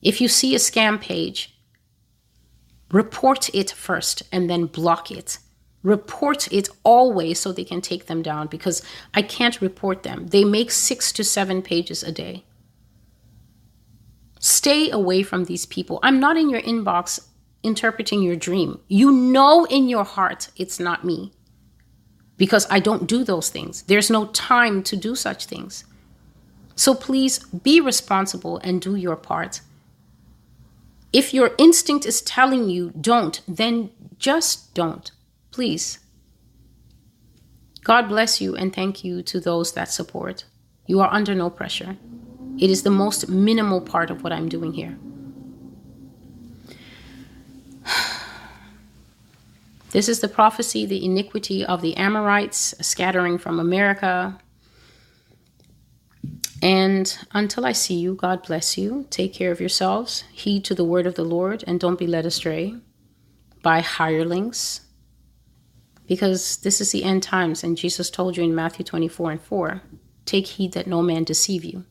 If 0.01 0.23
you 0.23 0.29
see 0.29 0.55
a 0.55 0.59
scam 0.59 0.99
page, 0.99 1.58
report 2.91 3.55
it 3.55 3.71
first 3.71 4.23
and 4.33 4.49
then 4.49 4.67
block 4.67 5.11
it. 5.11 5.39
Report 5.83 6.51
it 6.53 6.69
always 6.83 7.39
so 7.39 7.53
they 7.53 7.65
can 7.65 7.81
take 7.81 8.07
them 8.07 8.23
down 8.23 8.49
because 8.49 8.83
I 9.15 9.23
can't 9.23 9.61
report 9.61 10.03
them. 10.03 10.27
They 10.27 10.45
make 10.45 10.71
six 10.71 11.13
to 11.13 11.25
seven 11.25 11.63
pages 11.63 12.03
a 12.03 12.13
day. 12.13 12.45
Stay 14.41 14.91
away 14.91 15.23
from 15.23 15.45
these 15.45 15.67
people. 15.67 15.99
I'm 16.03 16.21
not 16.21 16.37
in 16.37 16.49
your 16.51 16.63
inbox 16.63 17.21
interpreting 17.63 18.23
your 18.23 18.37
dream. 18.37 18.81
You 18.89 19.11
know 19.11 19.65
in 19.65 19.89
your 19.89 20.05
heart 20.05 20.49
it's 20.57 20.79
not 20.79 21.05
me 21.05 21.33
because 22.37 22.67
I 22.71 22.79
don't 22.79 23.07
do 23.07 23.25
those 23.25 23.51
things. 23.51 23.83
There's 23.83 24.11
no 24.11 24.27
time 24.27 24.83
to 24.85 24.97
do 24.97 25.15
such 25.15 25.47
things. 25.47 25.85
So 26.77 26.95
please 26.95 27.41
be 27.41 27.81
responsible 27.81 28.59
and 28.59 28.81
do 28.81 28.95
your 28.95 29.17
part. 29.17 29.61
If 31.13 31.33
your 31.33 31.53
instinct 31.59 32.05
is 32.05 32.21
telling 32.21 32.69
you 32.69 32.93
don't, 33.01 33.41
then 33.49 33.91
just 34.19 34.75
don't. 34.75 35.11
Please. 35.51 36.01
God 37.83 38.09
bless 38.09 38.41
you 38.41 38.55
and 38.55 38.75
thank 38.75 39.03
you 39.03 39.23
to 39.23 39.41
those 39.41 39.73
that 39.73 39.91
support. 39.91 40.45
You 40.87 41.01
are 41.01 41.13
under 41.13 41.35
no 41.35 41.49
pressure. 41.49 41.97
It 42.59 42.71
is 42.71 42.83
the 42.83 42.91
most 42.91 43.29
minimal 43.29 43.81
part 43.81 44.11
of 44.11 44.23
what 44.23 44.33
I'm 44.33 44.49
doing 44.49 44.73
here. 44.73 44.99
This 49.91 50.07
is 50.07 50.21
the 50.21 50.29
prophecy, 50.29 50.85
the 50.85 51.03
iniquity 51.03 51.65
of 51.65 51.81
the 51.81 51.97
Amorites 51.97 52.75
scattering 52.83 53.39
from 53.39 53.59
America, 53.59 54.39
and 56.63 57.19
until 57.33 57.65
I 57.65 57.73
see 57.73 57.95
you, 57.95 58.15
God 58.15 58.43
bless 58.47 58.77
you. 58.77 59.07
Take 59.11 59.33
care 59.33 59.53
of 59.53 59.61
yourselves. 59.61 60.25
Heed 60.33 60.65
to 60.65 60.75
the 60.75 60.85
word 60.85 61.07
of 61.07 61.15
the 61.15 61.25
Lord 61.25 61.65
and 61.67 61.79
don't 61.79 61.99
be 61.99 62.07
led 62.07 62.27
astray 62.27 62.75
by 63.63 63.81
hirelings. 63.81 64.81
Because 66.07 66.57
this 66.59 66.81
is 66.81 66.91
the 66.91 67.05
end 67.05 67.23
times, 67.23 67.63
and 67.63 67.77
Jesus 67.77 68.09
told 68.09 68.37
you 68.37 68.43
in 68.43 68.55
Matthew 68.55 68.85
24 68.85 69.33
and 69.33 69.41
4 69.43 69.83
take 70.25 70.47
heed 70.47 70.73
that 70.73 70.87
no 70.87 71.03
man 71.03 71.25
deceive 71.25 71.65
you. 71.65 71.85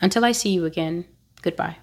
Until 0.00 0.24
I 0.24 0.32
see 0.32 0.50
you 0.50 0.64
again, 0.64 1.06
goodbye. 1.42 1.76